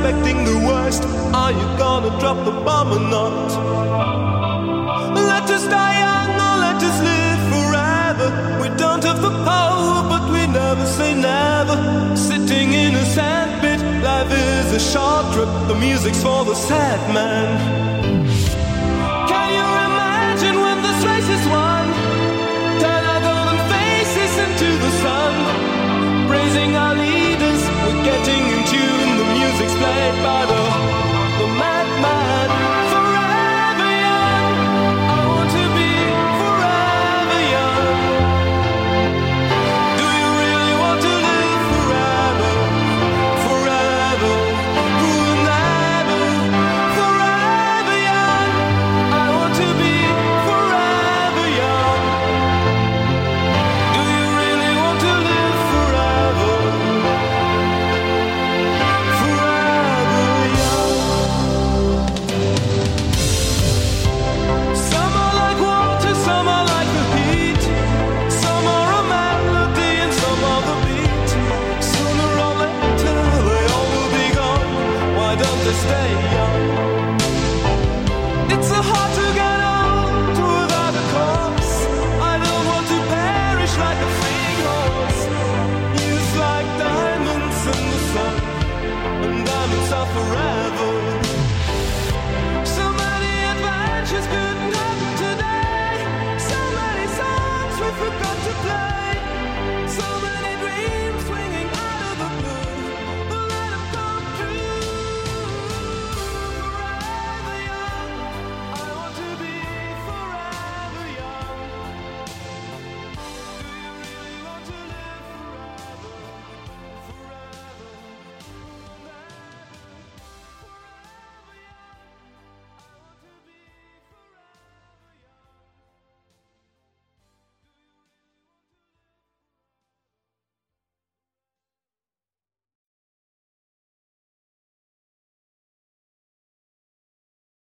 expecting 0.00 0.44
the 0.44 0.56
worst. 0.66 1.04
Are 1.34 1.52
you 1.52 1.66
gonna 1.76 2.10
drop 2.20 2.38
the 2.44 2.52
bomb 2.64 2.88
or 2.96 3.04
not? 3.14 3.48
Let 5.14 5.44
us 5.50 5.64
die 5.68 5.96
young 6.06 6.32
or 6.46 6.56
let 6.66 6.80
us 6.88 6.98
live 7.10 7.40
forever. 7.52 8.28
We 8.62 8.68
don't 8.78 9.04
have 9.04 9.20
the 9.20 9.34
power, 9.44 9.96
but 10.08 10.24
we 10.32 10.46
never 10.46 10.86
say 10.86 11.12
never. 11.14 11.76
Sitting 12.16 12.72
in 12.72 12.94
a 12.94 13.04
sandpit, 13.04 13.80
life 14.02 14.32
is 14.32 14.72
a 14.72 14.80
short 14.92 15.24
trip. 15.34 15.50
The 15.68 15.74
music's 15.74 16.22
for 16.22 16.44
the 16.44 16.54
sad 16.54 17.00
man. 17.12 17.48
Can 19.28 19.48
you 19.58 19.68
imagine 19.88 20.56
when 20.64 20.78
this 20.86 21.00
race 21.10 21.30
is 21.36 21.44
won? 21.54 21.84
Turn 22.82 23.02
our 23.12 23.20
golden 23.28 23.60
faces 23.72 24.32
into 24.46 24.68
the 24.84 24.92
sun, 25.04 25.34
praising 26.26 26.74
our 26.76 26.94
leaders. 26.94 27.62
We're 27.84 28.02
getting 28.10 28.59
night 29.90 30.16
by 30.22 30.42
the, 30.50 30.62
the 31.40 31.69